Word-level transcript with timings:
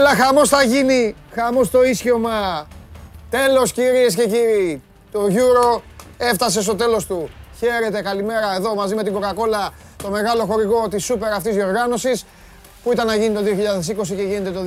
Έλα! 0.00 0.10
Έλα, 0.10 0.24
χαμός 0.24 0.48
θα 0.48 0.62
γίνει! 0.62 1.14
Χαμός 1.34 1.70
το 1.70 1.82
ίσιωμα! 1.82 2.68
Τέλος 3.30 3.72
κυρίες 3.72 4.14
και 4.14 4.26
κύριοι! 4.26 4.82
Το 5.12 5.20
Euro 5.30 5.80
έφτασε 6.18 6.62
στο 6.62 6.74
τέλος 6.74 7.06
του. 7.06 7.30
Χαίρετε, 7.58 8.02
καλημέρα 8.02 8.54
εδώ 8.56 8.74
μαζί 8.74 8.94
με 8.94 9.02
την 9.02 9.14
Coca-Cola, 9.16 9.70
το 10.02 10.10
μεγάλο 10.10 10.44
χορηγό 10.44 10.88
της 10.88 11.04
σούπερ 11.04 11.32
αυτής 11.32 11.54
διοργάνωσης 11.54 12.24
που 12.82 12.92
ήταν 12.92 13.06
να 13.06 13.14
γίνει 13.14 13.34
το 13.34 13.40
2020 13.40 14.14
και 14.16 14.22
γίνεται 14.22 14.50
το 14.50 14.60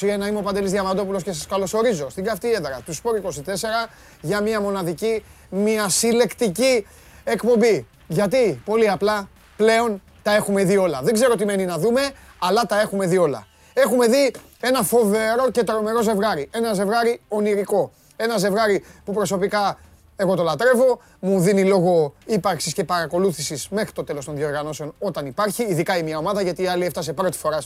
2021. 0.00 0.28
Είμαι 0.28 0.38
ο 0.38 0.42
Παντελής 0.42 0.70
Διαμαντόπουλος 0.70 1.22
και 1.22 1.32
σας 1.32 1.46
καλωσορίζω 1.46 2.10
στην 2.10 2.24
καυτή 2.24 2.52
έδρα 2.52 2.80
του 2.84 2.94
Σπόρ 2.94 3.16
24 3.16 3.88
για 4.20 4.40
μια 4.40 4.60
μοναδική, 4.60 5.24
μια 5.50 5.88
συλλεκτική 5.88 6.86
εκπομπή. 7.24 7.86
Γιατί, 8.06 8.62
πολύ 8.64 8.90
απλά, 8.90 9.28
πλέον 9.56 10.02
τα 10.22 10.34
έχουμε 10.34 10.64
δει 10.64 10.76
όλα. 10.76 11.00
Δεν 11.02 11.14
ξέρω 11.14 11.34
τι 11.34 11.44
μένει 11.44 11.64
να 11.64 11.78
δούμε, 11.78 12.10
αλλά 12.38 12.62
τα 12.62 12.80
έχουμε 12.80 13.06
δει 13.06 13.18
όλα. 13.18 13.46
Έχουμε 13.80 14.06
δει 14.06 14.32
ένα 14.60 14.82
φοβερό 14.82 15.50
και 15.50 15.62
τρομερό 15.64 16.02
ζευγάρι. 16.02 16.48
Ένα 16.50 16.72
ζευγάρι 16.72 17.20
ονειρικό. 17.28 17.92
Ένα 18.16 18.38
ζευγάρι 18.38 18.84
που 19.04 19.12
προσωπικά 19.12 19.78
εγώ 20.20 20.34
το 20.34 20.42
λατρεύω, 20.42 21.00
μου 21.20 21.40
δίνει 21.40 21.64
λόγο 21.64 22.14
ύπαρξης 22.26 22.72
και 22.72 22.84
παρακολούθησης 22.84 23.68
μέχρι 23.68 23.92
το 23.92 24.04
τέλος 24.04 24.24
των 24.24 24.36
διοργανώσεων 24.36 24.94
όταν 24.98 25.26
υπάρχει. 25.26 25.62
Ειδικά 25.62 25.96
η 25.98 26.02
μια 26.02 26.18
ομάδα, 26.18 26.42
γιατί 26.42 26.62
η 26.62 26.66
άλλη 26.66 26.84
έφτασε 26.84 27.12
πρώτη 27.12 27.38
φορά 27.38 27.58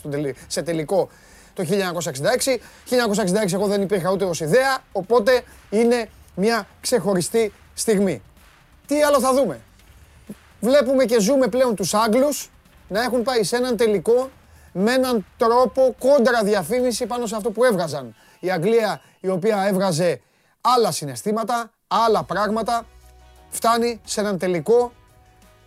σε 0.47 0.63
τελικό 0.63 1.09
το 1.55 1.65
1966. 1.65 2.59
1966 3.48 3.53
εγώ 3.53 3.67
δεν 3.67 3.83
υπήρχα 3.83 4.11
ούτε 4.11 4.25
ως 4.25 4.41
ιδέα, 4.41 4.79
οπότε 4.93 5.43
είναι 5.70 6.09
μια 6.35 6.67
ξεχωριστή 6.81 7.53
στιγμή. 7.75 8.23
Τι 8.87 9.03
άλλο 9.03 9.20
θα 9.20 9.35
δούμε; 9.35 9.61
Βλέπουμε 10.61 11.05
και 11.05 11.20
ζούμε 11.20 11.48
πλέον 11.48 11.75
τους 11.75 11.95
Άγγλους 11.95 12.51
να 12.89 13.03
έχουν 13.03 13.23
πάει 13.23 13.43
σε 13.43 13.57
έναν 13.57 13.77
τελικό 13.77 14.31
με 14.73 14.92
έναν 14.92 15.27
τρόπο 15.37 15.95
κόντρα 15.98 16.42
διαφήμιση 16.42 17.06
πάνω 17.06 17.27
σε 17.27 17.37
αυτό 17.37 17.51
που 17.51 17.65
έβγαζαν. 17.65 18.15
Η 18.41 18.51
Αγγλία 18.51 19.01
η 19.20 19.29
οποία 19.29 19.64
έβγαζε 19.67 20.20
άλλα 20.61 20.91
συναισθήματα, 20.91 21.70
άλλα 21.89 22.23
πράγματα, 22.23 22.87
φτάνει 23.48 24.01
σε 24.05 24.20
έναν 24.20 24.39
τελικό 24.39 24.92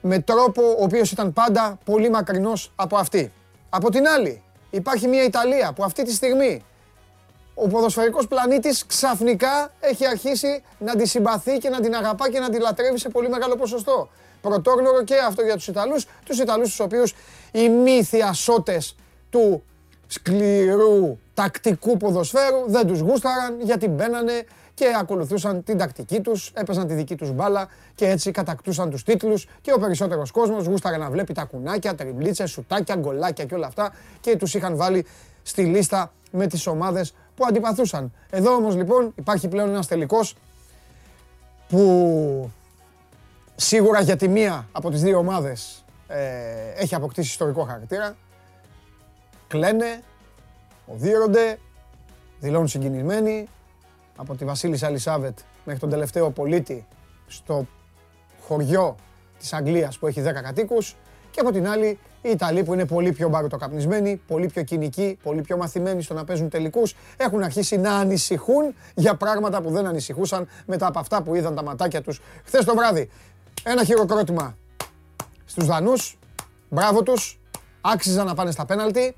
με 0.02 0.20
τρόπο 0.20 0.62
ο 0.62 0.84
οποίος 0.84 1.12
ήταν 1.12 1.34
πάντα 1.34 1.80
πολύ 1.86 2.10
μακρινός 2.10 2.72
από 2.76 2.98
αυτή. 2.98 3.34
Από 3.70 3.90
την 3.90 4.08
άλλη, 4.08 4.44
υπάρχει 4.70 5.08
μια 5.08 5.24
Ιταλία 5.24 5.74
που 5.74 5.84
αυτή 5.84 6.04
τη 6.04 6.14
στιγμή 6.14 6.64
ο 7.54 7.68
ποδοσφαιρικός 7.68 8.28
πλανήτης 8.28 8.86
ξαφνικά 8.86 9.72
έχει 9.80 10.08
αρχίσει 10.08 10.64
να 10.80 10.96
τη 10.96 11.08
συμπαθεί 11.08 11.58
και 11.58 11.70
να 11.70 11.82
την 11.82 11.96
αγαπά 11.96 12.30
και 12.30 12.40
να 12.40 12.50
τη 12.50 12.60
λατρεύει 12.60 13.00
σε 13.00 13.10
πολύ 13.10 13.30
μεγάλο 13.30 13.56
ποσοστό. 13.56 14.10
Πρωτόγνωρο 14.50 15.04
και 15.04 15.16
αυτό 15.28 15.42
για 15.42 15.56
τους 15.56 15.68
Ιταλούς, 15.68 16.06
τους 16.26 16.40
Ιταλούς 16.40 16.70
τους 16.70 16.80
οποίους 16.80 17.14
οι 17.52 17.70
μύθοι 17.70 18.22
ασώτες 18.22 18.96
του 19.30 19.64
σκληρού 20.08 21.18
τακτικού 21.34 21.98
ποδοσφαίρου 21.98 22.64
δεν 22.68 22.88
τους 22.88 23.00
γούσταραν 23.00 23.62
γιατί 23.62 23.88
μπαίνανε 23.88 24.46
και 24.74 24.86
ακολουθούσαν 25.00 25.64
την 25.64 25.78
τακτική 25.78 26.22
τους, 26.22 26.52
έπαιζαν 26.56 26.88
τη 26.88 26.94
δική 26.94 27.16
τους 27.16 27.32
μπάλα 27.32 27.68
και 27.96 28.10
έτσι 28.10 28.32
κατακτούσαν 28.32 28.90
τους 28.90 29.04
τίτλους 29.04 29.48
και 29.62 29.74
ο 29.74 29.80
περισσότερος 29.80 30.32
κόσμος 30.32 30.66
γούσταρε 30.66 30.98
να 30.98 31.10
βλέπει 31.10 31.34
τα 31.34 31.44
κουνάκια, 31.44 31.96
τριμπλίτσες, 31.96 32.52
σουτάκια, 32.52 32.96
γκολάκια 32.96 33.46
και 33.46 33.56
όλα 33.56 33.68
αυτά 33.68 33.94
και 34.20 34.38
τους 34.38 34.54
είχαν 34.54 34.76
βάλει 34.76 35.06
στη 35.44 35.64
λίστα 35.64 36.14
με 36.32 36.48
τις 36.48 36.68
ομάδες 36.68 37.14
που 37.36 37.46
αντιπαθούσαν. 37.48 38.14
Εδώ 38.30 38.56
όμως 38.56 38.76
λοιπόν 38.76 39.14
υπάρχει 39.16 39.48
πλέον 39.48 39.70
ένας 39.70 39.88
τελικός 39.88 40.36
που 41.68 42.52
σίγουρα 43.56 44.02
για 44.02 44.16
τη 44.16 44.28
μία 44.28 44.68
από 44.72 44.90
τις 44.90 45.02
δύο 45.02 45.18
ομάδες 45.18 45.86
ε, 46.08 46.22
έχει 46.76 46.96
αποκτήσει 46.96 47.30
ιστορικό 47.30 47.64
χαρακτήρα. 47.64 48.16
Κλαίνε, 49.48 50.02
οδύρονται, 50.86 51.58
δηλώνουν 52.40 52.68
συγκινημένοι, 52.68 53.48
από 54.16 54.36
τη 54.36 54.46
Βασίλισσα 54.46 54.88
Ελισάβετ 54.88 55.38
μέχρι 55.66 55.82
τον 55.82 55.90
τελευταίο 55.90 56.30
πολίτη 56.30 56.86
στο 57.28 57.68
χωριό 58.48 58.96
της 59.40 59.54
Αγγλίας 59.54 59.98
που 59.98 60.08
έχει 60.08 60.22
10 60.26 60.32
κατοίκους 60.44 60.96
και 61.32 61.40
από 61.40 61.52
την 61.52 61.68
άλλη 61.68 62.00
οι 62.22 62.30
Ιταλοί 62.30 62.64
που 62.64 62.74
είναι 62.74 62.86
πολύ 62.86 63.12
πιο 63.12 63.30
μπαρωτοκαπνισμένοι, 63.30 64.22
πολύ 64.28 64.48
πιο 64.48 64.64
κοινικοί, 64.64 65.18
πολύ 65.24 65.42
πιο 65.42 65.58
μαθημένοι 65.58 66.02
στο 66.02 66.14
να 66.14 66.24
παίζουν 66.24 66.50
τελικούς 66.50 66.96
έχουν 67.18 67.44
αρχίσει 67.44 67.78
να 67.78 67.96
ανησυχούν 67.96 68.76
για 68.96 69.16
πράγματα 69.16 69.62
που 69.62 69.70
δεν 69.70 69.86
ανησυχούσαν 69.86 70.48
μετά 70.66 70.88
από 70.88 71.00
αυτά 71.00 71.22
που 71.22 71.36
είδαν 71.36 71.56
τα 71.56 71.64
ματάκια 71.64 72.02
τους 72.02 72.22
χθες 72.46 72.66
το 72.66 72.76
βράδυ. 72.76 73.10
Ένα 73.68 73.84
χειροκρότημα 73.84 74.58
στους 75.46 75.66
Δανούς, 75.66 76.18
μπράβο 76.70 77.04
τους, 77.04 77.40
άξιζαν 77.82 78.26
να 78.26 78.34
πάνε 78.34 78.52
στα 78.52 78.66
πέναλτι. 78.66 79.16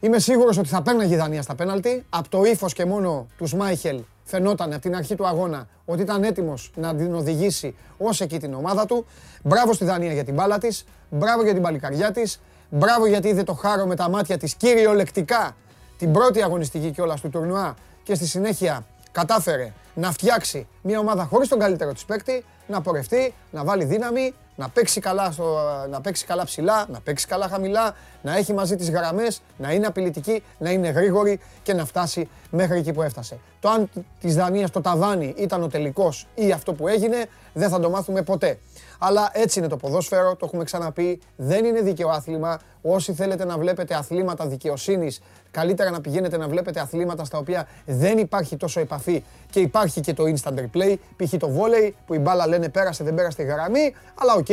Είμαι 0.00 0.18
σίγουρος 0.18 0.58
ότι 0.58 0.68
θα 0.68 0.82
παίρναγε 0.82 1.14
η 1.14 1.16
Δανία 1.16 1.42
στα 1.42 1.54
πέναλτι. 1.54 2.04
Από 2.10 2.28
το 2.28 2.44
ύφος 2.44 2.72
και 2.72 2.84
μόνο 2.84 3.26
τους 3.36 3.50
Σμάιχελ 3.50 4.02
φαινόταν 4.24 4.72
από 4.72 4.80
την 4.82 4.96
αρχή 4.96 5.14
του 5.14 5.26
αγώνα 5.26 5.68
ότι 5.84 6.02
ήταν 6.02 6.22
έτοιμος 6.22 6.72
να 6.74 6.94
την 6.94 7.14
οδηγήσει 7.14 7.76
ως 7.98 8.20
εκεί 8.20 8.38
την 8.38 8.54
ομάδα 8.54 8.86
του. 8.86 9.06
Μπράβο 9.42 9.72
στη 9.72 9.84
Δανία 9.84 10.12
για 10.12 10.24
την 10.24 10.34
μπάλα 10.34 10.58
της. 10.58 10.84
Μπράβο 11.10 11.42
για 11.42 11.52
την 11.52 11.62
παλικαριά 11.62 12.10
της. 12.10 12.40
Μπράβο 12.70 13.06
γιατί 13.06 13.28
είδε 13.28 13.42
το 13.42 13.54
χάρο 13.54 13.86
με 13.86 13.96
τα 13.96 14.08
μάτια 14.08 14.38
της 14.38 14.54
κυριολεκτικά 14.54 15.56
την 15.98 16.12
πρώτη 16.12 16.42
αγωνιστική 16.42 16.90
κιόλα 16.90 17.14
του 17.14 17.28
τουρνουά 17.28 17.74
και 18.02 18.14
στη 18.14 18.26
συνέχεια 18.26 18.86
κατάφερε 19.12 19.72
να 19.94 20.12
φτιάξει 20.12 20.66
μια 20.82 20.98
ομάδα 20.98 21.24
χωρίς 21.24 21.48
τον 21.48 21.58
καλύτερο 21.58 21.92
της 21.92 22.04
παίκτη, 22.04 22.44
να 22.66 22.80
πορευτεί, 22.80 23.34
να 23.50 23.64
βάλει 23.64 23.84
δύναμη, 23.84 24.34
να 24.56 24.68
παίξει 24.68 25.00
καλά, 25.00 25.30
στο, 25.30 25.58
να 25.90 26.00
παίξει 26.00 26.24
καλά 26.24 26.44
ψηλά, 26.44 26.86
να 26.88 27.00
παίξει 27.00 27.26
καλά 27.26 27.48
χαμηλά, 27.48 27.94
να 28.22 28.36
έχει 28.36 28.52
μαζί 28.52 28.76
τις 28.76 28.90
γραμμές, 28.90 29.42
να 29.58 29.72
είναι 29.72 29.86
απειλητική, 29.86 30.42
να 30.58 30.70
είναι 30.70 30.88
γρήγορη 30.88 31.40
και 31.62 31.74
να 31.74 31.84
φτάσει 31.84 32.28
μέχρι 32.50 32.78
εκεί 32.78 32.92
που 32.92 33.02
έφτασε. 33.02 33.38
Το 33.60 33.68
αν 33.68 33.90
της 34.20 34.34
Δανίας 34.34 34.70
το 34.70 34.80
ταβάνι 34.80 35.34
ήταν 35.36 35.62
ο 35.62 35.68
τελικός 35.68 36.26
ή 36.34 36.52
αυτό 36.52 36.72
που 36.72 36.88
έγινε, 36.88 37.26
δεν 37.52 37.68
θα 37.68 37.80
το 37.80 37.90
μάθουμε 37.90 38.22
ποτέ. 38.22 38.58
Αλλά 38.98 39.30
έτσι 39.32 39.58
είναι 39.58 39.68
το 39.68 39.76
ποδόσφαιρο, 39.76 40.36
το 40.36 40.46
έχουμε 40.46 40.64
ξαναπεί. 40.64 41.20
Δεν 41.36 41.64
είναι 41.64 41.80
δίκαιο 41.80 42.08
άθλημα. 42.08 42.60
Όσοι 42.82 43.12
θέλετε 43.12 43.44
να 43.44 43.58
βλέπετε 43.58 43.94
αθλήματα 43.94 44.46
δικαιοσύνης, 44.46 45.20
καλύτερα 45.52 45.90
να 45.90 46.00
πηγαίνετε 46.00 46.36
να 46.36 46.48
βλέπετε 46.48 46.80
αθλήματα 46.80 47.24
στα 47.24 47.38
οποία 47.38 47.68
δεν 47.86 48.18
υπάρχει 48.18 48.56
τόσο 48.56 48.80
επαφή 48.80 49.24
και 49.50 49.60
υπάρχει 49.60 50.00
και 50.00 50.14
το 50.14 50.24
instant 50.24 50.58
replay. 50.58 50.94
Π.χ. 51.16 51.34
το 51.38 51.50
volley 51.56 51.90
που 52.06 52.14
η 52.14 52.18
μπάλα 52.18 52.46
λένε 52.46 52.68
πέρασε, 52.68 53.04
δεν 53.04 53.14
πέρασε 53.14 53.36
τη 53.36 53.42
γραμμή. 53.42 53.94
Αλλά 54.14 54.34
οκ, 54.34 54.46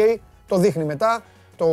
το 0.47 0.57
δείχνει 0.57 0.83
μετά 0.83 1.23
το 1.55 1.67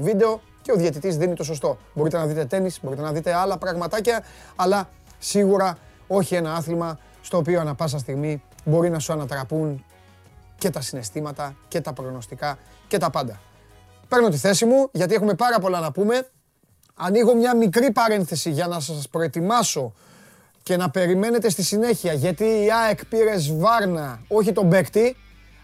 βίντεο 0.00 0.40
και 0.62 0.72
ο 0.72 0.76
διαιτητής 0.76 1.16
δίνει 1.16 1.34
το 1.34 1.44
σωστό. 1.44 1.78
Μπορείτε 1.94 2.16
να 2.18 2.26
δείτε 2.26 2.44
τέννις, 2.44 2.78
μπορείτε 2.82 3.02
να 3.02 3.12
δείτε 3.12 3.34
άλλα 3.34 3.58
πραγματάκια, 3.58 4.24
αλλά 4.56 4.88
σίγουρα 5.18 5.78
όχι 6.06 6.34
ένα 6.34 6.54
άθλημα 6.54 6.98
στο 7.22 7.36
οποίο 7.36 7.60
ανα 7.60 7.74
πάσα 7.74 7.98
στιγμή 7.98 8.42
μπορεί 8.64 8.90
να 8.90 8.98
σου 8.98 9.12
ανατραπούν 9.12 9.84
και 10.58 10.70
τα 10.70 10.80
συναισθήματα 10.80 11.56
και 11.68 11.80
τα 11.80 11.92
προγνωστικά 11.92 12.58
και 12.88 12.98
τα 12.98 13.10
πάντα. 13.10 13.40
Παίρνω 14.08 14.28
τη 14.28 14.36
θέση 14.36 14.64
μου 14.64 14.88
γιατί 14.92 15.14
έχουμε 15.14 15.34
πάρα 15.34 15.58
πολλά 15.58 15.80
να 15.80 15.92
πούμε. 15.92 16.28
Ανοίγω 17.00 17.34
μια 17.34 17.56
μικρή 17.56 17.90
παρένθεση 17.90 18.50
για 18.50 18.66
να 18.66 18.80
σας 18.80 19.08
προετοιμάσω 19.08 19.92
και 20.62 20.76
να 20.76 20.90
περιμένετε 20.90 21.50
στη 21.50 21.62
συνέχεια 21.62 22.12
γιατί 22.12 22.44
η 22.44 22.68
ΑΕΚ 22.84 23.06
πήρε 23.06 23.38
σβάρνα, 23.38 24.20
όχι 24.28 24.52
τον 24.52 24.68
παίκτη, 24.68 25.16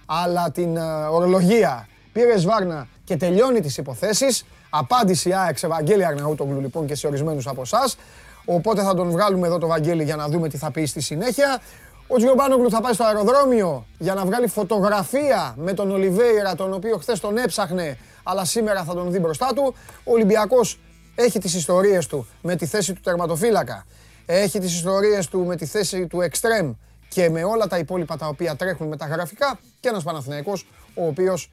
αλλά 0.07 0.51
την 0.51 0.77
uh, 0.77 1.13
ορολογία. 1.13 1.89
Πήρε 2.13 2.39
σβάρνα 2.39 2.89
και 3.05 3.17
τελειώνει 3.17 3.61
τις 3.61 3.77
υποθέσεις. 3.77 4.45
Απάντηση 4.71 5.33
ΑΕΚ 5.33 5.59
σε 5.59 5.67
Βαγγέλη 5.67 6.05
Αρναούτογλου 6.05 6.61
λοιπόν 6.61 6.87
και 6.87 6.95
σε 6.95 7.07
ορισμένους 7.07 7.47
από 7.47 7.61
εσάς. 7.61 7.97
Οπότε 8.45 8.83
θα 8.83 8.95
τον 8.95 9.11
βγάλουμε 9.11 9.47
εδώ 9.47 9.59
το 9.59 9.67
Βαγγέλη 9.67 10.05
για 10.05 10.17
να 10.17 10.29
δούμε 10.29 10.49
τι 10.49 10.57
θα 10.57 10.71
πει 10.71 10.85
στη 10.85 11.01
συνέχεια. 11.01 11.61
Ο 12.07 12.17
Τζιομπάνογλου 12.17 12.71
θα 12.71 12.81
πάει 12.81 12.93
στο 12.93 13.05
αεροδρόμιο 13.05 13.87
για 13.99 14.15
να 14.15 14.25
βγάλει 14.25 14.47
φωτογραφία 14.47 15.55
με 15.59 15.73
τον 15.73 15.91
Ολιβέηρα, 15.91 16.55
τον 16.55 16.73
οποίο 16.73 16.97
χθες 16.97 17.21
τον 17.21 17.37
έψαχνε, 17.37 17.99
αλλά 18.23 18.45
σήμερα 18.45 18.85
θα 18.85 18.95
τον 18.95 19.11
δει 19.11 19.19
μπροστά 19.19 19.51
του. 19.55 19.75
Ο 20.05 20.13
Ολυμπιακός 20.13 20.79
έχει 21.15 21.39
τις 21.39 21.55
ιστορίες 21.55 22.07
του 22.07 22.27
με 22.43 22.57
τη 22.57 22.67
θέση 22.67 22.93
του 22.93 23.01
τερματοφύλακα. 23.01 23.87
Έχει 24.27 24.59
τις 24.59 24.75
ιστορίες 24.75 25.29
του 25.29 25.45
με 25.45 25.57
τη 25.57 25.67
θέση 25.67 26.07
του 26.07 26.21
εξτρέμ 26.21 26.73
και 27.09 27.31
με 27.31 27.45
όλα 27.45 27.67
τα 27.67 27.79
υπόλοιπα 27.79 28.17
τα 28.17 28.27
οποία 28.27 28.57
τρέχουν 28.57 28.89
με 28.89 28.97
τα 28.97 29.07
γραφικά 29.07 29.59
και 29.81 29.89
ένας 29.89 30.03
Παναθηναϊκός 30.03 30.67
ο 30.95 31.07
οποίος 31.07 31.51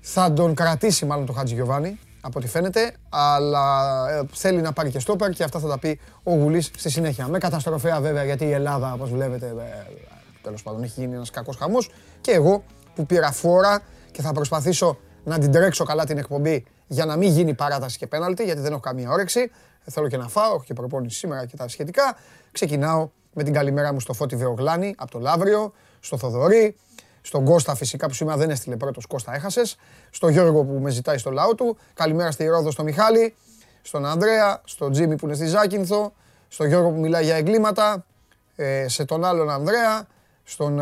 θα 0.00 0.32
τον 0.32 0.54
κρατήσει 0.54 1.04
μάλλον 1.06 1.26
το 1.26 1.32
Χατζη 1.32 1.54
Γιωβάνη 1.54 1.98
από 2.20 2.38
ό,τι 2.38 2.48
φαίνεται, 2.48 2.92
αλλά 3.08 4.06
ε, 4.10 4.22
θέλει 4.32 4.60
να 4.60 4.72
πάρει 4.72 4.90
και 4.90 4.98
στόπερ 4.98 5.30
και 5.30 5.44
αυτά 5.44 5.58
θα 5.58 5.68
τα 5.68 5.78
πει 5.78 6.00
ο 6.22 6.32
Γουλής 6.34 6.70
στη 6.76 6.90
συνέχεια. 6.90 7.28
Με 7.28 7.38
καταστροφέα 7.38 8.00
βέβαια, 8.00 8.24
γιατί 8.24 8.44
η 8.44 8.52
Ελλάδα, 8.52 8.92
όπως 8.92 9.10
βλέπετε, 9.10 9.46
ε, 9.46 9.86
τέλος 10.42 10.62
πάντων 10.62 10.82
έχει 10.82 11.00
γίνει 11.00 11.14
ένας 11.14 11.30
κακός 11.30 11.56
χαμός 11.56 11.90
και 12.20 12.30
εγώ 12.30 12.64
που 12.94 13.06
πήρα 13.06 13.32
φόρα 13.32 13.80
και 14.10 14.22
θα 14.22 14.32
προσπαθήσω 14.32 14.98
να 15.24 15.38
την 15.38 15.52
τρέξω 15.52 15.84
καλά 15.84 16.04
την 16.04 16.18
εκπομπή 16.18 16.64
για 16.86 17.04
να 17.04 17.16
μην 17.16 17.30
γίνει 17.30 17.54
παράταση 17.54 17.98
και 17.98 18.06
πέναλτι, 18.06 18.44
γιατί 18.44 18.60
δεν 18.60 18.72
έχω 18.72 18.80
καμία 18.80 19.10
όρεξη. 19.10 19.50
Θέλω 19.84 20.08
και 20.08 20.16
να 20.16 20.28
φάω, 20.28 20.54
έχω 20.54 20.62
και 20.64 20.74
προπόνηση 20.74 21.18
σήμερα 21.18 21.46
και 21.46 21.56
τα 21.56 21.68
σχετικά. 21.68 22.16
Ξεκινάω 22.52 23.08
με 23.32 23.42
την 23.42 23.52
καλημέρα 23.52 23.92
μου 23.92 24.00
στο 24.00 24.12
Φώτη 24.12 24.36
Βεογλάνη 24.36 24.94
από 24.98 25.10
το 25.10 25.18
Λαύριο, 25.18 25.72
στο 26.00 26.18
Θοδωρή, 26.18 26.76
στον 27.20 27.44
Κώστα 27.44 27.74
φυσικά 27.74 28.06
που 28.06 28.14
σήμερα 28.14 28.36
δεν 28.36 28.50
έστειλε 28.50 28.76
πρώτος, 28.76 29.06
Κώστα 29.06 29.34
έχασες. 29.34 29.76
Στο 30.10 30.28
Γιώργο 30.28 30.64
που 30.64 30.72
με 30.72 30.90
ζητάει 30.90 31.18
στο 31.18 31.30
λαό 31.30 31.54
του. 31.54 31.76
Καλημέρα 31.94 32.30
στη 32.30 32.46
Ρόδο 32.46 32.70
στο 32.70 32.82
Μιχάλη. 32.82 33.34
στον 33.82 34.06
Ανδρέα, 34.06 34.60
στον 34.64 34.92
Τζίμι 34.92 35.16
που 35.16 35.26
είναι 35.26 35.34
στη 35.34 35.46
Ζάκυνθο, 35.46 36.12
στον 36.48 36.66
Γιώργο 36.66 36.90
που 36.90 37.00
μιλάει 37.00 37.24
για 37.24 37.36
εγκλήματα, 37.36 38.04
ε, 38.56 38.88
σε 38.88 39.04
τον 39.04 39.24
άλλον 39.24 39.50
Ανδρέα, 39.50 40.06
στον, 40.44 40.80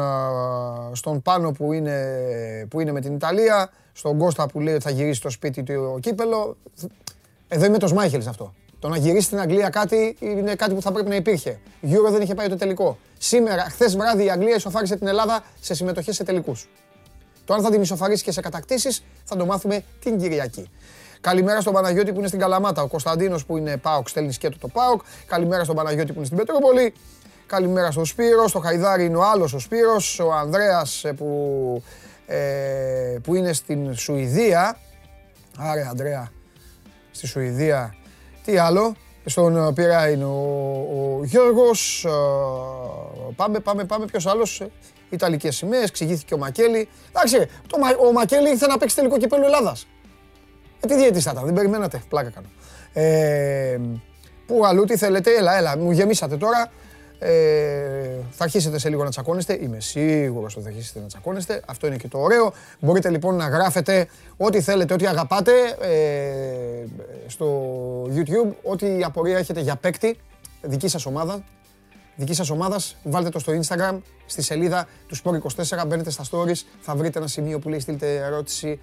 στον 0.92 1.22
Πάνο 1.22 1.52
που 1.52 1.72
είναι, 1.72 1.96
που 2.70 2.80
είναι 2.80 2.92
με 2.92 3.00
την 3.00 3.14
Ιταλία, 3.14 3.70
στον 3.98 4.18
Κώστα 4.18 4.46
που 4.46 4.60
λέει 4.60 4.74
ότι 4.74 4.82
θα 4.82 4.90
γυρίσει 4.90 5.18
στο 5.18 5.30
σπίτι 5.30 5.62
του 5.62 5.92
ο 5.94 5.98
κύπελο. 5.98 6.56
Εδώ 7.48 7.64
είμαι 7.64 7.78
το 7.78 7.86
Σμάιχελ 7.86 8.28
αυτό. 8.28 8.54
Το 8.78 8.88
να 8.88 8.96
γυρίσει 8.96 9.26
στην 9.26 9.40
Αγγλία 9.40 9.68
κάτι 9.68 10.16
είναι 10.20 10.54
κάτι 10.54 10.74
που 10.74 10.82
θα 10.82 10.92
πρέπει 10.92 11.08
να 11.08 11.14
υπήρχε. 11.14 11.60
Euro 11.82 12.10
δεν 12.10 12.20
είχε 12.20 12.34
πάει 12.34 12.48
το 12.48 12.56
τελικό. 12.56 12.98
Σήμερα, 13.18 13.62
χθες 13.62 13.96
βράδυ, 13.96 14.24
η 14.24 14.30
Αγγλία 14.30 14.54
ισοφάρισε 14.54 14.96
την 14.96 15.06
Ελλάδα 15.06 15.44
σε 15.60 15.74
συμμετοχές 15.74 16.14
σε 16.14 16.24
τελικούς. 16.24 16.68
Το 17.44 17.54
αν 17.54 17.62
θα 17.62 17.70
την 17.70 17.82
ισοφαρίσει 17.82 18.24
και 18.24 18.32
σε 18.32 18.40
κατακτήσεις 18.40 19.04
θα 19.24 19.36
το 19.36 19.46
μάθουμε 19.46 19.84
την 20.00 20.18
Κυριακή. 20.18 20.70
Καλημέρα 21.20 21.60
στον 21.60 21.72
Παναγιώτη 21.72 22.12
που 22.12 22.18
είναι 22.18 22.28
στην 22.28 22.40
Καλαμάτα. 22.40 22.82
Ο 22.82 22.86
Κωνσταντίνος 22.86 23.44
που 23.44 23.56
είναι 23.56 23.76
Πάοκ 23.76 24.08
στέλνει 24.08 24.32
σκέτο 24.32 24.58
το 24.58 24.68
Πάοκ. 24.68 25.00
Καλημέρα 25.26 25.64
στον 25.64 25.76
Παναγιώτη 25.76 26.12
που 26.12 26.16
είναι 26.16 26.26
στην 26.26 26.38
Πετρόπολη. 26.38 26.94
Καλημέρα 27.46 27.90
στον 27.90 28.04
Σπύρο. 28.06 28.48
Στο 28.48 28.58
Χαϊδάρι 28.58 29.04
είναι 29.04 29.16
ο 29.16 29.22
άλλος 29.24 29.52
ο 29.52 29.58
Σπύρος. 29.58 30.18
Ο 30.18 30.32
Ανδρέας 30.32 31.04
ε, 31.04 31.12
που, 31.12 31.26
ε, 31.86 32.07
που 33.22 33.34
είναι 33.34 33.52
στην 33.52 33.94
Σουηδία. 33.94 34.78
Άρε 35.58 35.86
Ανδρέα, 35.90 36.30
στη 37.10 37.26
Σουηδία. 37.26 37.94
Τι 38.44 38.58
άλλο. 38.58 38.94
Στον 39.24 39.56
ε, 39.56 39.72
Πειρά 39.72 40.10
είναι 40.10 40.24
ο, 40.24 41.18
ο 41.18 41.24
Γιώργος. 41.24 42.04
Ε, 42.04 42.10
πάμε, 43.36 43.58
πάμε, 43.58 43.84
πάμε. 43.84 44.04
Ποιος 44.04 44.26
άλλος. 44.26 44.62
Ιταλικές 45.10 45.56
σημαίες, 45.56 45.88
εξηγήθηκε 45.88 46.34
ο 46.34 46.38
Μακέλη. 46.38 46.88
Εντάξει, 47.08 47.36
το, 47.66 47.78
ο 48.08 48.12
Μακέλη 48.12 48.50
ήθελε 48.50 48.72
να 48.72 48.78
παίξει 48.78 48.96
τελικό 48.96 49.18
κυπέλο 49.18 49.44
Ελλάδας. 49.44 49.86
Ε, 50.80 50.86
τι 50.86 50.94
διαιτής 50.94 51.24
θα 51.24 51.30
ήταν, 51.30 51.44
δεν 51.44 51.54
περιμένατε, 51.54 52.02
πλάκα 52.08 52.30
κάνω. 52.30 52.46
Ε, 52.92 53.78
πού 54.46 54.66
αλλού, 54.66 54.84
τι 54.84 54.96
θέλετε, 54.96 55.36
έλα, 55.36 55.56
έλα, 55.56 55.78
μου 55.78 55.90
γεμίσατε 55.90 56.36
τώρα. 56.36 56.70
Ε, 57.18 58.18
θα 58.30 58.44
αρχίσετε 58.44 58.78
σε 58.78 58.88
λίγο 58.88 59.04
να 59.04 59.10
τσακώνεστε. 59.10 59.58
Είμαι 59.62 59.80
σίγουρος 59.80 60.54
ότι 60.56 60.64
θα 60.64 60.70
αρχίσετε 60.70 61.00
να 61.00 61.06
τσακώνεστε. 61.06 61.62
Αυτό 61.66 61.86
είναι 61.86 61.96
και 61.96 62.08
το 62.08 62.18
ωραίο. 62.18 62.52
Μπορείτε 62.80 63.10
λοιπόν 63.10 63.36
να 63.36 63.48
γράφετε 63.48 64.08
ό,τι 64.36 64.60
θέλετε, 64.60 64.94
ό,τι 64.94 65.06
αγαπάτε 65.06 65.52
ε, 65.80 66.86
στο 67.26 67.46
YouTube, 68.14 68.52
ό,τι 68.62 69.04
απορία 69.04 69.38
έχετε 69.38 69.60
για 69.60 69.76
παίκτη, 69.76 70.18
δική 70.62 70.88
σας 70.88 71.06
ομάδα, 71.06 71.44
δική 72.16 72.34
σας 72.34 72.50
ομάδας, 72.50 72.96
βάλτε 73.02 73.28
το 73.28 73.38
στο 73.38 73.52
Instagram, 73.60 73.98
στη 74.26 74.42
σελίδα 74.42 74.88
του 75.06 75.16
Sport24, 75.16 75.86
μπαίνετε 75.86 76.10
στα 76.10 76.24
stories, 76.30 76.62
θα 76.80 76.94
βρείτε 76.94 77.18
ένα 77.18 77.28
σημείο 77.28 77.58
που 77.58 77.68
λέει 77.68 77.80
στείλτε 77.80 78.16
ερώτηση 78.16 78.80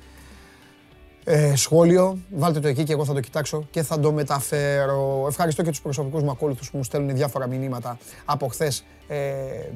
ε, 1.25 1.55
σχόλιο. 1.55 2.17
Βάλτε 2.35 2.59
το 2.59 2.67
εκεί 2.67 2.83
και 2.83 2.93
εγώ 2.93 3.05
θα 3.05 3.13
το 3.13 3.19
κοιτάξω 3.19 3.67
και 3.71 3.83
θα 3.83 3.99
το 3.99 4.11
μεταφέρω. 4.11 5.25
Ευχαριστώ 5.27 5.63
και 5.63 5.69
τους 5.69 5.81
προσωπικούς 5.81 6.23
μου 6.23 6.31
ακόλουθους 6.31 6.71
που 6.71 6.77
μου 6.77 6.83
στέλνουν 6.83 7.15
διάφορα 7.15 7.47
μηνύματα 7.47 7.97
από 8.25 8.47
χθες 8.47 8.85
ε, 9.07 9.17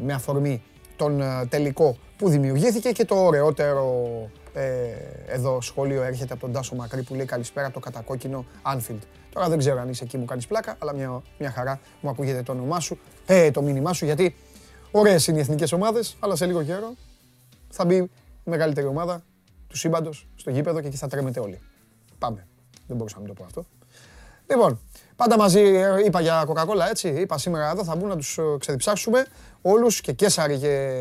με 0.03 0.13
αφορμή 0.13 0.61
τον 0.95 1.21
ε, 1.21 1.45
τελικό 1.49 1.97
που 2.17 2.29
δημιουργήθηκε 2.29 2.91
και 2.91 3.05
το 3.05 3.15
ωραιότερο 3.15 4.05
ε, 4.53 4.63
εδώ 5.27 5.61
σχόλιο 5.61 6.03
έρχεται 6.03 6.33
από 6.33 6.41
τον 6.41 6.51
Τάσο 6.51 6.75
Μακρύ 6.75 7.03
που 7.03 7.15
λέει 7.15 7.25
καλησπέρα 7.25 7.65
από 7.65 7.75
το 7.75 7.79
κατακόκκινο 7.79 8.45
Anfield. 8.73 8.99
Τώρα 9.33 9.49
δεν 9.49 9.57
ξέρω 9.57 9.79
αν 9.79 9.89
είσαι 9.89 10.03
εκεί 10.03 10.17
μου 10.17 10.25
κάνεις 10.25 10.47
πλάκα, 10.47 10.75
αλλά 10.79 10.93
μια, 10.93 11.21
μια 11.39 11.51
χαρά 11.51 11.79
μου 12.01 12.09
ακούγεται 12.09 12.43
το 12.43 12.51
όνομά 12.51 12.79
σου, 12.79 12.99
ε, 13.25 13.51
το 13.51 13.61
μήνυμά 13.61 13.93
σου, 13.93 14.05
γιατί 14.05 14.35
ωραίες 14.91 15.27
είναι 15.27 15.37
οι 15.37 15.41
εθνικές 15.41 15.71
ομάδες, 15.71 16.15
αλλά 16.19 16.35
σε 16.35 16.45
λίγο 16.45 16.63
καιρό 16.63 16.93
θα 17.69 17.85
μπει 17.85 17.95
η 17.95 18.09
μεγαλύτερη 18.43 18.87
ομάδα 18.87 19.23
του 19.69 19.77
σύμπαντος 19.77 20.27
στο 20.35 20.49
γήπεδο 20.49 20.81
και 20.81 20.87
εκεί 20.87 20.97
θα 20.97 21.07
τρέμετε 21.07 21.39
όλοι. 21.39 21.59
Πάμε. 22.19 22.47
Δεν 22.87 22.97
μπορούσα 22.97 23.15
να 23.15 23.21
μην 23.21 23.35
το 23.35 23.41
πω 23.41 23.45
αυτό. 23.45 23.65
Λοιπόν, 24.49 24.79
πάντα 25.15 25.37
μαζί 25.37 25.59
ε, 25.59 26.03
είπα 26.05 26.21
για 26.21 26.45
Coca-Cola 26.47 26.89
έτσι. 26.89 27.07
Είπα 27.07 27.37
σήμερα 27.37 27.69
εδώ 27.69 27.83
θα 27.83 27.95
μπουν 27.95 28.07
να 28.07 28.15
τους 28.15 28.37
ε, 28.37 28.41
ξεδιψάξουμε 28.59 29.25
όλους 29.61 30.01
και 30.01 30.11
Κέσσαρη 30.11 30.57
και 30.57 30.99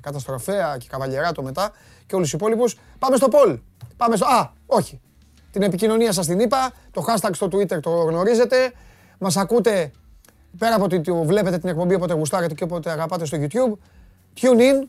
Καταστροφέα 0.00 0.76
και 0.78 0.86
Καβαλιεράτο 0.90 1.42
μετά 1.42 1.72
και 2.06 2.14
όλους 2.14 2.30
τους 2.30 2.40
υπόλοιπους. 2.40 2.78
Πάμε 2.98 3.16
στο 3.16 3.28
Πολ. 3.28 3.58
Πάμε 3.96 4.16
στο. 4.16 4.26
Α, 4.26 4.52
όχι. 4.66 5.00
Την 5.52 5.62
επικοινωνία 5.62 6.12
σας 6.12 6.26
την 6.26 6.40
είπα. 6.40 6.72
Το 6.90 7.04
hashtag 7.08 7.30
στο 7.32 7.46
Twitter 7.46 7.80
το 7.80 7.90
γνωρίζετε. 7.90 8.72
Μας 9.18 9.36
ακούτε 9.36 9.90
πέρα 10.58 10.74
από 10.74 10.84
ότι 10.84 11.00
βλέπετε 11.10 11.58
την 11.58 11.68
εκπομπή 11.68 11.94
όποτε 11.94 12.14
γουστάρετε 12.14 12.54
και 12.54 12.64
όποτε 12.64 12.90
αγαπάτε 12.90 13.24
στο 13.24 13.38
YouTube. 13.40 13.72
Tune 14.40 14.58
in, 14.58 14.88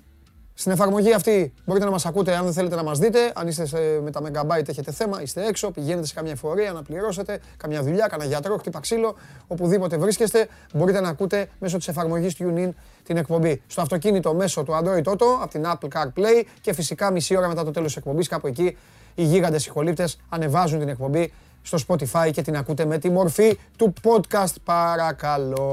στην 0.60 0.72
εφαρμογή 0.72 1.14
αυτή 1.14 1.54
μπορείτε 1.66 1.86
να 1.86 1.92
μας 1.92 2.06
ακούτε 2.06 2.36
αν 2.36 2.44
δεν 2.44 2.54
θέλετε 2.54 2.76
να 2.76 2.84
μας 2.84 3.00
δείτε. 3.00 3.32
Αν 3.36 3.48
είστε 3.48 3.68
με 4.04 4.12
τα 4.12 4.22
Megabyte 4.22 4.70
έχετε 4.70 4.92
θέμα, 4.92 5.22
είστε 5.22 5.46
έξω, 5.46 5.72
πηγαίνετε 5.72 6.08
σε 6.08 6.14
καμιά 6.14 6.32
εφορία 6.32 6.72
να 6.72 6.82
πληρώσετε, 6.82 7.40
καμιά 7.58 7.84
δουλειά, 7.84 8.08
κανένα 8.08 8.30
γιατρό, 8.30 8.58
χτύπα 8.58 8.80
ξύλο, 8.80 9.16
οπουδήποτε 9.48 9.98
βρίσκεστε, 9.98 10.48
μπορείτε 10.74 11.00
να 11.00 11.10
ακούτε 11.10 11.50
μέσω 11.60 11.78
της 11.78 11.88
εφαρμογής 11.88 12.36
TuneIn 12.40 12.70
την 13.04 13.18
εκπομπή. 13.18 13.62
Στο 13.68 13.82
αυτοκίνητο 13.82 14.34
μέσω 14.34 14.64
του 14.64 14.74
Android 14.74 15.04
Auto, 15.04 15.26
από 15.42 15.48
την 15.48 15.64
Apple 15.66 15.88
CarPlay 15.98 16.44
και 16.62 16.74
φυσικά 16.74 17.12
μισή 17.12 17.38
ώρα 17.38 17.48
μετά 17.48 17.64
το 17.64 17.72
τέλος 17.72 17.88
της 17.88 17.98
εκπομπής, 17.98 18.28
κάπου 18.28 18.48
εκεί 18.48 18.78
οι 19.16 19.24
γίγαντες 19.24 19.66
ηχολήπτες 19.66 20.20
ανεβάζουν 20.30 20.80
την 20.80 20.90
εκπομπή 20.90 21.34
στο 21.62 21.78
Spotify 21.88 22.30
και 22.32 22.42
την 22.42 22.58
ακούτε 22.58 22.86
με 22.86 22.98
τη 22.98 23.10
μορφή 23.10 23.60
του 23.78 23.94
podcast. 24.04 24.54
Παρακαλώ, 24.64 25.64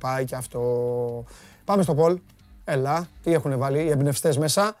πάει 0.00 0.24
και 0.24 0.34
αυτό. 0.34 0.60
Πάμε 1.64 1.82
στο 1.82 1.96
Paul. 1.98 2.16
Έλα, 2.64 3.08
τι 3.22 3.32
έχουν 3.32 3.58
βάλει 3.58 3.82
οι 3.82 3.90
εμπνευστές 3.90 4.38
μέσα; 4.38 4.76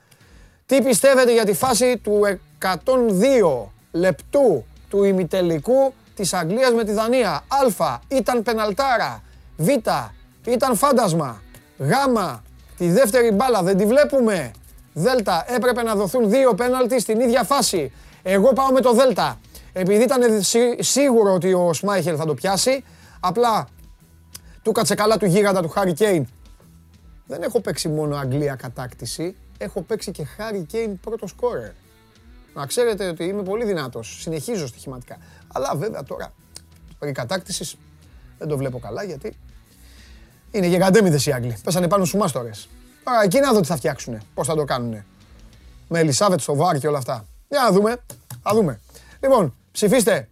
Τι 0.66 0.82
πιστεύετε 0.82 1.32
για 1.32 1.44
τη 1.44 1.52
φάση 1.52 1.98
του 1.98 2.38
102 2.60 2.68
λεπτού 3.92 4.64
του 4.88 5.04
ημιτελικού 5.04 5.94
της 6.14 6.34
Αγγλίας 6.34 6.72
με 6.72 6.84
τη 6.84 6.92
Δανία; 6.92 7.44
Α, 7.78 7.98
ήταν 8.08 8.42
πεναλτάρα. 8.42 9.22
Β, 9.56 9.68
ήταν 10.46 10.76
φάντασμα. 10.76 11.42
Γ, 11.78 11.90
τη 12.76 12.90
δεύτερη 12.90 13.30
μπάλα 13.30 13.62
δεν 13.62 13.76
τη 13.76 13.86
βλέπουμε. 13.86 14.50
Δ, 14.92 15.06
έπρεπε 15.46 15.82
να 15.82 15.94
δοθούν 15.94 16.30
δύο 16.30 16.54
πέναλτι 16.54 17.00
στην 17.00 17.20
ίδια 17.20 17.42
φάση. 17.42 17.92
Εγώ 18.22 18.52
πάω 18.52 18.72
με 18.72 18.80
το 18.80 18.92
Δ. 18.92 19.00
Επειδή 19.72 20.02
ήταν 20.02 20.20
σίγουρο 20.78 21.32
ότι 21.32 21.52
ο 21.52 21.72
Σμάιχελ 21.72 22.14
θα 22.18 22.26
το 22.26 22.34
πιάσει, 22.34 22.84
απλά 23.20 23.68
του 24.62 24.72
κάτσε 24.72 24.94
καλά 24.94 25.16
του 25.16 25.26
γίγαντα 25.26 25.62
του 25.62 25.68
Χάρι 25.68 25.92
Κέιν 25.92 26.26
δεν 27.32 27.42
έχω 27.42 27.60
παίξει 27.60 27.88
μόνο 27.88 28.16
Αγγλία 28.16 28.54
κατάκτηση, 28.54 29.36
έχω 29.58 29.82
παίξει 29.82 30.10
και 30.10 30.26
Harry 30.38 30.74
Kane 30.74 30.94
πρώτο 31.00 31.26
σκόρερ. 31.26 31.70
Να 32.54 32.66
ξέρετε 32.66 33.08
ότι 33.08 33.24
είμαι 33.24 33.42
πολύ 33.42 33.64
δυνατός, 33.64 34.18
συνεχίζω 34.20 34.66
στοιχηματικά. 34.66 35.16
Αλλά 35.52 35.74
βέβαια 35.76 36.02
τώρα, 36.02 36.32
περί 36.98 37.12
κατάκτησης 37.12 37.76
δεν 38.38 38.48
το 38.48 38.56
βλέπω 38.56 38.78
καλά 38.78 39.02
γιατί 39.02 39.36
είναι 40.50 40.66
γιγαντέμιδες 40.66 41.26
οι 41.26 41.32
Άγγλοι. 41.32 41.56
Πέσανε 41.64 41.88
πάνω 41.88 42.04
στους 42.04 42.20
μάστορες. 42.20 42.68
Τώρα 43.04 43.22
εκεί 43.22 43.40
να 43.40 43.52
δω 43.52 43.60
τι 43.60 43.66
θα 43.66 43.76
φτιάξουνε, 43.76 44.20
πώς 44.34 44.46
θα 44.46 44.54
το 44.54 44.64
κάνουνε. 44.64 45.06
Με 45.88 45.98
Ελισάβετ 45.98 46.40
στο 46.40 46.54
VAR 46.54 46.78
και 46.78 46.88
όλα 46.88 46.98
αυτά. 46.98 47.26
Για 47.48 47.60
να 47.62 47.70
δούμε, 47.72 47.96
θα 48.42 48.54
δούμε. 48.54 48.80
Λοιπόν, 49.20 49.54
ψηφίστε 49.72 50.28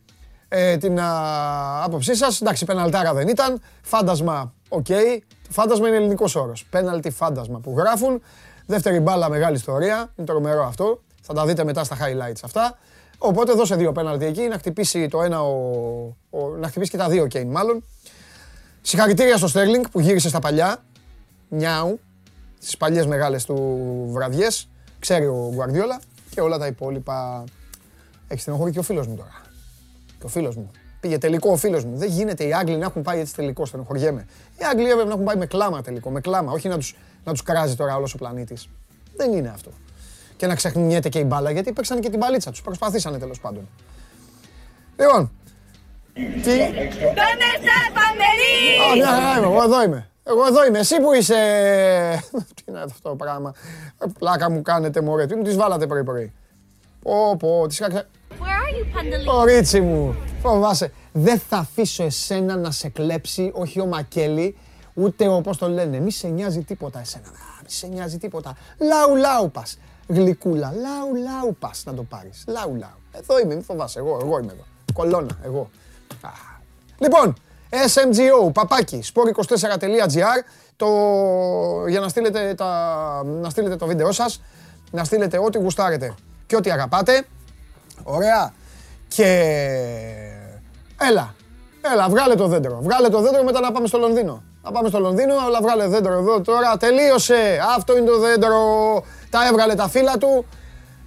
ε, 0.49 0.77
την 0.77 1.01
α, 1.01 1.85
άποψή 1.85 2.15
σας. 2.15 2.41
Εντάξει, 2.41 2.65
πεναλτάρα 2.65 3.15
δεν 3.15 3.29
ήταν. 3.29 3.61
Φάντασμα, 3.83 4.55
οκ. 4.71 4.87
Φάντασμα 5.49 5.89
είναι 5.89 5.97
ελληνικός 5.97 6.35
όρος. 6.35 6.67
Πέναλτι 6.71 7.11
φάντασμα 7.11 7.59
που 7.59 7.75
γράφουν. 7.77 8.23
Δεύτερη 8.67 9.01
μπάλα, 9.01 9.29
μεγάλη 9.29 9.57
ιστορία. 9.57 10.13
Είναι 10.17 10.27
τρομερό 10.27 10.67
αυτό. 10.67 11.01
Θα 11.21 11.35
τα 11.35 11.47
δείτε 11.47 11.65
μετά 11.65 11.85
στα 11.85 11.97
highlights 11.97 12.41
αυτά. 12.45 12.79
Οπότε 13.19 13.53
δώσε 13.53 13.77
δύο 13.77 13.93
πέναλτι 13.93 14.25
εκεί, 14.25 14.43
να 14.43 14.59
χτυπήσει 14.59 15.09
το 15.09 15.23
ένα, 15.23 15.43
ο, 15.43 15.57
ο, 16.31 16.49
να 16.59 16.69
χτυπήσει 16.69 16.91
και 16.91 16.97
τα 16.97 17.09
δύο 17.09 17.27
Κέιν 17.27 17.51
μάλλον. 17.51 17.85
Συγχαρητήρια 18.81 19.37
στο 19.37 19.49
Στέρλινγκ 19.49 19.85
που 19.91 20.01
γύρισε 20.01 20.29
στα 20.29 20.39
παλιά. 20.39 20.85
Νιάου. 21.49 22.01
Στις 22.59 22.77
παλιές 22.77 23.07
μεγάλες 23.07 23.45
του 23.45 23.57
βραδιές. 24.11 24.69
Ξέρει 24.99 25.27
ο 25.27 25.51
Γκουαρδιόλα 25.55 26.01
και 26.31 26.41
όλα 26.41 26.59
τα 26.59 26.67
υπόλοιπα. 26.67 27.45
Έχεις 28.29 28.43
στενοχωρεί 28.43 28.73
και 28.73 28.79
ο 28.79 28.83
φίλος 28.83 29.07
μου 29.07 29.17
τώρα. 29.17 29.43
Και 30.19 30.27
ο 30.27 30.29
φίλος 30.29 30.57
μου. 30.57 30.71
Πήγε 31.01 31.19
τελικό 31.19 31.51
ο 31.51 31.57
φίλος 31.57 31.85
μου. 31.85 31.97
Δεν 31.97 32.09
γίνεται 32.09 32.45
οι 32.45 32.55
Άγγλοι 32.55 32.77
να 32.77 32.85
έχουν 32.85 33.03
πάει 33.03 33.21
έτσι 33.21 33.35
τελικό, 33.35 33.67
στενοχωριέμαι. 33.67 34.27
Οι 34.57 34.65
Άγγλοι 34.71 34.85
έπρεπε 34.85 35.05
να 35.05 35.13
έχουν 35.13 35.25
πάει 35.25 35.37
με 35.37 35.47
κλάμα 35.47 35.83
τελικό, 35.83 36.11
με 36.11 36.21
κλάμα, 36.21 36.53
όχι 36.53 36.69
να 36.69 36.77
τους 36.77 36.97
να 37.25 37.33
τους 37.33 37.43
κράζει 37.43 37.77
τώρα 37.77 37.97
όλος 37.97 38.15
ο 38.15 38.17
πλανήτης. 38.17 38.69
Δεν 39.17 39.33
είναι 39.33 39.49
αυτό. 39.49 39.71
Και 40.37 40.47
να 40.47 40.55
ξεχνιέται 40.55 41.09
και 41.09 41.19
η 41.19 41.25
μπάλα, 41.27 41.51
γιατί 41.51 41.73
παίξαν 41.73 42.01
και 42.01 42.09
την 42.11 42.19
μπαλίτσα 42.19 42.51
τους. 42.51 42.63
Προσπαθήσανε 42.63 43.19
τέλος 43.19 43.41
πάντων. 43.41 43.69
Λοιπόν. 44.99 45.31
Τι; 46.43 46.61
Εγώ 49.43 49.63
εδώ 49.63 49.83
είμαι. 49.83 50.09
Εγώ 50.25 50.47
εδώ 50.47 50.67
είμαι. 50.67 50.79
Εσύ 50.79 51.01
που 51.01 51.13
είσαι. 51.13 51.35
Τι 52.55 52.63
είναι 52.67 52.81
αυτό 52.81 53.09
το 53.09 53.15
πράγμα. 53.15 53.55
Πλάκα 54.19 54.51
μου 54.51 54.63
κάνετε 54.63 55.01
μωρέ. 55.01 55.27
Τι 55.27 55.35
μου 55.35 55.43
τις 55.43 55.57
βάλατε 55.57 55.87
πρωί-πρωί; 55.87 56.33
Πω 57.03 57.37
πω. 57.39 57.67
Τις 57.67 57.83
Κορίτσι 59.25 59.81
μου. 59.81 60.17
Φοβάσαι. 60.41 60.93
Δεν 61.13 61.39
θα 61.39 61.57
αφήσω 61.57 62.05
εσένα 62.05 62.57
να 62.57 62.71
σε 62.71 62.89
κλέψει, 62.89 63.51
όχι 63.55 63.81
ο 63.81 63.87
Μακέλη, 63.87 64.57
ούτε 64.95 65.29
ο 65.29 65.41
πώς 65.41 65.59
το 65.59 65.69
λένε. 65.69 65.99
Μη 66.01 66.11
σε 66.11 66.29
νοιάζει 66.29 66.63
τίποτα 66.63 67.01
εσένα. 67.01 67.29
Μη 67.63 67.71
σε 67.71 67.87
νοιάζει 67.87 68.19
τίποτα. 68.19 68.57
Λάου 68.79 69.17
λάου 69.17 69.51
πας. 69.51 69.79
Γλυκούλα. 70.09 70.73
Λάου 70.73 71.15
λάου 71.15 71.57
πας 71.59 71.83
να 71.87 71.95
το 71.95 72.03
πάρεις. 72.03 72.45
Λάου 72.47 72.75
λάου. 72.75 72.99
Εδώ 73.13 73.39
είμαι, 73.39 73.55
μη 73.55 73.63
φοβάσαι. 73.63 73.99
Εγώ, 73.99 74.19
εγώ 74.23 74.39
είμαι 74.39 74.53
εδώ. 74.53 74.65
Κολόνα, 74.93 75.39
εγώ. 75.45 75.71
Λοιπόν, 76.99 77.35
SMGO, 77.71 78.53
παπάκι, 78.53 79.03
sport24.gr 79.15 80.43
το, 80.77 80.87
για 81.89 82.01
να 82.01 82.09
στείλετε, 82.09 82.55
τα, 82.55 83.23
να 83.25 83.51
στείλετε 83.51 83.77
το 83.77 83.87
βίντεο 83.87 84.13
σας, 84.13 84.43
να 84.91 85.05
στείλετε 85.05 85.39
ό,τι 85.39 85.59
γουστάρετε 85.59 86.15
και 86.51 86.57
ό,τι 86.57 86.71
αγαπάτε. 86.71 87.25
Ωραία. 88.03 88.53
Και 89.09 89.27
έλα, 91.01 91.35
έλα, 91.93 92.09
βγάλε 92.09 92.35
το 92.35 92.47
δέντρο. 92.47 92.79
Βγάλε 92.83 93.09
το 93.09 93.21
δέντρο 93.21 93.43
μετά 93.43 93.61
να 93.61 93.73
πάμε 93.73 93.87
στο 93.87 93.99
Λονδίνο. 93.99 94.43
Να 94.63 94.71
πάμε 94.73 94.89
στο 94.89 94.99
Λονδίνο, 94.99 95.35
αλλά 95.47 95.61
βγάλε 95.63 95.87
δέντρο 95.87 96.13
εδώ 96.13 96.41
τώρα. 96.41 96.77
Τελείωσε. 96.77 97.61
Αυτό 97.77 97.97
είναι 97.97 98.07
το 98.07 98.19
δέντρο. 98.19 98.59
Τα 99.31 99.47
έβγαλε 99.49 99.75
τα 99.75 99.89
φύλλα 99.89 100.19
του. 100.19 100.47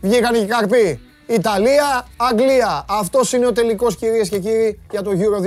Βγήκαν 0.02 0.36
οι 0.36 0.46
καρποί. 0.46 1.00
Ιταλία, 1.28 2.08
Αγγλία. 2.18 2.86
Αυτός 2.90 3.34
είναι 3.34 3.46
ο 3.46 3.52
τελικός 3.52 3.96
κυρίες 3.96 4.30
και 4.30 4.40
κύριοι 4.40 4.80
για 4.92 5.02
το 5.02 5.12
Euro 5.12 5.42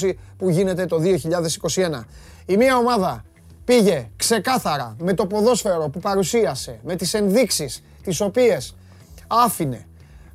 2020 0.00 0.12
που 0.38 0.50
γίνεται 0.50 0.86
το 0.86 0.98
2021. 0.98 2.04
Η 2.46 2.56
μία 2.56 2.76
ομάδα 2.76 3.24
πήγε 3.64 4.10
ξεκάθαρα 4.16 4.96
με 4.98 5.14
το 5.14 5.26
ποδόσφαιρο 5.26 5.88
που 5.88 5.98
παρουσίασε, 5.98 6.78
με 6.82 6.96
τις 6.96 7.14
ενδείξεις 7.14 7.82
τις 8.02 8.20
οποίες 8.20 8.74
άφηνε, 9.32 9.86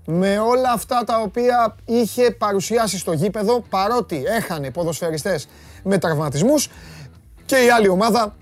με 0.06 0.40
όλα 0.40 0.72
αυτά 0.72 1.04
τα 1.04 1.20
οποία 1.22 1.76
είχε 1.86 2.32
παρουσιάσει 2.32 2.98
στο 2.98 3.12
γήπεδο, 3.12 3.64
παρότι 3.70 4.24
έχανε 4.26 4.72
ποδοσφαιριστές 4.72 5.48
με 5.84 5.98
τραυματισμούς 5.98 6.70
και 7.46 7.56
η 7.56 7.70
άλλη 7.70 7.88
ομάδα 7.88 8.36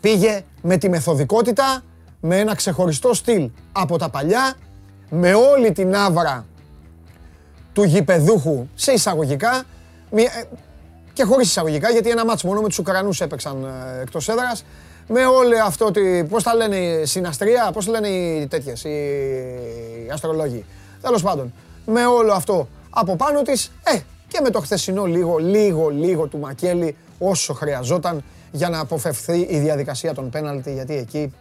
πήγε 0.00 0.44
με 0.62 0.76
τη 0.76 0.88
μεθοδικότητα, 0.88 1.82
με 2.20 2.38
ένα 2.38 2.54
ξεχωριστό 2.54 3.14
στυλ 3.14 3.50
από 3.72 3.98
τα 3.98 4.08
παλιά, 4.08 4.54
με 5.10 5.34
όλη 5.34 5.72
την 5.72 5.94
άβρα 5.94 6.46
του 7.72 7.82
γηπεδούχου 7.82 8.66
σε 8.74 8.92
εισαγωγικά 8.92 9.64
ε, 10.14 10.22
και 11.12 11.24
χωρίς 11.24 11.48
εισαγωγικά 11.48 11.90
γιατί 11.90 12.10
ένα 12.10 12.24
μάτς 12.24 12.42
μόνο 12.42 12.60
με 12.60 12.68
τους 12.68 12.78
Ουκρανούς 12.78 13.20
έπαιξαν 13.20 13.64
ε, 13.64 14.00
εκτός 14.00 14.28
έδρας 14.28 14.64
με 15.12 15.26
όλο 15.26 15.56
αυτό, 15.64 15.86
ότι, 15.86 16.26
πώς 16.28 16.42
τα 16.42 16.54
λένε 16.54 16.76
οι 16.76 17.06
συναστρία, 17.06 17.70
πώς 17.72 17.86
λένε 17.86 18.08
οι 18.08 18.46
τέτοιες, 18.46 18.84
οι, 18.84 18.90
αστρολόγοι. 20.12 20.64
Τέλος 21.00 21.22
πάντων, 21.22 21.52
με 21.86 22.06
όλο 22.06 22.32
αυτό 22.32 22.68
από 22.90 23.16
πάνω 23.16 23.42
της, 23.42 23.72
ε, 23.84 23.98
και 24.28 24.40
με 24.42 24.50
το 24.50 24.60
χθεσινό 24.60 25.04
λίγο, 25.04 25.38
λίγο, 25.38 25.88
λίγο 25.88 26.26
του 26.26 26.38
Μακέλη 26.38 26.96
όσο 27.18 27.54
χρειαζόταν 27.54 28.24
για 28.50 28.68
να 28.68 28.78
αποφευθεί 28.78 29.46
η 29.50 29.58
διαδικασία 29.58 30.14
των 30.14 30.30
πέναλτι 30.30 30.72
γιατί 30.72 30.94
εκεί 30.94 31.34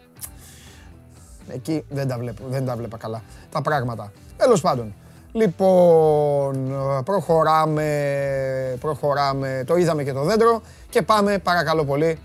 Εκεί 1.53 1.85
δεν 1.89 2.07
τα, 2.07 2.17
βλέπω, 2.17 2.43
δεν 2.49 2.65
τα 2.65 2.75
βλέπα 2.75 2.97
καλά 2.97 3.21
τα 3.51 3.61
πράγματα. 3.61 4.11
Τέλος 4.37 4.61
πάντων. 4.61 4.93
Λοιπόν, 5.31 6.73
προχωράμε, 7.05 7.87
προχωράμε, 8.79 9.63
το 9.67 9.75
είδαμε 9.75 10.03
και 10.03 10.13
το 10.13 10.23
δέντρο 10.23 10.61
και 10.89 11.01
πάμε 11.01 11.37
παρακαλώ 11.37 11.83
πολύ 11.83 12.19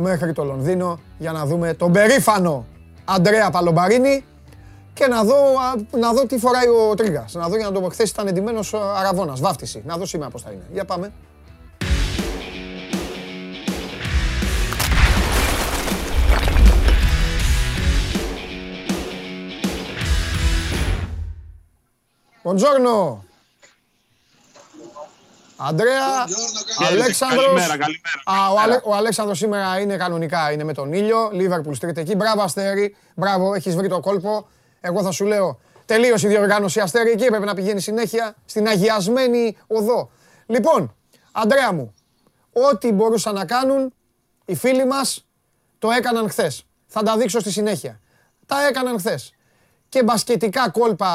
μέχρι 0.00 0.32
το 0.32 0.44
Λονδίνο 0.44 1.00
για 1.18 1.32
να 1.32 1.46
δούμε 1.46 1.74
τον 1.74 1.92
περήφανο 1.92 2.66
Αντρέα 3.04 3.50
Παλομπαρίνη 3.50 4.24
και 4.94 5.06
να 5.06 5.24
δω, 5.24 5.36
να 5.90 6.12
δω 6.12 6.26
τι 6.26 6.38
φοράει 6.38 6.66
ο 6.66 6.94
Τρίγκας. 6.94 7.34
Να 7.34 7.48
δω 7.48 7.56
για 7.56 7.70
να 7.70 7.80
το 7.80 7.88
χθες 7.88 8.10
ήταν 8.10 8.26
εντυμένος 8.26 8.74
αραβώνας, 8.74 9.40
βάφτιση. 9.40 9.82
Να 9.86 9.96
δω 9.96 10.06
σήμερα 10.06 10.30
πώς 10.30 10.42
θα 10.42 10.50
είναι. 10.50 10.64
Για 10.72 10.84
πάμε. 10.84 11.12
Buongiorno. 22.42 23.29
Αντρέα, 25.62 26.26
Αλέξανδρος. 26.88 27.44
Καλημέρα, 27.44 27.76
καλημέρα. 27.76 28.22
Α, 28.24 28.52
ο, 28.52 28.58
Αλέ, 28.60 28.80
ο 28.84 28.94
Αλέξανδρος 28.94 29.38
σήμερα 29.38 29.80
είναι 29.80 29.96
κανονικά, 29.96 30.52
είναι 30.52 30.64
με 30.64 30.72
τον 30.74 30.92
ήλιο. 30.92 31.30
Λίβερπουλ 31.32 31.74
Street 31.80 31.96
εκεί. 31.96 32.14
Μπράβο, 32.14 32.42
Αστέρι. 32.42 32.96
Μπράβο, 33.14 33.54
έχεις 33.54 33.74
βρει 33.74 33.88
το 33.88 34.00
κόλπο. 34.00 34.48
Εγώ 34.80 35.02
θα 35.02 35.10
σου 35.10 35.24
λέω, 35.24 35.60
τελείωσε 35.84 36.26
η 36.26 36.30
διοργάνωση 36.30 36.80
Αστέρι 36.80 37.10
εκεί. 37.10 37.26
Πρέπει 37.26 37.44
να 37.44 37.54
πηγαίνει 37.54 37.80
συνέχεια 37.80 38.34
στην 38.44 38.66
αγιασμένη 38.68 39.56
οδό. 39.66 40.10
Λοιπόν, 40.46 40.94
Αντρέα 41.32 41.72
μου, 41.72 41.94
ό,τι 42.52 42.92
μπορούσαν 42.92 43.34
να 43.34 43.44
κάνουν 43.44 43.92
οι 44.44 44.54
φίλοι 44.54 44.86
μας, 44.86 45.26
το 45.78 45.90
έκαναν 45.90 46.28
χθες. 46.28 46.64
Θα 46.86 47.02
τα 47.02 47.16
δείξω 47.16 47.40
στη 47.40 47.50
συνέχεια. 47.50 48.00
Τα 48.46 48.66
έκαναν 48.66 48.98
χθες 48.98 49.32
και 49.90 50.02
μπασκετικά 50.02 50.70
κόλπα, 50.70 51.10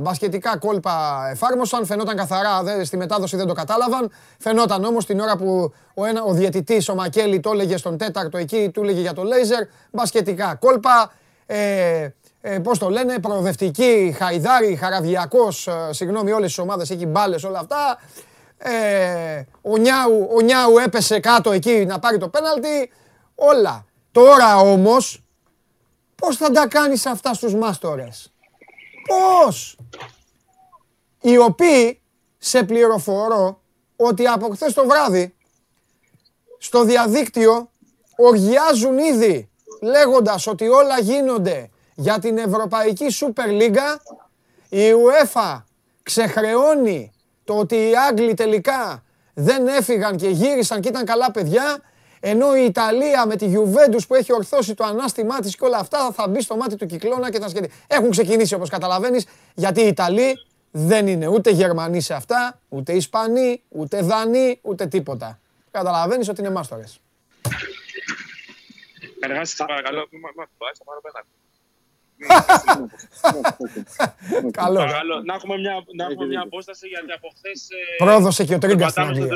μπασκετικά 0.00 0.56
κόλπα 0.58 1.28
εφάρμοσαν. 1.30 1.86
Φαινόταν 1.86 2.16
καθαρά, 2.16 2.62
δε, 2.62 2.84
στη 2.84 2.96
μετάδοση 2.96 3.36
δεν 3.36 3.46
το 3.46 3.52
κατάλαβαν. 3.52 4.10
Φαινόταν 4.38 4.84
όμως 4.84 5.06
την 5.06 5.20
ώρα 5.20 5.36
που 5.36 5.72
ο, 5.94 6.04
ένα, 6.04 6.22
ο 6.22 6.32
διαιτητής, 6.32 6.88
ο 6.88 6.94
Μακέλη, 6.94 7.40
το 7.40 7.50
έλεγε 7.50 7.76
στον 7.76 7.98
τέταρτο 7.98 8.38
εκεί, 8.38 8.70
του 8.74 8.82
έλεγε 8.82 9.00
για 9.00 9.12
το 9.12 9.22
λέιζερ. 9.22 9.62
Μπασκετικά 9.90 10.54
κόλπα, 10.54 11.12
ε, 11.46 12.08
ε, 12.40 12.58
πώς 12.58 12.78
το 12.78 12.90
λένε, 12.90 13.18
προοδευτική, 13.18 14.14
χαϊδάρι, 14.18 14.76
χαραβιακός, 14.76 15.66
ε, 15.66 15.72
συγγνώμη 15.90 16.32
όλες 16.32 16.48
τις 16.48 16.58
ομάδες, 16.58 16.90
έχει 16.90 17.06
μπάλες 17.06 17.44
όλα 17.44 17.58
αυτά. 17.58 17.98
Ε, 18.58 19.42
ο, 19.62 19.76
Νιάου, 19.76 20.28
ο 20.36 20.40
Νιάου 20.40 20.78
έπεσε 20.78 21.20
κάτω 21.20 21.52
εκεί 21.52 21.84
να 21.86 21.98
πάρει 21.98 22.18
το 22.18 22.28
πέναλτι. 22.28 22.90
Όλα. 23.34 23.84
Τώρα 24.12 24.56
όμως, 24.56 25.22
Πώς 26.20 26.36
θα 26.36 26.50
τα 26.50 26.66
κάνεις 26.68 27.06
αυτά 27.06 27.34
στους 27.34 27.54
μάστορες; 27.54 28.32
Πώς; 29.06 29.78
Οι 31.20 31.38
οποίοι 31.38 32.00
σε 32.38 32.62
πληροφορώ 32.62 33.60
ότι 33.96 34.26
από 34.26 34.48
χθες 34.48 34.72
το 34.72 34.86
βράδυ 34.86 35.34
στο 36.58 36.84
διαδίκτυο 36.84 37.70
οργιάζουν 38.16 38.98
ήδη 38.98 39.50
λέγοντας 39.82 40.46
ότι 40.46 40.68
όλα 40.68 41.00
γίνονται 41.00 41.70
για 41.94 42.18
την 42.18 42.38
Ευρωπαϊκή 42.38 43.08
Σούπερ 43.08 43.48
Λίγκα. 43.50 44.02
Η 44.68 44.90
UEFA 44.92 45.62
ξεχρεώνει 46.02 47.12
το 47.44 47.58
ότι 47.58 47.76
οι 47.76 47.92
Άγγλοι 48.08 48.34
τελικά 48.34 49.04
δεν 49.34 49.66
έφυγαν 49.66 50.16
και 50.16 50.28
γύρισαν 50.28 50.80
και 50.80 50.88
ήταν 50.88 51.04
καλά 51.04 51.30
παιδιά 51.30 51.82
ενώ 52.20 52.56
η 52.56 52.64
Ιταλία 52.64 53.26
με 53.26 53.36
τη 53.36 53.52
Juventus 53.54 54.00
που 54.08 54.14
έχει 54.14 54.32
ορθώσει 54.32 54.74
το 54.74 54.84
ανάστημά 54.84 55.40
της 55.40 55.56
και 55.56 55.64
όλα 55.64 55.78
αυτά 55.78 56.12
θα 56.12 56.28
μπει 56.28 56.42
στο 56.42 56.56
μάτι 56.56 56.76
του 56.76 56.86
κυκλώνα 56.86 57.30
και 57.30 57.38
θα 57.38 57.48
σκεφτεί. 57.48 57.70
Έχουν 57.86 58.10
ξεκινήσει 58.10 58.54
όπως 58.54 58.68
καταλαβαίνεις 58.68 59.26
γιατί 59.54 59.80
οι 59.80 59.86
Ιταλοί 59.86 60.34
δεν 60.70 61.06
είναι 61.06 61.26
ούτε 61.26 61.50
Γερμανοί 61.50 62.00
σε 62.00 62.14
αυτά, 62.14 62.60
ούτε 62.68 62.92
Ισπανοί, 62.92 63.62
ούτε 63.68 64.00
Δανείοι, 64.00 64.58
ούτε 64.62 64.86
τίποτα. 64.86 65.40
Καταλαβαίνεις 65.70 66.28
ότι 66.28 66.40
είναι 66.40 66.50
μάστορες. 66.50 67.00
Εργάστε 69.20 69.64
παρακαλώ, 69.64 70.08
μην 70.10 70.20
θα 70.20 70.84
πάρω 70.84 71.00
Καλό. 74.60 74.80
Να 75.24 75.34
έχουμε 75.34 75.58
μια, 75.58 75.84
να 75.96 76.04
έχουμε 76.04 76.26
μια 76.26 76.40
απόσταση 76.40 76.88
γιατί 76.88 77.12
από 77.12 77.28
χθες. 77.36 77.68
Ε, 77.70 78.04
Πρόδωσε 78.04 78.44
και 78.44 78.54
ο 78.54 78.58
Τρίγκας 78.58 78.90
στην 78.90 79.02
Αγγλία. 79.02 79.26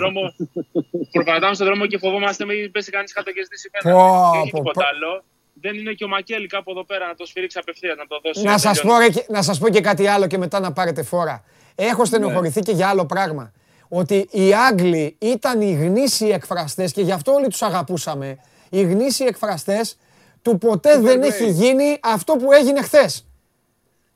Προπατάμε 1.12 1.55
στον 1.55 1.67
δρόμο 1.67 1.87
και 1.87 1.99
φοβόμαστε 1.99 2.45
μην 2.45 2.71
πέσει 2.71 2.91
κανείς 2.91 3.12
κάτω 3.12 3.33
και 3.33 3.43
ζητήσει 3.43 3.71
πέρα. 3.71 3.95
Δεν 3.95 4.41
έχει 4.41 4.51
τίποτα 4.51 4.85
άλλο. 4.93 5.25
Δεν 5.55 5.75
είναι 5.75 5.93
και 5.93 6.05
ο 6.05 6.09
Μακέλη 6.09 6.47
κάπου 6.47 6.71
εδώ 6.71 6.85
πέρα 6.85 7.07
να 7.07 7.15
το 7.15 7.27
σφυρίξει 7.27 7.59
απευθείας, 7.59 7.97
να 7.97 8.07
το 8.07 8.21
δώσει. 8.23 8.43
Να 8.43 8.59
σας 8.59 8.81
πω, 8.81 8.93
να 9.29 9.43
σας 9.43 9.59
πω 9.59 9.69
και 9.69 9.81
κάτι 9.81 10.07
άλλο 10.07 10.27
και 10.27 10.39
μετά 10.39 10.61
να 10.61 10.73
πάρετε 10.73 11.03
φόρα. 11.03 11.45
Έχω 11.75 12.05
στενοχωρηθεί 12.05 12.61
και 12.61 12.73
για 12.73 12.89
άλλο 12.89 13.07
πράγμα. 13.07 13.53
Ότι 13.89 14.29
οι 14.31 14.55
Άγγλοι 14.55 15.17
ήταν 15.19 15.61
οι 15.61 15.73
γνήσιοι 15.73 16.31
εκφραστές 16.33 16.93
και 16.93 17.03
γι' 17.03 17.12
αυτό 17.12 17.33
όλοι 17.33 17.49
τους 17.49 17.62
αγαπούσαμε. 17.62 18.39
Οι 18.71 18.83
γνήσιοι 18.83 19.27
εκφραστές 19.29 19.97
του 20.42 20.58
ποτέ 20.58 20.99
δεν 20.99 21.22
έχει 21.22 21.50
γίνει 21.50 21.99
αυτό 22.02 22.37
που 22.37 22.52
έγινε 22.52 22.82
χθες. 22.82 23.26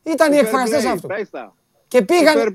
Ήταν 0.03 0.33
οι 0.33 0.37
εκφραστές 0.37 0.85
αυτό. 0.85 1.09
Και 1.89 2.03
πήγαν, 2.03 2.55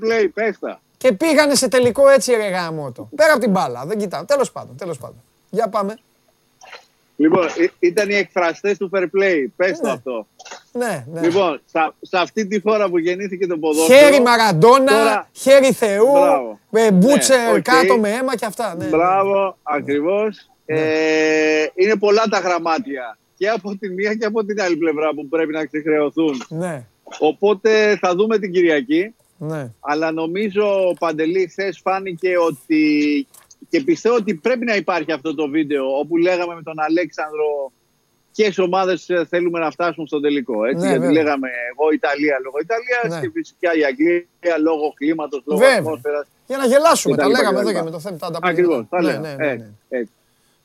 και 0.96 1.12
πήγανε 1.12 1.54
σε 1.54 1.68
τελικό 1.68 2.08
έτσι 2.08 2.34
ρε 2.34 2.48
γάμο 2.48 2.92
Πέρα 3.16 3.32
από 3.32 3.40
την 3.40 3.50
μπάλα, 3.50 3.84
δεν 3.86 3.98
κοιτάω. 3.98 4.24
Τέλος 4.24 4.52
πάντων, 4.52 4.76
τέλος 4.76 4.98
πάντων. 4.98 5.22
Για 5.50 5.68
πάμε. 5.68 5.98
Λοιπόν, 7.16 7.46
ήταν 7.78 8.10
οι 8.10 8.14
εκφραστές 8.14 8.78
του 8.78 8.90
fair 8.92 9.02
play. 9.02 9.46
Πες 9.56 9.78
το 9.78 9.86
ναι. 9.86 9.92
αυτό. 9.92 10.26
Ναι, 10.72 11.04
ναι. 11.12 11.20
Λοιπόν, 11.20 11.60
σε 12.00 12.18
αυτή 12.18 12.46
τη 12.46 12.60
φορά 12.60 12.88
που 12.88 12.98
γεννήθηκε 12.98 13.46
το 13.46 13.58
ποδόσφαιρο. 13.58 13.98
Χέρι 13.98 14.20
Μαραντόνα, 14.22 15.28
χέρι 15.32 15.72
Θεού, 15.72 16.06
με 16.70 16.90
μπούτσερ 16.90 17.52
ναι, 17.52 17.60
κάτω 17.60 17.98
με 17.98 18.10
αίμα 18.10 18.36
και 18.36 18.44
αυτά. 18.44 18.74
Ναι, 18.74 18.84
Μπράβο, 18.84 19.56
ακριβώς. 19.62 20.50
Ναι. 20.66 20.80
Ε, 20.80 21.70
είναι 21.74 21.96
πολλά 21.96 22.22
τα 22.30 22.38
γραμμάτια 22.38 23.18
και 23.42 23.48
από 23.48 23.76
τη 23.76 23.88
μία 23.88 24.14
και 24.14 24.24
από 24.24 24.44
την 24.44 24.60
άλλη 24.60 24.76
πλευρά 24.76 25.14
που 25.14 25.28
πρέπει 25.28 25.52
να 25.52 25.64
ξεχρεωθούν. 25.64 26.42
Ναι. 26.48 26.86
Οπότε 27.18 27.96
θα 28.00 28.14
δούμε 28.14 28.38
την 28.38 28.52
Κυριακή. 28.52 29.14
Ναι. 29.38 29.70
Αλλά 29.80 30.12
νομίζω, 30.12 30.94
Παντελή, 30.98 31.46
χθες 31.46 31.80
φάνηκε 31.82 32.38
ότι 32.48 32.82
και 33.68 33.80
πιστεύω 33.80 34.14
ότι 34.14 34.34
πρέπει 34.34 34.64
να 34.64 34.76
υπάρχει 34.76 35.12
αυτό 35.12 35.34
το 35.34 35.48
βίντεο 35.48 35.98
όπου 35.98 36.16
λέγαμε 36.16 36.54
με 36.54 36.62
τον 36.62 36.74
Αλέξανδρο 36.80 37.72
ποιες 38.32 38.58
ομάδες 38.58 39.08
ε, 39.08 39.24
θέλουμε 39.28 39.58
να 39.58 39.70
φτάσουν 39.70 40.06
στο 40.06 40.20
τελικό. 40.20 40.64
Έτσι, 40.64 40.82
ναι, 40.82 40.90
γιατί 40.90 41.06
βέβαια. 41.06 41.22
λέγαμε 41.22 41.48
εγώ 41.70 41.92
Ιταλία 41.92 42.36
λόγω 42.44 42.56
Ιταλία 42.62 43.00
ναι. 43.08 43.26
και 43.26 43.30
φυσικά 43.34 43.70
η 43.74 43.84
Αγγλία 43.84 44.58
λόγω 44.62 44.92
κλίματος, 44.94 45.42
λόγω 45.44 45.64
ατμόσφαιρας. 45.78 46.26
Για 46.46 46.56
να 46.56 46.66
γελάσουμε, 46.66 47.16
τα 47.16 47.28
λέγαμε 47.28 47.60
εδώ 47.60 47.72
και 47.72 47.82
με 47.82 47.90
το 47.90 48.00
θέμα. 48.00 48.18
Ακριβώς. 48.42 48.84
Ναι, 48.90 49.12
ναι, 49.12 49.34
ναι, 49.34 49.54
ναι. 49.88 50.02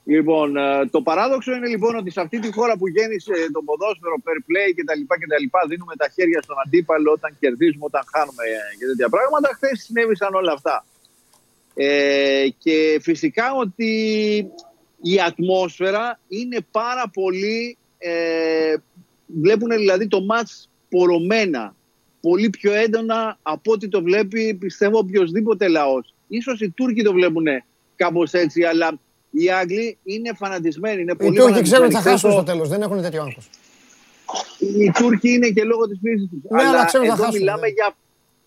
Λοιπόν, 0.10 0.58
ε, 0.58 0.86
το 0.86 1.02
παράδοξο 1.02 1.54
είναι 1.54 1.68
λοιπόν 1.68 1.96
ότι 1.96 2.12
σε 2.12 2.22
αυτή 2.22 2.40
τη 2.40 2.52
χώρα 2.52 2.78
που 2.78 2.88
γέννησε 2.88 3.34
το 3.52 3.62
ποδόσφαιρο, 3.66 4.16
fair 4.26 4.40
play 4.50 4.70
κτλ. 4.76 5.02
κτλ 5.08 5.68
δίνουμε 5.70 5.96
τα 5.96 6.08
χέρια 6.16 6.42
στον 6.42 6.56
αντίπαλο 6.66 7.12
όταν 7.12 7.38
κερδίζουμε, 7.40 7.86
όταν 7.86 8.04
χάνουμε 8.14 8.44
και 8.80 8.86
τέτοια 8.86 9.10
πράγματα. 9.10 9.50
Χθες 9.54 9.84
συνέβησαν 9.84 10.34
όλα 10.34 10.52
αυτά. 10.52 10.86
Ε, 11.74 12.48
και 12.58 13.00
φυσικά 13.02 13.54
ότι 13.54 13.92
η 15.02 15.20
ατμόσφαιρα 15.26 16.20
είναι 16.28 16.58
πάρα 16.72 17.10
πολύ... 17.14 17.78
Ε, 17.98 18.76
βλέπουν 19.26 19.70
δηλαδή 19.70 20.08
το 20.08 20.22
μάτς 20.22 20.70
πορωμένα, 20.90 21.76
πολύ 22.22 22.50
πιο 22.50 22.74
έντονα 22.74 23.38
από 23.42 23.72
ό,τι 23.72 23.88
το 23.88 24.02
βλέπει 24.02 24.54
πιστεύω 24.54 24.98
οποιοδήποτε 24.98 25.68
λαός. 25.68 26.14
Ίσως 26.28 26.62
οι 26.62 26.70
Τούρκοι 26.70 27.04
το 27.04 27.14
βλέπουν 27.14 27.46
κάπως 27.96 28.34
έτσι, 28.34 28.64
αλλά 28.64 29.00
οι 29.32 29.52
Άγγλοι 29.52 29.98
είναι 30.04 30.34
φανατισμένοι. 30.34 31.02
Είναι 31.02 31.16
οι 31.20 31.32
Τούρκοι 31.32 31.62
ξέρουν 31.62 31.86
ότι 31.86 31.94
θα 31.94 32.02
χάσουν 32.02 32.32
στο 32.32 32.44
τέλος, 32.44 32.70
δεν 32.70 32.82
έχουν 32.82 33.02
τέτοιο 33.02 33.22
άγχος. 33.22 33.50
Οι 34.78 34.92
Τούρκοι 34.92 35.34
είναι 35.34 35.50
και 35.50 35.64
λόγω 35.64 35.88
της 35.88 36.00
φύσης 36.02 36.28
τους. 36.30 36.52
Ναι, 36.52 36.64
αλλά, 36.64 36.86
ξέρουν 36.86 37.08
θα 37.08 37.16
χάσουν. 37.16 37.40
Μιλάμε, 37.40 37.68
ναι. 37.68 37.68
για, 37.68 37.96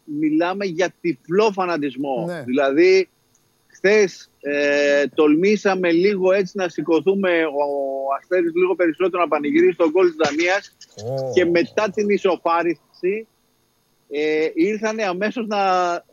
μιλάμε 0.04 0.64
για 0.64 0.94
τυφλό 1.00 1.50
φανατισμό. 1.52 2.24
Ναι. 2.26 2.42
Δηλαδή 2.42 3.08
Χθες 3.82 4.30
ε, 4.40 5.06
τολμήσαμε 5.14 5.90
λίγο 5.90 6.32
έτσι 6.32 6.52
να 6.56 6.68
σηκωθούμε 6.68 7.44
ο 7.44 7.66
Αστέρης 8.20 8.52
λίγο 8.54 8.74
περισσότερο 8.74 9.22
να 9.22 9.28
πανηγυρίσει 9.28 9.76
τον 9.76 9.92
κόλ 9.92 10.06
της 10.06 10.16
Δανίας 10.16 10.76
και 11.34 11.44
μετά 11.44 11.90
την 11.90 12.08
ισοφάριση 12.08 13.26
ε, 14.10 14.50
ήρθαν 14.54 15.00
αμέσως 15.00 15.46
να, 15.46 15.58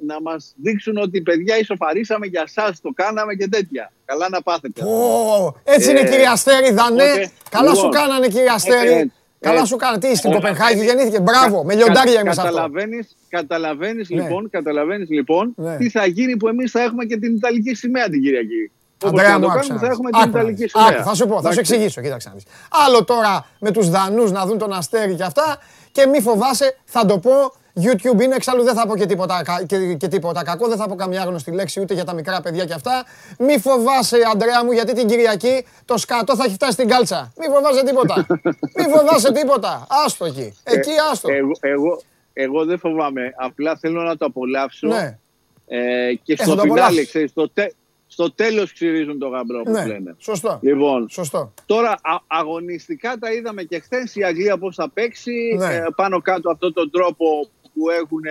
να 0.05 0.21
μας 0.21 0.53
δείξουν 0.55 0.97
ότι 0.97 1.21
παιδιά 1.21 1.57
ισοφαρίσαμε 1.57 2.25
για 2.25 2.47
σας, 2.47 2.81
το 2.81 2.89
κάναμε 2.95 3.33
και 3.33 3.47
τέτοια. 3.47 3.91
Καλά 4.05 4.29
να 4.29 4.41
πάθετε. 4.41 4.81
Oh, 4.83 5.53
έτσι 5.63 5.89
είναι 5.89 5.99
ε, 5.99 6.09
κύριε 6.09 6.27
Αστέρη, 6.27 6.71
Δανέ. 6.73 7.31
Καλά 7.49 7.69
σου 7.69 7.75
λοιπόν, 7.75 7.91
κάνανε 7.91 8.27
κύριε 8.27 8.49
Αστέρη. 8.49 8.93
Ε, 8.93 9.11
Καλά 9.39 9.65
σου 9.65 9.75
κάνει. 9.75 9.97
Τι 9.97 10.15
στην 10.15 10.31
Κοπενχάγη 10.31 10.83
γεννήθηκε. 10.83 11.19
Μπράβο, 11.19 11.63
με 11.63 11.75
λιοντάρια 11.75 12.19
είμαστε 12.19 12.43
Καταλαβαίνεις 12.43 13.17
καταλαβαίνεις, 13.29 14.09
ναι. 14.09 14.21
λοιπόν, 14.21 14.49
καταλαβαίνεις, 14.49 15.09
λοιπόν 15.09 15.53
ναι. 15.55 15.77
τι 15.77 15.89
θα 15.89 16.05
γίνει 16.05 16.37
που 16.37 16.47
εμείς 16.47 16.71
θα 16.71 16.81
έχουμε 16.81 17.05
και 17.05 17.17
την 17.17 17.35
Ιταλική 17.35 17.73
σημαία 17.73 18.09
την 18.09 18.21
Κυριακή. 18.21 18.71
Αντρέα 19.05 19.39
μου, 19.39 19.47
θα 19.79 19.87
έχουμε 19.87 20.09
την 20.11 20.29
Ιταλική 20.29 20.67
σημαία. 20.67 21.03
θα 21.03 21.13
σου 21.13 21.27
πω, 21.27 21.41
θα 21.41 21.51
σου 21.51 21.59
εξηγήσω. 21.59 22.01
Κοίταξε 22.01 22.33
Άλλο 22.85 23.03
τώρα 23.03 23.45
με 23.59 23.71
τους 23.71 23.89
Δανούς 23.89 24.31
να 24.31 24.45
δουν 24.45 24.57
τον 24.57 24.73
Αστέρι 24.73 25.15
και 25.15 25.23
αυτά 25.23 25.57
και 25.91 26.05
μη 26.05 26.21
φοβάσαι, 26.21 26.77
θα 26.85 27.05
το 27.05 27.19
πω 27.19 27.31
YouTube 27.81 28.21
είναι, 28.21 28.35
εξάλλου 28.35 28.63
δεν 28.63 28.75
θα 28.75 28.87
πω 28.87 28.97
και 28.97 29.05
τίποτα, 29.05 29.43
και, 29.65 29.93
και 29.93 30.07
τίποτα 30.07 30.43
κακό, 30.43 30.67
δεν 30.67 30.77
θα 30.77 30.87
πω 30.87 30.95
καμιά 30.95 31.23
γνωστή 31.23 31.51
λέξη 31.51 31.81
ούτε 31.81 31.93
για 31.93 32.03
τα 32.03 32.13
μικρά 32.13 32.41
παιδιά 32.41 32.65
και 32.65 32.73
αυτά. 32.73 33.05
Μη 33.39 33.59
φοβάσαι, 33.59 34.17
Αντρέα 34.33 34.63
μου, 34.63 34.71
γιατί 34.71 34.93
την 34.93 35.07
Κυριακή 35.07 35.65
το 35.85 35.97
σκατό 35.97 36.35
θα 36.35 36.43
έχει 36.43 36.53
φτάσει 36.53 36.71
στην 36.71 36.87
κάλτσα. 36.87 37.33
Μη 37.39 37.45
φοβάσαι 37.45 37.83
τίποτα. 37.83 38.25
Μη 38.77 38.83
φοβάσαι 38.95 39.31
τίποτα. 39.31 39.87
Άστο 40.05 40.25
εκεί. 40.25 40.53
Εκεί 40.63 40.89
ε, 40.89 41.11
άστο. 41.11 41.31
εγώ, 41.31 41.51
εγώ, 41.59 42.01
εγώ 42.33 42.65
δεν 42.65 42.79
φοβάμαι. 42.79 43.33
Απλά 43.37 43.77
θέλω 43.77 44.01
να 44.01 44.17
το 44.17 44.25
απολαύσω. 44.25 44.87
Ναι. 44.87 45.17
Ε, 45.67 46.13
και 46.23 46.33
ε, 46.33 46.43
στο 46.43 46.57
φινάλε, 46.57 47.05
ξέρεις, 47.05 47.29
στο, 47.29 47.49
τε, 47.49 47.67
στο 48.07 48.31
τέλος 48.31 48.73
ξυρίζουν 48.73 49.19
το 49.19 49.27
γαμπρό 49.27 49.61
που 49.61 49.71
ναι, 49.71 49.85
λένε. 49.85 50.15
Σωστό. 50.17 50.59
Λοιπόν, 50.61 51.09
σωστό. 51.09 51.53
Τώρα 51.65 51.89
α, 51.89 52.17
αγωνιστικά 52.27 53.17
τα 53.17 53.31
είδαμε 53.33 53.63
και 53.63 53.79
χθες 53.79 54.15
η 54.15 54.23
Αγγλία 54.23 54.57
πώς 54.57 54.75
θα 54.75 54.89
παίξει. 54.89 55.55
Ναι. 55.57 55.73
Ε, 55.73 55.85
πάνω 55.95 56.21
κάτω 56.21 56.49
αυτόν 56.49 56.73
τον 56.73 56.91
τρόπο 56.91 57.49
που 57.77 57.89
έχουν 57.89 58.23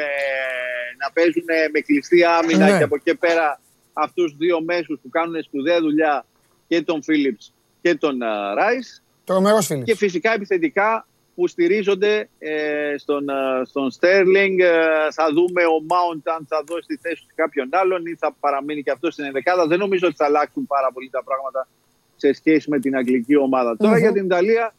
να 1.02 1.10
παίζουν 1.12 1.44
με 1.72 1.80
κλειστή 1.80 2.24
άμυνα 2.24 2.70
ναι. 2.70 2.78
και 2.78 2.84
από 2.84 2.96
εκεί 2.96 3.14
πέρα 3.14 3.60
αυτούς 3.92 4.24
τους 4.24 4.36
δύο 4.36 4.60
μέσους 4.62 4.98
που 5.02 5.08
κάνουν 5.08 5.42
σπουδαία 5.42 5.80
δουλειά 5.80 6.26
και 6.68 6.82
τον 6.82 7.02
Φίλιπς 7.02 7.52
και 7.82 7.94
τον 7.94 8.18
Ράις. 8.56 9.02
Τρομερός 9.24 9.66
Φίλιπς. 9.66 9.86
Και 9.86 9.96
φυσικά 9.96 10.32
επιθετικά 10.32 11.06
που 11.34 11.48
στηρίζονται 11.48 12.28
ε, 12.38 12.94
στον, 12.98 13.24
στον 13.64 13.92
Sterling. 13.98 14.56
Ε, 14.58 15.12
θα 15.12 15.26
δούμε 15.32 15.62
ο 15.64 15.78
Mount 15.92 16.22
αν 16.24 16.46
θα 16.48 16.64
δώσει 16.66 16.86
τη 16.86 16.96
θέση 16.96 17.20
του 17.28 17.34
κάποιον 17.34 17.68
άλλον 17.70 18.06
ή 18.06 18.16
θα 18.18 18.36
παραμείνει 18.40 18.82
και 18.82 18.90
αυτός 18.90 19.12
στην 19.12 19.24
ενδεκάδα. 19.24 19.66
Δεν 19.66 19.78
νομίζω 19.78 20.06
ότι 20.06 20.16
θα 20.16 20.24
αλλάξουν 20.24 20.66
πάρα 20.66 20.90
πολύ 20.92 21.08
τα 21.10 21.22
πράγματα 21.24 21.68
σε 22.16 22.32
σχέση 22.32 22.70
με 22.70 22.78
την 22.78 22.96
αγγλική 22.96 23.36
ομάδα. 23.36 23.76
Τώρα 23.76 23.98
για 23.98 24.12
την 24.12 24.24
Ιταλία 24.24 24.74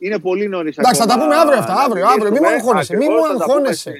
είναι 0.00 0.18
πολύ 0.18 0.48
νωρίς 0.48 0.76
Εντάξει, 0.76 1.00
θα 1.00 1.06
τα 1.06 1.18
πούμε 1.18 1.34
αύριο 1.34 1.58
αυτά. 1.58 1.74
Αύριο, 1.74 2.06
αύριο. 2.06 2.30
Μην 2.30 2.40
μου 2.42 2.48
αγχώνεσαι. 2.48 2.96
Μην 2.96 3.08
μου 3.10 3.26
αγχώνεσαι. 3.26 3.92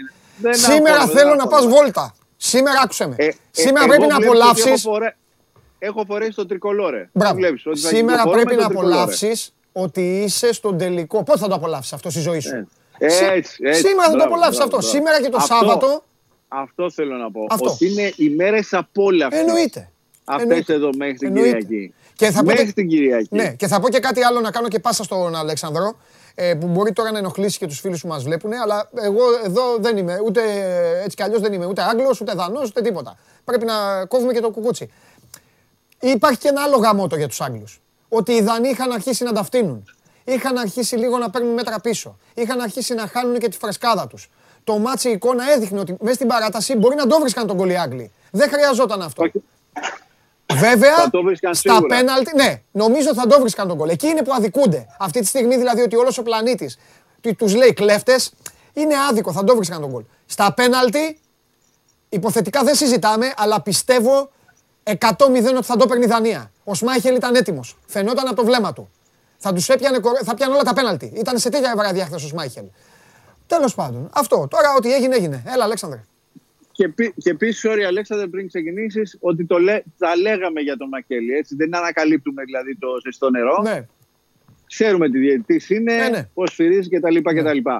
Σήμερα 0.50 1.06
θέλω 1.06 1.34
να 1.34 1.46
πας 1.46 1.66
βόλτα. 1.66 2.14
Σήμερα 2.36 2.80
άκουσε 2.84 3.06
με. 3.06 3.14
Ε, 3.18 3.26
ε, 3.26 3.32
Σήμερα 3.50 3.86
πρέπει 3.86 4.06
να 4.06 4.16
απολαύσει. 4.16 4.72
Έχω 5.78 6.04
φορέσει 6.06 6.34
το 6.34 6.46
τρικολόρε. 6.46 7.10
Σήμερα 7.72 8.22
πρέπει 8.22 8.54
να 8.54 8.66
απολαύσεις 8.66 9.54
ότι 9.72 10.20
είσαι 10.22 10.52
στον 10.52 10.78
τελικό. 10.78 11.22
Πώς 11.22 11.40
θα 11.40 11.48
το 11.48 11.54
απολαύσεις 11.54 11.92
αυτό 11.92 12.10
στη 12.10 12.20
ζωή 12.20 12.40
σου; 12.40 12.68
Σήμερα 13.70 14.10
θα 14.10 14.16
το 14.16 14.24
απολαύσεις 14.24 14.60
αυτό. 14.60 14.80
Σήμερα 14.80 15.22
και 15.22 15.28
το 15.28 15.38
Σάββατο. 15.38 16.04
Αυτό 16.48 16.90
θέλω 16.90 17.16
να 17.16 17.30
πω. 17.30 17.46
Ότι 17.58 17.90
είναι 17.90 18.12
οι 18.16 18.28
μέρες 18.28 18.72
απόλαυσης. 18.72 19.40
Εννοείται. 19.40 19.90
Αυτές 20.24 20.68
εδώ 20.68 20.90
μέχρι 20.96 21.16
την 21.16 21.34
Κυριακή. 21.34 21.94
Και 22.20 22.30
θα 22.30 22.44
Μέχρι 22.44 22.72
την 22.72 22.88
Κυριακή. 22.88 23.28
Ναι, 23.30 23.54
και 23.54 23.66
θα 23.66 23.80
πω 23.80 23.88
και 23.88 23.98
κάτι 23.98 24.22
άλλο 24.22 24.40
να 24.40 24.50
κάνω 24.50 24.68
και 24.68 24.78
πάσα 24.78 25.04
στον 25.04 25.36
Αλέξανδρο. 25.36 25.96
Ε, 26.34 26.54
που 26.54 26.66
μπορεί 26.66 26.92
τώρα 26.92 27.10
να 27.10 27.18
ενοχλήσει 27.18 27.58
και 27.58 27.66
τους 27.66 27.80
φίλους 27.80 28.00
που 28.00 28.08
μας 28.08 28.22
βλέπουν, 28.22 28.52
αλλά 28.52 28.88
εγώ 28.94 29.22
εδώ 29.44 29.62
δεν 29.78 29.96
είμαι, 29.96 30.20
ούτε 30.24 30.40
έτσι 31.04 31.16
κι 31.16 31.22
αλλιώς 31.22 31.40
δεν 31.40 31.52
είμαι, 31.52 31.66
ούτε 31.66 31.82
Άγγλος, 31.82 32.20
ούτε 32.20 32.32
Δανός, 32.32 32.68
ούτε 32.68 32.80
τίποτα. 32.80 33.18
Πρέπει 33.44 33.64
να 33.64 34.04
κόβουμε 34.04 34.32
και 34.32 34.40
το 34.40 34.50
κουκούτσι. 34.50 34.90
Υπάρχει 36.00 36.38
και 36.38 36.48
ένα 36.48 36.62
άλλο 36.62 36.76
γαμώτο 36.76 37.16
για 37.16 37.28
τους 37.28 37.40
Άγγλους. 37.40 37.80
Ότι 38.08 38.32
οι 38.32 38.42
Δανοί 38.42 38.70
είχαν 38.72 38.92
αρχίσει 38.92 39.24
να 39.24 39.32
τα 39.32 39.42
φτύνουν. 39.42 39.84
Είχαν 40.24 40.58
αρχίσει 40.58 40.96
λίγο 40.96 41.18
να 41.18 41.30
παίρνουν 41.30 41.52
μέτρα 41.52 41.80
πίσω. 41.80 42.18
Είχαν 42.34 42.60
αρχίσει 42.60 42.94
να 42.94 43.06
χάνουν 43.06 43.38
και 43.38 43.48
τη 43.48 43.56
φρεσκάδα 43.56 44.06
τους. 44.06 44.30
Το 44.64 44.78
ματς 44.78 45.04
η 45.04 45.10
εικόνα 45.10 45.52
έδειχνε 45.52 45.80
ότι 45.80 45.96
μέσα 46.00 46.14
στην 46.14 46.26
παράταση 46.26 46.76
μπορεί 46.76 46.96
να 46.96 47.06
το 47.06 47.18
βρίσκαν 47.20 47.46
το 47.46 47.56
γκολ 47.56 47.71
οι 47.71 47.78
Άγγλοι. 47.78 48.12
Δεν 48.30 48.48
χρειαζόταν 48.50 49.02
αυτό. 49.02 49.30
Βέβαια, 50.54 50.94
στα 51.50 51.86
πέναλτι, 51.88 52.36
ναι, 52.36 52.62
νομίζω 52.72 53.14
θα 53.14 53.26
το 53.26 53.40
βρίσκαν 53.40 53.68
τον 53.68 53.76
κόλ. 53.76 53.88
Εκεί 53.88 54.06
είναι 54.06 54.22
που 54.22 54.32
αδικούνται. 54.34 54.86
Αυτή 54.98 55.20
τη 55.20 55.26
στιγμή 55.26 55.56
δηλαδή 55.56 55.82
ότι 55.82 55.96
όλος 55.96 56.18
ο 56.18 56.22
πλανήτης 56.22 56.78
του 57.36 57.46
λέει 57.46 57.72
κλέφτες, 57.72 58.32
είναι 58.72 58.94
άδικο, 59.10 59.32
θα 59.32 59.44
το 59.44 59.56
βρίσκαν 59.56 59.80
τον 59.80 59.92
κόλ. 59.92 60.04
Στα 60.26 60.52
πέναλτι, 60.54 61.18
υποθετικά 62.08 62.62
δεν 62.62 62.74
συζητάμε, 62.74 63.32
αλλά 63.36 63.60
πιστεύω 63.62 64.30
100-0 64.82 64.96
ότι 65.56 65.62
θα 65.62 65.76
το 65.76 65.86
παίρνει 65.86 66.04
η 66.04 66.08
Δανία. 66.08 66.52
Ο 66.64 66.74
Σμάιχελ 66.74 67.14
ήταν 67.14 67.34
έτοιμος. 67.34 67.76
Φαινόταν 67.86 68.26
από 68.26 68.36
το 68.36 68.44
βλέμμα 68.44 68.72
του. 68.72 68.90
Θα 69.38 69.52
τους 69.52 69.68
έπιανε, 69.68 70.00
θα 70.24 70.34
πιάνε 70.34 70.52
όλα 70.52 70.62
τα 70.62 70.72
πέναλτι. 70.72 71.12
Ήταν 71.16 71.38
σε 71.38 71.48
τέτοια 71.48 71.74
βραδιά 71.76 72.04
χθε 72.04 72.14
ο 72.14 72.18
Σμάιχελ. 72.18 72.64
Τέλος 73.46 73.74
πάντων, 73.74 74.10
αυτό. 74.12 74.48
Τώρα 74.50 74.74
ό,τι 74.76 74.94
έγινε, 74.94 75.16
έγινε. 75.16 75.42
Έλα, 75.46 75.64
Αλέξανδρε. 75.64 76.04
Και, 76.80 77.12
και 77.16 77.30
επίση, 77.30 77.68
sorry 77.68 77.80
Αλέξανδρε, 77.80 78.26
πριν 78.26 78.46
ξεκινήσεις, 78.46 79.18
ότι 79.20 79.46
το 79.46 79.58
λέ, 79.58 79.82
τα 79.98 80.16
λέγαμε 80.16 80.60
για 80.60 80.76
τον 80.76 80.88
Μακέλη. 80.88 81.32
Έτσι. 81.32 81.54
Δεν 81.54 81.74
ανακαλύπτουμε 81.74 82.44
δηλαδή 82.44 82.76
το 82.76 82.88
ζεστό 83.04 83.30
νερό. 83.30 83.62
Ναι. 83.62 83.86
Ξέρουμε 84.66 85.10
τι 85.10 85.18
διαιτητής 85.18 85.70
είναι, 85.70 85.94
ναι, 85.94 86.08
ναι. 86.08 86.28
πώς 86.34 86.54
φυρίζει 86.54 86.88
κτλ. 86.88 87.14
Ναι. 87.14 87.78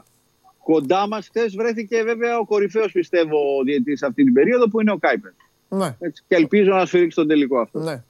Κοντά 0.63 1.09
μας 1.09 1.29
χθες 1.29 1.55
βρέθηκε 1.55 2.03
βέβαια 2.03 2.39
ο 2.39 2.45
κορυφαίος 2.45 2.93
πιστεύω 2.93 3.39
διαιτητής 3.65 4.03
αυτή 4.03 4.25
την 4.25 4.33
περίοδο 4.33 4.69
που 4.69 4.81
είναι 4.81 4.91
ο 4.91 4.99
Κάιπερ. 4.99 5.31
Ναι. 5.69 5.97
Έτσι, 6.01 6.25
και 6.29 6.35
ελπίζω 6.35 6.71
να 6.71 6.87
σφυρίξει 6.87 7.17
τον 7.17 7.29
τελικό 7.29 7.59
αυτό. 7.59 7.79
Ναι. 7.79 8.03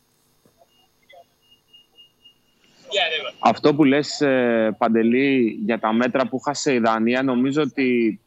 Αυτό 3.40 3.74
που 3.74 3.84
λες 3.84 4.20
ε, 4.20 4.76
Παντελή 4.78 5.58
για 5.64 5.78
τα 5.78 5.92
μέτρα 5.92 6.28
που 6.28 6.38
χάσε 6.38 6.74
η 6.74 6.78
Δανία 6.78 7.22
νομίζω 7.22 7.62
ότι 7.62 8.20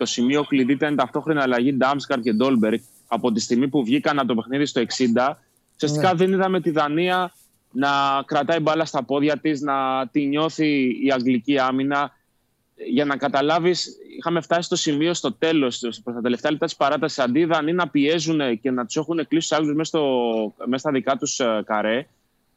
το 0.00 0.06
σημείο 0.06 0.44
κλειδί 0.44 0.72
ήταν 0.72 0.96
ταυτόχρονα 0.96 1.42
αλλαγή 1.42 1.72
Ντάμσκαρτ 1.72 2.22
και 2.22 2.32
Ντόλμπεργκ. 2.32 2.78
Από 3.06 3.32
τη 3.32 3.40
στιγμή 3.40 3.68
που 3.68 3.84
βγήκαν 3.84 4.18
από 4.18 4.28
το 4.28 4.34
παιχνίδι 4.34 4.66
στο 4.66 4.80
60, 4.80 5.34
ουσιαστικά 5.74 6.08
ναι. 6.08 6.14
δεν 6.14 6.32
είδαμε 6.32 6.60
τη 6.60 6.70
Δανία 6.70 7.32
να 7.72 7.88
κρατάει 8.24 8.58
μπάλα 8.58 8.84
στα 8.84 9.02
πόδια 9.02 9.36
της, 9.36 9.60
να 9.60 10.06
τη 10.12 10.26
νιώθει 10.26 10.66
η 11.04 11.10
αγγλική 11.12 11.58
άμυνα. 11.58 12.18
Για 12.90 13.04
να 13.04 13.16
καταλάβεις, 13.16 13.96
είχαμε 14.18 14.40
φτάσει 14.40 14.62
στο 14.62 14.76
σημείο 14.76 15.14
στο 15.14 15.32
τέλος, 15.32 15.78
προς 15.78 16.14
τα 16.14 16.20
τελευταία 16.20 16.50
λεπτά 16.50 16.66
της 16.66 16.76
παράτασης, 16.76 17.18
αντί 17.18 17.40
οι 17.40 17.44
Δανείοι 17.44 17.74
να 17.76 17.88
πιέζουν 17.88 18.60
και 18.60 18.70
να 18.70 18.84
τους 18.84 18.96
έχουν 18.96 19.26
κλείσει 19.28 19.48
τους 19.48 19.58
Άγγλους 19.58 19.74
μέσα, 19.74 19.98
μέσα 20.64 20.78
στα 20.78 20.90
δικά 20.90 21.16
τους 21.16 21.40
ε, 21.40 21.62
καρέ, 21.66 22.06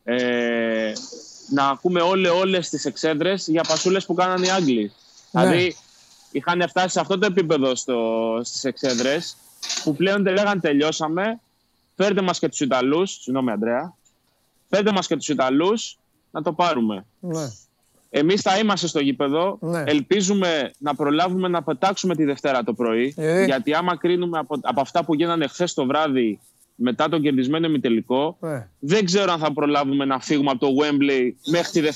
ε, 0.04 0.92
να 1.50 1.68
ακούμε 1.68 2.02
όλε 2.02 2.30
όλες 2.30 2.70
τις 2.70 2.86
εξέδρες 2.86 3.48
για 3.48 3.64
πασούλες 3.68 4.06
που 4.06 4.14
κάνανε 4.14 4.46
οι 4.46 4.50
Άγγλοι. 4.50 4.92
Ναι. 5.32 5.42
Δηλαδή, 5.42 5.76
είχαν 6.34 6.64
φτάσει 6.68 6.90
σε 6.90 7.00
αυτό 7.00 7.18
το 7.18 7.26
επίπεδο 7.26 7.76
στο, 7.76 8.40
στις 8.44 8.64
εξέδρες 8.64 9.38
που 9.84 9.96
πλέον 9.96 10.24
λέγανε 10.24 10.60
τελειώσαμε, 10.60 11.40
φέρτε 11.96 12.22
μας 12.22 12.40
και 12.40 12.48
τους 12.48 12.60
Ιταλούς, 12.60 13.12
συγγνώμη 13.12 13.52
Αντρέα, 13.52 13.96
φέρτε 14.70 14.92
μας 14.92 15.08
και 15.08 15.16
τους 15.16 15.30
Ιταλούς 15.30 15.98
να 16.32 16.42
το 16.42 16.54
πάρουμε. 16.54 17.06
Ναι. 17.20 17.48
Εμείς 18.16 18.42
θα 18.42 18.58
είμαστε 18.58 18.88
στο 18.88 19.00
γήπεδο. 19.00 19.58
Ναι. 19.62 19.84
Ελπίζουμε 19.86 20.72
να 20.78 20.96
προλάβουμε 20.96 21.48
να 21.48 21.64
πετάξουμε 21.64 22.16
τη 22.16 22.24
Δευτέρα 22.24 22.64
το 22.64 22.74
πρωί. 22.74 23.14
Ε. 23.18 23.46
Γιατί 23.46 23.74
άμα 23.74 23.98
κρίνουμε 23.98 24.38
από, 24.38 24.60
από 24.62 24.82
αυτά 24.82 25.06
που 25.06 25.14
γίνανε 25.14 25.48
χθες 25.48 25.74
το 25.74 25.86
βράδυ 25.86 26.40
μετά 26.76 27.10
τον 27.10 27.22
κερδισμένο 27.22 27.68
ημιτελικό, 27.68 28.38
ναι. 28.40 28.68
δεν 28.80 29.06
ξέρω 29.06 29.32
αν 29.32 29.40
θα 29.40 29.54
προλάβουμε 29.54 30.06
να 30.06 30.20
φύγουμε 30.20 30.52
από 30.52 30.60
το 30.60 30.68
Wembley 30.82 31.32
μέχρι 31.46 31.82
τη, 31.82 31.88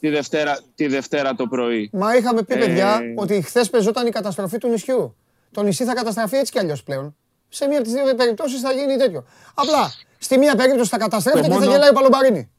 τη, 0.00 0.08
Δευτέρα, 0.08 0.58
τη 0.74 0.86
Δευτέρα 0.86 1.34
το 1.34 1.46
πρωί. 1.46 1.90
Μα 1.92 2.16
είχαμε 2.16 2.42
πει, 2.42 2.58
παιδιά, 2.58 2.98
ε... 3.02 3.14
ότι 3.16 3.42
χθες 3.42 3.70
πεζόταν 3.70 4.06
η 4.06 4.10
καταστροφή 4.10 4.58
του 4.58 4.68
νησιού. 4.68 5.16
Το 5.50 5.62
νησί 5.62 5.84
θα 5.84 5.94
καταστραφεί 5.94 6.36
έτσι 6.36 6.52
κι 6.52 6.58
αλλιώς 6.58 6.82
πλέον. 6.82 7.16
Σε 7.48 7.66
μία 7.66 7.78
από 7.78 7.86
τις 7.86 7.94
δύο 7.94 8.14
περιπτώσεις 8.14 8.60
θα 8.60 8.72
γίνει 8.72 8.96
τέτοιο. 8.96 9.24
Απλά 9.54 9.92
στη 10.18 10.38
μία 10.38 10.56
περίπτωση 10.56 10.90
θα 10.90 10.98
καταστρέφεται 10.98 11.48
και 11.48 11.54
θα 11.54 11.64
γελάει 11.64 11.88
ο 11.88 11.92
Παλομπαρίνη. 11.92 12.50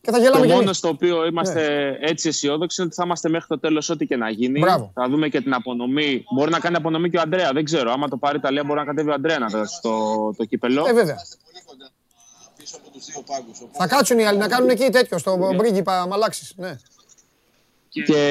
Και 0.00 0.10
θα 0.10 0.18
γελάμε 0.18 0.46
το 0.46 0.54
μόνο 0.54 0.72
στο 0.72 0.88
οποίο 0.88 1.26
είμαστε 1.26 1.68
ναι. 1.68 2.08
έτσι 2.08 2.28
αισιόδοξοι 2.28 2.80
είναι 2.80 2.90
ότι 2.92 3.00
θα 3.00 3.02
είμαστε 3.06 3.28
μέχρι 3.28 3.46
το 3.48 3.58
τέλος, 3.58 3.90
ό,τι 3.90 4.06
και 4.06 4.16
να 4.16 4.30
γίνει. 4.30 4.58
Μπράβο. 4.58 4.90
Θα 4.94 5.08
δούμε 5.08 5.28
και 5.28 5.40
την 5.40 5.54
απονομή. 5.54 6.24
Μπορεί 6.34 6.50
να 6.50 6.58
κάνει 6.58 6.76
απονομή 6.76 7.10
και 7.10 7.16
ο 7.16 7.20
Αντρέα. 7.20 7.50
Δεν 7.52 7.64
ξέρω. 7.64 7.92
Άμα 7.92 8.08
το 8.08 8.16
πάρει 8.16 8.36
η 8.36 8.38
Ιταλία, 8.42 8.64
μπορεί 8.64 8.78
να 8.78 8.84
κατέβει 8.84 9.10
ο 9.10 9.12
Αντρέα 9.12 9.38
να 9.38 9.46
δώσει 9.46 9.78
το, 9.82 9.90
το 10.36 10.44
κύπελο. 10.44 10.86
Ε, 10.88 10.92
βέβαια. 10.92 11.16
Θα 13.72 13.86
κάτσουν 13.86 14.18
οι 14.18 14.26
άλλοι 14.26 14.38
να 14.38 14.48
κάνουν 14.48 14.68
εκεί 14.68 14.90
τέτοιο 14.90 15.18
στο 15.18 15.34
yeah. 15.34 15.50
Ναι. 15.50 15.56
πρίγκιπα 15.56 16.06
Μαλάξης. 16.06 16.54
Ναι. 16.56 16.78
Και 17.88 18.22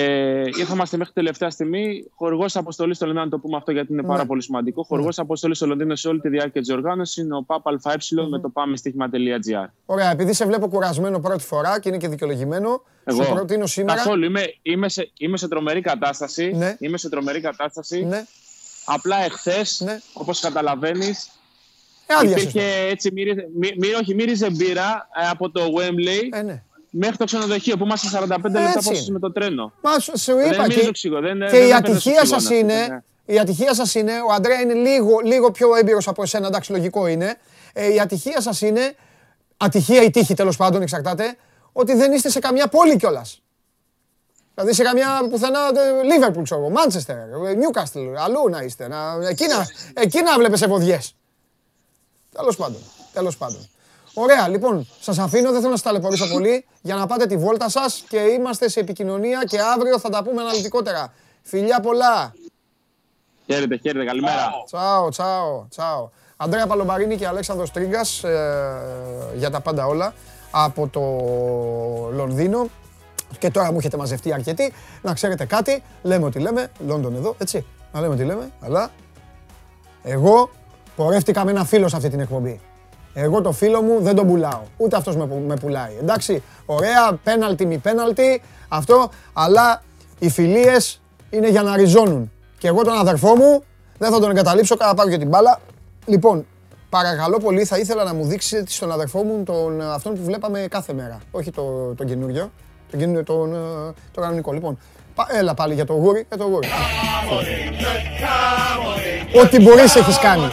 ήρθαμε 0.58 0.84
μέχρι 0.98 1.14
τελευταία 1.14 1.50
στιγμή. 1.50 2.06
Χορηγός 2.16 2.56
αποστολής 2.56 2.96
στο 2.96 3.06
Λονδίνο, 3.06 3.26
να 3.26 3.32
το 3.32 3.40
πούμε 3.40 3.58
αυτό 3.58 3.72
γιατί 3.72 3.94
είναι 3.94 4.04
πάρα 4.04 4.22
ναι. 4.22 4.28
πολύ 4.28 4.42
σημαντικό. 4.42 4.84
Χορηγός 4.84 5.18
ναι. 5.18 5.24
αποστολής 5.24 5.58
στο 5.58 5.68
Λονδίνο 5.68 5.96
σε 5.96 6.08
όλη 6.08 6.20
τη 6.20 6.30
διάρκεια 6.30 6.62
της 6.62 6.70
οργάνωσης 6.70 7.18
είναι 7.18 7.36
ο 7.36 7.44
ΠΑΠΑ 7.44 7.72
με 8.30 8.40
το 8.40 8.50
πάμε 8.50 8.78
στοίχημα.gr. 8.78 9.70
Ωραία, 9.86 10.12
επειδή 10.12 10.34
σε 10.34 10.46
βλέπω 10.46 10.68
κουρασμένο 10.68 11.20
πρώτη 11.20 11.44
φορά 11.44 11.80
και 11.80 11.90
είναι 11.90 11.98
και 11.98 12.08
δικαιολογημένο, 12.08 12.84
Εγώ. 13.04 13.24
σου 13.24 13.34
προτείνω 13.34 13.66
σήμερα. 13.66 13.98
Καθόλου. 13.98 14.24
Είμαι, 14.26 14.54
είμαι, 14.62 14.90
σε, 14.90 15.12
είμαι 15.18 15.38
σε 15.38 15.48
τρομερή 15.48 15.82
κατάσταση. 15.82 16.52
Ναι. 16.56 16.76
Είμαι 16.80 16.98
σε 16.98 17.10
τρομερή 17.10 17.42
κατάσταση. 17.42 18.06
Ναι. 18.06 18.26
Απλά 18.86 19.24
εχθές, 19.24 19.82
ναι. 19.84 20.00
όπως 20.14 20.40
καταλαβαίνεις, 20.40 21.26
ε, 21.26 21.37
υπήρχε 22.24 22.62
έτσι, 22.90 23.12
μύριζε, 23.14 23.48
μύ, 23.56 23.94
όχι, 24.02 24.16
μύριζε 24.16 24.50
μπύρα 24.50 25.10
ε, 25.22 25.28
από 25.30 25.52
το 25.52 25.62
Wembley. 25.62 26.38
Ε, 26.38 26.42
ναι 26.42 26.62
μέχρι 26.90 27.18
το 27.18 27.26
ξενοδοχείο 27.26 27.78
που 27.78 27.84
είμαστε 27.84 28.08
45 28.14 28.28
λεπτά 28.28 28.72
πόσος 28.74 29.10
με 29.10 29.20
το 29.20 29.32
τρένο. 29.32 29.74
Μα 29.82 30.00
σου 30.00 30.40
είπα 30.40 30.68
και, 30.68 30.92
και 31.50 31.68
η 31.68 31.74
ατυχία 31.74 32.26
σας 32.26 32.50
είναι, 32.50 32.88
ναι. 32.88 33.34
η 33.34 33.40
ατυχία 33.40 33.74
σας 33.74 33.96
είναι, 33.96 34.12
ο 34.30 34.34
Αντρέα 34.34 34.62
είναι 34.62 34.74
λίγο, 34.74 35.20
λίγο 35.24 35.52
πιο 35.52 35.76
έμπειρος 35.76 36.08
από 36.08 36.22
εσένα, 36.22 36.48
εντάξει 36.48 36.72
λογικό 36.72 37.08
είναι, 37.08 37.36
ε, 37.74 37.94
η 37.94 38.00
ατυχία 38.00 38.42
σας 38.42 38.62
είναι, 38.62 38.96
ατυχία 39.58 40.04
ή 40.04 40.10
τύχη 40.10 40.34
τέλος 40.34 40.58
πάντων 40.58 40.82
εξαρτάται, 40.82 41.36
ότι 41.72 41.96
δεν 41.96 42.12
είστε 42.12 42.30
σε 42.30 42.40
καμιά 42.40 42.68
πόλη 42.68 42.98
κιόλας. 42.98 43.42
Δηλαδή 44.54 44.76
σε 44.76 44.84
καμιά 44.84 45.28
πουθενά, 45.30 45.60
Λίβερπουλ 46.04 46.44
ξέρω 46.44 46.70
Μάντσεστερ, 46.70 47.18
Νιούκαστλ, 47.58 48.16
αλλού 48.18 48.50
να 48.50 48.62
είστε, 48.62 48.88
να, 48.88 49.28
εκεί, 49.30 49.46
να, 49.48 49.68
εκεί 50.02 50.22
να 50.22 50.38
βλέπεις 50.38 50.62
ευωδιές. 50.62 51.17
Τέλος 52.38 52.56
πάντων, 52.56 52.82
τέλος 53.14 53.38
πάντων. 53.38 53.68
Ωραία, 54.14 54.48
λοιπόν, 54.48 54.88
σας 55.00 55.18
αφήνω, 55.18 55.52
δεν 55.52 55.58
θέλω 55.60 55.72
να 55.72 55.78
σας 55.78 55.82
ταλαιπωρήσω 55.82 56.28
πολύ 56.34 56.66
για 56.82 56.96
να 56.96 57.08
πάτε 57.08 57.26
τη 57.26 57.38
βόλτα 57.38 57.70
σας 57.70 58.04
και 58.10 58.18
είμαστε 58.18 58.70
σε 58.70 58.80
επικοινωνία 58.80 59.44
και 59.48 59.60
αύριο 59.76 60.00
θα 60.00 60.10
τα 60.10 60.24
πούμε 60.24 60.42
αναλυτικότερα. 60.42 61.14
Φιλιά 61.42 61.80
πολλά. 61.80 62.34
Χαίρετε, 63.46 63.78
χαίρετε, 63.78 64.06
καλημέρα. 64.06 64.50
Τσάω, 64.66 65.10
τσάω, 65.10 65.66
τσάω. 65.70 66.10
Αντρέα 66.38 66.68
Παλομπαρίνη 66.68 67.18
και 67.18 67.28
Αλέξανδρος 67.28 67.72
Τρίγκας 67.72 68.24
ε, 68.24 68.34
για 69.36 69.50
τα 69.50 69.62
πάντα 69.62 69.86
όλα 69.86 70.14
από 70.52 70.88
το 70.88 71.02
Λονδίνο. 72.16 72.68
Και 73.40 73.50
τώρα 73.50 73.72
μου 73.72 73.78
έχετε 73.78 73.98
μαζευτεί 73.98 74.34
αρκετοί. 74.34 74.74
Να 75.02 75.14
ξέρετε 75.14 75.46
κάτι, 75.46 75.84
λέμε 76.04 76.26
ότι 76.26 76.40
λέμε, 76.40 76.72
Λόντον 76.86 77.16
εδώ, 77.16 77.36
έτσι. 77.38 77.66
Να 77.94 78.00
λέμε 78.00 78.14
ότι 78.14 78.24
λέμε, 78.24 78.52
αλλά 78.62 78.92
εγώ 80.04 80.50
πορεύτηκα 80.98 81.46
με 81.46 81.52
ένα 81.52 81.66
φίλο 81.66 81.88
σε 81.88 81.96
αυτή 81.96 82.10
την 82.10 82.20
εκπομπή. 82.20 82.60
Εγώ 83.14 83.42
το 83.42 83.52
φίλο 83.52 83.82
μου 83.82 84.02
δεν 84.02 84.16
τον 84.16 84.28
πουλάω. 84.28 84.62
Ούτε 84.78 84.96
αυτός 84.96 85.16
με, 85.16 85.28
με 85.48 85.56
πουλάει. 85.56 85.98
Εντάξει, 86.02 86.44
ωραία, 86.66 87.20
πέναλτι 87.24 87.66
μη 87.66 87.78
πέναλτι, 87.78 88.42
αυτό, 88.68 89.10
αλλά 89.34 89.84
οι 90.20 90.30
φιλίες 90.30 91.02
είναι 91.30 91.50
για 91.50 91.62
να 91.62 91.76
ριζώνουν. 91.76 92.32
Και 92.58 92.68
εγώ 92.68 92.84
τον 92.84 92.98
αδερφό 92.98 93.36
μου 93.36 93.64
δεν 93.98 94.12
θα 94.12 94.20
τον 94.20 94.30
εγκαταλείψω, 94.30 94.78
κατά 94.78 94.94
πάρω 94.94 95.10
και 95.10 95.18
την 95.18 95.28
μπάλα. 95.28 95.60
Λοιπόν, 96.06 96.46
παρακαλώ 96.90 97.38
πολύ, 97.38 97.66
θα 97.66 97.78
ήθελα 97.78 98.04
να 98.04 98.14
μου 98.14 98.26
δείξετε 98.26 98.72
στον 98.72 98.92
αδερφό 98.92 99.24
μου 99.24 99.44
τον, 99.44 99.82
αυτόν 99.82 100.14
που 100.14 100.24
βλέπαμε 100.24 100.66
κάθε 100.70 100.94
μέρα. 100.94 101.20
Όχι 101.32 101.52
το, 101.52 101.94
τον 101.98 102.08
καινούριο, 102.08 102.52
τον, 102.92 103.00
καινούριο, 103.00 103.24
τον, 103.24 103.52
τον 104.12 104.24
κανονικό. 104.24 104.54
Λοιπόν, 104.54 104.78
έλα 105.28 105.54
πάλι 105.54 105.74
για 105.74 105.86
το 105.86 105.94
γούρι, 105.94 106.26
για 106.28 106.38
το 106.38 106.44
γούρι. 106.44 106.68
Ό,τι 109.42 109.62
μπορείς 109.62 109.96
έχεις 109.96 110.20
κάνει. 110.20 110.48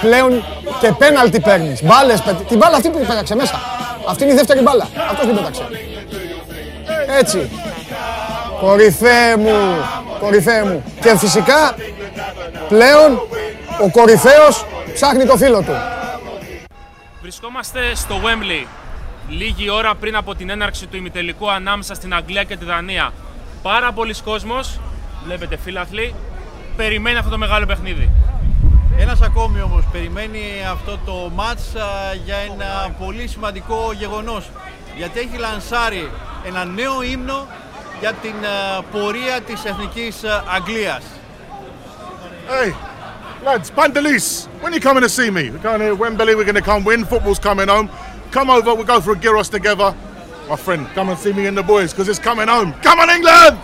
Πλέον 0.00 0.44
και 0.80 0.92
πέναλτι 0.98 1.40
παίρνεις. 1.40 1.82
Μπάλες, 1.82 2.20
την 2.48 2.58
μπάλα 2.58 2.76
αυτή 2.76 2.88
που 2.88 2.98
πέταξε 2.98 3.34
μέσα. 3.34 3.60
Αυτή 4.08 4.22
είναι 4.22 4.32
η 4.32 4.36
δεύτερη 4.36 4.60
μπάλα. 4.60 4.88
Αυτός 5.10 5.26
την 5.26 5.34
πέταξε. 5.34 5.62
Έτσι. 7.18 7.50
Κορυφέ 8.60 9.36
μου, 9.36 9.56
κορυφέ 10.20 10.64
μου. 10.64 10.84
Και 11.00 11.16
φυσικά 11.16 11.74
πλέον 12.68 13.20
ο 13.82 13.90
κορυφαίος 13.90 14.66
ψάχνει 14.94 15.24
το 15.24 15.36
φίλο 15.36 15.62
του. 15.62 15.74
Βρισκόμαστε 17.22 17.94
στο 17.94 18.14
Wembley, 18.24 18.66
λίγη 19.28 19.70
ώρα 19.70 19.94
πριν 19.94 20.16
από 20.16 20.34
την 20.34 20.50
έναρξη 20.50 20.86
του 20.86 20.96
ημιτελικού 20.96 21.50
ανάμεσα 21.50 21.94
στην 21.94 22.14
Αγγλία 22.14 22.44
και 22.44 22.56
τη 22.56 22.64
Δανία. 22.64 23.12
Πάρα 23.62 23.92
πολλοί 23.92 24.14
κόσμος, 24.24 24.80
βλέπετε 25.24 25.56
φίλαθλοι, 25.56 26.14
περιμένει 26.76 27.18
αυτό 27.18 27.30
το 27.30 27.38
μεγάλο 27.38 27.66
παιχνίδι. 27.66 28.10
Ένας 28.98 29.20
ακόμη 29.20 29.60
όμως 29.60 29.84
περιμένει 29.92 30.40
αυτό 30.70 30.98
το 31.04 31.30
μάτς 31.34 31.72
για 32.24 32.36
ένα 32.36 32.94
πολύ 32.98 33.26
σημαντικό 33.26 33.92
γεγονός 33.92 34.50
γιατί 34.96 35.18
έχει 35.18 35.36
λανσάρει 35.38 36.10
ένα 36.44 36.64
νέο 36.64 37.02
ύμνο 37.02 37.46
για 38.00 38.12
την 38.12 38.34
πορεία 38.92 39.40
της 39.40 39.64
Εθνικής 39.64 40.20
Αγγλίας. 40.54 41.02
Hey, 42.48 42.74
lads, 43.44 43.70
Pandelis, 43.70 44.48
when 44.60 44.72
you 44.72 44.80
coming 44.80 45.02
to 45.02 45.08
see 45.08 45.30
me? 45.30 45.50
We're 45.50 45.64
going 45.68 45.80
to 45.80 45.94
Wembley, 45.94 46.34
we're 46.34 46.50
going 46.50 46.62
to 46.64 46.68
come 46.72 46.82
win, 46.84 47.04
football's 47.04 47.38
coming 47.38 47.68
home. 47.68 47.88
Come 48.36 48.48
over, 48.56 48.74
we'll 48.74 48.90
go 48.94 49.00
for 49.00 49.12
a 49.12 49.20
gyros 49.24 49.48
together. 49.48 49.94
My 50.49 50.57
friend, 50.65 50.81
come 50.95 51.07
and 51.11 51.17
see 51.23 51.33
me 51.33 51.43
and 51.49 51.57
the 51.57 51.67
boys, 51.73 51.89
because 51.91 52.07
it's 52.11 52.23
coming 52.29 52.47
home. 52.55 52.69
Come 52.87 52.97
on, 53.03 53.09
England! 53.17 53.57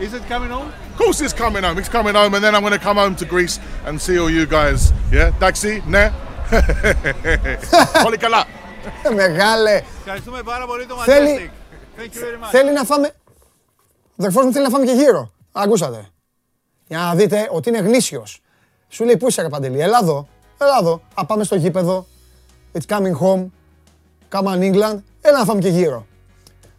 Is 0.00 0.12
it 0.14 0.24
coming 0.28 0.50
home? 0.56 0.70
Of 0.90 0.96
course 1.00 1.18
he's 1.18 1.32
coming 1.44 1.62
home. 1.66 1.76
He's 1.80 1.92
coming 1.98 2.14
home 2.20 2.32
and 2.34 2.42
then 2.44 2.52
I'm 2.54 2.62
going 2.66 2.78
to 2.80 2.84
come 2.88 2.98
home 3.02 3.14
to 3.22 3.24
Greece 3.24 3.56
and 3.86 3.94
see 4.00 4.16
all 4.20 4.30
you 4.30 4.46
guys. 4.46 4.92
Yeah, 5.12 5.30
Daxi, 5.40 5.82
ναι. 5.86 6.12
Πολύ 8.02 8.16
καλά. 8.16 8.44
Μεγάλε. 9.14 9.82
Ευχαριστούμε 9.98 10.42
πάρα 10.42 10.66
πολύ 10.66 10.86
το 10.86 10.94
Θέλει... 10.96 11.50
Θέλει 12.50 12.72
να 12.72 12.84
φάμε... 12.84 13.14
Ο 14.10 14.14
αδερφός 14.18 14.44
μου 14.44 14.52
θέλει 14.52 14.64
να 14.64 14.70
φάμε 14.70 14.84
και 14.84 14.92
γύρω. 14.92 15.32
Ακούσατε. 15.52 16.08
Για 16.86 16.98
να 16.98 17.14
δείτε 17.14 17.48
ότι 17.52 17.68
είναι 17.68 17.78
γνήσιος. 17.78 18.40
Σου 18.88 19.04
λέει 19.04 19.16
πού 19.16 19.28
είσαι 19.28 19.42
ρε 19.42 19.48
Παντελή. 19.48 19.80
Έλα 19.80 19.98
εδώ. 20.02 20.28
Έλα 20.58 20.78
εδώ. 20.80 21.02
Α, 21.14 21.24
πάμε 21.26 21.44
στο 21.44 21.54
γήπεδο. 21.54 22.06
It's 22.72 22.94
coming 22.96 23.14
home. 23.20 23.46
Come 24.32 24.46
on 24.46 24.60
England. 24.60 24.98
Έλα 25.25 25.37
να 25.37 25.45
φάμε 25.45 25.61
και 25.61 25.69
γύρω. 25.69 26.05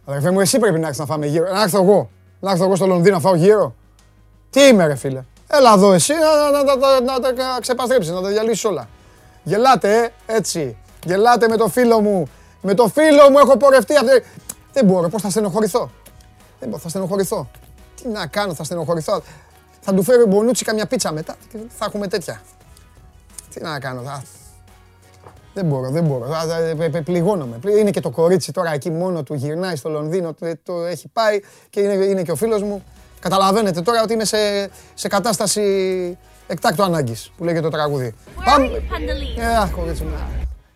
Αδερφέ 0.05 0.31
μου, 0.31 0.39
εσύ 0.39 0.59
πρέπει 0.59 0.79
να 0.79 0.85
έρθεις 0.87 0.99
να 0.99 1.05
φάμε 1.05 1.25
γύρω. 1.25 1.53
Να 1.53 1.61
έρθω 1.61 1.81
εγώ. 1.81 2.09
Να 2.39 2.51
έρθω 2.51 2.63
εγώ 2.63 2.75
στο 2.75 2.85
Λονδίνο 2.85 3.15
να 3.15 3.21
φάω 3.21 3.35
γύρω. 3.35 3.75
Τι 4.49 4.61
είμαι 4.61 4.87
ρε 4.87 4.95
φίλε. 4.95 5.23
Έλα 5.47 5.73
εδώ 5.73 5.93
εσύ 5.93 6.13
να 7.05 7.19
τα 7.19 7.33
ξεπαστρέψεις, 7.61 8.11
να 8.13 8.21
τα 8.21 8.27
διαλύσεις 8.29 8.65
όλα. 8.65 8.87
Γελάτε, 9.43 10.03
ε, 10.03 10.35
έτσι. 10.35 10.77
Γελάτε 11.05 11.47
με 11.47 11.57
το 11.57 11.67
φίλο 11.67 12.01
μου. 12.01 12.29
Με 12.61 12.73
το 12.73 12.87
φίλο 12.87 13.29
μου 13.29 13.37
έχω 13.37 13.57
πορευτεί. 13.57 13.93
Δεν 14.73 14.85
μπορώ, 14.85 15.09
πώς 15.09 15.21
θα 15.21 15.29
στενοχωρηθώ; 15.29 15.89
Δεν 16.59 16.69
μπορώ, 16.69 16.81
θα 16.81 16.89
στενοχωρηθώ. 16.89 17.49
Τι 18.01 18.07
να 18.07 18.27
κάνω, 18.27 18.53
θα 18.53 18.63
στενοχωρηθώ; 18.63 19.21
Θα 19.81 19.93
του 19.93 20.03
φέρει 20.03 20.21
ο 20.21 20.25
Μπονούτσι 20.25 20.65
καμιά 20.65 20.85
πίτσα 20.85 21.11
μετά 21.11 21.35
και 21.51 21.57
θα 21.77 21.85
έχουμε 21.85 22.07
τέτοια. 22.07 22.41
Τι 23.53 23.61
να 23.61 23.79
κάνω, 23.79 24.01
θα... 24.01 24.23
Δεν 25.55 25.65
μπορώ, 25.65 25.89
δεν 25.89 26.03
μπορώ. 26.03 26.27
Πληγώνομαι. 27.03 27.59
Είναι 27.79 27.89
και 27.89 27.99
το 27.99 28.09
κορίτσι 28.09 28.51
τώρα 28.51 28.73
εκεί 28.73 28.91
μόνο 28.91 29.23
του 29.23 29.33
γυρνάει 29.33 29.75
στο 29.75 29.89
Λονδίνο, 29.89 30.35
το 30.63 30.85
έχει 30.85 31.07
πάει 31.07 31.39
και 31.69 31.79
είναι, 31.79 31.93
είναι 31.93 32.21
και 32.21 32.31
ο 32.31 32.35
φίλος 32.35 32.61
μου. 32.61 32.83
Καταλαβαίνετε 33.19 33.81
τώρα 33.81 34.01
ότι 34.01 34.13
είμαι 34.13 34.25
σε, 34.25 34.37
σε 34.93 35.07
κατάσταση 35.07 36.17
εκτάκτου 36.47 36.83
ανάγκης, 36.83 37.31
που 37.37 37.43
λέγεται 37.43 37.61
το 37.61 37.69
τραγούδι. 37.69 38.13
Πάμε. 38.45 38.65
Ε, 38.65 39.75
κορίτσι 39.75 40.03
μου. 40.03 40.09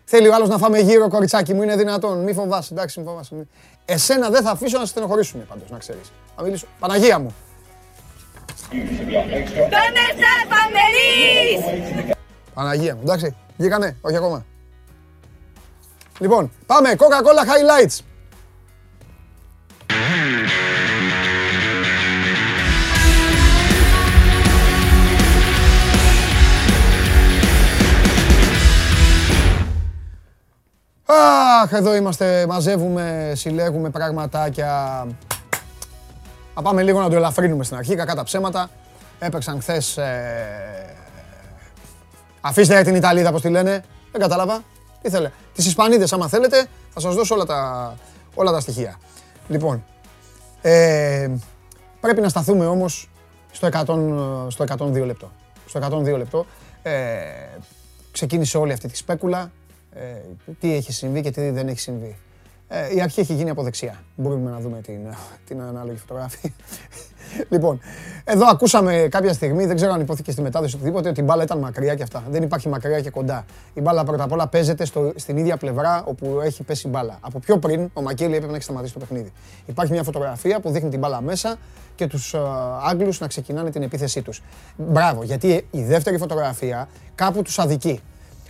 Θέλει 0.04 0.28
ο 0.28 0.34
άλλος 0.34 0.48
να 0.48 0.58
φάμε 0.58 0.78
γύρω, 0.78 1.08
κοριτσάκι 1.08 1.54
μου, 1.54 1.62
είναι 1.62 1.76
δυνατόν. 1.76 2.22
Μη 2.22 2.32
φοβάσαι, 2.32 2.74
εντάξει, 2.74 3.00
μη 3.00 3.06
φοβάσαι. 3.06 3.46
Εσένα 3.84 4.30
δεν 4.30 4.42
θα 4.42 4.50
αφήσω 4.50 4.78
να 4.78 4.84
σε 4.84 4.90
στενοχωρήσουμε 4.90 5.42
πάντως, 5.48 5.70
να 5.70 5.78
ξέρεις. 5.78 6.12
Θα 6.36 6.42
μιλήσω. 6.42 6.66
Παναγία 6.78 7.18
μου. 7.18 7.34
Παναγία 12.54 12.94
μου, 12.94 13.00
εντάξει. 13.02 13.36
Βγήκανε, 13.56 13.96
όχι 14.00 14.16
ακόμα. 14.16 14.44
Λοιπόν, 16.20 16.50
πάμε. 16.66 16.94
Coca-Cola 16.98 17.44
Highlights. 17.46 17.98
Αχ, 31.62 31.72
εδώ 31.72 31.94
είμαστε, 31.94 32.46
μαζεύουμε, 32.46 33.32
συλλέγουμε 33.34 33.90
πραγματάκια. 33.90 35.06
Θα 36.54 36.62
πάμε 36.62 36.82
λίγο 36.82 37.00
να 37.00 37.08
το 37.08 37.16
ελαφρύνουμε 37.16 37.64
στην 37.64 37.76
αρχή, 37.76 37.94
κακά 37.94 38.14
τα 38.14 38.22
ψέματα. 38.22 38.70
Έπαιξαν 39.18 39.60
χθες. 39.60 39.96
Ε... 39.96 40.96
Αφήστε 42.40 42.82
την 42.82 42.94
Ιταλίδα, 42.94 43.32
πώς 43.32 43.40
τη 43.40 43.48
λένε. 43.48 43.84
Δεν 44.12 44.20
κατάλαβα. 44.20 44.62
Τι 45.02 45.10
θέλετε. 45.10 45.34
Τις 45.54 45.66
Ισπανίδες, 45.66 46.12
άμα 46.12 46.28
θέλετε, 46.28 46.66
θα 46.90 47.00
σας 47.00 47.14
δώσω 47.14 47.34
όλα 47.34 47.44
τα, 47.44 47.94
όλα 48.34 48.52
τα 48.52 48.60
στοιχεία. 48.60 48.98
Λοιπόν, 49.48 49.84
ε, 50.62 51.30
πρέπει 52.00 52.20
να 52.20 52.28
σταθούμε 52.28 52.66
όμως 52.66 53.10
στο, 53.52 53.68
100, 53.72 54.46
στο 54.50 54.64
102 54.64 55.04
λεπτό. 55.06 55.30
Στο 55.66 55.80
102 55.80 56.16
λεπτό 56.16 56.46
ε, 56.82 56.92
ξεκίνησε 58.12 58.58
όλη 58.58 58.72
αυτή 58.72 58.88
τη 58.88 58.96
σπέκουλα. 58.96 59.50
Ε, 59.92 60.02
τι 60.60 60.74
έχει 60.74 60.92
συμβεί 60.92 61.22
και 61.22 61.30
τι 61.30 61.50
δεν 61.50 61.68
έχει 61.68 61.80
συμβεί. 61.80 62.16
Ε, 62.72 62.94
η 62.94 63.00
αρχή 63.00 63.20
έχει 63.20 63.34
γίνει 63.34 63.50
από 63.50 63.62
δεξιά. 63.62 63.94
Μπορούμε 64.16 64.50
να 64.50 64.60
δούμε 64.60 64.80
την, 64.80 65.00
την 65.46 65.60
ανάλογη 65.60 65.96
φωτογραφία. 65.96 66.50
λοιπόν, 67.52 67.80
εδώ 68.24 68.46
ακούσαμε 68.46 69.06
κάποια 69.10 69.32
στιγμή, 69.32 69.66
δεν 69.66 69.76
ξέρω 69.76 69.92
αν 69.92 70.00
υπόθηκε 70.00 70.30
στη 70.30 70.42
μετάδοση 70.42 70.74
οτιδήποτε, 70.74 71.08
ότι 71.08 71.20
η 71.20 71.24
μπάλα 71.26 71.42
ήταν 71.42 71.58
μακριά 71.58 71.94
και 71.94 72.02
αυτά. 72.02 72.24
Δεν 72.30 72.42
υπάρχει 72.42 72.68
μακριά 72.68 73.00
και 73.00 73.10
κοντά. 73.10 73.44
Η 73.74 73.80
μπάλα 73.80 74.04
πρώτα 74.04 74.24
απ' 74.24 74.32
όλα 74.32 74.48
παίζεται 74.48 74.84
στο, 74.84 75.12
στην 75.16 75.36
ίδια 75.36 75.56
πλευρά 75.56 76.02
όπου 76.04 76.40
έχει 76.42 76.62
πέσει 76.62 76.86
η 76.86 76.90
μπάλα. 76.90 77.18
Από 77.20 77.38
πιο 77.38 77.58
πριν, 77.58 77.90
ο 77.92 78.02
Μακέλη 78.02 78.32
έπρεπε 78.32 78.50
να 78.50 78.54
έχει 78.54 78.64
σταματήσει 78.64 78.92
το 78.92 78.98
παιχνίδι. 78.98 79.32
Υπάρχει 79.66 79.92
μια 79.92 80.02
φωτογραφία 80.02 80.60
που 80.60 80.70
δείχνει 80.70 80.90
την 80.90 80.98
μπάλα 80.98 81.20
μέσα 81.20 81.56
και 81.94 82.06
τους 82.06 82.34
ε, 82.36 82.40
Άγγλους 82.88 83.20
να 83.20 83.26
ξεκινάνε 83.26 83.70
την 83.70 83.82
επίθεσή 83.82 84.22
τους. 84.22 84.42
Μπράβο, 84.76 85.22
γιατί 85.22 85.66
η 85.70 85.82
δεύτερη 85.82 86.18
φωτογραφία 86.18 86.88
κάπου 87.14 87.42
τους 87.42 87.58
αδικεί 87.58 88.00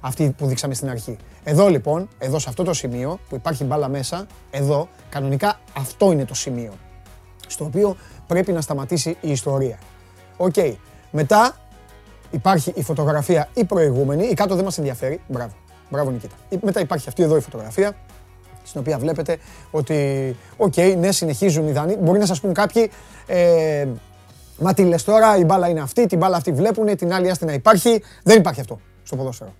αυτή 0.00 0.34
που 0.36 0.46
δείξαμε 0.46 0.74
στην 0.74 0.90
αρχή. 0.90 1.16
Εδώ 1.44 1.68
λοιπόν, 1.68 2.08
εδώ 2.18 2.38
σε 2.38 2.48
αυτό 2.48 2.64
το 2.64 2.72
σημείο 2.74 3.18
που 3.28 3.34
υπάρχει 3.34 3.64
μπάλα 3.64 3.88
μέσα, 3.88 4.26
εδώ, 4.50 4.88
κανονικά 5.08 5.60
αυτό 5.76 6.12
είναι 6.12 6.24
το 6.24 6.34
σημείο 6.34 6.72
στο 7.46 7.64
οποίο 7.64 7.96
πρέπει 8.26 8.52
να 8.52 8.60
σταματήσει 8.60 9.16
η 9.20 9.30
ιστορία. 9.30 9.78
Οκ. 10.36 10.54
Μετά 11.10 11.56
υπάρχει 12.30 12.72
η 12.74 12.82
φωτογραφία 12.82 13.48
η 13.54 13.64
προηγούμενη, 13.64 14.26
η 14.26 14.34
κάτω 14.34 14.54
δεν 14.54 14.64
μας 14.64 14.78
ενδιαφέρει, 14.78 15.20
μπράβο, 15.28 15.52
μπράβο 15.90 16.10
Νικήτα. 16.10 16.34
Μετά 16.60 16.80
υπάρχει 16.80 17.08
αυτή 17.08 17.22
εδώ 17.22 17.36
η 17.36 17.40
φωτογραφία, 17.40 17.96
στην 18.64 18.80
οποία 18.80 18.98
βλέπετε 18.98 19.38
ότι, 19.70 20.36
οκ, 20.56 20.76
ναι, 20.76 21.12
συνεχίζουν 21.12 21.68
οι 21.68 21.72
Δανοί. 21.72 21.96
Μπορεί 22.00 22.18
να 22.18 22.26
σας 22.26 22.40
πουν 22.40 22.52
κάποιοι, 22.52 22.90
ε, 23.26 23.86
μα 24.58 24.74
τι 24.74 24.84
λες 24.84 25.04
τώρα, 25.04 25.36
η 25.36 25.44
μπάλα 25.44 25.68
είναι 25.68 25.80
αυτή, 25.80 26.06
την 26.06 26.18
μπάλα 26.18 26.36
αυτή 26.36 26.52
βλέπουν, 26.52 26.96
την 26.96 27.12
άλλη 27.12 27.30
άστη 27.30 27.44
να 27.44 27.52
υπάρχει. 27.52 28.02
Δεν 28.22 28.38
υπάρχει 28.38 28.60
αυτό 28.60 28.80
στο 29.02 29.16
ποδόσφαιρο. 29.16 29.52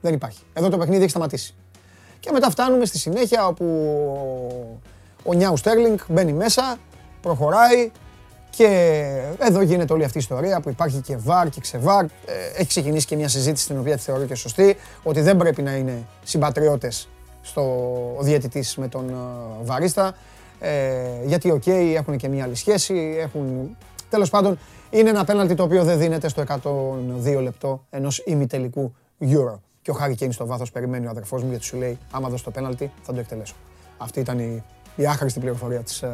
Δεν 0.00 0.14
υπάρχει. 0.14 0.40
Εδώ 0.52 0.68
το 0.68 0.78
παιχνίδι 0.78 1.00
έχει 1.00 1.10
σταματήσει. 1.10 1.54
Και 2.20 2.30
μετά 2.32 2.50
φτάνουμε 2.50 2.84
στη 2.84 2.98
συνέχεια 2.98 3.46
όπου 3.46 3.64
ο 5.22 5.32
Νιάου 5.32 5.56
Στέρλινγκ 5.56 5.98
μπαίνει 6.08 6.32
μέσα, 6.32 6.76
προχωράει 7.20 7.90
και 8.50 8.68
εδώ 9.38 9.62
γίνεται 9.62 9.92
όλη 9.92 10.04
αυτή 10.04 10.16
η 10.16 10.20
ιστορία 10.20 10.60
που 10.60 10.68
υπάρχει 10.68 11.00
και 11.00 11.16
VAR 11.16 11.48
και 11.48 11.60
ξε 11.60 11.75
VAR. 11.75 12.04
Ε, 12.04 12.08
έχει 12.56 12.66
ξεκινήσει 12.66 13.06
και 13.06 13.16
μια 13.16 13.28
συζήτηση 13.28 13.66
την 13.66 13.78
οποία 13.78 13.96
τη 13.96 14.02
θεωρώ 14.02 14.24
και 14.24 14.34
σωστή, 14.34 14.76
ότι 15.02 15.20
δεν 15.20 15.36
πρέπει 15.36 15.62
να 15.62 15.76
είναι 15.76 16.06
συμπατριώτες 16.24 17.08
στο 17.42 17.62
διαιτητής 18.20 18.76
με 18.76 18.88
τον 18.88 19.08
ε, 19.08 19.12
βαρίστα. 19.64 20.14
Ε, 20.60 20.70
γιατί, 21.24 21.50
οκ, 21.50 21.66
έχουν 21.66 22.16
και 22.16 22.28
μια 22.28 22.44
άλλη 22.44 22.54
σχέση, 22.54 23.16
έχουν... 23.18 23.76
Τέλος 24.10 24.30
πάντων, 24.30 24.58
είναι 24.90 25.08
ένα 25.08 25.24
πέναλτι 25.24 25.54
το 25.54 25.62
οποίο 25.62 25.84
δεν 25.84 25.98
δίνεται 25.98 26.28
στο 26.28 26.44
102 27.26 27.42
λεπτό 27.42 27.84
ενός 27.90 28.22
ημιτελικού 28.26 28.94
Euro 29.20 29.58
και 29.86 29.92
ο 29.92 29.94
Χάρη 29.94 30.14
Κέιν 30.14 30.32
στο 30.32 30.46
βάθος 30.46 30.70
περιμένει 30.70 31.06
ο 31.06 31.10
αδερφός 31.10 31.42
μου 31.42 31.50
γιατί 31.50 31.64
σου 31.64 31.76
λέει: 31.76 31.98
Άμα 32.10 32.28
δώσει 32.28 32.44
το 32.44 32.50
πέναλτι, 32.50 32.90
θα 33.02 33.12
το 33.12 33.20
εκτελέσω. 33.20 33.54
Αυτή 33.98 34.20
ήταν 34.20 34.38
η, 34.38 34.64
η 34.96 35.06
άχρηστη 35.06 35.40
πληροφορία 35.40 35.80
της 35.80 36.04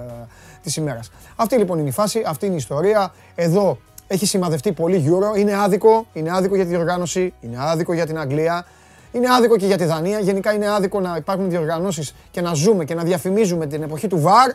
της 0.62 0.76
ε, 0.76 0.80
ημέρας. 0.80 1.11
Αυτή 1.37 1.56
λοιπόν 1.56 1.78
είναι 1.78 1.88
η 1.88 1.92
φάση, 1.92 2.22
αυτή 2.26 2.46
είναι 2.46 2.54
η 2.54 2.58
ιστορία. 2.58 3.12
Εδώ 3.35 3.78
έχει 4.06 4.26
σημαδευτεί 4.26 4.72
πολύ 4.72 5.04
Euro. 5.06 5.38
Είναι 5.38 5.56
άδικο, 5.56 6.06
είναι 6.12 6.30
άδικο 6.32 6.54
για 6.54 6.64
τη 6.64 6.70
διοργάνωση, 6.70 7.35
είναι 7.40 7.56
άδικο 7.58 7.92
για 7.92 8.06
την 8.06 8.18
Αγγλία. 8.18 8.66
Είναι 9.12 9.26
άδικο 9.35 9.56
και 9.56 9.66
για 9.66 9.76
τη 9.76 9.85
Δανία. 9.85 10.18
Γενικά 10.18 10.52
είναι 10.52 10.68
άδικο 10.68 11.00
να 11.00 11.16
υπάρχουν 11.16 11.50
διοργανώσεις 11.50 12.14
και 12.30 12.40
να 12.40 12.54
ζούμε 12.54 12.85
και 12.85 12.94
να 12.94 13.02
διαφημίζουμε 13.02 13.66
την 13.66 13.82
εποχή 13.82 14.06
του 14.06 14.20
ΒΑΡ 14.20 14.50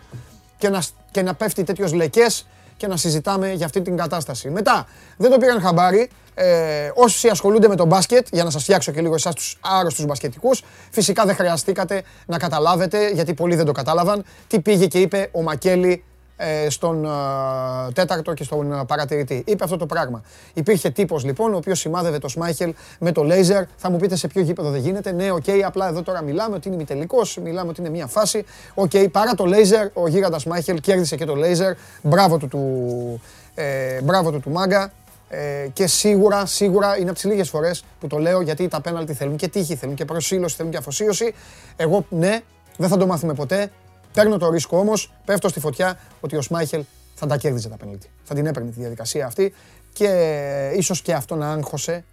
και 0.57 0.69
να, 0.69 0.83
και 1.11 1.21
να 1.21 1.33
πέφτει 1.33 1.63
τέτοιος 1.63 1.93
λεκές 1.93 2.47
και 2.77 2.87
να 2.87 2.97
συζητάμε 2.97 3.51
για 3.51 3.65
αυτή 3.65 3.81
την 3.81 3.97
κατάσταση. 3.97 4.49
Μετά, 4.49 4.87
δεν 5.17 5.31
το 5.31 5.37
πήραν 5.37 5.61
χαμπάρι. 5.61 6.09
Ε, 6.39 6.91
όσοι 6.93 7.27
ασχολούνται 7.27 7.67
με 7.67 7.75
το 7.75 7.85
μπάσκετ, 7.85 8.27
για 8.31 8.43
να 8.43 8.49
σας 8.49 8.63
φτιάξω 8.63 8.91
και 8.91 9.01
λίγο 9.01 9.13
εσάς 9.13 9.35
τους 9.35 9.57
άρρωστους 9.61 10.05
μπασκετικούς, 10.05 10.63
φυσικά 10.91 11.25
δεν 11.25 11.35
χρειαστήκατε 11.35 12.03
να 12.25 12.37
καταλάβετε, 12.37 13.09
γιατί 13.09 13.33
πολλοί 13.33 13.55
δεν 13.55 13.65
το 13.65 13.71
κατάλαβαν, 13.71 14.23
τι 14.47 14.59
πήγε 14.59 14.85
και 14.85 14.99
είπε 14.99 15.29
ο 15.31 15.41
Μακέλη 15.41 15.91
ε, 15.91 16.16
στον 16.69 17.05
ε, 17.05 17.09
τέταρτο 17.93 18.33
και 18.33 18.43
στον 18.43 18.73
ε, 18.73 18.83
παρατηρητή. 18.87 19.43
Είπε 19.45 19.63
αυτό 19.63 19.77
το 19.77 19.85
πράγμα. 19.85 20.21
Υπήρχε 20.53 20.89
τύπος 20.89 21.23
λοιπόν, 21.23 21.53
ο 21.53 21.57
οποίος 21.57 21.79
σημάδευε 21.79 22.19
το 22.19 22.27
Σμάιχελ 22.27 22.73
με 22.99 23.11
το 23.11 23.23
λέιζερ. 23.23 23.63
Θα 23.75 23.89
μου 23.89 23.97
πείτε 23.97 24.15
σε 24.15 24.27
ποιο 24.27 24.41
γήπεδο 24.41 24.69
δεν 24.69 24.81
γίνεται. 24.81 25.11
Ναι, 25.11 25.31
OK, 25.31 25.43
okay, 25.47 25.61
απλά 25.65 25.87
εδώ 25.87 26.01
τώρα 26.01 26.21
μιλάμε 26.21 26.55
ότι 26.55 26.67
είναι 26.67 26.75
ημιτελικός, 26.75 27.37
μιλάμε 27.37 27.69
ότι 27.69 27.81
είναι 27.81 27.89
μια 27.89 28.07
φάση. 28.07 28.45
OK, 28.73 28.89
okay, 28.93 29.07
παρά 29.11 29.33
το 29.33 29.45
λέιζερ, 29.45 29.87
ο 29.93 30.07
γίγαντας 30.07 30.41
Σμάιχελ 30.41 30.79
κέρδισε 30.79 31.15
και 31.15 31.25
το 31.25 31.35
λέιζερ. 31.35 31.73
Μπράβο 32.01 32.37
του 32.37 32.47
του, 32.47 33.21
ε, 33.55 34.01
μπράβο 34.01 34.31
του, 34.31 34.39
του 34.39 34.49
μάγκα. 34.49 34.91
Ε, 35.29 35.67
και 35.73 35.87
σίγουρα, 35.87 36.45
σίγουρα 36.45 36.97
είναι 36.97 37.09
από 37.09 37.13
τις 37.13 37.23
λίγες 37.23 37.49
φορές 37.49 37.83
που 37.99 38.07
το 38.07 38.17
λέω 38.17 38.41
γιατί 38.41 38.67
τα 38.67 38.81
πέναλτι 38.81 39.13
θέλουν 39.13 39.35
και 39.35 39.47
τύχη, 39.47 39.75
θέλουν 39.75 39.95
και 39.95 40.05
προσήλωση, 40.05 40.55
θέλουν 40.55 40.71
και 40.71 40.77
αφοσίωση. 40.77 41.33
Εγώ 41.75 42.05
ναι, 42.09 42.39
δεν 42.77 42.89
θα 42.89 42.97
το 42.97 43.05
μάθουμε 43.05 43.33
ποτέ. 43.33 43.71
Παίρνω 44.17 44.37
το 44.37 44.49
ρίσκο 44.49 44.77
όμως, 44.77 45.13
πέφτω 45.25 45.49
στη 45.49 45.59
φωτιά 45.59 45.99
ότι 46.21 46.35
ο 46.35 46.41
Σμάιχελ 46.41 46.83
θα 47.15 47.27
τα 47.27 47.37
κέρδιζε 47.37 47.69
τα 47.69 47.77
πέναλτι. 47.77 48.09
Θα 48.23 48.35
την 48.35 48.45
έπαιρνε 48.45 48.69
τη 48.69 48.79
διαδικασία 48.79 49.25
αυτή 49.25 49.53
και 49.93 50.71
ίσως 50.75 51.01
και 51.01 51.13
αυτό 51.13 51.35
να 51.35 51.51
άγχωσε. 51.51 52.05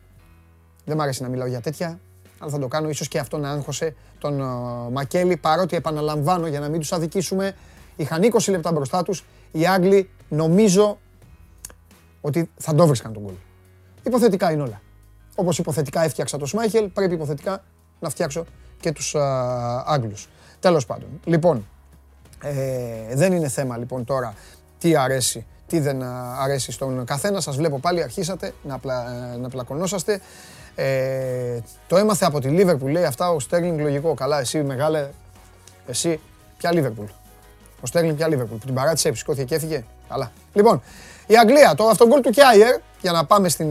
Δεν 0.85 0.97
μ' 0.97 1.01
αρέσει 1.01 1.23
να 1.23 1.29
μιλάω 1.29 1.47
για 1.47 1.61
τέτοια, 1.61 2.01
αλλά 2.39 2.51
θα 2.51 2.59
το 2.59 2.69
κάνω. 2.69 2.89
ίσως 2.89 3.09
και 3.09 3.19
αυτό 3.19 3.39
να 3.39 3.51
άγχωσε 3.51 3.95
τον 4.19 4.41
uh, 4.41 4.93
Μακέλη, 4.93 5.37
παρότι 5.37 5.77
επαναλαμβάνω 5.77 6.47
για 6.47 6.61
να 6.61 6.69
μην 6.69 6.81
τους 6.81 6.93
αδικήσουμε. 6.93 7.57
Είχαν 7.97 8.23
20 8.23 8.51
λεπτά 8.51 8.73
μπροστά 8.73 9.03
τους. 9.03 9.25
Οι 9.53 9.67
Άγγλοι 9.67 10.11
νομίζω 10.29 10.99
ότι 12.21 12.51
θα 12.57 12.75
το 12.75 12.87
βρίσκαν 12.87 13.13
τον 13.13 13.23
γκολ. 13.23 13.35
Υποθετικά 14.03 14.53
είναι 14.53 14.63
όλα. 14.63 14.81
Όπως 15.35 15.59
υποθετικά 15.59 16.03
έφτιαξα 16.03 16.39
το 16.39 16.47
Σμάιχελ, 16.47 16.89
πρέπει 16.89 17.15
υποθετικά 17.15 17.65
να 18.01 18.09
φτιάξω 18.09 18.45
και 18.81 18.93
τους 18.93 19.15
Άγγλους. 19.85 20.29
Τέλος 20.61 20.87
πάντων. 20.87 21.09
Λοιπόν, 21.25 21.67
ε, 22.45 23.15
δεν 23.15 23.33
είναι 23.33 23.49
θέμα 23.49 23.77
λοιπόν 23.77 24.05
τώρα 24.05 24.35
τι 24.79 24.97
αρέσει, 24.97 25.47
τι 25.67 25.81
δεν 25.81 26.03
αρέσει 26.43 26.73
στον 26.73 27.05
καθένα. 27.05 27.41
Σας 27.41 27.57
βλέπω 27.57 27.79
πάλι, 27.79 28.03
αρχίσατε 28.03 28.55
να, 28.63 28.79
πλα, 28.79 29.05
να 29.41 29.49
πλακωνόσαστε. 29.49 30.21
Ε, 30.75 31.59
το 31.87 31.97
έμαθε 31.97 32.25
από 32.25 32.41
τη 32.41 32.49
Λίβερπουλ, 32.49 32.91
λέει 32.91 33.05
αυτά 33.05 33.31
ο 33.31 33.41
Στέρλινγκ 33.41 33.81
λογικό. 33.81 34.15
Καλά, 34.15 34.41
εσύ 34.41 34.63
μεγάλε, 34.63 35.09
εσύ, 35.87 36.21
ποια 36.57 36.73
Λίβερπουλ. 36.73 37.07
Ο 37.81 37.87
Στέρλινγκ 37.87 38.17
ποια 38.17 38.29
Λίβερπουλ, 38.29 38.57
που 38.57 38.67
την 38.67 38.75
παράτησε, 38.75 39.15
σηκώθηκε 39.15 39.45
και 39.45 39.55
έφυγε. 39.55 39.85
Καλά. 40.09 40.33
Λοιπόν, 40.53 40.83
η 41.27 41.37
Αγγλία, 41.37 41.75
το 41.75 41.85
αυτογκολ 41.85 42.21
του 42.21 42.31
Κιάιερ, 42.31 42.77
για 43.01 43.13
να, 43.13 43.25
πάμε 43.25 43.49
στην, 43.49 43.67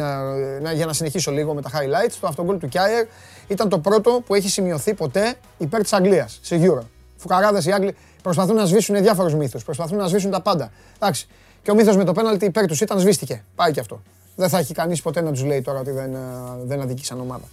για 0.74 0.86
να 0.86 0.94
συνεχίσω 0.94 1.32
λίγο 1.32 1.54
με 1.54 1.62
τα 1.62 1.70
highlights, 1.70 2.14
το 2.20 2.28
αυτογκολ 2.28 2.58
του 2.58 2.68
Κιάιερ 2.68 3.06
ήταν 3.48 3.70
το 3.70 3.80
πρώτο 3.80 4.22
που 4.26 4.36
έχει 4.36 4.50
σημειωθεί 4.50 4.94
ποτέ 4.94 5.36
υπέρ 5.58 5.82
της 5.82 5.94
Αγγλίας, 5.94 6.40
σε 6.42 6.60
Euro. 6.62 6.82
Φουκαράδες 7.18 7.66
οι 7.66 7.72
Άγγλοι 7.72 7.96
προσπαθούν 8.24 8.56
να 8.56 8.66
σβήσουν 8.66 9.02
διάφορους 9.02 9.36
μύθους, 9.36 9.64
προσπαθούν 9.64 9.98
να 9.98 10.08
σβήσουν 10.08 10.32
τα 10.32 10.42
πάντα. 10.42 10.72
Εντάξει. 10.96 11.28
Και 11.62 11.72
ο 11.72 11.76
μύθος 11.76 11.98
με 11.98 12.04
το 12.04 12.12
πέναλτι 12.12 12.46
υπέρ 12.46 12.66
τους 12.66 12.82
ήταν 12.82 13.00
σβήστηκε. 13.00 13.44
Πάει 13.56 13.72
και 13.72 13.80
αυτό. 13.80 14.02
Δεν 14.36 14.50
θα 14.50 14.58
έχει 14.58 14.74
κανείς 14.74 15.02
ποτέ 15.02 15.22
να 15.22 15.32
τους 15.32 15.44
λέει 15.44 15.62
τώρα 15.62 15.80
ότι 15.80 15.92
δεν, 15.92 16.18
δεν 16.64 16.82
αδικήσαν 16.82 17.20
ομάδα. 17.20 17.44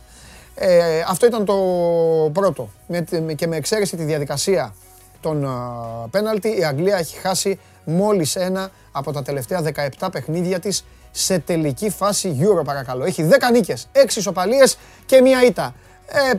Ε, 0.54 1.04
αυτό 1.08 1.26
ήταν 1.26 1.44
το 1.44 1.54
πρώτο. 2.32 2.70
Με, 2.86 3.34
και 3.34 3.46
με 3.46 3.56
εξαίρεση 3.56 3.96
τη 3.96 4.02
διαδικασία 4.02 4.74
των 5.20 5.48
πέναλτι, 6.10 6.58
η 6.58 6.64
Αγγλία 6.64 6.96
έχει 6.96 7.16
χάσει 7.16 7.58
μόλις 7.84 8.36
ένα 8.36 8.70
από 8.92 9.12
τα 9.12 9.22
τελευταία 9.22 9.62
17 9.98 10.08
παιχνίδια 10.12 10.58
της 10.58 10.84
σε 11.10 11.38
τελική 11.38 11.90
φάση 11.90 12.38
Euro 12.40 12.64
παρακαλώ. 12.64 13.04
Έχει 13.04 13.28
10 13.30 13.52
νίκες, 13.52 13.88
6 13.92 14.16
ισοπαλίες 14.16 14.78
και 15.06 15.20
μία 15.20 15.44
ήττα. 15.44 15.74
Ε, 16.06 16.32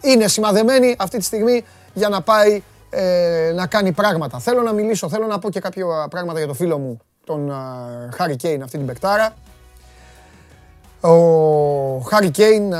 είναι 0.00 0.28
σημαδεμένη 0.28 0.94
αυτή 0.98 1.18
τη 1.18 1.24
στιγμή 1.24 1.64
για 1.94 2.08
να 2.08 2.22
πάει 2.22 2.52
ε, 2.54 2.62
να 3.54 3.66
κάνει 3.66 3.92
πράγματα. 3.92 4.38
Θέλω 4.38 4.62
να 4.62 4.72
μιλήσω, 4.72 5.08
θέλω 5.08 5.26
να 5.26 5.38
πω 5.38 5.50
και 5.50 5.60
κάποια 5.60 5.86
πράγματα 6.10 6.38
για 6.38 6.48
το 6.48 6.54
φίλο 6.54 6.78
μου, 6.78 6.98
τον 7.26 7.52
Χάρι 8.14 8.36
Κέιν, 8.36 8.62
αυτή 8.62 8.76
την 8.76 8.86
παικτάρα. 8.86 9.34
Ο 11.00 11.98
Χάρι 11.98 12.30
Κέιν, 12.30 12.72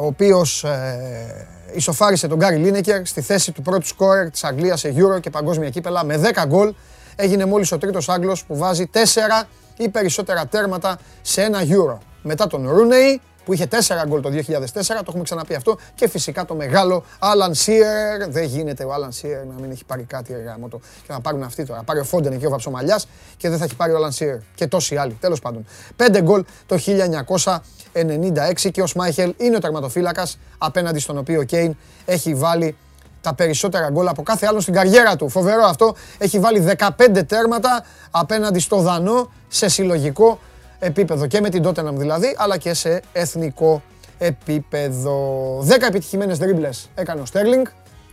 ο 0.00 0.06
οποίος 0.06 0.64
ε, 0.64 1.46
ισοφάρισε 1.74 2.28
τον 2.28 2.38
Γκάρι 2.38 2.56
Λίνεκερ 2.56 3.06
στη 3.06 3.20
θέση 3.20 3.52
του 3.52 3.62
πρώτου 3.62 3.86
σκόρερ 3.86 4.30
της 4.30 4.44
Αγγλίας 4.44 4.80
σε 4.80 4.94
Euro 4.96 5.20
και 5.20 5.30
παγκόσμια 5.30 5.70
κύπελα 5.70 6.04
με 6.04 6.20
10 6.34 6.46
γκολ 6.46 6.74
έγινε 7.16 7.44
μόλις 7.44 7.72
ο 7.72 7.78
τρίτος 7.78 8.08
Άγγλος 8.08 8.44
που 8.44 8.56
βάζει 8.56 8.86
τέσσερα 8.86 9.44
ή 9.76 9.88
περισσότερα 9.88 10.46
τέρματα 10.46 10.98
σε 11.22 11.42
ένα 11.42 11.58
Euro. 11.62 11.98
Μετά 12.22 12.46
τον 12.46 12.68
Ρούνεϊ, 12.70 13.20
που 13.44 13.52
είχε 13.52 13.66
4 13.70 13.76
γκολ 14.06 14.20
το 14.20 14.28
2004, 14.28 14.42
το 14.86 15.04
έχουμε 15.08 15.22
ξαναπεί 15.22 15.54
αυτό. 15.54 15.78
Και 15.94 16.08
φυσικά 16.08 16.44
το 16.44 16.54
μεγάλο 16.54 17.04
Άλαν 17.18 17.54
Σίερ. 17.54 18.28
Δεν 18.28 18.44
γίνεται 18.44 18.84
ο 18.84 18.92
Άλαν 18.92 19.12
Σίερ 19.12 19.44
να 19.46 19.54
μην 19.60 19.70
έχει 19.70 19.84
πάρει 19.84 20.02
κάτι 20.02 20.32
εργάμο 20.32 20.68
το. 20.68 20.80
Και 21.06 21.12
να 21.12 21.20
πάρουν 21.20 21.42
αυτοί 21.42 21.64
τώρα. 21.64 21.82
Πάρει 21.82 22.00
ο 22.00 22.04
Φόντεν 22.04 22.32
εκεί 22.32 22.46
ο 22.46 22.50
Βαψομαλιάς 22.50 23.08
και 23.36 23.48
δεν 23.48 23.58
θα 23.58 23.64
έχει 23.64 23.76
πάρει 23.76 23.92
ο 23.92 23.96
Άλαν 23.96 24.12
Σίερ. 24.12 24.36
Και 24.54 24.66
τόσοι 24.66 24.96
άλλοι. 24.96 25.16
Τέλος 25.20 25.40
πάντων. 25.40 25.66
5 25.96 26.20
γκολ 26.22 26.44
το 26.66 26.78
1996 26.78 28.70
και 28.72 28.82
ο 28.82 28.86
Σμάιχελ 28.86 29.34
είναι 29.36 29.56
ο 29.56 29.58
τερματοφύλακας 29.58 30.38
απέναντι 30.58 30.98
στον 30.98 31.18
οποίο 31.18 31.40
ο 31.40 31.42
Κέιν 31.42 31.76
έχει 32.04 32.34
βάλει 32.34 32.76
τα 33.20 33.34
περισσότερα 33.34 33.90
γκολ 33.90 34.08
από 34.08 34.22
κάθε 34.22 34.46
άλλο 34.46 34.60
στην 34.60 34.74
καριέρα 34.74 35.16
του. 35.16 35.28
Φοβερό 35.28 35.64
αυτό. 35.64 35.94
Έχει 36.18 36.38
βάλει 36.38 36.74
15 36.78 36.88
τέρματα 37.26 37.84
απέναντι 38.10 38.58
στο 38.58 38.76
Δανό 38.76 39.32
σε 39.48 39.68
συλλογικό 39.68 40.38
επίπεδο 40.82 41.26
και 41.26 41.40
με 41.40 41.48
την 41.48 41.62
Tottenham 41.66 41.94
δηλαδή, 41.94 42.34
αλλά 42.38 42.56
και 42.56 42.74
σε 42.74 43.02
εθνικό 43.12 43.82
επίπεδο. 44.18 45.58
10 45.68 45.70
επιτυχημένες 45.88 46.38
δρίμπλες 46.38 46.90
έκανε 46.94 47.20
ο 47.20 47.24
Στέρλινγκ, 47.24 47.66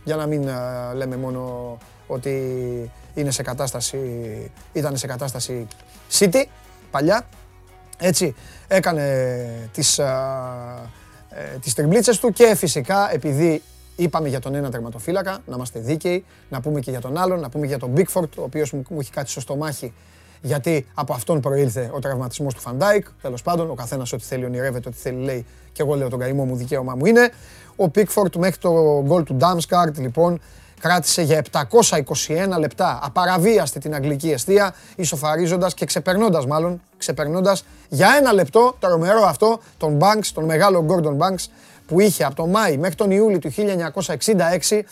για 0.04 0.16
να 0.16 0.26
μην 0.26 0.48
λέμε 0.94 1.16
μόνο 1.16 1.76
ότι 2.06 2.30
είναι 3.14 3.30
σε 3.30 3.42
κατάσταση, 3.42 3.98
ήταν 4.72 4.96
σε 4.96 5.06
κατάσταση 5.06 5.66
City 6.18 6.44
παλιά. 6.90 7.26
Έτσι 7.98 8.34
έκανε 8.68 9.70
τις, 9.72 9.98
ε, 9.98 10.08
τις 11.60 11.74
τριμπλίτσες 11.74 12.18
του 12.18 12.32
και 12.32 12.54
φυσικά 12.56 13.12
επειδή 13.12 13.62
είπαμε 13.96 14.28
για 14.28 14.40
τον 14.40 14.54
ένα 14.54 14.70
τερματοφύλακα, 14.70 15.38
να 15.46 15.54
είμαστε 15.54 15.78
δίκαιοι, 15.78 16.24
να 16.48 16.60
πούμε 16.60 16.80
και 16.80 16.90
για 16.90 17.00
τον 17.00 17.18
άλλον, 17.18 17.40
να 17.40 17.48
πούμε 17.48 17.66
για 17.66 17.78
τον 17.78 17.92
Πίκφορντ, 17.96 18.28
ο 18.36 18.42
οποίος 18.42 18.72
μου, 18.72 18.82
μου 18.90 19.00
έχει 19.00 19.10
κάτσει 19.10 19.32
στο 19.32 19.40
στομάχι 19.40 19.92
γιατί 20.40 20.86
από 20.94 21.12
αυτόν 21.12 21.40
προήλθε 21.40 21.90
ο 21.94 21.98
τραυματισμός 21.98 22.54
του 22.54 22.60
Φαν 22.60 22.78
Ντάικ. 22.78 23.06
Τέλος 23.22 23.42
πάντων, 23.42 23.70
ο 23.70 23.74
καθένας 23.74 24.12
ό,τι 24.12 24.24
θέλει 24.24 24.44
ονειρεύεται, 24.44 24.88
ό,τι 24.88 24.98
θέλει 24.98 25.24
λέει. 25.24 25.46
Και 25.72 25.82
εγώ 25.82 25.94
λέω 25.94 26.08
τον 26.08 26.18
καημό 26.18 26.44
μου, 26.44 26.56
δικαίωμά 26.56 26.94
μου 26.94 27.06
είναι. 27.06 27.32
Ο 27.76 27.88
Πίκφορντ 27.88 28.36
μέχρι 28.36 28.58
το 28.58 29.02
γκολ 29.06 29.22
του 29.22 29.34
Ντάμσγκαρντ 29.34 29.98
λοιπόν 29.98 30.40
κράτησε 30.80 31.22
για 31.22 31.44
721 31.52 32.58
λεπτά 32.58 32.98
απαραβίαστη 33.02 33.78
την 33.78 33.94
αγγλική 33.94 34.30
αιστεία, 34.30 34.74
ισοφαρίζοντας 34.96 35.74
και 35.74 35.84
ξεπερνώντας 35.84 36.46
μάλλον, 36.46 36.82
ξεπερνώντας 36.98 37.64
για 37.88 38.08
ένα 38.18 38.32
λεπτό 38.32 38.76
το 38.78 38.88
ρομερό 38.88 39.22
αυτό 39.22 39.60
τον 39.76 39.98
Banks, 40.00 40.26
τον 40.34 40.44
μεγάλο 40.44 40.86
Gordon 40.88 41.16
Banks 41.16 41.44
που 41.86 42.00
είχε 42.00 42.24
από 42.24 42.34
τον 42.34 42.50
Μάη 42.50 42.76
μέχρι 42.76 42.94
τον 42.94 43.10
Ιούλιο 43.10 43.38
του 43.38 43.50
1966 43.50 44.84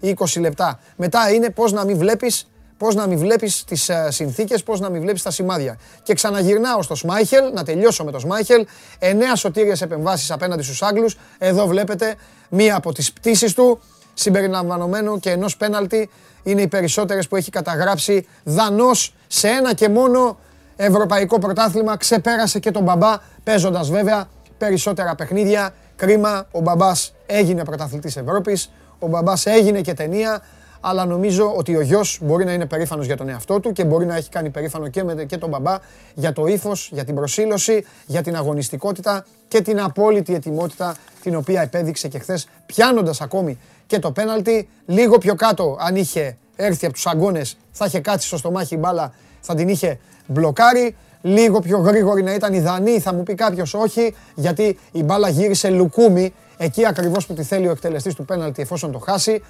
720 0.00 0.40
λεπτά. 0.40 0.80
Μετά 0.96 1.30
είναι 1.30 1.50
πώς 1.50 1.72
να 1.72 1.84
μην 1.84 1.98
βλέπεις 1.98 2.46
Πώς 2.82 2.94
να 2.94 3.06
μην 3.06 3.18
βλέπεις 3.18 3.64
τις 3.64 3.88
ε, 3.88 4.08
συνθήκες, 4.10 4.62
πώς 4.62 4.80
να 4.80 4.90
μην 4.90 5.00
βλέπεις 5.00 5.22
τα 5.22 5.30
σημάδια. 5.30 5.78
Και 6.02 6.14
ξαναγυρνάω 6.14 6.82
στο 6.82 6.94
Σμάιχελ, 6.94 7.52
να 7.52 7.64
τελειώσω 7.64 8.04
με 8.04 8.10
το 8.10 8.18
Σμάιχελ. 8.18 8.66
Εννέα 8.98 9.36
σωτήριες 9.36 9.82
επεμβάσεις 9.82 10.30
απέναντι 10.30 10.62
στους 10.62 10.82
Άγγλους. 10.82 11.16
Εδώ 11.38 11.66
βλέπετε 11.66 12.14
μία 12.48 12.76
από 12.76 12.92
τις 12.92 13.12
πτήσεις 13.12 13.54
του, 13.54 13.80
συμπεριλαμβανομένου 14.14 15.20
και 15.20 15.30
ενός 15.30 15.56
πέναλτι. 15.56 16.10
Είναι 16.42 16.62
οι 16.62 16.68
περισσότερες 16.68 17.28
που 17.28 17.36
έχει 17.36 17.50
καταγράψει 17.50 18.26
δανός 18.44 19.14
σε 19.26 19.48
ένα 19.48 19.74
και 19.74 19.88
μόνο 19.88 20.38
ευρωπαϊκό 20.76 21.38
πρωτάθλημα. 21.38 21.96
Ξεπέρασε 21.96 22.58
και 22.58 22.70
τον 22.70 22.82
μπαμπά, 22.82 23.16
παίζοντας 23.44 23.90
βέβαια 23.90 24.28
περισσότερα 24.58 25.14
παιχνίδια. 25.14 25.74
Κρίμα, 25.96 26.46
ο 26.50 26.60
μπαμπάς 26.60 27.12
έγινε 27.26 27.64
πρωταθλητής 27.64 28.16
Ευρώπης. 28.16 28.70
Ο 28.98 29.06
μπαμπάς 29.06 29.46
έγινε 29.46 29.80
και 29.80 29.94
ταινία 29.94 30.42
αλλά 30.84 31.04
νομίζω 31.04 31.54
ότι 31.56 31.76
ο 31.76 31.80
γιος 31.80 32.18
μπορεί 32.22 32.44
να 32.44 32.52
είναι 32.52 32.66
περήφανος 32.66 33.06
για 33.06 33.16
τον 33.16 33.28
εαυτό 33.28 33.60
του 33.60 33.72
και 33.72 33.84
μπορεί 33.84 34.06
να 34.06 34.16
έχει 34.16 34.28
κάνει 34.28 34.50
περήφανο 34.50 34.88
και, 34.88 35.04
με, 35.04 35.24
και 35.24 35.36
τον 35.36 35.48
μπαμπά 35.48 35.76
για 36.14 36.32
το 36.32 36.46
ύφος, 36.46 36.88
για 36.92 37.04
την 37.04 37.14
προσήλωση, 37.14 37.84
για 38.06 38.22
την 38.22 38.36
αγωνιστικότητα 38.36 39.24
και 39.48 39.60
την 39.60 39.80
απόλυτη 39.80 40.34
ετοιμότητα 40.34 40.96
την 41.22 41.36
οποία 41.36 41.62
επέδειξε 41.62 42.08
και 42.08 42.18
χθες, 42.18 42.48
πιάνοντας 42.66 43.20
ακόμη 43.20 43.58
και 43.86 43.98
το 43.98 44.12
πέναλτι. 44.12 44.68
Λίγο 44.86 45.18
πιο 45.18 45.34
κάτω, 45.34 45.76
αν 45.80 45.96
είχε 45.96 46.36
έρθει 46.56 46.84
από 46.84 46.94
τους 46.94 47.06
αγκώνε, 47.06 47.42
θα 47.70 47.84
είχε 47.86 48.00
κάτσει 48.00 48.26
στο 48.26 48.36
στομάχι 48.36 48.74
η 48.74 48.78
μπάλα, 48.80 49.12
θα 49.40 49.54
την 49.54 49.68
είχε 49.68 49.98
μπλοκάρει. 50.26 50.96
Λίγο 51.24 51.60
πιο 51.60 51.78
γρήγορη 51.78 52.22
να 52.22 52.34
ήταν 52.34 52.54
η 52.54 52.60
Δανή, 52.60 53.00
θα 53.00 53.14
μου 53.14 53.22
πει 53.22 53.34
κάποιος 53.34 53.74
όχι, 53.74 54.14
γιατί 54.34 54.78
η 54.92 55.02
μπάλα 55.02 55.28
γύρισε 55.28 55.70
λουκούμι 55.70 56.32
εκεί 56.56 56.86
ακριβώς 56.86 57.26
που 57.26 57.34
τη 57.34 57.42
θέλει 57.42 57.68
ο 57.68 57.70
εκτελεστής 57.70 58.14
του 58.14 58.24
πέναλτι 58.24 58.62
εφόσον 58.62 58.92
το 58.92 58.98
χάσει 58.98 59.42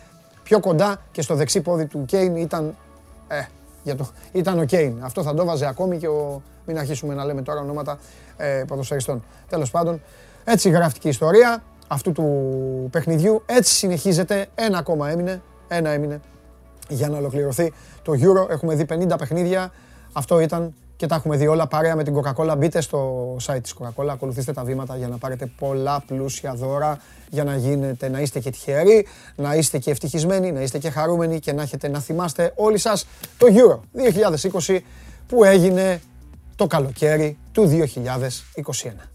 πιο 0.43 0.61
κοντά 0.61 1.01
και 1.13 1.23
στο 1.23 1.35
δεξί 1.35 1.61
πόδι 1.61 1.87
του 1.87 2.05
Κέιν 2.05 2.37
ήταν, 2.37 2.77
ε, 3.29 3.43
για 3.83 3.97
το, 3.97 4.09
ήταν 4.33 4.59
ο 4.59 4.65
Κέιν. 4.65 4.99
Αυτό 5.01 5.23
θα 5.23 5.35
το 5.35 5.45
βάζε 5.45 5.67
ακόμη 5.67 5.99
και 5.99 6.09
ο, 6.09 6.43
μην 6.67 6.79
αρχίσουμε 6.79 7.15
να 7.15 7.25
λέμε 7.25 7.43
τώρα 7.43 7.61
ονόματα 7.61 7.99
ε, 8.37 8.65
ποδοσφαιριστών. 8.67 9.25
Τέλος 9.49 9.71
πάντων, 9.71 10.03
έτσι 10.45 10.71
γράφτηκε 10.71 11.07
η 11.07 11.11
ιστορία 11.11 11.63
αυτού 11.89 12.13
του 12.13 12.89
παιχνιδιού. 12.91 13.43
Έτσι 13.47 13.75
συνεχίζεται. 13.75 14.47
Ένα 14.55 14.79
ακόμα 14.79 15.11
έμεινε. 15.11 15.43
Ένα 15.69 15.91
έμεινε 15.91 16.21
για 16.89 17.09
να 17.09 17.17
ολοκληρωθεί 17.17 17.73
το 18.03 18.13
Euro. 18.13 18.51
Έχουμε 18.51 18.75
δει 18.75 18.87
50 18.89 19.15
παιχνίδια. 19.19 19.73
Αυτό 20.13 20.41
ήταν 20.41 20.75
και 21.03 21.09
τα 21.09 21.15
έχουμε 21.15 21.37
δει 21.37 21.47
όλα 21.47 21.67
παρέα 21.67 21.97
με 21.97 22.05
την 22.05 22.15
Coca-Cola. 22.17 22.55
Μπείτε 22.59 22.81
στο 22.81 23.37
site 23.47 23.63
της 23.63 23.75
Coca-Cola, 23.79 24.09
ακολουθήστε 24.09 24.53
τα 24.53 24.65
βήματα 24.65 24.97
για 24.97 25.09
να 25.09 25.19
πάρετε 25.19 25.47
πολλά 25.59 26.03
πλούσια 26.07 26.55
δώρα, 26.55 26.99
για 27.31 27.45
να 27.45 27.57
γίνετε, 27.57 28.09
να 28.09 28.21
είστε 28.21 28.41
και 28.41 28.51
τυχεροί, 28.51 29.07
να 29.37 29.55
είστε 29.55 29.79
και 29.79 29.91
ευτυχισμένοι, 29.91 30.53
να 30.53 30.61
είστε 30.61 30.79
και 30.79 30.91
χαρούμενοι 30.91 31.39
και 31.39 31.53
να 31.53 31.63
έχετε 31.63 31.89
να 31.89 32.01
θυμάστε 32.01 32.53
όλοι 32.57 32.79
σας 32.79 33.07
το 33.39 33.47
Euro 33.51 33.81
2020 34.67 34.79
που 35.27 35.45
έγινε 35.45 36.01
το 36.57 36.67
καλοκαίρι 36.67 37.39
του 37.53 37.89
2021. 38.05 39.13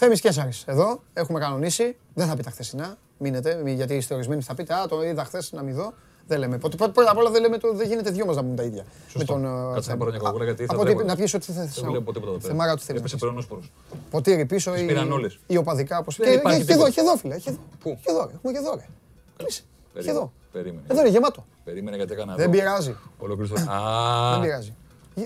Θέμης 0.00 0.20
Κέσσαρης 0.20 0.64
εδώ, 0.66 1.02
έχουμε 1.12 1.38
κανονίσει. 1.40 1.96
Δεν 2.14 2.26
θα 2.26 2.36
πει 2.36 2.42
τα 2.42 2.50
χθεσινά, 2.50 2.98
μείνετε, 3.18 3.62
γιατί 3.66 3.94
είστε 3.94 4.14
ορισμένοι 4.14 4.42
θα 4.42 4.54
πείτε, 4.54 4.74
α, 4.74 4.86
το 4.88 5.04
είδα 5.04 5.24
χθες 5.24 5.52
να 5.52 5.62
μην 5.62 5.74
δω. 5.74 5.92
Δεν 6.26 6.38
λέμε. 6.38 6.58
Πρώτα 6.58 6.92
απ' 7.10 7.16
όλα 7.18 7.30
δεν, 7.30 7.42
λέμε 7.42 7.58
το, 7.58 7.72
δεν 7.74 7.86
γίνεται 7.88 8.10
δυο 8.10 8.26
μας 8.26 8.36
να 8.36 8.42
πούμε 8.42 8.54
τα 8.54 8.62
ίδια. 8.62 8.84
Σωστό. 9.08 9.36
Με 9.36 9.42
τον, 9.42 9.74
Κάτσε 9.74 9.90
να 9.90 9.96
πάρω 9.96 10.10
μια 10.10 10.20
κοκκούλα 10.20 10.44
γιατί 10.44 10.66
θα 10.66 10.78
βλέπω. 10.78 11.02
Να 11.02 11.16
πιεις 11.16 11.34
ό,τι 11.34 11.52
θες. 11.52 11.80
Δεν 11.80 11.90
βλέπω 11.90 12.12
τίποτα 12.12 12.30
εδώ 12.30 12.40
πέρα. 12.40 12.52
Θεμάρα 12.52 12.72
ό,τι 12.72 12.82
θέλεις. 12.82 13.00
Έπεσε 13.00 13.16
περονόσπορος. 13.16 13.72
Ποτήρι 14.10 14.46
πίσω 14.46 14.76
ή, 14.76 14.88
ή 15.46 15.56
οπαδικά. 15.56 16.02
Πώς... 16.02 16.16
Και, 16.16 16.40
και, 16.66 16.72
εδώ, 16.72 16.90
και 16.90 17.00
εδώ 17.00 17.16
φίλε. 17.16 17.38
Και 17.38 17.50
εδώ. 17.50 17.58
Πού; 17.80 17.98
Και 18.02 18.10
εδώ, 18.10 18.30
έχουμε 18.34 18.52
και 18.52 18.58
εδώ. 18.58 18.80
Κλείσε. 19.36 19.62
Και 20.02 20.10
εδώ. 20.10 20.32
Περίμενε. 20.52 20.82
Εδώ 20.88 21.00
είναι 21.00 21.08
γεμάτο. 21.08 21.46
Περίμενε 21.64 21.96
γιατί 21.96 22.12
έκανα 22.12 22.34
Δεν 22.34 22.50
πειράζει. 22.50 22.96
Ολοκλήρω. 23.18 23.54
Δεν 24.30 24.40
πειράζει. 24.40 24.74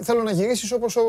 Θέλω 0.02 0.22
να 0.22 0.30
γυρίσεις 0.30 0.72
όπως 0.72 0.96
ο 0.96 1.02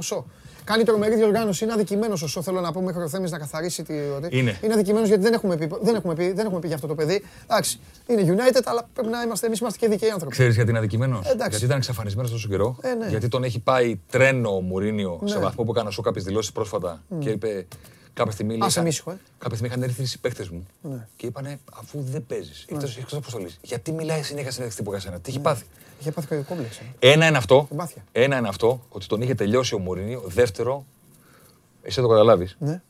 Σο. 0.00 0.26
Κάνει 0.64 0.84
τρομερή 0.84 1.14
διοργάνωση. 1.14 1.64
Είναι 1.64 1.72
αδικημένος 1.72 2.22
όσο 2.22 2.42
θέλω 2.42 2.60
να 2.60 2.72
πω 2.72 2.80
μέχρι 2.80 3.02
ο 3.02 3.08
Θέμης 3.08 3.30
να 3.30 3.38
καθαρίσει 3.38 3.82
τη. 3.82 3.94
Είναι. 4.28 4.58
Είναι 4.62 4.74
αδικημένος 4.74 5.08
γιατί 5.08 5.22
δεν 5.22 5.32
έχουμε, 5.32 5.56
πει, 5.56 5.70
δεν, 5.80 5.94
έχουμε 5.94 6.14
πει, 6.14 6.32
δεν 6.32 6.46
έχουμε 6.46 6.60
πει 6.60 6.66
για 6.66 6.76
αυτό 6.76 6.86
το 6.86 6.94
παιδί. 6.94 7.22
Εντάξει, 7.44 7.78
είναι 8.06 8.22
United, 8.22 8.62
αλλά 8.64 8.88
πρέπει 8.92 9.08
να 9.08 9.22
είμαστε 9.22 9.46
εμείς 9.46 9.58
είμαστε 9.58 9.78
και 9.78 9.88
δικαίοι 9.88 10.10
άνθρωποι. 10.10 10.32
Ξέρεις 10.32 10.54
γιατί 10.54 10.70
είναι 10.70 10.78
αδικημένος; 10.78 11.26
Γιατί 11.48 11.64
ήταν 11.64 11.76
εξαφανισμένος 11.76 12.30
τόσο 12.30 12.48
καιρό. 12.48 12.76
Ε, 12.80 12.94
ναι. 12.94 13.08
Γιατί 13.08 13.28
τον 13.28 13.44
έχει 13.44 13.60
πάει 13.60 14.00
τρένο 14.10 14.56
ο 14.56 14.60
Μουρίνιο 14.60 15.18
ναι. 15.22 15.28
σε 15.28 15.38
βαθμό 15.38 15.64
που 15.64 15.70
έκανε 15.70 15.90
σου 15.90 16.02
κάποιε 16.02 16.22
δηλώσεις 16.22 16.52
πρόσφατα 16.52 17.02
mm. 17.10 17.16
και 17.18 17.30
είπε. 17.30 17.66
Κάποια 18.12 18.32
στιγμή, 18.32 18.58
Άσε 18.60 18.82
μίσχο, 18.82 19.10
ε. 19.10 19.16
κάποια 19.38 19.56
στιγμή 19.56 19.74
είχαν 19.74 19.82
έρθει 19.82 20.02
οι 20.02 20.18
παίκτες 20.20 20.48
μου 20.48 20.66
ναι. 20.82 21.06
και 21.16 21.26
είπανε 21.26 21.60
αφού 21.74 22.00
δεν 22.00 22.26
παίζεις, 22.26 22.66
ναι. 22.70 22.78
εκτό 22.98 23.16
αποστολή, 23.16 23.50
γιατί 23.62 23.92
μιλάει 23.92 24.22
συνέχεια 24.22 24.50
συνέχεια 24.50 24.76
τύπου 24.76 24.90
για 24.90 25.00
σένα, 25.00 25.20
τι 25.20 25.28
έχει 25.28 25.36
ναι. 25.36 25.42
πάθει; 25.42 25.64
Είχε 26.00 26.10
πάθει 26.10 26.26
κάποιο 26.26 26.44
κόμπλεξ. 26.48 26.80
Ένα 26.98 27.26
είναι 27.26 27.36
αυτό. 27.36 27.68
Ένα 28.12 28.38
είναι 28.38 28.48
αυτό, 28.48 28.84
ότι 28.88 29.06
τον 29.06 29.22
είχε 29.22 29.34
τελειώσει 29.34 29.74
ο 29.74 29.78
Μουρίνιο. 29.78 30.22
Δεύτερο, 30.26 30.84
εσύ 31.82 32.00
το 32.00 32.08
καταλάβεις. 32.08 32.56
Ναι. 32.58 32.82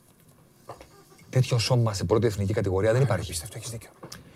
Τέτοιο 1.29 1.57
σώμα 1.57 1.93
σε 1.93 2.03
πρώτη 2.03 2.27
εθνική 2.27 2.53
κατηγορία 2.53 2.93
δεν 2.93 3.01
υπάρχει. 3.01 3.31
Αυτό 3.31 3.57
έχεις 3.57 3.69
δίκιο. 3.69 3.89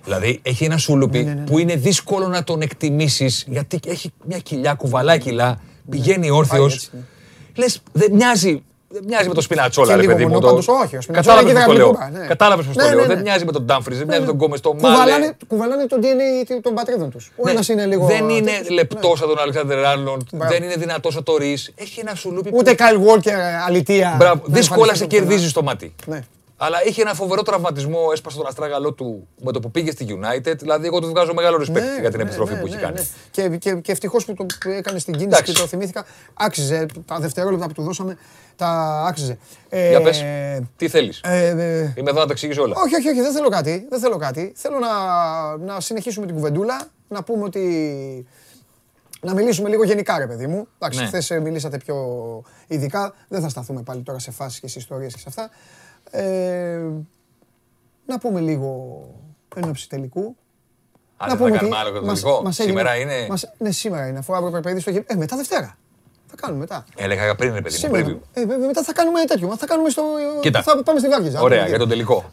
Δηλαδή 0.04 0.40
έχει 0.44 0.66
ένα 0.66 0.78
σούλουπι 0.78 1.24
ναι, 1.24 1.34
ναι, 1.34 1.40
ναι, 1.40 1.46
που 1.46 1.60
είναι 1.60 1.76
δύσκολο 1.76 2.28
να 2.28 2.44
τον 2.44 2.62
εκτιμήσεις 2.62 3.46
γιατί 3.48 3.80
έχει 3.86 4.14
μια 4.26 4.40
κοιλιά, 4.40 4.74
κουβαλάει 4.74 5.20
κιλά, 5.20 5.62
πηγαίνει 5.90 6.30
όρθιος. 6.30 6.92
Λες, 7.56 7.82
δεν 7.92 8.14
μοιάζει 8.14 8.52
δεν 8.52 8.64
μοιάζει 9.08 9.28
με 9.28 9.34
το 9.34 9.42
Σπινατσόλα, 9.42 9.96
ρε 9.96 10.04
παιδί 10.04 10.26
μου. 10.26 10.40
Το... 10.40 10.62
Όχι, 10.84 10.98
ο 10.98 11.02
Σπινατσόλα 11.02 11.44
Κατάλαβες 11.44 11.66
πώ 11.66 11.72
το 11.72 11.78
λέω. 11.78 11.98
Κατάλαβες 12.28 12.66
πώς 12.66 12.76
το 12.76 12.96
λέω. 12.96 13.06
Δεν 13.06 13.20
μοιάζει 13.20 13.46
με 13.46 13.52
τον 13.52 13.64
Ντάμφρις, 13.64 13.98
δεν 13.98 14.08
μοιάζει 14.08 14.22
με 14.22 14.28
τον 14.28 14.36
Γκόμες. 14.36 14.60
Το 14.60 14.74
Μάλε. 14.74 15.34
Κουβαλάνε 15.48 15.86
το 15.86 15.98
DNA 16.02 16.60
των 16.62 16.74
πατρίδων 16.74 17.10
τους. 17.10 17.32
Ο 17.36 17.50
ένας 17.50 17.70
είναι 17.70 17.86
λίγο. 17.86 18.06
Δεν 18.06 18.30
είναι 18.30 18.52
λεπτός 18.70 19.20
σαν 19.20 19.28
τον 19.28 19.40
Αλεξάνδρ 19.40 19.86
Άρνοντ. 19.86 20.22
Δεν 20.32 20.64
είναι 20.64 20.76
δυνατός 20.76 21.14
σαν 21.14 21.24
το 21.24 21.38
Ρι. 21.38 21.58
Έχει 21.76 22.00
ένα 22.00 22.16
σουλούπι. 22.16 22.50
Ούτε 22.54 22.74
Κάιλ 22.74 23.00
Βόλκερ 23.00 23.40
αλητία. 23.68 24.40
Δύσκολα 24.46 24.96
σε 24.96 25.06
κερδίζεις 25.06 25.52
το 25.52 25.64
μάτι. 25.64 25.94
Αλλά 26.62 26.86
είχε 26.86 27.02
ένα 27.02 27.14
φοβερό 27.14 27.42
τραυματισμό, 27.42 28.10
έσπασε 28.12 28.38
τον 28.38 28.48
αστράγαλό 28.48 28.94
του 28.94 29.28
με 29.42 29.52
το 29.52 29.60
που 29.60 29.72
πήγε 29.72 29.92
στη 29.92 30.06
United. 30.10 30.58
Δηλαδή, 30.58 30.88
εγώ 30.88 31.00
του 31.00 31.08
βγάζω 31.08 31.34
μεγάλο 31.34 31.58
respect 31.58 31.72
ναι, 31.72 31.98
για 32.00 32.10
την 32.10 32.18
ναι, 32.18 32.24
επιστροφή 32.24 32.54
ναι, 32.54 32.60
που 32.60 32.68
έχει 32.68 32.76
κάνει. 32.76 33.10
Και, 33.32 33.50
και, 33.50 33.76
και 33.76 33.92
ευτυχώς 33.92 34.26
που 34.26 34.34
το 34.34 34.46
έκανε 34.70 35.00
στην 35.00 35.18
κίνηση 35.18 35.44
και 35.44 35.52
το 35.52 35.68
θυμήθηκα. 35.68 36.06
Άξιζε. 36.34 36.86
Τα 37.06 37.20
δευτερόλεπτα 37.20 37.68
που 37.68 37.74
του 37.74 37.84
δώσαμε 37.84 38.18
τα 38.56 38.68
άξιζε. 39.08 39.38
Ε, 39.70 39.90
για 39.90 40.02
πες, 40.02 40.24
τι 40.76 40.88
θέλεις; 40.88 41.22
Ε, 41.24 41.48
ε, 41.48 41.94
Είμαι 41.96 42.10
εδώ 42.10 42.20
να 42.20 42.26
τα 42.26 42.32
εξηγήσω 42.32 42.62
όλα. 42.62 42.76
Όχι, 42.78 42.96
όχι, 42.96 43.08
όχι, 43.10 43.22
δεν 43.22 43.32
θέλω 43.32 43.50
κάτι. 43.50 43.86
Δεν 43.90 44.00
θέλω 44.00 44.18
κάτι. 44.18 44.54
Θέλω 44.56 44.78
να, 44.80 45.74
να 45.74 45.80
συνεχίσουμε 45.80 46.26
την 46.26 46.36
κουβεντούλα. 46.36 46.88
Να 47.08 47.24
πούμε 47.24 47.44
ότι 47.44 47.62
να 49.22 49.34
μιλήσουμε 49.34 49.70
λίγο 49.70 49.84
γενικά, 49.84 50.18
ρε 50.18 50.28
παιδί 50.28 50.48
μου. 50.48 50.68
Εντάξει, 50.78 51.00
ναι. 51.00 51.06
χθες 51.06 51.30
μιλήσατε 51.42 51.78
πιο 51.78 51.96
ειδικά. 52.68 53.14
Δεν 53.28 53.42
θα 53.42 53.50
σταθούμε 53.50 53.82
πάλι 53.82 54.02
τώρα 54.02 54.20
σε 54.20 54.32
φάσεις 54.32 54.60
και 54.60 54.68
σε 54.68 54.80
ιστορίες 54.80 55.14
και 55.14 55.20
σε 55.20 55.26
αυτά. 55.28 55.50
Ε, 56.12 56.80
να 58.06 58.20
πούμε 58.20 58.40
λίγο 58.40 59.02
ένωψη 59.56 59.90
τελικού. 59.90 60.36
Α, 61.18 61.28
να 61.28 61.38
πούμε 61.38 61.52
κάνουμε 61.52 61.78
άλλο 61.78 61.92
τελικό. 61.92 62.42
Μας, 62.44 62.56
σήμερα 62.56 62.96
είναι. 62.96 63.26
Μας, 63.30 63.54
ναι, 63.58 63.72
σήμερα 63.72 64.08
είναι. 64.08 64.18
Αφού 64.20 64.36
αύριο 64.36 64.62
πρέπει 64.62 64.80
στο 64.80 64.92
Ε, 65.06 65.16
μετά 65.16 65.36
Δευτέρα. 65.36 65.78
Θα 66.28 66.36
κάνουμε 66.36 66.60
μετά. 66.60 66.86
Έλεγα 66.96 67.36
πριν, 67.36 67.54
ρε 67.54 67.62
παιδί 67.62 67.76
σήμερα, 67.76 68.18
ε, 68.34 68.46
μετά 68.46 68.84
θα 68.84 68.94
κάνουμε 68.94 69.24
τέτοιο. 69.26 69.56
Θα 69.58 69.66
κάνουμε 69.66 69.90
στο. 69.90 70.04
Κοίτα. 70.42 70.62
Θα 70.62 70.84
πάμε 70.84 71.00
στη 71.00 71.10
Βάργιζα. 71.10 71.42
Ωραία, 71.42 71.68
για 71.68 71.78
τον 71.78 71.90
τελικό. 71.90 72.32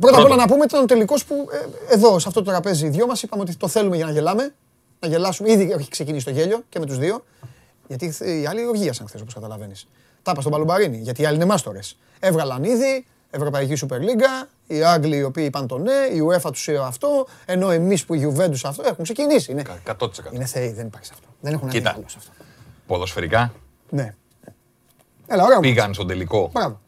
Πρώτα 0.00 0.18
απ' 0.18 0.24
όλα 0.24 0.36
να 0.36 0.46
πούμε 0.46 0.66
τον 0.66 0.86
τελικό 0.86 1.14
που 1.28 1.48
ε, 1.90 1.94
εδώ, 1.94 2.18
σε 2.18 2.28
αυτό 2.28 2.42
το 2.42 2.50
τραπέζι, 2.50 2.86
οι 2.86 2.88
δυο 2.88 3.06
μας 3.06 3.22
είπαμε 3.22 3.42
ότι 3.42 3.56
το 3.56 3.68
θέλουμε 3.68 3.96
για 3.96 4.04
να 4.04 4.12
γελάμε. 4.12 4.54
Να 5.00 5.08
γελάσουμε. 5.08 5.50
Ήδη 5.52 5.70
έχει 5.78 5.90
ξεκινήσει 5.90 6.24
το 6.24 6.30
γέλιο 6.30 6.62
και 6.68 6.78
με 6.78 6.86
τους 6.86 6.98
δύο. 6.98 7.24
Γιατί 7.86 8.14
οι 8.24 8.46
άλλοι 8.46 8.66
οργίασαν 8.66 9.06
χθες, 9.06 9.20
όπως 9.20 9.34
καταλαβαίνεις. 9.34 9.88
Τα 10.22 10.30
είπα 10.30 10.40
στον 10.40 10.52
Παλουμπαρίνη, 10.52 10.96
γιατί 10.96 11.22
οι 11.22 11.24
άλλοι 11.24 11.36
είναι 11.36 11.44
μάστορες. 11.44 11.96
Έβγαλαν 12.20 12.64
ήδη 12.64 13.06
Ευρωπαϊκή 13.30 13.74
Σούπερ 13.74 14.00
Λίγκα, 14.00 14.48
οι 14.66 14.82
Άγγλοι 14.82 15.16
οι 15.16 15.22
οποίοι 15.22 15.44
είπαν 15.46 15.66
το 15.66 15.78
ναι, 15.78 15.92
η 15.92 16.22
UEFA 16.28 16.52
τους 16.52 16.66
είπε 16.66 16.78
αυτό, 16.78 17.26
ενώ 17.46 17.70
εμείς 17.70 18.04
που 18.04 18.14
η 18.14 18.34
Juventus 18.36 18.60
αυτό 18.64 18.82
έχουν 18.86 19.04
ξεκινήσει. 19.04 19.52
Είναι, 19.52 19.62
100%. 19.86 20.08
είναι 20.32 20.44
θεοί, 20.44 20.72
δεν 20.72 20.86
υπάρχει 20.86 21.10
αυτό. 21.12 21.28
Δεν 21.40 21.52
έχουν 21.52 21.68
Κοίτα, 21.68 21.96
σε 22.06 22.16
αυτό. 22.18 22.30
Ποδοσφαιρικά. 22.86 23.52
Ναι. 23.90 24.14
Έλα, 25.26 25.44
ωραία, 25.44 25.60
πήγαν 25.60 25.94
στον 25.94 26.06
τελικό. 26.06 26.50
Μπράβο. 26.52 26.80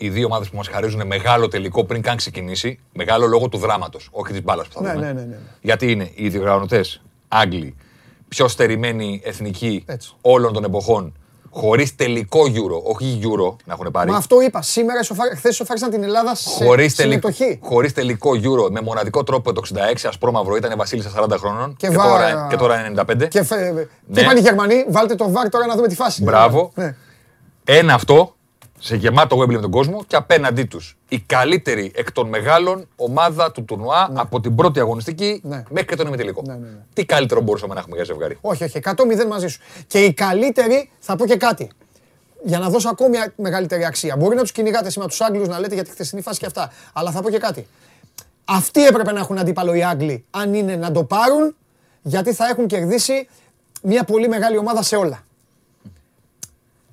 Οι 0.00 0.08
δύο 0.08 0.26
ομάδες 0.26 0.48
που 0.48 0.56
μας 0.56 0.68
χαρίζουν 0.68 1.06
μεγάλο 1.06 1.48
τελικό 1.48 1.84
πριν 1.84 2.02
καν 2.02 2.16
ξεκινήσει. 2.16 2.78
Μεγάλο 2.92 3.26
λόγο 3.26 3.48
του 3.48 3.58
δράματος, 3.58 4.08
όχι 4.10 4.32
της 4.32 4.42
μπάλας 4.42 4.68
που 4.68 4.74
θα 4.74 4.82
ναι, 4.82 4.92
δούμε. 4.92 5.06
Ναι, 5.06 5.12
ναι, 5.12 5.20
ναι, 5.20 5.26
ναι. 5.26 5.36
Γιατί 5.60 5.90
είναι 5.90 6.10
οι 6.14 6.28
διοργανωτέ 6.28 6.84
Άγγλοι, 7.28 7.76
πιο 8.28 8.48
στερημένοι 8.48 9.20
εθνικοί 9.24 9.84
όλων 10.20 10.52
των 10.52 10.64
εποχών, 10.64 11.16
χωρίς 11.50 11.94
τελικό 11.94 12.40
Euro, 12.40 12.82
όχι 12.82 13.20
Euro 13.22 13.56
να 13.64 13.72
έχουν 13.72 13.90
πάρει. 13.90 14.10
Μα 14.10 14.16
αυτό 14.16 14.40
είπα. 14.40 14.62
Σήμερα 14.62 15.00
χθες 15.36 15.54
σοφάρισαν 15.54 15.90
την 15.90 16.02
Ελλάδα 16.02 16.34
σε 16.34 16.64
χωρίς 16.64 16.94
συμμετοχή. 16.94 17.58
Χωρίς 17.62 17.92
τελικό 17.92 18.30
Euro, 18.30 18.70
με 18.70 18.80
μοναδικό 18.80 19.22
τρόπο 19.22 19.52
το 19.52 19.62
66, 19.74 19.76
ασπρόμαυρο 20.06 20.56
ήταν 20.56 20.72
Βασίλισσα 20.76 21.10
40 21.16 21.36
χρόνων 21.38 21.76
και, 21.76 21.88
και, 21.88 21.94
τώρα, 21.94 22.46
και 22.50 22.56
τώρα 22.56 22.92
95. 22.96 23.28
Και, 23.28 23.42
φε... 23.42 23.70
ναι. 23.72 23.84
και 24.12 24.20
είπαν 24.20 24.36
οι 24.36 24.40
Γερμανοί, 24.40 24.86
βάλτε 24.88 25.14
το 25.14 25.30
βάρ 25.30 25.48
τώρα 25.48 25.66
να 25.66 25.74
δούμε 25.74 25.88
τη 25.88 25.94
φάση. 25.94 26.22
Μπράβο. 26.22 26.72
Ναι. 26.74 26.96
Ένα 27.64 27.94
αυτό 27.94 28.36
σε 28.78 28.96
γεμάτο 28.96 29.38
Wembley 29.38 29.52
με 29.52 29.60
τον 29.60 29.70
κόσμο 29.70 30.04
και 30.06 30.16
απέναντί 30.16 30.64
τους 30.64 30.96
η 31.08 31.20
καλύτερη 31.20 31.92
εκ 31.94 32.12
των 32.12 32.28
μεγάλων 32.28 32.88
ομάδα 32.96 33.52
του 33.52 33.64
τουρνουά 33.64 34.08
ναι. 34.12 34.20
από 34.20 34.40
την 34.40 34.54
πρώτη 34.54 34.80
αγωνιστική 34.80 35.40
ναι. 35.44 35.62
μέχρι 35.70 35.88
και 35.88 35.96
τον 35.96 36.06
ημιτελικό. 36.06 36.42
Ναι, 36.46 36.52
ναι, 36.52 36.58
ναι. 36.58 36.78
Τι 36.92 37.04
καλύτερο 37.04 37.40
μπορούσαμε 37.40 37.74
να 37.74 37.80
έχουμε 37.80 37.96
για 37.96 38.04
ζευγάρι; 38.04 38.38
Όχι, 38.40 38.64
όχι, 38.64 38.80
100-0 38.84 39.26
μαζί 39.28 39.46
σου. 39.46 39.60
Και 39.86 40.04
η 40.04 40.12
καλύτερη, 40.12 40.90
θα 40.98 41.16
πω 41.16 41.26
και 41.26 41.36
κάτι. 41.36 41.70
Για 42.42 42.58
να 42.58 42.68
δώσω 42.68 42.88
ακόμη 42.88 43.16
μεγαλύτερη 43.36 43.84
αξία. 43.84 44.16
Μπορεί 44.16 44.36
να 44.36 44.42
τους 44.42 44.52
κυνηγάτε 44.52 44.90
σήμερα 44.90 45.10
τους 45.10 45.20
Άγγλους 45.20 45.48
να 45.48 45.58
λέτε 45.58 45.74
για 45.74 45.84
τη 45.84 45.90
χθεσινή 45.90 46.22
φάση 46.22 46.38
και 46.38 46.46
αυτά. 46.46 46.72
Αλλά 46.92 47.10
θα 47.10 47.22
πω 47.22 47.30
και 47.30 47.38
κάτι. 47.38 47.66
Αυτοί 48.44 48.86
έπρεπε 48.86 49.12
να 49.12 49.20
έχουν 49.20 49.38
αντίπαλο 49.38 49.74
οι 49.74 49.84
Άγγλοι, 49.84 50.24
αν 50.30 50.54
είναι 50.54 50.76
να 50.76 50.90
το 50.90 51.04
πάρουν, 51.04 51.56
γιατί 52.02 52.32
θα 52.32 52.46
έχουν 52.48 52.66
κερδίσει 52.66 53.28
μια 53.82 54.04
πολύ 54.04 54.28
μεγάλη 54.28 54.58
ομάδα 54.58 54.82
σε 54.82 54.96
όλα. 54.96 55.22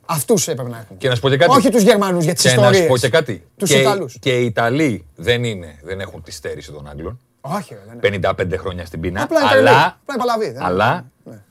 Αυτούς 0.05 0.47
έπρεπε 0.47 0.69
να 0.69 0.77
έχουν. 0.77 0.97
Και 0.97 1.09
να 1.09 1.15
σου 1.15 1.21
πω 1.21 1.29
και 1.29 1.37
κάτι. 1.37 1.51
Όχι 1.51 1.69
τους 1.69 1.81
Γερμανούς 1.81 2.23
για 2.23 2.33
τις 2.33 2.43
ιστορίε. 2.43 2.69
Και 2.71 2.77
να 2.77 2.81
σου 2.83 2.87
πω 2.87 2.97
και 2.97 3.09
κάτι. 3.09 3.47
Τους 3.57 3.69
Ιταλούς. 3.69 4.17
Και 4.19 4.39
οι 4.39 4.45
Ιταλοί 4.45 5.05
δεν, 5.15 5.43
είναι, 5.43 5.79
δεν 5.83 5.99
έχουν 5.99 6.23
τη 6.23 6.31
στέρηση 6.31 6.71
των 6.71 6.87
Άγγλων. 6.89 7.19
Όχι, 7.41 7.75
δεν 7.99 8.21
55 8.23 8.57
χρόνια 8.57 8.85
στην 8.85 8.99
πείνα. 8.99 9.23
Απλά 9.23 9.39
αλλά, 9.49 9.99
παλαβή, 10.05 10.55
αλλά 10.59 11.05
ναι. 11.23 11.41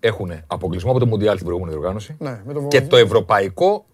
έχουν 0.00 0.32
αποκλεισμό 0.46 0.90
από 0.90 0.98
το 1.00 1.06
Μουντιάλ 1.06 1.34
στην 1.34 1.46
προηγούμενη 1.46 1.76
διοργάνωση. 1.76 2.16
Ναι, 2.18 2.40
με 2.44 2.52
το... 2.52 2.60
Και 2.68 2.82
το 2.82 2.96
ευρωπαϊκό 2.96 3.84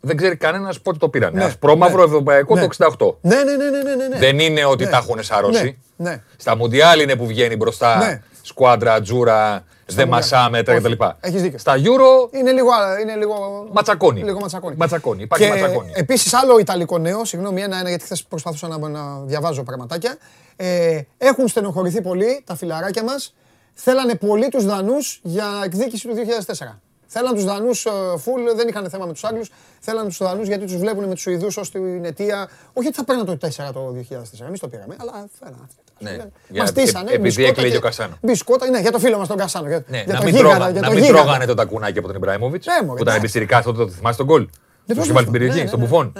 δεν 0.00 0.16
ξέρει 0.16 0.36
κανένας 0.36 0.80
πότε 0.80 0.98
το 0.98 1.08
πήραν. 1.08 1.34
Ναι, 1.34 1.52
πρόμαυρο 1.52 1.98
ναι, 1.98 2.04
ευρωπαϊκό 2.04 2.54
ναι. 2.54 2.66
το 2.66 2.96
68. 2.98 3.14
Ναι, 3.20 3.36
ναι, 3.36 3.56
ναι, 3.56 3.70
ναι, 3.70 3.94
ναι, 3.94 4.06
ναι. 4.08 4.18
Δεν 4.18 4.38
είναι 4.38 4.64
ότι 4.64 4.88
τα 4.88 4.96
έχουν 4.96 5.22
σαρώσει. 5.22 5.78
Ναι, 5.96 6.22
Στα 6.36 6.56
Μουντιάλ 6.56 7.00
είναι 7.00 7.16
που 7.16 7.26
βγαίνει 7.26 7.56
μπροστά 7.56 8.20
σκουάντρα, 8.42 9.00
τζούρα, 9.00 9.64
δε 9.94 10.06
μασά 10.06 10.48
μέτρα 10.50 10.78
κτλ. 10.78 10.92
Έχεις 11.20 11.42
δίκιο. 11.42 11.58
Στα 11.58 11.74
Euro 11.76 12.34
είναι 12.34 12.52
λίγο. 12.52 12.70
Είναι 13.02 13.14
λίγο... 13.14 13.68
Ματσακόνι. 13.72 14.22
Λίγο 14.22 14.40
ματσακόνι. 14.40 14.76
ματσακόνι. 14.76 15.22
Υπάρχει 15.22 15.44
και 15.44 15.50
ματσακόνι. 15.50 15.92
Επίσης, 15.94 16.34
άλλο 16.34 16.58
Ιταλικό 16.58 16.98
νέο, 16.98 17.24
συγγνώμη, 17.24 17.62
ένα-ένα 17.62 17.88
γιατί 17.88 18.04
χθες 18.04 18.24
προσπαθούσα 18.24 18.68
να, 18.68 18.88
να 18.88 19.20
διαβάζω 19.20 19.62
πραγματάκια. 19.62 20.16
Ε, 20.56 21.00
έχουν 21.18 21.48
στενοχωρηθεί 21.48 22.02
πολύ 22.02 22.42
τα 22.46 22.56
φιλαράκια 22.56 23.02
μας. 23.02 23.34
Θέλανε 23.74 24.14
πολύ 24.14 24.48
τους 24.48 24.64
Δανούς 24.64 25.20
για 25.22 25.46
εκδίκηση 25.64 26.08
του 26.08 26.14
2004. 26.46 26.80
Θέλαν 27.12 27.34
τους 27.34 27.44
Δανούς 27.44 27.86
φουλ, 28.16 28.46
ε, 28.46 28.54
δεν 28.54 28.68
είχαν 28.68 28.90
θέμα 28.90 29.06
με 29.06 29.12
τους 29.12 29.24
Άγγλους. 29.24 29.50
Θέλαν 29.80 30.06
τους 30.06 30.18
Δανούς 30.18 30.46
γιατί 30.46 30.64
τους 30.64 30.76
βλέπουν 30.76 31.04
με 31.04 31.14
τους 31.14 31.20
Σουηδούς 31.20 31.56
ως 31.56 31.70
την 31.70 32.04
αιτία. 32.04 32.48
Όχι 32.72 32.86
ότι 32.86 32.96
θα 32.96 33.04
παίρνουν 33.04 33.26
το 33.26 33.36
4 33.36 33.72
το 33.72 33.90
2004, 33.90 34.46
εμείς 34.46 34.60
το 34.60 34.68
πήραμε, 34.68 34.96
αλλά 35.00 35.28
θέλαν. 35.38 35.68
Ναι. 35.98 36.16
Μα 36.58 36.66
στήσανε. 36.66 37.12
Επειδή 37.12 37.44
έκλαιγε 37.44 37.76
ο 37.76 37.80
Κασάνο. 37.80 38.18
Μπισκότα, 38.20 38.70
ναι, 38.70 38.80
για 38.80 38.92
το 38.92 38.98
φίλο 38.98 39.18
μας 39.18 39.28
τον 39.28 39.36
Κασάνο. 39.36 39.68
Για, 39.68 39.84
ναι, 39.86 40.02
για 40.06 40.14
να, 40.14 40.24
μην, 40.24 40.36
τρώγα, 40.36 40.70
για 40.70 40.80
να 40.80 40.90
μην 40.90 41.06
τρώγανε 41.06 41.44
το 41.44 41.54
τακουνάκι 41.54 41.98
από 41.98 42.06
τον 42.06 42.16
Ιμπράιμοβιτ. 42.16 42.64
Ναι, 42.66 42.86
που 42.86 42.98
ήταν 42.98 43.16
εμπιστηρικά 43.16 43.56
αυτό 43.56 43.72
το 43.72 43.88
θυμάσαι 43.88 44.16
τον 44.16 44.26
γκολ; 44.26 44.48
Ναι, 44.86 44.94
που 44.94 45.02
είχε 45.02 45.12
βάλει 45.12 45.24
την 45.24 45.32
περιοχή, 45.32 45.60
ναι, 45.60 45.66
στον 45.66 45.80
Μπουφόν. 45.80 46.12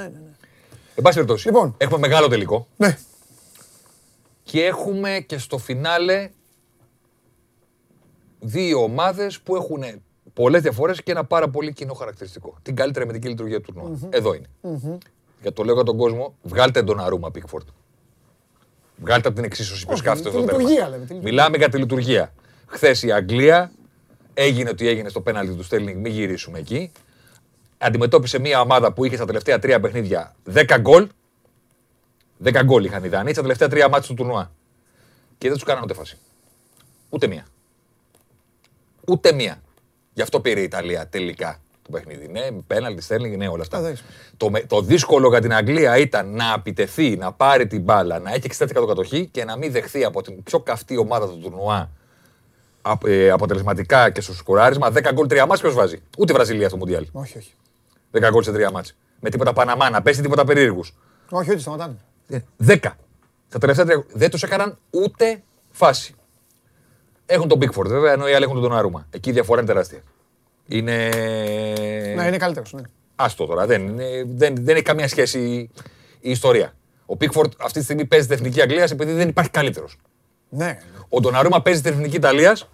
Εν 0.95 1.03
πάση 1.03 1.14
περιπτώσει, 1.14 1.47
λοιπόν. 1.47 1.74
έχουμε 1.78 1.99
μεγάλο 1.99 2.28
τελικό. 2.28 2.66
Ναι. 2.76 2.99
Και 4.43 4.64
έχουμε 4.64 5.24
και 5.26 5.38
στο 5.38 5.59
φινάλε 5.59 6.30
δύο 8.41 8.82
ομάδες 8.82 9.41
που 9.41 9.57
έχουν 9.57 9.82
πολλές 10.33 10.62
διαφορές 10.62 11.03
και 11.03 11.11
ένα 11.11 11.24
πάρα 11.24 11.49
πολύ 11.49 11.72
κοινό 11.72 11.95
χαρακτηριστικό. 11.95 12.55
Την 12.62 12.76
καλύτερη 12.76 13.05
αμυντική 13.05 13.28
λειτουργία 13.28 13.61
του 13.61 13.72
τουρνουά. 13.72 13.99
Εδώ 14.11 14.35
είναι. 14.35 14.47
Για 15.41 15.53
το 15.53 15.62
λέω 15.62 15.74
για 15.74 15.85
τον 15.85 15.97
κόσμο, 15.97 16.35
βγάλτε 16.43 16.83
τον 16.83 17.01
Αρούμα 17.01 17.31
Πίκφορντ. 17.31 17.68
Βγάλτε 18.97 19.28
από 19.28 19.37
την 19.37 19.45
εξίσωση 19.45 19.87
ποιος 19.87 20.03
κάθεται 20.03 20.31
στο 20.31 20.45
τέλο. 20.45 20.59
Μιλάμε 21.22 21.57
για 21.57 21.68
τη 21.68 21.78
λειτουργία. 21.78 22.33
Χθες 22.66 23.03
η 23.03 23.12
Αγγλία 23.12 23.72
έγινε 24.35 24.70
ότι 24.70 24.89
έγινε 24.89 25.09
στο 25.09 25.20
πέναλτι 25.20 25.55
του 25.55 25.62
Στέλνινγκ, 25.62 26.01
μην 26.01 26.12
γυρίσουμε 26.12 26.59
εκεί. 26.59 26.93
Αντιμετώπισε 27.78 28.39
μια 28.39 28.61
ομάδα 28.61 28.93
που 28.93 29.05
είχε 29.05 29.16
στα 29.16 29.24
τελευταία 29.24 29.59
τρία 29.59 29.81
παιχνίδια 29.81 30.35
10 30.53 30.76
γκολ. 30.81 31.09
10 32.45 32.62
γκολ 32.64 32.85
είχαν 32.85 33.05
οι 33.05 33.09
Δανείοι 33.09 33.33
στα 33.33 33.43
τελευταία 33.43 33.68
τρία 33.68 33.89
μάτια 33.89 34.09
του 34.09 34.14
τουρνουά. 34.14 34.53
Και 35.39 35.49
δεν 35.49 35.57
τους 35.57 35.66
κάνανε 35.66 35.85
ούτε 35.85 35.95
φάση. 35.95 36.18
Ούτε 37.09 37.26
μία. 37.26 37.47
Ούτε 39.07 39.33
μία. 39.33 39.62
Γι' 40.12 40.22
αυτό 40.22 40.40
πήρε 40.40 40.61
η 40.61 40.62
Ιταλία 40.62 41.08
τελικά 41.08 41.61
το 41.82 41.90
παιχνίδι. 41.90 42.28
Ναι, 42.28 42.50
πέναλτι, 42.66 43.02
στέλνει, 43.02 43.36
ναι, 43.36 43.48
όλα 43.48 43.62
αυτά. 43.62 43.92
Το, 44.36 44.50
το 44.66 44.80
δύσκολο 44.80 45.28
για 45.28 45.40
την 45.40 45.54
Αγγλία 45.54 45.96
ήταν 45.96 46.34
να 46.34 46.54
επιτεθεί, 46.56 47.16
να 47.16 47.32
πάρει 47.32 47.66
την 47.66 47.82
μπάλα, 47.82 48.18
να 48.18 48.30
έχει 48.32 48.48
60% 48.58 48.86
κατοχή 48.86 49.26
και 49.26 49.44
να 49.44 49.56
μην 49.56 49.72
δεχθεί 49.72 50.04
από 50.04 50.22
την 50.22 50.42
πιο 50.42 50.61
καυτή 50.61 50.96
ομάδα 50.96 51.28
του 51.28 51.38
τουρνουά 51.38 51.90
ε, 53.06 53.30
αποτελεσματικά 53.30 54.11
και 54.11 54.20
στο 54.20 54.34
σκοράρισμα 54.34 54.92
10 54.92 55.11
γκολ 55.12 55.26
3 55.30 55.44
μάτς 55.48 55.61
ποιος 55.61 55.74
βάζει; 55.74 56.02
Ούτε 56.18 56.32
Βραζιλία 56.32 56.68
στο 56.68 56.76
Μουντιάλ. 56.76 57.06
Όχι, 57.12 57.38
όχι. 57.38 57.52
10 58.12 58.28
γκολ 58.30 58.42
σε 58.42 58.52
3 58.68 58.70
μάτς. 58.72 58.96
Με 59.20 59.30
τίποτα 59.30 59.52
Παναμά, 59.52 59.90
να 59.90 60.02
πέσει 60.02 60.22
τίποτα 60.22 60.44
περίεργους. 60.44 60.94
Όχι, 61.30 61.50
όχι, 61.50 61.61
σταματάνε. 61.61 61.96
10. 62.30 62.38
Ε, 62.66 62.76
Στα 63.48 63.58
τελευταία 63.58 63.84
τρία 63.84 64.04
δεν 64.12 64.30
τους 64.30 64.42
έκαναν 64.42 64.78
ούτε 64.90 65.42
φάση. 65.70 66.14
Έχουν 67.33 67.49
τον 67.49 67.59
Bigford 67.62 67.87
βέβαια, 67.87 68.12
ενώ 68.12 68.28
οι 68.28 68.35
άλλοι 68.35 68.45
έχουν 68.45 68.61
τον 68.61 68.76
Αρούμα. 68.76 69.07
Εκεί 69.11 69.31
η 69.31 69.33
διαφορά 69.33 69.61
είναι 69.61 69.68
τεράστια. 69.68 70.03
Είναι. 70.66 71.09
Ναι, 72.16 72.26
είναι 72.26 72.37
καλύτερος. 72.37 72.72
Ναι. 72.72 72.83
Άστο 73.16 73.47
τώρα. 73.47 73.66
Δεν, 73.66 73.89
είναι, 73.89 74.05
δεν, 74.26 74.55
δεν 74.59 74.74
έχει 74.74 74.85
καμία 74.85 75.09
σχέση 75.09 75.39
η 76.20 76.31
ιστορία. 76.31 76.74
Ο 77.07 77.16
Πίκφορντ 77.16 77.53
αυτή 77.59 77.78
τη 77.78 77.85
στιγμή 77.85 78.05
παίζει 78.05 78.24
στην 78.24 78.37
εθνική 78.37 78.61
Αγγλίας 78.61 78.91
επειδή 78.91 79.12
δεν 79.12 79.28
υπάρχει 79.28 79.51
καλύτερος. 79.51 79.97
Ναι. 80.49 80.78
Ο 81.09 81.20
Ντοναρούμα 81.20 81.62
παίζει 81.62 81.81
στην 81.81 81.93
εθνική 81.93 82.16
Ιταλίας 82.16 82.68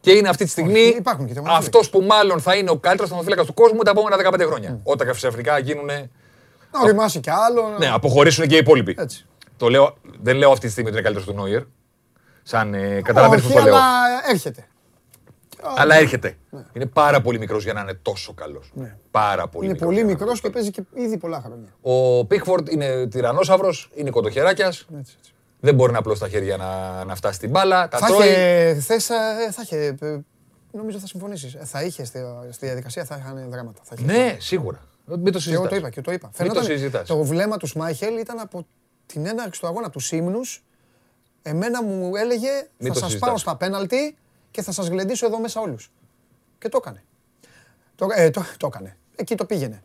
και 0.00 0.12
είναι 0.12 0.28
αυτή 0.28 0.44
τη 0.44 0.50
στιγμή 0.50 1.00
αυτός 1.46 1.90
που 1.90 2.00
μάλλον 2.00 2.40
θα 2.40 2.54
είναι 2.54 2.70
ο 2.70 2.76
καλύτερος 2.76 3.08
θεματοφύλακας 3.08 3.46
του 3.46 3.54
κόσμου 3.54 3.82
τα 3.82 3.90
επόμενα 3.90 4.30
15 4.30 4.46
χρόνια. 4.46 4.76
Mm. 4.76 4.80
Όταν 4.82 5.12
ξαφνικά 5.12 5.58
γίνουν. 5.58 5.86
Να 5.86 6.80
οριμάσει 6.82 7.20
κι 7.20 7.30
άλλο. 7.30 7.74
Ναι, 7.78 7.88
αποχωρήσουν 7.88 8.46
και 8.46 8.54
οι 8.54 8.58
υπόλοιποι. 8.58 8.94
Έτσι. 8.98 9.26
Το 9.56 9.68
λέω, 9.68 9.96
δεν 10.22 10.36
λέω 10.36 10.50
αυτή 10.50 10.66
τη 10.66 10.72
στιγμή 10.72 10.90
ότι 10.90 10.98
είναι 10.98 11.08
καλύτερος 11.08 11.34
του 11.34 11.42
Νόιερ. 11.42 11.62
Σαν 12.48 12.74
ε, 12.74 13.00
καταλαβαίνετε 13.02 13.48
το 13.48 13.60
λέω. 13.60 13.74
Αλλά 13.74 13.84
έρχεται. 14.30 14.66
Αλλά 15.76 15.94
έρχεται. 15.94 16.36
Ναι. 16.50 16.64
Είναι 16.72 16.86
πάρα 16.86 17.20
πολύ 17.20 17.38
μικρός 17.38 17.64
για 17.64 17.72
να 17.72 17.80
είναι 17.80 17.94
τόσο 17.94 18.32
καλός. 18.34 18.70
Ναι. 18.74 18.96
Πάρα 19.10 19.48
πολύ 19.48 19.68
Είναι 19.68 19.78
πολύ 19.78 20.04
μικρός 20.04 20.40
και 20.40 20.50
παίζει 20.50 20.70
και 20.70 20.82
ήδη 20.94 21.16
πολλά 21.16 21.40
χρόνια. 21.40 21.68
Ο 21.80 22.24
Πίκφορντ 22.24 22.68
είναι 22.68 23.06
τυρανόσαυρος, 23.06 23.90
είναι 23.94 24.10
κοντοχεράκιας. 24.10 24.86
Δεν 25.60 25.74
μπορεί 25.74 25.92
να 25.92 25.98
απλώσει 25.98 26.20
τα 26.20 26.28
χέρια 26.28 26.56
να, 26.56 27.04
να 27.04 27.14
φτάσει 27.14 27.34
στην 27.34 27.50
μπάλα. 27.50 27.88
Τα 27.88 27.98
θα 27.98 28.06
τρώει. 28.06 28.28
Είχε, 28.28 28.80
θες, 28.80 29.06
θα 29.50 29.62
είχε, 29.62 29.94
νομίζω 30.72 30.98
θα 30.98 31.06
συμφωνήσεις. 31.06 31.56
Θα 31.62 31.82
είχε 31.82 32.04
στη, 32.04 32.20
στη 32.50 32.66
διαδικασία, 32.66 33.04
θα 33.04 33.16
είχαν 33.20 33.50
δράματα. 33.50 33.80
Θα 33.82 33.96
ναι, 34.04 34.36
σίγουρα. 34.38 34.78
Μην 35.04 35.32
το 35.32 35.38
συζητάς. 35.38 35.44
Και 35.44 35.54
εγώ 35.54 35.68
το 35.68 35.76
είπα 35.76 35.90
και 35.90 36.00
το 36.00 36.12
είπα. 36.12 36.30
Φαινόταν, 36.32 36.66
το, 36.90 37.02
το 37.06 37.22
βλέμμα 37.24 37.56
του 37.56 37.66
Σμάιχελ 37.66 38.16
ήταν 38.16 38.38
από 38.40 38.66
την 39.06 39.26
έναρξη 39.26 39.60
του 39.60 39.66
αγώνα 39.66 39.90
τους 39.90 40.06
Σίμνου. 40.06 40.40
Εμένα 41.48 41.82
μου 41.82 42.16
έλεγε 42.16 42.50
Μην 42.78 42.94
θα 42.94 42.98
σας 42.98 43.18
πάω 43.18 43.36
στα 43.38 43.56
πέναλτι 43.56 44.16
και 44.50 44.62
θα 44.62 44.72
σας 44.72 44.88
γλεντήσω 44.88 45.26
εδώ 45.26 45.40
μέσα 45.40 45.60
όλους. 45.60 45.90
Και 46.58 46.68
το 46.68 46.78
έκανε. 46.80 47.04
Το, 47.94 48.06
ε, 48.14 48.30
το, 48.30 48.44
το 48.56 48.66
έκανε. 48.66 48.96
Εκεί 49.16 49.34
το 49.34 49.44
πήγαινε. 49.44 49.82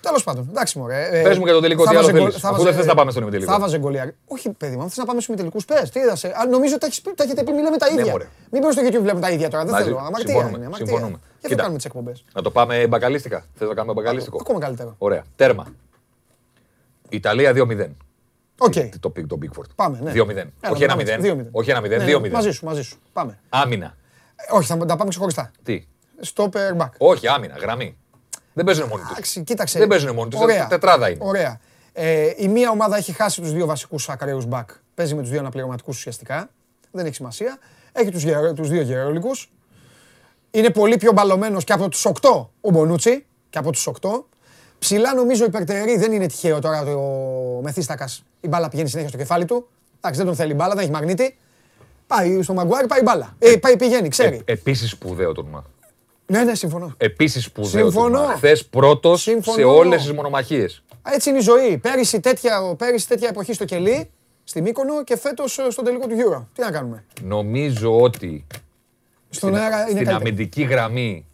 Τέλος 0.00 0.24
πάντων, 0.24 0.46
εντάξει 0.50 0.78
μωρέ. 0.78 1.08
Ε, 1.10 1.22
Πες 1.22 1.38
μου 1.38 1.44
για 1.44 1.54
το 1.54 1.60
τελικό 1.60 1.84
τι 1.84 1.96
άλλο 1.96 2.08
θέλεις. 2.08 2.44
Αφού 2.44 2.62
δεν 2.62 2.74
θες 2.74 2.86
να 2.86 2.94
πάμε 2.94 3.10
στον 3.10 3.22
ημιτελικό. 3.22 3.52
Θα 3.52 3.58
βάζε 3.58 3.78
γκολιάρι. 3.78 4.16
Όχι, 4.26 4.50
παιδί 4.50 4.76
μου, 4.76 4.88
θες 4.88 4.96
να 4.96 5.04
πάμε 5.04 5.20
στους 5.20 5.26
ημιτελικούς. 5.26 5.64
Πες, 5.64 5.90
τι 5.90 6.00
είδασε. 6.00 6.32
Νομίζω 6.50 6.74
ότι 6.74 7.02
τα 7.14 7.24
έχετε 7.24 7.42
πει, 7.42 7.52
μιλάμε 7.52 7.76
τα 7.76 7.92
ναι, 7.92 8.00
ίδια. 8.00 8.30
Μην 8.50 8.62
πω 8.62 8.72
στο 8.72 8.82
YouTube 8.82 9.00
βλέπουμε 9.00 9.20
τα 9.20 9.30
ίδια 9.30 9.50
τώρα. 9.50 9.64
Δεν 9.64 9.74
θέλω. 9.74 9.98
Αμαρτία 9.98 10.34
είναι. 10.34 10.68
Συμφωνούμε. 10.72 11.20
Και 11.40 11.48
θα 11.48 11.54
κάνουμε 11.54 11.76
τις 11.76 11.84
εκπομπές. 11.84 12.24
Να 12.34 12.42
το 12.42 12.50
πάμε 12.50 12.86
μπακαλίστικα. 12.86 13.44
Θες 13.54 13.68
να 13.68 13.74
κάνουμε 13.74 13.92
μπακαλίστικο; 13.92 14.38
Ακόμα 14.40 14.60
καλύτερο. 14.60 14.94
Ωραία. 14.98 15.24
Τέρμα. 15.36 15.66
Ιταλία 17.08 17.52
2-0. 17.52 17.88
Okay. 18.66 18.88
Το, 19.00 19.12
το 19.26 19.38
Bigford. 19.42 19.70
Πάμε, 19.74 19.98
ναι. 20.02 20.12
2-0. 20.14 20.16
Όχι 20.70 20.86
1-0. 20.88 21.46
Όχι 21.50 21.72
1-0. 21.74 21.82
2-0. 21.82 21.88
Ναι, 21.88 22.18
ναι, 22.18 22.30
μαζί 22.30 22.50
σου, 22.50 22.64
μαζί 22.64 22.82
σου. 22.82 22.98
Πάμε. 23.12 23.38
Άμυνα. 23.48 23.96
Ε, 24.36 24.54
όχι, 24.56 24.66
θα 24.66 24.76
τα 24.76 24.96
πάμε 24.96 25.10
ξεχωριστά. 25.10 25.50
Τι; 25.62 25.86
Stopper 26.34 26.76
back. 26.76 26.90
Όχι, 26.98 27.28
άμυνα, 27.28 27.56
γραμμή. 27.56 27.96
Δεν 28.52 28.64
παίζουν 28.64 28.88
μόνοι 28.88 29.02
τους. 29.02 29.42
Κοίταξε. 29.44 29.78
Δεν 29.78 29.88
παίζουν 29.88 30.14
μόνοι 30.14 30.30
τους. 30.30 30.40
Τετράδα 30.68 31.10
είναι. 31.10 31.24
Ωραία. 31.24 31.60
Ε, 31.92 32.32
η 32.36 32.48
μία 32.48 32.70
ομάδα 32.70 32.96
έχει 32.96 33.12
χάσει 33.12 33.40
τους 33.40 33.52
δύο 33.52 33.66
βασικούς 33.66 34.08
ακραίους 34.08 34.44
back. 34.50 34.64
Παίζει 34.94 35.14
με 35.14 35.20
τους 35.20 35.30
δύο 35.30 35.38
αναπληρωματικούς 35.38 35.96
ουσιαστικά. 35.96 36.50
Δεν 36.90 37.06
έχει 37.06 37.14
σημασία. 37.14 37.58
Έχει 37.92 38.10
τους 38.10 38.24
τους 38.54 38.68
δύο 38.68 38.82
γερολικούς. 38.82 39.52
Είναι 40.50 40.70
πολύ 40.70 40.96
πιο 40.96 41.12
μπαλωμένος 41.12 41.64
και 41.64 41.72
από 41.72 41.88
τους 41.88 42.06
8 42.06 42.48
ο 42.60 42.70
Μπονούτσι. 42.70 43.26
Και 43.50 43.58
από 43.58 43.72
τους 43.72 43.86
8. 43.86 44.24
Ψηλά 44.82 45.14
νομίζω 45.14 45.44
υπερτερή 45.44 45.96
δεν 45.96 46.12
είναι 46.12 46.26
τυχαίο 46.26 46.58
τώρα 46.58 46.84
το 46.84 47.00
Μεθύστακας. 47.62 48.24
Η 48.40 48.48
μπάλα 48.48 48.68
πηγαίνει 48.68 48.88
συνέχεια 48.88 49.10
στο 49.10 49.18
κεφάλι 49.18 49.44
του. 49.44 49.68
Εντάξει, 49.96 50.18
δεν 50.18 50.26
τον 50.26 50.36
θέλει 50.36 50.54
μπάλα, 50.54 50.74
δεν 50.74 50.82
έχει 50.82 50.92
μαγνήτη. 50.92 51.36
Πάει 52.06 52.42
στο 52.42 52.54
Μαγκουάρι, 52.54 52.86
πάει 52.86 53.02
μπάλα. 53.02 53.36
Ε, 53.38 53.56
πάει, 53.56 53.76
πηγαίνει, 53.76 54.08
ξέρει. 54.08 54.42
Ε, 54.44 54.52
Επίσης 54.52 54.90
σπουδαίο 54.90 55.32
τουρνουά. 55.32 55.64
Ναι, 56.26 56.44
ναι, 56.44 56.54
συμφωνώ. 56.54 56.94
Επίσης 56.96 57.44
σπουδαίο 57.44 57.90
συμφωνώ. 57.90 58.22
Χθες 58.22 58.66
πρώτος 58.66 59.22
σε 59.40 59.62
όλες 59.62 60.02
τις 60.02 60.12
μονομαχίες. 60.12 60.82
Έτσι 61.02 61.28
είναι 61.28 61.38
η 61.38 61.42
ζωή. 61.42 61.78
Πέρυσι 61.78 62.20
τέτοια, 62.20 62.74
πέρυσι 62.78 63.08
τέτοια 63.08 63.28
εποχή 63.28 63.52
στο 63.52 63.64
κελί, 63.64 64.10
στη 64.44 64.62
Μύκονο 64.62 65.04
και 65.04 65.16
φέτος 65.16 65.58
ε, 65.58 65.70
στον 65.70 65.84
τελικό 65.84 66.06
του 66.06 66.14
Euro. 66.14 66.46
Τι 66.54 66.60
να 66.60 66.70
κάνουμε; 66.70 67.04
Νομίζω 67.22 68.00
ότι 68.00 68.46
στον 69.30 69.50
στην, 69.50 69.62
αέρα 69.62 69.88
είναι 69.90 70.00
στην 70.00 70.10
αμυντική 70.10 70.62
γραμμή 70.62 71.26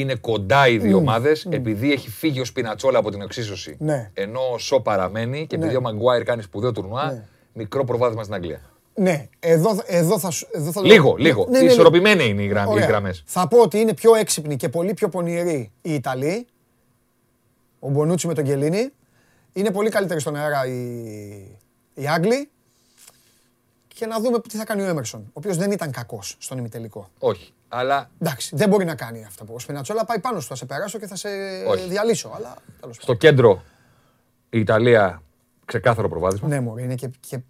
είναι 0.00 0.14
κοντά 0.14 0.68
οι 0.68 0.78
δύο 0.78 0.96
mm. 0.96 1.00
ομάδες 1.00 1.46
mm. 1.48 1.52
επειδή 1.52 1.92
έχει 1.92 2.10
φύγει 2.10 2.40
ο 2.40 2.44
Σπινατσόλα 2.44 2.98
από 2.98 3.10
την 3.10 3.22
εξίσωση. 3.22 3.76
Ναι. 3.78 4.10
Ενώ 4.14 4.40
ο 4.52 4.58
Σο 4.58 4.80
παραμένει 4.80 5.46
και 5.46 5.56
επειδή 5.56 5.70
ναι. 5.70 5.76
ο 5.76 5.80
Μαγκουάιρ 5.80 6.22
κάνει 6.22 6.42
σπουδαίο 6.42 6.72
τουρνουά, 6.72 7.12
ναι. 7.12 7.24
μικρό 7.52 7.84
προβάδισμα 7.84 8.22
στην 8.22 8.34
Αγγλία. 8.34 8.60
Ναι, 8.94 9.28
εδώ, 9.40 9.82
εδώ 9.86 10.18
θα, 10.18 10.32
εδώ 10.52 10.72
θα 10.72 10.80
Λίγο, 10.80 11.14
λίγο. 11.18 11.46
Ναι, 11.48 11.58
ναι, 11.58 11.64
ναι, 11.64 11.70
Ισορροπημένοι 11.70 12.24
είναι 12.24 12.42
οι, 12.42 12.46
γραμμές. 12.46 13.22
Θα 13.26 13.48
πω 13.48 13.58
ότι 13.58 13.78
είναι 13.78 13.94
πιο 13.94 14.14
έξυπνοι 14.14 14.56
και 14.56 14.68
πολύ 14.68 14.94
πιο 14.94 15.08
πονηροί 15.08 15.72
οι 15.82 15.94
Ιταλοί. 15.94 16.46
Ο 17.78 17.88
Μπονούτσι 17.88 18.26
με 18.26 18.34
τον 18.34 18.44
Γκελίνη. 18.44 18.90
Είναι 19.52 19.70
πολύ 19.70 19.90
καλύτεροι 19.90 20.20
στον 20.20 20.36
αέρα 20.36 20.66
οι, 20.66 20.78
οι 21.94 22.08
Άγγλοι. 22.08 22.50
Και 23.88 24.06
να 24.06 24.20
δούμε 24.20 24.40
τι 24.40 24.56
θα 24.56 24.64
κάνει 24.64 24.82
ο 24.82 24.86
Έμερσον, 24.86 25.20
ο 25.20 25.32
οποίος 25.32 25.56
δεν 25.56 25.70
ήταν 25.70 25.90
κακός 25.90 26.36
στον 26.38 26.58
ημιτελικό. 26.58 27.10
Όχι. 27.18 27.52
Αλλά... 27.72 28.10
Εντάξει, 28.18 28.56
δεν 28.56 28.68
μπορεί 28.68 28.84
να 28.84 28.94
κάνει 28.94 29.24
αυτό. 29.24 29.44
Ο 29.50 29.58
Σπινατσόλα 29.58 30.04
πάει 30.04 30.20
πάνω 30.20 30.40
σου, 30.40 30.48
θα 30.48 30.54
σε 30.54 30.66
περάσω 30.66 30.98
και 30.98 31.06
θα 31.06 31.16
σε 31.16 31.28
Όχι. 31.68 31.88
διαλύσω. 31.88 32.32
Αλλά, 32.34 32.56
Στο 32.90 33.14
κέντρο 33.14 33.62
η 34.50 34.58
Ιταλία 34.58 35.22
ξεκάθαρο 35.64 36.08
προβάδισμα. 36.08 36.48
Ναι, 36.48 36.60
μου 36.60 36.78
είναι 36.78 36.94
και, 36.94 37.10
και 37.20 37.40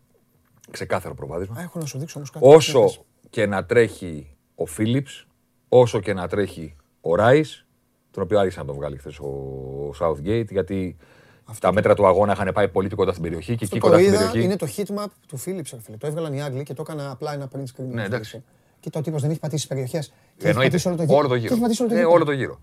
Ξεκάθαρο 0.70 1.14
προβάδισμα. 1.14 1.60
Έχω 1.60 1.78
να 1.78 1.86
σου 1.86 1.98
δείξω 1.98 2.16
όμως 2.16 2.30
κάτι. 2.30 2.46
Όσο 2.48 3.04
και 3.30 3.46
να 3.46 3.64
τρέχει 3.64 4.36
ο 4.54 4.66
Φίλιπς, 4.66 5.26
όσο 5.68 6.00
και 6.00 6.12
να 6.12 6.28
τρέχει 6.28 6.76
ο 7.00 7.14
Ράις, 7.14 7.66
τον 8.10 8.22
οποίο 8.22 8.38
άρχισε 8.38 8.58
να 8.60 8.66
τον 8.66 8.74
βγάλει 8.74 8.96
χθες 8.96 9.18
ο 9.18 9.94
Southgate, 10.00 10.50
γιατί 10.50 10.96
Αυτό 11.44 11.66
τα 11.66 11.72
μέτρα 11.72 11.94
του 11.94 12.06
αγώνα 12.06 12.32
είχαν 12.32 12.50
πάει 12.54 12.68
πολύ 12.68 12.86
πιο 12.86 12.96
κοντά 12.96 13.10
στην 13.10 13.22
περιοχή 13.22 13.54
και 13.54 13.64
εκεί 13.64 13.78
κοντά 13.78 13.98
στην 13.98 14.10
περιοχή. 14.10 14.42
Είναι 14.42 14.56
το 14.56 14.66
heatmap 14.76 15.06
του 15.28 15.36
Φίλιπς, 15.36 15.74
Το 15.98 16.06
έβγαλαν 16.06 16.32
οι 16.32 16.42
Άγγλοι 16.42 16.62
και 16.62 16.74
το 16.74 16.82
έκανα 16.88 17.10
απλά 17.10 17.32
ένα 17.32 17.48
print 17.54 17.64
screen. 17.64 17.88
Ναι, 17.88 18.04
εντάξει. 18.04 18.44
Και 18.80 18.90
το 18.90 19.00
τύπος 19.00 19.20
δεν 19.20 19.30
έχει 19.30 19.40
πατήσει 19.40 19.62
τι 19.62 19.74
περιοχές. 19.74 20.12
Εννοείται. 20.42 20.80
Όλο 21.06 21.28
το 21.28 21.34
γύρο. 21.34 21.56
Ε, 21.90 22.04
όλο 22.04 22.24
το 22.24 22.32
γύρο. 22.32 22.60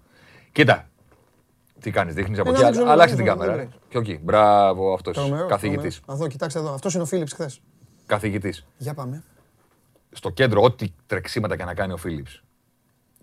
Κοίτα, 0.52 0.90
τι 1.80 1.92
κάνεις, 1.92 2.14
δείχνεις 2.14 2.40
από 2.40 2.50
εκεί. 2.50 2.64
Αλλάξε 2.64 3.16
την 3.16 3.26
κάμερα. 3.26 3.68
Και 3.90 3.98
εκεί. 3.98 4.20
Μπράβο 4.24 4.94
αυτός. 4.94 5.32
Καθηγητής. 5.48 6.02
Εδώ, 6.10 6.28
κοιτάξτε 6.28 6.60
εδώ. 6.60 6.74
Αυτός 6.74 6.94
είναι 6.94 7.04
ο 7.04 7.06
Φίλιπς 7.06 7.34
χθες 7.34 7.62
καθηγητής. 8.06 8.66
Για 8.78 8.94
πάμε. 8.94 9.24
Στο 10.12 10.30
κέντρο, 10.30 10.62
ό,τι 10.62 10.88
τρεξίματα 11.06 11.56
και 11.58 11.64
να 11.64 11.74
κάνει 11.74 11.94
ο 11.94 11.98
Φίλιπς 11.98 12.44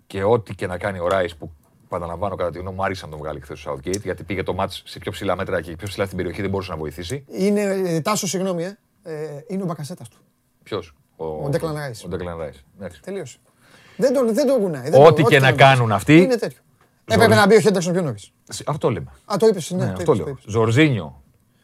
και 0.07 0.23
ό,τι 0.23 0.55
και 0.55 0.67
να 0.67 0.79
κάνει 0.79 0.99
ο 0.99 1.09
Ράις 1.09 1.37
που 1.37 1.53
Παραλαμβάνω 1.89 2.35
κατά 2.37 2.51
τη 2.51 2.59
γνώμη 2.59 2.77
μου, 2.77 2.85
άρεσε 2.85 3.05
να 3.05 3.11
τον 3.11 3.21
βγάλει 3.21 3.41
χθες 3.41 3.67
ο 3.67 3.73
Southgate 3.73 4.03
γιατί 4.03 4.25
πήγε 4.25 4.43
το 4.43 4.55
μάτς 4.55 4.83
σε 4.87 4.99
πιο 4.99 5.11
ψηλά 5.11 5.37
μέτρα 5.37 5.61
και 5.61 5.77
πιο 5.77 5.87
ψηλά 5.87 6.05
στην 6.05 6.17
περιοχή 6.17 6.41
δεν 6.41 6.51
μπορούσε 6.51 6.71
να 6.71 6.77
βοηθήσει. 6.77 7.25
Είναι, 7.29 7.63
ε, 7.63 8.01
Τάσος, 8.01 8.31
συγγνώμη, 8.31 8.65
ε. 8.65 8.79
ε 9.03 9.45
είναι 9.47 9.63
ο 9.63 9.67
μπακασέτας 9.67 10.09
του. 10.09 10.19
Ποιος; 10.63 10.95
Ο, 11.17 11.25
ο 11.25 11.49
Ντέκλαν 11.49 11.75
Ράι. 11.75 11.93
Ο 12.05 12.09
Ντέκλαν 12.09 12.39
Ράι. 12.39 12.51
Τελείωσε. 13.01 13.39
Δεν 13.97 14.15
τον, 14.15 14.35
δεν 14.35 14.47
τον 14.47 14.61
γουνάει. 14.61 14.91
Ό,τι 14.93 15.23
και 15.23 15.41
να 15.41 15.53
κάνουν 15.53 15.93
αυτοί. 15.93 16.17
Είναι 16.17 16.37
τέτοιο. 16.37 16.59
Έπρεπε 17.05 17.35
να 17.35 17.47
μπει 17.47 17.55
ο 17.57 17.61
Χέντερσον 17.61 17.93
πιο 17.93 18.03
νωρί. 18.03 18.19
Αυτό 18.67 18.91
λέμε. 18.91 19.13
Α, 19.25 19.37
το 19.39 19.47
είπες, 19.47 19.71
ναι. 19.71 19.85
ναι 19.85 19.93
αυτό 19.93 20.15
λέω. 20.15 20.39
Ζορζίνιο, 20.47 21.23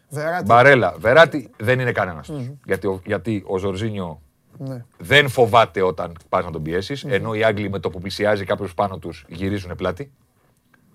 Βεράτη. 0.09 0.45
Μπαρέλα. 0.45 0.95
Βεράτη 0.99 1.51
δεν 1.57 1.81
είναι 1.81 1.93
κανένας. 1.93 2.31
Γιατί, 2.65 2.87
ο, 2.87 3.01
γιατί 3.07 3.45
ο 3.47 3.59
Ζορζίνιο 3.59 4.21
ναι. 4.59 4.85
δεν 4.99 5.29
φοβάται 5.29 5.83
όταν 5.83 6.17
πας 6.29 6.45
να 6.45 6.51
τον 6.51 6.63
πιεσει 6.63 7.01
Ενώ 7.07 7.35
οι 7.35 7.45
Άγγλοι 7.45 7.71
με 7.71 7.79
το 7.79 7.91
που 7.91 8.01
πλησιάζει 8.01 8.45
κάποιος 8.45 8.75
πάνω 8.75 8.99
τους 8.99 9.25
γυρίζουν 9.29 9.77
πλάτη. 9.77 10.13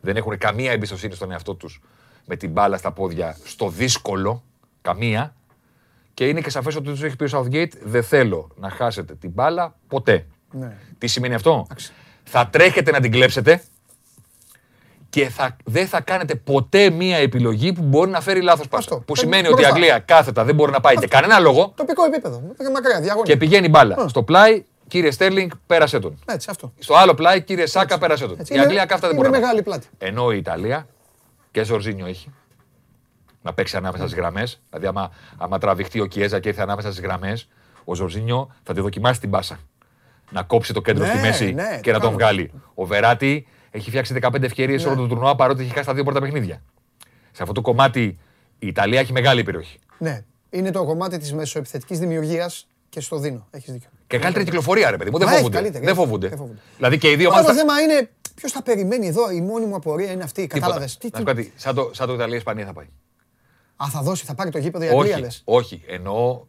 Δεν 0.01 0.15
έχουν 0.15 0.37
καμία 0.37 0.71
εμπιστοσύνη 0.71 1.13
στον 1.13 1.31
εαυτό 1.31 1.55
τους 1.55 1.81
με 2.25 2.35
την 2.35 2.51
μπάλα 2.51 2.77
στα 2.77 2.91
πόδια 2.91 3.37
στο 3.43 3.69
δύσκολο. 3.69 4.43
Καμία. 4.81 5.35
Και 6.15 6.27
είναι 6.27 6.41
και 6.41 6.49
σαφές 6.49 6.75
ότι 6.75 6.93
του 6.93 7.05
έχει 7.05 7.15
πει 7.15 7.35
ο 7.35 7.39
Southgate: 7.39 7.71
Δεν 7.83 8.03
θέλω 8.03 8.51
να 8.55 8.69
χάσετε 8.69 9.15
την 9.15 9.31
μπάλα 9.31 9.75
ποτέ. 9.87 10.25
Ναι. 10.51 10.77
Τι 10.97 11.07
σημαίνει 11.07 11.33
αυτό, 11.33 11.67
Θα 12.23 12.47
τρέχετε 12.47 12.91
να 12.91 12.99
την 12.99 13.11
κλέψετε 13.11 13.61
και 15.09 15.29
θα, 15.29 15.55
δεν 15.65 15.87
θα 15.87 16.01
κάνετε 16.01 16.35
ποτέ 16.35 16.89
μία 16.89 17.17
επιλογή 17.17 17.73
που 17.73 17.81
μπορεί 17.81 18.11
να 18.11 18.21
φέρει 18.21 18.41
λάθος 18.41 18.67
πάσα. 18.67 18.99
Που 18.99 19.15
σημαίνει 19.15 19.47
ότι 19.47 19.61
η 19.61 19.65
Αγγλία 19.65 19.99
κάθετα 19.99 20.43
δεν 20.43 20.55
μπορεί 20.55 20.71
να 20.71 20.79
πάει 20.79 20.95
για 20.97 21.07
κανένα 21.07 21.39
λόγο. 21.39 21.73
Τοπικό 21.75 22.03
επίπεδο. 22.05 22.41
Μακριά, 22.73 23.15
και 23.23 23.37
πηγαίνει 23.37 23.69
μπάλα. 23.69 24.07
Στο 24.07 24.23
πλάι, 24.23 24.63
κύριε 24.87 25.11
Στέρλινγκ, 25.11 25.51
πέρασε 25.67 25.99
τον. 25.99 26.19
Έτσι, 26.25 26.47
αυτό. 26.49 26.73
Στο 26.79 26.95
άλλο 26.95 27.13
πλάι, 27.13 27.41
κύριε 27.41 27.65
Σάκα, 27.65 27.97
πέρασε 27.97 28.27
τον. 28.27 28.37
Η 28.49 28.59
Αγγλία 28.59 28.85
κάθετα 28.85 29.07
δεν 29.07 29.15
μπορεί 29.15 29.29
να 29.29 29.39
μεγάλη 29.39 29.61
πλάτη. 29.61 29.87
Ενώ 29.97 30.31
η 30.31 30.37
Ιταλία 30.37 30.87
και 31.51 31.63
Ζορζίνιο 31.63 32.05
έχει 32.05 32.31
να 33.45 33.53
παίξει 33.53 33.77
ανάμεσα 33.77 34.03
στις 34.03 34.17
γραμμές. 34.19 34.61
Δηλαδή, 34.69 34.87
άμα, 34.87 35.11
άμα 35.37 35.57
τραβηχτεί 35.57 35.99
ο 35.99 36.05
Κιέζα 36.05 36.39
και 36.39 36.49
έρθει 36.49 36.61
ανάμεσα 36.61 36.91
στις 36.91 37.03
γραμμές, 37.03 37.47
ο 37.83 37.95
Ζορζίνιο 37.95 38.53
θα 38.63 38.73
τη 38.73 38.81
δοκιμάσει 38.81 39.19
την 39.19 39.29
μπάσα. 39.29 39.59
Να 40.31 40.43
κόψει 40.43 40.73
το 40.73 40.81
κέντρο 40.81 41.05
στη 41.05 41.15
ναι, 41.15 41.21
μέση 41.21 41.51
ναι, 41.51 41.79
και 41.81 41.91
να 41.91 41.99
τον 41.99 42.11
βγάλει. 42.11 42.51
Ο 42.73 42.85
Βεράτη 42.85 43.47
έχει 43.71 43.89
φτιάξει 43.89 44.15
15 44.21 44.43
ευκαιρίες 44.43 44.83
ναι. 44.83 44.91
όλο 44.91 45.01
το 45.01 45.07
τουρνουά 45.07 45.35
παρότι 45.35 45.63
έχει 45.63 45.71
χάσει 45.71 45.85
τα 45.85 45.93
δύο 45.93 46.03
πρώτα 46.03 46.19
παιχνίδια. 46.19 46.61
Σε 47.31 47.41
αυτό 47.41 47.53
το 47.53 47.61
κομμάτι 47.61 48.19
η 48.59 48.67
Ιταλία 48.67 48.99
έχει 48.99 49.11
μεγάλη 49.11 49.43
περιοχή. 49.43 49.79
Ναι. 49.97 50.23
Είναι 50.49 50.71
το 50.71 50.83
κομμάτι 50.85 51.17
της 51.17 51.33
μεσοεπιθετικής 51.33 51.99
δημιουργίας 51.99 52.67
και 52.89 52.99
στο 52.99 53.17
δίνω. 53.17 53.47
Έχεις 53.51 53.73
δίκιο. 53.73 53.89
Και 54.07 54.17
καλύτερη 54.17 54.45
κυκλοφορία, 54.45 54.91
ρε 54.91 54.97
παιδί 54.97 55.09
μου. 55.09 55.17
Δεν 55.17 55.27
φοβούνται. 55.27 55.69
Δεν 55.69 55.95
φοβούνται. 55.95 56.31
Δηλαδή 56.77 56.97
και 56.97 57.11
οι 57.11 57.15
δύο 57.15 57.29
ομάδε. 57.29 57.47
Το 57.47 57.53
θέμα 57.53 57.79
είναι 57.81 58.09
ποιος 58.35 58.51
θα 58.51 58.63
περιμένει 58.63 59.07
εδώ. 59.07 59.31
Η 59.31 59.41
μόνη 59.41 59.65
μου 59.65 59.75
απορία 59.75 60.11
είναι 60.11 60.23
αυτή. 60.23 60.47
Κατάλαβες. 60.47 60.97
Τι, 60.97 61.11
τι... 61.11 61.23
Κάτι, 61.23 61.53
σαν 61.55 61.75
το, 61.75 61.89
σαν 61.93 62.07
το 62.07 62.13
Ιταλία-Ισπανία 62.13 62.65
θα 62.65 62.73
πάει. 62.73 62.85
Α, 63.75 63.85
θα 63.89 64.01
δώσει, 64.01 64.25
θα 64.25 64.35
πάρει 64.35 64.49
το 64.49 64.57
γήπεδο 64.57 64.85
η 64.85 64.87
Αγγλία, 64.87 65.19
λες. 65.19 65.41
Όχι, 65.45 65.83
εννοώ 65.87 66.45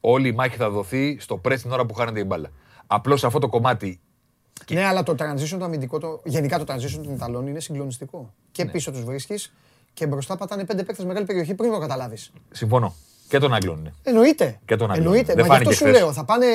όλη 0.00 0.28
η 0.28 0.32
μάχη 0.32 0.56
θα 0.56 0.70
δοθεί 0.70 1.16
στο 1.20 1.36
πρέσ 1.36 1.62
την 1.62 1.70
ώρα 1.70 1.86
που 1.86 1.94
χάνεται 1.94 2.20
η 2.20 2.24
μπάλα. 2.26 2.50
Απλώς 2.86 3.20
σε 3.20 3.26
αυτό 3.26 3.38
το 3.38 3.48
κομμάτι 3.48 4.00
ναι, 4.70 4.84
αλλά 4.84 5.02
το 5.02 5.14
transition 5.18 5.56
το 5.58 5.64
αμυντικό, 5.64 5.98
το, 5.98 6.20
γενικά 6.24 6.58
το 6.58 6.64
transition 6.74 7.00
των 7.04 7.14
Ιταλών 7.14 7.46
είναι 7.46 7.60
συγκλονιστικό. 7.60 8.34
Και 8.52 8.64
ναι. 8.64 8.70
πίσω 8.70 8.90
τους 8.90 9.04
βρίσκεις 9.04 9.52
και 9.92 10.06
μπροστά 10.06 10.36
πατάνε 10.36 10.64
πέντε 10.64 10.82
παίκτες 10.82 11.04
μεγάλη 11.04 11.26
περιοχή 11.26 11.54
πριν 11.54 11.70
το 11.70 11.78
καταλάβεις. 11.78 12.32
Συμφωνώ. 12.50 12.94
Και 13.28 13.38
τον 13.38 13.54
Άγγλων 13.54 13.78
είναι. 13.78 13.94
Εννοείται. 14.02 14.60
Και 14.64 14.76
τον 14.76 14.90
Αγγλών. 14.90 15.06
Εννοείται. 15.06 15.34
Μα 15.36 15.46
γι' 15.46 15.52
αυτό 15.52 15.72
σου 15.72 15.86
λέω. 15.86 16.12
Θα, 16.12 16.24
πάνε, 16.24 16.46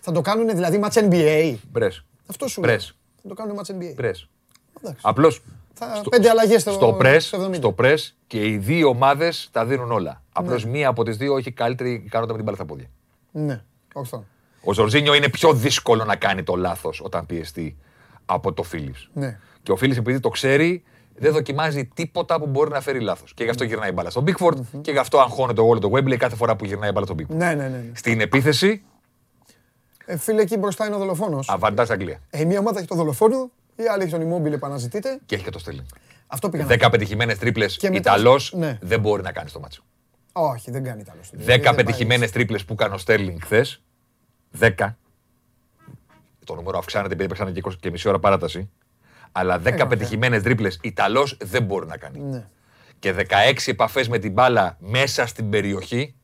θα 0.00 0.12
το 0.12 0.20
κάνουν 0.20 0.48
δηλαδή 0.48 0.80
match 0.84 1.10
NBA. 1.10 1.54
Μπρες. 1.70 2.04
Αυτό 2.26 2.48
σου 2.48 2.62
λέω. 2.62 2.78
Θα 2.78 3.28
το 3.28 3.34
κάνουν 3.34 3.58
match 3.58 3.70
NBA. 3.70 3.92
Πρες. 3.94 4.28
Απλώς 5.00 5.42
στο, 5.74 6.08
πέντε 6.10 6.28
αλλαγές 6.28 6.60
στο, 6.60 6.72
στο 6.72 6.92
πρες, 6.92 7.34
στο 7.52 7.72
πρες 7.72 8.16
και 8.26 8.46
οι 8.46 8.56
δύο 8.56 8.88
ομάδες 8.88 9.48
τα 9.52 9.64
δίνουν 9.64 9.92
όλα. 9.92 10.22
Απλώς 10.32 10.64
ναι. 10.64 10.70
μία 10.70 10.88
από 10.88 11.04
τις 11.04 11.16
δύο 11.16 11.36
έχει 11.36 11.50
καλύτερη 11.50 11.90
ικανότητα 11.90 12.26
με 12.26 12.34
την 12.34 12.44
μπάλα 12.44 12.56
στα 12.56 12.64
πόδια. 12.64 12.86
Ναι, 13.30 13.62
αυτό. 13.94 14.24
Ο 14.64 14.72
Ζορζίνιο 14.72 15.14
είναι 15.14 15.28
πιο 15.28 15.52
δύσκολο 15.52 16.04
να 16.04 16.16
κάνει 16.16 16.42
το 16.42 16.54
λάθος 16.54 17.00
όταν 17.04 17.26
πιεστεί 17.26 17.76
από 18.24 18.52
το 18.52 18.62
Φίλιπς. 18.62 19.08
Ναι. 19.12 19.38
Και 19.62 19.72
ο 19.72 19.76
Φίλιπς 19.76 19.98
επειδή 19.98 20.20
το 20.20 20.28
ξέρει, 20.28 20.82
δεν 21.14 21.32
δοκιμάζει 21.32 21.84
τίποτα 21.84 22.38
που 22.38 22.46
μπορεί 22.46 22.70
να 22.70 22.80
φέρει 22.80 23.00
λάθος. 23.00 23.34
Και 23.34 23.44
γι' 23.44 23.50
αυτό 23.50 23.64
γυρνάει 23.64 23.92
μπάλα 23.92 24.10
στον 24.10 24.24
Bigford 24.26 24.52
mm-hmm. 24.52 24.80
και 24.80 24.90
γι' 24.90 24.98
αυτό 24.98 25.18
αγχώνεται 25.18 25.60
όλο 25.60 25.78
το 25.78 25.90
Wembley 25.92 26.16
κάθε 26.16 26.36
φορά 26.36 26.56
που 26.56 26.64
γυρνάει 26.64 26.92
μπάλα 26.92 27.06
στον 27.06 27.16
Bigford. 27.18 27.36
Ναι, 27.36 27.46
ναι, 27.46 27.54
ναι, 27.54 27.68
ναι. 27.68 27.90
Στην 27.94 28.20
επίθεση. 28.20 28.82
Ε, 30.06 30.16
φίλε, 30.16 30.42
εκεί 30.42 30.56
μπροστά 30.56 30.86
είναι 30.86 30.94
ο 30.94 30.98
δολοφόνος. 30.98 31.48
Αβαντάζ 31.48 31.90
Αγγλία. 31.90 32.20
Ε, 32.30 32.44
μία 32.44 32.58
ομάδα 32.58 32.78
έχει 32.78 32.88
το 32.88 32.94
δολοφόνο, 32.94 33.50
η 33.76 33.86
άλλη 33.86 34.02
έχει 34.02 34.12
τον 34.12 34.32
Immobile 34.32 34.52
επαναζητείται. 34.52 35.20
Και 35.26 35.34
έχει 35.34 35.44
και 35.44 35.50
το 35.50 35.58
Στέλινγκ. 35.58 35.86
Αυτό 36.26 36.48
πήγα. 36.48 36.64
Δέκα 36.64 36.90
πετυχημένες 36.90 37.38
τρίπλες. 37.38 37.76
Ιταλός 37.76 38.52
ναι. 38.56 38.78
δεν 38.82 39.00
μπορεί 39.00 39.22
να 39.22 39.32
κάνει 39.32 39.50
το 39.50 39.60
μάτσο. 39.60 39.82
Όχι, 40.32 40.70
δεν 40.70 40.84
κάνει 40.84 41.00
Ιταλός. 41.00 41.30
Δέκα 41.32 41.74
πετυχημένες 41.74 42.30
τρίπλες 42.30 42.64
που 42.64 42.72
έκανε 42.72 42.94
ο 42.94 42.98
Στέρλινγκ 42.98 43.38
χθες. 43.42 43.82
Δέκα. 44.50 44.98
Το 46.44 46.54
νούμερο 46.54 46.78
αυξάνεται 46.78 47.14
επειδή 47.14 47.32
έπαιξαν 47.32 47.76
και 47.80 47.90
μισή 47.90 48.08
ώρα 48.08 48.18
παράταση. 48.18 48.70
Αλλά 49.32 49.60
10 49.60 49.64
ε, 49.64 49.84
πετυχημένες 49.84 50.42
τρίπλες 50.42 50.78
Ιταλός 50.82 51.36
δεν 51.42 51.62
μπορεί 51.62 51.86
να 51.86 51.96
κάνει. 51.96 52.20
Ναι. 52.20 52.46
Και 52.98 53.14
16 53.18 53.24
επαφές 53.66 54.08
με 54.08 54.18
την 54.18 54.32
μπάλα 54.32 54.76
μέσα 54.80 55.26
στην 55.26 55.50
περιοχή. 55.50 56.14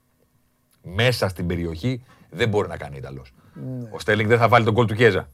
Μέσα 0.82 1.28
στην 1.28 1.46
περιοχή 1.46 2.05
δεν 2.30 2.48
μπορεί 2.48 2.68
να 2.68 2.76
κάνει 2.76 2.96
Ιταλός. 2.96 3.32
Ναι. 3.53 3.88
Ο 3.90 3.98
Στέλινγκ 3.98 4.28
δεν 4.28 4.38
θα 4.38 4.48
βάλει 4.48 4.64
τον 4.64 4.74
κόλ 4.74 4.86
του 4.86 4.94
Κιέζα. 4.94 5.28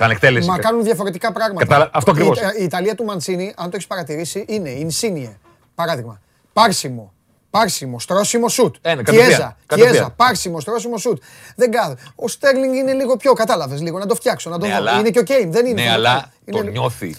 Σαν 0.00 0.10
εκτέλεση. 0.10 0.48
Μα 0.48 0.58
κάνουν 0.58 0.82
διαφορετικά 0.84 1.32
πράγματα. 1.32 1.66
Κατα... 1.66 1.90
Αυτό 1.92 2.10
ακριβώς. 2.10 2.38
Η, 2.38 2.42
η, 2.58 2.64
Ιταλία 2.64 2.94
του 2.94 3.04
Μαντσίνη, 3.04 3.54
αν 3.56 3.64
το 3.64 3.70
έχεις 3.74 3.86
παρατηρήσει, 3.86 4.44
είναι 4.48 4.70
Ινσίνιε. 4.70 5.38
Παράδειγμα. 5.74 6.20
Πάρσιμο. 6.52 7.12
Πάρσιμο, 7.50 8.00
στρώσιμο 8.00 8.48
σουτ. 8.48 8.76
Ένα, 8.80 9.02
Κιέζα, 9.02 9.56
Κιέζα, 9.66 10.10
πάρσιμο, 10.10 10.60
στρώσιμο 10.60 10.98
σουτ. 10.98 11.22
Δεν 11.56 11.70
κάνω. 11.70 11.96
Ο 12.14 12.28
Στέρλινγκ 12.28 12.74
είναι 12.74 12.92
λίγο 12.92 13.16
πιο, 13.16 13.32
κατάλαβες 13.32 13.80
λίγο, 13.80 13.98
να 13.98 14.06
το 14.06 14.14
φτιάξω. 14.14 14.50
Να 14.50 14.58
το 14.58 14.66
ναι, 14.66 14.74
αλλά, 14.74 14.98
είναι 14.98 15.10
και 15.10 15.18
ο 15.18 15.22
Κέιν, 15.22 15.52
δεν 15.52 15.66
είναι. 15.66 15.82
Ναι, 15.82 15.90
αλλά 15.90 16.32
το 16.50 16.62
νιώθει. 16.62 17.16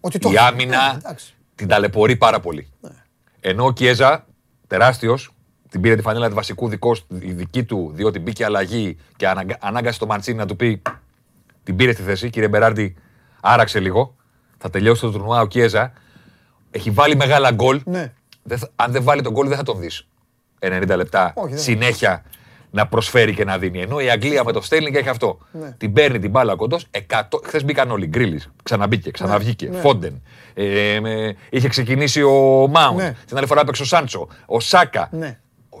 Ότι 0.00 0.18
το... 0.18 0.30
Η 0.30 0.36
άμυνα 0.38 0.92
ναι, 0.92 1.14
την 1.54 1.68
ταλαιπωρεί 1.68 2.16
πάρα 2.16 2.40
πολύ. 2.40 2.70
Ναι. 2.80 2.90
Ενώ 3.40 3.64
ο 3.64 3.72
Κιέζα, 3.72 4.26
τεράστιος, 4.66 5.34
την 5.70 5.80
πήρε 5.80 5.96
τη 5.96 6.02
φανέλα 6.02 6.28
του 6.28 6.34
βασικού 6.34 6.68
δικό, 6.68 6.96
δική 7.08 7.64
του, 7.64 7.90
διότι 7.94 8.18
μπήκε 8.18 8.44
αλλαγή 8.44 8.96
και 9.16 9.28
ανάγκασε 9.60 9.98
το 9.98 10.06
Μαντσίνη 10.06 10.36
να 10.36 10.46
του 10.46 10.56
πει 10.56 10.82
την 11.70 11.78
πήρε 11.78 11.92
στη 11.92 12.02
θέση. 12.02 12.30
Κύριε 12.30 12.48
Μπεράρντι, 12.48 12.96
άραξε 13.40 13.80
λίγο. 13.80 14.14
Θα 14.58 14.70
τελειώσει 14.70 15.00
το 15.00 15.10
τουρνουά 15.10 15.40
ο 15.40 15.46
Κιέζα. 15.46 15.92
Έχει 16.70 16.90
βάλει 16.90 17.16
μεγάλα 17.16 17.50
γκολ. 17.50 17.80
Ναι. 17.84 18.12
αν 18.76 18.92
δεν 18.92 19.02
βάλει 19.02 19.22
τον 19.22 19.32
γκολ, 19.32 19.48
δεν 19.48 19.56
θα 19.56 19.62
τον 19.62 19.78
δεις. 19.78 20.06
90 20.60 20.92
λεπτά 20.96 21.34
συνέχεια 21.54 22.24
να 22.70 22.86
προσφέρει 22.86 23.34
και 23.34 23.44
να 23.44 23.58
δίνει. 23.58 23.80
Ενώ 23.80 24.00
η 24.00 24.10
Αγγλία 24.10 24.44
με 24.44 24.52
το 24.52 24.60
Στέλνινγκ 24.60 24.94
έχει 24.94 25.08
αυτό. 25.08 25.38
Ναι. 25.52 25.70
Την 25.78 25.92
παίρνει 25.92 26.18
την 26.18 26.30
μπάλα 26.30 26.56
κοντός. 26.56 26.86
Χθες 27.44 27.64
μπήκαν 27.64 27.90
όλοι. 27.90 28.06
Γκρίλις, 28.06 28.50
ξαναμπήκε, 28.62 29.10
ξαναβγήκε. 29.10 29.68
Ναι. 29.68 29.78
Φόντεν. 29.78 30.22
Ε, 30.54 30.98
είχε 31.50 31.68
ξεκινήσει 31.68 32.22
ο 32.22 32.66
Μάουντ. 32.70 32.98
Ναι. 32.98 33.14
Την 33.26 33.36
άλλη 33.36 33.46
φορά 33.46 33.60
έπαιξε 33.60 33.82
ο 33.82 33.84
Σάντσο. 33.84 34.28
Ο 34.46 34.60
Σάκα. 34.60 35.08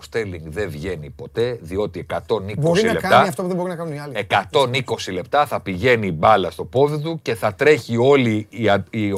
ο 0.00 0.02
Στέρλινγκ 0.02 0.52
δεν 0.52 0.70
βγαίνει 0.70 1.10
ποτέ, 1.10 1.58
διότι 1.60 2.06
120 2.10 2.14
μπορεί 2.58 2.82
λεπτά. 2.82 3.08
Να 3.08 3.14
κάνει 3.14 3.28
αυτό 3.28 3.42
που 3.42 3.48
δεν 3.48 3.56
μπορεί 3.56 3.68
να 3.68 3.76
κάνουν 3.76 3.94
οι 3.94 3.98
άλλοι. 3.98 4.26
120 4.52 5.12
λεπτά 5.12 5.46
θα 5.46 5.60
πηγαίνει 5.60 6.06
η 6.06 6.14
μπάλα 6.14 6.50
στο 6.50 6.64
πόδι 6.64 6.98
του 6.98 7.18
και 7.22 7.34
θα 7.34 7.54
τρέχει 7.54 7.96
όλοι 7.96 8.46
οι, 8.50 8.64
οι, 8.90 9.12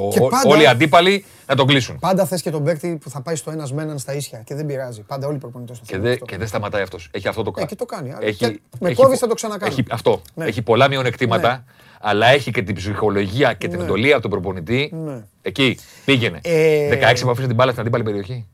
όλοι 0.44 0.62
οι 0.62 0.66
αντίπαλοι 0.66 1.24
να 1.46 1.54
τον 1.54 1.66
κλείσουν. 1.66 1.98
Πάντα 1.98 2.26
θες 2.26 2.42
και 2.42 2.50
τον 2.50 2.64
παίκτη 2.64 2.98
που 3.02 3.10
θα 3.10 3.20
πάει 3.22 3.36
στο 3.36 3.50
ένας 3.50 3.72
με 3.72 3.82
έναν 3.82 3.98
στα 3.98 4.14
ίσια 4.14 4.42
και 4.44 4.54
δεν 4.54 4.66
πειράζει. 4.66 5.02
Πάντα 5.02 5.26
όλοι 5.26 5.36
οι 5.36 5.38
προπονητές 5.38 5.78
το 5.78 5.84
και, 5.86 5.98
δε, 5.98 6.16
και 6.16 6.36
δεν 6.36 6.46
σταματάει 6.46 6.82
αυτός. 6.82 7.08
Έχει 7.12 7.28
αυτό 7.28 7.42
το 7.42 7.50
κάνει. 7.50 7.68
Ε, 7.72 7.74
το 7.74 7.84
κάνει. 7.84 8.14
Έχει, 8.20 8.60
με 8.78 8.94
κόβεις 8.94 9.18
θα 9.18 9.26
το 9.26 9.34
ξανακάνει. 9.34 9.72
Έχει, 9.72 9.84
αυτό. 9.90 10.22
Ναι. 10.34 10.44
Έχει 10.44 10.62
πολλά 10.62 10.88
μειονεκτήματα. 10.88 11.50
Ναι. 11.50 11.62
Αλλά 12.00 12.26
έχει 12.26 12.50
και 12.50 12.62
την 12.62 12.74
ψυχολογία 12.74 13.52
και 13.52 13.68
την 13.68 13.78
ναι. 13.78 13.84
εντολή 13.84 14.12
από 14.12 14.22
τον 14.22 14.30
προπονητή. 14.30 14.90
Ναι. 14.94 15.24
Εκεί 15.42 15.78
πήγαινε. 16.04 16.40
Ε... 16.42 17.12
16 17.12 17.22
επαφέ 17.22 17.46
την 17.46 17.54
μπάλα 17.54 17.70
στην 17.70 17.82
αντίπαλη 17.82 18.04
περιοχή. 18.04 18.46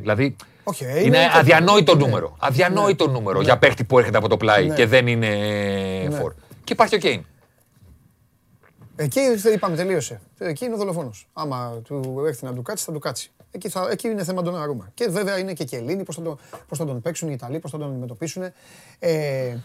Δηλαδή 0.00 0.36
όχι, 0.62 0.84
είναι, 0.84 1.00
είναι 1.00 1.30
αδιανόητο 1.34 1.94
ναι. 1.94 2.04
νούμερο. 2.04 2.36
Αδιανόητο 2.38 3.06
ναι. 3.06 3.12
νούμερο 3.12 3.38
ναι. 3.38 3.44
για 3.44 3.58
παίχτη 3.58 3.84
που 3.84 3.98
έρχεται 3.98 4.18
από 4.18 4.28
το 4.28 4.36
πλάι 4.36 4.66
ναι. 4.66 4.74
και 4.74 4.86
δεν 4.86 5.06
είναι 5.06 5.28
ναι. 6.08 6.16
φορ. 6.16 6.34
Και 6.64 6.72
υπάρχει 6.72 6.94
ο 6.94 6.98
Κέιν. 6.98 7.24
Εκεί 8.96 9.20
είπαμε, 9.54 9.76
τελείωσε. 9.76 10.20
Εκεί 10.38 10.64
είναι 10.64 10.74
ο 10.74 10.76
δολοφόνος. 10.76 11.28
Άμα 11.32 11.80
του 11.84 12.22
έρθει 12.26 12.44
να 12.44 12.54
του 12.54 12.62
κάτσει, 12.62 12.84
θα 12.84 12.92
του 12.92 12.98
κάτσει. 12.98 13.30
Εκεί, 13.50 13.68
θα, 13.68 13.88
εκεί 13.90 14.08
είναι 14.08 14.24
θέμα 14.24 14.42
τον 14.42 14.56
αρούμε. 14.56 14.90
Και 14.94 15.08
βέβαια 15.08 15.38
είναι 15.38 15.52
και 15.52 15.64
Κελίνη, 15.64 16.02
πώς 16.02 16.14
θα, 16.16 16.22
τον, 16.22 16.38
πώς 16.68 16.78
θα 16.78 16.84
τον 16.84 17.00
παίξουν 17.00 17.28
οι 17.28 17.32
Ιταλοί, 17.34 17.58
πώς 17.58 17.70
θα 17.70 17.78
τον 17.78 17.90
αντιμετωπίσουν. 17.90 18.42
Ε, 18.98 19.56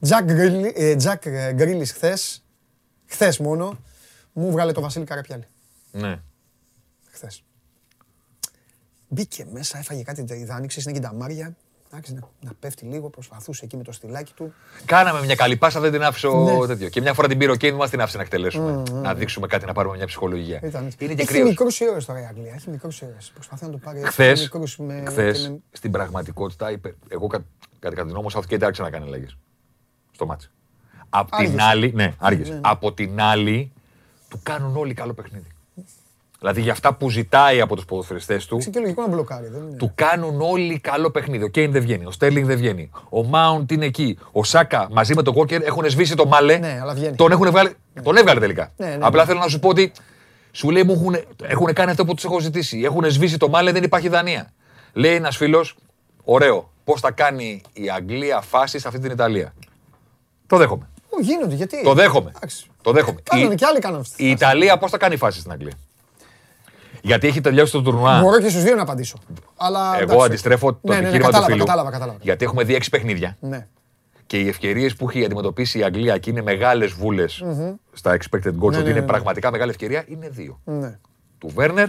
Τζακ 0.00 0.24
Γκρίλι 1.52 1.86
χθες, 1.86 2.44
χθες 3.06 3.38
μόνο, 3.38 3.78
μου 4.32 4.50
βγάλε 4.50 4.72
το 4.72 4.80
Βασίλη 4.80 5.04
Καραπιάλη. 5.04 5.44
Ναι. 5.90 6.20
Χθες. 7.10 7.44
Μπήκε 9.14 9.46
μέσα, 9.52 9.78
έφαγε 9.78 10.02
κάτι 10.02 10.24
ιδάνιξε, 10.34 10.80
είναι 10.84 10.92
και 10.92 11.00
τα 11.00 11.14
μάρια. 11.14 11.56
Άρχισε 11.90 12.14
να, 12.14 12.20
να 12.40 12.52
πέφτει 12.60 12.84
λίγο, 12.84 13.10
προσπαθούσε 13.10 13.64
εκεί 13.64 13.76
με 13.76 13.82
το 13.82 13.92
στυλάκι 13.92 14.32
του. 14.32 14.54
Κάναμε 14.84 15.24
μια 15.24 15.34
καλή 15.34 15.56
πάσα, 15.56 15.80
δεν 15.80 15.92
την 15.92 16.02
άφησε 16.02 16.28
ναι. 16.28 16.66
τέτοιο. 16.66 16.88
Και 16.88 17.00
μια 17.00 17.14
φορά 17.14 17.28
την 17.28 17.38
πήρε 17.38 17.50
ο 17.50 17.54
Κέιν, 17.54 17.74
μας 17.74 17.90
την 17.90 18.00
άφησε 18.00 18.16
να 18.16 18.22
εκτελέσουμε. 18.22 18.82
Mm, 18.86 18.90
mm. 18.90 18.92
Να 18.92 19.14
δείξουμε 19.14 19.46
κάτι, 19.46 19.66
να 19.66 19.72
πάρουμε 19.72 19.96
μια 19.96 20.06
ψυχολογία. 20.06 20.60
Ήταν. 20.62 20.92
Είναι 20.98 21.14
και 21.14 21.22
Έχει 21.22 21.42
μικρούς 21.42 21.80
ήρωες 21.80 22.04
τώρα 22.04 22.20
η 22.20 22.24
Αγγλία. 22.24 22.52
Έχει 22.54 22.70
μικρούς 22.70 23.00
ήρωες. 23.00 23.30
Προσπαθεί 23.34 23.64
να 23.64 23.70
το 23.70 23.78
πάρει. 23.78 24.02
Χθες, 24.04 24.50
με... 24.78 25.02
στην 25.70 25.90
πραγματικότητα, 25.90 26.70
είπε, 26.70 26.94
εγώ 27.08 27.26
κατά 27.26 27.44
κατά 27.78 28.06
την 28.06 28.16
όμω 28.16 28.28
και 28.28 28.58
άρχισε 28.60 28.82
να 28.82 28.90
κάνει 28.90 29.08
λέγε. 29.08 29.26
Στο 30.10 30.26
μάτσο. 30.26 30.48
Απ' 31.08 31.30
την 31.36 31.60
άλλη, 31.60 31.92
ναι, 31.94 32.14
άργησε. 32.18 32.50
Ναι, 32.50 32.54
ναι. 32.54 32.60
Από 32.64 32.92
την 32.92 33.20
άλλη, 33.20 33.72
του 34.28 34.40
κάνουν 34.42 34.76
όλοι 34.76 34.94
καλό 34.94 35.14
παιχνίδι. 35.14 35.53
Δηλαδή 36.44 36.62
για 36.62 36.72
αυτά 36.72 36.94
που 36.94 37.10
ζητάει 37.10 37.60
από 37.60 37.74
τους 37.74 37.84
ποδοσφαιριστές 37.84 38.46
του. 38.46 38.58
και 38.58 38.80
λογικό 38.80 39.02
να 39.02 39.08
μπλοκάρει. 39.08 39.48
Δεν 39.48 39.62
είναι. 39.62 39.76
Του 39.76 39.92
κάνουν 39.94 40.40
όλοι 40.40 40.78
καλό 40.78 41.10
παιχνίδι. 41.10 41.44
Ο 41.44 41.48
Κέιν 41.48 41.72
δεν 41.72 41.82
βγαίνει. 41.82 42.04
Ο 42.04 42.10
Στέρλινγκ 42.10 42.46
δεν 42.46 42.56
βγαίνει. 42.56 42.90
Ο 43.08 43.24
Μάουντ 43.24 43.70
είναι 43.70 43.84
εκεί. 43.84 44.18
Ο 44.32 44.44
Σάκα 44.44 44.88
μαζί 44.90 45.14
με 45.14 45.22
τον 45.22 45.34
Κόκερ 45.34 45.62
έχουν 45.62 45.90
σβήσει 45.90 46.14
το 46.14 46.26
μάλε. 46.26 46.58
Ναι, 46.58 46.78
αλλά 46.82 46.94
βγαίνει. 46.94 47.16
Τον, 47.16 47.32
έχουν 47.32 47.50
βγάλει, 47.50 47.70
ναι. 47.94 48.02
τον 48.02 48.16
έβγαλε 48.16 48.40
τελικά. 48.40 48.72
Ναι, 48.76 48.86
ναι, 48.86 48.98
Απλά 49.00 49.24
θέλω 49.24 49.38
να 49.38 49.48
σου 49.48 49.58
πω 49.58 49.68
ότι 49.68 49.92
σου 50.50 50.70
λέει 50.70 50.82
μου 50.82 50.92
έχουν, 50.92 51.16
έχουν 51.42 51.72
κάνει 51.72 51.90
αυτό 51.90 52.04
που 52.04 52.14
τους 52.14 52.24
έχω 52.24 52.40
ζητήσει. 52.40 52.80
Έχουν 52.84 53.10
σβήσει 53.10 53.36
το 53.36 53.48
μάλε, 53.48 53.72
δεν 53.72 53.82
υπάρχει 53.82 54.08
δανεία. 54.08 54.52
Λέει 54.92 55.14
ένας 55.14 55.36
φίλος, 55.36 55.76
ωραίο, 56.24 56.70
πώς 56.84 57.00
θα 57.00 57.10
κάνει 57.10 57.62
η 57.72 57.90
Αγγλία 57.90 58.40
φάση 58.40 58.78
σε 58.78 58.88
αυτή 58.88 59.00
την 59.00 59.10
Ιταλία. 59.10 59.54
Το 60.46 60.56
δέχομαι. 60.56 60.88
γίνονται, 61.20 61.54
γιατί. 61.54 61.82
Το 61.82 61.94
δέχομαι. 61.94 62.32
Το 62.82 62.92
δέχομαι. 62.92 63.20
Κάνανε 63.22 63.54
και 63.54 63.64
άλλοι 63.66 63.78
κάνουν 63.78 64.04
Η 64.16 64.30
Ιταλία 64.30 64.78
πώς 64.78 64.90
θα 64.90 64.98
κάνει 64.98 65.16
φάση 65.16 65.38
στην 65.38 65.52
Αγγλία. 65.52 65.72
Γιατί 67.04 67.26
έχει 67.26 67.40
τελειώσει 67.40 67.72
το 67.72 67.82
τουρνουά. 67.82 68.20
Μπορώ 68.20 68.40
και 68.40 68.48
στους 68.48 68.62
δύο 68.62 68.74
να 68.74 68.82
απαντήσω. 68.82 69.18
Αλλά, 69.56 69.98
Εγώ 70.00 70.22
αντιστρέφω 70.22 70.72
το 70.72 70.78
ναι, 70.82 70.94
ναι, 70.94 71.00
ναι 71.00 71.08
επιχείρημα 71.08 71.30
ναι, 71.30 71.38
του 71.38 71.44
φίλου. 71.44 71.64
Κατάλαβα, 71.64 71.90
κατάλαβα. 71.90 72.18
Γιατί 72.22 72.44
έχουμε 72.44 72.64
δει 72.64 72.74
έξι 72.74 72.90
παιχνίδια. 72.90 73.36
Ναι. 73.40 73.66
Και 74.26 74.38
οι 74.38 74.48
ευκαιρίες 74.48 74.96
που 74.96 75.08
έχει 75.08 75.24
αντιμετωπίσει 75.24 75.78
η 75.78 75.82
Αγγλία 75.82 76.18
και 76.18 76.30
είναι 76.30 76.42
μεγάλες 76.42 76.92
βούλες 76.92 77.42
mm-hmm. 77.44 77.74
στα 77.92 78.16
expected 78.16 78.52
goals, 78.60 78.70
ναι, 78.70 78.76
ότι 78.76 78.82
ναι, 78.82 78.90
είναι 78.90 79.02
πραγματικά 79.02 79.50
μεγάλη 79.50 79.70
ευκαιρία, 79.70 80.04
είναι 80.08 80.28
δύο. 80.28 80.60
Ναι. 80.64 80.98
Του 81.38 81.48
Βέρνερ 81.54 81.88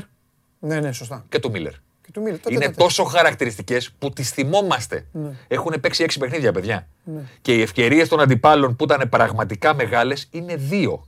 ναι, 0.59 0.80
ναι, 0.80 0.91
σωστά. 0.91 1.26
και 1.30 1.39
του 1.39 1.51
Μίλλερ. 1.51 1.74
Του 2.13 2.22
Μίλλερ. 2.22 2.39
Είναι 2.49 2.70
τόσο 2.70 3.03
χαρακτηριστικές 3.03 3.91
που 3.99 4.09
τις 4.09 4.30
θυμόμαστε. 4.30 5.05
Ναι. 5.11 5.30
Έχουν 5.47 5.76
παίξει 5.82 6.03
έξι 6.03 6.20
παιχνίδια, 6.20 6.51
παιδιά. 6.51 6.88
Ναι. 7.03 7.22
Και 7.41 7.53
οι 7.53 7.61
ευκαιρίες 7.61 8.09
των 8.09 8.20
αντιπάλων 8.20 8.76
που 8.76 8.84
ήταν 8.84 9.09
πραγματικά 9.09 9.74
μεγάλες 9.74 10.28
είναι 10.32 10.55
δύο. 10.55 11.05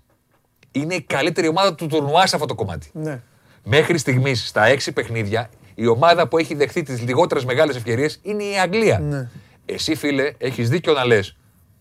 Είναι 0.72 0.96
η 0.96 1.02
καλύτερη 1.02 1.48
ομάδα 1.48 1.76
του 1.76 1.88
τουρνουά 1.88 2.28
σε 2.28 2.36
αυτό 2.36 2.48
το 2.48 2.56
κομμάτι. 2.56 2.90
Ναι. 2.94 3.22
Μέχρι 3.70 3.98
στιγμής 3.98 4.48
στα 4.48 4.66
έξι 4.66 4.92
παιχνίδια 4.92 5.50
η 5.76 5.88
ομάδα 5.88 6.28
που 6.28 6.38
έχει 6.38 6.56
δεχθεί 6.56 6.84
τις 6.84 7.02
λιγότερες 7.02 7.46
μεγάλες 7.46 7.76
ευκαιρίες 7.76 8.20
είναι 8.22 8.44
η 8.44 8.60
Αγγλία. 8.60 9.00
Ναι. 9.00 9.30
Εσύ, 9.66 9.96
φίλε, 9.96 10.34
έχεις 10.38 10.70
δίκιο 10.70 10.94
να 10.94 11.06
λες. 11.06 11.38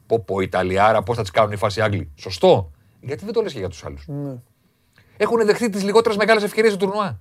Πω, 0.07 0.21
πω, 0.21 0.41
Ιταλιάρα, 0.41 1.03
πώς 1.03 1.17
θα 1.17 1.23
τις 1.23 1.31
κάνουν 1.31 1.53
οι 1.53 1.57
φάση 1.57 1.81
Άγγλοι. 1.81 2.11
Σωστό. 2.15 2.71
Γιατί 3.01 3.25
δεν 3.25 3.35
το 3.35 3.43
λες 3.43 3.53
και 3.53 3.59
για 3.59 3.69
τους 3.69 3.85
άλλους. 3.85 4.05
Ναι. 4.07 4.35
Έχουν 5.17 5.47
δεχθεί 5.47 5.71
τις 5.71 5.83
λιγότερες 5.83 6.17
μεγάλες 6.17 6.43
ευκαιρίες 6.43 6.73
του 6.73 6.79
τουρνουά. 6.79 7.21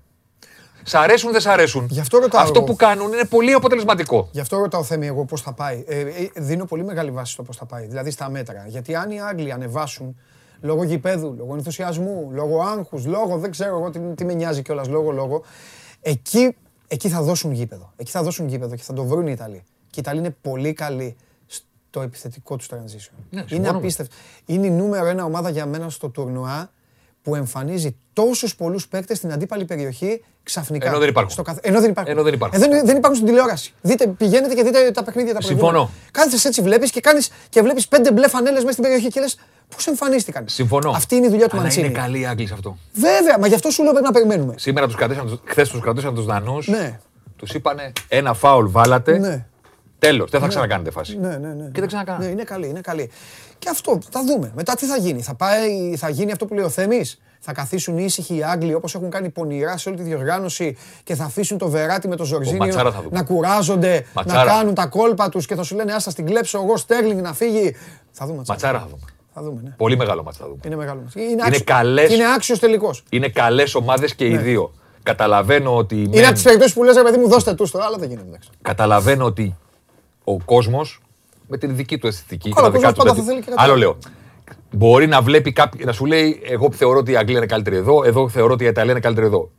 Σ' 0.84 0.94
αρέσουν, 0.94 1.32
δεν 1.32 1.42
σ' 1.42 1.46
αρέσουν. 1.46 1.88
Γι 1.90 2.00
αυτό, 2.00 2.20
αυτό 2.34 2.64
που 2.64 2.76
κάνουν 2.76 3.14
είναι 3.14 3.26
πολύ 3.26 3.52
αποτελεσματικό. 3.54 4.30
Γι' 4.32 4.40
αυτό 4.40 4.58
ρωτάω 4.58 4.84
Θέμη 4.84 5.08
εγώ 5.08 5.26
πώς 5.26 5.42
θα 5.42 5.54
πάει. 5.54 5.84
Ε, 5.88 6.00
ε, 6.00 6.08
δίνω 6.36 6.66
πολύ 6.66 6.84
μεγάλη 6.84 7.12
βάση 7.12 7.32
στο 7.32 7.44
πώς 7.44 7.58
θα 7.58 7.66
πάει. 7.66 7.86
Δηλαδή 7.86 8.12
στα 8.12 8.30
μέτρα. 8.30 8.66
Γιατί 8.68 8.96
αν 8.96 9.12
οι 9.12 9.22
Άγγλοι 9.22 9.52
ανεβάσουν 9.52 10.20
λόγω 10.62 10.84
γηπέδου, 10.84 11.36
λόγω 11.38 11.56
ενθουσιασμού, 11.56 12.30
λόγω 12.32 12.62
άγχους, 12.62 13.06
λόγω 13.06 13.38
δεν 13.38 13.52
ξέρω 13.52 13.78
εγώ 13.78 13.90
τι, 13.90 14.00
τι 14.00 14.26
με 14.26 14.34
νοιάζει 14.34 14.62
κιόλας, 14.62 14.88
λόγω, 14.88 15.12
λόγω. 15.12 15.44
Εκεί, 16.02 16.56
εκεί 16.88 17.10
θα 17.10 17.22
δώσουν 17.22 17.52
γήπεδο. 17.52 17.94
Εκεί 17.96 18.12
θα 18.12 18.24
δώσουν 18.24 18.48
γήπεδο 18.48 18.76
και 18.76 18.84
θα 18.84 18.94
το 18.94 19.04
βρουν 19.04 19.28
οι 19.28 19.32
Ιταλοί. 19.36 19.64
Και 19.90 20.00
οι 20.00 20.04
Ιταλοί 20.06 20.20
είναι 20.20 20.36
πολύ 20.42 20.74
καλοί 20.74 21.16
το 21.90 22.02
επιθετικό 22.02 22.56
τους 22.56 22.70
transition. 22.72 23.14
Ναι, 23.30 23.44
είναι 23.50 23.68
απίστευτο. 23.70 24.16
Είναι 24.46 24.68
η 24.68 24.72
νούμερο 24.72 25.06
ένα 25.06 25.24
ομάδα 25.24 25.50
για 25.50 25.66
μένα 25.66 25.90
στο 25.90 26.10
τουρνουά 26.10 26.72
που 27.22 27.36
εμφανίζει 27.36 27.96
τόσους 28.14 28.56
πολλούς 28.56 28.88
παίκτες 28.88 29.18
στην 29.18 29.32
αντίπαλη 29.32 29.66
περιοχή 29.66 30.24
ξαφνικά. 30.44 30.88
Ενώ 30.88 31.00
δεν 31.00 31.10
υπάρχουν. 31.10 31.32
Στο 31.32 31.42
καθ... 31.42 31.58
Ενώ 31.62 31.82
δεν 31.82 31.90
υπάρχουν. 31.90 32.14
Ενώ 32.14 32.24
δεν 32.24 32.34
υπάρχουν. 32.34 32.62
Ε, 32.62 32.68
δεν, 32.68 32.86
δεν 32.86 32.98
υπάρχουν 32.98 33.16
στην 33.16 33.28
τηλεόραση. 33.28 33.74
Δείτε, 33.82 34.08
πηγαίνετε 34.08 34.54
και 34.54 34.64
δείτε 34.64 34.92
τα 34.92 35.04
παιχνίδια 35.04 35.34
τα 35.34 35.40
προηγούμενα. 35.40 35.78
Συμφωνώ. 35.78 35.92
Κάθεσαι 36.12 36.48
έτσι, 36.48 36.62
βλέπεις 36.62 36.92
και, 36.92 37.02
κάνεις, 37.02 37.30
και 37.50 37.62
βλέπεις 37.62 37.88
πέντε 37.88 38.12
μπλε 38.12 38.28
φανέλες 38.28 38.60
μέσα 38.60 38.72
στην 38.72 38.84
περιοχή 38.84 39.08
και 39.08 39.20
λες 39.20 39.40
πώς 39.76 39.88
εμφανίστηκαν; 39.88 40.44
Συμφωνώ. 40.48 40.90
Αυτή 40.90 41.16
είναι 41.16 41.26
η 41.26 41.30
δουλειά 41.30 41.48
του 41.48 41.56
Μαντσίνη. 41.56 41.86
Είναι 41.86 41.98
καλή 41.98 42.20
οι 42.20 42.26
Άγγλοι 42.26 42.48
σε 42.48 42.54
αυτό. 42.54 42.78
Βέβαια, 42.94 43.40
μα 43.40 43.48
γι' 43.48 43.54
αυτό 43.54 43.70
σου 43.70 43.84
λέω 43.84 43.92
πρέπει 43.92 44.06
να 44.06 44.12
περιμένουμε. 44.12 44.54
Σήμερα 44.58 44.86
τους 44.86 44.96
κρατήσαν, 44.96 45.42
χθες 45.46 45.70
τους 45.70 45.82
κρατήσαν 45.82 46.16
τους 46.16 46.26
Δανούς. 46.26 46.68
Ναι. 46.68 47.00
Τους 47.36 47.54
είπανε 47.54 47.92
ένα 48.08 48.34
φάουλ 48.34 48.66
βάλατε. 48.70 49.18
Ναι. 49.18 49.46
Τέλος. 50.00 50.30
Δεν 50.30 50.40
θα 50.40 50.46
ναι. 50.46 50.52
ξανακάνετε 50.52 50.92
φάση. 50.92 51.18
Ναι, 51.18 51.38
ναι, 51.38 51.48
ναι. 51.48 51.70
Και 51.72 51.80
δεν 51.80 51.88
ξανακάνετε. 51.88 52.26
Ναι, 52.26 52.32
είναι 52.32 52.44
καλή, 52.44 52.68
είναι 52.68 52.82
καλή. 52.82 53.12
Και 53.60 53.70
αυτό 53.70 54.00
θα 54.12 54.24
δούμε. 54.26 54.52
Μετά 54.56 54.76
τι 54.76 54.86
θα 54.86 54.98
γίνει. 54.98 55.22
Θα, 55.22 55.36
πάει, 55.36 55.96
θα 55.98 56.10
γίνει 56.10 56.32
αυτό 56.32 56.46
που 56.46 56.54
λέει 56.54 56.66
ο 56.66 56.70
Θέμης. 56.70 57.20
Θα 57.40 57.54
καθίσουν 57.54 57.98
ήσυχοι 57.98 58.36
οι 58.36 58.44
Άγγλοι 58.44 58.74
όπως 58.74 58.96
έχουν 58.96 59.10
κάνει 59.10 59.30
πονηρά 59.30 59.78
σε 59.78 59.90
όλη 59.90 59.98
τη 59.98 60.04
διοργάνωση 60.04 60.78
και 61.04 61.16
θα 61.16 61.24
αφήσουν 61.24 61.58
το 61.58 61.70
Βεράτι 61.70 62.08
με 62.08 62.16
το 62.16 62.24
Ζορζίνιο 62.24 62.94
να 63.10 63.24
κουράζονται, 63.24 64.06
να 64.26 64.44
κάνουν 64.44 64.74
τα 64.74 64.86
κόλπα 64.86 65.30
τους 65.30 65.46
και 65.46 65.56
θα 65.56 65.64
σου 65.64 65.76
λένε 65.76 65.94
Άστα 65.94 66.10
στην 66.10 66.26
κλέψω 66.26 66.62
εγώ, 66.64 66.78
Στέρλινγκ 66.78 67.22
να 67.22 67.34
φύγει. 67.34 67.76
Θα 68.12 68.26
δούμε. 68.26 68.44
Ματσάρα 68.48 68.80
θα 68.80 68.86
δούμε. 68.86 69.15
Θα 69.38 69.44
δούμε 69.44 69.62
ναι. 69.64 69.70
Πολύ 69.70 69.98
μεγάλο 69.98 70.24
μάτσα 70.24 70.40
θα 70.40 70.48
δούμε. 70.48 70.60
Είναι 70.66 70.76
μεγάλο 70.76 71.02
μάτσα. 71.02 71.22
Είναι, 71.22 71.44
είναι, 71.48 71.60
καλές, 71.60 72.14
είναι 72.14 72.34
άξιος 72.36 72.60
τελικός. 72.60 73.04
Είναι 73.10 73.30
καλές 73.30 73.76
ομάδες 73.76 74.16
και 74.16 74.26
οι 74.26 74.32
ναι. 74.32 74.38
δύο. 74.38 74.74
Καταλαβαίνω 75.04 75.76
ότι. 75.76 75.96
Είναι 75.96 76.10
μεν... 76.10 76.26
από 76.26 76.34
τις 76.34 76.44
περιπτώσεις 76.44 76.74
που 76.74 76.84
λες, 76.84 76.96
παιδί 76.96 77.18
μου, 77.18 77.28
δώστε 77.28 77.54
τους 77.54 77.72
τώρα, 77.72 77.86
αλλά 77.86 77.98
δεν 77.98 78.10
γίνεται. 78.10 78.40
Καταλαβαίνω 78.62 79.26
ότι 79.26 79.56
ο 80.24 80.40
κόσμος 80.40 81.02
με 81.48 81.58
την 81.58 81.76
δική 81.76 81.98
του 81.98 82.08
αισθητική. 82.08 82.52
Καλά, 82.52 82.68
ο 82.68 82.72
πάντα 82.72 83.14
θα 83.14 83.24
θέλει 83.24 83.42
και 83.42 83.52
Άλλο 83.56 83.76
λέω. 83.76 83.98
Μπορεί 84.72 85.08
να 85.08 85.22
βλέπει 85.22 85.54
κάποιο, 85.54 85.86
να 85.86 85.92
σου 85.92 86.06
λέει: 86.06 86.42
Εγώ 86.44 86.72
θεωρώ 86.72 87.00
ότι 87.00 87.12
η 87.12 87.18
Αγγλία 87.18 87.38
είναι 87.38 87.46
καλύτερη 87.46 87.76
εδώ, 87.76 88.04
εδώ 88.04 88.30
θεωρώ 88.30 88.54
ότι 88.54 88.64
η 88.64 88.68
Ιταλία 88.68 88.92
είναι 88.92 89.00
καλύτερη 89.00 89.28
εδώ. 89.28 89.50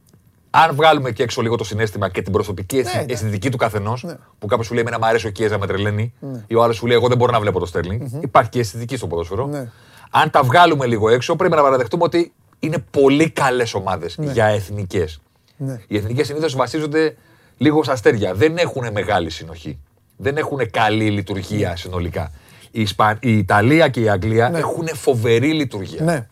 Αν 0.65 0.75
βγάλουμε 0.75 1.11
και 1.11 1.23
έξω 1.23 1.43
λίγο 1.43 1.57
το 1.57 1.65
συνέστημα 1.65 2.09
και 2.09 2.23
την 2.23 2.33
προσωπική 2.33 2.77
ναι, 2.77 2.83
ναι. 2.83 3.13
αισθητική 3.13 3.51
του 3.51 3.57
καθενός, 3.57 4.03
ναι. 4.03 4.17
που 4.39 4.47
κάποιος 4.47 4.67
σου 4.67 4.75
λέει: 4.75 4.83
Εμένα 4.83 4.99
μου 4.99 5.07
αρέσει 5.07 5.27
ο 5.27 5.31
Κιέζα, 5.31 5.59
με 5.59 5.67
τρελαίνει, 5.67 6.13
ναι. 6.21 6.45
ή 6.47 6.55
ο 6.55 6.63
άλλος 6.63 6.77
σου 6.77 6.87
λέει: 6.87 6.97
Εγώ 6.97 7.09
δεν 7.09 7.17
μπορώ 7.17 7.33
να 7.33 7.41
βλέπω 7.41 7.59
το 7.59 7.67
στερλινγκ 7.67 8.01
mm-hmm. 8.03 8.23
Υπάρχει 8.23 8.51
και 8.51 8.59
αισθητική 8.59 8.97
στο 8.97 9.07
ποδόσφαιρο. 9.07 9.47
Ναι. 9.47 9.71
Αν 10.11 10.31
τα 10.31 10.43
βγάλουμε 10.43 10.87
λίγο 10.87 11.09
έξω, 11.09 11.37
πρέπει 11.37 11.55
να 11.55 11.63
παραδεχτούμε 11.63 12.03
ότι 12.05 12.33
είναι 12.59 12.85
πολύ 12.91 13.31
καλές 13.31 13.75
ομάδες 13.75 14.19
ναι. 14.19 14.33
για 14.33 14.47
εθνικές. 14.47 15.21
Ναι. 15.57 15.81
Οι 15.87 15.97
εθνικές 15.97 16.27
συνήθως 16.27 16.57
βασίζονται 16.57 17.17
λίγο 17.57 17.83
στα 17.83 17.93
αστέρια. 17.93 18.35
Δεν 18.35 18.57
έχουν 18.57 18.93
μεγάλη 18.93 19.31
συνοχή. 19.31 19.79
Δεν 20.17 20.37
έχουν 20.37 20.71
καλή 20.71 21.11
λειτουργία 21.11 21.77
συνολικά 21.77 22.33
η, 22.77 22.81
Ισπα... 22.81 23.19
η 23.21 23.39
Ιταλία 23.39 23.89
και 23.89 24.01
η 24.01 24.09
Αγγλία 24.09 24.49
ναι. 24.49 24.59
έχουν 24.59 24.89
φοβερή 24.95 25.53
λειτουργία. 25.53 26.29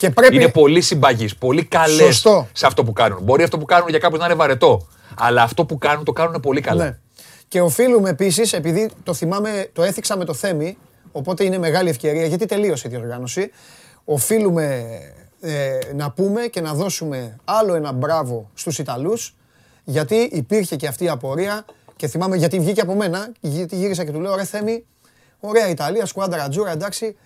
Ναι. 0.00 0.08
Και 0.08 0.10
πρέπει... 0.10 0.34
Είναι 0.34 0.48
πολύ 0.48 0.80
συμπαγεί, 0.80 1.28
πολύ 1.38 1.64
καλές 1.64 2.26
σε 2.52 2.66
αυτό 2.66 2.84
που 2.84 2.92
κάνουν. 2.92 3.22
Μπορεί 3.22 3.42
αυτό 3.42 3.58
που 3.58 3.64
κάνουν 3.64 3.88
για 3.88 3.98
κάποιους 3.98 4.20
να 4.20 4.26
είναι 4.26 4.34
βαρετό, 4.34 4.86
αλλά 5.18 5.42
αυτό 5.42 5.64
που 5.64 5.78
κάνουν 5.78 6.04
το 6.04 6.12
κάνουν 6.12 6.40
πολύ 6.40 6.60
καλά. 6.60 6.84
Ναι. 6.84 6.98
Και 7.48 7.60
οφείλουμε 7.60 8.10
επίσης, 8.10 8.52
επειδή 8.52 8.90
το 9.02 9.14
θυμάμαι, 9.14 9.70
το 9.72 9.82
έθιξα 9.82 10.16
με 10.16 10.24
το 10.24 10.34
Θέμη, 10.34 10.78
οπότε 11.12 11.44
είναι 11.44 11.58
μεγάλη 11.58 11.88
ευκαιρία, 11.88 12.26
γιατί 12.26 12.46
τελείωσε 12.46 12.88
η 12.88 12.90
διοργάνωση. 12.90 13.50
Οφείλουμε 14.04 14.84
ε, 15.40 15.78
να 15.94 16.10
πούμε 16.10 16.40
και 16.40 16.60
να 16.60 16.74
δώσουμε 16.74 17.36
άλλο 17.44 17.74
ένα 17.74 17.92
μπράβο 17.92 18.50
στους 18.54 18.78
Ιταλούς, 18.78 19.36
γιατί 19.84 20.16
υπήρχε 20.16 20.76
και 20.76 20.86
αυτή 20.86 21.04
η 21.04 21.08
απορία 21.08 21.64
και 21.96 22.06
θυμάμαι 22.06 22.36
γιατί 22.36 22.60
βγήκε 22.60 22.80
από 22.80 22.94
μένα, 22.94 23.32
γιατί 23.40 23.76
γύρισα 23.76 24.04
και 24.04 24.10
του 24.10 24.20
λέω, 24.20 24.34
ρε 24.36 24.44
Θέμη, 24.44 24.84
Ωραία 25.40 25.68
Ιταλία, 25.68 26.06
σκουάντρα 26.06 26.48
τζούρα, 26.48 26.70
εντάξει. 26.70 27.16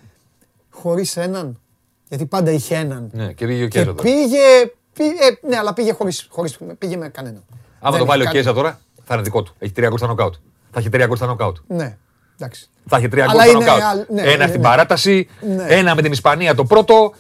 Χωρίς 0.71 1.17
έναν. 1.17 1.61
Γιατί 2.09 2.27
πάντα 2.27 2.51
είχε 2.51 2.75
έναν. 2.75 3.11
Ναι, 3.13 3.33
και 3.33 3.47
πήγε 3.47 3.65
ο 3.65 3.69
Κέζα 3.69 3.85
τώρα. 3.85 4.03
Πήγε, 4.03 4.73
πήγε, 4.93 5.39
ναι, 5.49 5.57
αλλά 5.57 5.73
πήγε 5.73 5.93
χωρίς, 5.93 6.27
χωρίς, 6.31 6.59
πήγε 6.79 6.97
με 6.97 7.09
κανέναν. 7.09 7.45
Άμα 7.81 7.99
το 7.99 8.05
βάλει 8.05 8.27
ο 8.27 8.31
Κέζα 8.31 8.53
τώρα, 8.53 8.81
θα 9.05 9.15
είναι 9.15 9.23
δικό 9.23 9.43
του. 9.43 9.55
Έχει 9.59 9.73
τρία 9.73 9.89
γκολ 9.89 9.99
στα 9.99 10.07
νοκάουτ. 10.07 10.35
Θα 10.71 10.79
έχει 10.81 10.89
τρία 10.89 11.07
γκολ 11.07 11.17
στα 11.17 11.27
νοκάουτ. 11.27 11.57
Ναι. 11.67 11.97
Εντάξει. 12.39 12.69
Θα 12.89 12.97
έχει 12.97 13.09
τρία 13.09 13.27
γκολ 13.27 13.41
στα 13.41 13.53
νοκάουτ. 13.53 14.11
Ναι, 14.11 14.23
ένα 14.23 14.37
ναι, 14.37 14.47
στην 14.47 14.61
ναι. 14.61 14.67
παράταση, 14.67 15.29
ένα 15.67 15.95
με 15.95 16.03
την 16.03 16.13
Ισπανία 16.13 16.55
το 16.55 16.65
πρώτο 16.65 17.13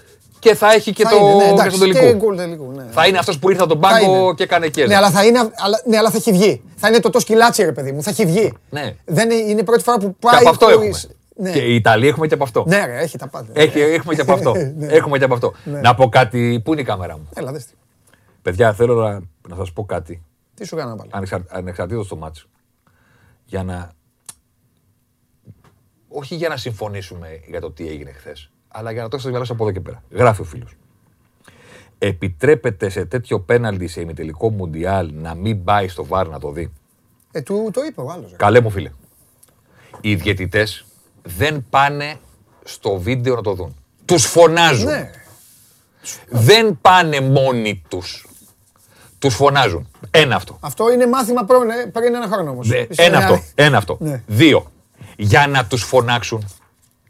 και 0.45 0.55
θα 0.55 0.72
έχει 0.72 0.93
και, 0.93 1.03
το, 1.03 1.37
ναι, 1.37 1.70
στον 1.70 1.80
τελικό. 1.80 2.32
ναι. 2.32 2.85
Θα 2.91 3.07
είναι 3.07 3.18
αυτός 3.18 3.39
που 3.39 3.51
ήρθε 3.51 3.62
από 3.62 3.72
τον 3.72 3.80
πάγκο 3.80 4.35
και 4.35 4.43
έκανε 4.43 4.68
και 4.68 4.87
ναι, 4.87 4.97
αλλά 4.97 5.11
θα 5.11 5.24
είναι, 5.24 5.39
αλλά, 5.39 5.82
ναι, 5.85 5.97
αλλά 5.97 6.11
θα 6.11 6.16
έχει 6.16 6.32
βγει. 6.32 6.62
Θα 6.76 6.89
είναι 6.89 7.01
το 7.01 7.11
το 7.11 7.20
σκυλάτσι, 7.20 7.64
ρε 7.64 7.72
παιδί 7.72 7.93
μου. 7.93 8.03
Θα 8.03 8.11
έχει 8.11 8.26
βγει. 8.26 8.53
Ναι. 8.70 8.95
Δεν 9.05 9.30
είναι, 9.30 9.51
είναι 9.51 9.61
η 9.61 9.64
πρώτη 9.64 9.82
φορά 9.82 9.99
που 9.99 10.16
πάει. 10.20 10.32
Και 10.32 10.41
από 10.41 10.49
αυτό 10.49 10.66
χωρίς... 10.66 11.05
έχουμε. 11.05 11.14
Ναι. 11.37 11.53
Και 11.53 11.59
η 11.59 11.74
Ιταλία 11.74 12.09
έχουμε 12.09 12.26
και 12.26 12.35
από 12.35 12.45
αυτό. 12.45 12.64
Ναι, 12.66 12.85
ρε, 12.85 12.99
έχει 12.99 13.18
τα 13.18 13.28
πάντα. 13.28 13.53
Έχει, 13.53 13.80
έχουμε 13.80 14.14
και 14.14 14.20
από 14.20 14.32
αυτό. 14.32 14.55
ναι. 14.78 14.87
Έχουμε 14.87 15.18
και 15.18 15.24
από 15.24 15.35
αυτό. 15.35 15.53
Ναι. 15.64 15.80
Να 15.80 15.95
πω 15.95 16.09
κάτι. 16.09 16.61
Πού 16.64 16.72
είναι 16.72 16.80
η 16.80 16.85
κάμερα 16.85 17.16
μου; 17.16 17.28
Έλα, 17.35 17.53
δες 17.53 17.66
Παιδιά, 18.43 18.72
θέλω 18.72 18.95
να, 18.95 19.20
να 19.49 19.57
σας 19.57 19.72
πω 19.72 19.85
κάτι. 19.85 20.22
Τι 20.55 20.66
σου 20.66 20.76
κάνω 20.76 20.95
πάλι. 20.95 21.11
Ανεξαρ, 21.12 21.41
Ανεξαρτήτως 21.49 22.09
το 22.09 22.16
μάτσο. 22.16 22.47
Για 23.45 23.62
να. 23.62 23.93
Όχι 26.09 26.35
για 26.35 26.49
να 26.49 26.57
συμφωνήσουμε 26.57 27.28
για 27.47 27.61
το 27.61 27.70
τι 27.70 27.89
έγινε 27.89 28.12
χθες 28.12 28.51
αλλά 28.76 28.91
για 28.91 29.03
να 29.03 29.09
το 29.09 29.18
σας 29.18 29.51
από 29.51 29.64
εδώ 29.64 29.72
και 29.72 29.80
πέρα. 29.80 30.03
Γράφει 30.11 30.41
ο 30.41 30.45
φίλος. 30.45 30.76
Επιτρέπεται 31.99 32.89
σε 32.89 33.05
τέτοιο 33.05 33.41
πέναλτι 33.41 33.87
σε 33.87 34.01
ημιτελικό 34.01 34.51
μουντιάλ 34.51 35.11
να 35.14 35.35
μην 35.35 35.64
πάει 35.64 35.89
στο 35.89 36.05
βάρ 36.05 36.28
να 36.28 36.39
το 36.39 36.51
δει; 36.51 36.72
Ε, 37.32 37.41
του 37.41 37.70
το 37.72 37.80
είπε 37.82 38.01
ο 38.01 38.11
άλλος. 38.11 38.32
Ε. 38.32 38.37
Καλέ 38.37 38.61
μου 38.61 38.70
φίλε. 38.70 38.91
Οι 40.01 40.14
διαιτητές 40.14 40.85
δεν 41.25 41.66
πάνε 41.70 42.16
στο 42.64 42.97
βίντεο 42.97 43.35
να 43.35 43.43
το 43.43 43.55
δουν. 43.55 43.77
Τους 44.05 44.25
φωνάζουν. 44.25 44.87
Ναι. 44.87 45.11
Δεν 46.29 46.79
πάνε 46.81 47.20
μόνοι 47.20 47.83
τους. 47.89 48.27
Τους 49.18 49.35
φωνάζουν. 49.35 49.91
Ένα 50.11 50.37
αυτό. 50.37 50.59
Αυτό 50.61 50.93
είναι 50.93 51.07
μάθημα 51.07 51.45
πριν, 51.45 51.70
ε, 51.70 51.87
πριν 51.93 52.14
ένα 52.14 52.27
χρόνο 52.27 52.51
όμως. 52.51 52.68
Ναι, 52.68 52.87
ένα 52.97 53.18
αυτό. 53.18 53.43
Ένα 53.55 53.77
αυτό. 53.77 53.97
Ναι. 54.01 54.22
Δύο. 54.27 54.72
Για 55.16 55.47
να 55.47 55.66
τους 55.66 55.83
φωνάξουν 55.83 56.49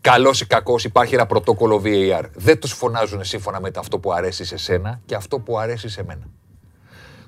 Καλός 0.04 0.40
ή 0.40 0.46
κακός 0.46 0.84
υπάρχει 0.84 1.14
ένα 1.14 1.26
πρωτόκολλο 1.26 1.82
VAR. 1.84 2.24
Δεν 2.34 2.60
τους 2.60 2.72
φωνάζουν 2.72 3.24
σύμφωνα 3.24 3.60
με 3.60 3.70
αυτό 3.76 3.98
που 3.98 4.12
αρέσει 4.12 4.44
σε 4.44 4.56
σένα 4.56 5.00
και 5.06 5.14
αυτό 5.14 5.38
που 5.38 5.58
αρέσει 5.58 5.88
σε 5.88 6.04
μένα. 6.04 6.26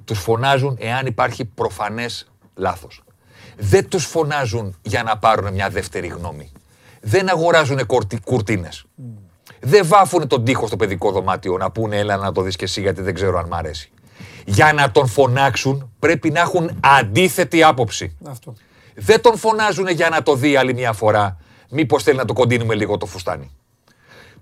Τους 0.04 0.18
φωνάζουν 0.18 0.76
εάν 0.80 1.06
υπάρχει 1.06 1.44
προφανές 1.44 2.30
λάθος. 2.54 3.02
Δεν 3.56 3.88
τους 3.88 4.04
φωνάζουν 4.04 4.76
για 4.82 5.02
να 5.02 5.18
πάρουν 5.18 5.52
μια 5.52 5.68
δεύτερη 5.68 6.06
γνώμη. 6.06 6.52
Δεν 7.08 7.30
αγοράζουν 7.30 7.80
κουρτίνες. 8.24 8.84
Δεν 9.60 9.86
βάφουν 9.86 10.28
τον 10.28 10.44
τοίχο 10.44 10.66
στο 10.66 10.76
παιδικό 10.76 11.10
δωμάτιο 11.10 11.56
να 11.56 11.70
πούνε 11.70 11.98
έλα 11.98 12.16
να 12.16 12.32
το 12.32 12.42
δεις 12.42 12.56
και 12.56 12.64
εσύ 12.64 12.80
γιατί 12.80 13.02
δεν 13.02 13.14
ξέρω 13.14 13.38
αν 13.38 13.46
μ' 13.46 13.54
αρέσει. 13.54 13.90
Για 14.44 14.72
να 14.72 14.90
τον 14.90 15.06
φωνάξουν 15.06 15.92
πρέπει 15.98 16.30
να 16.30 16.40
έχουν 16.40 16.70
αντίθετη 16.80 17.62
άποψη. 17.62 18.16
Αυτό. 18.26 18.54
Δεν 18.94 19.20
τον 19.20 19.36
φωνάζουν 19.36 19.88
για 19.88 20.08
να 20.08 20.22
το 20.22 20.34
δει 20.34 20.56
άλλη 20.56 20.74
μια 20.74 20.92
φορά 20.92 21.36
Μήπως 21.70 22.02
θέλει 22.02 22.16
να 22.16 22.24
το 22.24 22.32
κοντίνουμε 22.32 22.74
λίγο 22.74 22.96
το 22.96 23.06
φουστάνι. 23.06 23.50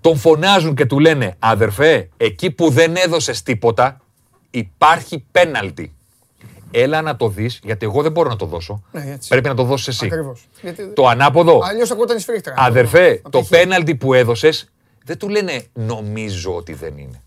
Τον 0.01 0.17
φωνάζουν 0.17 0.75
και 0.75 0.85
του 0.85 0.99
λένε 0.99 1.35
αδερφέ, 1.39 2.09
εκεί 2.17 2.51
που 2.51 2.69
δεν 2.69 2.95
έδωσες 2.95 3.43
τίποτα, 3.43 4.01
υπάρχει 4.51 5.25
πέναλτι. 5.31 5.95
Έλα 6.77 7.01
να 7.01 7.15
το 7.15 7.27
δεις, 7.27 7.59
γιατί 7.63 7.85
εγώ 7.85 8.01
δεν 8.01 8.11
μπορώ 8.11 8.29
να 8.29 8.35
το 8.35 8.45
δώσω. 8.45 8.83
Ναι, 8.91 9.17
Πρέπει 9.27 9.47
να 9.47 9.55
το 9.55 9.63
δώσεις 9.63 9.87
εσύ. 9.87 10.05
Ακριβώς. 10.05 10.47
Το 10.93 11.07
ανάποδο. 11.07 11.61
Αλλιώς 11.63 11.91
ακούγονταν 11.91 12.19
σφίχτρα. 12.19 12.53
Αδερφέ, 12.57 13.21
το 13.29 13.41
πέναλτι 13.49 13.95
που 13.95 14.13
έδωσες, 14.13 14.71
δεν 15.03 15.17
του 15.17 15.29
λένε 15.29 15.65
νομίζω 15.73 16.55
ότι 16.55 16.73
δεν 16.73 16.97
είναι. 16.97 17.21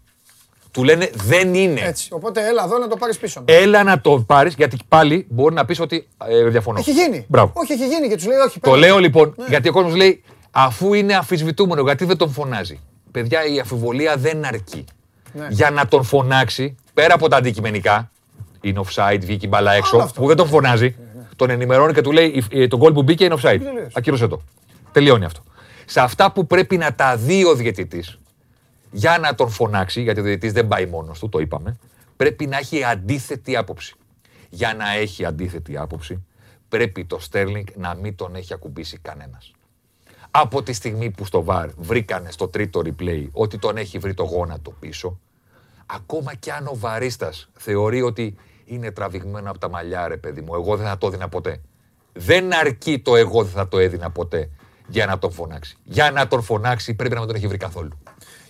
Του 0.71 0.85
λένε 0.85 1.11
δεν 1.15 1.55
είναι. 1.55 1.81
Έτσι. 1.81 2.09
Οπότε 2.13 2.49
έλα 2.49 2.65
εδώ 2.65 2.79
να 2.79 2.89
το 2.89 2.97
πάρεις 2.97 3.19
πίσω. 3.19 3.43
Έλα 3.45 3.83
να 3.83 4.01
το 4.01 4.25
πάρεις, 4.27 4.55
γιατί 4.55 4.77
πάλι 4.89 5.27
μπορεί 5.29 5.55
να 5.55 5.65
πεις 5.65 5.81
ότι 5.81 6.09
ε, 6.29 6.49
διαφωνώ. 6.49 6.79
Έχει 6.79 6.93
γίνει. 6.93 7.25
Μπράβο. 7.29 7.53
Όχι, 7.55 7.73
έχει 7.73 7.87
γίνει 7.87 8.09
και 8.09 8.15
τους 8.15 8.27
λέει 8.27 8.39
όχι. 8.39 8.61
Το 8.61 8.75
λέω 8.75 8.99
λοιπόν, 8.99 9.35
ναι. 9.37 9.45
γιατί 9.49 9.69
ο 9.69 9.73
κόσμος 9.73 9.95
λέει 9.95 10.23
αφού 10.51 10.95
είναι 10.95 11.15
αμφισβητούμενο, 11.15 11.83
γιατί 11.83 12.05
δεν 12.05 12.17
τον 12.17 12.31
φωνάζει. 12.31 12.81
Παιδιά, 13.11 13.47
η 13.47 13.59
αφιβολία 13.59 14.17
δεν 14.17 14.45
αρκεί. 14.45 14.85
Ναι. 15.33 15.47
Για 15.51 15.71
να 15.71 15.87
τον 15.87 16.05
φωνάξει, 16.05 16.75
πέρα 16.95 17.15
από 17.15 17.29
τα 17.29 17.37
αντικειμενικά, 17.37 18.11
είναι 18.69 18.81
offside, 18.87 19.19
βγήκε 19.21 19.47
η 19.47 19.49
μπαλά 19.53 19.73
έξω, 19.73 20.11
που 20.15 20.27
δεν 20.27 20.37
τον 20.37 20.47
φωνάζει, 20.47 20.97
ναι, 21.15 21.23
τον 21.37 21.51
ενημερώνει 21.51 21.93
και 21.93 22.01
του 22.01 22.13
λέει 22.13 22.45
το 22.69 22.77
γκολ 22.77 22.93
που 22.93 23.03
μπήκε 23.03 23.25
είναι 23.25 23.37
offside. 23.43 23.61
Ακύρωσε 23.93 24.27
το. 24.27 24.43
Τελειώνει 24.93 25.25
αυτό. 25.25 25.43
Σε 25.85 26.01
αυτά 26.01 26.33
που 26.33 26.47
πρέπει 26.47 26.77
να 26.77 26.95
τα 26.95 27.17
δει 27.17 27.45
ο 27.45 27.55
διαιτητής, 27.55 28.19
για 28.91 29.19
να 29.19 29.35
τον 29.35 29.49
φωνάξει, 29.49 30.03
γιατί 30.03 30.21
ο 30.21 30.23
διαιτητής 30.23 30.53
δεν 30.53 30.69
πάει 30.69 30.87
μόνος 30.87 31.19
του, 31.19 31.29
το 31.29 31.39
είπαμε, 31.39 31.79
πρέπει 32.17 32.47
να 32.47 32.57
έχει 32.57 32.85
αντίθετη 32.85 33.57
άποψη. 33.57 33.95
Για 34.51 34.75
να 34.75 34.93
έχει 34.93 35.25
αντίθετη 35.25 35.77
άποψη, 35.77 36.25
πρέπει 36.69 37.05
το 37.05 37.19
Στέρλινγκ 37.19 37.67
να 37.77 37.95
μην 37.95 38.17
τον 38.17 38.35
έχει 38.35 38.55
ακουμπήσει 38.55 38.99
κανένας. 39.03 39.53
Από 40.31 40.63
τη 40.63 40.73
στιγμή 40.73 41.11
που 41.11 41.25
στο 41.25 41.43
βαρ 41.43 41.69
βρήκανε 41.77 42.31
στο 42.31 42.49
τρίτο 42.49 42.83
replay 42.85 43.27
ότι 43.33 43.59
τον 43.59 43.77
έχει 43.77 43.99
βρει 43.99 44.15
το 44.15 44.25
γόνατο 44.25 44.71
πίσω, 44.81 45.19
ακόμα 45.87 46.35
κι 46.35 46.51
αν 46.51 46.67
ο 46.67 46.77
βαρίστας 46.77 47.49
θεωρεί 47.57 48.03
ότι 48.03 48.37
είναι 48.69 48.91
τραβηγμένο 48.91 49.51
από 49.51 49.59
τα 49.59 49.71
μαλλιά, 49.71 50.09
ρε 50.09 50.17
παιδί 50.17 50.41
μου, 50.41 50.55
εγώ 50.55 50.77
δεν 50.77 50.87
θα 50.87 50.99
το 50.99 51.07
έδινα 51.07 51.29
ποτέ. 51.29 51.61
Δεν 52.13 52.55
αρκεί 52.55 52.99
το 52.99 53.17
εγώ 53.17 53.43
δεν 53.43 53.53
θα 53.53 53.69
το 53.69 53.79
έδινα 53.79 54.11
ποτέ 54.11 54.49
για 54.87 55.07
να 55.07 55.19
τον 55.19 55.33
φωνάξει. 55.33 55.77
Για 55.85 56.11
να 56.11 56.27
τον 56.27 56.43
φωνάξει 56.43 56.95
πρέπει 56.95 57.15
να 57.15 57.21
μην 57.21 57.29
τον 57.29 57.37
έχει 57.37 57.47
βρει 57.47 57.57
καθόλου. 57.57 57.99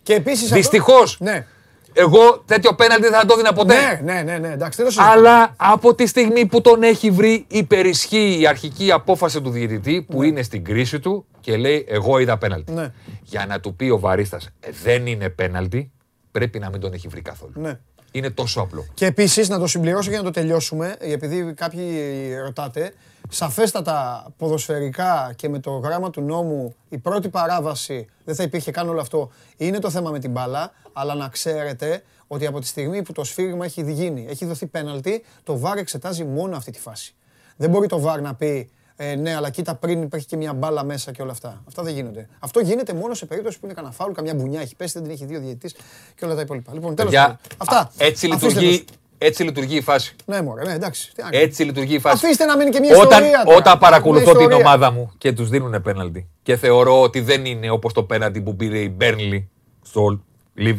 Και 0.03 0.15
επίσης. 0.15 0.51
Δυστυχώς. 0.51 1.17
Ναι. 1.21 1.47
Εγώ 1.93 2.43
τέτοιο 2.47 2.75
πέναλτι 2.75 3.03
δεν 3.03 3.13
θα 3.13 3.27
το 3.27 3.33
έδινα 3.33 3.53
ποτέ. 3.53 3.75
Ναι, 3.75 4.13
ναι, 4.13 4.23
ναι, 4.23 4.39
ναι 4.39 4.53
εντάξει, 4.53 4.83
Αλλά 4.97 5.55
από 5.57 5.95
τη 5.95 6.07
στιγμή 6.07 6.47
που 6.47 6.61
τον 6.61 6.83
έχει 6.83 7.11
βρει, 7.11 7.45
υπερισχύει 7.49 8.41
η 8.41 8.47
αρχική 8.47 8.93
απόφαση 8.93 9.41
του 9.41 9.51
διαιτητή 9.51 10.07
που 10.11 10.21
ναι. 10.21 10.27
είναι 10.27 10.43
στην 10.43 10.65
κρίση 10.65 11.01
του 11.01 11.27
και 11.41 11.57
λέει: 11.57 11.87
Εγώ 11.89 12.19
είδα 12.19 12.39
πέναλτι. 12.39 12.73
Ναι. 12.73 12.93
Για 13.23 13.47
να 13.47 13.61
του 13.61 13.75
πει 13.75 13.89
ο 13.91 13.99
βαρίστας 13.99 14.49
δεν 14.83 15.07
είναι 15.07 15.29
πέναλτι, 15.29 15.91
πρέπει 16.31 16.59
να 16.59 16.71
μην 16.71 16.81
τον 16.81 16.93
έχει 16.93 17.09
βρει 17.09 17.23
καθόλου. 17.23 17.53
Ναι. 17.55 17.79
Είναι 18.11 18.31
τόσο 18.31 18.61
απλό. 18.61 18.87
Και 18.95 19.07
επίσης 19.07 19.49
να 19.49 19.59
το 19.59 19.67
συμπληρώσω 19.67 20.11
για 20.11 20.19
να 20.19 20.25
το 20.25 20.31
τελειώσουμε, 20.31 20.97
επειδή 20.99 21.53
κάποιοι 21.53 22.35
ρωτάτε, 22.45 22.93
σαφέστατα 23.29 24.27
ποδοσφαιρικά 24.37 25.33
και 25.37 25.49
με 25.49 25.59
το 25.59 25.71
γράμμα 25.71 26.11
του 26.11 26.21
νόμου 26.21 26.75
η 26.89 26.99
πρώτη 26.99 27.29
παράβαση 27.29 28.07
δεν 28.25 28.35
θα 28.35 28.43
υπήρχε 28.43 28.71
καν 28.71 28.89
όλο 28.89 29.01
αυτό. 29.01 29.31
Είναι 29.57 29.79
το 29.79 29.91
θέμα 29.91 30.11
με 30.11 30.19
την 30.19 30.31
μπάλα, 30.31 30.73
αλλά 30.93 31.15
να 31.15 31.29
ξέρετε 31.29 32.03
ότι 32.27 32.47
από 32.47 32.61
τη 32.61 32.67
στιγμή 32.67 33.03
που 33.03 33.13
το 33.13 33.25
σφύριγμα 33.25 33.65
έχει 33.65 33.93
γίνει, 33.93 34.27
έχει 34.29 34.47
δοθεί 34.47 34.67
πέναλτι, 34.67 35.25
το 35.45 35.59
ΒΑΡ 35.59 35.79
εξετάζει 35.79 36.25
μόνο 36.25 36.57
αυτή 36.57 36.71
τη 36.71 36.81
φάση. 36.81 37.15
Δεν 37.57 37.71
μπορεί 37.71 37.87
το 37.87 38.01
ΒΑΡ 38.01 38.21
να 38.21 38.35
πει 38.35 38.71
ε, 39.01 39.15
ναι, 39.15 39.35
αλλά 39.35 39.51
κοίτα 39.51 39.75
πριν 39.75 40.03
υπάρχει 40.03 40.27
και 40.27 40.37
μια 40.37 40.53
μπάλα 40.53 40.85
μέσα 40.85 41.13
και 41.13 41.23
όλα 41.23 41.31
αυτά. 41.31 41.63
Αυτά 41.69 41.83
δεν 41.83 41.95
γίνονται. 41.95 42.29
Αυτό 42.39 42.61
γίνεται 42.61 42.93
μόνο 42.93 43.15
σε 43.15 43.27
περίπτωση 43.27 43.59
που 43.59 43.65
είναι 43.67 43.75
κανένα 43.75 43.95
φάουλ, 43.95 44.13
καμιά 44.13 44.35
μπουνιά 44.35 44.61
έχει 44.61 44.77
πέσει, 44.77 44.93
δεν 44.93 45.03
την 45.03 45.13
έχει 45.13 45.25
δύο 45.25 45.41
διαιτητής 45.41 45.75
και 46.15 46.25
όλα 46.25 46.35
τα 46.35 46.41
υπόλοιπα. 46.41 46.73
Λοιπόν, 46.73 46.95
τέλος 46.95 47.15
πάντων. 47.15 47.39
Αυτά. 47.57 47.91
Έτσι 47.97 48.27
λειτουργεί, 48.27 48.85
έτσι 49.19 49.43
λειτουργεί 49.43 49.77
η 49.77 49.81
φάση. 49.81 50.17
Ναι, 50.25 50.43
μωρέ, 50.43 50.65
ναι, 50.65 50.73
εντάξει. 50.73 51.13
Έτσι 51.31 51.63
λειτουργεί 51.63 51.95
η 51.95 51.99
φάση. 51.99 52.27
Αφήστε 52.27 52.45
να 52.45 52.57
μείνει 52.57 52.71
και 52.71 52.81
μια 52.81 52.97
όταν, 52.97 53.05
ιστορία. 53.05 53.45
Τώρα. 53.45 53.57
Όταν 53.57 53.79
παρακολουθώ 53.79 54.37
την 54.37 54.53
ομάδα 54.53 54.91
μου 54.91 55.13
και 55.19 55.33
τους 55.33 55.49
δίνουν 55.49 55.83
πέναλτι 55.83 56.29
και 56.43 56.57
θεωρώ 56.57 57.03
ότι 57.03 57.21
δεν 57.21 57.45
είναι 57.45 57.71
όπως 57.71 57.93
το 57.93 58.03
πέναλτι 58.03 58.41
που 58.41 58.57
πήρε 58.57 58.79
η 58.79 58.95
Μπέρνλι 58.97 59.49
στο, 59.83 60.21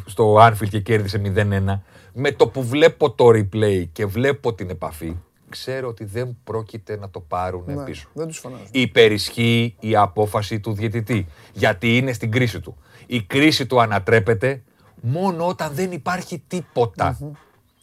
στο 0.05 0.35
Anfield 0.39 0.69
και 0.69 0.79
κέρδισε 0.79 1.21
0-1, 1.35 1.79
με 2.13 2.31
το 2.31 2.47
που 2.47 2.63
βλέπω 2.63 3.11
το 3.11 3.27
replay 3.27 3.87
και 3.91 4.05
βλέπω 4.05 4.53
την 4.53 4.69
επαφή, 4.69 5.15
ξέρω 5.49 5.87
ότι 5.87 6.03
δεν 6.03 6.37
πρόκειται 6.43 6.97
να 6.97 7.09
το 7.09 7.19
πάρουν 7.19 7.63
ναι, 7.65 7.83
πίσω. 7.83 8.09
Δεν 8.13 8.27
τους 8.27 8.37
φωνάζουν. 8.37 8.67
Υπερισχύει 8.71 9.75
η 9.79 9.95
απόφαση 9.95 10.59
του 10.59 10.73
διαιτητή. 10.73 11.27
Γιατί 11.53 11.97
είναι 11.97 12.13
στην 12.13 12.31
κρίση 12.31 12.59
του. 12.59 12.77
Η 13.05 13.21
κρίση 13.21 13.65
του 13.65 13.81
ανατρέπεται 13.81 14.63
μόνο 15.01 15.47
όταν 15.47 15.73
δεν 15.73 15.91
υπάρχει 15.91 16.43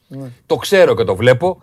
ναι. 0.09 0.31
Το 0.47 0.57
ξέρω 0.57 0.95
και 0.95 1.05
το 1.05 1.17
βλέπω 1.17 1.63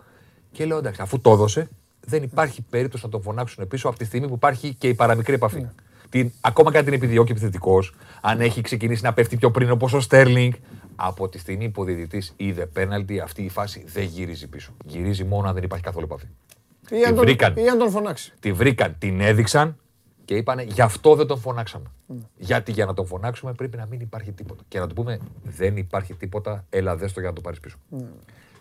και 0.52 0.64
λέω 0.64 0.78
εντάξει, 0.78 1.02
αφού 1.02 1.20
το 1.20 1.30
έδωσε, 1.30 1.68
δεν 2.00 2.22
υπάρχει 2.22 2.62
περίπτωση 2.70 3.04
να 3.04 3.10
τον 3.10 3.22
φωνάξουν 3.22 3.68
πίσω 3.68 3.88
από 3.88 3.98
τη 3.98 4.04
στιγμή 4.04 4.28
που 4.28 4.34
υπάρχει 4.34 4.74
και 4.74 4.88
η 4.88 4.94
παραμικρή 4.94 5.34
επαφή. 5.34 5.60
Ναι. 5.60 5.70
Την, 6.10 6.32
ακόμα 6.40 6.70
και 6.70 6.78
αν 6.78 6.84
την 6.84 6.92
επιδιώκει 6.92 7.30
επιθετικός, 7.30 7.94
αν 8.20 8.40
έχει 8.40 8.60
ξεκινήσει 8.60 9.02
να 9.02 9.12
πέφτει 9.12 9.36
πιο 9.36 9.50
πριν 9.50 9.70
όπω 9.70 9.88
ο 9.92 10.00
Στέρλινγκ, 10.00 10.52
από 10.96 11.28
τη 11.28 11.38
στιγμή 11.38 11.68
που 11.68 11.82
ο 11.82 11.84
διαιτητής 11.84 12.32
είδε 12.36 12.66
πέναλτι, 12.66 13.20
αυτή 13.20 13.42
η 13.42 13.48
φάση 13.48 13.84
δεν 13.86 14.04
γυρίζει 14.04 14.48
πίσω. 14.48 14.72
Γυρίζει 14.86 15.24
μόνο 15.24 15.48
αν 15.48 15.54
δεν 15.54 15.62
υπάρχει 15.62 15.84
καθόλου 15.84 16.04
επαφή. 16.04 16.26
Ή 16.90 17.04
αν, 17.04 17.14
τον, 17.14 17.24
βρήκαν, 17.24 17.56
ή 17.56 17.68
αν 17.68 17.78
τον 17.78 17.90
φωνάξει. 17.90 18.32
Τη 18.40 18.52
βρήκαν, 18.52 18.96
την 18.98 19.20
έδειξαν 19.20 19.76
και 20.24 20.36
είπαν 20.36 20.58
γι' 20.58 20.80
αυτό 20.80 21.14
δεν 21.14 21.26
τον 21.26 21.38
φωνάξαμε. 21.38 21.86
Mm. 22.08 22.14
Γιατί 22.36 22.72
για 22.72 22.86
να 22.86 22.94
τον 22.94 23.06
φωνάξουμε 23.06 23.52
πρέπει 23.52 23.76
να 23.76 23.86
μην 23.86 24.00
υπάρχει 24.00 24.32
τίποτα. 24.32 24.62
Και 24.68 24.78
να 24.78 24.86
του 24.86 24.94
πούμε 24.94 25.18
δεν 25.42 25.76
υπάρχει 25.76 26.14
τίποτα, 26.14 26.64
έλα 26.70 26.96
δες 26.96 27.12
το 27.12 27.20
για 27.20 27.28
να 27.28 27.34
το 27.34 27.40
πάρεις 27.40 27.60
πίσω. 27.60 27.76
Mm. 27.92 28.04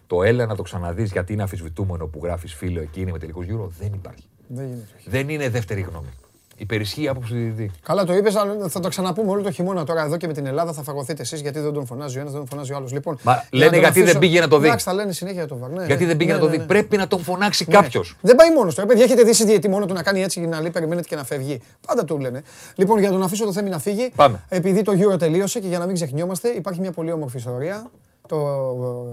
Το 0.07 0.23
έλα 0.23 0.45
να 0.45 0.55
το 0.55 0.61
ξαναδείς 0.61 1.11
γιατί 1.11 1.33
είναι 1.33 1.41
αμφισβητούμενο 1.41 2.07
που 2.07 2.19
γράφεις 2.23 2.53
φίλο 2.53 2.81
εκείνη 2.81 3.11
με 3.11 3.19
τελικό 3.19 3.43
γύρο 3.43 3.71
δεν 3.79 3.93
υπάρχει. 3.93 4.27
Δεν, 4.47 4.87
δεν 5.05 5.29
είναι 5.29 5.49
δεύτερη 5.49 5.81
γνώμη. 5.81 6.09
Υπερισχύει 6.57 7.03
η 7.03 7.07
άποψη 7.07 7.29
του 7.31 7.37
διαιτητή. 7.37 7.71
Καλά 7.83 8.05
το 8.05 8.13
είπες, 8.13 8.35
αλλά 8.35 8.67
θα 8.67 8.79
το 8.79 8.89
ξαναπούμε 8.89 9.31
όλο 9.31 9.41
το 9.41 9.51
χειμώνα 9.51 9.83
τώρα 9.83 10.03
εδώ 10.03 10.17
και 10.17 10.27
με 10.27 10.33
την 10.33 10.45
Ελλάδα. 10.45 10.73
Θα 10.73 10.83
φαγωθείτε 10.83 11.21
εσείς 11.21 11.41
γιατί 11.41 11.59
δεν 11.59 11.73
τον 11.73 11.85
φωνάζει 11.85 12.17
ο 12.17 12.19
ένας, 12.19 12.31
δεν 12.31 12.39
τον 12.41 12.49
φωνάζει 12.49 12.73
ο 12.73 12.75
άλλος. 12.75 12.91
Λοιπόν, 12.91 13.17
Μα 13.23 13.43
λένε 13.51 13.77
γιατί 13.77 14.03
δεν 14.03 14.19
πήγε 14.19 14.39
να 14.39 14.47
το 14.47 14.57
δει. 14.57 14.65
Εντάξει, 14.65 14.85
θα 14.85 14.93
λένε 14.93 15.11
συνέχεια 15.11 15.47
το 15.47 15.57
βαρ. 15.57 15.85
γιατί 15.85 16.05
δεν 16.05 16.17
πήγε 16.17 16.33
να 16.33 16.39
το 16.39 16.47
δει. 16.47 16.59
Πρέπει 16.59 16.97
να 16.97 17.07
τον 17.07 17.19
φωνάξει 17.19 17.65
κάποιος. 17.65 18.17
Δεν 18.21 18.35
πάει 18.35 18.53
μόνος 18.53 18.75
του. 18.75 18.85
Παιδιά, 18.85 19.03
έχετε 19.03 19.23
δει 19.23 19.31
διαιτητή 19.31 19.69
μόνο 19.69 19.85
του 19.85 19.93
να 19.93 20.03
κάνει 20.03 20.21
έτσι 20.21 20.39
να 20.39 20.61
λέει 20.61 20.69
περιμένετε 20.71 21.07
και 21.07 21.15
να 21.15 21.23
φεύγει. 21.23 21.61
Πάντα 21.87 22.05
του 22.05 22.19
λένε. 22.19 22.41
Λοιπόν, 22.75 22.99
για 22.99 23.11
τον 23.11 23.23
αφήσω 23.23 23.45
το 23.45 23.53
θέμα 23.53 23.69
να 23.69 23.79
φύγει. 23.79 24.11
Επειδή 24.49 24.81
το 24.81 24.93
γύρο 24.93 25.17
τελείωσε 25.17 25.59
και 25.59 25.67
για 25.67 25.79
να 25.79 25.85
μην 25.85 25.95
ξεχνιόμαστε, 25.95 26.49
υπάρχει 26.49 26.79
μια 26.79 26.91
πολύ 26.91 27.11
όμορφη 27.11 27.37
ιστορία. 27.37 27.91
Το, 28.27 28.37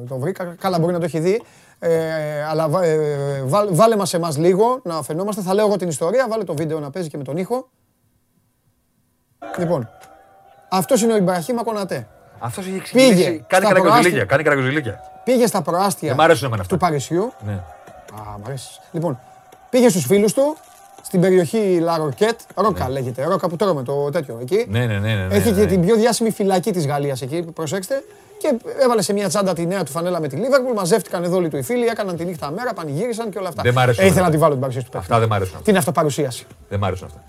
το 0.08 0.18
βρήκα. 0.18 0.54
Καλά, 0.60 0.78
μπορεί 0.78 0.92
να 0.92 0.98
το 0.98 1.04
έχει 1.04 1.18
δει. 1.18 1.42
Ε, 1.82 2.44
αλλά 2.44 2.70
ε, 2.82 3.42
βάλε 3.70 3.96
μας 3.96 4.14
εμάς 4.14 4.38
λίγο 4.38 4.80
να 4.84 5.02
φαινόμαστε. 5.02 5.42
Θα 5.42 5.54
λέω 5.54 5.66
εγώ 5.66 5.76
την 5.76 5.88
ιστορία. 5.88 6.28
Βάλε 6.28 6.44
το 6.44 6.54
βίντεο 6.54 6.80
να 6.80 6.90
παίζει 6.90 7.08
και 7.08 7.16
με 7.16 7.24
τον 7.24 7.36
ήχο. 7.36 7.68
Λοιπόν, 9.58 9.88
αυτός 10.68 11.02
είναι 11.02 11.12
ο 11.12 11.16
Ιμπραχήμ 11.16 11.56
Κονατέ. 11.56 12.06
Αυτός 12.38 12.66
έχει 12.66 12.80
ξεκινήσει. 12.80 13.44
Κάνει 13.46 13.66
καραγκοζηλίκια. 13.66 14.24
Κάνει 14.24 14.42
καραγκοζηλίκια. 14.42 15.00
Πήγε 15.24 15.46
στα 15.46 15.62
προάστια 15.62 16.16
του 16.68 16.76
Παρισιού. 16.76 17.32
Ναι. 17.44 17.52
Α, 17.52 18.38
μ' 18.38 18.46
αρέσει. 18.46 18.80
Λοιπόν, 18.92 19.20
πήγε 19.70 19.88
στους 19.88 20.04
φίλους 20.04 20.32
του 20.32 20.56
στην 21.02 21.20
περιοχή 21.20 21.78
Λαροκέτ. 21.80 22.40
Ρόκα 22.54 22.84
ναι. 22.84 22.92
λέγεται. 22.92 23.24
Ρόκα 23.24 23.48
που 23.48 23.56
τρώμε 23.56 23.82
το 23.82 24.10
τέτοιο 24.10 24.38
εκεί. 24.40 24.66
Ναι, 24.68 24.86
ναι, 24.86 24.98
ναι. 24.98 25.14
ναι 25.14 25.34
έχει 25.34 25.50
ναι, 25.50 25.60
και 25.60 25.66
την 25.66 25.80
πιο 25.80 25.96
διάσημη 25.96 26.30
φυλακή 26.30 26.72
της 26.72 26.86
Γαλλίας 26.86 27.22
εκεί. 27.22 27.42
Προσέξτε. 27.42 28.02
Και 28.40 28.54
έβαλε 28.78 29.02
σε 29.02 29.12
μια 29.12 29.28
τσάντα 29.28 29.52
τη 29.52 29.66
νέα 29.66 29.84
του 29.84 29.90
φανέλα 29.90 30.20
με 30.20 30.28
τη 30.28 30.36
Λίβερπουλ. 30.36 30.72
Μαζεύτηκαν 30.72 31.24
εδώ 31.24 31.36
όλοι 31.36 31.48
του 31.48 31.56
οι 31.56 31.62
φίλοι, 31.62 31.86
έκαναν 31.86 32.16
τη 32.16 32.24
νύχτα 32.24 32.50
μέρα, 32.50 32.72
πανηγύρισαν 32.72 33.30
και 33.30 33.38
όλα 33.38 33.48
αυτά. 33.48 33.62
Δεν 33.62 33.72
μ' 33.72 33.78
αρέσουν. 33.78 34.04
Ε, 34.04 34.06
ήθελα 34.06 34.24
να 34.24 34.30
τη 34.30 34.38
βάλω 34.38 34.52
την 34.52 34.60
παρουσία 34.60 34.82
του. 34.82 34.98
Αυτά 34.98 35.18
δεν 35.18 35.28
μ' 35.28 35.32
αρέσουν. 35.32 35.62
Την 35.62 35.76
αυτοπαρουσίαση. 35.76 36.46
Δεν 36.68 36.78
μ' 36.78 36.84
αρέσουν 36.84 37.06
αυτά. 37.06 37.22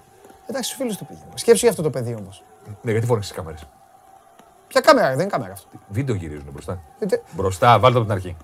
Εντάξει, 0.49 0.69
στους 0.69 0.81
φίλους 0.81 0.97
του 0.97 1.05
πήγε. 1.05 1.19
Σκέψου 1.33 1.59
για 1.59 1.69
αυτό 1.69 1.81
το 1.81 1.89
παιδί 1.89 2.15
όμως. 2.19 2.43
Ναι, 2.81 2.91
γιατί 2.91 3.05
φόρεξε 3.05 3.29
τις 3.29 3.37
κάμερες; 3.37 3.67
Ποια 4.67 4.81
κάμερα, 4.81 5.07
δεν 5.07 5.19
είναι 5.19 5.29
κάμερα 5.29 5.53
αυτό. 5.53 5.67
Βίντεο 5.87 6.15
γυρίζουν 6.15 6.47
μπροστά. 6.51 6.81
Είτε... 7.03 7.21
Μπροστά, 7.31 7.79
βάλτε 7.79 7.97
από 7.97 8.07
την 8.07 8.15
αρχή. 8.15 8.37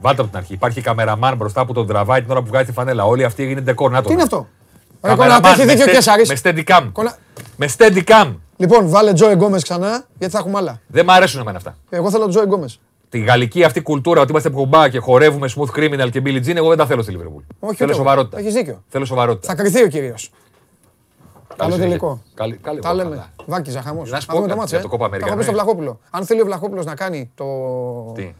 Βάλτε 0.00 0.20
από 0.20 0.30
την 0.30 0.38
αρχή. 0.38 0.52
Υπάρχει 0.52 0.80
καμεραμάν 0.80 1.36
μπροστά 1.36 1.66
που 1.66 1.72
τον 1.72 1.86
τραβάει 1.86 2.22
την 2.22 2.30
ώρα 2.30 2.40
που 2.40 2.46
βγάζει 2.46 2.66
τη 2.66 2.72
φανέλα. 2.72 3.04
Όλοι 3.04 3.24
αυτοί 3.24 3.46
γίνεται 3.46 3.72
κόρνα. 3.72 4.02
Τι 4.02 4.12
είναι 4.12 4.22
αυτό; 4.22 4.48
Καμεραμάν, 5.00 5.52
έχει 5.52 5.64
δίκιο 5.64 5.86
και 5.86 6.26
Με 6.28 6.38
steady 6.42 6.64
cam. 6.64 6.90
Με 7.56 7.68
steady 7.76 8.04
cam. 8.04 8.34
Λοιπόν, 8.56 8.88
βάλε 8.88 9.12
Τζο 9.12 9.32
Γκόμες 9.32 9.62
ξανά, 9.62 10.04
γιατί 10.18 10.34
θα 10.34 10.38
έχουμε 10.38 10.58
άλλα. 10.58 10.80
Δεν 10.86 11.04
μ' 11.04 11.10
αρέσουν 11.10 11.40
εμένα 11.40 11.56
αυτά. 11.56 11.76
Εγώ 11.90 12.10
θέλω 12.10 12.28
Τζο 12.28 12.42
Γκόμες. 12.42 12.80
Τη 13.08 13.18
γαλλική 13.18 13.64
αυτή 13.64 13.80
κουλτούρα 13.80 14.20
ότι 14.20 14.30
είμαστε 14.30 14.50
κουμπά 14.50 14.88
και 14.88 14.98
χορεύουμε 14.98 15.48
smooth 15.56 15.78
criminal 15.78 16.08
και 16.10 16.22
Billie 16.24 16.46
Jean, 16.46 16.56
εγώ 16.56 16.68
δεν 16.68 16.78
τα 16.78 16.86
θέλω 16.86 17.02
στη 17.02 17.10
Λιβερπούλ. 17.10 17.42
Όχι, 17.60 17.76
θέλω 17.76 17.92
σοβαρότητα. 17.92 18.38
Έχεις 18.38 18.52
δίκιο. 18.52 18.82
Θέλω 18.88 19.04
σοβαρότητα. 19.04 19.48
Θα 19.48 19.62
κρυθεί 19.62 19.82
ο 19.82 19.86
κύριος. 19.86 20.30
Καλό 21.56 21.76
τελικό. 21.76 22.22
Καλή, 22.34 22.56
καλή 22.56 22.80
Τα 22.80 22.94
λέμε. 22.94 23.26
Βάκιζα 23.46 23.82
χαμός. 23.82 24.10
Να 24.10 24.20
σου 24.20 24.26
πω 24.26 24.46
το 24.48 24.56
μάτσε. 24.56 24.78
Το 24.78 24.88
κόπα 24.88 25.08
Θα 25.26 25.42
στο 25.42 25.52
Βλαχόπουλο. 25.52 26.00
Αν 26.10 26.24
θέλει 26.24 26.40
ο 26.40 26.44
Βλαχόπουλος 26.44 26.84
να 26.84 26.94
κάνει 26.94 27.30
το, 27.34 27.46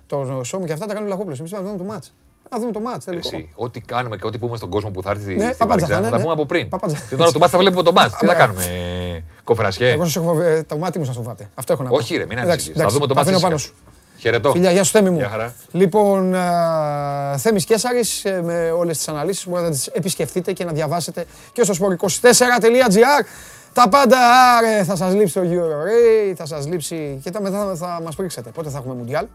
το 0.06 0.40
σώμα 0.44 0.66
και 0.66 0.72
αυτά, 0.72 0.86
τα 0.86 0.92
κάνει 0.92 1.04
ο 1.04 1.06
Βλαχόπουλος. 1.06 1.38
Εμείς 1.38 1.50
θα 1.50 1.62
δούμε 1.62 1.76
το 1.76 1.84
μάτσε. 1.84 2.10
Να 2.50 2.58
δούμε 2.58 2.72
το 2.72 2.80
μάτς 2.80 3.06
Εσύ, 3.06 3.52
ό,τι 3.54 3.80
κάνουμε 3.80 4.16
και 4.16 4.26
ό,τι 4.26 4.38
πούμε 4.38 4.56
στον 4.56 4.68
κόσμο 4.68 4.90
που 4.90 5.02
θα 5.02 5.10
έρθει 5.10 5.34
ναι, 5.34 5.52
στη 5.52 5.66
Βαρκιά, 5.66 6.00
θα 6.02 6.10
τα 6.10 6.20
πούμε 6.20 6.32
από 6.32 6.46
πριν. 6.46 6.68
Την 7.08 7.20
ώρα 7.20 7.32
του 7.32 7.38
μάτς 7.38 7.52
θα 7.52 7.58
βλέπουμε 7.58 7.82
το 7.82 7.92
μάτς. 7.92 8.16
Τι 8.16 8.26
θα 8.26 8.34
κάνουμε, 8.34 8.62
κοφρασιέ. 9.44 9.90
Εγώ 9.90 10.04
σας 10.04 10.16
έχω, 10.16 10.40
ε, 10.40 10.62
το 10.62 10.76
μάτι 10.78 10.98
μου 10.98 11.04
σας 11.04 11.16
φοβάται. 11.16 11.48
Αυτό 11.54 11.72
έχω 11.72 11.82
να 11.82 11.88
πω. 11.88 11.94
Όχι 11.96 12.16
ρε, 12.16 12.26
μην 12.26 12.38
ανησυχείς. 12.38 12.82
Θα 12.82 12.88
δούμε 12.88 13.06
το 13.06 13.14
μάτς. 13.14 13.72
Χαιρετώ. 14.18 14.50
Φιλιά, 14.50 14.70
γεια 14.70 14.84
σου 14.84 14.90
Θέμη 14.90 15.10
μου. 15.10 15.20
Λοιπόν, 15.70 16.34
Θέμης 17.36 17.64
Κέσαρης 17.64 18.24
ε, 18.24 18.42
με 18.42 18.70
όλες 18.70 18.96
τις 18.96 19.08
αναλύσεις 19.08 19.46
μπορείτε 19.46 19.68
να 19.68 19.74
τις 19.74 19.86
επισκεφτείτε 19.86 20.52
και 20.52 20.64
να 20.64 20.72
διαβάσετε 20.72 21.24
και 21.52 21.62
στο 21.64 21.74
sport24.gr 21.80 23.24
τα 23.74 23.88
πάντα, 23.88 24.18
άρε, 24.56 24.84
θα 24.84 24.96
σας 24.96 25.14
λείψει 25.14 25.34
το 25.34 25.40
Euro 25.40 26.34
θα 26.36 26.46
σας 26.46 26.66
λείψει 26.66 27.20
και 27.22 27.30
μετά 27.40 27.74
θα 27.76 28.00
μας 28.04 28.14
πρίξετε. 28.14 28.50
Πότε 28.50 28.68
θα 28.68 28.78
έχουμε 28.78 28.94
Μουντιάλ; 28.94 29.26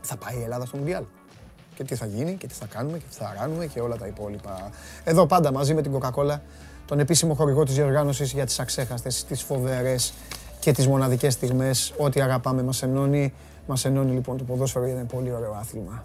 Θα 0.00 0.16
πάει 0.16 0.40
η 0.40 0.42
Ελλάδα 0.42 0.66
στο 0.66 0.76
Μουντιάλ 0.76 1.02
και 1.74 1.84
τι 1.84 1.94
θα 1.94 2.06
γίνει 2.06 2.36
και 2.36 2.46
τι 2.46 2.54
θα 2.54 2.66
κάνουμε 2.66 2.98
και 2.98 3.04
τι 3.10 3.16
θα 3.16 3.34
ράνουμε 3.38 3.66
και 3.66 3.80
όλα 3.80 3.96
τα 3.96 4.06
υπόλοιπα. 4.06 4.70
Εδώ 5.04 5.26
πάντα 5.26 5.52
μαζί 5.52 5.74
με 5.74 5.82
την 5.82 5.92
Coca-Cola, 5.98 6.36
τον 6.84 6.98
επίσημο 6.98 7.34
χορηγό 7.34 7.64
της 7.64 7.74
διοργάνωσης 7.74 8.32
για 8.32 8.46
τις 8.46 8.60
αξέχαστες, 8.60 9.24
τις 9.24 9.42
φοβερές 9.42 10.12
και 10.60 10.72
τις 10.72 10.86
μοναδικές 10.86 11.32
στιγμές. 11.32 11.94
Ό,τι 11.96 12.20
αγαπάμε 12.20 12.62
μας 12.62 12.82
ενώνει. 12.82 13.34
Μας 13.66 13.84
ενώνει 13.84 14.12
λοιπόν 14.12 14.36
το 14.36 14.44
ποδόσφαιρο 14.44 14.86
είναι 14.86 15.04
πολύ 15.04 15.32
ωραίο 15.32 15.52
άθλημα. 15.52 16.04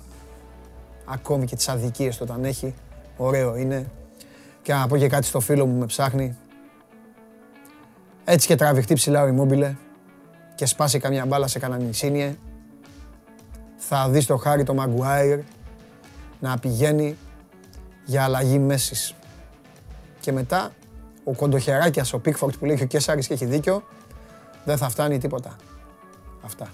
Ακόμη 1.06 1.46
και 1.46 1.56
τις 1.56 1.70
αδικίες 1.70 2.18
το 2.18 2.24
όταν 2.24 2.44
έχει, 2.44 2.74
ωραίο 3.18 3.56
είναι. 3.56 3.86
Και 4.62 4.74
να 4.74 4.88
πω 4.88 4.98
και 4.98 5.08
κάτι 5.08 5.26
στο 5.26 5.40
φίλο 5.40 5.66
μου 5.66 5.80
με 5.80 5.86
ψάχνει. 5.86 6.38
Έτσι 8.26 8.48
και 8.48 8.56
τραβηχτεί 8.56 8.94
ψηλά 8.94 9.24
ο 9.24 9.28
Immobile 9.36 9.74
και 10.56 10.66
σπάσει 10.66 11.00
καμιά 11.00 11.26
μπάλα 11.26 11.48
σε 11.48 11.60
κανένα 11.60 11.84
νησίνιε. 11.84 12.36
Θα 13.78 14.10
δεις 14.10 14.26
το 14.26 14.38
χάρι 14.38 14.64
το 14.64 14.76
Maguire 14.80 15.40
να 16.40 16.58
πηγαίνει 16.58 17.18
για 18.06 18.24
αλλαγή 18.24 18.60
μέσης. 18.60 19.16
Και 20.28 20.34
μετά 20.34 20.72
ο 21.24 21.34
κοντοχεράκιας, 21.34 22.14
ο 22.14 22.20
Πίκφορτ 22.20 22.56
που 22.60 22.66
λέει 22.66 22.76
και 22.76 22.84
ο 22.84 22.86
Κέσσαρης 22.86 23.28
και 23.28 23.34
έχει 23.34 23.46
δίκιο, 23.46 23.84
δεν 24.66 24.78
θα 24.78 24.90
φτάνει 24.90 25.18
τίποτα. 25.18 25.56
Αυτά. 26.42 26.68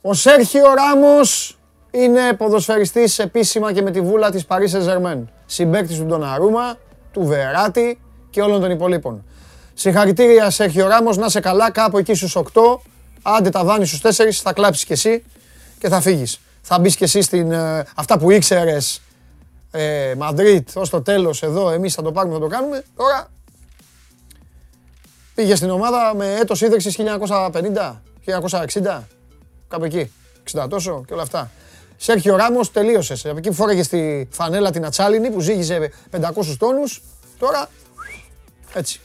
Ο 0.00 0.14
Σέρχιο 0.14 0.74
Ράμος 0.74 1.58
είναι 1.90 2.32
ποδοσφαιριστής 2.32 3.18
επίσημα 3.18 3.72
και 3.72 3.82
με 3.82 3.90
τη 3.90 4.00
βούλα 4.00 4.30
της 4.30 4.46
Paris 4.48 4.70
Saint-Germain. 4.70 5.24
Συμπαίκτης 5.46 5.98
του 5.98 6.04
Ντοναρούμα, 6.04 6.76
του 7.12 7.24
Βεράτη 7.24 8.00
και 8.30 8.40
όλων 8.40 8.60
των 8.60 8.70
υπολείπων. 8.70 9.24
Συγχαρητήρια 9.74 10.50
Σέρχιο 10.50 10.86
Ράμος, 10.86 11.16
να 11.16 11.28
σε 11.28 11.40
καλά 11.40 11.70
κάπου 11.70 11.98
εκεί 11.98 12.14
στους 12.14 12.36
8. 12.36 12.80
Άντε 13.22 13.50
τα 13.50 13.64
δάνει 13.64 13.86
στους 13.86 14.00
4, 14.00 14.40
θα 14.42 14.52
κλάψεις 14.52 14.84
κι 14.84 14.92
εσύ 14.92 15.24
και 15.78 15.88
θα 15.88 16.00
φύγεις. 16.00 16.40
Θα 16.62 16.78
μπεις 16.78 16.96
κι 16.96 17.04
εσύ 17.04 17.22
στην, 17.22 17.52
ε, 17.52 17.86
αυτά 17.94 18.18
που 18.18 18.30
ήξερες 18.30 19.02
ε, 19.70 20.14
Μαδρίτ 20.16 20.68
ως 20.74 20.90
το 20.90 21.02
τέλος 21.02 21.42
εδώ, 21.42 21.70
εμείς 21.70 21.94
θα 21.94 22.02
το 22.02 22.12
πάρουμε, 22.12 22.34
θα 22.34 22.40
το 22.40 22.46
κάνουμε. 22.46 22.84
Τώρα 22.96 23.28
πήγες 25.34 25.58
στην 25.58 25.70
ομάδα 25.70 26.14
με 26.14 26.34
έτος 26.34 26.60
ίδρυσης 26.60 26.96
1950, 26.96 28.02
1960, 28.24 29.02
κάπου 29.68 29.84
εκεί, 29.84 30.12
60 30.52 30.66
τόσο 30.68 31.04
και 31.06 31.12
όλα 31.12 31.22
αυτά. 31.22 31.50
Σέρχιο 31.96 32.36
Ράμος 32.36 32.72
τελείωσες. 32.72 33.24
Από 33.24 33.38
εκεί 33.38 33.48
που 33.48 33.54
φόραγες 33.54 33.86
στη 33.86 34.28
φανέλα 34.30 34.70
την 34.70 34.84
ατσάλινη 34.84 35.30
που 35.30 35.40
ζήγιζε 35.40 35.90
500 36.10 36.56
τόνους, 36.58 37.02
τώρα 37.38 37.68
έτσι. 38.74 39.00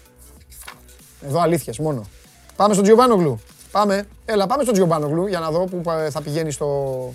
Εδώ 1.22 1.39
αλήθειες 1.39 1.78
μόνο. 1.80 2.07
Πάμε 2.55 2.74
στον 2.74 2.86
Τζιοβάνογλου. 2.86 3.39
Πάμε. 3.72 4.07
Έλα, 4.26 4.47
πάμε 4.47 4.61
στον 4.63 4.74
Τζιοβάνογλου 4.74 5.28
για 5.28 5.39
να 5.39 5.51
δω 5.51 5.65
που 5.65 5.82
θα 6.09 6.22
πηγαίνει 6.22 6.51
στο, 6.51 7.13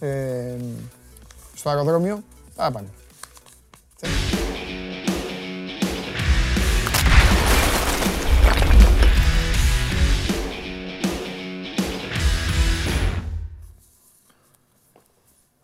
ε, 0.00 0.54
στο 1.54 1.68
αεροδρόμιο. 1.68 2.22
Πάμε 2.56 2.70
πάνε. 2.70 2.88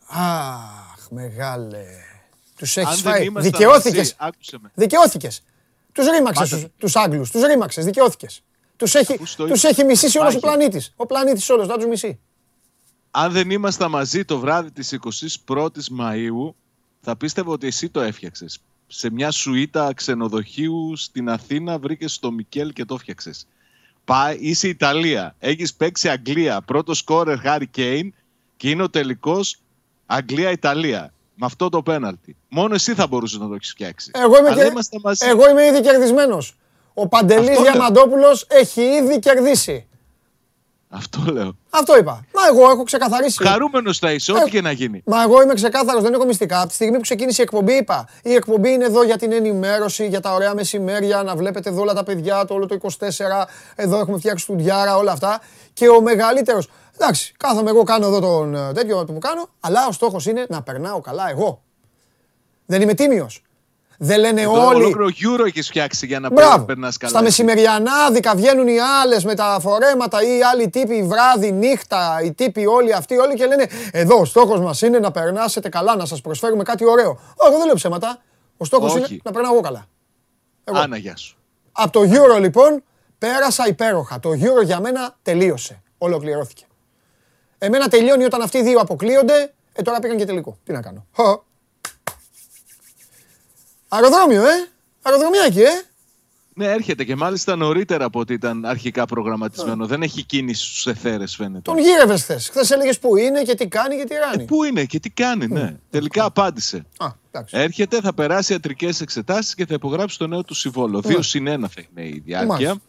Αχ, 0.09 1.11
μεγάλε. 1.11 1.85
Τους 2.57 2.77
έχεις 2.77 3.01
φάει. 3.01 3.29
Δικαιώθηκες. 3.37 4.17
Δικαιώθηκες. 4.75 5.43
Τους 5.97 6.07
ρήμαξες 6.07 6.67
τους 6.79 6.97
Άγγλους. 6.97 7.31
Τους 7.31 7.43
ρήμαξες. 7.43 7.85
Δικαιώθηκες. 7.85 8.43
Τους 8.77 8.95
έχει, 8.95 9.19
τους 9.37 9.65
έχει 9.65 9.85
μισήσει 9.85 10.19
όλος 10.19 10.35
ο 10.35 10.39
πλανήτης. 10.39 10.93
Ο 10.97 11.07
πλανήτης 11.07 11.51
όλος, 11.51 11.67
θα 11.67 11.77
τους 11.77 11.87
μισεί. 11.87 12.19
Αν 13.11 13.33
δεν 13.33 13.51
ήμασταν 13.51 13.91
μαζί 13.91 14.25
το 14.25 14.39
βράδυ 14.39 14.71
της 14.71 14.93
21ης 14.93 15.89
Μαΐου, 15.99 16.55
θα 17.01 17.17
πίστευα 17.17 17.53
ότι 17.53 17.67
εσύ 17.67 17.89
το 17.89 18.01
έφτιαξες. 18.01 18.59
Σε 18.87 19.11
μια 19.11 19.31
σουίτα 19.31 19.95
ξενοδοχείου 19.95 20.97
στην 20.97 21.29
Αθήνα 21.29 21.79
βρήκες 21.79 22.19
το 22.19 22.31
Μικέλ 22.31 22.73
και 22.73 22.85
το 22.85 22.95
έφτιαξες. 22.95 23.47
Πάει, 24.05 24.37
είσαι 24.41 24.69
Ιταλία. 24.69 25.35
Έχεις 25.39 25.75
παίξει 25.75 26.09
Αγγλία. 26.09 26.63
Πρώτος 26.63 26.99
σκόρερ 26.99 27.39
Χάρι 27.39 27.67
Κέιν 27.67 28.15
και 28.57 28.71
είναι 28.71 28.83
ο 28.83 28.91
τελικός 28.91 29.59
Αγγλία-Ιταλία. 30.07 31.13
Με 31.39 31.47
αυτό 31.47 31.69
το 31.69 31.83
πέναλτι. 31.83 32.37
Μόνο 32.49 32.75
εσύ 32.75 32.95
θα 32.95 33.07
μπορούσες 33.07 33.39
να 33.39 33.49
το 33.49 33.55
έχεις 33.55 33.71
φτιάξει. 33.71 34.11
Εγώ 34.15 34.39
είμαι, 34.39 34.51
και... 34.55 35.27
Εγώ 35.27 35.51
είμαι 35.51 35.67
ήδη 35.67 35.81
κερδισμένος. 35.81 36.57
Ο 36.95 37.09
Παντελής 37.09 37.61
Διαμαντόπουλος 37.61 38.47
έχει 38.49 38.81
ήδη 38.81 39.19
κερδίσει. 39.19 39.87
Αυτό 40.89 41.25
λέω. 41.33 41.57
Αυτό 41.71 41.97
είπα. 41.99 42.25
Μα 42.35 42.41
εγώ 42.51 42.71
έχω 42.71 42.83
ξεκαθαρίσει. 42.83 43.43
Χαρούμενος 43.43 43.99
θα 43.99 44.13
είσαι, 44.13 44.33
ό,τι 44.33 44.43
ε, 44.43 44.49
και 44.49 44.61
να 44.61 44.71
γίνει. 44.71 45.03
Μα 45.07 45.23
εγώ 45.23 45.43
είμαι 45.43 45.55
ξεκάθαρος, 45.55 46.03
δεν 46.03 46.13
έχω 46.13 46.25
μυστικά. 46.25 46.59
Από 46.61 46.69
τη 46.69 46.75
στιγμή 46.75 46.97
που 46.97 47.03
ξεκίνησε 47.03 47.41
η 47.43 47.45
εκπομπή, 47.45 47.73
είπα. 47.73 48.09
Η 48.23 48.33
εκπομπή 48.33 48.71
είναι 48.71 48.85
εδώ 48.85 49.05
για 49.05 49.17
την 49.17 49.33
ενημέρωση, 49.33 50.07
για 50.07 50.21
τα 50.21 50.33
ωραία 50.33 50.55
μεσημέρια, 50.55 51.23
να 51.23 51.37
βλέπετε 51.37 51.69
εδώ 51.69 51.81
όλα 51.81 51.95
τα 51.95 52.03
παιδιά, 52.03 52.45
το 52.45 52.55
όλο 52.55 52.67
το 52.67 52.79
24. 52.83 52.89
Εδώ 53.75 53.99
έχουμε 53.99 54.19
φτιάξει 54.19 54.47
τουντιάρα, 54.47 54.97
όλα 54.97 55.13
αυτά. 55.13 55.41
Και 55.73 55.89
ο 55.89 56.01
μεγαλύτερο. 56.01 56.63
Εντάξει, 56.99 57.35
κάθομαι 57.37 57.71
εγώ, 57.71 57.83
κάνω 57.83 58.07
εδώ 58.07 58.21
τον 58.21 58.55
ε, 58.55 58.73
τέτοιο 58.73 59.05
που 59.05 59.19
κάνω, 59.19 59.49
αλλά 59.61 59.87
ο 59.87 59.93
στόχος 59.93 60.27
είναι 60.27 60.47
να 60.49 60.63
περνάω 60.63 61.01
καλά 61.01 61.31
εγώ. 61.31 61.63
Δεν 62.67 62.83
είμαι 62.83 62.95
τίμιος. 62.95 63.43
Δεν 63.99 64.21
λένε 64.21 64.41
Εδώ 64.41 64.67
όλοι. 64.67 64.83
Ολόκληρο 64.83 65.09
γύρο 65.09 65.45
έχεις 65.45 65.69
φτιάξει 65.69 66.07
για 66.07 66.21
να 66.21 66.31
περνάς 66.65 66.97
καλά. 66.97 67.13
Στα 67.13 67.23
μεσημεριανάδικα 67.23 68.35
βγαίνουν 68.35 68.69
οι 68.69 68.79
άλλες 69.03 69.25
με 69.25 69.35
τα 69.35 69.59
φορέματα 69.61 70.23
ή 70.23 70.39
οι 70.39 70.43
άλλοι 70.43 70.69
τύποι 70.69 71.03
βράδυ, 71.03 71.53
νύχτα, 71.53 72.21
οι 72.25 72.33
τύποι 72.33 72.67
όλοι 72.67 72.93
αυτοί 72.93 73.17
όλοι 73.17 73.35
και 73.35 73.47
λένε 73.47 73.67
Εδώ 73.93 74.19
ο 74.21 74.25
στόχος 74.25 74.61
μας 74.61 74.83
είναι 74.83 74.99
να 74.99 75.11
περνάσετε 75.11 75.69
καλά, 75.69 75.97
να 75.97 76.05
σας 76.07 76.21
προσφέρουμε 76.21 76.63
κάτι 76.63 76.85
ωραίο. 76.85 77.19
Όχι, 77.37 77.57
δεν 77.57 77.67
λέω 77.67 77.75
ψέματα. 77.75 78.23
Ο 78.57 78.65
στόχος 78.65 78.95
είναι 78.95 79.07
να 79.23 79.31
περνάω 79.33 79.53
εγώ 79.53 79.61
καλά. 79.63 79.87
Εγώ. 80.65 80.79
Άνα, 80.79 80.97
γεια 80.97 81.17
σου. 81.17 81.37
Από 81.73 81.93
το 81.93 82.01
Euro 82.01 82.41
λοιπόν 82.41 82.83
πέρασα 83.19 83.67
υπέροχα. 83.69 84.21
Το 84.21 84.31
Euro 84.31 84.65
για 84.65 84.81
μένα 84.81 85.17
τελείωσε. 85.23 85.83
Ολοκληρώθηκε. 85.99 86.66
Εμένα 87.59 87.89
τελειώνει 87.89 88.25
όταν 88.25 88.43
αυτοί 88.43 88.59
οι 88.59 88.63
δύο 88.63 88.81
αποκλείονται. 88.81 89.53
Ε, 89.73 89.83
τώρα 89.83 89.99
πήγαν 89.99 90.17
και 90.17 90.25
τελικό. 90.25 90.59
Τι 90.65 90.73
να 90.73 90.81
κάνω. 90.83 91.07
Αεροδρόμιο, 93.89 94.43
ε! 94.43 94.69
Αεροδρομιάκι, 95.03 95.61
ε! 95.61 95.83
Ναι, 96.55 96.67
έρχεται 96.67 97.05
και 97.05 97.17
μάλιστα 97.17 97.57
νωρίτερα 97.57 98.05
από 98.05 98.21
ό,τι 98.21 98.33
ήταν 98.33 98.65
αρχικά 98.65 99.07
προγραμματισμένο. 99.07 99.87
Δεν 99.87 100.03
έχει 100.03 100.23
κίνηση 100.23 100.65
στους 100.65 100.87
εθέρες, 100.87 101.37
φαίνεται. 101.37 101.61
Τον 101.61 101.79
γύρευες 101.79 102.23
χθε. 102.23 102.39
Χθες 102.39 102.71
έλεγες 102.71 102.99
πού 102.99 103.17
είναι 103.17 103.43
και 103.43 103.55
τι 103.55 103.69
κάνει 103.69 103.97
και 103.97 104.05
τι 104.05 104.15
ράνει. 104.15 104.43
Ε, 104.43 104.47
πού 104.47 104.65
είναι 104.65 104.85
και 104.85 105.01
τι 105.01 105.11
κάνει, 105.11 105.47
ναι. 105.47 105.77
Τελικά 105.91 106.25
απάντησε. 106.25 106.87
Α, 107.37 107.45
Έρχεται, 107.51 108.01
θα 108.01 108.15
περάσει 108.15 108.53
ιατρικές 108.53 109.01
εξετάσεις 109.01 109.55
και 109.55 109.67
θα 109.67 109.75
υπογράψει 109.75 110.19
το 110.19 110.27
νέο 110.27 110.45
του 110.45 110.55
συμβόλαιο. 110.55 111.01
Δύο 111.01 111.23
συν 111.23 111.47
ένα 111.47 111.69
θα 111.69 111.83
είναι 111.91 112.09
η 112.09 112.23
διάρκεια 112.25 112.81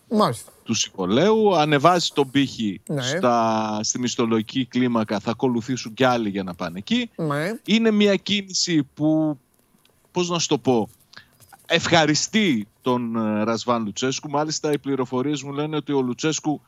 του 0.64 0.74
συμβολέου. 0.74 1.56
Ανεβάζει 1.56 2.10
τον 2.14 2.32
πύχη 2.32 2.82
ναι. 2.88 3.02
στα, 3.02 3.80
στη 3.84 4.00
μισθολογική 4.00 4.66
κλίμακα. 4.66 5.20
Θα 5.20 5.32
ακολουθήσουν 5.32 5.94
κι 5.94 6.04
άλλοι 6.04 6.30
για 6.30 6.44
να 6.44 6.54
πάνε 6.54 6.78
εκεί. 6.78 7.10
Ναι. 7.16 7.54
Είναι 7.66 7.92
μια 7.92 8.16
κίνηση 8.16 8.84
που 8.94 9.40
πώς 10.12 10.30
να 10.30 10.40
σου 10.40 10.48
το 10.48 10.58
πω, 10.58 10.90
ευχαριστεί 11.66 12.68
τον 12.82 13.16
ε, 13.16 13.44
Ρασβάν 13.44 13.84
Λουτσέσκου. 13.84 14.30
Μάλιστα 14.30 14.72
οι 14.72 14.78
πληροφορίες 14.78 15.44
μου 15.44 15.52
λένε 15.52 15.76
ότι 15.76 15.92
ο 15.92 16.02
Λουτσέσκου 16.02 16.62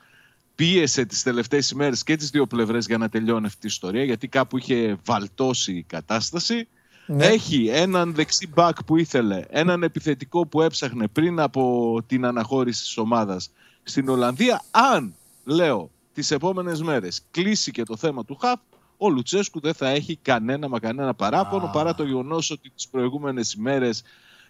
πίεσε 0.55 1.05
τις 1.05 1.23
τελευταίες 1.23 1.69
ημέρες 1.69 2.03
και 2.03 2.15
τις 2.15 2.29
δύο 2.29 2.45
πλευρές 2.45 2.85
για 2.85 2.97
να 2.97 3.09
τελειώνει 3.09 3.45
αυτή 3.45 3.65
η 3.65 3.69
ιστορία 3.69 4.03
γιατί 4.03 4.27
κάπου 4.27 4.57
είχε 4.57 4.97
βαλτώσει 5.05 5.71
η 5.71 5.83
κατάσταση. 5.83 6.67
Ναι. 7.11 7.25
Έχει 7.25 7.67
έναν 7.67 8.13
δεξί 8.13 8.47
μπακ 8.47 8.83
που 8.83 8.97
ήθελε, 8.97 9.43
έναν 9.49 9.83
επιθετικό 9.83 10.47
που 10.47 10.61
έψαχνε 10.61 11.07
πριν 11.07 11.39
από 11.39 11.97
την 12.07 12.25
αναχώρηση 12.25 12.81
της 12.81 12.97
ομάδας 12.97 13.51
στην 13.83 14.09
Ολλανδία. 14.09 14.63
Αν, 14.71 15.13
λέω, 15.43 15.91
τις 16.13 16.31
επόμενες 16.31 16.81
μέρες 16.81 17.21
κλείσει 17.31 17.71
και 17.71 17.83
το 17.83 17.97
θέμα 17.97 18.25
του 18.25 18.35
ΧΑΠ, 18.35 18.59
ο 18.97 19.09
Λουτσέσκου 19.09 19.59
δεν 19.59 19.73
θα 19.73 19.89
έχει 19.89 20.19
κανένα 20.21 20.67
μα 20.67 20.79
κανένα 20.79 21.13
παράπονο 21.13 21.69
παρά 21.73 21.95
το 21.95 22.03
γεγονός 22.03 22.51
ότι 22.51 22.71
τις 22.75 22.87
προηγούμενες 22.87 23.53
ημέρες 23.53 24.03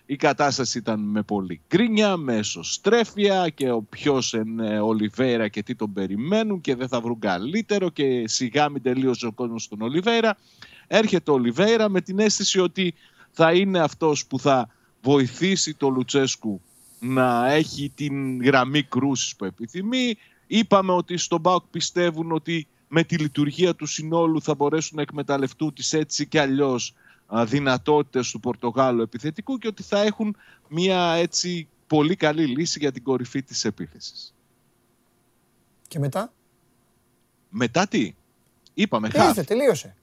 η 0.06 0.16
κατάσταση 0.16 0.78
ήταν 0.78 1.00
με 1.00 1.22
πολύ 1.22 1.62
γκρίνια, 1.70 2.18
με 2.18 2.36
εσωστρέφεια 2.36 3.50
και 3.50 3.72
ο 3.72 3.82
ποιος 3.82 4.34
είναι 4.34 4.80
Ολιβέρα 4.80 5.48
και 5.48 5.64
τι 5.64 5.76
τον 5.76 5.94
περιμένουν 5.94 6.62
και 6.62 6.76
δεν 6.76 6.88
θα 6.88 7.02
βρουν 7.02 7.20
καλύτερο 7.20 7.90
και 7.90 8.28
σιγά 8.28 8.70
μην 8.70 8.82
τελείωσε 8.82 9.26
ο 9.26 9.32
κόσμος 9.32 9.64
στον 9.64 9.82
Ολιβέρα. 9.82 10.38
Έρχεται 10.92 11.32
ο 11.32 11.34
Ολιβέρα 11.34 11.90
με 11.90 12.02
την 12.02 12.20
αίσθηση 12.20 12.60
ότι 12.60 12.94
θα 13.32 13.54
είναι 13.54 13.80
αυτός 13.80 14.26
που 14.26 14.40
θα 14.40 14.70
βοηθήσει 15.02 15.74
το 15.74 15.90
Λουτσέσκου 15.90 16.62
να 17.00 17.52
έχει 17.52 17.92
την 17.96 18.44
γραμμή 18.44 18.84
κρούσης 18.84 19.36
που 19.36 19.46
επιθυμεί. 19.46 20.18
Είπαμε 20.48 20.92
ότι 20.92 21.18
στον 21.18 21.42
ΠΑΟΚ 21.42 21.64
πιστεύουν 21.72 22.32
ότι 22.32 22.68
με 22.88 23.04
τη 23.04 23.18
λειτουργία 23.18 23.76
του 23.76 23.86
συνόλου 23.86 24.42
θα 24.42 24.56
μπορέσουν 24.56 24.96
να 24.96 25.02
εκμεταλλευτούν 25.02 25.74
τις 25.74 25.94
έτσι 25.94 26.28
και 26.28 26.40
αλλιώς 26.40 26.94
δυνατότητες 27.46 28.32
του 28.32 28.40
Πορτογάλου 28.40 29.02
επιθετικού 29.02 29.58
και 29.58 29.68
ότι 29.68 29.84
θα 29.84 30.02
έχουν 30.02 30.36
μια 30.68 31.12
έτσι 31.12 31.68
πολύ 31.88 32.16
καλή 32.16 32.46
λύση 32.46 32.80
για 32.80 32.92
την 32.92 33.04
κορυφή 33.04 33.44
της 33.44 33.66
επίθεσης. 33.66 34.34
Και 35.88 36.00
μετά; 36.00 36.34
Μετά 37.50 37.88
τι; 37.88 38.14
Είπαμε 38.74 39.10
χαφ. 39.10 39.28
Ήρθε, 39.28 39.44
τελείωσε. 39.44 39.96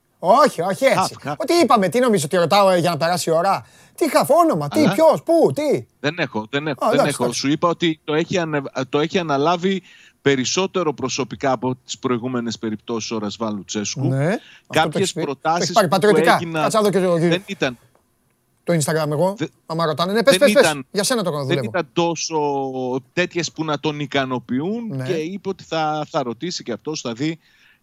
Όχι, 0.44 0.62
όχι 0.62 0.84
έτσι. 0.84 1.14
Ότι 1.36 1.52
είπαμε, 1.62 1.88
τι 1.88 1.98
νομίζω 1.98 2.24
ότι 2.24 2.36
ρωτάω 2.36 2.70
ε, 2.70 2.78
για 2.78 2.90
να 2.90 2.96
περάσει 2.96 3.30
η 3.30 3.32
ώρα. 3.32 3.66
Τι 3.94 4.10
χαφ, 4.10 4.30
όνομα, 4.30 4.68
τι, 4.68 4.82
ποιος, 4.82 5.22
πού, 5.22 5.52
τι. 5.54 5.86
Δεν 6.00 6.14
έχω, 6.18 6.46
δεν 6.50 6.66
έχω. 6.66 6.90
δεν 6.90 7.06
έχω. 7.06 7.32
Σου 7.32 7.48
είπα 7.48 7.68
ότι 7.68 8.00
το 8.04 8.14
έχει, 8.14 8.40
το 8.88 8.98
έχει 8.98 9.18
αναλάβει 9.18 9.82
περισσότερο 10.22 10.92
προσωπικά 10.94 11.52
από 11.52 11.76
τις 11.84 11.98
προηγούμενες 11.98 12.58
περιπτώσεις 12.58 13.10
ο 13.10 13.18
Ρασβάλ 13.18 13.64
Τσέσκου. 13.64 14.08
Ναι, 14.08 14.36
Κάποιες 14.68 15.12
προτάσεις 15.12 15.72
που 15.72 15.88
έγιναν. 16.16 16.70
Δεν 17.18 17.42
ήταν. 17.46 17.78
Το 18.64 18.72
Instagram 18.74 19.10
εγώ, 19.10 19.34
Δε... 19.38 19.46
άμα 19.66 19.86
ρωτάνε. 19.86 20.12
Ναι, 20.12 20.22
πες, 20.22 20.38
πες, 20.38 20.52
πες, 20.52 20.80
για 20.90 21.04
σένα 21.04 21.22
το 21.22 21.30
κάνω 21.30 21.44
Δεν 21.44 21.62
ήταν 21.62 21.88
τόσο 21.92 22.38
τέτοιες 23.12 23.52
που 23.52 23.64
να 23.64 23.80
τον 23.80 24.00
ικανοποιούν 24.00 24.86
ναι. 24.86 25.04
και 25.04 25.12
είπε 25.12 25.48
ότι 25.48 25.64
θα, 25.64 26.06
θα 26.10 26.22
ρωτήσει 26.22 26.62
και 26.62 26.72
αυτός, 26.72 27.00
θα 27.00 27.12
δει 27.12 27.38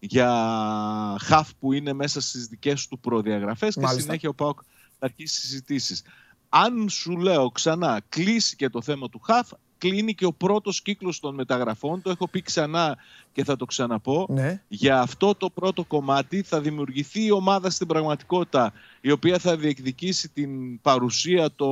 για 0.05 1.17
χαφ 1.19 1.49
που 1.59 1.73
είναι 1.73 1.93
μέσα 1.93 2.21
στις 2.21 2.47
δικές 2.47 2.87
του 2.87 2.99
προδιαγραφές 2.99 3.75
και 3.75 3.87
συνέχεια 3.87 4.29
ο 4.29 4.33
Πάοκ 4.33 4.59
θα 4.99 5.05
αρχίσει 5.05 5.39
συζητήσεις. 5.39 6.01
Αν 6.49 6.89
σου 6.89 7.17
λέω 7.17 7.49
ξανά 7.49 8.01
κλείσει 8.09 8.55
και 8.55 8.69
το 8.69 8.81
θέμα 8.81 9.09
του 9.09 9.19
χαφ, 9.19 9.49
κλείνει 9.89 10.13
και 10.15 10.25
ο 10.25 10.31
πρώτος 10.33 10.81
κύκλος 10.81 11.19
των 11.19 11.33
μεταγραφών. 11.35 12.01
Το 12.01 12.09
έχω 12.09 12.27
πει 12.27 12.41
ξανά 12.41 12.97
και 13.31 13.43
θα 13.43 13.55
το 13.55 13.65
ξαναπώ. 13.65 14.25
Ναι. 14.29 14.61
Για 14.67 14.99
αυτό 14.99 15.35
το 15.35 15.49
πρώτο 15.49 15.83
κομμάτι 15.83 16.41
θα 16.41 16.61
δημιουργηθεί 16.61 17.25
η 17.25 17.31
ομάδα 17.31 17.69
στην 17.69 17.87
πραγματικότητα 17.87 18.73
η 19.01 19.11
οποία 19.11 19.39
θα 19.39 19.55
διεκδικήσει 19.57 20.29
την 20.29 20.81
παρουσία 20.81 21.49
το, 21.55 21.67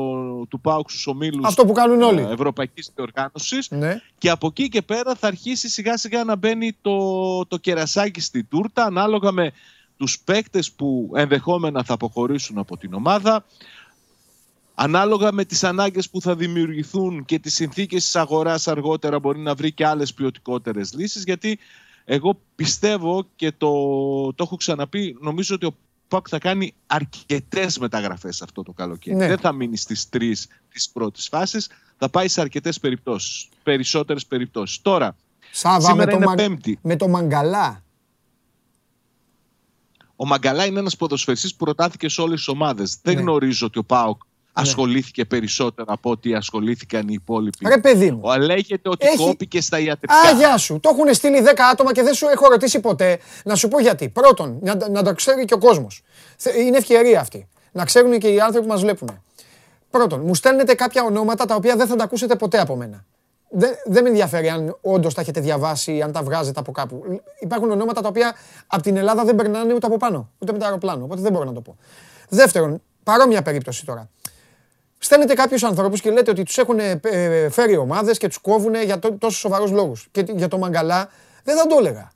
του 0.46 0.60
ΠΑΟΚ 0.60 0.90
στους 0.90 1.08
ομίλους 1.08 1.46
Αυτό 1.48 1.66
που 1.66 1.72
κάνουν 1.72 2.02
όλοι. 2.02 2.22
ε, 2.22 2.32
Ευρωπαϊκής 2.32 2.92
Διοργάνωσης 2.96 3.70
Ναι. 3.72 4.02
και 4.18 4.30
από 4.30 4.48
εκεί 4.48 4.68
και 4.70 4.82
πέρα 4.82 5.16
θα 5.16 5.28
αρχίσει 5.28 5.70
σιγά 5.70 5.98
σιγά 5.98 6.24
να 6.24 6.36
μπαίνει 6.36 6.72
το, 6.82 7.46
το 7.46 7.58
κερασάκι 7.58 8.22
στη 8.22 8.44
τούρτα 8.44 8.84
ανάλογα 8.86 9.32
με 9.32 9.52
τους 9.98 10.20
παίκτες 10.20 10.72
που 10.72 11.12
ενδεχόμενα 11.16 11.84
θα 11.84 11.94
αποχωρήσουν 11.94 12.58
από 12.58 12.78
την 12.78 12.94
ομάδα 12.94 13.46
ανάλογα 14.76 15.32
με 15.32 15.46
τις 15.46 15.64
ανάγκες 15.64 16.10
που 16.10 16.22
θα 16.22 16.36
δημιουργηθούν 16.36 17.26
και 17.26 17.40
τις 17.40 17.54
συνθήκες 17.54 18.04
της 18.04 18.16
αγοράς 18.16 18.68
αργότερα 18.68 19.20
μπορεί 19.20 19.40
να 19.40 19.56
βρει 19.56 19.72
και 19.72 19.86
άλλες 19.86 20.14
ποιοτικότερες 20.14 20.94
λύσεις 20.94 21.24
γιατί 21.24 21.60
εγώ 22.06 22.40
πιστεύω 22.56 23.26
και 23.36 23.52
το, 23.52 23.70
το 24.34 24.44
έχω 24.44 24.56
ξαναπεί 24.56 25.18
νομίζω 25.22 25.56
ότι 25.56 25.66
ο 25.66 25.76
ΠΑΟΚ 26.08 26.28
θα 26.30 26.38
κάνει 26.40 26.74
αρκετές 26.88 27.78
μεταγραφές 27.78 28.42
αυτό 28.42 28.64
το 28.64 28.72
καλοκαίρι. 28.72 29.16
Ναι. 29.16 29.28
Δεν 29.28 29.38
θα 29.38 29.52
μείνει 29.52 29.78
στις 29.78 30.10
τρεις 30.10 30.48
της 30.70 30.90
πρώτης 30.90 31.28
φάσης, 31.28 31.70
θα 31.98 32.10
πάει 32.10 32.28
σε 32.28 32.42
αρκετές 32.42 32.80
περιπτώσεις, 32.80 33.50
περισσότερες 33.64 34.26
περιπτώσεις. 34.26 34.82
Τώρα, 34.82 35.16
Σάβα 35.52 35.78
με 35.78 35.84
σήμερα 35.84 36.12
το, 36.12 36.18
είναι 36.18 36.26
Μα- 36.26 36.36
Πέμπτη. 36.36 36.80
με 36.82 36.96
το 36.96 37.08
Μαγκαλά. 37.08 37.84
Ο 40.16 40.26
Μαγκαλά 40.26 40.66
είναι 40.66 40.80
ένας 40.80 40.96
ποδοσφαιριστής 40.96 41.52
που 41.56 41.66
προτάθηκε 41.66 42.10
σε 42.10 42.22
όλες 42.22 42.38
τις 42.38 42.48
ομάδες. 42.48 43.00
Δεν 43.02 43.16
Ναι. 43.16 43.22
γνωρίζω 43.22 43.66
ότι 43.66 43.80
ο 43.80 43.84
ΠΑΟΚ 43.84 44.22
ασχολήθηκε 44.54 45.26
περισσότερο 45.26 45.88
από 45.94 46.10
ό,τι 46.10 46.34
ασχολήθηκαν 46.34 47.08
οι 47.08 47.14
υπόλοιποι. 47.14 47.68
Ρε 47.68 47.78
παιδί 47.78 48.12
μου. 48.12 48.20
Ο, 48.24 48.38
λέγεται 48.38 48.90
ότι 48.90 49.08
Έχει- 49.08 49.18
κόπηκε 49.18 49.62
στα 49.62 49.80
ιατρικά. 49.80 50.14
Α, 50.14 50.32
γεια 50.32 50.58
σου. 50.58 50.80
Το 50.80 50.90
έχουν 50.94 51.14
στείλει 51.14 51.42
10 51.46 51.54
άτομα 51.72 51.94
και 51.94 52.04
δεν 52.04 52.14
σου 52.14 52.28
έχω 52.28 52.48
ρωτήσει 52.48 52.80
ποτέ. 52.80 53.20
Να 53.44 53.56
σου 53.56 53.68
πω 53.68 53.80
γιατί. 53.80 54.10
Πρώτον, 54.10 54.58
να, 54.62 54.90
να 54.90 55.04
το 55.04 55.14
ξέρει 55.14 55.46
και 55.46 55.54
ο 55.54 55.58
κόσμος. 55.58 56.04
Είναι 56.66 56.78
ευκαιρία 56.78 57.20
αυτή. 57.20 57.48
Να 57.72 57.86
ξέρουν 57.86 58.20
και 58.20 58.28
οι 58.28 58.40
άνθρωποι 58.40 58.66
που 58.68 58.72
μας 58.72 58.82
βλέπουν. 58.82 59.24
Πρώτον, 59.90 60.22
μου 60.26 60.36
στέλνετε 60.36 60.74
κάποια 60.74 61.04
ονόματα 61.04 61.46
τα 61.46 61.56
οποία 61.56 61.76
δεν 61.76 61.88
θα 61.88 61.96
τα 61.96 62.04
ακούσετε 62.04 62.36
ποτέ 62.36 62.60
από 62.60 62.76
μένα. 62.76 63.06
Δεν, 63.54 63.70
δεν 63.86 64.04
με 64.04 64.10
ενδιαφέρει 64.10 64.50
αν 64.50 64.78
όντως 64.82 65.14
τα 65.14 65.22
έχετε 65.22 65.40
διαβάσει 65.40 65.96
ή 65.96 66.02
αν 66.02 66.12
τα 66.12 66.24
βγάζετε 66.24 66.60
από 66.60 66.72
κάπου. 66.72 67.22
Υπάρχουν 67.40 67.72
ονόματα 67.72 68.02
τα 68.02 68.08
οποία 68.08 68.34
από 68.68 68.82
την 68.84 68.98
Ελλάδα 68.98 69.24
δεν 69.24 69.36
περνάνε 69.36 69.74
ούτε 69.74 69.86
από 69.86 69.98
πάνω, 69.98 70.30
ούτε 70.40 70.52
με 70.52 70.58
το 70.58 70.66
αεροπλάνο. 70.66 71.04
Οπότε 71.04 71.22
δεν 71.22 71.32
μπορώ 71.32 71.46
να 71.46 71.54
το 71.54 71.62
πω. 71.62 71.78
Δεύτερον, 72.30 72.82
παρόμοια 73.04 73.42
περίπτωση 73.42 73.86
τώρα. 73.86 74.10
Στέλνετε 75.04 75.34
κάποιους 75.34 75.64
ανθρώπους 75.64 76.02
και 76.02 76.12
λέτε 76.12 76.32
ότι 76.32 76.44
τους 76.44 76.58
έχουν 76.58 76.80
ε, 76.80 77.00
ε, 77.04 77.50
φέρει 77.50 77.78
ομάδες 77.78 78.18
και 78.18 78.28
τους 78.28 78.38
κόβουν 78.38 78.76
για 78.84 79.00
τό- 79.00 79.18
τόσο 79.20 79.38
σοβαρούς 79.38 79.72
λόγους. 79.72 80.08
Και 80.12 80.24
τι- 80.24 80.34
για 80.38 80.48
το 80.48 80.58
μαγκαλά 80.58 81.10
δεν 81.44 81.58
θα 81.58 81.68
το 81.68 81.76
έλεγα. 81.80 82.12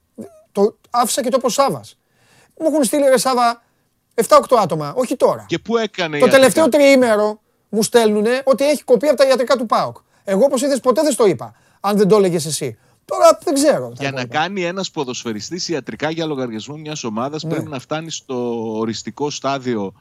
Το 0.51 0.77
άφησα 0.89 1.21
και 1.23 1.29
το 1.29 1.37
πω 1.39 1.49
Σάβα. 1.49 1.81
Μου 2.59 2.67
έχουν 2.71 2.83
στείλει 2.83 3.07
ρε 3.09 3.17
Σάβα 3.17 3.63
7-8 4.13 4.57
άτομα, 4.57 4.93
όχι 4.95 5.15
τώρα. 5.15 5.45
Και 5.47 5.59
πού 5.59 5.77
έκανε 5.77 6.09
Το 6.09 6.25
ιατρικά; 6.25 6.35
τελευταίο 6.37 6.69
τριήμερο 6.69 7.39
μου 7.69 7.83
στέλνουν 7.83 8.25
ότι 8.43 8.69
έχει 8.69 8.83
κοπεί 8.83 9.07
από 9.07 9.17
τα 9.17 9.27
ιατρικά 9.27 9.55
του 9.55 9.65
ΠΑΟΚ. 9.65 9.97
Εγώ 10.23 10.43
όπως 10.45 10.61
είδες 10.61 10.79
ποτέ 10.79 11.01
δεν 11.01 11.11
στο 11.11 11.25
είπα. 11.25 11.53
Αν 11.79 11.97
δεν 11.97 12.07
το 12.07 12.15
έλεγες 12.15 12.45
εσύ. 12.45 12.77
Τώρα 13.05 13.39
δεν 13.43 13.53
ξέρω. 13.53 13.91
Για 13.99 14.11
να 14.11 14.25
κάνει 14.25 14.63
ένας 14.63 14.91
ποδοσφαιριστής 14.91 15.67
ιατρικά 15.69 16.09
για 16.09 16.25
λογαριασμό 16.25 16.75
μιας 16.75 17.03
ομάδας 17.03 17.43
Ναι. 17.43 17.49
πρέπει 17.53 17.69
να 17.69 17.79
φτάνει 17.79 18.11
στο 18.11 18.61
οριστικό 18.77 19.29
στάδιο 19.29 19.93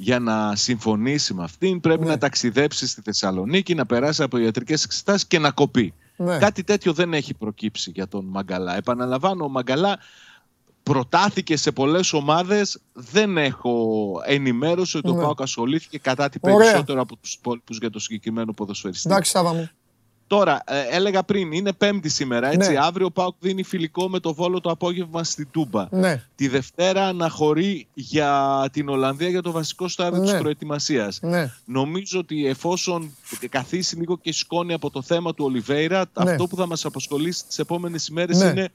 για 0.00 0.18
να 0.18 0.56
συμφωνήσει 0.56 1.34
με 1.34 1.42
αυτήν. 1.44 1.80
Πρέπει 1.80 2.04
Ναι. 2.04 2.10
να 2.10 2.18
ταξιδέψει 2.18 2.86
στη 2.86 3.00
Θεσσαλονίκη, 3.00 3.74
να 3.74 3.86
περάσει 3.86 4.22
από 4.22 4.38
ιατρικές 4.38 4.84
εξετάσεις 4.84 5.26
και 5.26 5.38
να 5.38 5.50
κοπεί. 5.50 5.94
Ναι. 6.16 6.38
Κάτι 6.38 6.64
τέτοιο 6.64 6.92
δεν 6.92 7.14
έχει 7.14 7.34
προκύψει 7.34 7.90
για 7.90 8.08
τον 8.08 8.24
Μαγκαλά. 8.24 8.76
Επαναλαμβάνω, 8.76 9.44
ο 9.44 9.48
Μαγκαλά 9.48 9.98
προτάθηκε 10.82 11.56
σε 11.56 11.72
πολλές 11.72 12.12
ομάδες. 12.12 12.80
Δεν 12.92 13.36
έχω 13.38 14.12
ενημέρωση 14.26 14.96
ότι 14.96 15.10
Ναι. 15.10 15.18
ο 15.18 15.22
Πάοκ 15.22 15.42
ασχολήθηκε 15.42 15.98
κατά 15.98 16.28
τη 16.28 16.38
Ωραία. 16.40 16.56
περισσότερο 16.58 17.00
από 17.00 17.16
τους 17.16 17.34
υπόλοιπους 17.34 17.78
για 17.78 17.90
το 17.90 17.98
συγκεκριμένο 17.98 18.52
ποδοσφαιριστή. 18.52 19.08
Εντάξει, 19.10 19.30
Σάβα 19.30 19.52
μου. 19.54 19.68
Τώρα, 20.28 20.62
ε, 20.66 20.80
έλεγα 20.90 21.22
πριν, 21.22 21.52
είναι 21.52 21.72
Πέμπτη 21.72 22.08
σήμερα. 22.08 22.50
Έτσι. 22.52 22.70
Ναι. 22.72 22.78
Αύριο 22.80 23.06
ο 23.06 23.10
Πάοκ 23.10 23.34
δίνει 23.38 23.62
φιλικό 23.62 24.08
με 24.08 24.20
το 24.20 24.34
βόλο 24.34 24.60
το 24.60 24.70
απόγευμα 24.70 25.24
στην 25.24 25.48
Τούμπα. 25.50 25.86
Ναι. 25.90 26.22
Τη 26.34 26.48
Δευτέρα 26.48 27.06
αναχωρεί 27.06 27.86
για 27.94 28.64
την 28.72 28.88
Ολλανδία 28.88 29.28
για 29.28 29.42
το 29.42 29.50
βασικό 29.50 29.88
στάδιο 29.88 30.20
Ναι. 30.22 30.30
της 30.30 30.40
προετοιμασίας. 30.40 31.18
Ναι. 31.22 31.52
Νομίζω 31.64 32.18
ότι 32.18 32.46
εφόσον 32.46 33.16
καθίσει 33.48 33.96
λίγο 33.96 34.18
και 34.18 34.32
σκόνη 34.32 34.72
από 34.72 34.90
το 34.90 35.02
θέμα 35.02 35.34
του 35.34 35.44
Ολιβέηρα, 35.44 36.04
Ναι. 36.24 36.30
αυτό 36.30 36.46
που 36.46 36.56
θα 36.56 36.66
μας 36.66 36.84
απασχολήσει 36.84 37.46
τις 37.46 37.58
επόμενες 37.58 38.06
ημέρες 38.08 38.38
Ναι. 38.38 38.44
είναι 38.48 38.68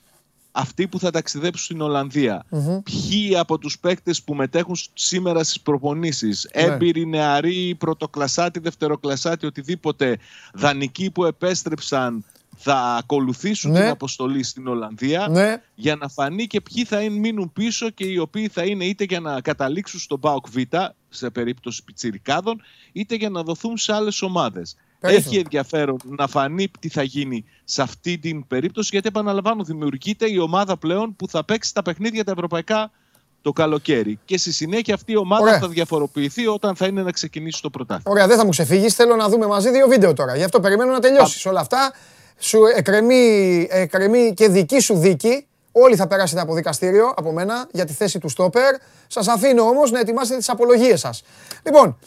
αυτοί 0.56 0.88
που 0.88 1.00
θα 1.00 1.12
ταξιδέψουν 1.12 1.64
στην 1.66 1.82
Ολλανδία. 1.82 2.46
Μμμ. 2.50 2.80
Ποιοι 2.84 3.38
από 3.38 3.58
τους 3.58 3.80
παίκτες 3.80 4.24
που 4.24 4.34
μετέχουν 4.36 4.76
σήμερα 4.94 5.44
στις 5.44 5.60
προπονήσεις, 5.62 6.50
Ναι. 6.56 6.62
έμπειροι, 6.62 7.06
νεαροί, 7.06 7.76
πρωτοκλασάτη, 7.78 8.60
δευτεροκλασάτη, 8.60 9.46
οτιδήποτε, 9.46 10.18
δανεικοί 10.54 11.12
που 11.12 11.26
επέστρεψαν 11.26 12.26
θα 12.58 12.76
ακολουθήσουν 12.76 13.72
Ναι. 13.72 13.80
την 13.80 13.90
αποστολή 13.90 14.44
στην 14.44 14.68
Ολλανδία 14.68 15.28
Ναι. 15.30 15.62
για 15.76 15.96
να 15.96 16.08
φανεί 16.10 16.48
και 16.48 16.62
ποιοι 16.62 16.84
θα 16.86 17.02
είναι, 17.02 17.20
μείνουν 17.20 17.52
πίσω 17.54 17.90
και 17.90 18.06
οι 18.06 18.18
οποίοι 18.18 18.48
θα 18.48 18.64
είναι 18.66 18.86
είτε 18.86 19.04
για 19.04 19.20
να 19.20 19.42
καταλήξουν 19.42 20.00
στον 20.00 20.20
ΠΑΟΚ 20.20 20.46
Β 20.50 20.58
σε 21.10 21.30
περίπτωση 21.30 21.84
πιτσιρικάδων 21.84 22.62
είτε 22.92 23.16
για 23.16 23.30
να 23.30 23.44
δοθούν 23.44 23.78
σε 23.78 23.94
άλλες 23.94 24.22
ομάδες. 24.22 24.76
Περίφημα. 25.08 25.30
Έχει 25.30 25.38
ενδιαφέρον 25.38 25.98
να 26.06 26.28
φανεί 26.28 26.72
τι 26.80 26.90
θα 26.90 27.04
γίνει 27.04 27.46
σε 27.64 27.82
αυτή 27.82 28.18
την 28.18 28.48
περίπτωση 28.48 28.90
γιατί 28.92 29.08
επαναλαμβάνω 29.08 29.64
δημιουργείται 29.64 30.32
η 30.32 30.38
ομάδα 30.38 30.78
πλέον 30.78 31.16
που 31.16 31.28
θα 31.28 31.46
παίξει 31.46 31.74
τα 31.74 31.82
παιχνίδια 31.82 32.24
τα 32.24 32.32
ευρωπαϊκά 32.32 32.92
το 33.42 33.52
καλοκαίρι 33.52 34.20
και 34.26 34.38
στη 34.38 34.54
συνέχεια 34.54 34.94
αυτή 34.94 35.12
η 35.12 35.16
ομάδα 35.18 35.44
Ωραία. 35.44 35.60
θα 35.60 35.68
διαφοροποιηθεί 35.68 36.48
όταν 36.48 36.76
θα 36.76 36.86
είναι 36.86 37.02
να 37.02 37.12
ξεκινήσει 37.12 37.62
το 37.62 37.70
πρωτάθλημα. 37.70 38.12
Ωραία, 38.12 38.28
δεν 38.28 38.38
θα 38.38 38.44
μου 38.44 38.50
ξεφύγεις. 38.50 38.96
Θέλω 38.96 39.16
να 39.16 39.30
δούμε 39.30 39.48
μαζί 39.48 39.70
δύο 39.70 39.88
βίντεο 39.88 40.14
τώρα. 40.14 40.36
Γι' 40.36 40.44
αυτό 40.44 40.60
περιμένω 40.60 40.92
να 40.92 41.00
τελειώσεις. 41.00 41.46
Όλα 41.46 41.60
αυτά 41.60 41.94
σου 42.40 42.60
εκρεμεί, 42.76 43.68
εκρεμεί 43.70 44.34
και 44.34 44.48
δική 44.48 44.80
σου 44.80 44.98
δίκη. 44.98 45.46
Όλοι 45.72 45.96
θα 45.96 46.08
περάσετε 46.08 46.42
από 46.42 46.54
δικαστήριο 46.54 47.14
από 47.16 47.32
μένα 47.32 47.68
για 47.72 47.86
τη 47.86 47.94
θέση 47.94 48.20
του 48.20 48.30
στόπερ. 48.30 48.76
Σας 49.08 49.28
αφήνω 49.28 49.64
όμως 49.64 49.92
να 49.92 50.00
ετοιμάσετε 50.00 50.38
τις 50.38 50.50
απολογίες 50.50 51.00
σας. 51.00 51.24
Λοιπόν, 51.64 51.98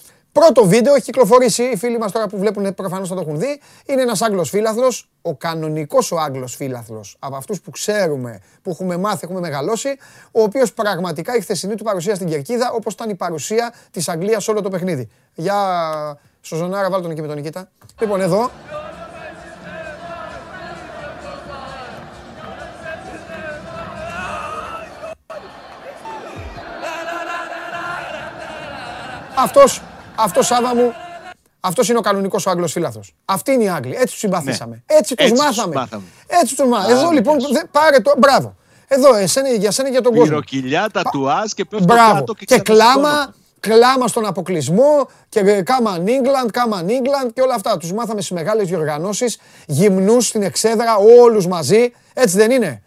πρώτο 0.41 0.65
βίντεο 0.65 0.95
έχει 0.95 1.05
κυκλοφορήσει. 1.05 1.63
Οι 1.63 1.77
φίλοι 1.77 1.99
μας 1.99 2.13
τώρα 2.13 2.27
που 2.27 2.39
βλέπουν 2.39 2.75
προφανώς 2.75 3.09
θα 3.09 3.15
το 3.15 3.21
έχουν 3.21 3.39
δει. 3.39 3.61
Είναι 3.87 4.03
ένας 4.03 4.23
Άγγλος 4.23 4.51
φύλαθλο, 4.51 4.93
ο 5.23 5.35
κανονικός 5.35 6.13
ο 6.13 6.19
Άγγλος 6.19 6.55
φύλαθλο. 6.57 7.05
Από 7.19 7.37
αυτούς 7.37 7.61
που 7.61 7.71
ξέρουμε, 7.71 8.41
που 8.63 8.71
έχουμε 8.71 8.97
μάθει, 8.97 9.21
έχουμε 9.23 9.41
μεγαλώσει. 9.41 9.89
Ο 10.33 10.43
οποίος 10.43 10.73
πραγματικά 10.73 11.37
η 11.37 11.41
χθεσινή 11.41 11.75
του 11.75 11.85
παρουσία 11.85 12.15
στην 12.15 12.29
κερκίδα, 12.29 12.73
όπως 12.73 12.93
ήταν 12.93 13.11
η 13.11 13.15
παρουσία 13.15 13.75
της 13.91 14.09
Αγγλίας 14.09 14.45
σε 14.45 14.51
όλο 14.51 14.63
το 14.63 14.69
παιχνίδι. 14.69 15.09
Για 15.35 15.57
στο 16.41 16.57
Ζωνάρα, 16.57 16.91
βάλτε 16.91 17.03
τον 17.03 17.11
εκεί 17.11 17.21
με 17.21 17.27
τον 17.27 17.37
Νικήτα. 17.37 17.69
Λοιπόν, 18.01 18.21
εδώ 18.21 18.51
Αυτός, 29.39 29.83
αυτός 30.17 30.47
Σάβα 30.47 30.75
μου, 30.75 30.93
αυτός 31.61 31.89
είναι 31.89 31.99
ο 31.99 32.01
κανονικός 32.01 32.47
ο 32.47 32.51
Άγγλος 32.51 32.73
φύλαθος. 32.73 33.15
Αυτή 33.25 33.53
είναι 33.53 33.63
η 33.65 33.69
Άγγλοι. 33.69 33.93
Έτσι 33.95 34.07
τους 34.07 34.19
συμπαθήσαμε. 34.19 34.83
Έτσι 34.87 35.15
τους 35.15 35.27
Έτσι 35.27 35.37
τους 35.39 35.45
μάθαμε. 35.57 35.75
μάθαμε. 35.75 36.03
Έτσι 36.27 36.57
τους 36.57 36.69
μάθαμε. 36.69 36.93
Εδώ 36.93 37.09
Α, 37.09 37.13
λοιπόν, 37.13 37.37
ναι. 37.37 37.59
δε- 37.59 37.65
πάρε 37.71 38.01
το, 38.01 38.13
μπράβο. 38.19 38.57
Εδώ, 38.89 39.15
εσένα, 39.15 39.49
για 39.49 39.71
σένα 39.71 39.89
και 39.89 39.93
για 39.93 40.03
τον 40.03 40.13
κόσμο. 40.13 40.27
Πυροκυλιά, 40.29 40.89
τα 40.93 41.03
τουάζ 41.13 41.53
και 41.53 41.65
πέφτουν 41.65 41.87
Μπράβο. 41.95 42.15
κάτω 42.15 42.35
και, 42.35 42.45
Και 42.45 42.59
ξανασηκώνονται. 42.61 43.09
κλάμα, 43.09 43.35
κλάμα 43.61 44.09
στον 44.09 44.27
αποκλεισμό 44.27 45.09
και 45.29 45.41
ε, 45.41 45.63
κάμαν 45.63 46.05
England, 46.07 46.49
κάμαν 46.53 46.87
England 46.89 47.31
και 47.35 47.41
όλα 47.41 47.55
αυτά. 47.55 47.77
Τους 47.77 47.93
μάθαμε 47.93 48.21
στις 48.21 48.37
μεγάλες 48.37 48.69
διοργανώσεις, 48.69 49.39
γυμνούς 49.67 50.27
στην 50.27 50.43
εξέδρα, 50.43 50.97
όλους 51.21 51.47
μαζί. 51.47 51.93
Έτσι 52.15 52.37
δεν 52.37 52.51
είναι. 52.51 52.83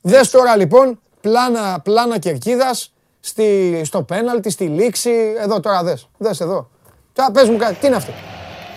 Δες 0.00 0.30
τώρα 0.30 0.56
λοιπόν 0.56 1.00
πλάνα, 1.20 1.80
πλάνα 1.84 2.18
κερκίδας 2.18 2.92
στη, 3.24 3.80
στο 3.84 4.02
πέναλτι, 4.02 4.50
στη 4.50 4.64
λήξη. 4.64 5.12
Εδώ 5.40 5.60
τώρα 5.60 5.82
δες. 5.82 6.08
Δες 6.18 6.40
εδώ. 6.40 6.68
Τώρα 7.12 7.30
πες 7.30 7.48
μου 7.48 7.56
κάτι. 7.56 7.74
Τι 7.74 7.86
είναι 7.86 7.96
αυτό; 7.96 8.12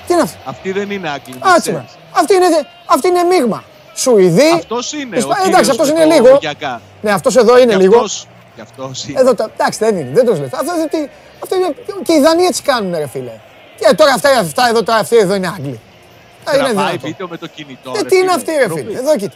Τι 0.08 0.14
είναι 0.14 0.22
αυτό; 0.22 0.38
Αυτή 0.46 0.72
δεν 0.72 0.92
είναι 0.92 1.10
Άγγλοι. 1.10 1.36
Άτσε 1.56 1.72
με. 1.72 1.86
Αυτή 2.12 2.34
είναι, 2.34 2.46
αυτή 2.86 3.08
είναι 3.08 3.24
μείγμα. 3.24 3.64
Σουηδοί. 3.94 4.52
Αυτός 4.54 4.94
είναι. 4.94 5.18
Ισπα- 5.18 5.30
ο 5.30 5.48
Εντάξει, 5.48 5.50
κύριος 5.52 5.70
αυτός 5.70 5.92
με 5.92 6.02
είναι 6.04 6.16
το 6.18 6.24
λίγο. 6.24 6.38
γιακά. 6.42 6.82
Ναι, 7.02 7.12
αυτός 7.12 7.36
εδώ 7.36 7.58
είναι 7.60 7.72
Και 7.72 7.78
λίγο. 7.78 7.96
αυτός- 7.96 8.28
και 8.56 8.62
αυτός 8.62 9.08
είναι. 9.08 9.20
Εδώ 9.20 9.34
τα. 9.36 9.50
Εντάξει, 9.54 9.80
δεν 9.80 9.98
είναι, 9.98 10.10
δεν 10.14 10.26
το 10.26 10.32
λες. 10.32 10.54
Αυτό, 10.54 10.76
είναι 10.78 10.88
τι- 10.88 11.10
αυτό 11.44 11.56
είναι. 11.56 11.76
Και 12.04 12.14
οι 12.14 12.20
Δανείοι 12.22 12.46
έτσι 12.48 12.62
κάνουν, 12.62 12.96
ρε 12.96 13.08
φίλε. 13.08 13.32
Και 13.80 13.96
τώρα 13.96 14.14
αυτά, 14.14 14.30
αυτά 14.40 14.68
εδώ, 14.70 14.84
τώρα 14.84 15.00
αυτοί 15.00 15.18
εδώ 15.18 15.36
είναι 15.36 15.48
Άγγλοι. 15.48 15.80
Α, 16.50 16.56
είναι 16.56 16.64
Τραβάει 16.64 16.74
δυνατό. 16.86 17.08
βίντεο 17.08 17.28
με 17.28 17.38
το 17.38 17.48
κινητό. 17.48 17.92
Ε, 17.96 18.02
ρε 18.02 18.08
τι 18.08 18.16
είναι 18.16 18.24
φίλε. 18.24 18.34
αυτή, 18.36 18.52
ρε 18.52 18.66
Ντροπή. 18.66 18.82
φίλε. 18.82 18.98
Εδώ 19.00 19.16
κοίτα. 19.16 19.36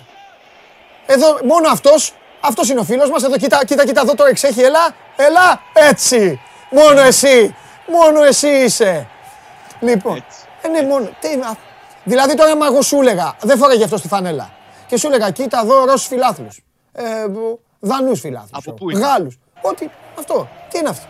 Εδώ, 1.06 1.38
μόνο 1.44 1.69
αυτός, 1.69 2.14
αυτός 2.39 2.69
είναι 2.69 2.79
ο 2.79 2.83
φίλος 2.83 3.09
μας. 3.09 3.23
Εδώ 3.23 3.37
κοίτα, 3.37 3.65
κοίτα, 3.65 3.85
κοίτα, 3.85 4.01
εδώ 4.01 4.15
το 4.15 4.25
εξέχει. 4.25 4.61
Έλα, 4.61 4.95
έλα, 5.15 5.61
έτσι. 5.73 6.39
Μόνο 6.71 7.01
εσύ. 7.01 7.55
Μόνο 7.87 8.23
εσύ 8.23 8.47
είσαι. 8.47 9.07
Λοιπόν, 9.79 10.15
Έτσι. 10.15 10.39
ε, 10.61 10.67
ναι, 10.67 10.87
μόνο. 10.87 11.09
Τι, 11.19 11.27
α, 11.27 11.55
Δηλαδή 12.03 12.35
τώρα, 12.35 12.51
άμα 12.51 12.65
εγώ 12.65 12.81
σου 12.81 12.99
έλεγα, 12.99 13.35
δεν 13.41 13.57
φοράγε 13.57 13.83
αυτό 13.83 13.97
στη 13.97 14.07
φανέλα. 14.07 14.49
Και 14.87 14.97
σου 14.97 15.07
έλεγα, 15.07 15.29
κοίτα 15.31 15.59
εδώ 15.63 15.85
Ρώσους 15.85 16.07
φιλάθλους. 16.07 16.61
Ε, 16.91 17.03
Δανούς 17.79 18.19
φιλάθλους. 18.19 18.51
Από 18.51 18.71
πού 18.73 18.89
Γάλλους. 18.89 19.39
Ότι 19.61 19.91
αυτό. 20.19 20.49
Τι 20.69 20.77
είναι 20.77 20.89
αυτό; 20.89 21.07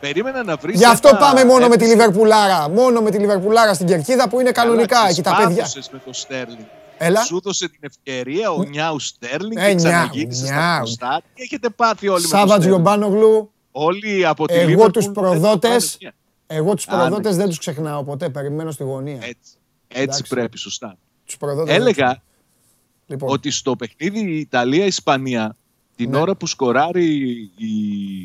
Περίμενα 0.00 0.44
να 0.44 0.56
βρεις. 0.56 0.78
Γι' 0.78 0.84
αυτό 0.84 1.16
πάμε 1.18 1.44
μόνο 1.44 1.68
με 1.68 1.76
τη 1.76 1.84
Λιβερπουλάρα. 1.84 2.68
Μόνο 2.68 3.00
με 3.00 3.10
τη 3.10 3.18
Λιβερπουλάρα 3.18 3.74
στην 3.74 3.86
κερκίδα 3.86 4.28
που 4.28 4.40
είναι 4.40 4.50
κανονικά 4.52 4.98
εκεί 5.08 5.22
τα 5.22 5.34
παιδιά. 5.36 5.66
με 5.92 6.00
το 6.04 6.12
Στέρλινγκ. 6.12 6.64
Έλα. 6.98 7.24
Σου 7.24 7.36
έδωσε 7.36 7.68
την 7.68 7.80
ευκαιρία 7.80 8.50
ο 8.50 8.62
Νιάου 8.62 8.98
Στέρλινγκ 8.98 9.56
ε, 9.56 9.68
και 9.68 9.74
ξαναγίνησε 9.74 10.46
στα 10.46 10.76
μπροστά. 10.78 11.22
Τι 11.34 11.42
έχετε 11.42 11.70
πάθει 11.70 12.08
όλοι 12.08 12.26
με 12.32 12.46
το 12.46 12.58
Τζιομπάνογλου. 12.58 13.50
Όλοι 13.72 14.26
από 14.26 14.46
τη 14.46 14.54
Εγώ 14.54 14.90
τους 14.90 15.10
προδότε. 15.10 15.68
Εγώ 16.46 16.74
τους 16.74 16.84
προδότες 16.84 17.36
δεν 17.36 17.48
τους 17.48 17.58
ξεχνάω 17.58 18.04
ποτέ. 18.04 18.28
Περιμένω 18.28 18.70
στη 18.70 18.82
γωνία. 18.82 19.18
Έτσι, 19.20 19.52
έτσι 19.88 20.22
πρέπει, 20.28 20.58
σωστά. 20.58 20.96
Έλεγα 21.66 22.22
λοιπόν. 23.06 23.32
ότι 23.32 23.50
στο 23.50 23.76
παιχνίδι 23.76 24.38
Ιταλία-Ισπανία 24.38 25.56
την 25.96 26.10
ναι. 26.10 26.18
ώρα 26.18 26.34
που 26.34 26.46
σκοράρει 26.46 27.06
η, 27.56 28.20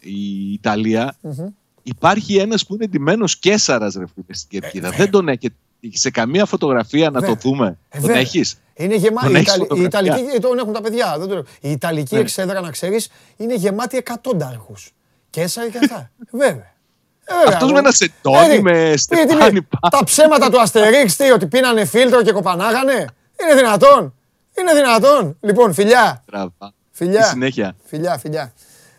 η 0.00 0.52
Ιταλία 0.52 1.16
mm-hmm. 1.22 1.48
υπάρχει 1.82 2.36
ένας 2.36 2.66
που 2.66 2.74
είναι 2.74 2.86
ντυμένος 2.86 3.38
Κέσαρας 3.38 3.94
ρε 3.94 4.06
φίλε 4.14 4.34
στην 4.34 4.48
κερκίδα. 4.48 4.88
Ε, 4.88 4.96
δεν 4.96 5.10
τον 5.10 5.28
έχει 5.28 5.50
σε 5.92 6.10
καμία 6.10 6.44
φωτογραφία 6.46 7.10
να 7.10 7.22
το 7.22 7.34
δούμε. 7.34 7.78
Ε, 7.88 8.00
τον 8.00 8.10
έχεις; 8.10 8.58
Είναι 8.74 8.94
γεμάτη. 8.94 9.44
Οι 9.74 9.82
Ιταλικοί 9.82 10.40
τον 10.40 10.58
έχουν 10.58 10.72
τα 10.72 10.80
παιδιά. 10.80 11.18
Δεν 11.18 11.28
το... 11.28 11.44
Η 11.60 11.70
Ιταλική 11.70 12.14
ναι. 12.14 12.20
εξέδρα, 12.20 12.60
να 12.60 12.70
ξέρεις, 12.70 13.10
είναι 13.36 13.54
γεμάτη 13.54 13.96
εκατόνταρχου. 13.96 14.74
Κέσσαρα 15.30 15.68
και 15.68 15.78
αυτά. 15.78 16.10
Βέβαια. 16.30 16.76
Ε, 17.24 17.48
Αυτός 17.48 17.72
με 17.72 17.78
ένα 17.78 17.90
σετόνι, 17.90 18.60
με 18.60 18.94
στεφάνι 18.96 19.68
Τα 19.90 20.04
ψέματα 20.04 20.50
του 20.50 20.60
Αστερίξ, 20.60 21.16
τι, 21.16 21.30
ότι 21.30 21.46
πίνανε 21.46 21.84
φίλτρο 21.84 22.22
και 22.22 22.32
κοπανάγανε; 22.32 23.06
Είναι 23.42 23.54
δυνατόν; 23.54 24.14
Είναι 24.58 24.74
δυνατόν; 24.74 25.36
Λοιπόν, 25.40 25.74
φιλιά. 25.74 26.24
Φιλιά. 26.90 27.24
συνέχεια. 27.24 27.76
Φιλιά, 27.84 28.18
φιλιά. 28.18 28.52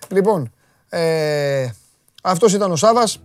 Λοιπόν, 0.09 0.51
ε, 0.89 1.69
αυτός 2.23 2.53
ήταν 2.53 2.71
ο 2.71 2.75
Σάβας. 2.75 3.19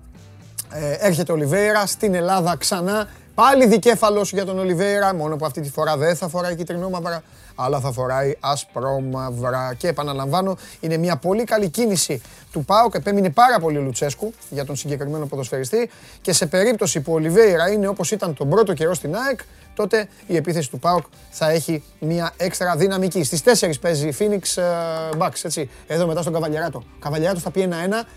Ε, 0.71 0.93
έρχεται 0.93 1.33
ο 1.33 1.37
Λιβέρα 1.37 1.87
στην 1.87 2.15
Ελλάδα 2.15 2.57
ξανά. 2.57 3.09
Πάλι 3.35 3.67
δικέφαλος 3.67 4.33
για 4.33 4.45
τον 4.45 4.59
Ολιβέρα, 4.59 5.15
μόνο 5.15 5.37
που 5.37 5.45
αυτή 5.47 5.61
τη 5.61 5.71
φορά 5.71 5.97
δεν 5.97 6.17
θα 6.17 6.29
φοράει 6.29 6.57
κυτρινό 6.57 6.89
μαύρα 6.89 7.23
αλλά 7.55 7.81
θα 7.81 7.93
φοράει 7.93 8.37
ασπρόμαυρα. 8.41 9.75
Και 9.79 9.89
επαναλαμβάνω, 9.89 10.57
είναι 10.81 10.97
μια 10.97 11.17
πολύ 11.17 11.45
καλή 11.45 11.69
κίνηση 11.69 12.21
του 12.53 12.65
ΠΑΟΚ. 12.65 12.95
Επέμεινε 12.95 13.31
πάρα 13.31 13.59
πολύ 13.59 13.79
ο 13.79 13.81
Λουτσέσκου 13.81 14.33
για 14.51 14.65
τον 14.65 14.77
συγκεκριμένο 14.77 15.27
ποδοσφαιριστή. 15.27 15.91
Και 16.21 16.33
σε 16.33 16.47
περίπτωση 16.47 17.01
που 17.01 17.13
ο 17.13 17.19
Λιβέιρα 17.19 17.71
είναι 17.71 17.87
όπως 17.87 18.11
ήταν 18.11 18.35
τον 18.35 18.49
πρώτο 18.49 18.73
καιρό 18.73 18.95
στην 18.95 19.17
ΑΕΚ, 19.17 19.41
τότε 19.75 20.09
η 20.27 20.37
επίθεση 20.37 20.71
του 20.71 20.79
ΠΑΟΚ 20.79 21.05
θα 21.31 21.51
έχει 21.51 21.83
μια 22.01 22.33
έξτρα 22.37 22.77
δυναμική. 22.77 23.25
Στις 23.25 23.43
4 23.61 23.71
παίζει 23.81 24.09
η 24.09 24.15
Phoenix 24.19 24.43
uh, 24.55 25.19
Bucks, 25.19 25.41
έτσι. 25.43 25.71
Εδώ 25.87 26.07
μετά 26.07 26.21
στον 26.21 26.33
Καβαλιαράτο. 26.33 26.83
Καβαλιαράτος 26.99 27.43
θα 27.43 27.51
πει 27.51 27.69
1-1. 27.71 27.73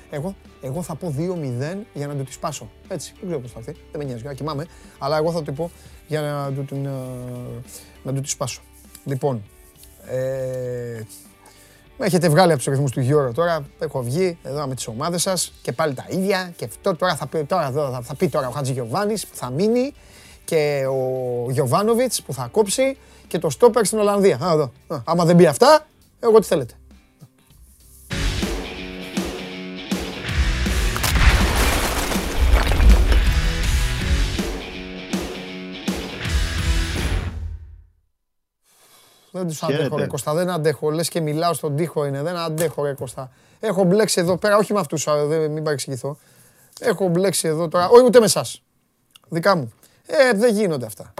Εγώ, 0.09 0.35
εγώ 0.61 0.81
θα 0.81 0.95
πω 0.95 1.15
2-0 1.17 1.77
για 1.93 2.07
να 2.07 2.13
του 2.13 2.23
τη 2.23 2.31
σπάσω. 2.31 2.69
Έτσι. 2.87 3.13
Δεν 3.19 3.25
ξέρω 3.25 3.41
πώς 3.41 3.51
θα 3.51 3.59
έρθει. 3.59 3.75
Δεν 3.91 4.01
με 4.01 4.03
νοιάζει, 4.03 4.35
κοιμάμαι. 4.35 4.65
Αλλά 4.97 5.17
εγώ 5.17 5.31
θα 5.31 5.43
του 5.43 5.53
πω 5.53 5.71
για 6.07 6.21
να 6.21 6.51
του, 6.51 6.65
την, 6.65 6.89
να 8.03 8.13
του 8.13 8.21
τη 8.21 8.29
σπάσω. 8.29 8.61
Λοιπόν, 9.07 9.43
ε, 10.09 11.01
με 11.97 12.05
έχετε 12.05 12.29
βγάλει 12.29 12.51
από 12.51 12.61
τους 12.61 12.71
ρυθμούς 12.71 12.91
του 12.91 12.99
Γιώργου 12.99 13.31
τώρα. 13.31 13.65
Έχω 13.79 14.01
βγει 14.01 14.37
εδώ 14.43 14.67
με 14.67 14.75
τις 14.75 14.87
ομάδες 14.87 15.21
σας 15.21 15.53
και 15.61 15.71
πάλι 15.71 15.93
τα 15.93 16.05
ίδια. 16.09 16.53
Και 16.55 16.65
αυτό 16.65 16.95
τώρα 16.95 17.15
θα 17.15 17.27
πει 17.27 17.43
τώρα, 17.43 17.71
θα, 17.71 18.01
θα 18.03 18.15
πει 18.15 18.29
τώρα 18.29 18.47
ο 18.47 18.51
Χατζη 18.51 18.71
Γιωβάνης 18.71 19.27
που 19.27 19.35
θα 19.35 19.49
μείνει 19.49 19.93
και 20.45 20.83
ο 20.89 21.51
Γιωβάνοβιτς 21.51 22.21
που 22.21 22.33
θα 22.33 22.47
κόψει 22.51 22.97
και 23.27 23.39
το 23.39 23.49
Στόπερ 23.49 23.85
στην 23.85 23.99
Ολλανδία. 23.99 24.37
Α, 24.43 24.51
εδώ. 24.51 24.71
Α, 24.87 24.97
άμα 25.05 25.25
δεν 25.25 25.35
πει 25.35 25.45
αυτά, 25.45 25.85
εγώ 26.19 26.39
τι 26.39 26.47
θέλετε. 26.47 26.73
Δεν 39.37 39.47
τους 39.47 39.63
αντέχω, 39.63 39.97
ρε 39.97 40.07
Κώστα. 40.07 40.33
Δεν 40.33 40.49
αντέχω. 40.49 40.91
Λες 40.91 41.09
και 41.09 41.21
μιλάω 41.21 41.53
στον 41.53 41.75
τοίχο 41.75 42.05
είναι. 42.05 42.21
Δεν 42.21 42.35
αντέχω, 42.35 42.83
ρε 42.83 42.93
Κώστα. 42.93 43.31
Έχω 43.59 43.83
μπλέξει 43.83 44.19
εδώ 44.19 44.37
πέρα, 44.37 44.57
όχι 44.57 44.73
με 44.73 44.79
αυτούς, 44.79 45.07
μην 45.49 45.63
παρεξηγηθώ. 45.63 46.17
Έχω 46.79 47.07
μπλέξει 47.07 47.47
εδώ 47.47 47.67
τώρα, 47.67 47.89
όχι 47.89 48.05
ούτε 48.05 48.19
με 48.19 48.25
εσάς. 48.25 48.61
Δικά 49.29 49.55
μου. 49.55 49.73
Ε, 50.05 50.33
δεν 50.33 50.55
γίνονται 50.55 50.85
αυτά. 50.85 51.13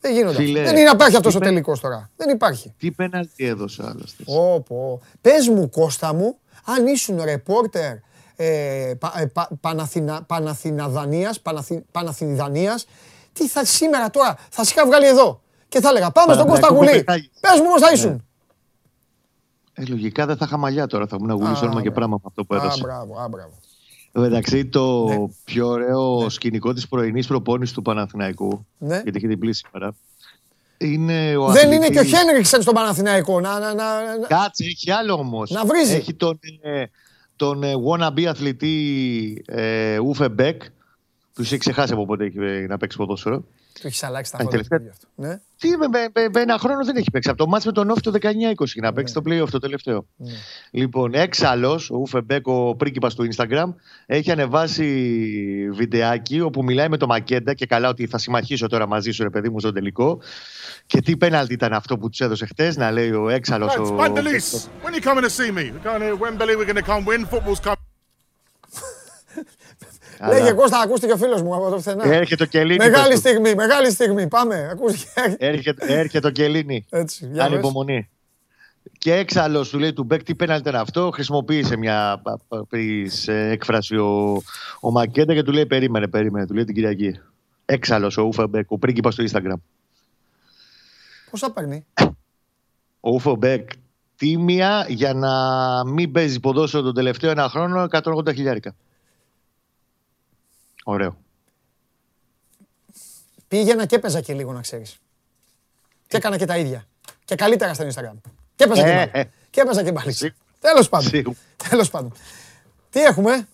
Δεν 0.00 0.12
γίνονται. 0.12 0.36
Φίλε, 0.36 0.62
δεν 0.62 0.76
είναι, 0.76 0.90
υπάρχει 0.90 1.16
αυτός 1.16 1.34
ο 1.34 1.38
τελικός 1.38 1.80
τώρα. 1.80 2.10
Δεν 2.16 2.28
υπάρχει. 2.28 2.74
Τι 2.78 2.90
πέναλτι 2.90 3.46
έδωσε 3.46 3.82
άλλος. 3.86 4.16
Όπω. 4.24 5.00
Πες 5.20 5.48
μου, 5.48 5.70
Κώστα 5.70 6.14
μου, 6.14 6.38
αν 6.64 6.86
ήσουν 6.86 7.22
ρεπόρτερ 7.24 7.94
ε, 8.36 8.92
πα, 8.98 9.12
ε, 9.16 9.26
πα, 9.26 9.48
Παναθυνα, 9.60 10.22
Παναθηναδανίας, 10.22 11.40
Παναθηνιδανίας, 11.92 12.86
τι 13.32 13.48
θα 13.48 13.64
σήμερα 13.64 14.10
τώρα, 14.10 14.38
θα 14.50 14.64
σε 14.64 14.72
είχα 14.76 14.86
βγάλει 14.86 15.06
εδώ 15.06 15.40
και 15.76 15.82
θα 15.82 15.88
έλεγα 15.88 16.10
πάμε 16.10 16.34
στον 16.34 16.46
Κώστα 16.46 16.68
Γουλή. 16.68 17.04
Πες 17.40 17.60
μου 17.60 17.70
πώ 17.72 17.80
θα 17.80 17.92
ήσουν. 17.92 18.10
Ναι. 18.10 19.84
Ε, 19.84 19.86
λογικά 19.88 20.26
δεν 20.26 20.36
θα 20.36 20.44
είχα 20.48 20.56
μαλλιά 20.56 20.86
τώρα. 20.86 21.06
Θα 21.06 21.16
ήμουν 21.20 21.30
γουλή 21.30 21.54
όνομα 21.62 21.82
και 21.82 21.90
πράγμα 21.90 22.14
από 22.14 22.28
αυτό 22.28 22.44
που 22.44 22.54
έδωσε. 22.54 22.80
Α, 22.80 22.86
μπράβο, 22.86 23.20
α, 23.20 23.28
μπράβο. 23.28 23.52
Εντάξει, 24.12 24.66
το 24.66 25.04
ναι. 25.04 25.26
πιο 25.44 25.66
ωραίο 25.68 26.22
ναι. 26.22 26.28
σκηνικό 26.28 26.72
της 26.72 26.88
πρωινής 26.88 27.26
προπόνησης 27.26 27.74
του 27.74 27.82
Παναθηναϊκού. 27.82 28.66
Ναι. 28.78 28.94
Γιατί 29.02 29.16
έχει 29.16 29.26
διπλή 29.26 29.54
σήμερα. 29.54 29.94
Είναι 30.78 31.36
ο 31.36 31.46
Δεν 31.46 31.72
είναι 31.72 31.88
και 31.88 31.98
ο 31.98 32.04
Χένριξεν 32.04 32.62
στον 32.62 32.74
Παναθηναϊκό. 32.74 33.40
Να, 33.40 33.58
να, 33.58 33.74
να, 33.74 33.84
Κάτσε, 34.28 34.64
έχει 34.64 34.90
άλλο 34.90 35.12
όμως. 35.14 35.50
Να 35.50 35.64
βρίζει. 35.64 35.94
Έχει 35.94 36.14
τον, 36.14 36.38
ε, 36.60 36.84
τον 37.36 37.62
ε, 37.62 37.72
wannabe 37.88 38.24
αθλητή 38.24 39.44
ε, 39.46 39.98
Ούφε 39.98 40.28
Μπέκ. 40.28 40.62
Του 41.34 41.42
έχει 41.42 41.56
ξεχάσει 41.56 41.92
από 41.92 42.06
πότε 42.06 42.24
έχει 42.24 42.38
να 42.68 42.76
παίξει 42.76 42.96
ποδόσφαιρο. 42.96 43.44
Του 43.80 43.86
έχεις 43.86 44.02
αλλάξει 44.02 44.32
τα 44.32 44.38
χρόνια. 44.38 44.94
Ναι. 45.14 45.40
Τι, 45.58 45.68
με, 45.68 45.86
με, 45.88 46.28
με, 46.32 46.40
ένα 46.40 46.58
χρόνο 46.58 46.84
δεν 46.84 46.96
έχει 46.96 47.10
παίξει. 47.10 47.28
Από 47.28 47.38
το 47.38 47.46
μάτς 47.46 47.64
με 47.64 47.72
τον 47.72 47.90
Όφη 47.90 48.00
το 48.00 48.12
19-20 48.12 48.28
να 48.82 48.92
παίξει 48.92 49.14
ναι. 49.16 49.22
το 49.22 49.44
playoff 49.44 49.48
το 49.50 49.58
τελευταίο. 49.58 50.06
Ναι. 50.16 50.32
Λοιπόν, 50.70 51.14
έξαλλος, 51.14 51.90
ο 51.90 51.96
Ουφεμπέκ, 51.96 52.46
ο 52.46 52.76
πρίγκιπας 52.76 53.14
του 53.14 53.28
Instagram, 53.34 53.74
έχει 54.06 54.30
ανεβάσει 54.30 55.70
βιντεάκι 55.72 56.40
όπου 56.40 56.62
μιλάει 56.62 56.88
με 56.88 56.96
τον 56.96 57.08
Μακέντα 57.08 57.54
και 57.54 57.66
καλά 57.66 57.88
ότι 57.88 58.06
θα 58.06 58.18
συμμαχίσω 58.18 58.66
τώρα 58.66 58.86
μαζί 58.86 59.10
σου, 59.10 59.22
ρε 59.22 59.30
παιδί 59.30 59.48
μου, 59.48 59.60
στο 59.60 59.72
τελικό. 59.72 60.20
Και 60.86 61.00
τι 61.00 61.16
πέναλτι 61.16 61.52
ήταν 61.52 61.72
αυτό 61.72 61.98
που 61.98 62.08
τους 62.08 62.20
έδωσε 62.20 62.46
χτες, 62.46 62.76
να 62.76 62.90
λέει 62.90 63.10
ο 63.10 63.28
έξαλλος. 63.28 63.76
Ο... 63.76 63.96
when 64.82 64.94
you 64.94 65.00
coming 65.00 65.22
to 65.22 65.30
see 65.30 65.50
me? 65.50 65.72
We're 65.72 65.84
going 65.84 66.00
to 66.00 66.16
Wembley, 66.16 66.54
we're 66.56 66.70
going 66.70 66.82
to 66.84 66.88
come 66.92 67.04
win, 67.04 67.24
football's 67.26 67.60
coming. 67.60 67.85
Λέγε 70.20 70.52
Κώστα, 70.52 70.80
ακούστηκε 70.80 71.12
ο 71.12 71.16
φίλος 71.16 71.42
μου 71.42 71.54
από 71.54 71.68
το 71.68 71.74
πουθενά. 71.74 72.06
Έρχεται 72.06 72.44
το 72.44 72.50
κελίνι. 72.50 72.76
Μεγάλη 72.76 73.16
στιγμή, 73.16 73.54
μεγάλη 73.54 73.90
στιγμή. 73.90 74.28
Πάμε, 74.28 74.68
ακούστηκε. 74.72 75.36
Έρχεται, 75.38 75.94
έρχεται 75.94 76.20
το 76.20 76.30
κελίνι. 76.30 76.86
Έτσι, 76.90 77.30
Αν 77.38 77.52
υπομονή. 77.52 78.08
Και 78.98 79.14
έξαλλος 79.14 79.68
σου 79.68 79.78
λέει 79.78 79.92
του 79.92 80.04
Μπέκ 80.04 80.22
τι 80.22 80.34
πέναλτι 80.34 80.68
ήταν 80.68 80.80
αυτό; 80.80 81.10
Χρησιμοποίησε 81.10 81.76
μια 81.76 82.22
ε, 83.26 83.50
έκφραση 83.50 83.96
ο, 83.96 84.42
ο 84.80 84.90
Μακέντα 84.90 85.34
και 85.34 85.42
του 85.42 85.52
λέει 85.52 85.66
περίμενε, 85.66 86.08
περίμενε. 86.08 86.46
Του 86.46 86.54
λέει 86.54 86.64
την 86.64 86.74
Κυριακή. 86.74 87.20
Έξαλλος 87.64 88.16
ο 88.16 88.22
Ούφα 88.22 88.46
Μπέκ, 88.46 88.70
ο 88.70 88.78
πρίγκιπας 88.78 89.14
στο 89.14 89.24
Instagram. 89.30 89.60
Πόσα 91.30 91.50
παίρνει; 91.50 91.86
Ο 93.00 93.10
Ούφα 93.10 93.36
Μπέκ 93.36 93.70
τίμια 94.16 94.86
για 94.88 95.14
να 95.14 95.32
μην 95.84 96.12
παίζει 96.12 96.40
ποδόσφαιρο 96.40 96.82
τον 96.82 96.94
τελευταίο 96.94 97.30
ένα 97.30 97.48
χρόνο 97.48 97.86
180 97.90 98.34
χιλιάρικα. 98.34 98.74
Ωραίο. 100.88 101.16
Πήγαινα 103.48 103.86
και 103.86 103.94
έπαιζα 103.96 104.20
και 104.20 104.34
λίγο 104.34 104.52
να 104.52 104.60
ξέρεις. 104.60 104.98
Και 106.06 106.16
έκανα 106.16 106.36
και 106.36 106.44
τα 106.44 106.56
ίδια. 106.56 106.86
Και 107.24 107.34
καλύτερα 107.34 107.74
στο 107.74 107.86
Instagram. 107.86 108.30
Και 108.56 108.64
έπαιζα 108.64 108.82
και 108.82 108.88
ε, 108.88 108.94
πάλι. 108.94 109.10
Ε. 109.12 109.24
Και 109.50 109.60
έπαιζα 109.60 109.82
και 109.82 109.92
πάλι. 109.92 110.14
Τέλος 110.60 110.88
πάντων. 110.88 111.36
Τέλος 111.68 111.90
πάντων. 111.90 112.12
Τι 112.90 113.00
έχουμε; 113.00 113.48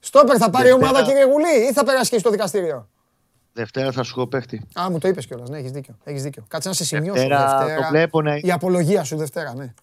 Στόπερ 0.00 0.36
θα 0.38 0.50
πάρει 0.50 0.72
ομάδα 0.72 1.02
κύριε 1.02 1.24
Γουλή 1.24 1.68
ή 1.68 1.72
θα 1.72 1.84
περάσει 1.84 2.10
και 2.10 2.18
στο 2.18 2.30
δικαστήριο; 2.30 2.88
Δευτέρα 3.52 3.92
θα 3.92 4.02
σου 4.02 4.14
έχω 4.16 4.26
παίχτη. 4.26 4.66
Α, 4.80 4.90
μου 4.90 4.98
το 4.98 5.08
είπες 5.08 5.26
κιόλας. 5.26 5.48
Ναι, 5.48 5.58
έχεις 5.58 5.70
δίκιο. 5.70 5.96
Έχεις 6.04 6.22
δίκιο. 6.22 6.44
Κάτσε 6.48 6.68
να 6.68 6.74
σε 6.74 6.84
σημειώσω. 6.84 7.20
Δευτέρα, 7.20 7.58
Δευτέρα. 7.58 7.80
Το 7.80 7.88
βλέπω, 7.88 8.22
ναι. 8.22 8.38
Η 8.38 8.52
απολογία 8.52 9.04
σου 9.04 9.16
Δευτέρα, 9.16 9.54
ναι. 9.54 9.74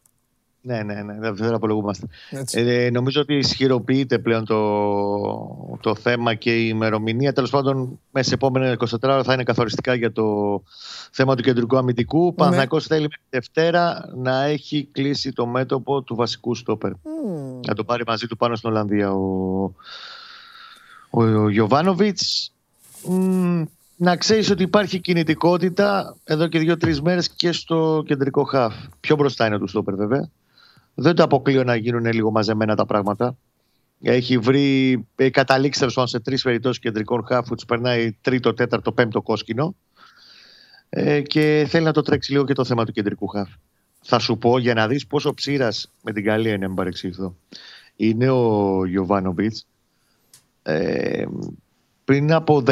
Ναι, 0.68 0.84
ναι, 0.84 1.02
ναι, 1.02 1.32
δεν 1.32 1.54
απολογούμαστε. 1.54 2.08
Ε, 2.52 2.90
νομίζω 2.90 3.22
ότι 3.22 3.34
ισχυροποιείται 3.34 4.20
πλέον 4.20 4.46
το, 4.46 5.78
το 5.82 5.96
θέμα 5.96 6.34
και 6.34 6.64
η 6.64 6.68
ημερομηνία. 6.70 7.34
Τέλος 7.34 7.50
πάντων, 7.50 8.00
μέσα 8.12 8.28
σε 8.28 8.34
επόμενα 8.34 8.78
24 8.78 8.86
ώρα 9.04 9.24
θα 9.24 9.34
είναι 9.34 9.44
καθοριστικά 9.44 9.94
για 9.94 10.12
το 10.12 10.62
θέμα 11.12 11.36
του 11.36 11.44
κεντρικού 11.44 11.78
αμυντικού. 11.78 12.26
Ναι. 12.26 12.32
Παναγιώ 12.32 12.80
θέλει 12.80 13.02
μέχρι 13.02 13.22
Δευτέρα 13.30 14.10
να 14.16 14.44
έχει 14.44 14.90
κλείσει 14.92 15.34
το 15.34 15.46
μέτωπο 15.46 16.02
του 16.02 16.16
βασικού 16.16 16.56
στόπερ. 16.56 16.92
Mm. 16.92 17.66
Να 17.68 17.74
το 17.74 17.84
πάρει 17.84 18.04
μαζί 18.08 18.28
του 18.28 18.38
πάνω 18.38 18.56
στην 18.56 18.70
Ολλανδία 18.70 19.12
ο, 19.12 19.72
ο, 21.10 21.24
ο 21.62 21.68
να 24.00 24.16
ξέρεις 24.16 24.50
ότι 24.50 24.64
υπάρχει 24.64 25.00
κινητικότητα 25.00 26.16
εδώ 26.24 26.48
και 26.48 26.60
δύο-τρεις 26.60 27.02
μέρες 27.02 27.30
και 27.30 27.52
στο 27.52 28.04
κεντρικό 28.06 28.44
χαφ. 28.44 28.76
Πιο 29.00 29.16
μπροστά 29.16 29.46
είναι 29.46 29.58
του 29.58 29.68
στόπερ, 29.68 29.96
βέβαια. 29.96 30.30
Δεν 31.00 31.16
το 31.16 31.24
αποκλείω 31.24 31.64
να 31.64 31.76
γίνουν 31.76 32.06
λίγο 32.06 32.32
μαζεμένα 32.32 32.76
τα 32.76 32.86
πράγματα. 32.86 33.38
Έχει 34.02 34.38
βρει, 34.38 34.92
έχει 35.16 35.30
καταλήξει 35.30 35.86
σε 36.04 36.20
τρεις 36.20 36.44
περιπτώσεις 36.44 36.80
κεντρικών 36.80 37.26
χαφ 37.26 37.48
που 37.48 37.56
του 37.56 37.66
περνάει 37.66 38.12
τρίτο, 38.22 38.54
τέταρτο, 38.54 38.92
πέμπτο 38.92 39.22
κόσκινο. 39.22 39.76
Ε, 40.90 41.22
και 41.22 41.66
θέλει 41.70 41.84
να 41.84 41.92
το 41.92 42.02
τρέξει 42.02 42.32
λίγο 42.32 42.46
και 42.46 42.54
το 42.54 42.66
θέμα 42.66 42.86
του 42.86 42.92
κεντρικού 42.92 43.28
χαφ. 43.28 43.50
Θα 44.02 44.20
σου 44.20 44.38
πω 44.38 44.58
για 44.58 44.74
να 44.74 44.88
δεις 44.88 45.08
πόσο 45.08 45.34
ψήρας 45.34 45.92
με 46.04 46.12
την 46.12 46.24
καλή 46.24 46.52
είναι, 46.52 46.70
παρεξήθω. 46.70 47.36
Είναι 47.96 48.30
ο 48.30 48.86
Γιωβάνοβιτς. 48.86 49.68
Ε, 50.64 51.26
πριν 52.04 52.34
από 52.34 52.64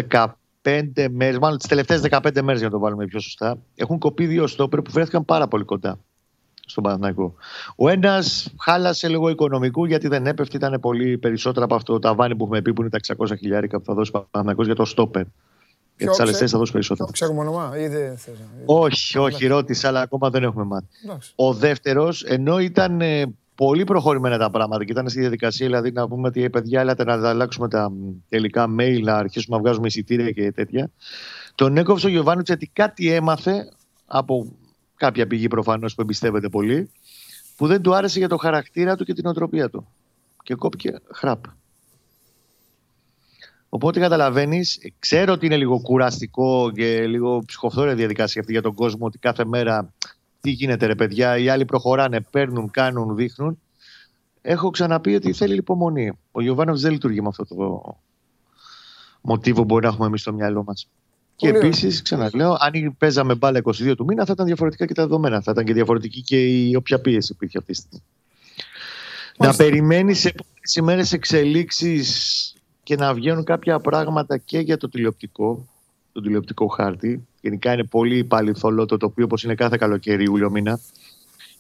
15 0.62 1.08
μέρες, 1.12 1.38
μάλλον 1.38 1.58
τις 1.58 1.68
τελευταίες 1.68 2.02
15 2.02 2.42
μέρες 2.42 2.60
για 2.60 2.70
να 2.70 2.74
το 2.74 2.80
βάλουμε 2.80 3.06
πιο 3.06 3.20
σωστά, 3.20 3.58
έχουν 3.76 4.00
κοπεί 4.00 4.26
δύο 4.26 4.48
στόπερ 4.48 4.82
που 4.82 4.92
βρέθηκαν 4.92 5.26
πάρα 5.26 5.48
πολύ 5.48 5.64
κοντά 5.64 6.00
στον 6.66 6.84
Παναθηναϊκό. 6.84 7.34
Ο 7.76 7.90
ένας 7.90 8.54
χάλασε 8.60 9.08
λίγο 9.08 9.30
οικονομικού 9.30 9.86
γιατί 9.86 10.08
δεν 10.08 10.28
έπεφτε, 10.28 10.58
ήταν 10.58 10.80
πολύ 10.80 11.18
περισσότερο 11.18 11.66
από 11.66 11.76
αυτό 11.76 11.94
το 11.94 12.00
ταβάνι 12.00 12.36
που 12.36 12.44
έχουμε 12.44 12.62
πει 12.62 12.74
που 12.74 12.82
είναι 12.82 12.90
τα 12.90 13.16
600 13.18 13.38
χιλιάρικα 13.38 13.78
που 13.78 13.86
θα 13.86 13.94
δώσει 13.94 14.12
ο 14.14 14.28
Παναθηναϊκός 14.32 14.66
για 14.66 14.76
το 14.76 14.86
στόπερ. 14.86 15.24
Για 15.98 16.10
τις 16.10 16.20
άλλες 16.20 16.38
θέσει 16.38 16.52
θα 16.52 16.58
δώσει 16.58 16.72
περισσότερο. 16.72 17.10
Ξέρουμε 17.12 17.40
όνομα 17.40 17.74
ή 17.78 17.88
δεν 17.88 18.18
Όχι, 18.66 19.18
όχι, 19.18 19.48
ρώτησα, 19.48 19.88
αλλά 19.88 20.02
ακόμα 20.02 20.30
δεν 20.30 20.44
έχουμε 20.44 20.64
μάθει. 20.64 20.86
Ο 21.36 21.54
δεύτερος, 21.54 22.24
ενώ 22.24 22.60
ήταν 22.60 23.02
ε, 23.02 23.34
πολύ 23.56 23.84
προχωρημένα 23.84 24.38
τα 24.38 24.50
πράγματα 24.50 24.86
και 24.86 24.92
ήταν 24.92 25.10
στη 25.10 25.20
διαδικασία 25.20 25.66
δηλαδή 25.66 25.92
να 25.92 26.08
πούμε 26.08 26.28
ότι 26.28 26.50
παιδιά 26.50 26.80
έλατε 26.80 27.04
να 27.04 27.30
αλλάξουμε 27.30 27.68
τα 27.68 27.92
τελικά 28.30 28.66
mail, 28.80 29.00
να 29.02 29.16
αρχίσουμε 29.16 29.56
να 29.56 29.62
βγάζουμε 29.62 29.88
εισιτήρια 29.88 30.32
και 30.32 30.52
τέτοια. 30.52 30.90
Τον 31.56 31.78
έκοψε 31.78 32.08
ο 32.08 32.10
Γιωβάνου 32.10 32.42
γιατί 32.46 32.70
κάτι 32.74 33.12
έμαθε 33.12 33.72
από 34.06 34.52
κάποια 34.96 35.28
πηγή 35.28 35.48
προφανώς 35.48 35.96
που 35.96 36.02
εμπιστεύεται 36.02 36.50
πολύ 36.50 36.90
που 37.56 37.68
δεν 37.68 37.82
του 37.82 37.96
άρεσε 37.96 38.20
για 38.20 38.28
το 38.28 38.38
χαρακτήρα 38.38 38.96
του 38.96 39.06
και 39.06 39.14
την 39.14 39.26
οτροπία 39.26 39.70
του. 39.70 39.88
Και 40.44 40.56
κόπηκε 40.56 41.02
χραπ. 41.14 41.44
Οπότε 43.70 44.00
καταλαβαίνεις, 44.00 44.80
ξέρω 45.00 45.34
ότι 45.34 45.46
είναι 45.46 45.58
λίγο 45.58 45.80
κουραστικό 45.82 46.72
και 46.72 47.08
λίγο 47.08 47.44
ψυχοφθόρια 47.46 47.96
διαδικασία 47.96 48.42
αυτή 48.42 48.54
για 48.54 48.62
τον 48.62 48.74
κόσμο 48.74 49.06
ότι 49.06 49.18
κάθε 49.18 49.46
μέρα 49.46 49.94
τι 50.42 50.50
γίνεται 50.50 50.86
ρε 50.86 50.96
παιδιά, 50.96 51.38
οι 51.38 51.50
άλλοι 51.50 51.66
προχωράνε, 51.66 52.22
παίρνουν, 52.22 52.72
κάνουν, 52.72 53.16
δείχνουν. 53.16 53.60
Έχω 54.42 54.70
ξαναπεί 54.70 55.16
ότι 55.16 55.34
θέλει 55.34 55.56
υπομονή. 55.56 56.12
Ο 56.32 56.42
Γιωβάνοβ 56.42 56.80
δεν 56.80 56.92
λειτουργεί 56.92 57.22
με 57.22 57.28
αυτό 57.28 57.46
το 57.46 57.98
μοτίβο 59.22 59.60
που 59.60 59.66
μπορεί 59.66 59.84
να 59.86 59.92
έχουμε 59.92 60.08
εμείς 60.08 60.22
στο 60.22 60.34
μυαλό 60.34 60.64
μας. 60.64 60.88
Και 61.36 61.48
επίσης, 61.48 62.02
ξαναλέω, 62.02 62.58
αν 62.60 62.96
παίζαμε 62.98 63.36
μπάλα 63.36 63.62
22 63.64 63.96
του 63.96 64.06
μήνα, 64.06 64.26
θα 64.26 64.32
ήταν 64.32 64.46
διαφορετικά 64.46 64.86
και 64.86 64.94
τα 64.94 65.04
δεδομένα. 65.04 65.42
Θα 65.42 65.52
ήταν 65.52 65.66
και 65.66 65.74
διαφορετική 65.74 66.22
και 66.22 66.46
η 66.46 66.76
όποια 66.76 67.00
πίεση 67.00 67.36
που 67.36 67.46
είχε 67.46 67.58
αυτή 67.58 67.72
τη 67.72 67.78
στιγμή. 67.78 68.04
Να 69.38 69.56
περιμένεις 69.56 70.20
σε 70.20 70.28
επόμενε 70.28 70.54
ημέρες 70.78 71.12
εξελίξεις 71.12 72.54
και 72.84 72.96
να 72.96 73.14
βγαίνουν 73.14 73.44
κάποια 73.44 73.80
πράγματα 73.80 74.38
και 74.38 74.60
για 74.60 74.78
το 74.78 74.90
τηλεοπτικό, 74.90 75.68
το 76.12 76.22
τηλεοπτικό 76.22 76.68
χάρτη. 76.68 77.28
Γενικά 77.42 77.74
είναι 77.74 77.84
πολύ 77.84 78.24
πάλι 78.24 78.54
θολό 78.54 78.86
το 78.86 78.98
τοπίο 78.98 79.26
όπως 79.26 79.44
είναι 79.44 79.56
κάθε 79.56 79.78
καλοκαίρι 79.78 80.24
Ιούλιο 80.24 80.50
μήνα. 80.50 80.80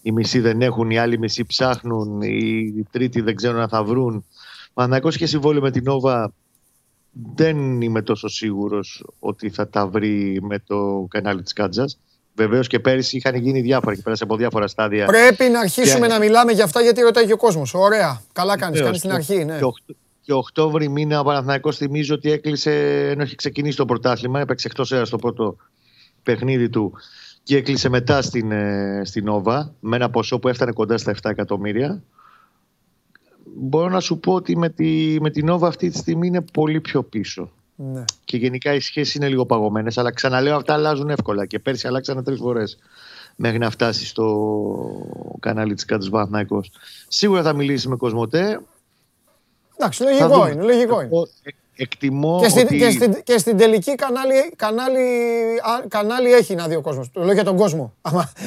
Οι 0.01 0.11
μισοί 0.11 0.39
δεν 0.39 0.61
έχουν, 0.61 0.89
οι 0.89 0.97
άλλοι 0.97 1.19
μισοί 1.19 1.45
ψάχνουν, 1.45 2.21
οι 2.21 2.85
τρίτοι 2.91 3.21
δεν 3.21 3.35
ξέρουν 3.35 3.57
να 3.57 3.67
θα 3.67 3.83
βρουν. 3.83 4.25
Παναγιώ 4.73 5.09
και 5.09 5.25
συμβόλαιο 5.25 5.61
με 5.61 5.71
την 5.71 5.87
Όβα 5.87 6.33
δεν 7.35 7.81
είμαι 7.81 8.01
τόσο 8.01 8.27
σίγουρος 8.27 9.05
ότι 9.19 9.49
θα 9.49 9.67
τα 9.67 9.87
βρει 9.87 10.39
με 10.41 10.59
το 10.59 11.07
κανάλι 11.09 11.41
της 11.41 11.53
Κάτζας. 11.53 11.99
Βεβαίως 12.35 12.67
και 12.67 12.79
πέρυσι 12.79 13.17
είχαν 13.17 13.35
γίνει 13.35 13.61
διάφορα 13.61 13.95
και 13.95 14.01
πέρασε 14.01 14.23
από 14.23 14.35
διάφορα 14.35 14.67
στάδια. 14.67 15.05
Πρέπει 15.05 15.51
να 15.51 15.59
αρχίσουμε 15.59 16.07
να 16.07 16.19
μιλάμε 16.19 16.51
για 16.51 16.63
αυτά 16.63 16.81
γιατί 16.81 17.01
ρωτάει 17.01 17.25
και 17.25 17.33
ο 17.33 17.37
κόσμος. 17.37 17.73
Ωραία. 17.73 18.21
Καλά 18.33 18.57
κάνεις. 18.57 18.81
Κάνεις 18.81 18.99
στην 18.99 19.11
αρχή. 19.11 19.45
Ναι. 19.45 19.59
Και 20.21 20.33
Οκτώβρη 20.33 20.89
μήνα 20.89 21.19
ο 21.19 21.23
Παναθυναϊκό 21.23 21.71
θυμίζω 21.71 22.15
ότι 22.15 22.31
έκλεισε, 22.31 22.71
ενώ 23.09 23.21
έχει 23.21 23.35
ξεκινήσει 23.35 23.77
το 23.77 23.85
πρωτάθλημα, 23.85 24.39
έπαιξε 24.39 24.67
εκτός 24.67 24.91
αέρας 24.91 25.07
στο 25.07 25.17
πρώτο 25.17 25.55
παιχνίδι 26.23 26.69
του 26.69 26.93
και 27.43 27.57
έκλεισε 27.57 27.89
μετά 27.89 28.21
στην, 28.21 28.51
ε, 28.51 29.01
στην 29.05 29.27
Όβα 29.27 29.73
με 29.79 29.95
ένα 29.95 30.09
ποσό 30.09 30.39
που 30.39 30.47
έφτανε 30.47 30.71
κοντά 30.71 30.97
στα 30.97 31.11
7 31.11 31.29
εκατομμύρια. 31.29 32.03
Μπορώ 33.57 33.89
να 33.89 33.99
σου 33.99 34.19
πω 34.19 34.33
ότι 34.33 34.57
με, 34.57 34.69
τη, 34.69 35.17
με 35.21 35.29
την 35.29 35.49
Όβα 35.49 35.67
αυτή 35.67 35.89
τη 35.89 35.97
στιγμή 35.97 36.27
είναι 36.27 36.41
πολύ 36.41 36.81
πιο 36.81 37.03
πίσω. 37.03 37.51
Ναι. 37.75 38.03
Και 38.25 38.37
γενικά 38.37 38.73
οι 38.73 38.79
σχέσεις 38.79 39.15
είναι 39.15 39.27
λίγο 39.27 39.45
παγωμένες. 39.45 39.97
Αλλά 39.97 40.11
ξαναλέω, 40.11 40.55
αυτά 40.55 40.73
αλλάζουν 40.73 41.09
εύκολα. 41.09 41.45
Και 41.45 41.59
πέρσι 41.59 41.87
αλλάξανε 41.87 42.23
τρεις 42.23 42.39
φορές 42.39 42.77
μέχρι 43.35 43.57
να 43.57 43.69
φτάσει 43.69 44.05
στο 44.05 44.25
κανάλι 45.39 45.73
της 45.73 45.85
Κάτω 45.85 46.09
Παναθναϊκό. 46.09 46.63
Σίγουρα 47.07 47.41
θα 47.41 47.53
μιλήσεις 47.53 47.87
με 47.87 47.95
Κοσμοτέ. 47.95 48.59
Εντάξει, 49.77 50.03
λογικό 50.03 50.47
είναι. 50.47 50.63
Λογικό 50.63 51.01
είναι. 51.01 51.09
Εκτιμώ 51.77 52.39
και, 52.41 52.59
ότι... 52.59 52.77
και, 52.77 52.89
στην, 52.89 53.23
και 53.23 53.37
στην 53.37 53.57
τελική 53.57 53.95
κανάλι, 53.95 54.53
κανάλι, 54.55 55.01
κανάλι 55.87 56.33
έχει 56.33 56.55
να 56.55 56.67
δει 56.67 56.75
ο 56.75 56.81
κόσμος. 56.81 57.11
Το 57.11 57.23
λέω 57.23 57.33
για 57.33 57.43
τον 57.43 57.57
κόσμο. 57.57 57.93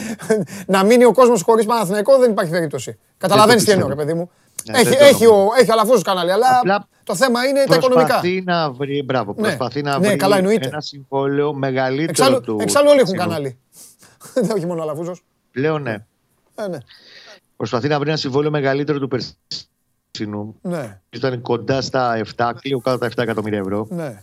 να 0.67 0.85
μείνει 0.85 1.05
ο 1.05 1.13
κόσμος 1.13 1.43
χωρίς 1.43 1.67
Παναθηναϊκό 1.67 2.19
δεν 2.19 2.31
υπάρχει 2.31 2.51
περίπτωση. 2.51 2.99
Καταλαβαίνεις 3.19 3.65
τι 3.65 3.71
εννοώ, 3.71 3.89
ρε 3.89 3.95
παιδί 3.95 4.15
μου. 4.15 4.31
Ναι, 4.65 4.79
έχει, 4.79 4.95
έχει, 4.99 5.27
ο, 5.27 5.49
έχει 5.61 5.71
αλαφούζο 5.71 6.03
κανάλι, 6.03 6.33
αλλά 6.33 6.59
Απλά 6.59 6.89
το 7.05 7.15
θέμα 7.15 7.45
είναι 7.45 7.65
τα 7.65 7.75
οικονομικά. 7.75 8.07
Προσπαθεί 8.07 8.43
να 8.45 8.71
βρει, 8.71 9.03
μπράβο, 9.03 9.35
ναι. 9.37 9.43
προσπαθεί 9.43 9.83
να 9.83 9.99
ναι, 9.99 10.09
βρει 10.09 10.17
καλά, 10.17 10.39
ένα 10.39 10.81
συμβόλαιο 10.81 11.55
μεγαλύτερο 11.55 12.11
εξάλλου, 12.11 12.41
του. 12.41 12.59
Εξάλλου 12.61 12.89
όλοι 12.91 13.01
έχουν 13.01 13.17
κανάλι. 13.17 13.59
Δεν 14.35 14.51
όχι 14.51 14.67
μόνο 14.67 14.83
αλαφούζος. 14.83 15.25
Πλέον 15.51 15.83
ναι. 15.83 15.97
Ε, 16.55 16.69
ναι. 16.69 16.79
Προσπαθεί 17.57 17.89
να 17.89 17.99
βρει 17.99 18.09
ένα 18.09 18.19
συμβόλαιο 18.19 18.51
μεγαλύτερο 18.51 18.99
του 18.99 19.09
περσινού 19.09 20.57
ναι. 20.63 21.01
Ήταν 21.11 21.43
κοντά 21.43 21.81
στα 21.81 22.21
7, 22.37 22.51
κλείνω 22.61 22.79
κάτω 22.79 22.99
τα 22.99 23.07
7 23.07 23.13
εκατομμύρια 23.17 23.59
ευρώ. 23.59 23.87
Ναι. 23.91 24.23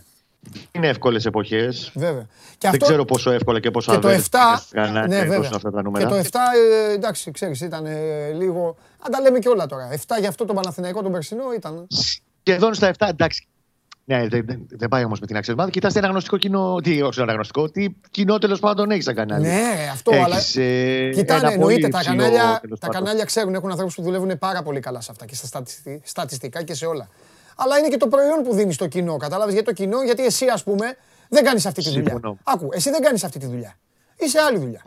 Είναι 0.72 0.88
εύκολες 0.88 1.26
εποχές. 1.26 1.92
Βέβαια. 1.94 2.26
Και 2.58 2.68
Δεν 2.70 2.80
ξέρω 2.80 3.04
πόσο 3.04 3.30
εύκολα 3.30 3.60
και 3.60 3.70
πόσο 3.70 3.92
αβέβαια. 3.92 4.20
Και 4.20 4.28
το 4.28 4.38
7. 4.74 5.08
Ναι, 5.08 5.24
βέβαια. 5.24 5.50
Αυτά 5.54 5.70
τα 5.70 5.82
νούμερα. 5.82 6.04
Και 6.04 6.10
το 6.10 6.18
7, 6.18 6.38
ε, 6.88 6.92
εντάξει, 6.92 7.30
ξέρεις, 7.30 7.60
ήταν 7.60 7.86
ε, 7.86 8.32
λίγο. 8.32 8.76
Αν 9.06 9.12
τα 9.12 9.20
λέμε 9.20 9.38
και 9.38 9.48
όλα 9.48 9.66
τώρα. 9.66 9.88
7 9.92 9.96
για 10.18 10.28
αυτό 10.28 10.44
το 10.44 10.54
Παναθηναϊκό 10.54 11.02
τον 11.02 11.12
περσινό 11.12 11.52
ήταν. 11.52 11.86
Σχεδόν 12.42 12.74
στα 12.74 12.90
7, 12.98 13.06
εντάξει. 13.08 13.48
Ναι, 14.08 14.28
δεν, 14.28 14.46
δεν, 14.46 14.66
δεν 14.68 14.88
πάει 14.88 15.04
όμως 15.04 15.20
με 15.20 15.26
την 15.26 15.36
αξιοσμάδα. 15.36 15.70
Κοιτάξτε 15.70 15.98
ένα 15.98 16.08
γνωστικό 16.08 16.36
κοινό. 16.36 16.80
Τι, 16.82 17.02
όχι 17.02 17.20
ένα 17.20 17.32
γνωστικό, 17.32 17.70
τι 17.70 17.86
κοινό 18.10 18.38
τέλος 18.38 18.60
πάντων 18.60 18.90
έχεις 18.90 19.04
σαν 19.04 19.14
κανάλι. 19.14 19.46
Ναι, 19.46 19.88
αυτό 19.92 20.10
Έχεις, 20.14 20.24
αλλά. 20.24 20.66
Ε, 20.66 21.10
Κοιτάνε, 21.10 21.52
εννοείται. 21.52 21.88
Τα 21.88 22.02
κανάλια, 22.02 22.60
τα 22.80 22.88
κανάλια 22.88 23.24
ξέρουν, 23.24 23.54
έχουν 23.54 23.70
ανθρώπους 23.70 23.94
που 23.94 24.02
δουλεύουν 24.02 24.38
πάρα 24.38 24.62
πολύ 24.62 24.80
καλά 24.80 25.00
σε 25.00 25.10
αυτά 25.10 25.26
και 25.26 25.34
στα 25.34 25.62
στατιστικά 26.02 26.62
και 26.62 26.74
σε 26.74 26.86
όλα. 26.86 27.08
Αλλά 27.56 27.78
είναι 27.78 27.88
και 27.88 27.96
το 27.96 28.08
προϊόν 28.08 28.42
που 28.42 28.54
δίνεις 28.54 28.74
στο 28.74 28.86
κοινό. 28.86 29.16
Κατάλαβες 29.16 29.52
γιατί 29.54 29.68
το 29.68 29.74
κοινό, 29.74 30.02
γιατί 30.02 30.24
εσύ, 30.24 30.46
ας 30.46 30.62
πούμε, 30.62 30.96
δεν 31.28 31.44
κάνεις 31.44 31.66
αυτή 31.66 31.82
τη 31.82 31.90
δουλειά. 31.90 32.20
Άκου, 32.42 32.68
εσύ 32.72 32.90
δεν 32.90 33.02
κάνεις 33.02 33.24
αυτή 33.24 33.38
τη 33.38 33.46
δουλειά. 33.46 33.78
Είσαι 34.18 34.38
άλλη 34.40 34.58
δουλειά. 34.58 34.82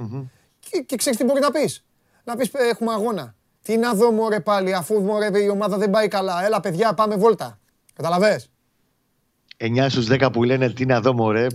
Και, 0.60 0.84
και 0.86 0.96
ξέρεις 0.96 1.20
τι 1.20 1.26
μπορεί 1.26 1.40
να 1.40 1.52
πεις. 1.52 1.84
Να 2.24 2.36
πεις 2.36 2.52
έχουμε 2.72 2.92
αγώνα. 2.92 3.36
Τι 3.64 3.78
να 3.78 3.94
δω 3.94 4.12
μωρέ 4.12 4.40
πάλι, 4.40 4.74
αφού 4.74 5.02
μωρέ 5.02 5.44
η 5.44 5.50
ομάδα 5.50 5.78
δεν 5.78 5.90
πάει 5.90 6.08
καλά. 6.08 6.46
Έλα 6.46 6.60
παιδιά, 6.60 6.94
πάμε 6.94 7.16
βόλτα. 7.16 7.60
Καταλαβες; 7.96 8.50
9 9.58 9.86
στους 9.90 10.08
10 10.10 10.30
που 10.34 10.44
λένε 10.44 10.70
τι 10.70 10.86
να 10.86 11.02
δω, 11.02 11.14
μωρέ, 11.14 11.48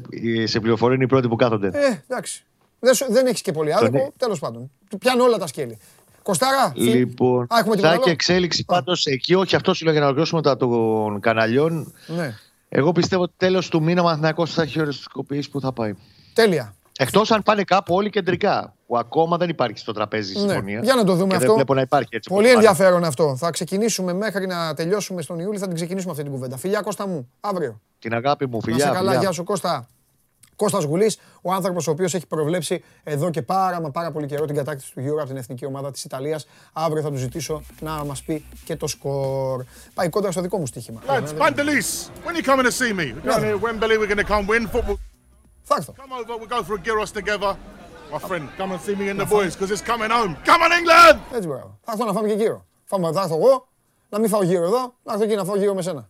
σε 0.45 0.61
πληροφορία 0.61 0.95
είναι 0.95 1.05
οι 1.05 1.09
πρώτοι 1.09 1.29
που 1.29 1.37
κάθονται. 1.37 1.67
Ε, 1.67 2.03
εντάξει. 2.09 2.45
Δεν, 2.79 2.95
δεν 3.09 3.27
έχεις 3.27 3.41
και 3.41 3.53
πολύ 3.53 3.75
άδικο. 3.75 3.97
Ναι. 3.99 4.07
Τέλος 4.17 4.39
πάντων. 4.39 4.71
Πιάνω 4.99 5.25
όλα 5.25 5.39
τα 5.39 5.47
σκέλη. 5.47 5.79
Κοστάρα. 6.23 6.73
Λοιπόν, 6.75 7.43
Α, 7.43 7.59
έχουμε 7.59 7.77
θα 7.77 7.93
έχει 7.93 8.11
εξέλιξη 8.11 8.65
πάντως 8.65 9.07
εκεί. 9.07 9.35
Όχι, 9.35 9.57
αυτό 9.57 9.75
σου 9.75 9.85
λέω 9.85 9.93
για 9.93 10.01
να 10.01 10.07
ολοκληρώσουμε 10.07 10.43
τα 10.43 10.57
των 10.57 11.21
καναλιών. 11.21 11.95
Ναι. 12.07 12.35
Εγώ 12.69 12.93
πιστεύω 12.93 13.23
ότι 13.23 13.33
τέλος 13.37 13.69
του 13.69 13.83
μήνα 13.83 14.01
ο 14.01 14.05
Μαθηνακό 14.05 14.47
θα 14.47 14.63
έχει 14.63 14.81
οριστικοποιήσει 14.81 15.51
που 15.51 15.61
θα 15.61 15.73
πάει. 15.73 15.95
Τέλεια. 16.33 16.75
Εκτός 16.99 17.31
αν 17.31 17.43
πάνε 17.43 17.63
κάπου 17.63 17.95
όλοι 17.95 18.11
κεντρικά. 18.11 18.75
Που 18.95 19.01
ακόμα 19.01 19.37
δεν 19.37 19.49
υπάρχει 19.49 19.79
στο 19.79 19.93
τραπέζι 19.93 20.33
ναι. 20.33 20.39
συμφωνία. 20.39 20.81
Για 20.83 20.95
να 20.95 21.05
το 21.05 21.15
δούμε 21.15 21.29
και 21.29 21.35
αυτό. 21.35 21.47
Δεν 21.47 21.55
βλέπω 21.55 21.75
να 21.75 21.81
υπάρχει 21.81 22.09
έτσι. 22.11 22.31
Πολύ 22.31 22.49
ενδιαφέρον 22.49 23.05
αυτό. 23.05 23.37
Θα 23.37 23.51
ξεκινήσουμε 23.51 24.13
μέχρι 24.13 24.47
να 24.47 24.75
τελειώσουμε 24.75 25.23
στον 25.23 25.39
Ιούλιο. 25.39 25.59
Θα 25.59 25.67
την 25.67 25.75
ξεκινήσουμε 25.75 26.11
αυτή 26.11 26.23
την 26.23 26.33
κουβέντα. 26.33 26.57
Φιλιά 26.57 26.81
Κώστα 26.81 27.07
μου, 27.07 27.31
αύριο. 27.41 27.81
Την 27.99 28.15
αγάπη 28.15 28.47
μου, 28.47 28.63
φιλιά. 28.63 28.87
Να 28.87 28.93
σε 28.93 28.97
καλά, 28.97 29.15
γεια 29.15 29.33
σου 29.33 29.45
Κώστα. 29.45 29.89
Κώστας 30.57 30.85
Γουλής, 30.85 31.19
ο 31.43 31.53
άνθρωπος 31.53 31.87
ο 31.87 31.91
οποίος 31.91 32.15
έχει 32.15 32.27
προβλέψει 32.27 32.83
εδώ 33.05 33.31
και 33.31 33.43
πάρα 33.43 33.81
μα 33.81 33.91
πάρα 33.91 34.11
πολύ 34.11 34.27
καιρό 34.27 34.45
την 34.45 34.57
κατάκτηση 34.57 34.93
του 34.93 35.01
Euro 35.01 35.19
από 35.19 35.27
την 35.27 35.37
εθνική 35.37 35.67
ομάδα 35.67 35.91
της 35.91 36.05
Ιταλίας. 36.05 36.47
Αύριο 36.73 37.03
θα 37.03 37.11
του 37.11 37.17
ζητήσω 37.17 37.63
να 37.81 38.05
μας 38.05 38.23
πει 38.23 38.45
και 38.65 38.77
το 38.77 38.87
σκορ. 38.87 39.65
Πάει 39.95 40.09
κόντρα 40.09 40.31
στο 40.31 40.41
δικό 40.41 40.59
μου 40.59 40.67
στοίχημα. 40.67 41.01
Lads, 41.07 41.33
Pantelis, 41.39 42.11
when 42.25 42.35
you 42.37 42.43
coming 42.43 42.65
to 42.65 42.73
see 42.73 42.93
me? 42.93 43.13
We're 43.13 43.31
going 43.31 43.43
to 43.43 43.59
Wembley, 43.67 43.97
we're 43.99 44.13
going 44.15 44.25
to 44.27 44.33
come 44.33 44.47
win 44.47 44.69
football. 44.69 44.97
Θα 45.63 45.75
έρθω. 45.79 45.95
Come 45.97 46.13
over, 46.13 46.37
we'll 46.41 46.49
go 46.49 46.63
for 46.63 46.75
a 46.75 46.83
gyros 46.87 47.13
together. 47.21 47.57
My 48.15 48.21
friend, 48.21 48.49
come 48.57 48.71
and 48.75 48.81
see 48.87 48.95
me 48.95 49.09
in 49.09 49.17
the 49.17 49.29
boys, 49.37 49.53
because 49.55 49.71
it's 49.75 49.85
coming 49.93 50.11
home. 50.17 50.33
Come 50.45 50.63
on, 50.63 50.73
England! 50.79 51.19
Έτσι 51.35 51.49
μπράβο. 51.49 51.79
Θα 51.83 51.93
έρθω 51.93 52.05
να 52.05 52.13
φάμε 52.13 52.29
και 52.29 52.35
γύρω. 52.35 52.67
Φάμε, 52.85 53.13
θα 53.13 53.21
έρθω 53.23 53.37
εγώ, 53.37 53.69
να 54.09 54.19
μην 54.19 54.29
φάω 54.29 54.43
γύρω 54.43 54.65
εδώ, 54.65 54.95
να 55.03 55.13
έρθω 55.13 55.25
εκεί 55.25 55.35
να 55.35 55.45
φάω 55.45 55.57
γύρω 55.57 55.75
με 55.75 55.83
σένα. 55.83 56.09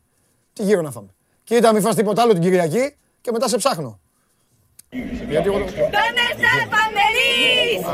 Τι 0.52 0.62
γύρω 0.62 0.82
να 0.82 0.90
φάμε; 0.90 1.14
Κοίτα, 1.44 1.72
μην 1.72 1.82
φας 1.82 1.94
τίποτα 1.94 2.22
άλλο 2.22 2.32
την 2.32 2.42
Κυριακή 2.42 2.96
και 3.20 3.32
μετά 3.32 3.48
σε 3.48 3.56
ψάχνω. 3.56 4.00
Γιατί 5.28 5.48
εγώ... 5.48 5.64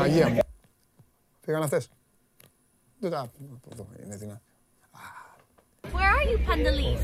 Αγία 0.01 0.29
μου. 0.29 0.39
Φύγαν 1.41 1.63
αυτές. 1.63 1.89
Δεν 2.99 3.11
τα... 3.11 3.31
Εδώ 3.71 3.87
είναι 4.03 4.15
δυνατή. 4.15 4.41
Where 5.81 5.87
are 5.87 6.25
you, 6.29 6.37
Pandalis? 6.49 6.99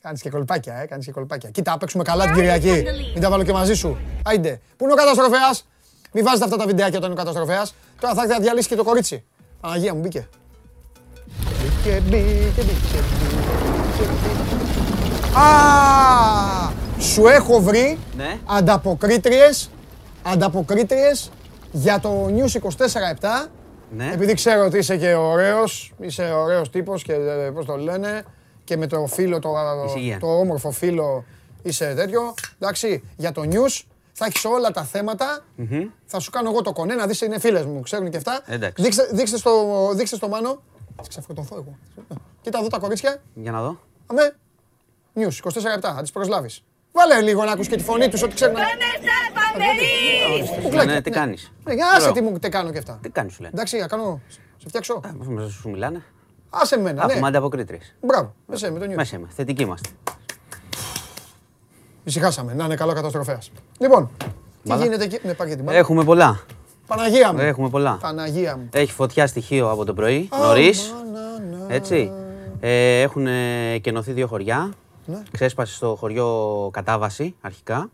Κάνεις 0.00 0.22
και 0.22 0.30
κολπάκια, 0.30 0.74
ε, 0.74 0.86
κάνεις 0.86 1.04
και 1.06 1.12
κολπάκια. 1.12 1.50
Κοίτα, 1.50 1.78
παίξουμε 1.78 2.02
καλά 2.02 2.24
την 2.24 2.34
Κυριακή. 2.34 2.82
Μην 3.12 3.20
τα 3.20 3.30
βάλω 3.30 3.42
και 3.42 3.52
μαζί 3.52 3.74
σου. 3.74 3.98
Άιντε. 4.24 4.60
Πού 4.76 4.84
είναι 4.84 4.92
ο 4.92 4.96
καταστροφέας; 4.96 5.66
Μην 6.16 6.24
βάζετε 6.24 6.44
αυτά 6.44 6.56
τα 6.56 6.66
βιντεάκια 6.66 6.98
όταν 6.98 7.10
είναι 7.10 7.20
ο 7.20 7.24
καταστροφέας. 7.24 7.74
Τώρα 8.00 8.14
θα 8.14 8.22
έρθει 8.22 8.32
να 8.34 8.40
διαλύσει 8.40 8.68
και 8.68 8.74
το 8.74 8.84
κορίτσι. 8.84 9.24
Παναγία 9.60 9.94
μου, 9.94 10.00
μπήκε. 10.00 10.28
Μπήκε, 11.36 12.00
μπήκε, 12.04 12.62
μπήκε, 12.62 12.98
Α, 15.38 16.70
σου 16.98 17.26
έχω 17.26 17.60
βρει 17.60 17.98
Ναι. 18.16 18.38
ανταποκρίτριες, 18.44 19.70
ανταποκρίτριες 20.22 21.30
για 21.72 22.00
το 22.00 22.26
News 22.26 22.54
24-7. 22.54 23.48
Ναι. 23.96 24.10
Επειδή 24.14 24.34
ξέρω 24.34 24.64
ότι 24.64 24.78
είσαι 24.78 24.96
και 24.96 25.14
ωραίος, 25.14 25.92
είσαι 26.00 26.22
ωραίος 26.22 26.70
τύπος 26.70 27.02
και 27.02 27.12
ε, 27.12 27.50
πώς 27.54 27.64
το 27.66 27.76
λένε, 27.76 28.22
και 28.64 28.76
με 28.76 28.86
το 28.86 29.06
φίλο, 29.06 29.38
το, 29.38 29.50
υγεία. 29.96 30.18
το 30.18 30.26
όμορφο 30.38 30.70
φίλο 30.70 31.24
είσαι 31.62 31.92
τέτοιο. 31.96 32.34
Εντάξει, 32.58 33.02
για 33.16 33.32
το 33.32 33.42
News 33.50 33.80
θα 34.16 34.24
έχεις 34.24 34.44
όλα 34.44 34.70
τα 34.70 34.84
θέματα. 34.84 35.44
Θα 36.06 36.18
σου 36.18 36.30
κάνω 36.30 36.50
εγώ 36.50 36.62
το 36.62 36.72
κονέ, 36.72 36.94
να 36.94 37.06
δεις 37.06 37.20
είναι 37.20 37.38
φίλες 37.38 37.64
μου, 37.64 37.80
ξέρουν 37.80 38.10
και 38.10 38.16
αυτά. 38.16 38.40
Εντάξει. 38.46 38.82
Δείξτε, 38.82 39.08
δείξτε, 39.12 39.36
στο, 39.36 39.90
δείξτε 39.94 40.16
στο 40.16 40.28
Μάνο. 40.28 40.62
Θα 40.96 41.02
ξεφορτωθώ 41.08 41.54
εγώ. 41.56 41.78
Κοίτα 42.40 42.58
εδώ 42.58 42.68
τα 42.68 42.78
κορίτσια. 42.78 43.22
Για 43.34 43.50
να 43.52 43.62
δω. 43.62 43.78
Αμέ. 44.06 44.36
News, 45.14 45.50
24 45.50 45.62
λεπτά, 45.62 45.92
να 45.92 46.02
τις 46.02 46.10
προσλάβεις. 46.10 46.64
Βάλε 46.92 47.20
λίγο 47.20 47.44
να 47.44 47.52
ακούς 47.52 47.68
και 47.68 47.76
τη 47.76 47.82
φωνή 47.82 48.08
τους, 48.08 48.22
ότι 48.22 48.34
ξέρουν. 48.34 48.54
Ναι, 50.70 50.84
ναι, 50.84 51.00
τι 51.00 51.10
κάνεις; 51.10 51.52
Ε, 51.66 51.74
για 51.74 51.86
άσε 51.96 52.12
τι 52.12 52.20
μου 52.20 52.38
τι 52.38 52.48
κάνω 52.48 52.70
και 52.70 52.78
αυτά. 52.78 52.98
Τι 53.02 53.08
κάνεις, 53.08 53.32
σου 53.32 53.42
λένε; 53.42 53.52
Εντάξει, 53.54 53.78
να 53.78 53.86
κάνω, 53.86 54.20
σε 54.56 54.68
φτιάξω. 54.68 55.00
Μα 55.28 55.48
σου 55.48 55.70
μιλάνε. 55.70 56.02
Άσε 56.50 56.78
μένα, 56.78 57.02
Έχουμε 57.02 57.20
ναι. 57.20 57.26
ανταποκρίτρε. 57.26 57.78
Μπράβο, 58.00 58.34
μέσα 58.46 58.70
με 58.70 58.78
το 58.78 58.84
News. 58.90 58.94
Μέσα 58.94 59.16
είμαι. 59.16 59.28
Θετικοί 59.30 59.62
είμαστε. 59.62 59.88
Ησυχάσαμε, 62.04 62.54
να 62.54 62.64
είναι 62.64 62.74
καλό 62.74 62.92
καταστροφέας. 62.92 63.50
Λοιπόν, 63.78 64.10
τι 64.62 64.68
Μάλα. 64.68 64.82
γίνεται 64.82 65.04
εκεί; 65.04 65.18
Ναι, 65.22 65.34
πάρ' 65.34 65.48
και 65.48 65.54
την 65.54 65.64
μπάλα. 65.64 65.78
Έχουμε 65.78 66.04
πολλά. 66.04 66.40
Παναγία 66.86 67.32
μου. 67.32 67.38
Έχουμε 67.38 67.68
πολλά. 67.68 67.98
Παναγία 68.00 68.56
μου. 68.56 68.68
Έχει 68.72 68.92
φωτιά 68.92 69.26
στοιχείο 69.26 69.70
από 69.70 69.84
το 69.84 69.94
πρωί, 69.94 70.28
νωρίς. 70.40 70.94
Έτσι. 71.68 72.12
Ε, 72.60 73.00
έχουν 73.00 73.26
κενωθεί 73.80 74.12
δύο 74.12 74.26
χωριά. 74.26 74.72
Ναι. 75.06 75.22
Ξέσπασε 75.30 75.74
στο 75.74 75.96
χωριό 75.98 76.68
Κατάβαση 76.72 77.34
αρχικά 77.40 77.90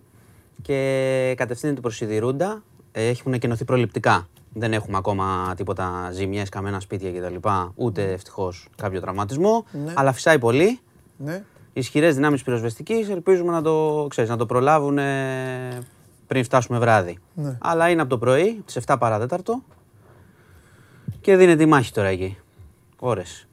και 0.63 1.35
κατευθύνεται 1.37 1.81
προς 1.81 1.97
Σιδηρούντα. 1.97 2.63
Ε, 2.93 3.09
Έχουν 3.09 3.39
κενωθεί 3.39 3.65
προληπτικά. 3.65 4.29
Δεν 4.53 4.73
έχουμε 4.73 4.97
ακόμα 4.97 5.55
τίποτα 5.57 6.11
ζημιές, 6.13 6.49
καμένα 6.49 6.81
σπίτια 6.81 7.11
κτλ. 7.13 7.49
Ούτε 7.75 8.13
ευτυχώς 8.13 8.69
κάποιο 8.77 9.01
τραυματισμό. 9.01 9.65
Ναι. 9.85 9.93
Αλλά 9.97 10.13
φυσάει 10.13 10.39
πολύ. 10.39 10.81
Ναι. 11.17 11.43
Ισχυρές 11.81 12.15
δυνάμεις 12.15 12.43
πυροσβεστικής 12.43 13.09
ελπίζουμε 13.09 13.53
να 13.53 13.63
το, 13.63 14.07
ξέρεις, 14.11 14.31
να 14.31 14.37
το 14.37 14.47
προλάβουν 14.47 14.99
ε, 14.99 15.79
πριν 16.27 16.45
φτάσουμε 16.45 16.79
βράδυ. 16.79 17.19
Ναι. 17.35 17.59
Αλλά 17.61 17.89
είναι 17.89 18.01
από 18.01 18.11
το 18.11 18.19
πρωί, 18.19 18.63
τις 18.67 18.79
7 18.87 18.97
παραδέταρτο 18.99 19.63
και 21.21 21.37
δίνεται 21.37 21.63
η 21.63 21.67
μάχη 21.67 21.93
τώρα 21.93 22.09
εκεί. 22.09 22.39
Ώρες. 22.99 23.49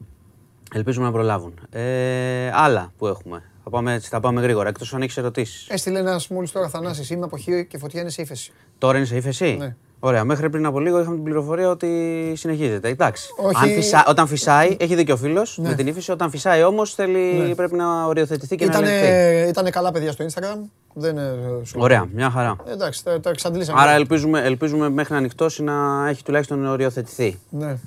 Ελπίζουμε 0.74 1.06
να 1.06 1.12
προλάβουν. 1.12 1.54
Ε, 1.70 2.52
άλλα 2.54 2.92
που 2.98 3.08
έχουμε. 3.08 3.44
Θα 3.64 3.70
πάμε, 3.70 3.94
έτσι, 3.94 4.10
θα 4.10 4.20
πάμε 4.20 4.42
γρήγορα, 4.42 4.70
εκτός 4.70 4.94
αν 4.94 5.02
έχεις 5.02 5.18
ερωτήσεις. 5.18 5.70
Έστειλε 5.70 6.00
ένας 6.00 6.28
μόλις 6.28 6.52
τώρα 6.52 6.70
Θανάσης, 6.70 7.10
είμαι 7.10 7.26
από 7.26 7.38
χείο 7.38 7.64
και 7.64 7.78
φωτιά 7.78 8.02
είναι 8.02 8.10
σε 8.10 8.22
ύφεση. 8.22 8.52
Τώρα 8.78 8.98
είναι 8.98 9.06
σε 9.06 9.16
ύφεση; 9.16 9.56
Ναι. 9.60 9.76
Ωραία, 10.00 10.24
μέχρι 10.24 10.50
πριν 10.50 10.66
από 10.66 10.80
λίγο 10.80 11.00
είχαμε 11.00 11.16
την 11.16 11.24
πληροφορία 11.24 11.70
ότι 11.70 11.88
συνεχίζεται. 12.36 12.90
Εντάξει. 12.90 13.28
Όχι. 13.38 13.56
Αν 13.64 13.70
φυσά, 13.70 14.06
όταν 14.08 14.28
φυσάει, 14.28 14.78
έχει 14.80 14.96
δίκιο 14.96 15.14
ο 15.14 15.18
φίλος 15.18 15.58
Ναι. 15.62 15.70
με 15.70 15.76
την 15.76 15.88
ύφεση. 15.88 16.12
Όταν 16.12 16.30
φυσάει 16.30 16.64
όμως 16.64 16.96
Ναι. 16.98 17.56
πρέπει 17.56 17.76
να 17.76 18.06
οριοθετηθεί 18.06 18.56
και 18.56 18.66
να 18.66 18.72
Ήτανε, 18.72 18.98
ελεγχθεί. 19.00 19.50
ήτανε 19.50 19.70
καλά 19.70 19.92
παιδιά 19.92 20.12
στο 20.12 20.26
Instagram. 20.26 20.58
Δεν, 20.94 21.18
ε, 21.18 21.34
σου- 21.64 21.80
Ωραία, 21.82 22.08
μια 22.14 22.30
χαρά. 22.30 22.56
Εντάξει, 22.72 23.04
τα, 23.04 23.20
τα 23.20 23.30
εξαντλήσαμε. 23.30 23.82
Άρα 23.82 23.92
ελπίζουμε, 23.92 24.42
ελπίζουμε 24.42 24.90
μέχρι 24.90 25.14
να 25.14 25.20
ανοιχτώσει 25.20 25.64
να 25.64 26.08
έχει 26.10 26.24
τουλάχιστον 26.24 26.66
οριοθετηθεί. 26.66 27.40
Ναι. 27.50 27.78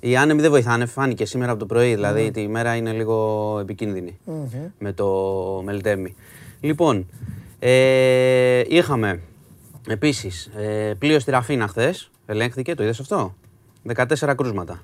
Οι 0.00 0.16
άνεμοι 0.16 0.40
δεν 0.40 0.50
βοηθάνε, 0.50 0.86
φάνηκε 0.86 1.24
σήμερα 1.24 1.50
από 1.50 1.60
το 1.60 1.66
πρωί, 1.66 1.94
δηλαδή 1.94 2.22
Ναι. 2.24 2.30
τη 2.30 2.40
ημέρα 2.40 2.74
είναι 2.76 2.92
λίγο 2.92 3.58
επικίνδυνη 3.60 4.18
Μμμ. 4.24 4.46
με 4.78 4.92
το 4.92 5.06
Μελτέμι. 5.64 6.14
Λοιπόν, 6.60 7.06
ε, 7.58 8.62
είχαμε 8.68 9.20
επίσης 9.88 10.50
ε, 10.56 10.94
πλοίο 10.98 11.18
στη 11.20 11.30
Ραφίνα 11.30 11.66
χθες. 11.68 12.10
ελέγχθηκε, 12.26 12.74
το 12.74 12.82
είδες 12.82 13.00
αυτό, 13.00 13.34
14 13.94 14.34
κρούσματα. 14.36 14.80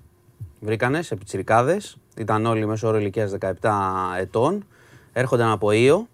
Βρήκανε 0.60 1.02
σε 1.02 1.16
πιτσιρικάδες, 1.16 1.96
ήταν 2.16 2.46
όλοι 2.46 2.66
μέσω 2.66 2.88
όρο 2.88 2.98
ηλικίας 2.98 3.32
17 3.40 3.50
ετών, 4.20 4.66
έρχονταν 5.12 5.50
από 5.50 5.70
Ήο. 5.70 6.06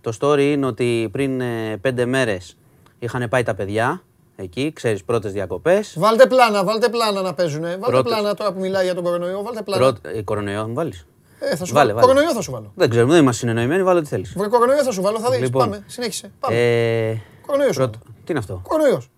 Το 0.00 0.16
story 0.20 0.40
είναι 0.40 0.66
ότι 0.66 1.08
πριν 1.12 1.40
ε, 1.40 1.76
πέντε 1.80 2.04
μέρες 2.06 2.56
είχαν 2.98 3.28
πάει 3.28 3.42
τα 3.42 3.54
παιδιά 3.54 4.02
εκεί, 4.36 4.72
ξέρεις, 4.72 5.04
πρώτες 5.04 5.32
διακοπές. 5.32 5.94
Βάλτε 5.98 6.26
πλάνα, 6.26 6.64
βάλτε 6.64 6.88
πλάνα 6.88 7.20
να 7.22 7.34
παίζουνε. 7.34 7.68
Βάλτε 7.68 7.86
Πρώτες. 7.86 8.12
πλάνα 8.12 8.34
τώρα 8.34 8.52
που 8.52 8.60
μιλάει 8.60 8.84
για 8.84 8.94
τον 8.94 9.04
κορονοϊό. 9.04 9.42
Βάλτε 9.42 9.62
πλάνα. 9.62 9.82
Πρώτ, 9.82 10.06
ε, 10.16 10.22
κορονοϊό, 10.22 10.68
μου 10.68 10.74
βάλεις. 10.74 11.06
Ε, 11.40 11.56
θα 11.56 11.64
σου 11.64 11.74
Βάλε, 11.74 11.92
βάλω. 11.92 12.00
βάλε. 12.00 12.06
Κορονοϊό 12.12 12.34
θα 12.34 12.40
σου 12.42 12.50
βάλω. 12.52 12.72
Δεν 12.74 12.90
ξέρουμε, 12.90 13.12
δεν 13.12 13.22
είμαστε 13.22 13.40
συνεννοημένοι, 13.40 13.82
βάλω 13.82 13.98
ό,τι 13.98 14.08
θέλεις. 14.08 14.32
Βρε 14.36 14.48
κορονοϊό 14.48 14.82
θα 14.84 14.90
σου 14.92 15.02
βάλω, 15.02 15.18
θα 15.20 15.30
δεις. 15.30 15.40
Λοιπόν. 15.40 15.62
Πάμε, 15.70 15.84
συνέχισε. 15.86 16.30
Πάμε. 16.40 16.56
Ε, 16.56 17.16
Κορονοϊό 17.48 17.72
σου. 17.72 17.78
πρώτο- 17.78 17.98
Τι 17.98 18.24
είναι 18.28 18.38
αυτό, 18.38 18.60
Κορονοϊός. 18.68 19.08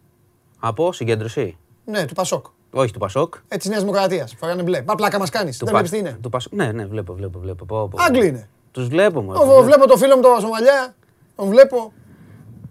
από 0.60 0.92
συγκέντρωση. 0.92 1.56
Ναι, 1.84 2.04
του 2.04 2.14
Πασόκ. 2.14 2.46
Όχι 2.72 2.92
του 2.92 2.98
Πασόκ. 2.98 3.34
Ε, 3.48 3.56
της 3.56 3.68
Νέας 3.68 3.80
Δημοκρατίας. 3.80 4.34
Φοράνε 4.38 4.62
μπλε. 4.62 4.82
Μα 4.86 4.94
πλάκα 4.94 5.18
μας 5.18 5.30
κάνεις. 5.30 5.58
Του 5.58 5.64
Δεν 5.64 5.74
Πα- 5.74 5.80
βλέπεις 5.80 5.98
τι 6.00 6.06
είναι; 6.08 6.18
Του 6.22 6.28
Πασόκ. 6.28 6.52
Ναι, 6.52 6.72
ναι, 6.72 6.86
βλέπω, 6.86 7.12
βλέπω, 7.14 7.38
βλέπω. 7.38 7.64
Πω, 7.64 7.88
πω. 7.88 8.02
Άγγλοι 8.02 8.26
είναι. 8.26 8.48
Τους 8.72 8.88
βλέπω, 8.88 9.20
μωρέ, 9.20 9.38
Εγώ 9.38 9.44
τους 9.46 9.54
βλέπω. 9.54 9.66
βλέπω 9.66 9.86
το 9.86 9.96
φίλο 9.96 10.16
μου 10.16 10.22
τον 10.22 10.40
Σομαλιά. 10.40 10.94
Τον 11.36 11.48
βλέπω. 11.48 11.92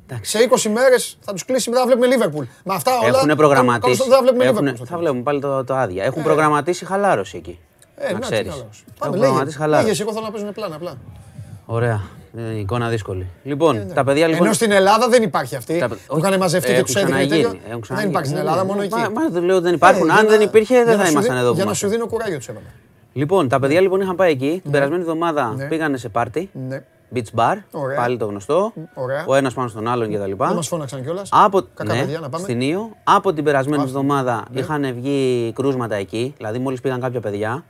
Εντάξει. 0.08 0.32
Σε 0.38 0.44
20 0.44 0.70
μέρες 0.70 1.18
θα 1.22 1.32
τους 1.34 1.46
κλείσει 1.46 1.70
μετά 1.70 1.82
να 1.82 1.88
βλέπουμε 1.88 2.08
Λίβερπουλ. 2.08 2.46
Με 2.64 2.74
αυτά 2.74 2.92
όλα. 3.00 3.08
Έχουν 3.08 3.36
προγραμματίσει. 3.36 4.02
Δεν 4.04 4.12
θα 4.12 4.22
βλέπουμε 4.22 4.44
Έχουνε- 4.44 4.62
Λίβερπουλ. 4.64 4.88
θα 4.92 4.98
βλέπουμε 4.98 5.22
πάλι 5.22 5.40
το, 5.42 5.64
το 5.64 5.76
άδεια. 5.76 6.04
Έχουν 6.04 6.24
προγραμματίσει 6.24 6.86
χαλάρωση 6.86 7.38
εκεί. 7.38 7.60
Ε, 7.96 8.12
να 8.12 8.20
τι 8.20 8.26
ξέρεις. 8.26 8.52
καλός. 8.52 8.64
Έχουν 8.84 8.94
Πάμε, 9.00 9.12
λέγε. 9.12 9.22
προγραμματίσει 9.24 9.58
χαλάρωση. 9.58 9.84
Λέγες, 9.86 10.00
εγώ 10.00 10.12
θέλω 10.14 10.26
να 10.26 10.32
παίζουν 10.32 10.52
πλάνα 10.54 10.76
απλά. 10.76 10.98
Ωραία. 11.66 12.02
Ε, 12.38 12.60
εικόνα 12.60 12.90
δύσκολη. 12.90 13.28
Λοιπόν, 13.44 13.92
τα 13.94 14.04
παιδιά 14.04 14.28
λοιπόν. 14.28 14.46
Ενώ 14.46 14.54
στην 14.54 14.72
Ελλάδα 14.72 15.10
δεν 15.10 15.24
υπάρχει 15.24 15.56
αυτή. 15.56 15.80
Τα- 15.80 15.88
Που 15.88 15.96
όχι, 16.08 16.26
είχαν 16.28 16.40
μαζευτεί 16.40 16.68
και 16.68 16.74
έχουν 16.74 16.86
τους 16.86 16.96
έδειχνε 16.96 17.16
ξαναγίνει, 17.16 17.42
τέτοιο. 17.42 17.58
έχουν 17.60 17.70
Δεν 17.72 17.80
ξαναγίνει. 17.82 18.12
υπάρχει 18.12 18.30
στην 18.30 18.42
Ναι, 18.44 18.48
Ελλάδα, 18.50 18.62
ναι, 18.64 18.68
μόνο 18.70 18.80
ναι. 18.80 18.86
εκεί. 18.86 18.96
Μα- 18.96 19.22
μα 19.22 19.30
δεν 19.30 19.44
λέω 19.44 19.56
ότι 19.56 19.64
δεν 19.66 19.74
υπάρχουν. 19.74 20.10
Ε, 20.10 20.12
Αν 20.12 20.20
για 20.20 20.30
δεν 20.30 20.38
να- 20.38 20.44
υπήρχε, 20.44 20.74
για 20.76 20.84
δεν 20.86 20.94
να 20.98 21.00
θα 21.00 21.06
σου 21.06 21.12
ήμασταν 21.12 21.34
δι- 21.36 21.42
εδώ 21.44 21.50
που 21.50 21.56
Για 21.56 21.64
να 21.66 21.70
είμαστε. 21.70 21.86
σου 21.88 21.92
δίνω 21.94 22.08
κουράγιο 22.08 22.38
τους 22.38 22.48
έβαλα. 22.48 22.66
Λοιπόν, 23.14 23.48
τα 23.48 23.60
παιδιά 23.60 23.82
λοιπόν 23.82 24.02
είχαν 24.02 24.16
πάει 24.16 24.32
εκεί. 24.32 24.60
Την 24.64 24.72
περασμένη 24.72 25.02
εβδομάδα 25.02 25.54
Ναι. 25.58 25.66
πήγανε 25.68 25.98
σε 25.98 26.10
πάρτι. 26.10 26.50
Ναι. 26.68 26.84
Beach 27.16 27.40
bar. 27.40 27.56
Ωραία. 27.72 27.98
Πάλι 27.98 28.18
το 28.18 28.26
γνωστό. 28.26 28.74
Ωραία. 28.94 29.24
Ο 29.28 29.36
ένας 29.36 29.54
πάνω 29.54 29.68
στον 29.68 29.88
άλλον 29.88 30.08
κτλ. 30.14 30.32
Δεν 30.38 30.54
μας 30.56 30.68
φώναξαν 30.68 31.04
κιόλας. 31.04 31.30
Από, 31.32 31.62
Κακά 31.74 31.94
ναι, 31.94 32.00
παιδιά, 32.00 32.20
να 32.20 32.30
πάμε. 32.30 32.44
στην 32.44 32.62
Ήο. 32.62 32.90
Από 33.04 33.34
την 33.34 33.44
περασμένη 33.44 33.84
Άστο. 33.84 33.98
εβδομάδα 34.00 34.44
Ναι. 34.52 34.60
είχαν 34.60 34.94
βγει 34.94 35.52
κρούσματα 35.56 35.96
εκεί. 35.96 36.34
Δηλαδή, 36.38 36.60
μόλις 36.60 36.82
πήγαν 36.82 37.02
κάποια 37.02 37.20
παιδιά. 37.20 37.64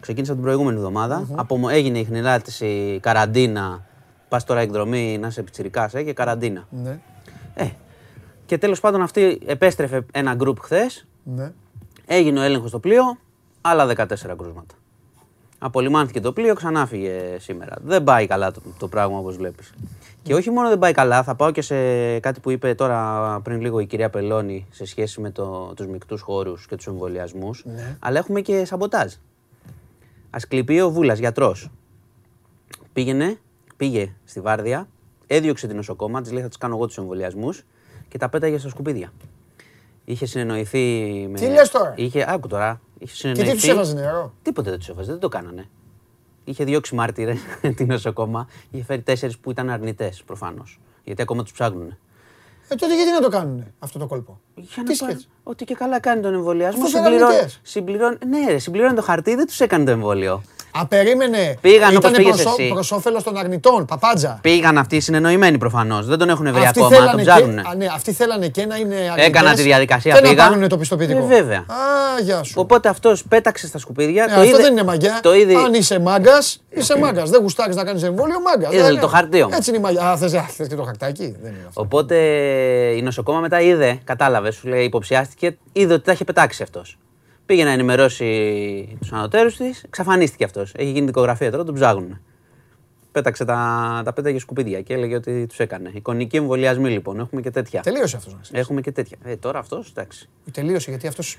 Ξεκίνησαν 0.00 0.34
την 0.34 0.44
προηγούμενη 0.44 0.76
εβδομάδα. 0.76 1.28
Από, 1.34 1.68
έγινε 1.68 1.98
η 1.98 2.04
χνηλάτιση, 2.04 2.98
καραντίνα. 3.02 3.84
Πας 4.28 4.44
τώρα 4.44 4.60
εκδρομή, 4.60 5.18
να 5.18 5.26
είσαι 5.26 5.42
πιτσιρικάς 5.42 5.94
ε, 5.94 6.02
και 6.02 6.12
καραντίνα. 6.12 6.66
Ναι. 6.70 6.98
Ε, 7.54 7.68
και 8.46 8.58
τέλος 8.58 8.80
πάντων 8.80 9.02
αυτή 9.02 9.40
επέστρεφε 9.46 10.04
ένα 10.12 10.34
γκρουπ 10.34 10.60
χθες. 10.60 11.06
Ναι. 11.22 11.52
Έγινε 12.06 12.40
ο 12.40 12.42
έλεγχος 12.42 12.68
στο 12.68 12.78
πλοίο, 12.78 13.18
άλλα 13.60 13.86
14 13.86 14.04
κρούσματα. 14.16 14.74
Απολυμάνθηκε 15.58 16.20
το 16.20 16.32
πλοίο, 16.32 16.54
ξανά 16.54 16.86
φύγε 16.86 17.36
σήμερα. 17.38 17.76
Δεν 17.82 18.04
πάει 18.04 18.26
καλά 18.26 18.50
το, 18.50 18.60
το 18.78 18.88
πράγμα 18.88 19.18
όπως 19.18 19.36
βλέπεις. 19.36 19.72
Και 20.22 20.34
όχι 20.34 20.50
μόνο 20.50 20.68
δεν 20.68 20.78
πάει 20.78 20.92
καλά, 20.92 21.22
θα 21.22 21.34
πάω 21.34 21.50
και 21.50 21.62
σε 21.62 21.74
κάτι 22.18 22.40
που 22.40 22.50
είπε 22.50 22.74
τώρα 22.74 23.40
πριν 23.42 23.60
λίγο 23.60 23.80
η 23.80 23.86
κυρία 23.86 24.10
Πελώνη 24.10 24.66
σε 24.70 24.84
σχέση 24.84 25.20
με 25.20 25.30
το, 25.30 25.72
τους 25.76 25.86
μεικτούς 25.86 26.20
χώρους 26.20 26.66
και 26.66 26.76
τους 26.76 26.86
εμβολιασμούς. 26.86 27.64
Ναι. 27.64 27.96
Αλλά 28.00 28.18
έχουμε 28.18 28.40
και 28.40 28.64
σαμποτάζ. 28.64 29.12
Ασκληπείο 30.30 30.90
Βούλας, 30.90 31.18
γιατρός. 31.18 31.70
Πήγαινε, 32.92 33.38
πήγε 33.76 34.12
στη 34.24 34.40
Βάρδια, 34.40 34.88
έδιωξε 35.26 35.66
την 35.66 35.76
νοσοκόμα, 35.76 36.20
της 36.20 36.32
λέει 36.32 36.42
θα 36.42 36.48
τις 36.48 36.56
κάνω 36.56 36.74
εγώ 36.76 36.86
τους 36.86 36.98
εμβολιασμούς 36.98 37.62
και 38.08 38.18
τα 38.18 38.28
πέταγε 38.28 38.58
στα 38.58 38.68
σκουπίδια. 38.68 39.12
Είχε 40.04 40.26
συνεννοηθεί 40.26 40.78
με. 41.30 41.38
Τι 41.38 41.46
λες 41.46 41.70
τώρα; 41.70 41.94
Είχε, 41.96 42.24
άκου 42.28 42.48
τώρα. 42.48 42.80
Είχε 42.98 43.12
Και 43.12 43.18
συνεννοηθεί. 43.18 43.50
τι 43.50 43.56
τους 43.60 43.68
έβαζε 43.68 43.94
νερό; 43.94 44.32
Τίποτε 44.42 44.70
δεν 44.70 44.78
τους 44.78 44.88
έβαζε, 44.88 45.10
δεν 45.10 45.20
το 45.20 45.28
κάνανε. 45.28 45.68
Είχε 46.44 46.64
διώξει 46.64 46.94
μάρτυρες 46.94 47.38
την 47.76 47.86
νοσοκόμα. 47.86 48.48
Είχε 48.70 48.84
φέρει 48.84 49.02
τέσσερις 49.02 49.38
που 49.38 49.50
ήταν 49.50 49.70
αρνητές 49.70 50.22
προφανώς. 50.26 50.80
Γιατί 51.04 51.22
ακόμα 51.22 51.42
τους 51.42 51.52
ψάχνουν. 51.52 51.96
Ε, 52.72 52.74
τότε 52.74 52.94
γιατί 52.96 53.10
να 53.10 53.20
το 53.20 53.28
κάνουν 53.28 53.64
αυτό 53.78 53.98
το 53.98 54.06
κόλπο; 54.06 54.40
Για 54.54 54.64
Τι 54.64 54.70
να 54.76 54.82
πάρουν- 54.82 54.96
σκέφτεσαι. 54.96 55.26
Ότι 55.42 55.64
και 55.64 55.74
καλά 55.74 56.00
κάνει 56.00 56.22
τον 56.22 56.34
εμβολιασμό. 56.34 56.82
Αφού 56.84 56.90
είναι 56.96 57.00
συμπληρώνει- 57.06 57.34
αρνητές. 57.36 57.60
συμπληρώνει- 57.62 58.24
ναι, 58.24 58.46
ρε, 58.46 58.58
συμπληρώνει 58.58 58.94
το 58.94 59.02
χαρτί, 59.02 59.34
δεν 59.34 59.46
τους 59.46 59.60
έκανε 59.60 59.84
το 59.84 59.90
εμβόλιο. 59.90 60.42
Α, 60.78 60.86
περίμενε. 60.86 61.56
Πήγαν 61.60 61.80
Ήτανε 61.90 61.96
όπως 61.96 62.10
πήγες 62.10 62.42
προς, 62.42 62.58
εσύ. 62.58 62.68
προς 62.68 62.92
όφελος 62.92 63.22
των 63.22 63.36
αρνητών, 63.36 63.84
παπάντζα. 63.84 64.38
Πήγαν 64.42 64.78
αυτοί 64.78 65.00
συνεννοημένοι 65.00 65.58
προφανώς. 65.58 66.06
Δεν 66.06 66.18
τον 66.18 66.28
έχουν 66.28 66.52
βρει 66.52 66.64
Αυτοί 66.64 66.80
ακόμα, 66.80 66.88
τον 66.88 66.98
θέλανε, 66.98 67.22
ψάχνουν. 67.22 67.54
και, 67.56 67.68
α, 67.70 67.74
ναι, 67.74 67.86
αυτοί 67.94 68.12
θέλανε 68.12 68.48
και 68.48 68.66
να 68.66 68.76
είναι 68.76 68.94
αρνητές 68.94 69.26
Έκανα 69.26 69.54
τη 69.54 69.62
διαδικασία, 69.62 70.14
και 70.14 70.20
να 70.20 70.28
πήγα. 70.28 70.48
πάρουν 70.48 70.68
το 70.68 70.78
πιστοποιητικό. 70.78 71.18
Ε, 71.18 71.26
βέβαια. 71.26 71.58
Α, 71.58 72.20
γεια 72.22 72.42
σου. 72.42 72.54
Οπότε 72.56 72.88
αυτός 72.88 73.24
πέταξε 73.28 73.66
στα 73.66 73.78
σκουπίδια. 73.78 74.24
Ε, 74.24 74.26
το 74.26 74.32
αυτό 74.32 74.44
είδε, 74.44 74.56
δεν 74.62 74.72
είναι 74.72 74.82
μαγιά. 74.82 75.18
Το 75.22 75.34
είδε. 75.34 75.54
Αν 75.56 75.74
είσαι 75.74 75.98
μάγκας, 76.00 76.62
είσαι 76.70 76.98
μάγκας. 76.98 77.30
Δεν 77.30 77.40
γουστάρεις 77.40 77.76
να 77.76 77.84
κάνεις 77.84 78.02
εμβόλιο, 78.02 78.40
μάγκας. 78.40 78.72
Είδε 78.74 79.00
το 79.00 79.06
χαρτί 79.08 79.42
όμως. 79.42 79.56
Έτσι 79.56 79.70
είναι 79.70 79.78
η 79.78 79.82
μαγιά. 79.82 80.02
Α, 80.02 80.16
θες, 80.16 80.34
α, 80.34 80.42
θες 80.56 80.68
και 80.68 80.74
το 80.74 80.82
χαρτάκι; 80.82 81.36
Δεν 81.42 81.50
είναι 81.52 81.64
αυτό. 81.68 81.80
Οπότε 81.80 82.14
η 82.96 83.02
νοσοκόμα 83.02 83.40
μετά 83.40 83.60
είδε, 83.60 83.98
κατάλαβες, 84.04 84.54
σου 84.54 84.68
λέει, 84.68 84.84
υποψιάστηκε, 84.84 85.56
είδε 85.72 85.94
ότι 85.94 86.04
τα 86.04 86.12
είχε 86.12 86.24
πετάξει 86.24 86.62
αυτός. 86.62 86.98
Πήγε 87.50 87.64
να 87.64 87.70
ενημερώσει 87.70 88.96
τους 89.00 89.12
ανωτέρους 89.12 89.56
της, 89.56 89.82
εξαφανίστηκε 89.82 90.44
αυτός. 90.44 90.72
Έχει 90.76 90.90
γίνει 90.90 91.06
δικογραφία 91.06 91.50
τώρα, 91.50 91.64
τον 91.64 91.74
ψάχνουν. 91.74 92.20
Πέταξε 93.12 93.44
τα, 93.44 94.02
τα 94.04 94.12
πέταγε 94.12 94.38
σκουπίδια 94.38 94.80
και 94.80 94.92
έλεγε 94.94 95.14
ότι 95.14 95.46
τους 95.46 95.58
έκανε. 95.58 95.90
Εικονικοί 95.94 96.36
εμβολιασμοί 96.36 96.90
λοιπόν, 96.90 97.20
έχουμε 97.20 97.40
και 97.40 97.50
τέτοια. 97.50 97.80
Τελείωσε 97.80 98.16
αυτός. 98.16 98.50
Έχουμε 98.52 98.80
και 98.80 98.92
τέτοια. 98.92 99.16
Ε, 99.24 99.36
τώρα 99.36 99.58
αυτός, 99.58 99.88
εντάξει. 99.96 100.28
Τελείωσε 100.52 100.90
γιατί 100.90 101.06
αυτός 101.06 101.38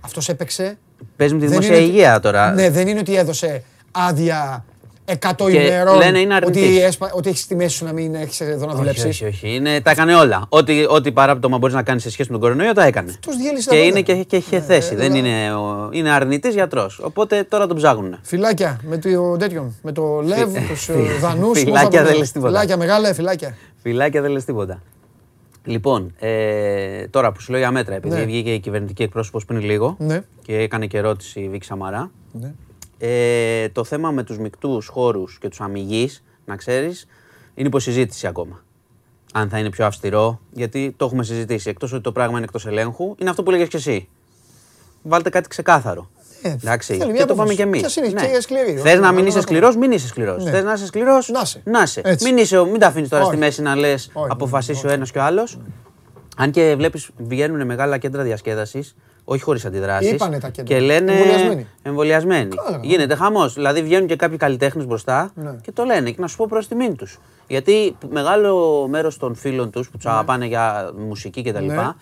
αυτός 0.00 0.28
έπαιξε. 0.28 0.78
Παίζει 1.16 1.34
με 1.34 1.40
τη 1.40 1.46
Δεν 1.46 1.54
δημόσια 1.54 1.76
είναι 1.76 1.84
ότι- 1.86 1.94
υγεία 1.96 2.20
τώρα. 2.20 2.52
Ναι, 2.52 2.70
δεν 2.70 2.88
είναι 2.88 2.98
ότι 2.98 3.16
έδωσε 3.16 3.64
άδεια 3.90 4.64
100 5.04 5.14
Και 5.50 5.58
ημερών. 5.60 5.96
λένε 5.96 6.18
είναι 6.18 6.34
αρνητής. 6.34 6.62
ότι, 6.66 6.80
έσπα, 6.82 7.10
ότι 7.14 7.28
έχεις 7.28 7.46
τη 7.46 7.54
μέση 7.56 7.76
σου 7.76 7.84
να 7.84 7.92
μην 7.92 8.14
έχεις 8.14 8.40
εδώ 8.40 8.58
να 8.66 8.66
όχι, 8.66 8.76
δουλέψεις. 8.76 9.04
όχι, 9.04 9.24
όχι. 9.24 9.54
Είναι, 9.54 9.80
τα 9.80 9.90
έκανε 9.90 10.14
όλα. 10.14 10.46
Ό,τι, 10.48 10.84
ό,τι 10.88 11.12
παράπτωμα 11.12 11.58
μπορείς 11.58 11.74
να 11.74 11.82
κάνεις 11.82 12.02
σε 12.02 12.10
σχέση 12.10 12.28
με 12.32 12.38
τον 12.38 12.46
κορονοϊό, 12.48 12.72
τα 12.72 12.84
έκανε. 12.84 13.14
Τους 13.20 13.36
διέλυσε 13.36 13.70
Και 13.70 13.76
τα 13.76 13.82
είναι 13.82 14.02
πάντα. 14.02 14.12
και, 14.12 14.22
και 14.24 14.36
είχε 14.36 14.60
θέση. 14.60 14.94
δεν 14.94 15.14
είναι, 15.14 15.54
ο- 15.54 15.88
είναι 15.92 16.10
αρνητής 16.10 16.54
γιατρός. 16.54 16.98
Οπότε 16.98 17.42
τώρα 17.48 17.66
τον 17.66 17.76
ψάχνουν. 17.76 18.18
Φυλάκια 18.22 18.80
με 18.82 18.98
το 18.98 19.36
τέτοιον. 19.36 19.76
Με 19.82 19.92
το 19.92 20.20
Λεβ, 20.20 20.52
τους 20.68 20.88
δανούς. 21.20 21.58
Φυλάκια 21.58 22.02
δεν 22.04 22.16
λες 22.16 22.32
τίποτα. 22.32 22.50
Φυλάκια 22.52 22.76
μεγάλα, 22.76 23.14
φυλάκια. 23.14 23.56
Φιλάκια 23.82 24.20
δεν 24.22 24.30
λες 24.30 24.44
τίποτα. 24.44 24.82
Λοιπόν, 25.64 26.14
ε, 26.18 27.06
τώρα 27.10 27.32
που 27.32 27.40
σου 27.40 27.50
λέω 27.50 27.60
για 27.60 27.70
μέτρα, 27.70 27.94
επειδή 27.94 28.14
Ναι. 28.14 28.24
βγήκε 28.24 28.52
η 28.52 28.58
κυβερνητική 28.60 29.02
εκπρόσωπος 29.02 29.44
πριν 29.44 29.60
λίγο 29.60 29.96
Ναι. 29.98 30.20
και 30.42 30.56
έκανε 30.58 30.86
και 30.86 30.98
ερώτηση 30.98 31.40
η 31.40 31.48
Βίκη 31.48 31.64
Σαμαρά. 31.64 32.10
Ναι. 32.32 32.52
Ε, 33.04 33.68
το 33.68 33.84
θέμα 33.84 34.10
με 34.10 34.22
τους 34.22 34.38
μεικτούς 34.38 34.86
χώρους 34.86 35.38
και 35.40 35.48
τους 35.48 35.60
αμυγείς, 35.60 36.22
να 36.44 36.56
ξέρεις, 36.56 37.06
είναι 37.54 37.68
υποσυζήτηση 37.68 38.26
ακόμα. 38.26 38.64
Αν 39.32 39.48
θα 39.48 39.58
είναι 39.58 39.70
πιο 39.70 39.86
αυστηρό, 39.86 40.40
γιατί 40.52 40.94
το 40.96 41.04
έχουμε 41.04 41.24
συζητήσει. 41.24 41.70
Εκτός 41.70 41.92
ότι 41.92 42.02
το 42.02 42.12
πράγμα 42.12 42.34
είναι 42.36 42.44
εκτός 42.44 42.66
ελέγχου, 42.66 43.14
είναι 43.18 43.30
αυτό 43.30 43.42
που 43.42 43.50
λέγες 43.50 43.68
και 43.68 43.76
εσύ. 43.76 44.08
Βάλτε 45.02 45.30
κάτι 45.30 45.48
ξεκάθαρο. 45.48 46.10
Ε, 46.42 46.48
Εντάξει. 46.50 46.94
θέλει 46.96 47.10
μια 47.10 47.20
Και 47.20 47.26
το 47.26 47.34
πάμε 47.34 47.52
απόφαση. 47.52 47.56
κι 47.56 47.62
εμείς. 47.62 47.80
Ποιος 47.80 47.96
είναι 47.96 48.08
και 48.32 48.40
σκληρή, 48.40 48.72
Θες 48.76 48.92
όχι, 48.92 49.00
να 49.02 49.12
μην 49.12 49.20
να- 49.22 49.26
είσαι 49.28 49.36
να- 49.36 49.42
σκληρός, 49.42 49.76
μην 49.76 49.92
είσαι 49.92 50.06
σκληρός. 50.06 50.44
Ναι. 50.44 50.50
Θες 50.50 50.64
να 50.64 50.72
είσαι 50.72 50.86
σκληρός, 50.86 51.28
Να 51.28 51.40
είσαι. 51.40 51.60
να 51.64 51.82
είσαι. 51.82 52.00
Έτσι. 52.04 52.24
Μην, 52.24 52.36
είσαι, 52.42 52.64
μην 52.64 52.78
τα 52.78 52.86
αφήνεις 52.86 53.08
τώρα 53.08 53.22
στη 53.24 53.32
Όχι. 53.32 53.40
μέση 53.44 53.62
να 53.62 53.76
λες 53.76 54.10
Όχι, 54.12 54.28
αποφασίσει 54.30 54.86
ο 54.86 54.90
ένας 54.90 55.10
και 55.10 55.18
ο 55.18 55.22
άλλος. 55.22 55.58
Αν 56.36 56.50
και 56.50 56.74
βλέπεις 56.76 57.10
βγαίνουν 57.16 57.66
μεγάλα 57.66 57.98
κέντρα 57.98 58.22
διασκέδασης, 58.22 58.96
όχι 59.24 59.42
χωρίς 59.42 59.64
αντιδράσεις. 59.64 60.10
Είπανε 60.10 60.38
τα 60.38 60.48
κέντρα. 60.48 60.74
Και 60.74 60.80
λένε. 60.84 61.12
Εμβολιασμένοι. 61.12 61.66
εμβολιασμένοι. 61.82 62.54
Καλά. 62.54 62.80
Γίνεται 62.82 63.14
χαμός. 63.14 63.54
Δηλαδή 63.54 63.82
βγαίνουν 63.82 64.06
και 64.06 64.16
κάποιοι 64.16 64.36
καλλιτέχνες 64.36 64.86
μπροστά 64.86 65.30
Ναι. 65.34 65.56
και 65.62 65.72
το 65.72 65.84
λένε. 65.84 66.10
Και 66.10 66.20
να 66.20 66.26
σου 66.26 66.36
πω 66.36 66.46
προς 66.48 66.68
τιμήν 66.68 66.96
τους. 66.96 67.18
Γιατί 67.46 67.96
μεγάλο 68.10 68.86
μέρος 68.90 69.16
των 69.16 69.34
φίλων 69.34 69.70
τους 69.70 69.90
που 69.90 69.96
τους 69.96 70.06
αγαπάνε 70.06 70.46
για 70.46 70.90
μουσική 71.08 71.42
κτλ. 71.42 71.64
Ναι. 71.64 71.92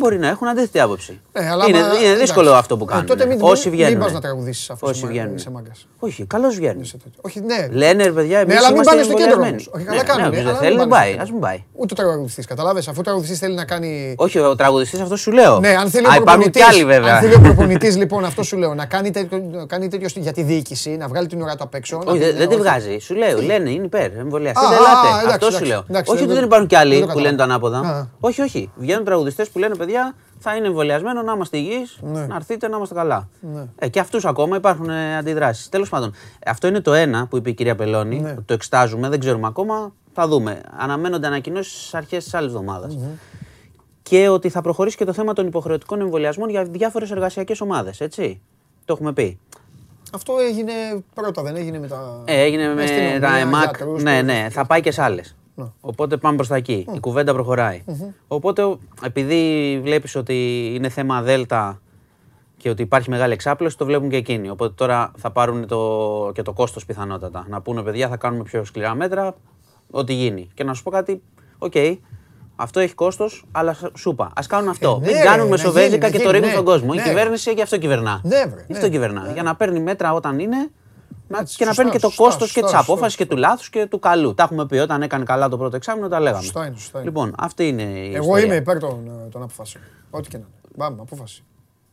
Μπορεί 0.00 0.18
να 0.18 0.28
έχουν 0.28 0.48
αντίθετη 0.48 0.80
άποψη. 0.80 1.20
Ε, 1.32 1.48
αλλά 1.48 1.64
είναι, 1.68 1.78
άμα- 1.78 1.86
είναι 1.88 1.96
εντάξει. 2.04 2.20
δύσκολο 2.20 2.52
αυτό 2.52 2.76
που 2.76 2.84
Ε, 2.88 2.92
κάνουν. 2.92 3.06
τότε 3.06 3.26
μην- 3.26 3.38
Όσοι 3.40 3.68
μην- 3.68 3.76
βγαίνουν. 3.76 3.92
Μην 3.94 4.02
πας 4.04 4.12
να 4.12 4.20
τραγουδήσεις 4.20 4.70
αφού 4.70 4.86
Όσοι 4.86 4.96
είσαι, 4.96 5.04
μα- 5.06 5.12
βγαίνουν. 5.12 5.34
είσαι 5.34 5.50
μάγκας. 5.50 5.86
Όχι, 5.98 6.24
καλώς 6.24 6.54
βγαίνουν. 6.56 6.84
Όχι, 7.20 7.40
ναι. 7.40 7.68
Λένε 7.70 8.04
ρε 8.04 8.10
παιδιά, 8.12 8.38
εμείς 8.38 8.52
Ναι, 8.54 8.58
αλλά 8.58 8.66
μην 8.66 8.74
είμαστε 8.74 8.90
πάνε 8.90 9.02
στο 9.02 9.14
κέντρο 9.14 9.32
εμβολιασμένοι. 9.32 9.64
όμως. 9.72 9.74
Όχι, 9.74 9.84
Ναι, 9.84 9.90
καλά 9.90 10.04
κάνουν. 10.04 10.20
ναι, 10.22 10.26
ε, 10.26 10.28
όποιος 10.28 10.42
αλλά 10.44 10.52
δεν 10.52 10.60
θέλει, 10.62 10.74
μην 10.76 10.80
μην 10.80 10.90
πάνε 10.90 11.04
πάει. 11.04 11.12
στο 11.12 11.22
Α 11.22 11.26
μην 11.32 11.40
πάει. 11.40 11.58
Ούτε 11.80 11.92
ο 11.94 11.96
τραγουδιστής. 11.96 12.46
Καταλάβες, 12.46 12.88
αφού 12.88 12.96
ο 13.00 13.02
τραγουδιστής 13.02 13.38
θέλει 13.38 13.54
να 13.54 13.64
κάνει. 13.64 14.14
Όχι, 14.18 14.38
ο 14.38 14.54
τραγουδιστής 14.54 15.00
αυτό 15.00 15.16
σου 15.16 15.30
λέω. 15.32 15.58
Ναι, 15.60 15.68
αν 15.82 15.90
θέλει 15.90 16.06
ο 16.06 16.10
Α, 16.10 16.14
υπάρχουν 16.14 16.24
προπονητής, 16.24 16.62
κι 16.64 16.68
άλλοι 16.70 16.84
βέβαια. 16.84 17.14
Αν 17.14 17.20
θέλει 17.22 17.34
ο 17.34 17.40
προπονητής, 17.40 17.96
λοιπόν, 17.96 18.24
αυτό 18.24 18.42
σου 18.42 18.56
λέω, 18.56 18.74
να 18.74 18.86
κάνει 18.86 19.10
τέτοιο, 19.10 19.38
να 19.52 19.66
κάνει 19.66 19.88
τέτοιο 19.88 20.08
για 20.14 20.32
τη 20.32 20.42
διοίκηση, 20.42 20.90
να 20.90 21.08
βγάλει 21.08 21.26
την 21.26 21.42
ώρα 21.42 21.54
του 21.56 21.62
απ' 21.64 21.74
έξω. 21.74 21.96
να 21.96 22.10
Όχι, 22.10 22.18
πει, 22.18 22.24
δεν, 22.24 22.32
ναι, 22.32 22.38
δεν 22.38 22.48
τη 22.48 22.54
όχι. 22.54 22.62
βγάζει. 22.62 22.98
Σου 23.00 23.14
λέω, 23.14 23.40
λένε 23.42 23.70
είναι 23.70 23.84
υπέρ. 23.84 24.10
Εμβολιαστείτε, 24.24 24.66
Α, 24.66 24.68
α, 24.68 24.74
ελάτε. 24.80 25.08
εντάξει, 25.08 25.26
Αυτό 25.34 25.44
σου 25.44 25.46
εντάξει, 25.56 25.64
λέω. 25.72 25.84
εντάξει, 25.88 26.10
όχι 26.12 26.18
ότι 26.22 26.26
δεν- 26.30 26.36
δεν 26.38 26.44
υπάρχουν 26.44 26.66
κι 26.68 26.74
δεν 26.74 26.84
άλλοι 26.84 27.00
το 27.00 27.06
που 27.06 27.18
λένε 27.18 27.36
το 27.36 27.42
καταλάβω. 27.42 27.76
ανάποδα. 27.76 27.98
Α. 27.98 28.06
Όχι, 28.20 28.40
όχι. 28.42 28.70
Βγαίνουν 28.76 29.04
τραγουδιστές 29.04 29.48
που 29.48 29.58
λένε 29.58 29.74
παιδιά 29.74 29.89
θα 30.38 30.56
είναι 30.56 30.66
εμβολιασμένο 30.66 31.22
να 31.22 31.32
είμαστε 31.32 31.56
υγιείς, 31.56 31.98
Ναι. 32.02 32.26
να 32.26 32.34
έρθετε 32.36 32.68
να 32.68 32.76
είμαστε 32.76 32.94
καλά. 32.94 33.28
Ναι. 33.40 33.66
Ε, 33.78 33.88
και 33.88 34.00
αυτούς 34.00 34.24
ακόμα 34.24 34.56
υπάρχουν 34.56 34.90
αντιδράσεις. 34.90 35.68
Τέλος 35.68 35.88
πάντων, 35.88 36.12
αυτό 36.46 36.66
είναι 36.66 36.80
το 36.80 36.92
ένα 36.92 37.26
που 37.26 37.36
είπε 37.36 37.50
η 37.50 37.54
κυρία 37.54 37.74
Πελώνη. 37.74 38.20
Ναι. 38.20 38.30
ότι 38.30 38.42
Το 38.42 38.52
εξτάζουμε, 38.54 39.08
δεν 39.08 39.20
ξέρουμε 39.20 39.46
ακόμα. 39.46 39.92
Θα 40.14 40.28
δούμε. 40.28 40.60
Αναμένονται 40.76 41.26
ανακοινώσεις 41.26 41.72
στις 41.80 41.94
αρχές 41.94 42.24
της 42.24 42.34
άλλης 42.34 42.48
εβδομάδας. 42.52 42.98
Και 44.02 44.28
ότι 44.28 44.48
θα 44.48 44.60
προχωρήσει 44.60 44.96
και 44.96 45.04
το 45.04 45.12
θέμα 45.12 45.32
των 45.32 45.46
υποχρεωτικών 45.46 46.00
εμβολιασμών 46.00 46.48
για 46.48 46.64
διάφορες 46.64 47.10
εργασιακές 47.10 47.60
ομάδες. 47.60 48.00
Έτσι. 48.00 48.40
Το 48.84 48.92
έχουμε 48.92 49.12
πει. 49.12 49.38
Αυτό 50.14 50.34
έγινε 50.48 50.72
πρώτα, 51.14 51.42
δεν 51.42 51.56
έγινε 51.56 51.78
με 51.78 51.86
τα. 51.86 52.22
Ε, 52.24 52.40
έγινε 52.42 52.74
με 52.74 52.82
αστυνομία, 52.82 53.20
τα 53.20 53.36
ΕΜΑΚ. 53.38 53.62
γιατρούς, 53.62 54.02
Ναι, 54.02 54.18
το- 54.18 54.24
ναι, 54.24 54.46
θα 54.50 54.64
πάει 54.66 54.80
και 54.80 54.90
σε 54.92 55.02
άλλες. 55.02 55.36
Ναι. 55.54 55.64
Οπότε 55.80 56.16
πάμε 56.16 56.36
προς 56.36 56.48
τα 56.48 56.56
εκεί. 56.56 56.86
Η 56.94 57.00
κουβέντα 57.00 57.32
προχωράει. 57.32 57.84
Οπότε, 58.28 58.62
ο- 58.62 58.78
επειδή 59.04 59.80
βλέπεις 59.82 60.16
ότι 60.16 60.66
είναι 60.74 60.88
θέμα 60.88 61.22
Δέλτα 61.22 61.80
και 62.56 62.70
ότι 62.70 62.82
υπάρχει 62.82 63.10
μεγάλη 63.10 63.32
εξάπλωση, 63.32 63.76
το 63.78 63.84
βλέπουν 63.84 64.08
και 64.08 64.16
εκείνοι. 64.16 64.50
Οπότε 64.50 64.72
τώρα 64.76 65.12
θα 65.16 65.30
πάρουν 65.30 65.66
το, 65.66 66.30
και 66.34 66.42
το 66.42 66.52
κόστος 66.52 66.84
πιθανότατα. 66.86 67.46
Να 67.48 67.60
πούνε, 67.60 67.82
παιδιά, 67.82 68.08
θα 68.08 68.16
κάνουμε 68.16 68.42
πιο 68.42 68.64
σκληρά 68.64 68.94
μέτρα, 68.94 69.34
ό,τι 69.90 70.12
γίνει. 70.12 70.48
Και 70.54 70.64
να 70.64 70.74
σου 70.74 70.82
πω 70.82 70.90
κάτι, 70.90 71.22
οκ, 71.58 71.72
αυτό 72.56 72.80
έχει 72.80 72.94
κόστος, 72.94 73.44
αλλά 73.52 73.72
σ- 73.74 73.96
σου 73.98 74.10
είπα. 74.10 74.24
Α 74.24 74.42
κάνουν 74.48 74.68
αυτό. 74.68 74.98
ναι, 75.00 75.06
Μην 75.06 75.16
ρε, 75.16 75.22
κάνουν 75.22 75.44
να 75.44 75.50
μεσοβέζικα 75.50 75.88
γίνει, 75.88 75.98
να 75.98 76.10
και 76.10 76.16
το 76.16 76.18
γίνει, 76.22 76.32
ρίχνουν 76.32 76.48
ναι. 76.48 76.52
στον 76.54 76.64
κόσμο. 76.64 76.94
Ναι. 76.94 77.00
Η 77.00 77.04
κυβέρνηση 77.04 77.52
γι' 77.52 77.62
αυτό 77.62 77.78
κυβερνά. 77.78 78.20
Ναι, 78.24 78.44
βρε, 78.46 78.60
Γι' 78.66 78.72
ναι. 78.72 78.78
αυτό 78.78 78.88
κυβερνά. 78.90 79.30
Για 79.32 79.42
να 79.42 79.56
παίρνει 79.56 79.80
μέτρα 79.80 80.12
όταν 80.14 80.38
είναι 80.38 80.70
να- 81.28 81.38
Έτσι, 81.38 81.56
και 81.56 81.64
να 81.64 81.70
σωστά, 81.70 81.82
παίρνει 81.82 81.90
και 81.90 82.02
το 82.02 82.08
σωστά, 82.08 82.22
κόστος 82.24 82.52
και 82.52 82.60
σωστά, 82.60 82.66
της 82.66 82.76
σωστά, 82.76 82.92
απόφασης 82.92 83.16
και 83.16 83.26
του 83.26 83.36
λάθους 83.36 83.70
και 83.70 83.86
του 83.86 83.98
καλού. 83.98 84.34
Τα 84.34 84.42
έχουμε 84.42 84.66
πει 84.66 84.76
όταν 84.76 85.02
έκανε 85.02 85.24
καλά 85.24 85.48
το 85.48 85.58
πρώτο 85.58 85.76
εξάμεινο, 85.76 86.08
τα 86.08 86.20
λέγαμε. 86.20 86.42
Σωστά 86.42 86.66
είναι, 86.66 86.76
σωστά 86.76 86.98
είναι. 86.98 87.08
Λοιπόν, 87.08 87.34
αυτή 87.38 87.68
είναι 87.68 87.82
η 87.82 88.14
Εγώ 88.14 88.22
ιστορία. 88.24 88.44
είμαι 88.44 88.54
υπέρ 88.54 88.78
των, 88.78 89.06
ε, 89.26 89.28
των 89.30 89.42
αποφάσεων. 89.42 89.84
Ό,τι 90.10 90.28
και 90.28 90.36
να 90.36 90.42
είναι. 90.42 90.52
Πάμε, 90.76 90.96
απόφαση. 91.00 91.42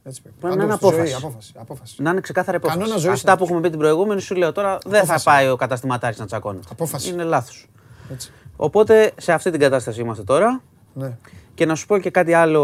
Έτσι 0.04 0.22
πρέπει. 0.22 0.36
Πρέπει 0.40 0.56
να 0.58 0.62
Πάντως, 0.68 0.80
είναι 0.82 0.90
στη 0.92 0.98
ζωή, 1.02 1.14
απόφαση. 1.14 1.26
απόφαση. 1.26 1.54
απόφαση. 1.58 2.02
Να 2.02 2.10
είναι 2.12 2.22
ξεκάθαρη 2.22 2.60
Κανόνας 2.60 2.82
απόφαση. 2.84 3.02
ζωής 3.06 3.14
Αυτά 3.18 3.30
είναι 3.32 3.40
που 3.40 3.46
έχουμε 3.46 3.62
πει 3.62 3.70
την 3.70 3.80
προηγούμενη, 3.80 4.22
σου 4.22 4.36
λέω 4.36 4.52
τώρα 4.52 4.78
δεν 4.84 4.92
θα 4.92 4.98
Απόφαση. 5.00 5.26
πάει 5.26 5.50
ο 5.50 5.56
καταστηματάρη 5.56 6.16
να 6.20 6.26
τσακώνει. 6.26 6.60
Απόφαση. 6.72 7.10
Είναι 7.10 7.24
λάθος. 7.24 7.68
Έτσι. 8.12 8.32
Οπότε 8.56 9.12
σε 9.18 9.34
αυτή 9.34 9.52
την 9.52 9.60
κατάσταση 9.60 10.02
είμαστε 10.02 10.24
τώρα. 10.24 10.62
Ναι. 10.94 11.18
Και 11.54 11.66
να 11.66 11.76
σου 11.76 11.86
πω 11.86 11.98
και 11.98 12.10
κάτι 12.10 12.34
άλλο 12.34 12.62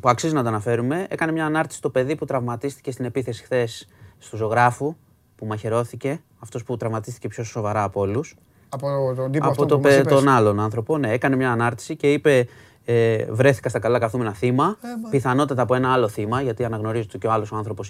που 0.00 0.08
αξίζει 0.08 0.34
να 0.34 0.42
το 0.42 0.48
αναφέρουμε. 0.48 1.06
Έκανε 1.10 1.32
μια 1.32 1.44
ανάρτηση 1.46 1.80
το 1.80 1.90
παιδί 1.90 2.16
που 2.16 2.24
τραυματίστηκε 2.24 2.90
στην 2.90 3.04
επίθεση 3.04 3.42
χθες 3.42 3.88
στο 4.18 4.36
ζωγράφου, 4.36 4.96
που 5.38 5.46
μαχαιρώθηκε. 5.46 6.20
Αυτός 6.38 6.64
που 6.64 6.76
τραυματίστηκε 6.76 7.28
πιο 7.28 7.44
σοβαρά 7.44 7.82
από 7.82 8.00
όλους. 8.00 8.34
Από 8.68 9.12
τον 9.16 9.30
τύπο 9.32 9.44
από 9.44 9.50
αυτό 9.50 9.66
το, 9.66 9.76
που 9.76 9.82
μας 9.82 9.92
παι- 9.94 10.04
είπες. 10.04 10.14
τον 10.14 10.28
άλλον 10.28 10.60
άνθρωπο. 10.60 10.98
Ναι, 10.98 11.12
έκανε 11.12 11.36
μια 11.36 11.52
ανάρτηση 11.52 11.96
και 11.96 12.12
είπε 12.12 12.46
ε, 12.84 13.24
βρέθηκα 13.30 13.68
στα 13.68 13.78
καλά 13.78 13.98
καθούμενα 13.98 14.32
θύμα. 14.34 14.76
Ε, 14.80 14.86
μα. 15.02 15.08
πιθανότατα 15.08 15.62
από 15.62 15.74
ένα 15.74 15.92
άλλο 15.92 16.08
θύμα, 16.08 16.42
γιατί 16.42 16.64
αναγνωρίζεται 16.64 17.08
ότι 17.10 17.18
και 17.18 17.26
ο 17.26 17.32
άλλος 17.32 17.52
άνθρωπος 17.52 17.88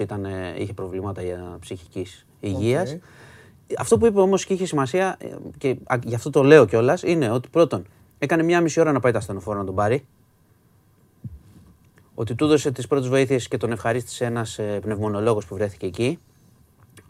είχε 0.59 0.73
προβλήματα 0.75 1.23
ψυχικής 1.61 2.27
υγείας. 2.41 2.93
Οκ. 2.93 3.01
Αυτό 3.79 3.99
που 3.99 4.07
είπε 4.07 4.21
όμως 4.21 4.45
και 4.45 4.53
είχε 4.53 4.67
σημασία, 4.67 5.17
ε, 5.21 5.27
και 5.59 5.77
α, 5.87 5.97
γι' 6.05 6.15
αυτό 6.15 6.31
το 6.31 6.43
λέω 6.43 6.65
κιόλας, 6.65 7.03
είναι 7.03 7.31
ότι 7.31 7.49
πρώτον 7.49 7.85
έκανε 8.19 8.43
μια 8.43 8.61
μισή 8.61 8.81
ώρα 8.81 8.93
να 8.93 9.01
πάει 9.01 9.13
τα 9.13 9.19
ασθενοφόρα 9.19 9.59
να 9.59 9.65
τον 9.65 9.75
πάρει. 9.75 10.07
Ότι 12.15 12.35
του 12.35 12.45
έδωσε 12.45 12.71
τις 12.71 12.87
πρώτες 12.87 13.09
βοήθειες 13.09 13.49
και 13.49 13.57
τον 13.57 13.73
ευχαρίστησε 13.73 14.25
ένας 14.25 14.61
πνευμονολόγος 14.81 15.47
που 15.47 15.55
βρέθηκε 15.55 15.87
εκεί. 15.87 16.19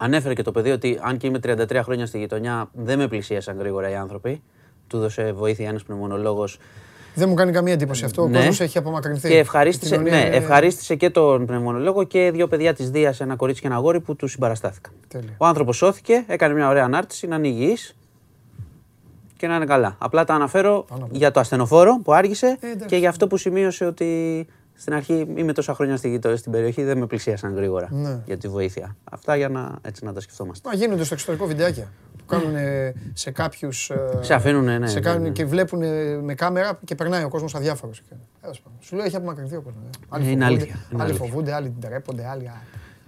Ανέφερε 0.01 0.35
και 0.35 0.43
το 0.43 0.53
παιδί 0.53 0.71
ότι 0.71 0.99
αν 1.03 1.17
και 1.17 1.27
είμαι 1.27 1.39
33 1.47 1.81
χρόνια 1.83 2.07
στη 2.07 2.19
γειτονιά, 2.19 2.69
δεν 2.73 2.99
με 2.99 3.09
πλησίασαν 3.09 3.59
γρήγορα 3.59 3.91
οι 3.91 3.95
άνθρωποι. 3.95 4.43
Του 4.87 4.97
έδωσε 4.97 5.33
βοήθεια 5.33 5.69
ένας 5.69 5.83
πνευμονολόγος 5.83 6.59
Δεν 7.15 7.29
μου 7.29 7.35
κάνει 7.35 7.53
καμία 7.53 7.73
εντύπωση 7.73 8.05
αυτό. 8.05 8.23
Ο 8.23 8.29
Ναι. 8.29 8.37
κόσμος 8.37 8.61
έχει 8.61 8.79
απομακρυνθεί. 8.79 9.29
και 9.29 9.39
ευχαρίστησε, 9.39 9.95
Η 9.95 9.99
κοινωνία 9.99 10.19
ναι, 10.21 10.27
είναι- 10.27 10.37
ευχαρίστησε 10.37 10.95
και 10.95 11.11
τον 11.11 11.47
πνευμονολόγο 11.47 12.05
και 12.05 12.31
δύο 12.35 12.47
παιδιά 12.49 12.75
της 12.75 12.91
Δίας, 12.91 13.21
ένα 13.21 13.37
κορίτσι 13.37 13.61
και 13.61 13.67
ένα 13.67 13.77
αγόρι 13.77 14.01
που 14.01 14.17
τους 14.17 14.31
συμπαραστάθηκαν. 14.31 14.93
Τέλεια. 15.09 15.35
Ο 15.39 15.47
άνθρωπος 15.47 15.77
σώθηκε, 15.77 16.25
έκανε 16.27 16.55
μια 16.55 16.69
ωραία 16.69 16.85
ανάρτηση, 16.85 17.27
να 17.27 17.37
είναι 17.37 17.49
υγιής 17.49 17.97
και 19.37 19.47
να 19.47 19.57
είναι 19.57 19.65
καλά. 19.65 19.97
Απλά 19.99 20.25
τα 20.25 20.35
αναφέρω 20.35 20.85
για 21.11 21.31
το 21.31 21.41
ασθενοφόρο 21.41 22.01
που 22.05 22.13
άργησε 22.13 22.57
Ε, 22.61 22.67
εντάξει. 22.67 22.87
και 22.87 22.97
για 22.97 23.09
αυτό 23.09 23.27
που 23.27 23.37
σημείωσε 23.37 23.85
ότι 23.85 24.47
στην 24.81 24.95
αρχή 24.95 25.27
είμαι 25.35 25.53
τόσα 25.53 25.75
χρόνια 25.75 25.97
στη 25.97 26.09
γειτονιά 26.09 26.37
στην 26.37 26.53
περιοχή, 26.53 26.83
δεν 26.85 26.99
με 26.99 27.07
πλησίασαν 27.07 27.55
γρήγορα 27.55 27.89
Ναι. 27.91 28.19
για 28.27 28.37
τη 28.39 28.49
βοήθεια. 28.49 28.97
Αυτά 29.11 29.37
για 29.37 29.49
να, 29.49 29.79
έτσι, 29.83 30.05
να 30.05 30.13
τα 30.13 30.21
σκεφτόμαστε. 30.21 30.69
Μα 30.69 30.75
γίνονται 30.75 31.05
στο 31.05 31.15
εξωτερικό 31.15 31.47
βιντεάκια 31.47 31.93
που 32.19 32.25
κάνουν 32.27 32.57
ε, 32.57 32.95
σε 33.13 33.31
κάποιους. 33.31 33.91
Σε 34.21 34.35
αφήνουνε, 34.35 34.79
ναι, 34.79 34.87
Σε 34.87 34.95
ναι, 34.95 35.01
κάνουν 35.01 35.23
ναι. 35.23 35.31
και 35.31 35.45
βλέπουν 35.45 35.83
ε, 35.83 36.17
με 36.23 36.35
κάμερα 36.35 36.79
και 36.85 36.95
περνάει 36.95 37.25
ο 37.25 37.29
κόσμος 37.29 37.55
αδιάφορος. 37.55 38.03
Σου 38.81 38.97
λέει 38.97 39.07
έχει 39.07 39.17
απομακρυνθεί 39.17 39.57
ο 39.57 39.61
κόσμος. 39.63 39.83
Άλλοι 40.09 40.31
είναι 40.31 40.45
φοβούνται, 40.45 40.45
αλήθεια, 40.45 40.75
είναι 40.93 41.03
Άλλοι 41.03 41.11
αλήθεια. 41.11 41.27
φοβούνται, 41.27 41.55
άλλοι 41.55 42.51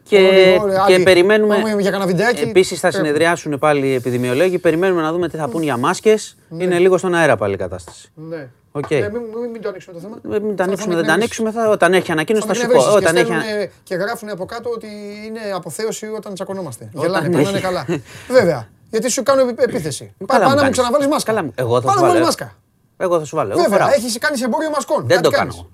ντρέπονται, 0.09 0.73
άλλοι. 0.73 0.77
α, 0.81 0.85
Και, 0.87 0.97
και 0.97 1.03
περιμένουμε. 1.03 1.57
για 1.79 1.91
κανένα 1.91 2.07
βιντεάκι. 2.07 2.43
Επίσης 2.43 2.81
θα 2.81 2.91
συνεδριάσουν 2.91 3.59
πάλι 3.59 3.87
οι 3.87 3.95
επιδημιολόγοι. 3.95 4.59
Περιμένουμε 4.59 5.03
να 5.03 5.13
δούμε 5.13 5.29
τι 5.29 5.37
θα 5.37 5.49
πούν 5.49 5.63
για 5.63 5.77
μάσκες. 5.77 6.37
Ναι. 6.49 6.65
Είναι 6.65 6.79
λίγο 6.79 6.99
στον 6.99 7.15
αέρα 7.15 7.37
πάλι 7.37 7.55
η 7.55 7.57
κατάσταση. 7.57 8.11
Ναι. 8.15 8.49
Okay. 8.73 8.91
Ε, 8.91 9.09
μην, 9.09 9.23
μην, 9.41 9.51
μην 9.51 9.63
το 9.63 9.69
ανοίξουμε 9.69 9.95
το 9.95 10.01
θέμα. 10.01 10.37
Ε, 10.37 10.41
μην 10.41 10.57
το 10.57 10.63
ανοίξουμε, 10.63 10.95
δεν 10.95 11.05
το 11.05 11.13
ανοίξουμε. 11.13 11.51
Θα, 11.51 11.69
όταν 11.69 11.95
έχει 11.95 12.13
ανακοίνωση 12.13 12.47
θα 12.47 12.55
σου 12.55 12.67
πω. 12.67 12.93
Όταν 12.93 13.15
και, 13.15 13.21
έχει... 13.21 13.71
και 13.83 13.95
γράφουν 13.95 14.29
από 14.29 14.45
κάτω 14.45 14.71
ότι 14.71 14.87
είναι 15.27 15.41
αποθέωση 15.55 16.07
όταν 16.17 16.35
τσακωνόμαστε. 16.35 16.91
Γελάνε, 16.93 17.31
περνάνε 17.31 17.61
καλά. 17.61 17.87
Βέβαια. 18.29 18.69
Γιατί 18.91 19.11
σου 19.11 19.23
κάνω 19.23 19.55
επίθεση. 19.57 20.15
Πάμε 20.27 20.55
να 20.55 20.65
μου 20.65 20.71
ξαναβάλεις 20.71 21.07
μάσκα. 21.07 21.33
Καλά, 21.33 21.49
εγώ 21.55 21.81
θα 21.81 21.93
σου 21.93 22.01
βάλω. 22.01 22.21
μάσκα. 22.25 22.57
Εγώ 22.97 23.19
θα 23.19 23.25
σου 23.25 23.37
βάλω. 23.37 23.57
Βέβαια, 23.57 23.95
έχεις 23.95 24.19
κάνει 24.19 24.41
εμπόριο 24.45 24.71
μασκών. 24.71 25.05
Δεν 25.07 25.21
το 25.23 25.31
κάνω. 25.31 25.71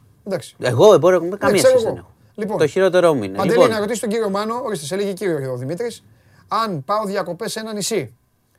Εγώ 0.59 0.95
εμπόριο 0.95 1.23
με 1.23 1.37
καμία 1.37 1.59
σχέση 1.63 1.85
δεν 1.85 1.97
έχω. 1.97 2.15
Λοιπόν, 2.37 2.59
το 2.59 2.67
χειρότερό 2.67 3.15
μου 3.15 3.23
είναι. 3.23 3.37
Παντελή, 3.37 3.53
λοιπόν. 3.55 3.71
να 3.71 3.79
ρωτήσει 3.79 4.01
τον 4.01 4.09
κύριο 4.09 4.31
Μάνο, 4.31 4.61
ορίστε, 4.65 4.87
σε 4.87 4.95
έλεγε 4.95 5.13
κύριο 5.13 5.53
ο 5.53 5.57
Δημήτρης, 5.57 6.05
αν 6.49 6.85
πάω 6.85 7.05
διακοπές 7.05 7.53
σε 7.53 7.61
ένα 7.61 7.73
νησί 7.73 8.15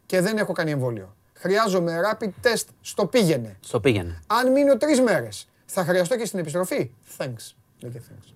και 0.06 0.22
δεν 0.22 0.38
έχω 0.38 0.54
κάνει 0.54 0.72
εμβόλιο. 0.72 1.16
Χρειάζομαι 1.34 2.00
rapid 2.12 2.30
test 2.44 2.66
στο 2.82 3.06
πήγαινε. 3.06 3.58
Στο 3.60 3.80
πήγαινε. 3.80 4.22
Αν 4.28 4.52
μείνω 4.52 4.78
τρεις 4.78 5.02
μέρες, 5.02 5.48
θα 5.66 5.84
χρειαστώ 5.84 6.18
και 6.18 6.26
στην 6.26 6.40
επιστροφή; 6.40 6.92
Thanks. 7.18 7.56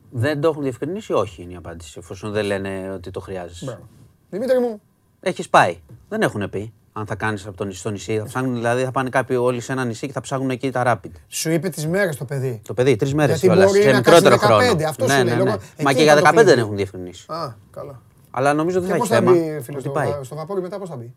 Δεν 0.09 0.41
το 0.41 0.47
έχουν 0.47 0.61
διευκρινίσει, 0.61 1.13
όχι 1.13 1.41
είναι 1.41 1.53
η 1.53 1.55
απάντηση, 1.55 1.95
εφόσον 1.99 2.31
δεν 2.31 2.45
λένε 2.45 2.91
ότι 2.91 3.11
το 3.11 3.19
χρειάζεσαι. 3.19 3.65
Μπράβο. 3.65 3.89
Δημήτρη 4.29 4.59
μου. 4.59 4.81
Έχεις 5.19 5.49
πάει. 5.49 5.79
Δεν 6.09 6.21
έχουν 6.21 6.49
πει 6.49 6.73
αν 6.93 7.05
θα 7.05 7.15
κάνεις 7.15 7.45
από 7.47 7.57
το 7.57 7.63
νησί 7.63 7.79
στο 7.79 7.89
νησί. 7.89 8.17
Θα 8.17 8.25
ψάχνουν, 8.25 8.53
δηλαδή 8.53 8.83
θα 8.83 8.91
πάνε 8.91 9.09
κάποιοι 9.09 9.37
όλοι 9.39 9.59
σε 9.59 9.71
ένα 9.71 9.85
νησί 9.85 10.07
και 10.07 10.13
θα 10.13 10.21
ψάχνουν 10.21 10.49
εκεί 10.49 10.71
τα 10.71 10.83
rapid. 10.85 11.11
Σου 11.27 11.51
είπε 11.51 11.69
τι 11.69 11.87
μέρες 11.87 12.15
το 12.15 12.25
παιδί. 12.25 12.61
Το 12.67 12.73
παιδί, 12.73 12.95
τρεις 12.95 13.13
μέρες 13.13 13.39
κιόλας. 13.39 13.71
Σε 13.71 13.93
μικρότερο 13.93 14.37
χρόνο. 14.37 14.85
Αυτό 14.87 15.05
ναι, 15.05 15.23
ναι, 15.23 15.35
ναι. 15.35 15.55
Μα 15.83 15.93
και 15.93 16.03
για 16.03 16.15
15 16.15 16.41
δεν 16.43 16.59
έχουν 16.59 16.75
διευκρινίσει. 16.75 17.31
Α, 17.31 17.53
καλά. 17.71 18.01
Αλλά 18.31 18.53
νομίζω 18.53 18.79
δεν 18.79 18.89
θα 18.89 18.95
έχει 18.95 19.07
θέμα. 19.07 19.31
Μπει, 19.31 19.59
φίλε, 19.61 19.79
στο, 19.79 19.89
πάει. 19.89 20.13
στο 20.21 20.35
βαπόρι 20.35 20.61
μετά 20.61 20.79
πώς 20.79 20.89
θα 20.89 20.95
μπει; 20.95 21.13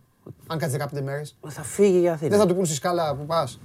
Αν 0.46 0.58
κάτσει 0.58 0.76
15 0.94 1.00
μέρες. 1.02 1.36
Θα 1.48 1.62
φύγει 1.62 1.98
για 1.98 2.12
Αθήνα. 2.12 2.30
Δεν 2.30 2.38
θα 2.38 2.46
του 2.46 2.54
πούν 2.54 2.64
στη 2.64 2.74
σκάλα 2.74 3.14
που 3.14 3.26
πας. 3.26 3.60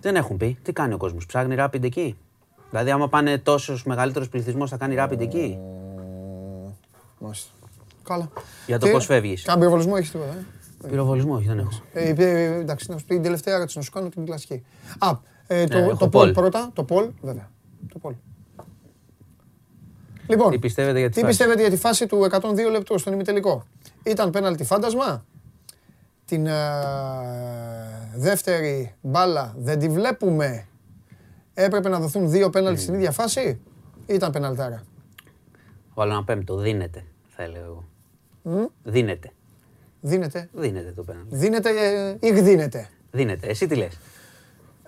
Δεν 0.00 0.16
έχουν 0.16 0.36
πει. 0.36 0.58
Τι 0.62 0.72
κάνει 0.72 0.94
ο 0.94 0.96
κόσμος. 0.96 1.26
Ψάχνει 1.26 1.56
rapid 1.58 1.82
εκεί; 1.82 2.18
Δηλαδή, 2.70 2.90
άμα 2.90 3.08
πάνε 3.08 3.38
τόσος 3.38 3.84
μεγαλύτερος 3.84 4.28
πληθυσμός, 4.28 4.70
θα 4.70 4.76
κάνει 4.76 4.94
rapid 4.98 5.20
εκεί; 5.20 5.58
Μάλιστα. 7.18 7.50
Καλά. 8.02 8.28
Για 8.66 8.78
το 8.78 8.88
πώς 8.88 9.04
φεύγεις. 9.04 9.42
Κάμπι 9.42 9.58
πυροβολισμό 9.58 9.94
έχεις 9.96 10.10
τίποτα. 10.10 10.36
Ε; 10.84 10.88
Πυροβολισμό, 10.88 11.34
όχι, 11.34 11.46
δεν 11.46 11.58
έχω. 11.58 11.70
Ε, 11.92 12.14
ε, 12.16 12.58
εντάξει, 12.58 12.90
να 12.90 12.98
σου 12.98 13.04
πει 13.04 13.14
την 13.14 13.22
τελευταία 13.22 13.54
ερώτηση, 13.54 13.78
να 13.78 13.84
σου 13.84 13.90
κάνω 13.90 14.08
την 14.08 14.24
κλασική. 14.24 14.64
Α, 14.98 15.10
ε, 15.46 15.66
το, 15.66 15.78
ε, 15.78 15.96
το 15.98 16.08
Πολ 16.08 16.32
πρώτα. 16.32 16.70
Το 16.72 16.84
Πολ, 16.84 17.10
βέβαια. 17.20 17.50
Το 17.92 17.98
Πολ. 17.98 18.14
Λοιπόν, 20.28 20.50
τι 20.50 20.58
πιστεύετε 20.58 20.98
για 20.98 21.08
τη, 21.08 21.14
τι 21.14 21.20
φάση; 21.20 21.30
Πιστεύετε 21.30 21.60
για 21.60 21.70
τη 21.70 21.76
φάση 21.76 22.06
του 22.06 22.28
102 22.30 22.70
λεπτού 22.70 22.98
στον 22.98 23.12
ημιτελικό; 23.12 23.64
Ήταν 24.02 24.30
πέναλτι 24.30 24.64
φάντασμα; 24.64 25.24
Την 26.24 26.46
ε, 26.46 26.52
δεύτερη 28.16 28.94
μπάλα 29.00 29.54
δεν 29.58 29.78
τη 29.78 29.88
βλέπουμε. 29.88 30.66
Έπρεπε 31.54 31.88
να 31.88 32.00
δοθούν 32.00 32.30
δύο 32.30 32.50
πέναλτι 32.50 32.80
mm. 32.80 32.82
στην 32.82 32.94
ίδια 32.94 33.10
φάση; 33.10 33.60
Ήταν 34.06 34.30
πέναλτάρα. 34.32 34.82
Βάλω 35.94 36.12
ένα 36.12 36.24
πέμπτο. 36.24 36.56
Δίνεται, 36.56 37.04
θα 37.28 37.42
έλεγα 37.42 37.64
εγώ. 37.64 37.84
Mm? 38.44 38.68
Δίνεται. 38.82 39.32
Δίνεται. 40.00 40.48
Δίνεται 40.52 40.92
το 40.96 41.02
πέναλτι. 41.02 41.36
Δίνεται 41.36 41.70
ή 42.20 42.32
δίνεται. 42.32 42.88
Δίνεται. 43.10 43.46
Εσύ 43.46 43.66
τι 43.66 43.74
λες; 43.74 43.98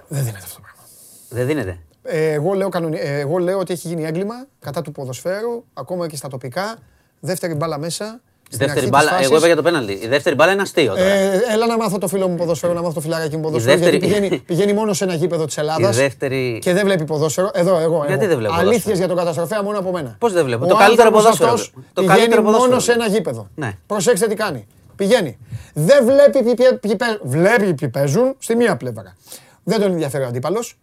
Δεν 0.08 0.24
δίνεται 0.24 0.44
αυτό 0.44 0.54
το 0.54 0.60
πράγμα. 0.60 0.82
Δεν 1.28 1.46
δίνεται; 1.46 1.78
Ε, 2.02 2.32
εγώ, 2.32 2.52
λέω 2.52 2.68
κανονι... 2.68 2.98
ε, 3.00 3.18
εγώ 3.18 3.38
λέω 3.38 3.58
ότι 3.58 3.72
έχει 3.72 3.88
γίνει 3.88 4.04
έγκλημα 4.04 4.34
κατά 4.60 4.82
του 4.82 4.92
ποδοσφαίρου, 4.92 5.64
ακόμα 5.74 6.08
και 6.08 6.16
στα 6.16 6.28
τοπικά. 6.28 6.78
Δεύτερη 7.20 7.54
μπάλα 7.54 7.78
μέσα. 7.78 8.20
Δεύτερη 8.52 8.88
μπάλα, 8.88 9.22
εγώ 9.22 9.36
είπα 9.36 9.46
για 9.46 9.56
το 9.56 9.62
πέναλτι. 9.62 9.92
Η 9.92 10.06
δεύτερη 10.08 10.34
μπάλα 10.34 10.52
είναι 10.52 10.62
αστείο. 10.62 10.94
Τώρα. 10.94 11.04
Ε, 11.04 11.40
έλα 11.52 11.66
να 11.66 11.76
μάθω 11.76 11.98
το 11.98 12.08
φίλο 12.08 12.28
μου 12.28 12.36
ποδόσφαιρο, 12.36 12.72
να 12.72 12.80
μάθω 12.80 12.94
το 12.94 13.00
φιλαράκι 13.00 13.36
μου 13.36 13.42
ποδόσφαιρο. 13.42 13.78
Δεύτερη... 13.78 13.96
Γιατί 13.96 14.14
πηγαίνει, 14.14 14.38
πηγαίνει 14.38 14.72
μόνο 14.72 14.92
σε 14.92 15.04
ένα 15.04 15.14
γήπεδο 15.14 15.44
της 15.44 15.58
Ελλάδας 15.58 15.96
δεύτερη... 15.96 16.58
και 16.62 16.72
δεν 16.72 16.84
βλέπει 16.84 17.04
ποδόσφαιρο. 17.04 17.50
Εδώ, 17.54 17.78
εγώ. 17.78 18.04
Γιατί 18.06 18.26
δεν 18.26 18.38
βλέπω. 18.38 18.54
Αλήθειες 18.54 18.98
για 18.98 19.08
τον 19.08 19.16
καταστροφέα 19.16 19.62
μόνο 19.62 19.78
από 19.78 19.90
μένα. 19.90 20.16
Πώς 20.18 20.32
δεν 20.32 20.44
βλέπω; 20.44 20.66
Το 20.66 20.76
καλύτερο 20.76 21.10
ποδόσφαιρο. 21.10 21.58
Το 21.92 22.02
πηγαίνει 22.02 22.40
μόνο 22.40 22.78
σε 22.78 22.92
ένα 22.92 23.06
γήπεδο. 23.06 23.48
Ναι. 23.54 23.72
Προσέξτε 23.86 24.26
τι 24.26 24.34
κάνει. 24.34 24.66
Πηγαίνει. 25.00 25.38
Δεν 25.74 26.04
βλέπει 26.04 26.54
ποιοι 26.80 26.96
Βλέπει 27.22 27.74
ποιοι 27.74 27.88
παίζουν 27.88 28.34
στη 28.38 28.56
μία 28.56 28.76
πλευρά. 28.76 29.16
Δεν 29.64 29.80
τον 29.80 29.92
ενδιαφέρει 29.92 30.24
ο 30.24 30.26
αντίπαλος. 30.26 30.78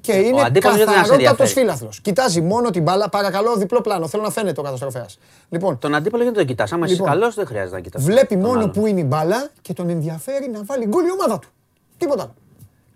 Και 0.00 0.12
είναι 0.12 0.50
καθαρότατος 0.60 1.52
φίλαθλος. 1.52 2.00
Κοιτάζει 2.00 2.40
μόνο 2.40 2.70
την 2.70 2.82
μπάλα, 2.82 3.08
παρακαλώ, 3.08 3.56
διπλό 3.56 3.80
πλάνο. 3.80 4.08
Θέλω 4.08 4.22
να 4.22 4.30
φαίνεται 4.30 4.60
ο 4.60 4.62
καταστροφέα. 4.62 5.06
Λοιπόν, 5.48 5.78
τον 5.78 5.94
αντίπαλο 5.94 6.22
γιατί 6.22 6.38
τον 6.38 6.46
κοιτάς. 6.46 6.72
Άμα 6.72 6.86
λοιπόν, 6.86 7.06
είσαι 7.06 7.16
καλός, 7.16 7.34
δεν 7.34 7.46
χρειάζεται 7.46 7.74
να 7.74 7.80
κοιτάς. 7.80 8.02
Βλέπει 8.02 8.36
μόνο 8.36 8.68
που 8.68 8.86
είναι 8.86 9.00
η 9.00 9.06
μπάλα 9.06 9.48
και 9.62 9.72
τον 9.72 9.88
ενδιαφέρει 9.88 10.50
να 10.50 10.60
βάλει 10.64 10.86
γκολ 10.86 11.04
η 11.04 11.12
ομάδα 11.12 11.38
του. 11.38 11.48
Τίποτα 11.96 12.22
άλλο. 12.22 12.34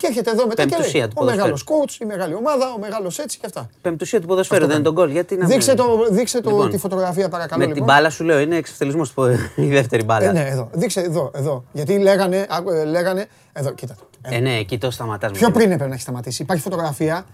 Και 0.00 0.06
έρχεται 0.06 0.30
εδώ 0.30 0.46
μετά 0.46 0.66
και 0.66 0.76
λέει, 0.92 1.10
ο 1.14 1.24
μεγάλος 1.24 1.64
coach, 1.66 2.00
η 2.00 2.04
μεγάλη 2.04 2.34
ομάδα, 2.34 2.72
ο 2.72 2.78
μεγάλος 2.78 3.18
έτσι 3.18 3.38
και 3.38 3.46
αυτά. 3.46 3.70
Πεμπτουσία 3.80 4.20
του 4.20 4.26
ποδοσφαίρου 4.26 4.66
δεν 4.66 4.74
είναι 4.74 4.84
τον 4.84 4.92
γκολ. 4.92 5.10
Γιατί 5.10 5.36
να 5.36 5.46
δείξε 5.46 5.74
το, 5.74 6.06
δείξε 6.10 6.40
το, 6.40 6.50
λοιπόν, 6.50 6.70
τη 6.70 6.78
φωτογραφία 6.78 7.28
παρακαλώ. 7.28 7.60
Με 7.60 7.66
λοιπόν. 7.66 7.86
την 7.86 7.94
μπάλα 7.94 8.10
σου 8.10 8.24
λέω 8.24 8.38
είναι 8.38 8.56
εξευτελισμός 8.56 9.14
η 9.56 9.66
δεύτερη 9.66 10.04
μπάλα. 10.04 10.28
Ε, 10.28 10.32
ναι, 10.32 10.48
εδώ. 10.48 10.68
Δείξε 10.72 11.00
εδώ, 11.00 11.30
εδώ. 11.34 11.64
Γιατί 11.72 11.98
λέγανε, 11.98 12.46
ε, 12.80 12.84
λέγανε 12.84 13.26
εδώ, 13.52 13.70
κοίτα. 13.72 13.96
Ε, 14.22 14.38
ναι, 14.38 14.56
εκεί 14.56 14.78
το 14.78 14.90
σταματάς. 14.90 15.30
Πιο 15.30 15.50
πριν 15.50 15.64
έπρεπε 15.64 15.86
να 15.88 15.94
έχει 15.94 16.02
σταματήσει. 16.02 16.42
Υπάρχει 16.42 16.62
φωτογραφία. 16.62 17.26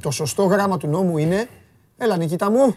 Το 0.00 0.10
σωστό 0.10 0.44
γράμμα 0.44 0.76
του 0.76 0.86
νόμου 0.86 1.18
είναι. 1.18 1.48
Έλα, 1.96 2.16
Νικήτα 2.16 2.50
μου. 2.50 2.76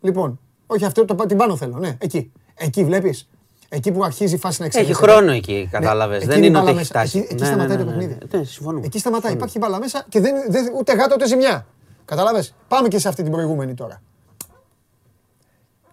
Λοιπόν, 0.00 0.40
όχι 0.66 0.84
αυτό, 0.84 1.04
το, 1.04 1.14
την 1.14 1.36
πάνω 1.36 1.56
θέλω. 1.56 1.78
Ναι, 1.78 1.96
εκεί. 1.98 2.32
Εκεί 2.54 2.84
βλέπεις. 2.84 3.28
Εκεί 3.74 3.92
που 3.92 4.04
αρχίζει 4.04 4.34
η 4.34 4.38
φάση 4.38 4.60
να 4.60 4.66
εξελίσσεται. 4.66 5.02
Έχει 5.02 5.10
χρόνο 5.10 5.32
εκεί, 5.32 5.68
κατάλαβες. 5.70 6.26
Ναι, 6.26 6.34
δεν 6.34 6.42
είναι 6.42 6.58
ότι 6.58 6.70
έχει 6.70 6.84
φτάσει. 6.84 7.18
Εκεί, 7.18 7.26
εκεί 7.32 7.42
ναι, 7.42 7.46
σταματάει 7.46 7.76
ναι, 7.76 7.84
το 7.84 7.90
παιχνίδι. 7.90 8.18
Ναι, 8.32 8.44
συμφωνούμε. 8.44 8.86
Εκεί 8.86 8.98
σταματάει. 8.98 9.32
Υπάρχει 9.32 9.58
μπάλα 9.58 9.78
μέσα 9.78 10.04
και 10.08 10.20
δεν, 10.20 10.34
δεν, 10.48 10.72
ούτε 10.78 10.92
γάτο 10.92 11.14
ούτε 11.14 11.26
ζημιά. 11.26 11.66
Κατάλαβες. 12.04 12.54
Πάμε 12.68 12.88
και 12.88 12.98
σε 12.98 13.08
αυτή 13.08 13.22
την 13.22 13.32
προηγούμενη 13.32 13.74
τώρα. 13.74 14.02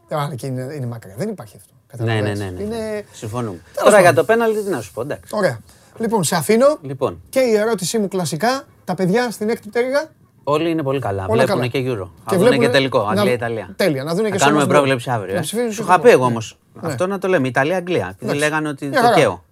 Α, 0.09 0.35
και 0.35 0.47
είναι, 0.47 0.73
είναι 0.75 0.85
μακριά. 0.85 1.15
Δεν 1.17 1.29
υπάρχει 1.29 1.57
αυτό. 1.57 2.03
Ναι, 2.03 2.13
ναι, 2.13 2.33
ναι, 2.33 2.49
ναι. 2.49 2.63
Είναι... 2.63 3.05
Συμφωνούμε. 3.11 3.59
Τώρα 3.83 3.99
για 3.99 4.13
το 4.13 4.23
πέναλτι 4.23 4.63
τι 4.63 4.69
να 4.69 4.81
σου 4.81 4.93
πω, 4.93 5.01
εντάξει. 5.01 5.35
Ωραία. 5.35 5.59
Λοιπόν, 5.97 6.23
σε 6.23 6.35
αφήνω. 6.35 6.77
Λοιπόν. 6.81 7.21
Και 7.29 7.39
η 7.39 7.55
ερώτησή 7.55 7.97
μου 7.97 8.07
κλασικά, 8.07 8.63
τα 8.83 8.95
παιδιά 8.95 9.31
στην 9.31 9.49
έκτη 9.49 9.69
πτέρυγα. 9.69 10.09
Όλοι 10.49 10.69
είναι 10.69 10.83
πολύ 10.83 10.99
καλά. 10.99 11.25
Όλα 11.29 11.45
βλέπουν 11.45 11.69
και 11.69 11.83
Euro. 11.87 12.09
Και 12.25 12.37
θα 12.37 12.57
και 12.57 12.69
τελικό. 12.69 13.07
Αγγλία-Ιταλία. 13.09 13.73
Τέλεια. 13.75 14.03
Να 14.03 14.15
δουν 14.15 14.31
και 14.31 14.37
Κάνουμε 14.37 14.65
πρόβλεψη 14.65 15.09
αύριο. 15.09 15.43
Σου 15.43 15.57
είχα 15.81 15.99
πει 15.99 16.09
εγώ 16.09 16.25
όμως. 16.25 16.57
Αυτό 16.81 17.07
να 17.07 17.17
το 17.17 17.27
λέμε. 17.27 17.47
Ιταλία-Αγγλία. 17.47 18.15
Επειδή 18.21 18.37
λέγανε 18.37 18.69
ότι 18.69 18.89
το 18.89 19.13
καίω. 19.15 19.43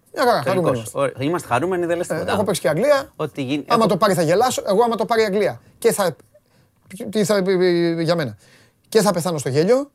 Είμαστε 1.20 1.48
χαρούμενοι, 1.48 1.86
δεν 1.86 1.98
λες 1.98 2.08
τίποτα. 2.08 2.32
Έχω 2.32 2.44
παίξει 2.44 2.62
και 2.62 2.70
Αγγλία. 2.70 3.14
Άμα 3.68 3.86
το 3.86 3.98
πάρει 3.98 4.14
θα 4.14 4.22
γελάσω. 4.22 4.64
Εγώ 4.68 4.84
άμα 4.84 4.96
το 4.96 5.06
πάρει 5.06 5.24
Αγγλία. 5.24 5.62
Και 5.78 5.92
θα. 5.92 6.16
Τι 7.10 7.24
θα 7.24 7.40
για 8.02 8.16
μένα. 8.16 8.38
Και 8.90 9.02
θα 9.02 9.14
πεθάνω 9.14 9.38
στο 9.38 9.50
γέλιο 9.50 9.92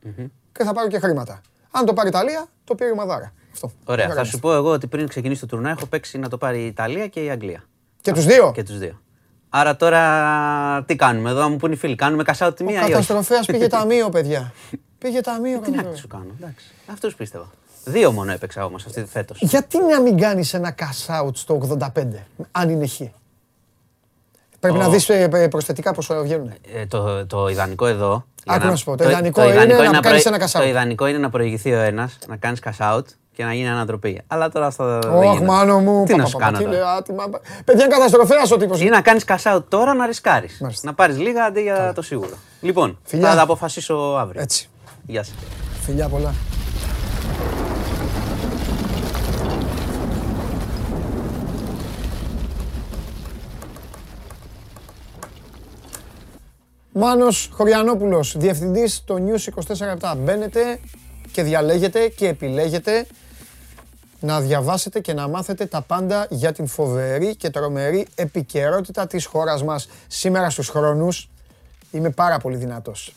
και 0.51 0.63
θα 0.63 0.73
πάρω 0.73 0.87
και 0.87 0.99
χρήματα. 0.99 1.41
Αν 1.71 1.85
το 1.85 1.93
πάρει 1.93 2.07
Ιταλία, 2.07 2.45
το 2.63 2.75
πήρε 2.75 2.89
η 2.89 2.93
Μαδάρα. 2.93 3.33
Αυτό. 3.53 3.71
Ωραία. 3.85 4.09
Θα 4.09 4.23
σου 4.23 4.39
πω 4.39 4.53
εγώ 4.53 4.69
ότι 4.69 4.87
πριν 4.87 5.07
ξεκινήσει 5.07 5.41
το 5.41 5.47
τουρνά 5.47 5.69
έχω 5.69 5.85
παίξει 5.85 6.17
να 6.17 6.29
το 6.29 6.37
πάρει 6.37 6.59
η 6.63 6.65
Ιταλία 6.65 7.07
και 7.07 7.23
η 7.23 7.29
Αγγλία. 7.29 7.63
Και 8.01 8.11
τους 8.11 8.25
δύο; 8.25 8.51
Και 8.51 8.63
τους 8.63 8.77
δύο. 8.77 9.01
Άρα 9.55 9.75
τώρα 9.75 10.83
τι 10.83 10.95
κάνουμε 10.95 11.29
εδώ, 11.29 11.49
μου 11.49 11.57
πούνε 11.57 11.73
οι 11.73 11.77
φίλοι, 11.77 11.95
κάνουμε 11.95 12.23
κασάου 12.23 12.53
τη 12.53 12.63
μία 12.63 12.73
ή 12.73 12.77
όχι; 12.77 12.85
Ο 12.85 12.89
καταστροφέας 12.89 13.45
πήγε 13.45 13.67
ταμείο, 13.67 14.09
παιδιά. 14.09 14.53
Πήγε 14.97 15.21
ταμείο. 15.21 15.59
Τι 15.59 15.71
να 15.71 15.95
σου 15.95 16.07
κάνω, 16.07 16.35
εντάξει. 16.39 16.65
Αυτούς 16.91 17.15
πίστευα. 17.15 17.51
Δύο 17.85 18.11
μόνο 18.11 18.31
έπαιξα 18.31 18.65
όμως 18.65 18.85
αυτή 18.85 19.03
τη 19.03 19.09
φέτος. 19.09 19.37
Γιατί 19.41 19.77
να 19.77 20.01
μην 20.01 20.17
κάνεις 20.17 20.53
ένα 20.53 20.75
cash 20.79 21.21
out 21.21 21.33
στο 21.33 21.77
85, 21.79 22.03
αν 22.51 22.69
είναι 22.69 22.87
χ. 22.87 23.01
Πρέπει 24.59 24.77
να 24.77 24.89
δεις 24.89 25.09
ε, 25.09 25.47
προσθετικά 25.49 25.93
πόσο 25.93 26.21
βγαίνουν. 26.21 26.53
Ε, 26.73 26.85
το, 26.85 27.25
το 27.25 27.47
ιδανικό 27.47 27.85
εδώ... 27.85 28.25
Άκου 28.45 28.67
να 28.67 28.75
σου 28.75 28.85
πω, 28.85 28.97
το, 28.97 29.09
ιδανικό 29.09 29.51
είναι 29.51 29.89
να 29.89 29.99
κάνεις 29.99 30.25
ένα 30.25 30.39
cash 30.39 30.57
out. 30.57 30.61
Το 30.61 30.67
ιδανικό 30.67 31.07
είναι 31.07 31.17
να 31.17 31.29
προηγηθεί 31.29 31.73
ο 31.73 31.79
ένας, 31.79 32.17
να 32.27 32.35
κάνεις 32.37 32.59
cash 32.63 32.93
out 32.93 33.03
και 33.35 33.43
να 33.43 33.53
γίνει 33.53 33.69
ανατροπή. 33.69 34.21
Αλλά 34.27 34.49
τώρα 34.49 34.69
στο. 34.69 34.99
Όχι, 35.13 35.41
μάνο 35.43 35.79
μου. 35.79 36.05
Τι 36.05 36.15
να 36.15 36.25
σου 36.25 36.37
κάνω. 36.37 36.57
Παιδιά, 36.57 37.85
είναι 37.85 37.87
καταστροφέα 37.87 38.41
ο 38.53 38.57
τύπος. 38.57 38.81
Ή 38.81 38.85
να 38.85 39.01
κάνεις 39.01 39.25
cash 39.27 39.55
out 39.55 39.63
τώρα 39.67 39.93
να 39.93 40.05
ρισκάρεις. 40.05 40.61
Να 40.81 40.93
πάρεις 40.93 41.19
λίγα 41.19 41.43
αντί 41.43 41.61
για 41.61 41.91
το 41.95 42.01
σίγουρο. 42.01 42.35
Λοιπόν, 42.61 42.97
θα 43.03 43.35
τα 43.35 43.41
αποφασίσω 43.41 43.95
αύριο. 43.95 44.41
Έτσι. 44.41 44.69
Γεια 45.05 45.23
σας. 45.23 45.35
Φιλιά 45.81 46.07
πολλά. 46.07 46.33
Μάνος 56.95 57.49
Χωριανόπουλος, 57.53 58.37
διευθυντής 58.37 59.03
το 59.05 59.15
News 59.15 59.47
24 60.11 60.15
Μπαίνετε 60.17 60.79
και 61.31 61.43
διαλέγετε 61.43 62.07
και 62.07 62.27
επιλέγετε 62.27 63.05
να 64.23 64.41
διαβάσετε 64.41 64.99
και 64.99 65.13
να 65.13 65.27
μάθετε 65.27 65.65
τα 65.65 65.81
πάντα 65.81 66.27
για 66.29 66.51
την 66.51 66.67
φοβερή 66.67 67.35
και 67.35 67.49
τρομερή 67.49 68.07
επικαιρότητα 68.15 69.07
της 69.07 69.25
χώρας 69.25 69.63
μας. 69.63 69.89
Σήμερα 70.07 70.49
στους 70.49 70.69
χρόνους 70.69 71.29
είμαι 71.91 72.09
πάρα 72.09 72.37
πολύ 72.37 72.57
δυνατός. 72.57 73.15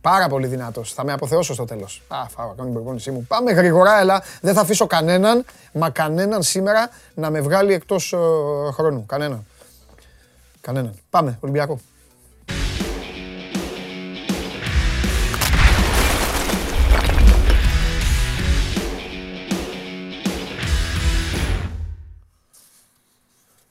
Πάρα 0.00 0.28
πολύ 0.28 0.46
δυνατός. 0.46 0.92
Θα 0.92 1.04
με 1.04 1.12
αποθεώσω 1.12 1.54
στο 1.54 1.64
τέλος. 1.64 2.02
Α, 2.08 2.28
φάω, 2.28 2.46
κάνω 2.46 2.62
την 2.62 2.72
προπόνησή 2.72 3.10
μου. 3.10 3.24
Πάμε 3.28 3.52
γρήγορα, 3.52 4.00
έλα. 4.00 4.22
Δεν 4.40 4.54
θα 4.54 4.60
αφήσω 4.60 4.86
κανέναν, 4.86 5.44
μα 5.72 5.90
κανέναν 5.90 6.42
σήμερα 6.42 6.88
να 7.14 7.30
με 7.30 7.40
βγάλει 7.40 7.72
εκτός 7.72 8.12
ε, 8.12 8.16
χρόνου. 8.72 9.06
Κανέναν. 9.06 9.46
Κανέναν. 10.60 10.94
Πάμε, 11.10 11.38
Ολυμπιακό. 11.40 11.80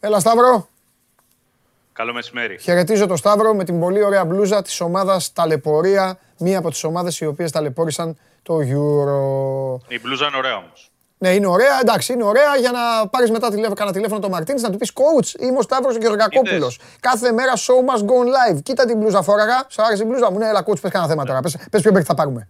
Έλα 0.06 0.19
Σταύρο. 0.19 0.68
Καλό 1.94 2.14
μεσημέρι. 2.14 2.57
Χαιρετίζω 2.61 3.07
τον 3.07 3.18
Σταύρο 3.18 3.53
με 3.53 3.64
την 3.64 3.80
πολύ 3.80 4.03
ωραία 4.03 4.26
μπλούζα 4.26 4.61
της 4.61 4.82
ομάδας 4.82 5.34
Ταλαιπωρία, 5.34 6.18
μία 6.38 6.57
από 6.57 6.69
τις 6.69 6.84
ομάδες 6.84 7.19
οι 7.19 7.26
οποίες 7.26 7.52
ταλαιπώρησαν 7.52 8.18
το 8.44 8.56
Euro. 8.56 9.80
Η 9.88 9.99
μπλούζα 9.99 10.27
είναι 10.27 10.38
ωραία 10.38 10.56
όμως. 10.56 10.91
Ναι, 11.18 11.30
είναι 11.30 11.48
ωραία, 11.48 11.80
εντάξει, 11.82 12.14
είναι 12.14 12.23
ωραία 12.23 12.56
για 12.60 12.72
να 12.72 13.07
πάρεις 13.07 13.32
μετά 13.32 13.49
τηλέφωνο, 13.49 13.76
κανένα 13.76 13.95
τηλέφωνο 13.95 14.19
το 14.19 14.30
Μαρτίνη 14.30 14.61
να 14.61 14.69
του 14.69 14.77
πεις 14.77 14.91
coach, 14.94 15.40
είμαι 15.40 15.57
ο 15.57 15.61
Σταύρος 15.61 15.95
Γεωργακόπουλος. 15.95 16.80
Κάθε 16.99 17.32
μέρα 17.32 17.53
show 17.56 17.95
must 17.95 18.02
go 18.02 18.53
live. 18.53 18.60
Κοίτα 18.64 18.86
την 18.86 18.98
μπλούζα 18.98 19.22
φόραγα. 19.22 19.65
Σ' 19.68 19.80
άρεσε 19.80 20.03
η 20.03 20.06
μπλούζα 20.10 20.32
μου, 20.32 20.38
ναι, 20.38 20.48
έλα 20.48 20.64
coach, 20.68 20.82
πες 20.82 20.91
κανένα 20.91 21.11
θέμα 21.11 21.26
τώρα. 21.26 21.40
Πες 21.72 21.82
ποιο 21.82 21.91
παίκτη 21.91 22.07
θα 22.07 22.14
πάρουμε. 22.14 22.49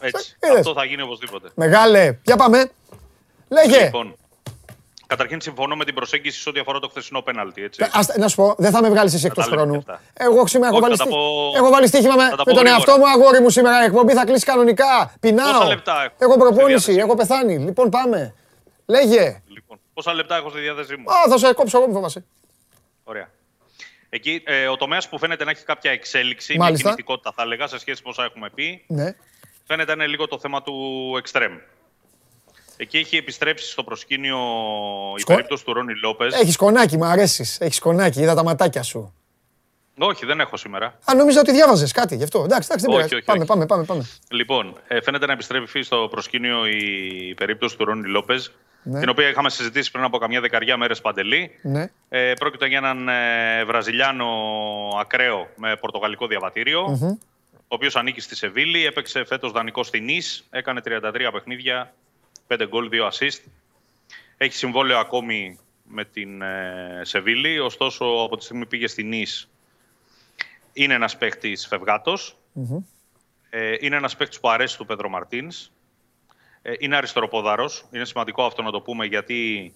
Έτσι. 0.00 0.36
Αυτό 0.58 0.72
θα 0.72 0.84
γίνει 0.84 1.02
οπωσδήποτε. 1.02 1.48
Μεγάλε, 1.54 2.18
για 2.22 2.36
πάμε. 2.36 2.70
Λέγε. 3.48 3.84
Λοιπόν, 3.84 4.16
Καταρχήν 5.06 5.40
συμφωνώ 5.40 5.76
με 5.76 5.84
την 5.84 5.94
προσέγγιση 5.94 6.40
σε 6.40 6.48
ό,τι 6.48 6.60
αφορά 6.60 6.78
το 6.78 6.88
χθεσινό 6.88 7.22
πέναλτι. 7.22 7.62
Έτσι. 7.62 7.86
Ας, 7.92 8.16
να 8.16 8.28
σου 8.28 8.36
πω, 8.36 8.54
δεν 8.58 8.70
θα 8.70 8.82
με 8.82 8.88
βγάλεις 8.88 9.14
εσύ 9.14 9.26
εκτός 9.26 9.46
χρόνου. 9.46 9.84
Εγώ 10.12 10.46
σήμερα 10.46 10.70
έχω 10.70 10.80
βάλει, 10.80 10.96
πω... 10.96 11.52
έχω 11.56 11.70
βάλει 11.70 11.86
στοίχημα 11.86 12.14
με, 12.14 12.22
με 12.46 12.52
τον 12.52 12.66
εαυτό 12.66 12.96
μου, 12.96 13.08
αγόρι 13.08 13.40
μου 13.40 13.50
σήμερα. 13.50 13.82
Η 13.82 13.84
εκπομπή 13.84 14.12
θα 14.12 14.24
κλείσει 14.24 14.44
κανονικά. 14.44 15.14
Πεινάω. 15.20 15.52
Πόσα 15.52 15.66
λεπτά 15.66 16.02
έχω; 16.04 16.14
Έχω 16.18 16.38
προπόνηση, 16.38 16.92
έχω 16.92 17.14
πεθάνει. 17.14 17.58
Λοιπόν, 17.58 17.90
πάμε. 17.90 18.34
Λέγε. 18.86 19.42
Λοιπόν, 19.46 19.78
πόσα 19.94 20.14
λεπτά 20.14 20.36
έχω 20.36 20.50
στη 20.50 20.60
διάθεσή 20.60 20.96
μου; 20.96 21.10
Α, 21.10 21.14
θα 21.28 21.38
σε 21.38 21.52
κόψω 21.52 21.78
εγώ, 21.78 21.86
μου 21.86 21.92
φοβάσαι. 21.92 22.24
Ωραία. 23.04 23.28
Εκεί 24.08 24.42
ε, 24.46 24.68
ο 24.68 24.76
τομέας 24.76 25.08
που 25.08 25.18
φαίνεται 25.18 25.44
να 25.44 25.50
έχει 25.50 25.64
κάποια 25.64 25.90
εξέλιξη, 25.90 26.56
Μάλιστα. 26.56 26.88
μια 26.88 26.94
κινητικότητα 26.94 27.32
θα 27.36 27.42
έλεγα 27.42 27.66
σε 27.66 27.78
σχέση 27.78 28.02
με 28.04 28.10
όσα 28.10 28.24
έχουμε 28.24 28.50
πει, 28.54 28.84
ναι. 28.86 29.14
φαίνεται 29.66 29.94
να 29.94 30.02
είναι 30.02 30.10
λίγο 30.10 30.28
το 30.28 30.38
θέμα 30.38 30.62
του 30.62 30.74
extreme. 31.24 31.58
Εκεί 32.76 32.98
έχει 32.98 33.16
επιστρέψει 33.16 33.70
στο 33.70 33.84
προσκήνιο 33.84 34.38
Σκο... 35.16 35.32
η 35.32 35.34
περίπτωση 35.34 35.64
του 35.64 35.72
Ρόνι 35.72 35.94
Λόπες. 36.02 36.34
Έχει 36.34 36.56
κονάκι, 36.56 36.96
μου 36.96 37.04
αρέσεις. 37.04 37.60
Έχεις 37.60 37.78
κονάκι, 37.78 38.20
είδα 38.20 38.34
τα 38.34 38.44
ματάκια 38.44 38.82
σου. 38.82 39.14
Όχι, 39.98 40.26
δεν 40.26 40.40
έχω 40.40 40.56
σήμερα. 40.56 40.86
Α, 40.86 41.14
νόμιζα 41.14 41.40
ότι 41.40 41.52
διάβαζες 41.52 41.92
κάτι 41.92 42.16
γι' 42.16 42.22
αυτό. 42.22 42.42
Εντάξει, 42.44 42.68
εντάξει, 42.70 42.86
δεν 42.86 42.94
πειράζει. 42.94 43.24
Πάμε, 43.24 43.44
πάμε, 43.44 43.66
πάμε, 43.66 43.84
πάμε. 43.84 44.08
Λοιπόν, 44.28 44.76
ε, 44.88 45.00
φαίνεται 45.00 45.26
να 45.26 45.32
επιστρέφει 45.32 45.82
στο 45.82 46.08
προσκήνιο 46.10 46.66
η 46.66 47.34
περίπτωση 47.36 47.76
του 47.76 47.84
Ρόνι 47.84 48.08
Λόπες, 48.08 48.52
ναι. 48.82 49.00
την 49.00 49.08
οποία 49.08 49.28
είχαμε 49.28 49.50
συζητήσει 49.50 49.90
πριν 49.90 50.04
από 50.04 50.18
καμιά 50.18 50.40
δεκαριά 50.40 50.76
μέρες 50.76 51.00
παντελή. 51.00 51.50
Ναι. 51.62 51.90
Ε, 52.08 52.32
πρόκειται 52.38 52.66
για 52.66 52.78
έναν 52.78 53.08
ε, 53.08 53.64
Βραζιλιάνο 53.64 54.26
ακραίο 55.00 55.48
με 55.56 55.76
πορτογαλικό 55.76 56.26
διαβατήριο, 56.26 56.84
mm-hmm. 56.84 57.16
ο 57.52 57.74
οποίος 57.74 57.96
ανήκει 57.96 58.20
στη 58.20 58.36
Σεβίλη, 58.36 58.86
έπαιξε 58.86 59.24
φέτος 59.24 59.52
δανεικό 59.52 59.82
στην 59.82 60.04
Νης, 60.04 60.46
έκανε 60.50 60.80
33 60.84 61.28
παιχνίδια, 61.32 61.92
5 62.46 62.66
γκολ, 62.68 62.88
2 62.92 63.08
assist. 63.08 63.40
Έχει 64.36 64.54
συμβόλαιο 64.54 64.98
ακόμη 64.98 65.58
με 65.84 66.04
την 66.04 66.42
ε, 66.42 67.00
Σεβίλη, 67.02 67.58
ωστόσο 67.58 68.04
από 68.04 68.36
τη 68.36 68.44
στιγμή 68.44 68.62
που 68.62 68.68
πήγε 68.68 68.86
στην 68.86 69.08
Νης 69.08 69.50
είναι 70.76 70.94
ένας 70.94 71.16
παίχτης 71.16 71.66
Ε, 73.50 73.74
είναι 73.80 73.96
ένας 73.96 74.16
παίχτης 74.16 74.40
που 74.40 74.48
αρέσει 74.48 74.76
του 74.76 74.86
Πέδρο 74.86 75.08
Μαρτίνς. 75.08 75.70
Ε, 76.62 76.72
είναι 76.78 76.96
αριστεροπόδαρος. 76.96 77.84
Είναι 77.90 78.04
σημαντικό 78.04 78.44
αυτό 78.44 78.62
να 78.62 78.70
το 78.70 78.80
πούμε 78.80 79.06
γιατί 79.06 79.72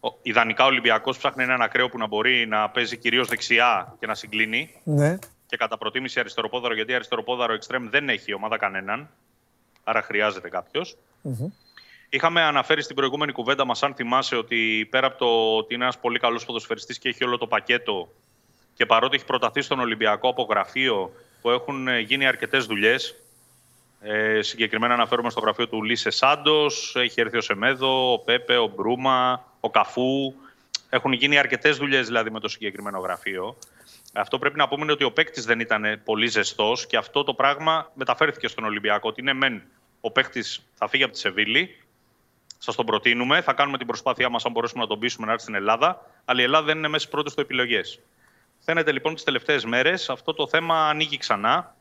ο, 0.00 0.08
ιδανικά 0.22 0.64
ο 0.64 0.66
Ολυμπιακός 0.66 1.18
ψάχνει 1.18 1.42
έναν 1.42 1.62
ακραίο 1.62 1.88
που 1.88 1.98
να 1.98 2.06
μπορεί 2.06 2.46
να 2.46 2.70
παίζει 2.70 2.96
κυρίως 2.96 3.28
δεξιά 3.28 3.96
και 4.00 4.06
να 4.06 4.14
συγκλίνει. 4.14 4.74
Ναι. 4.84 5.18
Και 5.46 5.56
κατά 5.56 5.78
προτίμηση 5.78 6.20
αριστεροπόδαρο, 6.20 6.74
γιατί 6.74 6.94
αριστεροπόδαρο 6.94 7.52
εξτρέμ 7.52 7.88
δεν 7.88 8.08
έχει 8.08 8.30
η 8.30 8.34
ομάδα 8.34 8.58
κανέναν. 8.58 9.08
Άρα 9.84 10.02
χρειάζεται 10.02 10.48
Είχαμε 12.14 12.42
αναφέρει 12.42 12.82
στην 12.82 12.96
προηγούμενη 12.96 13.32
κουβέντα 13.32 13.64
μας, 13.64 13.82
αν 13.82 13.94
θυμάσαι, 13.94 14.36
ότι 14.36 14.88
πέρα 14.90 15.06
από 15.06 15.18
το 15.18 15.56
ότι 15.56 15.74
είναι 15.74 15.82
ένας 15.82 15.98
πολύ 15.98 16.18
καλός 16.18 16.44
ποδοσφαιριστής 16.44 16.98
και 16.98 17.08
έχει 17.08 17.24
όλο 17.24 17.38
το 17.38 17.46
πακέτο 17.46 18.08
και 18.74 18.86
παρότι 18.86 19.16
έχει 19.16 19.24
προταθεί 19.24 19.60
στον 19.60 19.80
Ολυμπιακό 19.80 20.28
από 20.28 20.46
γραφείο 20.50 21.12
που 21.42 21.50
έχουν 21.50 21.98
γίνει 21.98 22.26
αρκετές 22.26 22.66
δουλειές. 22.66 23.14
Ε, 24.00 24.42
συγκεκριμένα 24.42 24.94
αναφέρομαι 24.94 25.30
στο 25.30 25.40
γραφείο 25.40 25.68
του 25.68 25.82
Λίσε 25.82 26.10
Σάντος, 26.10 26.96
έχει 26.96 27.20
έρθει 27.20 27.36
ο 27.36 27.40
Σεμέδο, 27.40 28.12
ο 28.12 28.18
Πέπε, 28.18 28.56
ο 28.56 28.66
Μπρούμα, 28.66 29.44
ο 29.60 29.70
Καφού. 29.70 30.34
Έχουν 30.88 31.12
γίνει 31.12 31.38
αρκετές 31.38 31.76
δουλειές 31.76 32.06
δηλαδή 32.06 32.30
με 32.30 32.40
το 32.40 32.48
συγκεκριμένο 32.48 32.98
γραφείο. 32.98 33.56
Αυτό 34.12 34.38
πρέπει 34.38 34.56
να 34.56 34.68
πούμε 34.68 34.92
ότι 34.92 35.04
ο 35.04 35.12
παίκτης 35.12 35.44
δεν 35.44 35.60
ήταν 35.60 36.00
πολύ 36.04 36.26
ζεστός 36.26 36.86
και 36.86 36.96
αυτό 36.96 37.24
το 37.24 37.34
πράγμα 37.34 37.90
μεταφέρθηκε 37.94 38.48
στον 38.48 38.64
Ολυμπιακό. 38.64 39.08
Ότι 39.08 39.20
είναι 39.20 39.32
μεν 39.32 39.62
ο 40.04 40.10
παίκτης 40.10 40.62
θα 40.74 40.88
φύγει 40.88 41.02
από 41.02 41.12
τη 41.12 41.18
Σεβίλη, 41.18 41.76
Σας 42.64 42.74
τον 42.74 42.86
προτείνουμε. 42.86 43.40
Θα 43.40 43.52
κάνουμε 43.52 43.78
την 43.78 43.86
προσπάθειά 43.86 44.28
μας 44.28 44.44
αν 44.44 44.52
μπορέσουμε 44.52 44.82
να 44.82 44.88
τον 44.88 44.98
πείσουμε 44.98 45.26
να 45.26 45.32
έρθει 45.32 45.44
στην 45.44 45.54
Ελλάδα. 45.54 46.06
Αλλά 46.24 46.40
η 46.40 46.44
Ελλάδα 46.44 46.64
δεν 46.64 46.78
είναι 46.78 46.88
μέσα 46.88 47.02
στι 47.02 47.10
πρώτες 47.10 47.34
του 47.34 47.40
επιλογές. 47.40 48.00
Φαίνεται 48.58 48.92
λοιπόν 48.92 49.14
τις 49.14 49.24
τελευταίες 49.24 49.64
μέρες 49.64 50.10
αυτό 50.10 50.34
το 50.34 50.48
θέμα 50.48 50.88
ανοίγει 50.88 51.16
ξανά. 51.16 51.76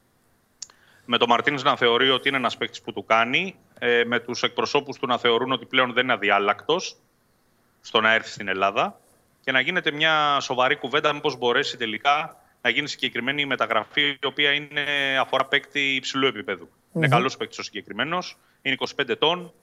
Με 1.05 1.17
τον 1.17 1.29
Μαρτίνη 1.29 1.61
να 1.63 1.75
θεωρεί 1.75 2.09
ότι 2.09 2.27
είναι 2.27 2.37
ένας 2.37 2.57
παίκτης 2.57 2.81
που 2.81 2.93
του 2.93 3.05
κάνει. 3.05 3.55
Ε, 3.79 4.03
με 4.05 4.19
τους 4.19 4.43
εκπροσώπους 4.43 4.97
του 4.97 5.07
να 5.07 5.17
θεωρούν 5.17 5.51
ότι 5.51 5.65
πλέον 5.65 5.93
δεν 5.93 6.03
είναι 6.03 6.13
αδιάλακτος 6.13 6.95
στο 7.81 8.01
να 8.01 8.13
έρθει 8.13 8.29
στην 8.29 8.47
Ελλάδα. 8.47 8.99
Και 9.43 9.51
να 9.51 9.59
γίνεται 9.59 9.91
μια 9.91 10.39
σοβαρή 10.39 10.75
κουβέντα 10.75 11.13
μήπως 11.13 11.37
μπορέσει 11.37 11.77
τελικά 11.77 12.37
να 12.61 12.69
γίνει 12.69 12.87
συγκεκριμένη 12.87 13.45
μεταγραφή, 13.45 14.17
η 14.21 14.25
οποία 14.25 14.51
είναι, 14.51 14.85
αφορά 15.19 15.45
παίκτη 15.45 15.95
υψηλού 15.95 16.31
Είναι 16.93 17.07
καλός 17.07 17.37
παίκτης 17.37 17.57
ο 17.57 17.63
συγκεκριμένος. 17.63 18.37
Είναι 18.61 18.75
25 18.79 19.09
ετών 19.09 19.53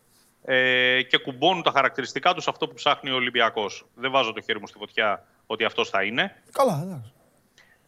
ε, 0.44 1.02
και 1.02 1.18
κουμπώνουν 1.18 1.62
τα 1.62 1.70
χαρακτηριστικά 1.70 2.34
τους 2.34 2.48
αυτό 2.48 2.68
που 2.68 2.74
ψάχνει 2.74 3.10
ο 3.10 3.14
Ολυμπιακός. 3.14 3.86
Δεν 3.94 4.10
βάζω 4.10 4.32
το 4.32 4.40
χέρι 4.40 4.60
μου 4.60 4.66
στη 4.66 4.78
φωτιά 4.78 5.26
ότι 5.46 5.64
αυτός 5.64 5.88
θα 5.88 6.02
είναι. 6.02 6.42
Καλά, 6.52 6.80
εντάξει. 6.82 7.12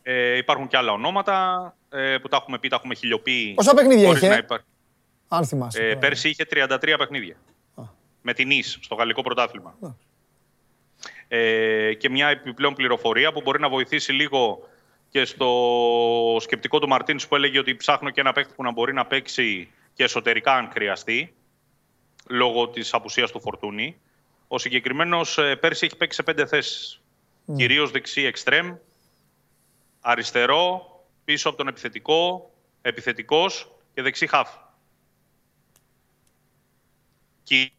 Ε, 0.02 0.36
υπάρχουν 0.36 0.68
και 0.68 0.76
άλλα 0.76 0.92
ονόματα 0.92 1.76
ε, 1.90 2.18
που 2.18 2.28
τα 2.28 2.36
έχουμε 2.36 2.58
πει, 2.58 2.68
τα 2.68 2.76
έχουμε 2.76 2.94
χιλιοποιεί. 2.94 3.52
Πόσα 3.54 3.74
παιχνίδια 3.74 4.08
είχε, 4.08 4.36
υπά... 4.36 4.60
αν 5.28 5.44
θυμάσαι. 5.44 5.88
Ε, 5.88 5.94
πέρσι 5.94 6.28
είχε 6.28 6.46
33 6.50 6.94
παιχνίδια. 6.98 7.36
Α. 7.74 7.82
Με 8.22 8.32
την 8.32 8.50
ΙΣ 8.50 8.78
στο 8.80 8.94
γαλλικό 8.94 9.22
πρωτάθλημα. 9.22 9.74
Ε, 11.28 11.94
και 11.94 12.10
μια 12.10 12.28
επιπλέον 12.28 12.74
πληροφορία 12.74 13.32
που 13.32 13.40
μπορεί 13.40 13.60
να 13.60 13.68
βοηθήσει 13.68 14.12
λίγο 14.12 14.68
και 15.10 15.24
στο 15.24 16.36
σκεπτικό 16.40 16.78
του 16.78 16.88
Μαρτίνς 16.88 17.28
που 17.28 17.34
έλεγε 17.34 17.58
ότι 17.58 17.76
ψάχνω 17.76 18.10
και 18.10 18.20
ένα 18.20 18.32
παίκτη 18.32 18.52
που 18.56 18.62
να 18.62 18.72
μπορεί 18.72 18.92
να 18.92 19.06
παίξει 19.06 19.70
και 19.94 20.02
εσωτερικά 20.02 20.54
αν 20.54 20.70
χρειαστεί 20.72 21.34
λόγω 22.30 22.68
της 22.68 22.94
απουσίας 22.94 23.30
του 23.30 23.40
Φορτούνη. 23.40 24.00
Ο 24.48 24.58
συγκεκριμένος 24.58 25.38
ε, 25.38 25.56
πέρσι 25.56 25.86
έχει 25.86 25.96
παίξει 25.96 26.16
σε 26.16 26.22
πέντε 26.22 26.46
θέσεις. 26.46 27.00
Mm. 27.46 27.54
Κυρίως 27.56 27.90
δεξί 27.90 28.22
εξτρέμ, 28.22 28.76
αριστερό, 30.00 30.84
πίσω 31.24 31.48
από 31.48 31.58
τον 31.58 31.68
επιθετικό, 31.68 32.50
επιθετικός 32.82 33.70
και 33.94 34.02
δεξί 34.02 34.26
χάφ. 34.26 34.48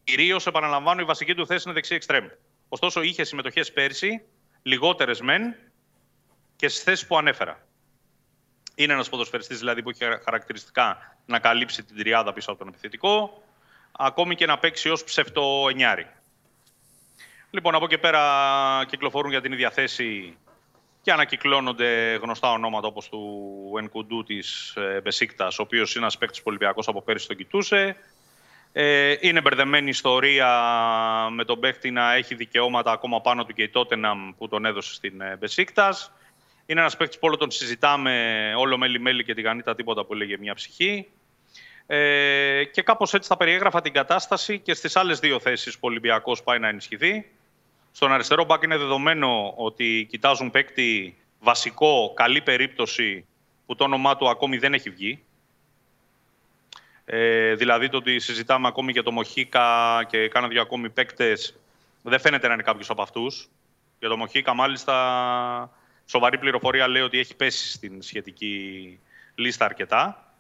Κυρίως, 0.04 0.48
επαναλαμβάνω, 0.48 1.02
η 1.02 1.06
βασική 1.06 1.36
του 1.36 1.46
θέση 1.46 1.64
είναι 1.66 1.74
δεξί 1.74 1.96
εξτρέμ. 1.96 2.28
Ωστόσο, 2.70 3.02
είχε 3.02 3.24
συμμετοχές 3.24 3.72
πέρσι, 3.72 4.22
λιγότερες 4.62 5.22
μεν 5.22 5.56
και 6.56 6.68
στις 6.68 6.84
θέσεις 6.84 7.08
που 7.08 7.18
ανέφερα. 7.18 7.68
Είναι 8.76 8.94
ένας 8.94 9.10
ποδοσφαιριστής 9.10 9.60
δηλαδή 9.60 9.84
που 9.84 9.90
έχει 9.90 10.04
χαρακτηριστικά 10.24 11.18
να 11.26 11.40
καλύψει 11.40 11.84
την 11.84 11.98
τριάδα 11.98 12.34
πίσω 12.34 12.50
από 12.52 12.60
τον 12.60 12.68
επιθετικό, 12.68 13.44
ακόμη 13.92 14.36
και 14.36 14.46
να 14.46 14.58
παίξει 14.58 14.90
ως 14.90 15.04
ψευτο 15.04 15.66
εννιάρι. 15.70 16.08
Λοιπόν, 17.50 17.76
από 17.76 17.86
εκεί 17.86 17.98
πέρα 17.98 18.22
κυκλοφορούν 18.88 19.32
για 19.32 19.42
την 19.42 19.52
ίδια 19.52 19.72
θέση 19.72 20.38
και 21.02 21.12
ανακυκλώνονται 21.12 22.20
γνωστά 22.22 22.52
ονόματα 22.52 22.88
όπως 22.88 23.10
του 23.10 23.74
Ενκουντού 23.78 24.24
της 24.24 24.76
ε, 24.76 25.02
Μπεσίκτας, 25.02 25.60
ο 25.60 25.62
οποίος 25.62 25.92
είναι 25.92 26.04
ένας 26.04 26.18
παίκτης 26.18 26.42
Ολυμπιακός 26.44 26.88
από 26.88 27.02
πέρυσι 27.02 27.28
τον 27.28 27.38
κοιτούσε. 27.38 27.96
Ε, 28.74 29.16
είναι 29.20 29.42
μπερδεμένη 29.42 29.90
ιστορία 29.90 30.50
με 31.32 31.46
τον 31.46 31.60
παίκτη 31.60 31.92
να 31.92 32.14
έχει 32.14 32.36
δικαιώματα 32.36 32.92
ακόμα 32.92 33.22
πάνω 33.22 33.46
του 33.46 33.54
και 33.54 33.64
η 33.64 33.70
Τότεναμ 33.70 34.32
που 34.38 34.48
τον 34.48 34.66
έδωσε 34.66 34.94
στην 34.94 35.22
ε, 35.22 35.38
Μπεσίκτας. 35.40 36.12
Είναι 36.66 36.80
ένας 36.80 36.98
παίκτης 36.98 37.20
που 37.20 37.28
όλο 37.28 37.38
τον 37.38 37.52
συζητάμε 37.52 38.54
όλο 38.58 38.78
μέλη-μέλη 38.78 39.24
και 39.24 39.34
τη 39.34 39.42
γανίτα 39.42 39.76
τίποτα 39.76 40.06
που 40.06 40.14
λέγε 40.14 40.38
μια 40.38 40.54
ψυχή. 40.54 41.08
Ε, 41.86 42.64
και 42.64 42.82
κάπως 42.82 43.14
έτσι 43.14 43.28
θα 43.28 43.38
περιέγραφα 43.38 43.82
την 43.82 43.94
κατάσταση 43.94 44.60
και 44.60 44.74
στις 44.74 44.96
άλλες 44.96 45.20
δύο 45.20 45.40
θέσεις 45.40 45.74
που 45.74 45.80
ο 45.84 45.88
Ολυμπιακός 45.88 46.44
πάει 46.44 46.60
να 46.60 46.68
ενισχυθεί. 46.68 47.26
Στον 47.92 48.12
αριστερό 48.12 48.46
μπακ 48.46 48.64
είναι 48.64 48.78
δεδομένο 48.78 49.54
ότι 49.56 50.08
κοιτάζουν 50.10 50.52
παίκτη 50.52 51.18
βασικό, 51.40 52.14
καλή 52.16 52.42
περίπτωση 52.42 53.26
που 53.66 53.76
το 53.76 53.84
όνομά 53.84 54.18
του 54.18 54.30
ακόμη 54.30 54.58
δεν 54.58 54.74
έχει 54.74 54.90
βγει. 54.90 55.24
Ε, 57.06 57.56
δηλαδή 57.56 57.90
το 57.90 57.98
ότι 57.98 58.20
συζητάμε 58.20 58.68
ακόμη 58.68 58.92
για 58.92 59.04
το 59.04 59.12
Μοχίκα 59.12 60.04
και 60.10 60.28
κάνα 60.28 60.48
δύο 60.48 60.62
ακόμη 60.62 60.90
παίκτες, 60.90 61.60
δεν 62.02 62.20
φαίνεται 62.20 62.48
να 62.48 62.54
είναι 62.54 62.64
κάποιος 62.64 62.90
από 62.90 63.02
αυτούς. 63.02 63.50
Για 64.00 64.10
το 64.10 64.18
Μοχίκα, 64.18 64.54
μάλιστα, 64.54 65.72
σοβαρή 66.06 66.38
πληροφορία 66.38 66.88
λέει 66.88 67.02
ότι 67.02 67.20
έχει 67.20 67.36
πέσει 67.36 67.72
στην 67.72 68.02
σχετική 68.02 69.00
λίστα 69.36 69.66
αρκετά. 69.66 70.31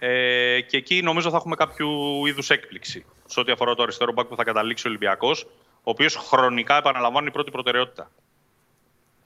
Ε, 0.00 0.60
και 0.60 0.76
εκεί 0.76 1.02
νομίζω 1.02 1.30
θα 1.30 1.36
έχουμε 1.36 1.54
κάποιο 1.54 1.88
είδους 2.26 2.50
έκπληξη 2.50 3.04
σε 3.26 3.40
ό,τι 3.40 3.52
αφορά 3.52 3.74
το 3.74 3.82
αριστερό 3.82 4.12
μπακ 4.12 4.26
που 4.26 4.36
θα 4.36 4.44
καταλήξει 4.44 4.86
ο 4.86 4.90
Ολυμπιακός, 4.90 5.46
ο 5.74 5.90
οποίος 5.90 6.16
χρονικά 6.16 6.76
επαναλαμβάνει 6.76 7.30
πρώτη 7.30 7.50
προτεραιότητα. 7.50 8.10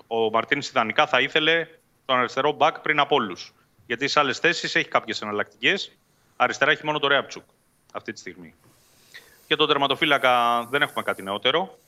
Ο 0.06 0.30
Μαρτίν 0.30 0.58
ιδανικά 0.58 1.06
θα 1.06 1.20
ήθελε 1.20 1.68
τον 2.04 2.18
αριστερό 2.18 2.52
μπακ 2.52 2.78
πριν 2.78 2.98
από 2.98 3.14
όλους. 3.14 3.52
Γιατί 3.86 4.08
σε 4.08 4.20
άλλες 4.20 4.38
θέσεις 4.38 4.74
έχει 4.74 4.88
κάποιες 4.88 5.22
εναλλακτικές. 5.22 5.96
Αριστερά 6.36 6.70
έχει 6.70 6.84
μόνο 6.84 6.98
το 6.98 7.06
Ρέαπτσουκ 7.06 7.44
αυτή 7.92 8.12
τη 8.12 8.18
στιγμή. 8.18 8.54
Για 9.46 9.56
τον 9.56 9.68
τερματοφύλακα 9.68 10.64
δεν 10.70 10.82
έχουμε 10.82 11.02
κάτι 11.02 11.22
νεότερο. 11.22 11.78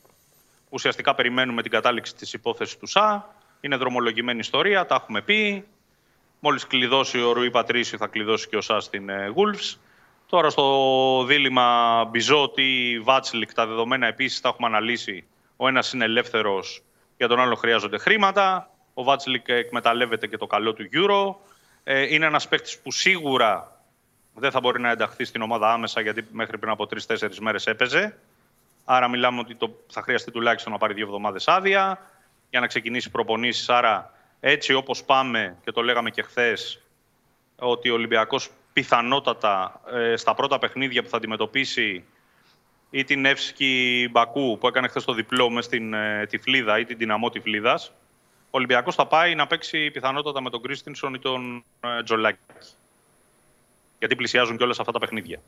Ουσιαστικά 0.68 1.14
περιμένουμε 1.14 1.62
την 1.62 1.70
κατάληξη 1.70 2.14
της 2.14 2.32
υπόθεσης 2.32 2.76
του 2.76 2.86
ΣΑ. 2.86 3.34
Είναι 3.60 3.76
δρομολογημένη 3.76 4.38
ιστορία, 4.38 4.86
τα 4.86 4.94
έχουμε 4.94 5.22
πει. 5.22 5.64
Μόλις 6.46 6.66
κλειδώσει 6.66 7.22
ο 7.22 7.32
Ρουί 7.32 7.50
Πατρίσι, 7.50 7.96
θα 7.96 8.06
κλειδώσει 8.06 8.48
και 8.48 8.56
ο 8.56 8.60
ΣΑ 8.60 8.80
στην 8.80 9.10
Wolves. 9.10 9.78
Τώρα 10.26 10.50
στο 10.50 11.24
δίλημα 11.26 12.04
Μπιζότ 12.10 12.78
ή, 12.78 13.00
Βάτσλικ, 13.02 13.54
τα 13.54 13.66
δεδομένα 13.66 14.06
επίσης 14.06 14.40
τα 14.40 14.48
έχουμε 14.48 14.68
αναλύσει. 14.68 15.24
Ο 15.56 15.68
ένας 15.68 15.92
είναι 15.92 16.04
ελεύθερος, 16.04 16.82
για 17.16 17.28
τον 17.28 17.40
άλλο 17.40 17.54
χρειάζονται 17.54 17.98
χρήματα. 17.98 18.70
Ο 18.94 19.02
Βάτσλικ 19.02 19.48
εκμεταλλεύεται 19.48 20.26
και 20.26 20.36
το 20.36 20.46
καλό 20.46 20.72
του 20.72 20.88
Euro. 20.92 21.34
Ε, 21.84 22.14
είναι 22.14 22.26
ένας 22.26 22.48
παίκτης 22.48 22.78
που 22.78 22.92
σίγουρα 22.92 23.80
δεν 24.34 24.50
θα 24.50 24.60
μπορεί 24.60 24.80
να 24.80 24.90
ενταχθεί 24.90 25.24
στην 25.24 25.42
ομάδα 25.42 25.72
άμεσα, 25.72 26.00
γιατί 26.00 26.26
μέχρι 26.30 26.58
πριν 26.58 26.72
από 26.72 26.86
τρει-τέσσερι 26.86 27.34
μέρες 27.40 27.66
έπαιζε. 27.66 28.18
Άρα, 28.84 29.08
μιλάμε 29.08 29.40
ότι 29.40 29.54
το, 29.54 29.84
θα 29.86 30.02
χρειαστεί 30.02 30.30
τουλάχιστον 30.30 30.72
να 30.72 30.78
πάρει 30.78 30.94
δύο 30.94 31.04
εβδομάδες 31.04 31.48
άδεια 31.48 32.10
για 32.50 32.60
να 32.60 32.66
ξεκινήσει 32.66 33.10
προπονήσεις. 33.10 33.68
Άρα, 33.68 34.13
έτσι 34.46 34.72
όπως 34.74 35.04
πάμε 35.04 35.56
και 35.64 35.72
το 35.72 35.82
λέγαμε 35.82 36.10
και 36.10 36.22
χθες, 36.22 36.82
ότι 37.56 37.90
ο 37.90 37.94
Ολυμπιακός 37.94 38.50
πιθανότατα 38.72 39.80
ε, 39.92 40.16
στα 40.16 40.34
πρώτα 40.34 40.58
παιχνίδια 40.58 41.02
που 41.02 41.08
θα 41.08 41.16
αντιμετωπίσει 41.16 42.04
ή 42.90 43.04
την 43.04 43.24
Εύσκη 43.24 44.08
Μπακού 44.10 44.58
που 44.60 44.68
έκανε 44.68 44.88
χθες 44.88 45.04
το 45.04 45.12
διπλό 45.12 45.50
μες 45.50 45.64
στην 45.64 45.94
ε, 45.94 46.26
Τυφλίδα 46.26 46.78
ή 46.78 46.84
την 46.84 46.98
Δυναμό 46.98 47.30
Τυφλίδας, 47.30 47.92
ο 48.44 48.50
Ολυμπιακός 48.50 48.94
θα 48.94 49.06
πάει 49.06 49.34
να 49.34 49.46
παίξει 49.46 49.90
πιθανότατα 49.90 50.42
με 50.42 50.50
τον 50.50 50.62
Κρίστινσον 50.62 51.14
ή 51.14 51.18
τον 51.18 51.64
ε, 51.80 52.02
Τζολάκη. 52.02 52.38
Γιατί 53.98 54.16
πλησιάζουν 54.16 54.56
και 54.56 54.62
όλα 54.62 54.74
αυτά 54.78 54.92
τα 54.92 54.98
παιχνίδια. 54.98 55.40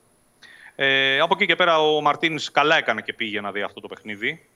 Ε, 0.77 1.21
από 1.21 1.35
εκεί 1.35 1.47
και 1.47 1.57
πέρα 1.57 1.79
ο 1.79 2.01
Μαρτίνς 2.01 2.51
καλά 2.51 2.77
έκανε 2.77 3.01
και 3.01 3.13
πήγε 3.13 3.41
να 3.41 3.53
δει 3.53 3.63
αυτό 3.63 3.81
το 3.81 3.89
παιχνίδι. 3.89 4.49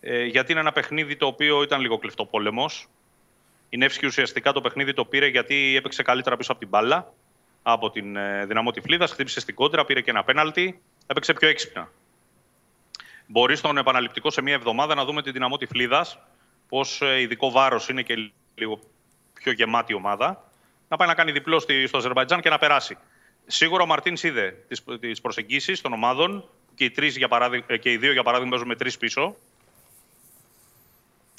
Ε, 0.00 0.24
γιατί 0.24 0.52
είναι 0.52 0.60
ένα 0.60 0.72
παιχνίδι 0.72 1.16
το 1.16 1.26
οποίο 1.26 1.62
ήταν 1.62 1.80
λίγο 1.80 1.98
κλεφτό 1.98 2.24
πόλεμος. 2.24 2.88
Η 3.68 3.76
Νεύσκη 3.76 4.06
ουσιαστικά 4.06 4.52
το 4.52 4.60
παιχνίδι 4.60 4.94
το 4.94 5.04
πήρε 5.04 5.26
γιατί 5.26 5.74
έπαιξε 5.76 6.02
καλύτερα 6.02 6.36
πίσω 6.36 6.52
από 6.52 6.60
την 6.60 6.68
μπάλα 6.68 7.12
από 7.62 7.90
την 7.90 8.16
ε, 8.16 8.46
δυναμό 8.46 8.70
Τυφλίδας, 8.70 9.12
χτύπησε 9.12 9.40
στην 9.40 9.54
κόντρα, 9.54 9.84
πήρε 9.84 10.00
και 10.00 10.10
ένα 10.10 10.24
πέναλτι, 10.24 10.80
έπαιξε 11.06 11.32
πιο 11.32 11.48
έξυπνα. 11.48 11.90
Μπορεί 13.26 13.56
στον 13.56 13.78
επαναληπτικό 13.78 14.30
σε 14.30 14.42
μία 14.42 14.54
εβδομάδα 14.54 14.94
να 14.94 15.04
δούμε 15.04 15.22
την 15.22 15.32
δυναμό 15.32 15.56
Τυφλίδας, 15.56 16.18
πώς 16.68 17.02
ε, 17.02 17.20
ειδικό 17.20 17.50
βάρος 17.50 17.88
είναι 17.88 18.02
και 18.02 18.30
λίγο 18.54 18.80
πιο 19.32 19.52
γεμάτη 19.52 19.94
ομάδα, 19.94 20.44
να 20.88 20.96
πάει 20.96 21.08
να 21.08 21.14
κάνει 21.14 21.32
διπλό 21.32 21.58
στο 21.58 21.96
Αζερβαϊτζάν 21.96 22.40
και 22.40 22.50
να 22.50 22.58
περάσει. 22.58 22.96
Σίγουρα 23.46 23.82
ο 23.82 23.86
Μαρτίν 23.86 24.14
είδε 24.22 24.56
τι 25.00 25.20
προσεγγίσει 25.22 25.82
των 25.82 25.92
ομάδων 25.92 26.48
και 26.74 26.84
οι, 26.84 26.90
τρεις, 26.90 27.16
για 27.16 27.28
ε, 27.66 27.76
και 27.76 27.92
οι 27.92 27.96
δύο, 27.96 28.12
για 28.12 28.22
παράδειγμα, 28.22 28.50
παίζουν 28.50 28.68
με 28.68 28.76
τρεις 28.76 28.98
πίσω. 28.98 29.36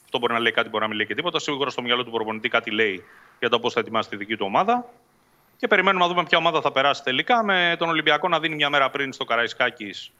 Αυτό 0.09 0.21
μπορεί 0.21 0.33
να 0.33 0.39
λέει 0.39 0.51
κάτι, 0.51 0.69
μπορεί 0.69 0.81
να 0.81 0.87
μην 0.87 0.97
λέει 0.97 1.05
και 1.05 1.15
τίποτα. 1.15 1.39
Σίγουρα 1.39 1.69
στο 1.69 1.81
μυαλό 1.81 2.03
του 2.03 2.11
προπονητή 2.11 2.49
κάτι 2.49 2.71
λέει 2.71 3.03
για 3.39 3.49
το 3.49 3.59
πώς 3.59 3.73
θα 3.73 3.79
ετοιμάσει 3.79 4.09
τη 4.09 4.15
δική 4.15 4.35
του 4.35 4.45
ομάδα. 4.45 4.85
Και 5.57 5.67
περιμένουμε 5.67 6.03
να 6.03 6.09
δούμε 6.09 6.23
ποια 6.23 6.37
ομάδα 6.37 6.61
θα 6.61 6.71
περάσει 6.71 7.03
τελικά. 7.03 7.43
Με 7.43 7.75
τον 7.79 7.89
Ολυμπιακό 7.89 8.27
να 8.27 8.39
δίνει 8.39 8.55
μια 8.55 8.69
μέρα 8.69 8.89
πριν 8.89 9.13
στο 9.13 9.23
Καραϊσκάκης 9.23 10.11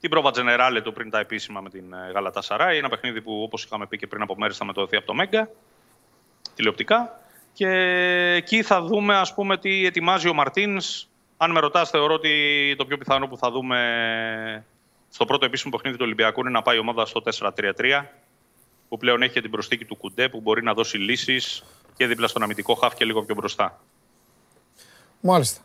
την 0.00 0.10
πρόβα 0.10 0.30
Τζενεράλε 0.30 0.80
του 0.80 0.92
πριν 0.92 1.10
τα 1.10 1.18
επίσημα 1.18 1.60
με 1.60 1.70
την 1.70 1.92
ε, 1.92 2.10
Γαλατά 2.12 2.42
Σαράι. 2.42 2.76
Ένα 2.76 2.88
παιχνίδι 2.88 3.20
που, 3.20 3.42
όπως 3.42 3.64
είχαμε 3.64 3.86
πει 3.86 3.96
και 3.96 4.06
πριν 4.06 4.22
από 4.22 4.34
μέρες, 4.36 4.56
θα 4.56 4.64
μεταδοθεί 4.64 4.96
από 4.96 5.06
το 5.06 5.14
Μέγκα 5.14 5.48
τηλεοπτικά. 6.54 7.20
Και 7.52 7.68
εκεί 8.36 8.62
θα 8.62 8.82
δούμε, 8.82 9.16
ας 9.16 9.34
πούμε, 9.34 9.58
τι 9.58 9.86
ετοιμάζει 9.86 10.28
ο 10.28 10.34
Μαρτίνς. 10.34 11.06
Αν 11.36 11.50
με 11.50 11.60
ρωτάς, 11.60 11.90
θεωρώ 11.90 12.14
ότι 12.14 12.74
το 12.78 12.86
πιο 12.86 12.98
πιθανό 12.98 13.26
που 13.26 13.36
θα 13.36 13.50
δούμε 13.50 14.64
στο 15.10 15.24
πρώτο 15.24 15.44
επίσημο 15.44 15.72
παιχνίδι 15.76 15.96
του 15.96 16.04
Ολυμπιακού 16.06 16.40
είναι 16.40 16.50
να 16.50 16.62
πάει 16.62 16.76
η 16.76 16.78
ομάδα 16.78 17.06
στο 17.06 17.22
4-3-3, 17.40 18.04
που 18.88 18.96
πλέον 18.96 19.22
έχει 19.22 19.40
την 19.40 19.50
προστίκη 19.50 19.84
του 19.84 19.96
Κουντέ, 19.96 20.28
που 20.28 20.40
μπορεί 20.40 20.62
να 20.62 20.74
δώσει 20.74 20.96
λύσεις 20.96 21.64
και 21.96 22.06
δίπλα 22.06 22.28
στον 22.28 22.42
αμυντικό 22.42 22.74
χάφ 22.74 22.94
και 22.94 23.04
λίγο 23.04 23.22
πιο 23.22 23.34
μπροστά. 23.34 23.80
Μάλιστα. 25.20 25.60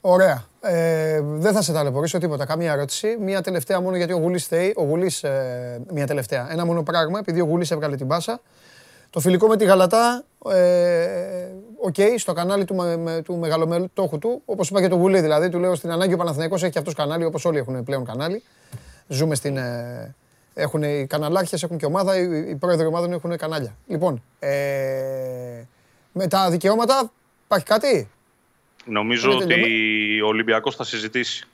Ωραία. 0.00 0.44
Ε, 0.60 1.20
δεν 1.22 1.52
θα 1.52 1.62
σε 1.62 1.72
ταλαιπωρήσω 1.72 2.18
τίποτα. 2.18 2.46
Καμία 2.46 2.72
ερώτηση. 2.72 3.16
Μία 3.20 3.42
τελευταία 3.42 3.80
μόνο 3.80 3.96
γιατί 3.96 4.12
ο 4.12 4.16
Γουλής 4.16 4.46
θέει. 4.46 4.72
Ο 4.76 4.82
Γουλής, 4.82 5.22
ε, 5.22 5.82
μία 5.92 6.06
τελευταία. 6.06 6.52
Ένα 6.52 6.64
μόνο 6.64 6.82
πράγμα, 6.82 7.18
επειδή 7.18 7.40
ο 7.40 7.44
Γουλής 7.44 7.70
έβγαλε 7.70 7.96
την 7.96 8.06
πάσα. 8.06 8.40
Το 9.10 9.20
φιλικό 9.20 9.46
με 9.46 9.56
τη 9.56 9.64
Γαλατά, 9.64 10.24
ε, 10.50 11.48
οκ, 11.80 11.94
okay, 11.98 12.14
στο 12.16 12.32
κανάλι 12.32 12.64
του, 12.64 12.74
με, 12.74 13.22
του 13.24 13.36
μεγαλομετόχου 13.36 14.18
του, 14.18 14.42
όπως 14.44 14.70
είπα 14.70 14.80
και 14.80 14.88
το 14.88 14.96
Γουλή 14.96 15.20
δηλαδή, 15.20 15.48
του 15.48 15.58
λέω 15.58 15.74
στην 15.74 15.90
ανάγκη 15.90 16.14
ο 16.14 16.16
Παναθηναϊκός 16.16 16.62
έχει 16.62 16.72
και 16.72 16.78
αυτό 16.78 16.92
κανάλι, 16.92 17.24
όπως 17.24 17.44
όλοι 17.44 17.58
έχουν 17.58 17.84
πλέον 17.84 18.04
κανάλι. 18.04 18.42
Ζούμε 19.08 19.34
στην. 19.34 19.56
Ε, 19.56 20.14
έχουν 20.58 20.82
οι 20.82 21.06
καναλάρχες, 21.06 21.62
έχουν 21.62 21.78
και 21.78 21.86
ομάδα, 21.86 22.18
οι, 22.18 22.48
οι 22.48 22.56
πρόεδροι 22.56 22.86
ομάδων 22.86 23.12
έχουν 23.12 23.36
κανάλια. 23.36 23.76
Λοιπόν, 23.86 24.22
ε, 24.38 25.62
με 26.12 26.26
τα 26.28 26.50
δικαιώματα 26.50 27.12
υπάρχει 27.44 27.64
κάτι; 27.64 28.10
Νομίζω 28.84 29.36
ότι 29.36 30.20
ο 30.20 30.26
Ολυμπιακός 30.26 30.76
θα 30.76 30.84
συζητήσει. 30.84 31.46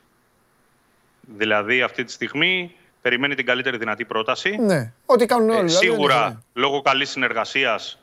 Δηλαδή 1.37 1.83
αυτή 1.83 2.05
τη 2.05 2.13
στιγμή 2.13 2.75
περιμένει 3.03 3.35
την 3.35 3.47
καλύτερη 3.47 3.77
δυνατή 3.77 4.05
πρόταση. 4.05 4.57
Ναι, 4.57 4.93
ό,τι 5.07 5.27
κάνουν 5.27 5.49
όλοι. 5.49 5.59
Ε, 5.59 5.65
δηλαδή, 5.65 5.87
σίγουρα, 5.87 6.29
ναι. 6.29 6.37
λόγω 6.55 6.83
καλής 6.83 7.11
συνεργασίας, 7.11 7.99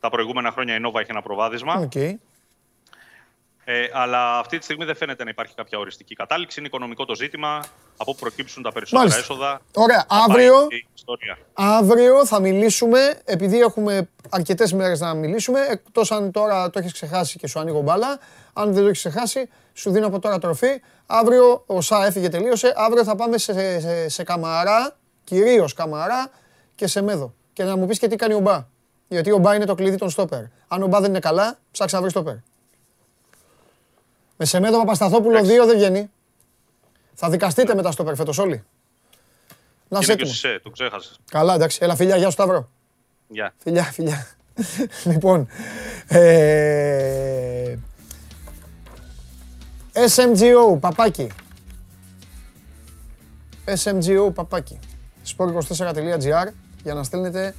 τα 0.00 0.10
προηγούμενα 0.10 0.50
χρόνια 0.50 0.74
η 0.74 0.80
Νόβα 0.80 1.00
έχει 1.00 1.10
ένα 1.10 1.22
προβάδισμα. 1.22 1.88
Okay. 1.88 2.14
Ε, 3.64 3.88
αλλά 3.92 4.38
αυτή 4.38 4.58
τη 4.58 4.64
στιγμή 4.64 4.84
δεν 4.84 4.96
φαίνεται 4.96 5.24
να 5.24 5.30
υπάρχει 5.30 5.54
κάποια 5.54 5.78
οριστική 5.78 6.14
κατάληξη. 6.14 6.58
Είναι 6.58 6.68
οικονομικό 6.68 7.04
το 7.04 7.14
ζήτημα. 7.14 7.64
Από 7.96 8.10
όπου 8.10 8.20
προκύψουν 8.20 8.62
τα 8.62 8.72
περισσότερα 8.72 9.08
Μάλιστα. 9.08 9.32
έσοδα. 9.32 9.60
Ωραία. 9.74 10.06
Αύριο, 10.08 10.54
αύριο 11.52 12.26
θα 12.26 12.40
μιλήσουμε, 12.40 13.20
επειδή 13.24 13.60
έχουμε 13.60 14.08
αρκετές 14.28 14.72
μέρες 14.72 15.00
να 15.00 15.14
μιλήσουμε. 15.14 15.60
Εκτός 15.68 16.12
αν 16.12 16.30
τώρα 16.30 16.70
το 16.70 16.78
έχεις 16.78 16.92
ξεχάσει 16.92 17.38
και 17.38 17.46
σου 17.46 17.58
ανοίγω 17.60 17.80
μπάλα. 17.80 18.18
Αν 18.52 18.72
δεν 18.72 18.82
το 18.82 18.88
έχεις 18.88 18.98
ξεχάσει, 18.98 19.48
σου 19.72 19.90
δίνω 19.90 20.06
από 20.06 20.18
τώρα 20.18 20.38
τροφή. 20.38 20.80
Αύριο 21.06 21.62
ο 21.66 21.80
ΣΑ 21.80 22.06
έφυγε, 22.06 22.28
τελείωσε. 22.28 22.72
Αύριο 22.76 23.04
θα 23.04 23.14
πάμε 23.14 23.38
σε, 23.38 23.80
σε, 23.80 24.08
σε 24.08 24.22
καμαρά, 24.22 24.96
κυρίως 25.24 25.72
καμαρά 25.72 26.30
και 26.74 26.86
σε 26.86 27.02
μέδο. 27.02 27.34
Και 27.52 27.64
να 27.64 27.76
μου 27.76 27.86
πεις 27.86 27.98
και 27.98 28.08
τι 28.08 28.16
κάνει 28.16 28.34
ο 28.34 28.40
Μπα. 28.40 28.66
Γιατί 29.08 29.30
ο 29.30 29.38
Μπα 29.38 29.54
είναι 29.54 29.64
το 29.64 29.74
κλειδί 29.74 29.96
των 29.96 30.10
στόπερ. 30.10 30.42
Αν 30.68 30.82
ο 30.82 30.86
Μπα 30.86 31.00
δεν 31.00 31.10
είναι 31.10 31.18
καλά, 31.18 31.58
ψάξα 31.70 31.96
να 31.96 32.00
βρεις 32.02 32.12
στόπερ. 32.12 32.34
Με 34.36 34.44
Σεμέδο 34.44 34.78
Παπασταθόπουλο 34.78 35.38
2 35.38 35.44
δεν 35.44 35.76
βγαίνει. 35.76 36.10
Θα 37.14 37.30
δικαστείτε 37.30 37.74
μετά 37.74 37.90
στο 37.90 38.04
περφέτος 38.04 38.38
όλοι. 38.38 38.64
Να 39.88 40.02
σε 40.02 40.16
σε, 40.24 40.58
το 40.58 40.70
ξέχασες. 40.70 41.18
Καλά, 41.30 41.54
εντάξει. 41.54 41.78
Έλα, 41.82 41.96
φιλιά, 41.96 42.16
γεια 42.16 42.26
σου 42.26 42.32
Σταύρο. 42.32 42.68
Γεια. 43.28 43.54
Φιλιά, 43.58 43.82
φιλιά. 43.82 44.26
λοιπόν, 45.10 45.48
ε, 46.06 47.76
SMGO, 49.92 50.80
παπάκι. 50.80 51.30
SMGO, 53.64 54.34
παπάκι. 54.34 54.78
sport24.gr 55.36 56.48
για 56.82 56.94
να 56.94 57.02
στέλνετε 57.02 57.54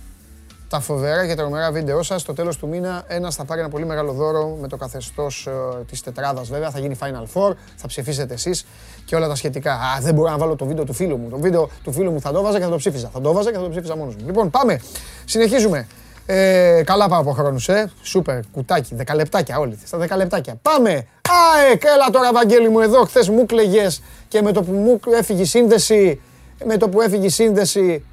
τα 0.69 0.79
φοβερά 0.79 1.27
και 1.27 1.35
τρομερά 1.35 1.71
βίντεο 1.71 2.03
σας. 2.03 2.21
Στο 2.21 2.33
τέλος 2.33 2.57
του 2.57 2.67
μήνα, 2.67 3.03
ένας 3.07 3.35
θα 3.35 3.45
πάρει 3.45 3.59
ένα 3.59 3.69
πολύ 3.69 3.85
μεγάλο 3.85 4.11
δώρο 4.11 4.57
με 4.61 4.67
το 4.67 4.77
καθεστώς 4.77 5.47
ε, 5.47 5.83
της 5.89 6.01
τετράδας 6.01 6.49
βέβαια. 6.49 6.69
Θα 6.69 6.79
γίνει 6.79 6.97
Final 6.99 7.23
Four, 7.33 7.53
θα 7.75 7.87
ψηφίσετε 7.87 8.33
εσείς 8.33 8.65
και 9.05 9.15
όλα 9.15 9.27
τα 9.27 9.35
σχετικά. 9.35 9.73
Α, 9.73 9.99
δεν 10.01 10.13
μπορώ 10.13 10.29
να 10.29 10.37
βάλω 10.37 10.55
το 10.55 10.65
βίντεο 10.65 10.83
του 10.83 10.93
φίλου 10.93 11.17
μου. 11.17 11.29
Το 11.29 11.37
βίντεο 11.37 11.69
του 11.83 11.91
φίλου 11.91 12.11
μου 12.11 12.21
θα 12.21 12.31
το 12.31 12.41
βάζα 12.41 12.57
και 12.57 12.63
θα 12.63 12.69
το 12.69 12.75
ψήφιζα. 12.77 13.09
Θα 13.13 13.21
το 13.21 13.33
βάζα 13.33 13.51
και 13.51 13.57
θα 13.57 13.63
το 13.63 13.69
ψήφιζα 13.69 13.95
μόνος 13.95 14.15
μου. 14.15 14.25
Λοιπόν, 14.25 14.49
πάμε. 14.49 14.79
Συνεχίζουμε. 15.25 15.87
Ε, 16.25 16.81
καλά 16.85 17.07
πάω 17.07 17.19
από 17.19 17.31
χρόνους, 17.31 17.69
ε. 17.69 17.91
Σούπερ, 18.01 18.39
κουτάκι, 18.51 18.95
δεκαλεπτάκια 18.95 19.59
όλοι. 19.59 19.79
Στα 19.85 19.97
δεκαλεπτάκια. 19.97 20.55
Πάμε! 20.61 20.89
Άε, 20.89 21.71
έλα 21.93 22.09
τώρα, 22.11 22.31
Βαγγέλη 22.33 22.69
μου, 22.69 22.79
εδώ 22.79 23.03
χθες 23.03 23.29
μου 23.29 23.45
κλαιγες 23.45 24.01
και 24.27 24.41
με 24.41 24.51
το 24.51 24.63
που 24.63 24.71
μου 24.71 24.99
έφυγε 25.19 25.41
η 25.41 25.45
σύνδεση, 25.45 26.21
με 26.65 26.77
το 26.77 26.89
που 26.89 27.01
έφυγε 27.01 27.25
η 27.25 27.29
σύνδεση, 27.29 28.05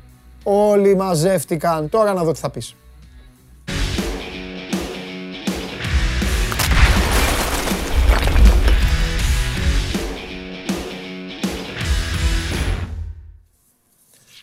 Όλοι 0.52 0.96
μαζεύτηκαν. 0.96 1.88
Τώρα 1.88 2.12
να 2.12 2.24
δω 2.24 2.32
τι 2.32 2.38
θα 2.38 2.50
πεις. 2.50 2.74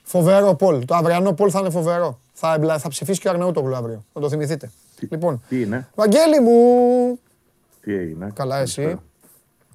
Φοβερό 0.04 0.56
Πολ. 0.56 0.86
Το 0.86 0.96
αυριανό 0.96 1.34
Πολ 1.34 1.50
θα 1.52 1.60
είναι 1.60 1.70
φοβερό. 1.70 2.20
Θα, 2.34 2.78
θα 2.80 2.90
ψηφίσει 2.90 3.20
και 3.20 3.28
ο 3.28 3.32
Αρναούτογλου 3.32 3.76
αύριο. 3.76 4.04
Θα 4.14 4.20
το 4.20 4.30
θυμηθείτε. 4.30 4.72
Τι, 4.96 5.08
λοιπόν. 5.10 5.44
Τι 5.50 5.62
είναι; 5.62 5.88
Βαγγέλη 5.96 6.40
μου. 6.40 7.20
Τι 7.82 7.94
έγινε; 7.96 8.32
Καλά 8.34 8.58
εσύ. 8.58 9.00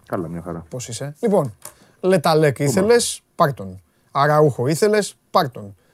Καλά 0.07 0.29
μια 0.29 0.43
χαρά. 0.43 0.65
Πώς 0.69 0.89
είσαι; 0.89 1.15
Λοιπόν. 1.21 1.55
Λεταλέκ 2.01 2.59
ήθελες. 2.59 3.23
Πάρ 3.35 3.55
τον. 3.55 3.81
Αραούχο 4.11 4.67
ήθελες. 4.67 5.17
Πάρ. 5.31 5.47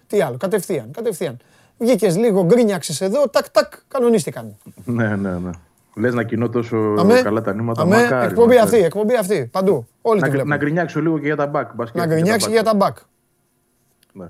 Τι 0.08 0.20
άλλο, 0.20 0.36
κατευθείαν, 0.36 0.90
κατευθείαν. 0.90 1.36
Βγήκες 1.78 2.16
λίγο, 2.16 2.44
γκρίνιαξες 2.44 3.00
εδώ, 3.00 3.28
τάκ, 3.28 3.50
τάκ, 3.50 3.72
κανονίστηκαν. 3.88 4.56
ναι, 4.84 5.16
ναι, 5.16 5.30
ναι. 5.30 5.50
Λες 5.98 6.14
να 6.14 6.22
κοινώ 6.22 6.48
τόσο 6.48 6.76
Αμέ. 6.98 7.20
καλά 7.22 7.40
τα 7.40 7.54
νήματα. 7.54 7.82
Αμέ, 7.82 7.96
μακάρι, 8.02 8.26
εκπομπή 8.26 8.48
μακάρι. 8.48 8.64
αυτή, 8.64 8.84
εκπομπή 8.84 9.14
αυτή. 9.16 9.48
Παντού. 9.52 9.88
Όλοι 10.02 10.20
να, 10.20 10.26
τη 10.26 10.32
βλέπουν. 10.32 10.50
Να 10.50 10.56
γκρινιάξω 10.56 11.00
λίγο 11.00 11.18
και 11.18 11.26
για 11.26 11.36
τα 11.36 11.46
μπακ. 11.46 11.70
Να 11.92 12.06
γκρινιάξει 12.06 12.46
και 12.46 12.52
για 12.52 12.62
τα 12.62 12.74
μπακ. 12.74 12.96
Ναι. 14.12 14.26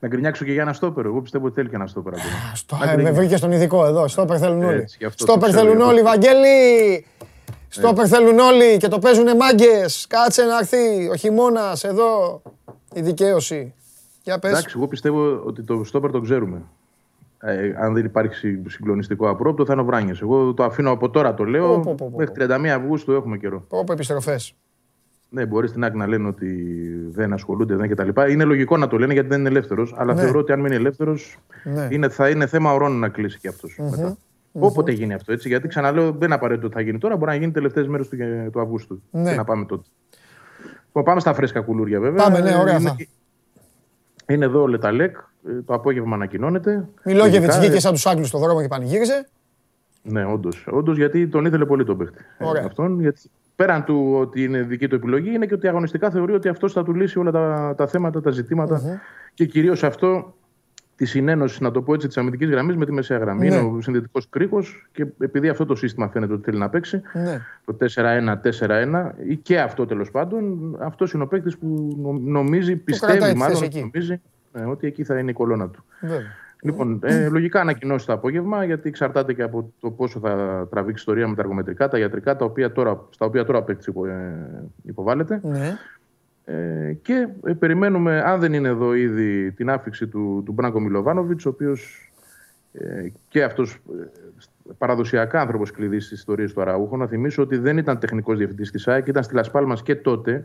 Να 0.00 0.08
γκρινιάξω 0.08 0.44
και 0.44 0.52
για 0.52 0.62
ένα 0.62 0.72
στόπερ. 0.72 1.04
Εγώ 1.04 1.20
πιστεύω 1.22 1.46
ότι 1.46 1.54
θέλει 1.54 1.68
και 1.68 1.74
ένα 1.74 1.86
στόπερ 1.86 2.12
ακόμα. 2.12 2.54
Στο, 2.54 3.02
με 3.02 3.10
βρήκες 3.10 3.40
τον 3.40 3.52
ειδικό 3.52 3.86
εδώ. 3.86 4.08
Στόπερ 4.08 4.38
θέλουν 4.40 4.62
όλοι. 4.62 4.88
Στόπερ 5.14 5.50
θέλουν 5.54 5.80
όλοι, 5.80 6.02
Βαγγέλη. 6.02 7.06
Στόπερ 7.68 8.08
θέλουν 8.08 8.38
όλοι 8.38 8.76
και 8.76 8.88
το 8.88 8.98
παίζουν 8.98 9.36
μάγκες. 9.36 10.06
Κάτσε 10.08 10.42
να 10.42 10.58
έρθει 10.58 11.08
ο 11.08 11.16
χειμώνας 11.16 11.84
εδώ. 11.84 12.42
Η 12.94 13.00
δικαίωση. 13.00 13.74
Για 14.22 14.38
πες. 14.38 14.50
Εντάξει, 14.50 14.74
εγώ 14.76 14.88
πιστεύω 14.88 15.42
ότι 15.44 15.62
το 15.62 15.84
στόπερ 15.84 16.10
το 16.10 16.20
ξέρουμε. 16.20 16.62
Ε, 17.44 17.72
αν 17.76 17.94
δεν 17.94 18.04
υπάρχει 18.04 18.58
συγκλονιστικό 18.66 19.28
απρόπτο, 19.28 19.64
θα 19.64 19.72
είναι 19.72 19.82
ο 19.82 19.84
Βράνιε. 19.84 20.14
Εγώ 20.22 20.54
το 20.54 20.64
αφήνω 20.64 20.90
από 20.90 21.10
τώρα 21.10 21.34
το 21.34 21.44
λέω. 21.44 21.80
Πω, 21.80 21.94
πω, 21.94 22.10
πω, 22.10 22.16
μέχρι 22.16 22.34
31 22.38 22.66
Αυγούστου 22.66 23.12
έχουμε 23.12 23.36
καιρό. 23.36 23.64
Πω, 23.68 23.84
πω 23.84 23.92
επιστροφές. 23.92 24.54
Ναι, 25.28 25.46
μπορεί 25.46 25.68
στην 25.68 25.84
άκρη 25.84 25.98
να 25.98 26.06
λένε 26.06 26.28
ότι 26.28 26.46
δεν 27.10 27.32
ασχολούνται, 27.32 27.76
δεν 27.76 27.88
κτλ. 27.88 28.30
Είναι 28.30 28.44
λογικό 28.44 28.76
να 28.76 28.88
το 28.88 28.98
λένε 28.98 29.12
γιατί 29.12 29.28
δεν 29.28 29.40
είναι 29.40 29.48
ελεύθερος. 29.48 29.94
Αλλά 29.96 30.14
ναι. 30.14 30.20
θεωρώ 30.20 30.38
ότι 30.38 30.52
αν 30.52 30.60
μείνει 30.60 30.74
ελεύθερος, 30.74 31.38
ναι. 31.64 31.88
είναι, 31.90 32.08
θα 32.08 32.28
είναι 32.28 32.46
θέμα 32.46 32.72
ωρών 32.72 32.98
να 32.98 33.08
κλείσει 33.08 33.38
και 33.38 33.48
αυτός 33.48 33.78
mm-hmm. 33.80 33.90
μετά. 33.90 34.16
Mm-hmm. 34.16 34.60
Όποτε 34.60 34.92
γίνει 34.92 35.14
αυτό. 35.14 35.32
Έτσι, 35.32 35.48
γιατί 35.48 35.68
ξαναλέω, 35.68 36.12
δεν 36.12 36.22
είναι 36.22 36.34
απαραίτητο 36.34 36.66
ότι 36.66 36.74
θα 36.76 36.82
γίνει 36.82 36.98
τώρα, 36.98 37.16
μπορεί 37.16 37.30
να 37.30 37.36
γίνει 37.36 37.52
τελευταίες 37.52 37.88
μέρες 37.88 38.08
του, 38.08 38.16
του 38.52 38.60
Αυγούστου. 38.60 39.02
Ναι. 39.10 39.30
Και 39.30 39.36
να 39.36 39.44
πάμε 39.44 39.64
τότε. 39.64 39.82
Πάμε 40.92 41.20
στα 41.20 41.34
φρέσκα 41.34 41.60
κουλούρια 41.60 42.00
βέβαια. 42.00 42.24
Πάμε, 42.24 42.40
ναι, 42.40 42.56
ωραία. 42.56 42.78
Είναι, 42.78 42.94
είναι 44.28 44.44
εδώ 44.44 44.62
ο 44.62 44.66
Λεταλέκ, 44.66 45.16
ε, 45.16 45.62
το 45.66 45.74
απόγευμα 45.74 46.14
ανακοινώνεται. 46.14 46.88
Μιλόγεβιτ 47.04 47.52
βγήκε 47.52 47.80
σαν 47.80 47.92
τους 47.92 48.06
Άγγλους 48.06 48.28
στον 48.28 48.40
δρόμο 48.40 48.60
και 48.60 48.68
πανηγύριζε. 48.68 49.28
Ναι, 50.02 50.24
όντως. 50.24 50.66
Όντως, 50.70 50.96
γιατί 50.96 51.28
τον 51.28 51.44
ήθελε 51.44 51.66
πολύ 51.66 51.84
τον 51.84 51.96
παίχτη. 51.96 52.24
Ωραία. 52.38 52.64
Αυτόν, 52.66 53.00
γιατί 53.00 53.30
πέραν 53.56 53.84
του 53.84 54.14
ότι 54.18 54.42
είναι 54.42 54.62
δική 54.62 54.88
του 54.88 54.94
επιλογή, 54.94 55.34
είναι 55.34 55.46
και 55.46 55.54
ότι 55.54 55.68
αγωνιστικά 55.68 56.10
θεωρεί 56.10 56.32
ότι 56.32 56.48
αυτός 56.48 56.72
θα 56.72 56.82
του 56.84 56.94
λύσει 56.94 57.18
όλα 57.18 57.30
τα, 57.30 57.74
τα 57.76 57.86
θέματα, 57.86 58.20
τα 58.20 58.30
ζητηματα 58.30 58.80
mm-hmm. 58.80 59.00
και 59.34 59.46
κυρίως 59.46 59.84
αυτό 59.84 60.34
της 61.02 61.10
συνένωσης, 61.10 61.60
να 61.60 61.70
το 61.70 61.82
πω 61.82 61.94
έτσι, 61.94 62.06
της 62.06 62.16
αμυντικής 62.16 62.50
γραμμής 62.50 62.76
με 62.76 62.84
τη 62.84 62.92
μεσαία 62.92 63.18
γραμμή. 63.18 63.48
Ναι. 63.48 63.54
Είναι 63.54 63.64
ο 63.76 63.80
συνδετικός 63.80 64.28
κρίκο 64.28 64.62
και 64.92 65.06
επειδή 65.18 65.48
αυτό 65.48 65.66
το 65.66 65.74
σύστημα 65.74 66.08
φαίνεται 66.08 66.32
ότι 66.32 66.42
θέλει 66.44 66.58
να 66.58 66.68
παίξει, 66.68 67.02
ναι. 67.12 67.40
το 67.64 67.76
4-1-4-1 67.94 69.10
ή 69.28 69.36
και 69.36 69.60
αυτό 69.60 69.86
τέλος 69.86 70.10
πάντων, 70.10 70.76
αυτός 70.80 71.12
είναι 71.12 71.22
ο 71.22 71.26
παίκτης 71.26 71.58
που 71.58 71.96
νομίζει, 72.24 72.76
πιστεύει 72.76 73.34
μάλλον, 73.34 73.62
εκεί. 73.62 73.80
νομίζει 73.80 74.20
ναι, 74.52 74.64
ότι 74.64 74.86
εκεί 74.86 75.04
θα 75.04 75.18
είναι 75.18 75.30
η 75.30 75.34
κολόνα 75.34 75.68
του. 75.68 75.84
Βέβαια. 76.00 76.20
Λοιπόν, 76.64 77.00
ε, 77.02 77.28
λογικά 77.28 77.60
ανακοινώσει 77.60 78.06
το 78.06 78.12
απόγευμα, 78.12 78.64
γιατί 78.64 78.88
εξαρτάται 78.88 79.32
και 79.32 79.42
από 79.42 79.72
το 79.80 79.90
πόσο 79.90 80.20
θα 80.20 80.66
τραβήξει 80.70 81.00
ιστορία 81.00 81.28
με 81.28 81.34
τα 81.34 81.42
αργομετρικά, 81.42 81.88
τα 81.88 81.98
ιατρικά, 81.98 82.36
τα 82.36 82.44
οποία 82.44 82.72
τώρα, 82.72 83.06
στα 83.10 83.26
οποία 83.26 83.44
τώρα 83.44 83.62
παίξει 83.62 83.92
ε, 84.06 84.12
υποβάλλεται. 84.82 85.40
Ναι. 85.42 85.76
Ε, 86.44 86.92
και 87.02 87.28
ε, 87.44 87.52
περιμένουμε, 87.52 88.20
αν 88.20 88.40
δεν 88.40 88.52
είναι 88.52 88.68
εδώ 88.68 88.94
ήδη, 88.94 89.52
την 89.52 89.70
άφηξη 89.70 90.06
του, 90.06 90.42
του 90.44 90.52
Μπράνκο 90.52 90.80
Μιλοβάνοβιτς, 90.80 91.46
ο 91.46 91.48
οποίος 91.48 92.10
ε, 92.72 93.06
και 93.28 93.42
αυτός 93.42 93.74
ε, 93.74 94.72
παραδοσιακά 94.78 95.40
άνθρωπος 95.40 95.70
κλειδί 95.70 96.00
στις 96.00 96.18
ιστορίες 96.18 96.52
του 96.52 96.60
Αραούχου. 96.60 96.96
Να 96.96 97.06
θυμίσω 97.06 97.42
ότι 97.42 97.56
δεν 97.56 97.78
ήταν 97.78 97.98
τεχνικός 97.98 98.36
διευθυντής 98.36 98.70
της 98.70 98.88
ΑΕΚ, 98.88 99.06
ήταν 99.06 99.22
στη 99.22 99.34
Λασπάλμα 99.34 99.76
και 99.82 99.94
τότε 99.94 100.44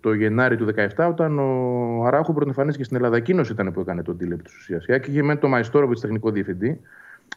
το 0.00 0.12
Γενάρη 0.12 0.56
του 0.56 0.66
2017, 0.96 1.06
όταν 1.08 1.38
ο 1.38 2.04
Αράχου 2.06 2.32
πρωτοεμφανίστηκε 2.32 2.84
στην 2.84 2.96
Ελλάδα. 2.96 3.16
Εκείνος 3.16 3.50
ήταν 3.50 3.72
που 3.72 3.80
έκανε 3.80 4.02
τον 4.02 4.16
τίλεπ 4.16 4.42
της 4.42 4.56
ουσίας. 4.56 4.84
Και 4.84 5.00
είχε 5.06 5.22
με 5.22 5.36
το 5.36 5.48
Μαϊστόροβιτς 5.48 6.00
τεχνικό 6.00 6.30
διευθυντή. 6.30 6.80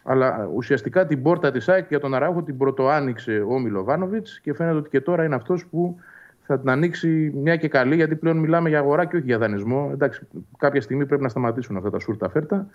Αλλά 0.03 0.49
ουσιαστικά 0.55 1.05
την 1.05 1.21
πόρτα 1.21 1.51
της 1.51 1.69
ΑΕΚ 1.69 1.85
για 1.89 1.99
τον 1.99 2.13
Αράχου 2.13 2.43
την 2.43 2.57
πρωτοάνοιξε 2.57 3.45
ο 3.47 3.59
Μιλοβάνοβιτς 3.59 4.39
και 4.39 4.53
φαίνεται 4.53 4.77
ότι 4.77 4.89
και 4.89 5.01
τώρα 5.01 5.23
είναι 5.23 5.35
αυτός 5.35 5.65
που 5.65 5.99
θα 6.45 6.59
την 6.59 6.69
ανοίξει 6.69 7.31
μια 7.35 7.55
και 7.55 7.67
καλή, 7.67 7.95
γιατί 7.95 8.15
πλέον 8.15 8.37
μιλάμε 8.37 8.69
για 8.69 8.79
αγορά 8.79 9.05
και 9.05 9.15
όχι 9.15 9.25
για 9.25 9.37
δανεισμό. 9.37 9.89
Εντάξει, 9.93 10.27
κάποια 10.57 10.81
στιγμή 10.81 11.05
πρέπει 11.05 11.21
να 11.23 11.29
σταματήσουν 11.29 11.77
αυτά 11.77 11.89
τα 11.89 11.99
σούρτα 11.99 12.29
φέρτα. 12.29 12.67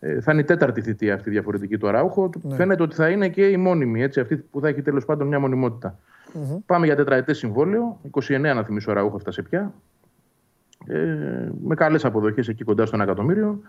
Ε, 0.00 0.20
θα 0.20 0.32
είναι 0.32 0.40
η 0.40 0.44
τέταρτη 0.44 0.80
θητεία 0.80 1.14
αυτή 1.14 1.30
διαφορετική 1.30 1.78
του 1.78 1.88
Αράουχο. 1.88 2.30
Ναι. 2.42 2.54
Φαίνεται 2.54 2.82
ότι 2.82 2.94
θα 2.94 3.08
είναι 3.08 3.28
και 3.28 3.46
η 3.48 3.56
μόνιμη, 3.56 4.02
έτσι, 4.02 4.20
αυτή 4.20 4.36
που 4.36 4.60
θα 4.60 4.68
έχει 4.68 4.82
τέλος 4.82 5.04
πάντων 5.04 5.26
μια 5.26 5.38
μονιμότητα. 5.38 5.98
Mm-hmm. 6.34 6.58
Πάμε 6.66 6.86
για 6.86 6.96
τετραετές 6.96 7.38
συμβόλαιο. 7.38 8.00
29 8.10 8.40
να 8.40 8.64
θυμίσω 8.64 8.92
Ραούχο 8.92 9.16
έφτασε 9.16 9.42
πια. 9.42 9.72
Ε, 10.86 11.48
με 11.64 11.74
καλές 11.74 12.04
αποδοχές 12.04 12.48
εκεί 12.48 12.64
κοντά 12.64 12.86
στο 12.86 12.98
1 12.98 13.02
εκατομμύριο. 13.02 13.60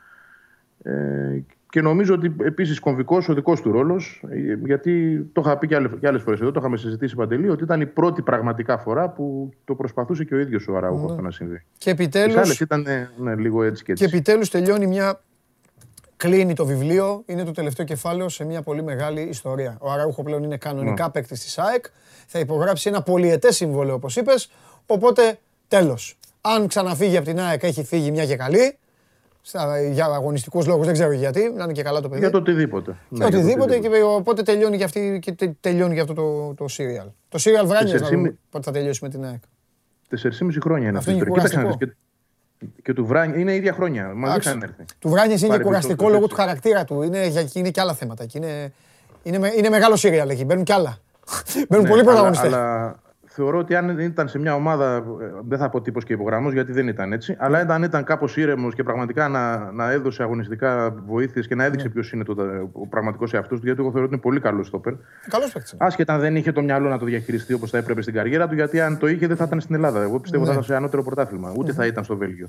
Ε, 0.83 1.39
και 1.71 1.81
νομίζω 1.81 2.13
ότι 2.13 2.35
επίσης 2.41 2.79
κομβικός 2.79 3.29
ο 3.29 3.33
δικός 3.33 3.61
του 3.61 3.71
ρόλος, 3.71 4.23
ε, 4.29 4.57
γιατί 4.65 5.23
το 5.33 5.41
είχα 5.45 5.57
πει 5.57 5.67
και 5.67 5.75
άλλες 6.07 6.21
φορές 6.21 6.41
εδώ, 6.41 6.51
το 6.51 6.59
είχαμε 6.59 6.77
συζητήσει 6.77 7.15
παντελή, 7.15 7.49
ότι 7.49 7.63
ήταν 7.63 7.81
η 7.81 7.85
πρώτη 7.85 8.21
πραγματικά 8.21 8.77
φορά 8.77 9.09
που 9.09 9.53
το 9.65 9.75
προσπαθούσε 9.75 10.23
και 10.23 10.35
ο 10.35 10.39
ίδιος 10.39 10.67
ο 10.67 10.77
Αράουχο 10.77 11.05
ναι. 11.05 11.11
αυτό 11.11 11.21
να 11.21 11.31
συμβεί. 11.31 11.65
Και 11.77 11.89
επιτέλου. 11.89 12.33
ήταν 12.59 12.85
ναι, 13.17 13.35
λίγο 13.35 13.63
έτσι 13.63 13.83
και 13.83 13.91
έτσι. 13.91 14.03
Και 14.03 14.15
επιτέλους 14.15 14.49
τελειώνει 14.49 14.87
μια 14.87 15.19
Κλείνει 16.21 16.53
το 16.53 16.65
βιβλίο, 16.65 17.23
είναι 17.25 17.43
το 17.43 17.51
τελευταίο 17.51 17.85
κεφάλαιο 17.85 18.29
σε 18.29 18.43
μια 18.43 18.61
πολύ 18.61 18.83
μεγάλη 18.83 19.21
ιστορία. 19.21 19.77
Ο 19.79 19.91
Αράουχο 19.91 20.23
πλέον 20.23 20.43
είναι 20.43 20.57
κανονικά 20.57 21.07
mm. 21.07 21.13
παίκτης 21.13 21.39
της 21.43 21.57
ΑΕΚ. 21.57 21.85
Θα 22.27 22.39
υπογράψει 22.39 22.89
ένα 22.89 23.01
πολυετές 23.01 23.55
συμβόλαιο, 23.55 23.95
όπως 23.95 24.15
είπες. 24.15 24.51
Οπότε 24.85 25.39
τέλος. 25.67 26.17
Αν 26.41 26.67
ξαναφύγει 26.67 27.17
από 27.17 27.25
την 27.25 27.39
ΑΕΚ, 27.39 27.63
έχει 27.63 27.83
φύγει 27.83 28.11
μια 28.11 28.25
και 28.25 28.35
καλή. 28.35 28.77
Για 29.91 30.05
αγωνιστικούς 30.05 30.67
λόγους, 30.67 30.85
δεν 30.85 30.93
ξέρω 30.93 31.11
γιατί. 31.11 31.53
Να 31.55 31.63
είναι 31.63 31.73
και 31.73 31.83
καλά 31.83 32.01
το 32.01 32.09
παιδί. 32.09 32.19
Για 32.19 32.29
το 32.29 32.37
οτιδήποτε. 32.37 32.95
Για 33.09 33.29
ναι, 33.29 33.37
οτιδήποτε. 33.37 33.79
Και 33.79 33.89
οπότε 34.03 34.41
τελειώνει 34.43 34.77
και, 34.77 34.83
αυτή, 34.83 35.19
και 35.21 35.53
τελειώνει 35.59 35.93
και 35.93 36.01
αυτό 36.01 36.13
το, 36.13 36.53
το 36.53 36.65
serial. 36.69 37.07
Το 37.29 37.39
serial 37.43 37.65
Βράνιε, 37.65 37.99
πότε 38.49 38.63
θα 38.63 38.71
τελειώσει 38.71 38.99
με 39.03 39.09
την 39.09 39.25
ΑΕΚ. 39.25 39.41
4,5 40.09 40.57
χρόνια 40.61 40.87
είναι 40.87 40.97
αυτή 40.97 41.11
η 41.11 41.15
ιστορία. 41.43 41.77
Και 42.83 42.93
του 42.93 43.05
Βράνια 43.05 43.39
είναι 43.39 43.55
ίδια 43.55 43.73
χρόνια. 43.73 44.11
Μα 44.15 44.37
δεν 44.37 44.61
έρθει. 44.61 44.85
Του 44.99 45.09
Βράνια 45.09 45.37
είναι 45.43 45.57
και 45.57 45.63
κουραστικό 45.63 46.09
λόγω 46.09 46.27
του 46.27 46.35
χαρακτήρα 46.35 46.83
του. 46.83 47.01
Είναι, 47.01 47.31
είναι 47.53 47.69
και 47.69 47.81
άλλα 47.81 47.93
θέματα. 47.93 48.25
Είναι, 48.33 48.73
είναι, 49.23 49.53
είναι 49.57 49.69
μεγάλο 49.69 49.95
σύριαλ 49.95 50.29
εκεί. 50.29 50.45
Μπαίνουν 50.45 50.63
κι 50.63 50.71
άλλα. 50.71 50.97
Μπαίνουν 51.69 51.83
ναι, 51.83 51.89
πολύ 51.89 52.03
πρωταγωνιστές. 52.03 52.53
Αλλά, 52.53 52.95
θεωρώ 53.33 53.57
ότι 53.57 53.75
αν 53.75 53.99
ήταν 53.99 54.27
σε 54.27 54.39
μια 54.39 54.55
ομάδα, 54.55 54.95
ε, 54.95 55.01
δεν 55.47 55.57
θα 55.57 55.69
πω 55.69 55.81
τύπος 55.81 56.03
και 56.03 56.13
υπογραμμός 56.13 56.53
γιατί 56.53 56.71
δεν 56.71 56.87
ήταν 56.87 57.13
έτσι, 57.13 57.35
αλλά 57.39 57.65
αν 57.69 57.83
ήταν 57.83 58.03
κάπως 58.03 58.37
ήρεμος 58.37 58.75
και 58.75 58.83
πραγματικά 58.83 59.27
να, 59.27 59.71
να 59.71 59.91
έδωσε 59.91 60.23
αγωνιστικά 60.23 60.95
βοήθειες 61.05 61.47
και 61.47 61.55
να 61.55 61.63
έδειξε 61.63 61.87
ναι. 61.87 61.93
ποιος 61.93 62.11
είναι 62.11 62.23
το, 62.23 62.35
ο 62.71 62.87
πραγματικός 62.87 63.33
εαυτό 63.33 63.55
του, 63.55 63.61
γιατί 63.63 63.79
εγώ 63.79 63.89
θεωρώ 63.89 64.05
ότι 64.05 64.13
είναι 64.13 64.23
πολύ 64.23 64.39
καλός 64.39 64.67
στόπερ. 64.67 64.93
Καλός 65.29 65.51
παίκτης. 65.51 65.75
Άσχετα 65.77 66.13
αν 66.13 66.19
δεν 66.19 66.35
είχε 66.35 66.51
το 66.51 66.61
μυαλό 66.61 66.89
να 66.89 66.97
το 66.97 67.05
διαχειριστεί 67.05 67.53
όπως 67.53 67.69
θα 67.69 67.77
έπρεπε 67.77 68.01
στην 68.01 68.13
καριέρα 68.13 68.47
του, 68.47 68.55
γιατί 68.55 68.81
αν 68.81 68.97
το 68.97 69.07
είχε 69.07 69.27
δεν 69.27 69.37
θα 69.37 69.43
ήταν 69.43 69.59
στην 69.59 69.75
Ελλάδα. 69.75 70.01
Εγώ 70.01 70.19
πιστεύω 70.19 70.43
ναι. 70.43 70.47
θα 70.47 70.53
ήταν 70.53 70.65
σε 70.65 70.75
ανώτερο 70.75 71.03
πρωτάθλημα, 71.03 71.53
ούτε 71.57 71.73
θα 71.73 71.85
ήταν 71.85 72.03
στο 72.03 72.17
Βέλγιο. 72.17 72.47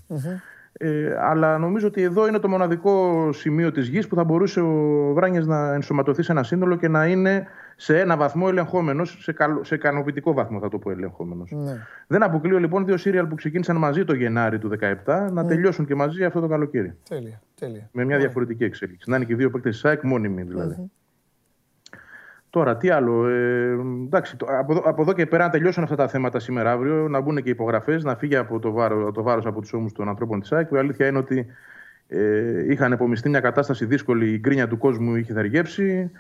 Ε, 0.73 1.17
αλλά 1.21 1.59
νομίζω 1.59 1.87
ότι 1.87 2.03
εδώ 2.03 2.29
είναι 2.29 2.39
το 2.39 2.49
μοναδικό 2.49 3.29
σημείο 3.33 3.73
της 3.73 3.89
γης 3.89 4.09
που 4.09 4.15
θα 4.15 4.25
μπορούσε 4.25 4.61
ο 4.61 5.13
Βράνιε 5.15 5.41
να 5.41 5.75
ενσωματωθεί 5.75 6.23
σε 6.23 6.33
ένα 6.33 6.43
σύνολο 6.43 6.77
και 6.77 6.89
να 6.89 7.07
είναι 7.07 7.47
σε 7.83 8.01
ένα 8.01 8.17
βαθμό 8.17 8.47
ελεγχόμενος, 8.49 9.19
σε, 9.21 9.35
σε 9.61 9.75
ικανοποιητικό 9.75 10.33
βαθμό 10.33 10.61
θα 10.61 10.69
το 10.69 10.79
πω 10.79 10.91
ελεγχόμενος. 10.91 11.51
Ναι. 11.51 11.79
Δεν 12.07 12.23
αποκλείω 12.23 12.59
λοιπόν 12.59 12.85
δύο 12.85 12.97
σύριαλ 12.97 13.27
που 13.27 13.35
ξεκίνησαν 13.35 13.77
μαζί 13.77 14.05
το 14.05 14.15
Γενάρη 14.15 14.59
του 14.59 14.71
2017 14.81 15.05
να 15.05 15.31
ναι. 15.31 15.45
τελειώσουν 15.45 15.87
και 15.87 15.95
μαζί 15.95 16.25
αυτό 16.25 16.41
το 16.41 16.49
καλοκαίρι. 16.49 16.97
Τέλεια. 17.09 17.43
τέλεια. 17.55 17.89
Με 17.93 18.05
μια 18.05 18.19
διαφορετική 18.19 18.65
εξέλιξη. 18.65 19.11
Να 19.11 19.17
είναι 19.17 19.25
και 19.25 19.37
δύο 19.37 19.51
παίκτες 19.51 19.73
της 19.73 19.81
ΣΑΕΚ 19.81 20.03
μόνιμοι 20.03 20.43
δηλαδή. 20.43 20.91
Τώρα, 22.51 22.77
τι 22.77 22.91
άλλο. 22.91 23.29
Ε, 23.29 23.77
εντάξει, 24.05 24.37
από, 24.47 24.73
εδώ, 24.73 24.83
από 24.85 25.03
εδώ 25.03 25.13
και 25.13 25.27
πέρα 25.27 25.45
να 25.45 25.51
τελειώσουν 25.51 25.83
αυτά 25.83 25.97
τα 25.97 26.09
θέματα 26.09 26.39
σήμερα 26.39 26.71
αύριο, 26.71 27.09
να 27.09 27.21
μπουν 27.21 27.43
και 27.43 27.51
υπογραφές, 27.51 28.05
να 28.05 28.17
φύγει 28.17 28.37
από 28.37 28.59
το 28.59 28.73
βάρο 28.73 29.13
το 29.13 29.23
βάρος 29.23 29.47
από 29.47 29.61
τους 29.61 29.73
ώμους 29.73 29.93
των 29.93 30.09
ανθρώπων 30.09 30.41
της 30.41 30.49
ΣΑΕΚ. 30.49 30.71
Η 30.71 30.77
αλήθεια 30.77 31.07
είναι 31.07 31.19
ότι 31.19 31.47
ε, 32.09 32.73
είχαν 32.73 32.93
επομιστεί 32.93 33.29
μια 33.29 33.41
κατάσταση 33.41 33.85
δύσκολη, 33.85 34.33
η 34.33 34.39
γκρίνια 34.39 34.69
του 34.69 34.79
κόσμου 34.79 35.17
είχε 35.17 35.33
θαργέψει 35.33 36.11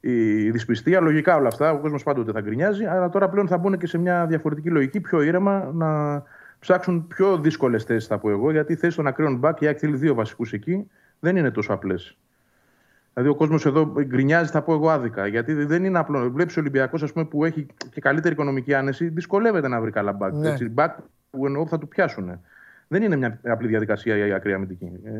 η 0.00 0.50
δυσπιστία, 0.50 1.00
λογικά 1.00 1.36
όλα 1.36 1.48
αυτά. 1.48 1.72
Ο 1.72 1.78
κόσμος 1.78 2.02
πάντοτε 2.02 2.32
θα 2.32 2.40
γκρινιάζει, 2.40 2.84
αλλά 2.84 3.08
τώρα 3.08 3.28
πλέον 3.28 3.48
θα 3.48 3.58
μπουν 3.58 3.78
και 3.78 3.86
σε 3.86 3.98
μια 3.98 4.26
διαφορετική 4.26 4.70
λογική, 4.70 5.00
πιο 5.00 5.22
ήρεμα, 5.22 5.70
να 5.74 6.22
ψάξουν 6.58 7.06
πιο 7.06 7.38
δύσκολες 7.38 7.84
θέσεις, 7.84 8.08
θα 8.08 8.18
πω 8.18 8.30
εγώ, 8.30 8.50
γιατί 8.50 8.72
η 8.72 8.76
θέση 8.76 8.96
των 8.96 9.06
ακραίων 9.06 9.36
μπακ, 9.36 9.60
η 9.60 9.72
θέλει 9.72 9.96
δύο 9.96 10.14
βασικούς 10.14 10.52
εκεί, 10.52 10.90
δεν 11.20 11.36
είναι 11.36 11.50
τόσο 11.50 11.72
απλές. 11.72 12.16
Δηλαδή, 13.14 13.30
ο 13.30 13.34
κόσμος 13.34 13.66
εδώ 13.66 13.92
γκρινιάζει, 14.02 14.50
θα 14.50 14.62
πω 14.62 14.72
εγώ 14.72 14.90
άδικα. 14.90 15.26
Γιατί 15.26 15.52
δεν 15.52 15.84
είναι 15.84 15.98
απλό. 15.98 16.30
Βλέπεις 16.30 16.56
ο 16.56 16.60
Ολυμπιακός, 16.60 17.12
που 17.30 17.44
έχει 17.44 17.66
και 17.90 18.00
καλύτερη 18.00 18.34
οικονομική 18.34 18.74
άνεση, 18.74 19.08
δυσκολεύεται 19.08 19.68
να 19.68 19.80
βρει 19.80 19.90
καλά 19.90 20.12
μπακ. 20.12 20.32
Ναι. 20.32 20.68
Μπακ 20.70 20.96
που 21.30 21.66
θα 21.68 21.78
του 21.78 21.88
πιάσουν. 21.88 22.40
δεν 22.88 23.02
είναι 23.02 23.16
μια 23.16 23.40
απλή 23.44 23.68
διαδικασία 23.68 24.26
η 24.26 24.32
ακραία 24.32 24.54
αμυντική. 24.54 24.90
Ε, 25.04 25.10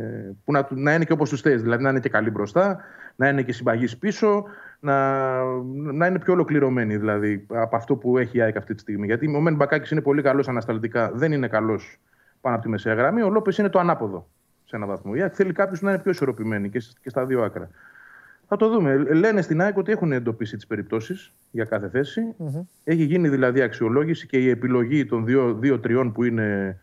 που 0.44 0.52
να, 0.52 0.66
να 0.70 0.94
είναι 0.94 1.04
και 1.04 1.12
όπως 1.12 1.28
τους 1.28 1.40
θες, 1.40 1.62
δηλαδή 1.62 1.82
να 1.82 1.90
είναι 1.90 2.00
και 2.00 2.08
καλή 2.08 2.30
μπροστά, 2.30 2.80
να 3.16 3.28
είναι 3.28 3.42
και 3.42 3.52
συμπαγής 3.52 3.96
πίσω, 3.98 4.44
να, 4.80 5.42
να 5.72 6.06
είναι 6.06 6.18
πιο 6.18 6.32
ολοκληρωμένη 6.32 6.96
δηλαδή 6.96 7.46
από 7.48 7.76
αυτό 7.76 7.96
που 7.96 8.18
έχει 8.18 8.38
η 8.38 8.40
ΑΕΚ 8.40 8.56
αυτή 8.56 8.74
τη 8.74 8.80
στιγμή. 8.80 9.06
Γιατί 9.06 9.36
ο 9.36 9.40
Μεν 9.40 9.54
Μπακάκης 9.54 9.90
είναι 9.90 10.00
πολύ 10.00 10.22
καλός 10.22 10.48
ανασταλτικά, 10.48 11.10
δεν 11.14 11.32
είναι 11.32 11.48
καλός 11.48 11.98
πάνω 12.40 12.54
από 12.54 12.64
τη 12.64 12.70
μεσαία 12.70 12.94
γραμμή. 12.94 13.22
Ο 13.22 13.30
Λόπες 13.30 13.58
είναι 13.58 13.68
το 13.68 13.78
ανάποδο 13.78 14.28
σε 14.64 14.76
έναν 14.76 14.88
βαθμό. 14.88 15.12
Η 15.14 15.22
ΑΕΚ 15.22 15.32
θέλει 15.34 15.52
κάποιο 15.52 15.78
να 15.80 15.90
είναι 15.90 16.00
πιο 16.00 16.10
ισορροπημένη 16.10 16.70
και, 16.70 16.82
και 17.02 17.08
στα 17.08 17.26
δύο 17.26 17.42
άκρα. 17.42 17.70
Θα 18.48 18.56
το 18.56 18.68
δούμε. 18.68 18.96
Λένε 18.96 19.42
στην 19.42 19.60
ΑΕΚ 19.60 19.76
ότι 19.76 19.92
έχουν 19.92 20.12
εντοπίσει 20.12 20.56
τις 20.56 20.66
περιπτώσεις 20.66 21.32
για 21.50 21.64
κάθε 21.64 21.88
θέση. 21.88 22.34
Mm-hmm. 22.38 22.66
Έχει 22.84 23.02
γίνει 23.02 23.28
δηλαδή 23.28 23.60
αξιολόγηση 23.60 24.26
και 24.26 24.38
η 24.38 24.48
επιλογή 24.48 25.06
των 25.06 25.24
δύο-τριών 25.60 26.12
που 26.12 26.24
είναι 26.24 26.78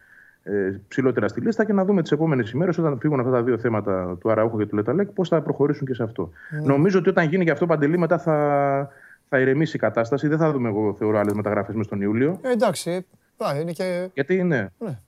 ε, 0.52 0.82
ψηλότερα 0.88 1.28
στη 1.28 1.42
λίστα 1.42 1.66
και 1.66 1.74
να 1.74 1.86
δούμε 1.86 2.02
τις 2.02 2.12
επόμενες 2.12 2.52
ημέρες, 2.52 2.78
όταν 2.78 3.00
φύγουν 3.00 3.20
αυτά 3.20 3.32
τα 3.32 3.44
δύο 3.44 3.58
θέματα 3.58 4.18
του 4.20 4.32
Αραούχου 4.32 4.58
και 4.58 4.66
του 4.66 4.76
Λεταλέκ, 4.76 5.10
πώς 5.10 5.28
θα 5.28 5.42
προχωρήσουν 5.42 5.88
και 5.88 5.94
σε 5.94 6.04
αυτό. 6.04 6.30
Mm. 6.30 6.66
Νομίζω 6.66 7.00
ότι 7.00 7.10
όταν 7.10 7.30
γίνει 7.30 7.46
και 7.46 7.52
αυτό 7.52 7.66
παντελή, 7.66 7.98
μετά 7.98 8.18
θα, 8.18 8.90
θα 9.30 9.40
ηρεμήσει 9.40 9.76
η 9.76 9.80
κατάσταση. 9.80 10.28
Δεν 10.28 10.38
θα 10.38 10.52
δούμε, 10.52 10.70
εγώ 10.70 10.94
θεωρώ, 10.94 11.20
άλλες 11.20 11.34
μεταγραφές 11.34 11.76
μες 11.76 11.88
τον 11.88 12.02
Ιούλιο. 12.02 12.40
Ε, 12.42 12.52
εντάξει. 12.52 13.06
Πά, 13.38 13.60
είναι 13.60 13.72
και... 13.72 14.10
Γιατί 14.14 14.36
είναι. 14.36 14.72
Ναι. 14.78 15.00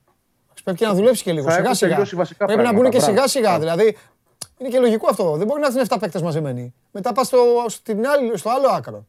Πρέπει 0.64 0.78
και 0.78 0.86
να 0.86 0.94
δουλέψει 0.94 1.24
και 1.24 1.32
λίγο. 1.32 1.50
Σιγά 1.50 1.74
σιγά. 1.74 2.06
Πρέπει 2.38 2.62
να 2.62 2.74
μπουν 2.74 2.90
και 2.90 3.00
σιγά 3.00 3.28
σιγά. 3.28 3.60
Δηλαδή 3.60 3.98
είναι 4.58 4.70
και 4.70 4.80
λογικό 4.80 5.08
αυτό. 5.10 5.36
Δεν 5.38 5.48
μπορεί 5.48 5.62
να 5.62 5.68
έρθουν 5.68 5.82
7 5.88 5.98
παίκτες 6.00 6.22
μαζεμένοι. 6.22 6.74
Μετά 6.92 7.14
πας 7.14 7.28
στο, 7.28 7.38
στο 8.34 8.50
άλλο 8.50 8.68
άκρο. 8.78 9.06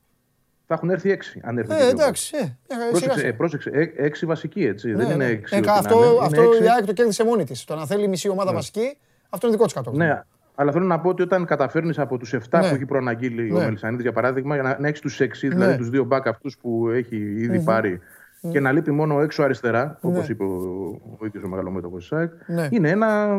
Θα 0.70 0.76
έχουν 0.76 0.90
έρθει 0.90 1.10
έξι. 1.10 1.40
Αν 1.44 1.58
έρθει 1.58 1.72
ε, 1.74 1.88
εντάξει. 1.88 2.36
Ε, 2.36 2.90
πρόσεξε, 2.90 3.26
ε, 3.26 3.32
πρόσεξε, 3.32 3.70
ε, 3.72 3.92
έξι 3.96 4.26
βασικοί 4.26 4.64
έτσι. 4.64 4.88
Ναι, 4.88 4.96
δεν 4.96 5.06
είναι 5.06 5.24
ναι. 5.24 5.30
έξι. 5.30 5.56
Ε, 5.56 5.60
αυτό 5.68 5.96
είναι, 5.96 6.24
αυτό 6.24 6.42
η 6.42 6.70
ΑΕΚ 6.76 6.86
το 6.86 6.92
κέρδισε 6.92 7.24
μόνη 7.24 7.44
της. 7.44 7.64
Το 7.64 7.74
να 7.74 7.86
θέλει 7.86 8.08
μισή 8.08 8.28
ομάδα 8.28 8.50
ναι. 8.50 8.56
βασική, 8.56 8.96
αυτό 9.28 9.46
είναι 9.46 9.56
δικό 9.56 9.64
της 9.64 9.74
κατόχο. 9.74 9.96
Ναι, 9.96 10.22
αλλά 10.54 10.72
θέλω 10.72 10.84
να 10.84 11.00
πω 11.00 11.08
ότι 11.08 11.22
όταν 11.22 11.44
καταφέρνεις 11.44 11.98
από 11.98 12.18
τους 12.18 12.34
7 12.34 12.38
ναι. 12.38 12.68
που 12.68 12.74
έχει 12.74 12.86
προαναγγείλει 12.86 13.50
ναι. 13.50 13.58
ο 13.58 13.64
Μελισανίδης, 13.64 14.02
για 14.02 14.12
παράδειγμα, 14.12 14.54
για 14.54 14.62
να, 14.62 14.76
να 14.80 14.88
έχεις 14.88 15.00
τους 15.00 15.20
6, 15.20 15.26
ναι. 15.42 15.48
δηλαδή 15.48 15.76
τους 15.76 15.90
δύο 15.90 16.04
μπακ 16.04 16.26
αυτούς 16.26 16.56
που 16.58 16.88
έχει 16.88 17.16
ήδη 17.16 17.58
mm-hmm. 17.60 17.64
πάρει 17.64 18.00
mm. 18.42 18.50
και 18.50 18.60
να 18.60 18.72
λείπει 18.72 18.90
μόνο 18.90 19.20
έξω 19.20 19.42
αριστερά, 19.42 19.98
όπως 20.00 20.28
ναι. 20.28 20.34
είπε 20.34 20.44
ο, 20.44 21.00
ο 21.18 21.26
ίδιος 21.26 21.44
ο 21.44 21.48
μεγαλομέτωπος 21.48 22.02
τη 22.02 22.06
ΣΑΕΚ, 22.06 22.30
ναι. 22.46 22.68
είναι 22.70 22.90
ένα 22.90 23.38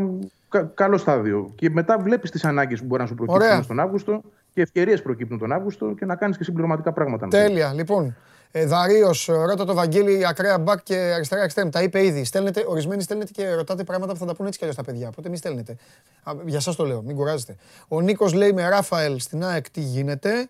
κα, 0.49 0.71
καλό 0.73 0.97
στάδιο. 0.97 1.51
Και 1.55 1.69
μετά 1.69 1.97
βλέπεις 1.99 2.31
τις 2.31 2.45
ανάγκες 2.45 2.79
που 2.79 2.85
μπορεί 2.85 3.01
να 3.01 3.07
σου 3.07 3.15
προκύψουν 3.15 3.63
στον 3.63 3.79
Αύγουστο 3.79 4.21
και 4.53 4.61
ευκαιρίες 4.61 5.01
προκύπτουν 5.01 5.37
τον 5.37 5.51
Αύγουστο 5.51 5.93
και 5.93 6.05
να 6.05 6.15
κάνεις 6.15 6.37
και 6.37 6.43
συμπληρωματικά 6.43 6.93
πράγματα. 6.93 7.27
Τέλεια. 7.27 7.73
Λοιπόν, 7.73 8.15
ε, 8.51 8.65
Δαρίο, 8.65 9.11
ρώτα 9.27 9.65
το 9.65 9.73
Βαγγέλη, 9.73 10.27
ακραία 10.27 10.59
μπακ 10.59 10.83
και 10.83 10.95
αριστερά 10.95 11.43
εξτρέμ. 11.43 11.69
Τα 11.69 11.81
είπε 11.81 12.05
ήδη. 12.05 12.23
Στέλνετε, 12.23 12.63
ορισμένοι 12.67 13.01
στέλνετε 13.01 13.31
και 13.31 13.53
ρωτάτε 13.53 13.83
πράγματα 13.83 14.13
που 14.13 14.19
θα 14.19 14.25
τα 14.25 14.35
πούνε 14.35 14.47
έτσι 14.47 14.59
κι 14.59 14.65
αλλιώς 14.65 14.83
τα 14.85 14.91
παιδιά. 14.91 15.07
Οπότε 15.07 15.29
μη 15.29 15.37
στέλνετε. 15.37 15.75
Α, 16.23 16.33
για 16.45 16.57
εσά 16.57 16.75
το 16.75 16.85
λέω, 16.85 17.01
μην 17.01 17.15
κουράζετε. 17.15 17.55
Ο 17.87 18.01
Νίκος 18.01 18.33
λέει 18.33 18.53
με 18.53 18.69
Ράφαελ 18.69 19.19
στην 19.19 19.43
ΑΕΚ 19.43 19.69
τι 19.69 19.81
γίνεται. 19.81 20.49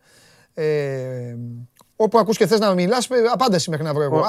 Ε, 0.53 1.35
Όπου 2.03 2.19
ακούς 2.19 2.37
και 2.37 2.47
θες 2.47 2.59
να 2.59 2.73
μιλάς, 2.73 3.07
απάντηση 3.33 3.69
μέχρι 3.69 3.85
να 3.85 3.93
βρω 3.93 4.03
εγώ. 4.03 4.23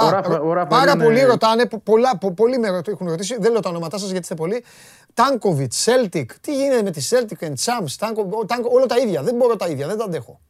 πάρα 0.69 0.97
πολλοί 0.97 1.23
ρωτάνε, 1.25 1.67
πολλά, 1.83 2.19
πολλοί 2.37 2.59
με 2.59 2.83
έχουν 2.87 3.09
ρωτήσει, 3.09 3.37
δεν 3.41 3.53
λέω 3.53 3.61
τα 3.61 3.69
ονόματά 3.69 3.99
σας 3.99 4.07
γιατί 4.07 4.23
είστε 4.23 4.35
πολλοί. 4.35 4.65
Τάνκοβιτ, 5.15 5.73
Σέλτικ, 5.73 6.39
τι 6.41 6.57
γίνεται 6.57 6.83
με 6.83 6.91
τη 6.91 7.01
Σέλτικ 7.01 7.39
and 7.41 7.53
Τσάμς, 7.55 7.97
όλα 8.73 8.87
τα 8.87 8.99
ίδια, 8.99 9.23
δεν 9.23 9.35
μπορώ 9.35 9.57
τα 9.57 9.69
ίδια, 9.69 9.87
δεν 9.87 9.99
τα 9.99 10.05
αντέχω. 10.05 10.41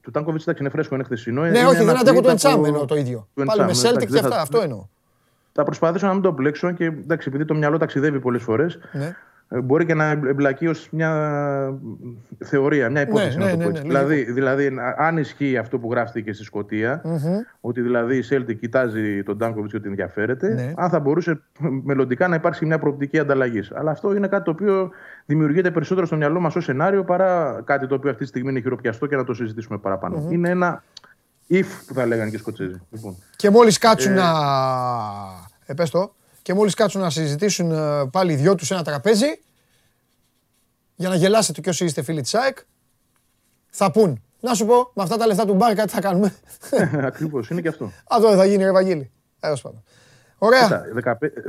Του 0.00 0.10
Τάνκοβιτ 0.10 0.40
εντάξει 0.40 0.62
είναι 0.62 0.72
φρέσκο, 0.72 0.94
είναι 0.94 1.04
χθεσινό. 1.04 1.42
Ναι, 1.42 1.66
όχι, 1.66 1.84
δεν 1.84 1.98
αντέχω 1.98 2.20
το 2.20 2.30
Εντσάμ 2.30 2.64
εννοώ 2.64 2.84
το 2.84 2.96
ίδιο. 2.96 3.28
Πάλι 3.44 3.64
με 3.64 3.72
Σέλτικ 3.74 4.12
και 4.12 4.18
αυτά, 4.18 4.40
αυτό 4.40 4.60
εννοώ. 4.60 4.86
Θα 5.52 5.64
προσπαθήσω 5.64 6.06
να 6.06 6.12
μην 6.12 6.22
το 6.22 6.32
πλέξω 6.32 6.72
και 6.72 6.84
εντάξει, 6.84 7.28
επειδή 7.28 7.44
το 7.44 7.54
μυαλό 7.54 7.78
ταξιδεύει 7.78 8.20
πολλές 8.20 8.42
φορές. 8.42 8.78
Ναι. 9.52 9.58
Ε, 9.58 9.60
μπορεί 9.60 9.86
και 9.86 9.94
να 9.94 10.10
εμπλακεί 10.10 10.66
ως 10.66 10.88
μια 10.90 11.10
θεωρία, 12.38 12.90
μια 12.90 13.00
υπόθεση 13.00 13.38
ναι, 13.38 13.44
να 13.44 13.50
το 13.50 13.56
ναι, 13.56 13.64
πω 13.64 13.70
ναι, 13.70 13.78
έτσι. 13.78 13.88
δηλαδή, 13.88 14.32
δηλαδή, 14.32 14.70
αν 14.96 15.16
ισχύει 15.16 15.56
αυτό 15.56 15.78
που 15.78 15.90
γράφτηκε 15.90 16.32
στη 16.32 16.44
σκοτια 16.44 17.02
ότι 17.60 17.80
δηλαδή 17.80 18.16
η 18.16 18.22
Σέλτη 18.22 18.54
κοιτάζει 18.54 19.22
τον 19.22 19.38
Τάνκοβιτς 19.38 19.70
και 19.70 19.76
ότι 19.76 19.88
ενδιαφέρεται, 19.88 20.74
αν 20.76 20.90
θα 20.90 21.00
μπορούσε 21.00 21.40
μελλοντικά 21.84 22.28
να 22.28 22.34
υπάρξει 22.34 22.66
μια 22.66 22.78
προοπτική 22.78 23.18
ανταλλαγής. 23.18 23.72
Αλλά 23.74 23.90
αυτό 23.90 24.14
είναι 24.14 24.28
κάτι 24.28 24.44
το 24.44 24.50
οποίο 24.50 24.90
δημιουργείται 25.26 25.70
περισσότερο 25.70 26.06
στο 26.06 26.16
μυαλό 26.16 26.40
μας 26.40 26.56
ως 26.56 26.64
σενάριο 26.64 27.04
παρά 27.04 27.62
κάτι 27.64 27.86
το 27.86 27.94
οποίο 27.94 28.10
αυτή 28.10 28.22
τη 28.22 28.28
στιγμή 28.28 28.50
είναι 28.50 28.60
χειροπιαστό 28.60 29.06
και 29.06 29.16
να 29.16 29.24
το 29.24 29.34
συζητήσουμε 29.34 29.78
παραπάνω. 29.78 30.28
Είναι 30.30 30.50
ένα 30.50 30.82
if 31.50 31.66
που 31.86 31.94
θα 31.94 32.06
λέγανε 32.06 32.30
και 32.30 32.36
οι 32.36 32.38
Σκοτσέζοι. 32.38 32.80
Λοιπόν. 32.90 33.16
Και 33.36 33.50
μόλις 33.50 33.78
κάτσουν 33.78 34.12
ε... 34.12 34.14
να. 34.14 34.30
Ε, 35.66 35.74
και 36.42 36.54
μόλις 36.54 36.74
κάτσουν 36.74 37.00
να 37.00 37.10
συζητήσουν 37.10 37.72
ε, 37.72 38.06
πάλι 38.06 38.32
οι 38.32 38.36
δυο 38.36 38.54
τους 38.54 38.70
ένα 38.70 38.82
τραπέζι, 38.82 39.40
για 40.94 41.08
να 41.08 41.14
γελάσετε 41.14 41.60
και 41.60 41.68
όσοι 41.68 41.84
είστε 41.84 42.02
φίλοι 42.02 42.20
της 42.22 42.34
ΑΕΚ, 42.34 42.58
θα 43.70 43.90
πούν. 43.90 44.22
Να 44.40 44.54
σου 44.54 44.66
πω, 44.66 44.90
με 44.94 45.02
αυτά 45.02 45.16
τα 45.16 45.26
λεφτά 45.26 45.46
του 45.46 45.54
μπαρ 45.54 45.74
κάτι 45.74 45.92
θα 45.92 46.00
κάνουμε. 46.00 46.34
Ακριβώς, 47.10 47.48
είναι 47.50 47.60
και 47.60 47.68
αυτό. 47.68 47.92
Αυτό 48.08 48.34
θα 48.34 48.44
γίνει, 48.44 48.64
ρε 48.64 48.72
Βαγγέλη. 48.72 49.10
Έως 49.40 49.60
πάντων. 49.60 49.84
Ωραία. 50.44 50.82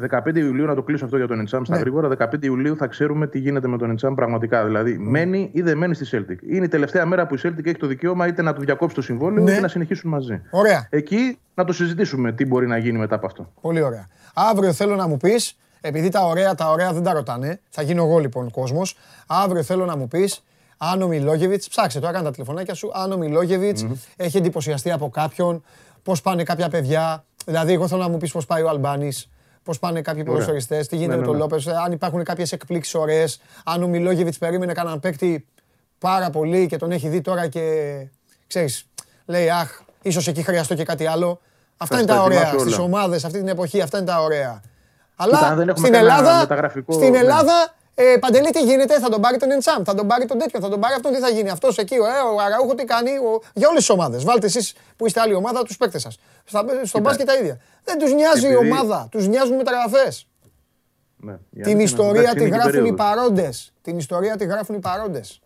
15 0.09 0.35
Ιουλίου, 0.35 0.65
να 0.65 0.75
το 0.75 0.83
κλείσω 0.83 1.05
αυτό 1.05 1.17
για 1.17 1.27
τον 1.27 1.39
Εντσάμ 1.39 1.63
στα 1.63 1.73
ναι. 1.73 1.79
γρήγορα. 1.79 2.09
15 2.17 2.43
Ιουλίου 2.43 2.77
θα 2.77 2.87
ξέρουμε 2.87 3.27
τι 3.27 3.39
γίνεται 3.39 3.67
με 3.67 3.77
τον 3.77 3.89
Εντσάμ 3.89 4.13
πραγματικά. 4.13 4.65
Δηλαδή, 4.65 4.97
mm. 4.99 5.09
μένει 5.09 5.49
ή 5.53 5.61
δεν 5.61 5.77
μένει 5.77 5.95
στη 5.95 6.05
Celtic. 6.11 6.53
Είναι 6.53 6.65
η 6.65 6.67
τελευταία 6.67 7.05
μέρα 7.05 7.27
που 7.27 7.35
η 7.35 7.39
Celtic 7.43 7.65
έχει 7.65 7.77
το 7.77 7.87
δικαίωμα 7.87 8.27
είτε 8.27 8.41
να 8.41 8.53
του 8.53 8.61
διακόψει 8.61 8.95
το 8.95 9.01
συμβόλαιο 9.01 9.43
ναι. 9.43 9.51
είτε 9.51 9.61
να 9.61 9.67
συνεχίσουν 9.67 10.09
μαζί. 10.09 10.41
Ωραία. 10.49 10.87
Εκεί 10.89 11.39
να 11.53 11.63
το 11.63 11.73
συζητήσουμε 11.73 12.31
τι 12.31 12.45
μπορεί 12.45 12.67
να 12.67 12.77
γίνει 12.77 12.97
μετά 12.97 13.15
από 13.15 13.25
αυτό. 13.25 13.51
Πολύ 13.61 13.81
ωραία. 13.81 14.07
Αύριο 14.33 14.73
θέλω 14.73 14.95
να 14.95 15.07
μου 15.07 15.17
πεις, 15.17 15.57
επειδή 15.81 16.09
τα 16.09 16.25
ωραία, 16.25 16.55
τα 16.55 16.71
ωραία 16.71 16.93
δεν 16.93 17.03
τα 17.03 17.13
ρωτάνε, 17.13 17.59
θα 17.69 17.81
γίνω 17.81 18.03
εγώ 18.03 18.17
λοιπόν 18.17 18.51
κόσμος. 18.51 18.97
Αύριο 19.27 19.63
θέλω 19.63 19.85
να 19.85 19.97
μου 19.97 20.07
πεις 20.07 20.43
αν 20.77 21.01
ο 21.01 21.07
Μιλόγεβιτς, 21.07 21.67
ψάξε 21.67 21.99
το, 21.99 22.07
έκανε 22.07 22.23
τα 22.23 22.31
τηλεφωνάκια 22.31 22.73
σου. 22.73 22.91
Αν 22.93 23.11
ο 23.11 23.17
μιλογεβιτ 23.17 23.79
έχει 24.15 24.37
εντυπωσιαστεί 24.37 24.91
από 24.91 25.09
κάποιον, 25.09 25.63
πώς 26.03 26.21
πάνε 26.21 26.43
κάποια 26.43 26.69
παιδιά. 26.69 27.23
Δηλαδή, 27.45 27.73
εγώ 27.73 27.87
θέλω 27.87 28.01
να 28.01 28.09
μου 28.09 28.17
πεις 28.17 28.31
πώς 28.31 28.45
πάει 28.45 28.61
ο 28.61 28.69
Αλμπάνης, 28.69 29.29
πώς 29.63 29.79
πάνε 29.79 30.01
κάποιοι 30.01 30.23
ποδοσφαιριστές, 30.23 30.87
τι 30.87 30.95
γίνεται 30.95 31.13
ναι, 31.13 31.19
με 31.19 31.25
τον 31.25 31.35
ναι, 31.37 31.43
ναι. 31.43 31.49
Λόπες, 31.49 31.67
αν 31.67 31.91
υπάρχουν 31.91 32.23
κάποιες 32.23 32.51
εκπλήξεις 32.51 32.95
ωραίες. 32.95 33.41
Αν 33.65 33.83
ο 33.83 33.87
Μιλόγεβιτς 33.87 34.37
περίμενε 34.37 34.73
κανέναν 34.73 34.99
παίκτη 34.99 35.47
πάρα 35.97 36.29
πολύ 36.29 36.67
και 36.67 36.77
τον 36.77 36.91
έχει 36.91 37.07
δει 37.07 37.21
τώρα 37.21 37.47
και 37.47 37.95
ξέρεις, 38.47 38.85
λέει 39.25 39.49
Αχ, 39.49 39.81
ίσως 40.01 40.27
εκεί 40.27 40.43
χρειαστώ 40.43 40.75
και 40.75 40.83
κάτι 40.83 41.05
άλλο. 41.05 41.39
Αυτά 41.77 41.97
είναι 41.97 42.05
τα 42.05 42.21
ωραία 42.21 42.53
στις 42.59 42.77
ομάδες 42.77 43.25
αυτή 43.25 43.37
την 43.37 43.47
εποχή. 43.47 43.81
Αυτά 43.81 43.97
είναι 43.97 44.07
τα 44.07 44.21
ωραία. 44.21 44.61
Αλλά 45.15 45.57
στην 45.75 45.93
Ελλάδα, 45.93 46.47
στην 46.87 47.11
ναι. 47.11 47.17
Ελλάδα 47.17 47.73
ε, 47.95 48.17
Παντελή, 48.19 48.49
τι 48.49 48.61
γίνεται, 48.61 48.99
θα 48.99 49.09
τον 49.09 49.21
πάρει 49.21 49.37
τον 49.37 49.51
Εντσάμ, 49.51 49.83
θα 49.83 49.95
τον 49.95 50.07
πάρει 50.07 50.25
τον 50.25 50.37
τέτοιο, 50.37 50.59
θα 50.59 50.69
τον 50.69 50.79
πάρει 50.79 50.93
αυτόν, 50.93 51.11
τι 51.11 51.19
θα 51.19 51.29
γίνει; 51.29 51.49
Αυτός 51.49 51.77
εκεί, 51.77 51.99
ο, 51.99 52.05
ε, 52.05 52.09
ο 52.35 52.39
Αραούχο 52.39 52.75
τι 52.75 52.85
κάνει, 52.85 53.09
ο, 53.09 53.41
για 53.53 53.67
όλες 53.67 53.79
τις 53.79 53.89
ομάδες. 53.89 54.23
Βάλτε 54.23 54.45
εσείς 54.45 54.75
που 54.95 55.05
είστε 55.05 55.19
άλλη 55.19 55.33
ομάδα, 55.33 55.63
τους 55.63 55.77
παίκτες 55.77 56.01
σας. 56.01 56.19
Στον 56.83 57.01
μπάσκετ 57.01 57.27
τα 57.27 57.33
ίδια. 57.33 57.59
Δεν 57.83 57.97
τους 57.97 58.13
νοιάζει 58.13 58.51
η 58.51 58.55
ομάδα, 58.55 59.07
τους 59.11 59.27
νοιάζουν 59.27 59.53
οι 59.53 59.57
μεταγραφές. 59.57 60.27
Ναι, 61.17 61.37
την 61.63 61.79
ιστορία 61.79 62.33
τη 62.33 62.47
γράφουν 62.47 62.85
οι 62.85 62.93
παρόντες. 62.93 63.73
Την 63.81 63.97
ιστορία 63.97 64.35
τη 64.35 64.45
γράφουν 64.45 64.75
οι 64.75 64.79
παρόντες. 64.79 65.41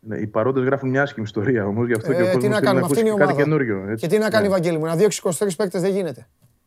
Ναι, 0.00 0.16
οι 0.16 0.26
παρόντες 0.26 0.64
γράφουν 0.64 0.88
μια 0.88 1.02
άσχημη 1.02 1.24
ιστορία 1.26 1.66
όμως, 1.66 1.86
γι' 1.86 1.94
αυτό 1.94 2.12
ε, 2.12 2.14
και 2.14 2.22
ο 2.22 2.24
κόσμος 2.24 2.42
τι 2.42 2.48
να 2.48 2.60
κάνουμε, 2.60 2.86
αυτή 2.86 3.00
είναι 3.00 3.08
η 3.08 3.12
ομάδα. 3.12 3.94
Και 3.94 4.06
τι 4.06 4.18
να 4.18 4.30
κάνει, 4.30 4.46
ναι. 4.46 4.52
Βαγγέλη 4.52 4.78
μου, 4.78 4.84
να 4.84 4.96
διώξει 4.96 5.20
23 5.24 5.48
παίκτες 5.56 5.80
δεν 5.80 5.90
γίνεται. 5.90 6.26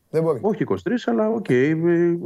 Δεν 0.09 0.23
μπορεί. 0.23 0.39
Όχι 0.41 0.63
23, 0.67 0.75
αλλά 1.05 1.27
οκ, 1.29 1.45
okay, 1.49 1.73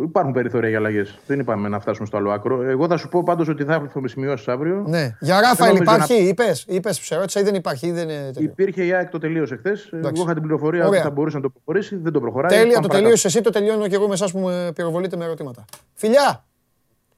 υπάρχουν 0.04 0.34
περιθώρια 0.34 0.70
για 0.70 0.78
αλλαγές. 0.78 1.20
Δεν 1.28 1.40
είπαμε 1.40 1.70
να 1.70 1.80
φτάσουμε 1.80 2.08
στο 2.08 2.18
άλλο 2.18 2.32
άκρο. 2.32 2.62
Εγώ 2.62 2.88
θα 2.88 2.98
σου 2.98 3.10
πω 3.10 3.24
πάντως 3.24 3.48
ότι 3.48 3.64
θα 3.64 3.74
έρθω 3.74 4.02
με 4.02 4.08
σημειώσεις 4.08 4.48
αύριο. 4.48 4.84
Ναι. 4.88 5.16
Για 5.20 5.42
Ράφαελ 5.42 5.76
υπάρχει, 5.76 6.14
να... 6.14 6.28
είπες, 6.28 6.66
είπες, 6.68 7.00
σε 7.02 7.16
ρώτησα 7.16 7.40
ή 7.40 7.44
δεν 7.44 7.56
υπάρχει. 7.56 7.88
Ή 7.88 7.92
δεν 7.92 8.10
είναι 8.10 8.32
Υπήρχε 8.38 8.86
η 8.86 8.94
ΑΕΚ 8.94 9.10
το 9.10 9.18
τελείωσε 9.18 9.56
χθες. 9.56 9.90
Εγώ 9.92 10.10
είχα 10.14 10.34
την 10.34 10.42
πληροφορία 10.42 10.88
ότι 10.88 10.98
θα 10.98 11.12
μπορούσε 11.12 11.36
να 11.36 11.42
το 11.42 11.50
προχωρήσει. 11.50 11.96
Δεν 11.96 12.12
το 12.12 12.20
προχωράει. 12.20 12.60
Τέλεια, 12.60 12.80
το 12.80 12.88
τελείωσε 12.88 13.28
εσύ, 13.28 13.42
το 13.42 13.50
τελειώνω 13.50 13.88
και 13.88 13.96
εγώ 13.96 14.08
με 14.08 14.14
εσάς 14.14 14.32
που 14.32 14.40
με 14.40 14.72
πυροβολείτε 14.76 15.18
με 15.18 15.26
ερωτήματα. 15.26 15.66
Φιλιά! 15.94 16.46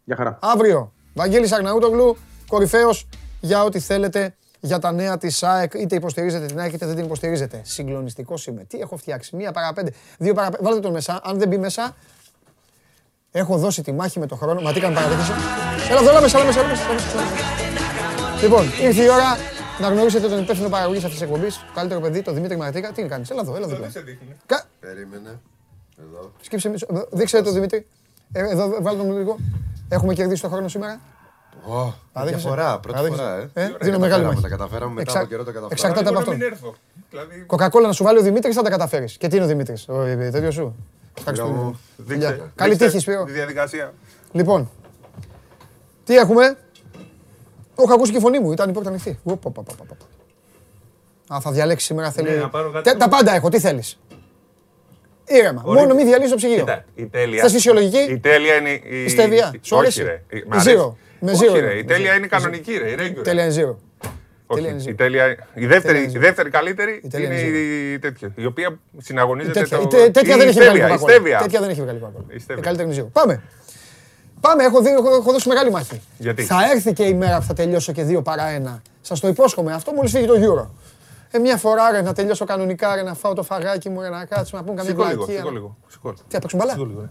Για 0.04 0.16
χαρά. 0.16 0.40
Αύριο. 0.42 0.94
Βαγγέλης 1.14 1.52
Αγναούτογλου, 1.52 2.18
κορυφαίος 2.48 3.08
για 3.40 3.64
ό,τι 3.64 3.80
θέλετε 3.80 4.36
για 4.66 4.80
τα 4.80 4.92
νέα 4.92 5.18
της 5.18 5.44
ΑΕΚ. 5.44 5.74
Είτε 5.74 5.96
υποστηρίζετε 5.96 6.46
την 6.46 6.60
ΑΕΚ 6.60 6.74
είτε 6.74 6.86
δεν 6.86 6.96
την 6.96 7.06
υποστηρίζετε. 7.06 7.62
Συγκλονιστικό 7.64 8.36
είμαι. 8.48 8.64
Τι 8.64 8.80
έχω 8.80 8.98
φτιάξει; 8.98 9.36
Μία 9.36 9.52
παρά 9.52 9.74
πέντε. 9.74 9.92
Δύο 10.18 10.34
παρά 10.34 10.50
πέντε. 10.50 10.64
Βάλτε 10.64 10.80
τον 10.80 10.92
μέσα. 10.92 11.22
Αν 11.24 11.38
δεν 11.40 11.48
μπει 11.48 11.58
μέσα, 11.58 11.96
έχω 13.32 13.58
δώσει 13.58 13.82
τη 13.82 13.92
μάχη 13.92 14.20
με 14.20 14.26
τον 14.26 14.38
χρόνο. 14.38 14.62
Μα 14.62 14.74
τι 14.74 14.80
κάνει 14.80 14.96
παραδείξη. 14.96 15.32
Έλα 15.90 16.00
εδώ, 16.00 16.22
μέσα, 16.22 16.38
έλα 16.38 16.46
μέσα, 16.46 16.60
έλα 16.60 16.70
μέσα. 16.70 16.84
Λοιπόν, 18.42 18.66
ήρθε 18.82 19.04
η 19.04 19.10
ώρα 19.10 19.38
να 19.80 19.88
γνωρίσετε 19.88 20.28
τον 20.28 20.40
υπεύθυνο 20.40 20.70
παραγωγής 20.70 21.04
αυτής 21.04 21.20
της 21.20 21.28
εκπομπής. 21.28 21.56
Το 21.56 21.72
καλύτερο 21.74 22.00
παιδί, 22.00 22.22
τον 22.22 22.34
Δημήτρη 22.34 22.58
Μαρτίκα. 22.58 22.92
Τι 22.92 23.04
κάνεις, 23.04 23.30
έλα 23.30 23.42
εδώ, 23.42 23.56
έλα 23.56 23.66
εδώ. 23.66 23.78
Περίμενε. 24.80 25.40
Εδώ. 26.00 26.32
Σκύψε, 26.42 26.72
δείξε 27.12 27.42
το 27.42 27.52
Δημήτρη. 27.52 27.88
Ε, 28.32 28.40
εδώ, 28.40 28.78
βάλτε 28.82 29.04
τον 29.04 29.18
λίγο. 29.18 29.38
Έχουμε 29.90 30.14
κερδίσει 30.14 30.42
τον 30.42 30.52
χρόνο 30.52 30.68
σήμερα. 30.68 31.00
Oh, 31.70 31.94
διαφορά, 32.26 32.80
πρώτη 32.80 33.10
φορά. 33.10 33.50
Ε. 33.54 33.64
Ε, 33.64 33.70
δίνω 33.82 34.00
μεγάλη 34.00 34.26
μάχη. 34.26 34.42
Τα 34.42 34.48
καταφέραμε 34.48 34.94
μετά 34.94 35.20
από 35.20 35.28
καιρό, 35.28 35.44
τα 35.44 35.52
καταφέραμε. 35.52 35.74
Εξαρτάται 35.74 36.10
από 36.10 36.18
αυτό. 36.20 36.32
Δηλαδή- 37.10 37.44
Κοκακόλα 37.46 37.88
να 37.88 37.94
σου 37.94 38.04
βάλει 38.04 38.18
ο 38.20 38.22
Δημήτρη, 38.22 38.52
θα 38.52 38.62
τα 38.62 38.70
καταφέρει. 38.70 39.06
Και 39.18 39.28
τι 39.28 39.36
είναι 39.36 39.46
ο 39.46 39.48
Δημήτρη, 39.48 39.76
ο 39.88 40.04
τέτοιο 40.32 40.52
σου. 40.52 40.76
Ευχαριστούμε. 41.18 41.74
Δείξε, 41.98 42.28
Γεια. 42.36 42.52
Καλή 42.56 42.72
δείξε 42.72 42.86
τύχη, 42.86 43.00
Σπύρο. 43.00 43.24
Τη 43.24 43.32
διαδικασία. 43.32 43.94
Λοιπόν, 44.32 44.70
τι 46.04 46.16
έχουμε. 46.18 46.58
Έχω 47.80 47.94
ακούσει 47.94 48.12
και 48.12 48.18
η 48.18 48.22
φωνή 48.22 48.40
μου, 48.40 48.52
ήταν 48.52 48.70
η 48.70 48.74
πόρτα 48.74 48.90
ανοιχτή. 48.90 49.20
Οπ, 49.24 49.46
οπ, 49.46 49.58
οπ, 49.58 49.70
οπ, 49.70 49.80
οπ. 49.92 49.98
Α, 51.34 51.40
θα 51.42 51.52
διαλέξει 51.52 51.86
σήμερα 51.86 52.12
θέλει. 52.12 52.30
Ναι, 52.30 52.36
να 52.36 52.50
πάρω 52.50 52.72
κάτι 52.72 52.90
Τε- 52.90 52.98
Τα 53.00 53.08
πάντα 53.10 53.34
έχω, 53.36 53.50
τι 53.50 53.60
θέλει. 53.60 53.84
Ήρεμα. 55.26 55.62
Ωραία. 55.66 55.82
Μόνο 55.82 55.96
μην 55.96 56.06
διαλύσει 56.06 56.30
το 56.30 56.36
ψυγείο. 56.36 56.58
Κοίτα, 56.58 56.86
η 56.96 57.06
τέλεια. 57.06 57.42
Θες 57.42 57.52
φυσιολογική? 57.52 58.12
Η 58.12 58.20
τέλεια 58.20 58.56
είναι. 58.56 58.70
Η, 58.70 59.04
Η 59.04 59.10
στεβιά. 59.10 59.46
Σου 59.62 59.76
Όχι, 59.76 59.76
αρέσει? 59.76 60.04
ρε. 60.04 60.24
Η 60.30 60.44
Μ' 60.48 60.54
αρέσει. 61.30 61.46
zero. 61.46 61.50
Με 61.50 61.52
Όχι, 61.52 61.58
zero 61.58 61.60
ρε. 61.66 61.72
είναι. 61.72 61.80
Η 61.80 61.84
τέλεια 61.86 62.10
Με 62.12 62.18
είναι 62.18 62.26
zero. 62.26 62.30
κανονική, 62.30 62.78
ρε. 62.78 62.90
Η 62.90 62.96
regular. 63.00 63.24
Τέλεια 63.24 63.44
είναι 63.46 63.54
zero. 63.58 63.76
Όχι, 64.48 64.62
Τέλεια 64.62 64.70
είναι 64.70 64.82
η, 64.82 64.92
zero. 64.92 64.98
τέλεια, 64.98 65.26
η, 65.54 65.66
δεύτερη, 65.66 65.82
Τέλεια 65.82 66.02
είναι 66.02 66.12
η 66.12 66.16
zero. 66.16 66.20
δεύτερη 66.22 66.50
καλύτερη 66.50 67.02
Η 67.04 67.08
τέλεια 67.08 67.28
είναι 67.28 67.40
είναι 67.40 67.58
η 67.94 68.00
τέτοια, 68.00 68.32
η 68.36 68.46
οποία 68.46 68.80
Η 68.98 69.02
συναγωνίζεται 69.02 69.60
τέτοια, 69.60 69.78
το... 69.78 69.84
η 69.84 69.88
τε- 69.88 70.12
τέτοια 70.14 70.36
η 70.36 70.38
δεν 70.38 70.48
έχει 70.48 70.60
βγάλει 70.60 70.70
στέβια, 70.70 70.86
η 70.88 70.90
κοκακόλα. 70.90 71.14
στέβια. 71.14 71.38
Τέτοια 71.40 71.60
δεν 71.60 71.70
έχει 71.70 71.82
βγάλει 71.82 72.00
κοκακόλα. 72.00 72.26
Η 72.30 72.36
Η 72.36 72.40
στέβια. 72.40 72.64
καλύτερη 72.64 72.90
είναι 72.94 73.04
zero. 73.04 73.10
Πάμε. 73.12 73.42
Πάμε, 74.40 74.64
έχω, 74.64 74.82
δει- 74.82 74.92
έχω, 74.92 75.10
έχω 75.16 75.32
δώσει 75.32 75.48
μεγάλη 75.48 75.72
μάχη. 75.72 76.02
Γιατί; 76.18 76.44
Θα 76.44 76.58
έρθει 76.74 76.94
και 76.94 77.04
η 77.04 77.14
μέρα 77.14 77.38
που 77.38 77.44
θα 77.44 77.54
τελειώσω 77.54 77.92
και 77.92 78.04
δύο 78.04 78.22
παρά 78.22 78.48
ένα. 78.48 78.82
Σας 79.02 79.20
το 79.20 79.28
υπόσχομαι 79.28 79.74
αυτό 79.74 79.92
μόλις 79.94 80.12
φύγει 80.12 80.26
το 80.26 80.34
Euro. 80.36 80.68
Ε, 81.32 81.40
μια 81.40 81.58
φορά 81.58 81.92
ρε, 81.92 82.02
να 82.02 82.14
τελειώσω 82.14 82.46
κανονικά, 82.46 82.96
ρε, 82.96 83.02
να 83.02 83.14
φάω 83.14 83.34
το 83.34 83.44
φαγάκι 83.44 83.90
μου, 83.90 84.02
ρε, 84.02 84.10
να 84.10 84.26
κάτσουμε, 84.26 84.60
να 84.62 84.66
πούμε 84.68 84.78
καμία 84.82 84.92
Σήκω 84.92 85.04
λίγο, 85.04 85.16
βλακεία. 85.24 85.38
σήκω 85.38 85.52
λίγο. 85.52 85.78
Σήκω. 85.88 86.14
Τι, 86.14 86.20
θα 86.30 86.40
παίξουν 86.40 86.60
μπαλά. 86.60 86.72
Σήκω 86.72 86.86
λίγο, 86.86 87.02
ρε. 87.02 87.10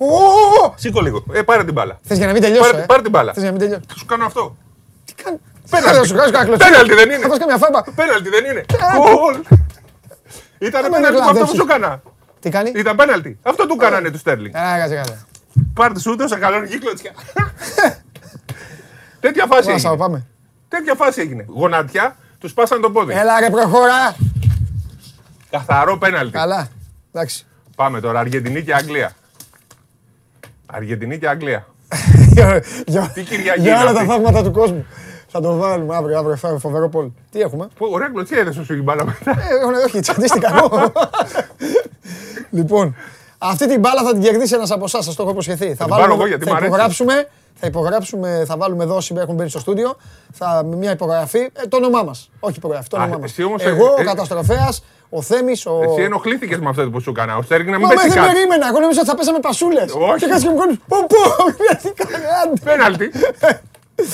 Σήκω 0.00 0.10
λίγο. 0.20 0.56
Ω, 0.58 0.62
ω, 0.62 0.64
ω. 0.66 0.74
Σήκω 0.76 1.00
λίγο. 1.00 1.24
Ε, 1.32 1.42
πάρε 1.42 1.64
την 1.64 1.72
μπάλα. 1.72 1.98
Θες 2.02 2.16
για 2.18 2.26
να 2.26 2.32
μην 2.32 2.42
τελειώσω, 2.42 2.70
Πάρε, 2.70 2.82
ε; 2.82 2.86
πάρε 2.86 3.02
την 3.02 3.10
μπάλα. 3.10 3.32
Θες 3.32 3.42
για 3.42 3.52
να 3.52 3.58
μην 3.58 3.66
τελειώσω; 3.66 3.84
Θα 3.88 3.94
σου 3.96 4.06
κάνω 4.06 4.24
αυτό. 4.24 4.56
Τι 5.04 5.14
κάνει. 5.22 5.36
Πέναλτι. 5.70 5.96
Θα 5.98 6.04
σου 6.04 6.14
κάνω 6.14 6.30
κάκλο. 6.30 6.56
Πέναλτι 6.56 6.94
δεν 6.94 7.10
είναι. 7.10 7.18
Θα 7.18 7.28
δώσει 7.28 7.40
καμιά 7.40 7.56
φάμπα. 7.56 7.82
Πέναλτι 7.82 8.28
δεν 8.28 8.44
είναι. 8.44 8.58
Ε, 8.60 8.76
Γκολ. 8.96 9.34
Ήταν 10.58 10.84
Άμα 10.84 10.94
πέναλτι 10.96 11.16
με 11.16 11.24
αυτό 11.24 11.30
που 11.30 11.32
κλαδέψεις. 11.32 11.56
σου 11.58 11.66
έκανα. 11.68 12.02
Τι 12.40 12.48
κάνει; 12.50 12.72
Ήταν 12.76 12.96
πέναλτι. 12.96 13.38
Αυτό 13.42 13.66
του 13.66 13.76
κάνανε 13.76 14.10
τους 14.10 14.20
Στέρλινγκ. 14.20 14.52
Καλά, 14.54 14.78
κάτσε, 14.78 14.94
κάτσε. 14.94 15.24
Πάρτε 15.74 16.00
σου 16.00 16.16
τόσο 16.16 16.38
καλό 16.38 16.66
κύκλωτσια. 16.66 17.12
Τέτοια 19.20 19.46
φάση 19.46 19.66
Πάσα, 19.70 19.88
έγινε. 19.88 19.96
πάμε. 19.96 20.26
Τέτοια 20.68 20.94
φάση 20.94 21.20
έγινε. 21.20 21.44
Γονατιά, 21.48 22.16
τους 22.38 22.52
πάσαν 22.52 22.80
το 22.80 22.90
πόδι. 22.90 23.12
Έλα 23.14 23.40
ρε, 23.40 23.50
προχώρα. 23.50 24.16
Καθαρό 25.50 25.98
πέναλτι. 25.98 26.30
Καλά. 26.32 26.68
Εντάξει. 27.12 27.46
Πάμε 27.76 28.00
τώρα, 28.00 28.18
Αργεντινή 28.20 28.62
και 28.62 28.74
Αγγλία. 28.74 29.12
Αργεντινή 30.72 31.18
και 31.18 31.28
Αγγλία. 31.28 31.66
Για- 32.32 32.62
για- 32.86 33.10
Τι 33.14 33.22
Κυριακή 33.22 33.60
Για 33.60 33.70
είναι 33.72 33.80
όλα 33.82 33.92
τα 33.92 34.00
αυτή; 34.00 34.10
θαύματα 34.12 34.42
του 34.42 34.50
κόσμου. 34.50 34.86
Θα 35.32 35.40
το 35.40 35.56
βάλουμε 35.56 35.96
αύριο, 35.96 36.18
αύριο, 36.18 36.36
φα- 36.36 36.58
φοβερό 36.58 36.88
πόλ. 36.88 37.08
Τι 37.30 37.40
έχουμε; 37.40 37.68
Πω, 37.78 37.86
Ωραία 37.90 38.08
κλωτσία 38.08 38.38
έδωσε 38.38 38.64
σου 38.64 38.74
η 38.74 38.82
μπάλα 38.82 39.04
μετά. 39.04 39.30
Ε, 39.30 39.64
όχι, 39.74 39.84
όχι, 39.84 40.00
τσαντίστηκα 40.00 40.54
εγώ. 40.56 40.92
Λοιπόν, 42.50 42.96
αυτή 43.38 43.68
την 43.68 43.80
μπάλα 43.80 44.02
θα 44.02 44.12
την 44.12 44.22
κερδίσει 44.22 44.54
ένας 44.54 44.70
από 44.70 44.84
εσάς, 44.84 45.04
σας 45.04 45.14
το 45.14 45.22
έχω 45.22 45.30
υποσχεθεί. 45.30 45.66
Θα, 45.74 45.84
την 45.84 45.94
πάρω 45.94 46.14
εγώ, 46.14 46.26
γιατί 46.26 46.44
θα 46.44 46.50
μ' 46.50 46.54
αρέσει. 46.54 46.66
υπογράψουμε, 46.68 47.28
θα 47.54 47.66
υπογράψουμε, 47.66 48.42
θα 48.46 48.56
βάλουμε 48.56 48.84
δόση 48.84 49.14
που 49.14 49.20
έχουν 49.20 49.34
μπαίνει 49.34 49.48
στο 49.50 49.58
στούντιο. 49.58 49.96
Θα, 50.32 50.62
με 50.64 50.76
μια 50.76 50.90
υπογραφή, 50.90 51.38
ε, 51.38 51.66
το 51.68 51.76
όνομά 51.76 52.02
μας. 52.02 52.30
Όχι 52.40 52.54
υπογραφή, 52.56 52.88
το 52.88 52.96
Α, 52.96 53.02
όνομά 53.02 53.18
μας. 53.18 53.30
εσύ 53.30 53.42
όμως, 53.42 53.62
Εγώ, 53.64 53.84
ε, 53.86 53.88
ο 53.88 54.00
ε, 54.00 54.04
καταστροφέας, 54.04 54.84
ο 55.10 55.22
Θέμης, 55.22 55.66
ο. 55.66 55.80
Εσύ 55.82 56.02
ενοχλήθηκες 56.02 56.58
με 56.58 56.68
αυτό 56.68 56.90
που 56.90 57.00
σου 57.00 57.10
έκανα. 57.10 57.36
Ο 57.36 57.42
Στέρλινγκ 57.42 57.70
να 57.70 57.78
μην 57.78 57.86
Μα 57.86 57.94
πέσει 57.94 58.08
δεν 58.08 58.16
κάτι. 58.16 58.32
περίμενα, 58.32 58.66
εγώ 58.68 58.80
νόμιζα 58.80 59.00
ότι 59.00 59.08
θα 59.08 59.16
πέσαμε 59.16 59.38
πασούλες. 59.40 59.92
Όχι. 59.94 60.18
Και 60.18 60.26
κάτσε 60.26 60.46
και 60.46 60.52
μου 60.52 60.58
κάνει. 60.58 60.74
Πω, 60.88 60.96
πω, 61.08 61.22
γιατί 61.66 61.88
κάνει, 62.02 62.24
άντε. 62.42 62.60
Πέναλτι. 62.64 63.10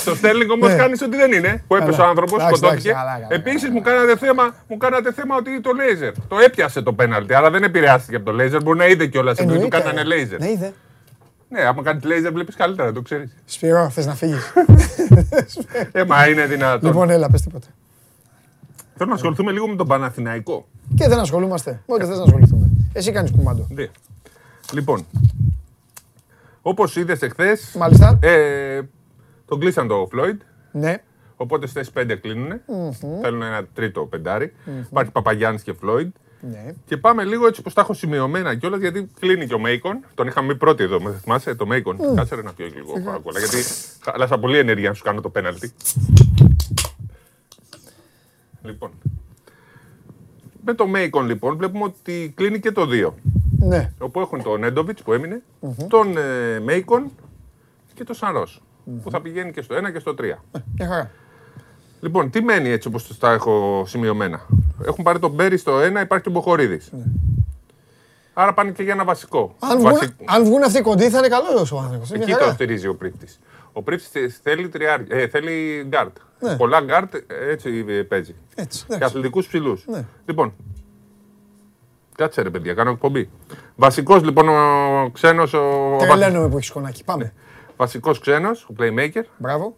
Στο 0.02 0.14
Στέρλινγκ 0.14 0.50
όμως 0.50 0.68
Ναι. 0.68 0.76
κάνεις 0.76 1.02
ότι 1.02 1.16
δεν 1.16 1.32
είναι. 1.32 1.64
Που 1.68 1.76
έπεσε 1.76 1.90
Καλά. 1.90 2.04
ο 2.04 2.08
άνθρωπος, 2.08 2.38
Εντάξει, 2.38 2.56
σκοτώθηκε. 2.56 2.88
εντάξει, 2.90 3.06
καλά, 3.08 3.18
καλά, 3.28 3.34
Επίσης 3.40 3.68
μου 3.70 3.80
κάνατε 3.80 4.16
θέμα, 4.16 4.54
μου 4.68 4.76
κάνατε 4.76 5.12
θέμα 5.12 5.36
ότι 5.36 5.60
το 5.60 5.72
λέιζερ. 5.72 6.12
Το 6.28 6.36
έπιασε 6.44 6.82
το 6.82 6.92
πέναλτι, 6.92 7.34
αλλά 7.34 7.50
δεν 7.50 7.62
επηρεάστηκε 7.62 8.16
από 8.16 8.24
το 8.24 8.32
λέιζερ. 8.32 8.62
Μπορεί 8.62 8.78
να 8.78 8.86
είδε 8.86 9.06
κιόλας 9.06 9.38
επειδή 9.38 9.48
του 9.58 9.64
Εννοείται. 9.64 9.78
κάνανε 9.78 10.02
λέιζερ. 10.14 10.38
Ναι, 10.40 10.50
είδε. 10.50 10.72
Ναι, 11.48 11.60
άμα 11.62 11.82
κάνεις 11.82 12.04
λέιζερ 12.04 12.32
βλέπεις 12.32 12.56
καλύτερα, 12.56 12.92
το 12.92 13.00
ξέρεις. 13.02 13.34
Σπυρό, 13.44 13.90
θες 13.90 14.06
να 14.06 14.14
φύγεις. 14.14 14.52
Ε, 15.92 16.04
μα 16.04 16.28
είναι 16.28 16.46
δυνατόν. 16.46 16.90
Λοιπόν, 16.90 17.10
έλα, 17.10 17.30
πες 17.30 17.42
τίποτα. 17.42 17.66
Θέλω 18.96 19.08
να 19.08 19.14
ασχοληθούμε 19.14 19.52
λίγο 19.52 19.68
με 19.68 19.76
τον 19.76 19.86
Παναθηναϊκό. 19.86 20.66
Και 20.94 21.08
δεν 21.08 21.18
ασχολούμαστε. 21.18 21.82
Ό,τι 21.86 22.04
θες 22.04 22.16
να 22.16 22.22
ασχοληθούμε. 22.22 22.70
Εσύ 22.92 23.12
κάνεις 23.12 23.30
κουμάντο. 23.30 23.66
Ναι. 23.70 23.86
Λοιπόν, 24.72 25.06
όπως 26.62 26.96
είδες 26.96 27.22
εχθές. 27.22 27.74
Μάλιστα. 27.78 28.18
Ε, 28.22 28.80
τον 29.46 29.60
κλείσαν 29.60 29.88
το 29.88 30.06
Φλόιντ. 30.10 30.40
Ναι. 30.72 31.02
Οπότε 31.36 31.66
στις 31.66 31.90
5 31.90 32.16
κλείνουν. 32.20 32.60
Μμμ. 32.66 33.20
Θέλουν 33.20 33.42
ένα 33.42 33.64
τρίτο 33.74 34.00
πεντάρι. 34.00 34.52
Μμμ. 34.64 34.80
Υπάρχει 34.90 35.10
Παπαγιάννης 35.10 35.62
και 35.62 35.72
Φλόιντ. 35.72 36.14
Ναι. 36.40 36.74
Και 36.86 36.96
πάμε 36.96 37.24
λίγο 37.24 37.46
έτσι 37.46 37.62
που 37.62 37.70
τα 37.70 37.80
έχω 37.80 37.94
σημειωμένα 37.94 38.54
κιόλας 38.54 38.80
γιατί 38.80 39.10
κλείνει 39.20 39.46
και 39.46 39.54
ο 39.54 39.58
Μέικον. 39.58 40.04
Τον 40.14 40.26
είχαμε 40.26 40.52
πει 40.52 40.58
πρώτη 40.58 40.82
εδώ, 40.82 41.00
με 41.00 41.12
θυμάσαι 41.22 41.54
το 41.54 41.66
Μέικον. 41.66 41.96
Μμ. 41.96 42.14
Κάτσε 42.14 42.34
ρε 42.34 42.42
να 42.42 42.52
πιω 42.52 42.66
λίγο 42.74 42.92
κοκακόλα. 42.92 43.38
Γιατί 43.38 43.56
χάλασα 44.04 44.38
πολύ 44.38 44.58
ενέργεια 44.58 44.88
να 44.88 44.94
σου 44.94 45.02
κάνω 45.02 45.20
το 45.20 45.28
πέναλτι. 45.30 45.72
Λοιπόν. 48.66 48.90
Με 50.64 50.74
το 50.74 50.86
Μέικον 50.86 51.26
λοιπόν 51.26 51.56
βλέπουμε 51.56 51.84
ότι 51.84 52.32
κλείνει 52.36 52.60
και 52.60 52.72
το 52.72 52.86
2. 52.90 53.12
Ναι. 53.58 53.92
Όπου 53.98 54.20
έχουν 54.20 54.42
τον 54.42 54.64
Έντοβιτ 54.64 54.98
που 55.04 55.12
έμεινε, 55.12 55.42
Μμμ. 55.60 55.74
τον 55.88 56.16
ε, 56.16 56.60
Μέικον 56.60 57.10
και 57.94 58.04
τον 58.04 58.14
Σαρός, 58.14 58.62
Που 59.02 59.10
θα 59.10 59.20
πηγαίνει 59.20 59.50
και 59.52 59.62
στο 59.62 59.76
1 59.76 59.92
και 59.92 59.98
στο 59.98 60.14
3. 60.18 60.22
Μια 60.78 60.88
χαρά. 60.88 61.10
Λοιπόν, 62.00 62.30
τι 62.30 62.42
μένει 62.42 62.68
έτσι 62.68 62.88
όπως 62.88 63.18
τα 63.18 63.32
έχω 63.32 63.84
σημειωμένα. 63.86 64.40
Έχουν 64.86 65.04
πάρει 65.04 65.18
τον 65.18 65.30
Μπέρι 65.30 65.56
στο 65.56 65.78
1, 65.78 66.00
υπάρχει 66.02 66.24
και 66.24 66.28
ο 66.28 66.32
Μποχορίδης. 66.32 66.92
Άρα 68.34 68.54
πάνε 68.54 68.70
και 68.70 68.82
για 68.82 68.92
ένα 68.92 69.04
βασικό. 69.04 69.54
Ναι. 69.64 69.70
Αν 69.70 69.78
βγουν, 69.78 69.92
Βασι- 69.92 70.14
αν 70.24 70.44
βγουν 70.44 70.62
αυτοί 70.62 70.80
κοντοί 70.80 71.08
θα 71.10 71.18
είναι 71.18 71.28
καλός 71.28 71.72
ο 71.72 71.78
άνθρωπος. 71.78 72.08
Είναι 72.08 72.18
Εκεί 72.18 72.26
μια 72.26 72.36
το 72.36 72.42
χαρά. 72.42 72.54
στηρίζει 72.54 72.86
ο 72.86 72.94
Πρίφτη. 72.96 73.26
Ο 73.76 73.82
Πρίφτης 73.82 74.40
θέλει, 74.42 74.68
τριάρι, 74.68 75.06
ε, 75.08 75.28
θέλει 75.28 75.84
γκάρτ. 75.88 76.16
Ναι. 76.40 76.56
Πολλά 76.56 76.80
γκάρτ 76.80 77.14
ε, 77.14 77.24
έτσι 77.50 77.84
ε, 77.88 78.02
παίζει. 78.02 78.34
Έτσι, 78.54 78.78
Και 78.78 78.94
εντάξει. 78.94 79.04
αθλητικούς 79.04 79.46
ψηλούς. 79.46 79.84
Ναι. 79.86 80.04
Λοιπόν. 80.26 80.54
Κάτσε 82.14 82.42
ρε 82.42 82.50
παιδιά, 82.50 82.74
κάνω 82.74 82.90
εκπομπή. 82.90 83.30
Βασικός 83.76 84.22
λοιπόν 84.22 84.48
ο 84.48 85.10
ξένος. 85.12 85.52
Ο... 85.52 85.96
Τρελαίνομαι 85.98 86.48
που 86.48 86.56
έχεις 86.56 86.70
κονάκι. 86.70 87.04
Πάμε. 87.04 87.32
Βασικός 87.76 88.18
ξένος, 88.18 88.64
ο 88.64 88.74
playmaker. 88.78 89.22
Μπράβο. 89.36 89.76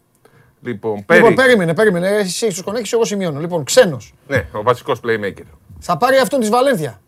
Λοιπόν, 0.61 1.05
Πέρι. 1.05 1.19
Λοιπόν, 1.19 1.35
περίμενε, 1.35 1.73
περίμενε. 1.73 2.07
Εσύ 2.07 2.45
έχεις 2.45 2.55
τους 2.55 2.63
κονάκι, 2.63 2.93
εγώ 2.93 3.05
σημειώνω. 3.05 3.39
Λοιπόν, 3.39 3.63
ξένος. 3.63 4.13
Ναι, 4.27 4.47
ο 4.51 4.63
βασικός 4.63 4.99
playmaker. 5.03 5.45
Θα 5.79 5.97
πάρει 5.97 6.17
αυτόν 6.17 6.39
της 6.39 6.49
Βαλένθια. 6.49 7.01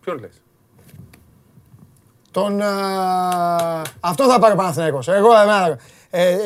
Ποιον 0.00 0.18
λες; 0.18 0.42
Τον. 2.30 2.60
α, 2.60 3.82
Αυτό 4.00 4.24
θα 4.30 4.38
πάρει 4.38 4.52
ο 4.52 4.56
Παναθηναϊκός. 4.56 5.08
Εγώ, 5.08 5.28
εμένα. 5.42 5.78
Ε, 6.10 6.28
ε, 6.28 6.36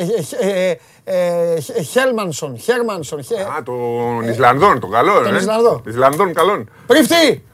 ε, 0.40 0.70
ε, 0.70 0.77
ε, 1.05 1.52
ε, 1.55 1.82
Χέλμανσον, 1.82 2.59
Χέρμανσον. 2.59 3.23
Χε- 3.24 3.40
Α, 3.40 3.62
τον 3.62 4.20
Ισλανδόν, 4.28 4.81
τον 4.81 4.90
καλό. 4.90 5.23
τον 5.23 5.35
ε. 5.35 5.39
Ισλανδό. 5.39 5.82
Ισλανδόν, 5.86 6.32
καλόν. 6.35 6.70
Πρίφτη! 6.86 7.44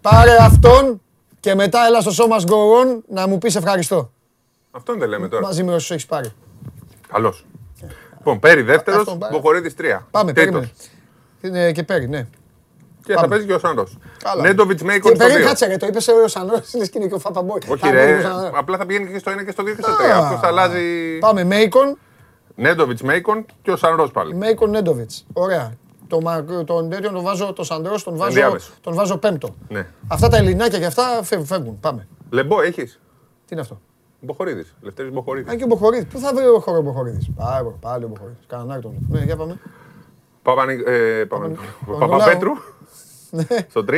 Πάρε 0.00 0.36
αυτόν 0.40 1.00
και 1.40 1.54
μετά 1.54 1.86
έλα 1.86 2.00
στο 2.00 2.10
σώμα 2.10 2.36
Go 2.40 2.84
On 2.84 2.98
να 3.08 3.26
μου 3.28 3.38
πεις 3.38 3.56
ευχαριστώ. 3.56 4.10
Αυτόν 4.70 4.98
δεν 4.98 5.08
λέμε 5.08 5.28
τώρα. 5.28 5.42
Μαζί 5.46 5.62
με 5.62 5.74
όσους 5.74 5.90
έχεις 5.90 6.06
πάρει. 6.06 6.32
Καλός. 7.12 7.44
Λοιπόν, 8.16 8.38
Πέρι 8.38 8.62
δεύτερος, 8.62 9.00
Αυτόν 9.00 9.18
πάρε. 9.18 9.34
Μποχορίδη 9.36 9.74
τρία. 9.74 10.06
Πάμε, 10.10 10.32
Τρίτος. 10.32 10.52
περίμενε. 11.40 11.60
Είναι 11.62 11.72
και 11.72 11.82
πέρι, 11.82 12.08
ναι. 12.08 12.26
Και 13.10 13.16
Πάμε. 13.16 13.26
θα 13.26 13.32
παίζει 13.32 13.46
και 13.46 13.52
ο 13.54 13.58
Σάνρο. 13.58 13.86
Καλά. 14.24 14.42
Νέντοβιτ 14.42 14.80
Μέικον 14.80 15.10
Και 15.10 15.16
στο 15.16 15.24
περίμενε, 15.24 15.44
2. 15.44 15.48
κάτσε 15.48 15.66
ρε, 15.66 15.76
το 15.76 15.86
είπες 15.86 16.08
ο 16.08 16.28
Σανρός, 16.28 16.74
λες 16.74 16.90
και 16.90 16.98
είναι 16.98 17.08
και 17.08 17.14
ο 17.14 17.18
Φαπαμπόη. 17.18 17.58
Όχι 17.68 17.80
Θα 17.80 17.90
ρε, 17.90 18.04
βγει 18.14 18.24
ο 18.26 18.28
Σανρός. 18.28 18.50
απλά 18.54 18.76
θα 18.76 18.86
πηγαίνει 18.86 19.12
και 19.12 19.18
στο 19.18 19.30
1 19.30 19.44
και 19.44 19.50
στο 19.50 19.62
2 19.62 19.74
και 19.76 19.82
στο 19.82 19.90
Α. 19.90 19.96
3. 19.96 20.22
Αυτό 20.24 20.36
θα 20.36 20.46
αλλάζει. 20.46 21.18
Πάμε, 21.18 21.44
Μέικον, 21.44 21.98
Νέντοβιτ 22.54 23.00
Μέικον 23.00 23.46
και 23.62 23.70
ο 23.70 23.76
Σανρό 23.76 24.08
πάλι. 24.08 24.34
Μέικον 24.34 24.70
Νέντοβιτς. 24.70 25.26
Ωραία. 25.32 25.72
Το, 26.06 26.20
μα- 26.20 26.44
τον 26.64 26.90
τέτοιον 26.90 27.12
τον 27.14 27.22
βάζω, 27.22 27.52
το 27.52 27.64
Σαντρός 27.64 28.02
τον 28.04 28.16
βάζω, 28.16 28.28
Ενδιάμεσο. 28.30 28.70
τον 28.80 28.94
βάζω 28.94 29.16
πέμπτο. 29.16 29.54
Ναι. 29.68 29.86
Αυτά 30.08 30.28
τα 30.28 30.36
ελληνάκια 30.36 30.78
και 30.78 30.86
αυτά 30.86 31.20
φεύγουν, 31.22 31.46
φεύγουν. 31.46 31.80
Πάμε. 31.80 32.06
Λεμπό 32.30 32.60
έχει. 32.60 32.84
Τι 32.84 32.92
είναι 33.50 33.60
αυτό. 33.60 33.80
Μποχορίδη. 34.20 34.64
Λευτέρη 34.80 35.10
Μποχορίδη. 35.10 35.50
Αν 35.50 35.56
και 35.56 35.64
ο 35.64 35.66
Μποχορίδης. 35.66 36.06
Πού 36.06 36.18
θα 36.18 36.34
βρει 36.34 36.46
ο 36.46 36.60
χώρο 36.60 36.78
ο 36.78 36.82
Μποχορίδης. 36.82 37.30
Πάλι, 37.36 37.74
πάλι 37.80 38.04
ο 38.04 38.08
Μποχορίδης. 38.08 38.44
Κανένα 38.46 38.80
τον. 38.80 38.94
Ναι, 39.08 39.20
για 39.24 39.36
πάμε. 39.36 39.58
Παπα- 40.42 40.68
ε, 40.70 41.24
Παπα- 41.28 41.50
Παπα- 41.86 42.08
Παπαπέτρου 42.08 42.52
Ναι. 42.52 42.60
Στο 43.68 43.84
3. 43.88 43.92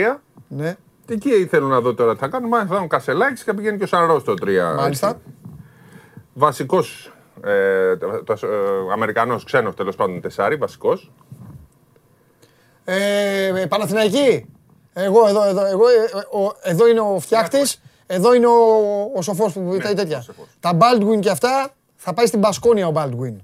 Ναι. 0.49 0.77
Και 1.07 1.13
εκεί 1.15 1.47
θέλω 1.47 1.67
να 1.67 1.81
δω 1.81 1.95
τώρα 1.95 2.13
τι 2.13 2.19
θα 2.19 2.29
κάνουν. 2.29 2.49
Μάλιστα 2.49 2.71
θα 2.71 2.77
έχουν 2.77 2.89
Κασελάκης 2.89 3.43
και 3.45 3.51
θα 3.51 3.57
πηγαίνει 3.57 3.79
και 3.79 3.85
ο 3.85 3.87
Σανρός 3.87 4.23
στο 4.23 4.35
3. 4.43 4.75
Μάλιστα. 4.77 5.21
Βασικός. 6.35 7.13
Ε, 7.45 7.97
το- 7.97 8.25
το- 8.25 8.33
ε, 8.47 8.93
Αμερικανός 8.93 9.45
ξένος 9.45 9.75
τέλος 9.75 9.97
πάντων 9.97 10.21
τεσσάρι, 10.21 10.57
βασικός. 10.57 11.11
Ε, 12.85 13.47
ε, 13.61 13.67
Παναθηναϊκή. 13.67 14.47
Εγώ 14.93 15.29
εδώ, 15.29 15.45
εδώ, 15.49 15.67
εγώ, 15.67 15.89
ε, 15.89 16.19
ε, 16.35 16.37
ο- 16.39 16.57
εδώ 16.63 16.89
είναι 16.89 17.01
ο 17.01 17.19
φτιάχτης, 17.21 17.81
εδώ 18.07 18.35
είναι 18.35 18.47
ο, 18.47 18.53
ο 19.17 19.23
σοφός 19.23 19.53
που 19.53 19.63
βοηθάει 19.65 19.95
τέτοια. 19.95 20.25
Τα 20.61 20.77
Baldwin 20.81 21.21
και 21.21 21.31
αυτά 21.31 21.69
θα 21.97 22.13
πάει 22.15 22.27
στην 22.27 22.39
Μπασκόνια 22.39 22.87
ο 22.87 22.93
Baldwin. 22.95 23.37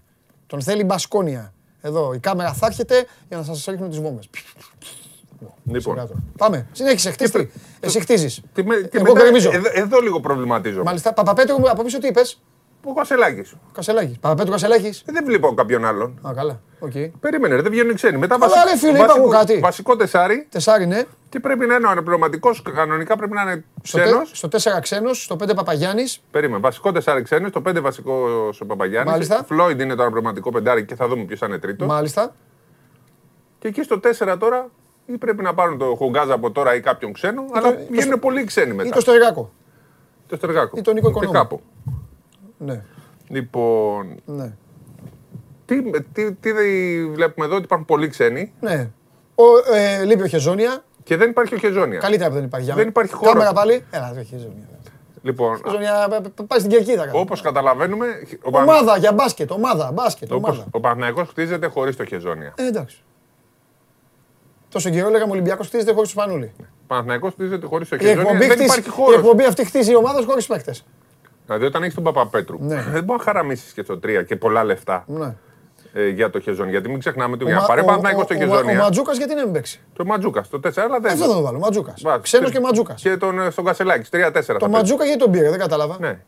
Τον 0.47 0.63
θέλει 0.63 0.85
Μπασκόνια. 0.85 1.53
Εδώ 1.81 2.13
η 2.13 2.19
κάμερα 2.19 2.53
θα 2.53 2.67
έρχεται 2.67 3.07
για 3.29 3.37
να 3.37 3.43
σας 3.43 3.65
ρίχνω 3.69 3.89
τις 3.89 4.01
βόμβες. 4.01 4.29
Λοιπόν. 5.71 6.09
Πάμε. 6.39 6.67
Συνέχισε, 6.73 7.11
χτίστη. 7.11 7.51
Εσύ 7.81 8.01
χτίζεις. 8.01 8.43
Εγώ 8.91 9.13
γκρεμίζω. 9.13 9.51
Εδώ 9.73 10.01
λίγο 10.01 10.21
προβληματίζω. 10.21 10.83
Μάλιστα. 10.83 11.13
Παπαπέτρου, 11.13 11.71
από 11.71 11.83
πίσω 11.83 11.99
τι 11.99 12.07
είπες; 12.07 12.41
Ο 12.85 12.95
Κασελάκης. 12.95 13.55
Κασελάκης. 13.73 14.19
Παπαπέτρου 14.19 14.51
Κασελάκης. 14.51 15.01
Ε, 15.07 15.13
δεν 15.13 15.25
βλέπω 15.25 15.55
κάποιον 15.55 15.85
άλλον. 15.85 16.19
Α, 16.29 16.33
καλά. 16.35 16.61
Okay. 16.81 17.11
Περίμενε, 17.21 17.55
ρε, 17.55 17.63
δεν 17.63 17.71
βγαίνουν 17.71 17.91
οι 17.91 17.95
ξένοι. 17.95 18.19
Μετά 18.19 18.35
Αλλά 18.41 18.65
ρε 18.71 18.77
φίλε, 18.77 18.99
είπα 18.99 19.15
κάτι. 19.31 19.59
Βασικό 19.59 19.97
τεσάρι. 19.97 20.47
Τεσάρι, 20.51 20.87
ναι. 20.87 21.03
Και 21.29 21.41
πρέπει 21.41 21.67
να 21.67 21.75
είναι 21.75 21.87
ο 21.87 21.91
αναπληρωματικός. 21.91 22.63
Κανονικά 22.75 23.17
πρέπει 23.17 23.35
να 23.35 23.43
είναι 23.43 23.65
ξένος. 23.83 24.31
Στο 24.35 24.49
4 24.49 24.81
ξένος, 24.81 25.23
στο 25.23 25.37
5 25.37 25.55
Παπαγιάννης. 25.55 26.21
Περίμενε. 26.31 26.61
Βασικό 26.61 26.93
τεσάρι 26.93 27.23
ξένος, 27.23 27.51
στο 27.51 27.61
5 27.61 27.81
βασικός 27.81 28.61
ο 28.61 28.67
Παπαγιάννης. 28.67 29.13
Μάλιστα. 29.13 29.45
Φλόιντ 29.47 29.81
είναι 29.81 29.95
το 29.95 30.03
αναπληρωματικό 30.03 30.53
πεντάρι 30.53 30.85
και 30.85 30.95
θα 30.95 31.09
δούμε 31.09 31.25
ποιος 31.25 31.39
θα 31.39 31.47
είναι 31.47 31.59
τρίτος. 31.59 31.87
Μάλιστα. 31.89 32.35
Και 33.59 33.69
εκεί 33.69 33.83
στο 33.83 34.01
4 34.01 34.37
τώρα 34.39 34.71
ή 35.13 35.19
πρέπει 35.19 35.43
να 35.43 35.55
πάρουν 35.55 35.79
το 35.79 35.95
Χουγκάζ 35.97 36.31
από 36.31 36.51
τώρα 36.51 36.75
ή 36.75 36.81
κάποιον 36.81 37.13
ξένο, 37.13 37.43
ή 37.43 37.51
αλλά 37.53 37.71
το, 37.71 37.79
βγαίνουν 37.91 38.11
το, 38.11 38.19
πολύ 38.19 38.45
ξένοι 38.45 38.73
μετά. 38.73 38.89
Ή 38.89 38.93
το 38.93 39.01
Στεργάκο. 39.01 39.53
Το 40.27 40.37
Στεργάκο. 40.37 40.79
Ή 40.79 40.81
τον 40.81 40.95
Νίκο 40.95 41.09
Οικονόμου. 41.09 41.33
κάπου. 41.33 41.61
Ναι. 42.59 42.83
Λοιπόν. 43.29 44.21
Ναι. 44.25 44.53
Τι, 45.65 45.91
τι, 46.13 46.33
τι 46.33 46.53
βλέπουμε 47.07 47.47
εδώ, 47.47 47.55
ότι 47.55 47.65
υπάρχουν 47.65 47.87
πολλοί 47.87 48.09
ξένοι. 48.09 48.53
Ναι. 48.61 48.91
Ο, 49.35 49.75
ε, 49.75 50.05
λείπει 50.05 50.23
ο 50.23 50.27
Χεζόνια. 50.27 50.85
Και 51.03 51.17
δεν 51.17 51.31
υπάρχει 51.31 51.55
ο 51.55 51.59
Χεζόνια. 51.59 51.99
Καλύτερα 51.99 52.29
που 52.29 52.35
δεν 52.35 52.45
υπάρχει. 52.45 52.73
Δεν 52.73 52.89
υπάρχει 52.89 53.13
χώρο. 53.13 53.33
Κάμερα 53.33 53.53
πάλι. 53.53 53.85
Έλα, 53.91 54.13
δεν 54.15 54.25
Χεζόνια. 54.25 54.69
Λοιπόν, 55.23 55.61
Χεζόνια 55.65 56.23
πάει 56.47 56.59
στην 56.59 56.71
κερκίδα. 56.71 57.11
Όπως 57.13 57.41
καταλαβαίνουμε. 57.41 58.07
Ο 58.43 58.59
ομάδα 58.59 58.99
για 58.99 59.13
μπάσκετ. 59.13 59.51
Ομάδα, 59.51 59.93
μπάσκετ. 59.93 60.33
Ομάδα. 60.33 60.67
Ο 60.71 60.81
Παναγιώ 60.81 61.25
χτίζεται 61.25 61.67
χωρίς 61.67 61.97
το 61.97 62.05
Χεζόνια. 62.05 62.55
Ε, 62.57 62.67
εντάξει. 62.67 63.03
Τόσο 64.69 64.91
καιρό 64.91 65.09
λέγαμε 65.09 65.33
Ολυμπιακός 65.33 65.67
χτίζεται 65.67 65.93
χωρίς 65.93 66.11
τους 66.11 66.23
Φανούλη. 66.23 66.53
Παναγιώ 66.87 67.31
χτίζεται 67.31 67.67
χωρίς 67.67 67.89
το 67.89 67.99
Χεζόνια. 67.99 68.39
Δεν 68.39 68.61
υπάρχει 68.61 68.89
χώρος. 68.89 69.15
Η 69.15 69.19
εκπομπή 69.19 69.45
αυτή 69.45 69.65
χτίζει 69.65 69.91
η 69.91 69.97
ομάδα 69.97 70.25
χωρίς 70.27 70.47
παίκτες. 70.47 70.85
Δηλαδή, 71.47 71.65
όταν 71.65 71.83
έχεις 71.83 71.95
τον 71.95 72.05
Παπαπέτρου, 72.05 72.59
ναι. 72.61 72.85
δεν 72.91 73.05
μπορεί 73.05 73.19
να 73.19 73.25
χαραμίσεις 73.25 73.73
και 73.73 73.83
στο 73.83 73.95
3 73.95 74.25
και 74.27 74.37
πολλά 74.37 74.65
λεφτά 74.65 75.05
ναι. 75.07 75.35
ε, 75.93 76.09
για 76.09 76.31
το 76.31 76.41
Χεζόνια. 76.41 76.71
Γιατί 76.71 76.89
μην 76.89 76.99
ξεχνάμε 76.99 77.35
ότι 77.35 77.45
για 77.45 77.55
να 77.55 77.63
πάρει 77.63 77.85
Παναγιώ 77.85 78.23
στο 78.23 78.35
Χεζόνια. 78.35 78.81
Ο 78.81 78.83
Ματζούκας 78.83 79.17
γιατί 79.17 79.35
δεν 79.35 79.51
παίξει; 79.51 79.81
Το 79.93 80.05
Ματζούκας, 80.05 80.49
το 80.49 80.61
4, 80.65 80.73
αλλά 80.77 81.01
δεν. 81.01 81.13
Αυτό 81.13 81.27
θα 81.27 81.35
το 81.35 81.41
βάλω. 81.41 81.59
Ματζούκας. 81.59 82.03
Ξένος 82.21 82.51
και 82.51 82.61
Ματζούκας. 82.61 83.03
Και 83.03 83.17
τον, 83.17 83.51
στον 83.51 83.65
Κασελάκη, 83.65 84.09
3-4. 84.13 84.57
Το 84.59 84.69
Ματζούκα 84.69 85.05
γιατί 85.05 85.19
τον 85.19 85.31
πήρε, 85.31 85.51
δεν 85.51 85.59
κατάλαβα. 85.59 85.97
Ναι. 86.01 86.21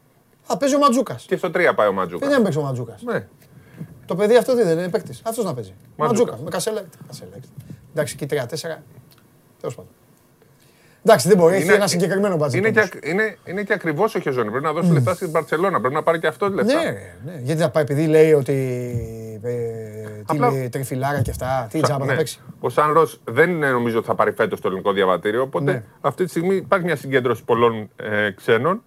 Θα 0.43 0.57
παίζει 0.57 0.75
ο 0.75 0.79
Ματζούκας. 0.79 1.25
Και 1.29 1.37
στο 1.37 1.49
3 1.49 1.73
πάει 1.75 1.89
ο 1.89 1.93
Ματζούκας. 1.93 2.29
Δεν 2.29 2.43
παίξει 2.43 2.59
ο 2.59 2.63
Ματζούκας. 2.63 3.03
Ναι. 3.03 3.27
Το 4.07 4.15
παιδί 4.15 4.37
αυτό 4.37 4.55
δεν 4.55 4.79
είναι 4.79 4.89
παίκτης. 4.89 5.23
Αυτός 5.25 5.45
να 5.45 5.55
παίζει. 5.55 5.75
Ματζούκας. 5.97 6.41
Με 6.41 6.51
Κασελάκη. 6.51 6.89
Εντάξει, 7.93 8.17
εκεί 8.21 8.37
3-4. 8.37 8.77
Τέλος 9.61 9.75
πάντων. 9.75 9.93
Εντάξει, 11.05 11.29
δεν 11.29 11.37
μπορεί, 11.37 11.57
έχει 11.57 11.71
ένα 11.71 11.87
συγκεκριμένο 11.87 12.37
μπατζέτ. 12.37 12.67
Είναι, 12.67 12.71
και, 12.71 12.99
είναι, 13.03 13.37
είναι 13.45 13.63
και 13.63 13.73
ακριβώς 13.73 14.15
ο 14.15 14.19
Χεζόνι. 14.19 14.51
Πρέπει 14.51 14.65
να 14.65 14.73
δώσει 14.73 14.93
λεφτά 14.93 15.15
στην 15.15 15.33
Παρσελώνα. 15.33 15.81
Πρέπει 15.81 15.95
να 15.95 16.03
πάρει 16.03 16.19
και 16.19 16.27
αυτό 16.27 16.49
λεφτά. 16.49 16.75
Ναι, 16.75 16.91
ναι. 17.25 17.41
Γιατί 17.43 17.61
θα 17.61 17.71
πάει, 17.71 17.83
επειδή 17.83 18.07
λέει 18.07 18.33
ότι. 18.33 18.53
Ε, 19.43 19.53
Απλά... 20.27 20.69
τριφυλάρα 20.71 21.23
και 21.23 21.31
αυτά. 21.31 21.69
Τι 21.71 21.81
τζάμπα 21.81 22.05
ναι. 22.05 22.11
θα 22.11 22.17
παίξει. 22.17 22.41
Ο 22.61 22.69
Σαν 22.69 22.93
Ρος 22.93 23.21
δεν 23.25 23.51
νομίζω 23.51 23.99
ότι 23.99 24.07
θα 24.07 24.15
πάρει 24.15 24.33
φέτος 24.33 24.61
το 24.61 24.69
ελληνικό 24.69 24.93
διαβατήριο. 24.93 25.43
Οπότε 25.43 25.73
ναι. 25.73 25.83
αυτή 26.01 26.25
τη 26.25 26.31
στιγμή 26.31 26.55
υπάρχει 26.55 26.85
μια 26.85 26.97
συγκέντρωση 26.97 27.45
πολλών 27.45 27.91
ε, 27.97 28.31
ξένων. 28.31 28.83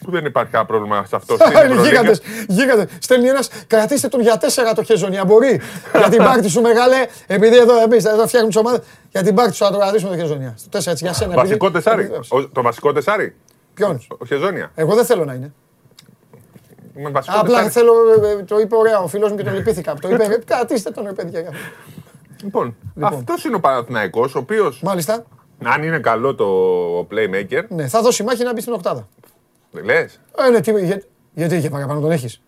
Ναι. 0.00 0.06
Που 0.06 0.10
δεν 0.10 0.24
υπάρχει 0.24 0.50
κανένα 0.50 0.70
πρόβλημα 0.70 1.04
σε 1.08 1.16
αυτό. 1.16 1.36
Γίγαντες. 1.82 2.20
Γίγαντες. 2.48 2.86
Στέλνει 2.98 3.28
ένας, 3.28 3.48
κρατήστε 3.66 4.08
τον 4.08 4.20
για 4.20 4.36
τέσσερα 4.36 4.72
το 4.72 4.82
Χεζονιά. 4.82 5.24
Μπορεί. 5.24 5.60
για 5.96 6.08
την 6.08 6.18
πάρτι 6.18 6.48
σου 6.48 6.60
μεγάλε, 6.60 7.06
επειδή 7.26 7.56
εδώ 7.56 7.82
εμείς 7.82 8.04
εδώ 8.04 8.26
φτιάχνουμε 8.26 8.52
τις 8.52 8.56
ομάδες. 8.56 8.80
Για 9.10 9.22
την 9.22 9.34
πάρτι 9.34 9.54
σου 9.54 9.64
να 9.64 9.70
το 9.70 9.78
κρατήσουμε 9.78 10.10
το 10.10 10.16
Χεζονιά. 10.16 10.54
Στο 10.56 10.68
τέσσερα 10.68 10.90
έτσι 10.90 11.04
για 11.04 11.14
σένα. 11.14 11.34
Βασικό 11.34 11.70
τεσάρι. 11.70 12.10
Το 12.52 12.62
βασικό 12.62 12.92
τεσάρι. 12.92 13.34
Ποιον. 13.74 14.06
Ο 14.18 14.26
Χεζόνια. 14.26 14.70
Εγώ 14.74 14.94
δεν 14.94 15.04
θέλω 15.04 15.24
να 15.24 15.34
είναι. 15.34 15.52
Απλά 17.26 17.70
θέλω, 17.70 17.92
το 18.46 18.58
είπε 18.58 18.76
ωραία 18.76 18.98
ο 18.98 19.06
φίλος 19.06 19.30
μου 19.30 19.36
και 19.36 19.42
τον 19.42 19.54
λυπήθηκα. 19.54 19.94
Το 19.94 20.08
είπε, 20.08 20.42
κρατήστε 20.44 20.90
τον 20.90 21.04
ρε 21.04 21.12
παιδιά. 21.12 21.52
Λοιπόν, 22.42 22.76
αυτός 23.00 23.44
είναι 23.44 23.56
ο 23.56 23.60
Παναθηναϊκός, 23.60 24.34
ο 24.34 24.38
οποίος. 24.38 24.80
Μάλιστα. 24.82 25.24
Αν 25.64 25.82
είναι 25.82 25.98
καλό 25.98 26.34
το 26.34 26.46
playmaker. 27.10 27.62
Ναι, 27.68 27.88
θα 27.88 28.02
δώσει 28.02 28.22
μάχη 28.22 28.44
να 28.44 28.52
μπει 28.52 28.60
στην 28.60 28.72
οκτάδα. 28.72 29.08
Δεν 29.70 29.84
λες; 29.84 30.20
Ε, 30.46 30.50
ναι, 30.50 30.60
τι, 30.60 30.84
για, 30.84 31.02
γιατί 31.34 31.58
για 31.58 31.70
παραπάνω 31.70 32.00
τον 32.00 32.10
έχεις. 32.10 32.40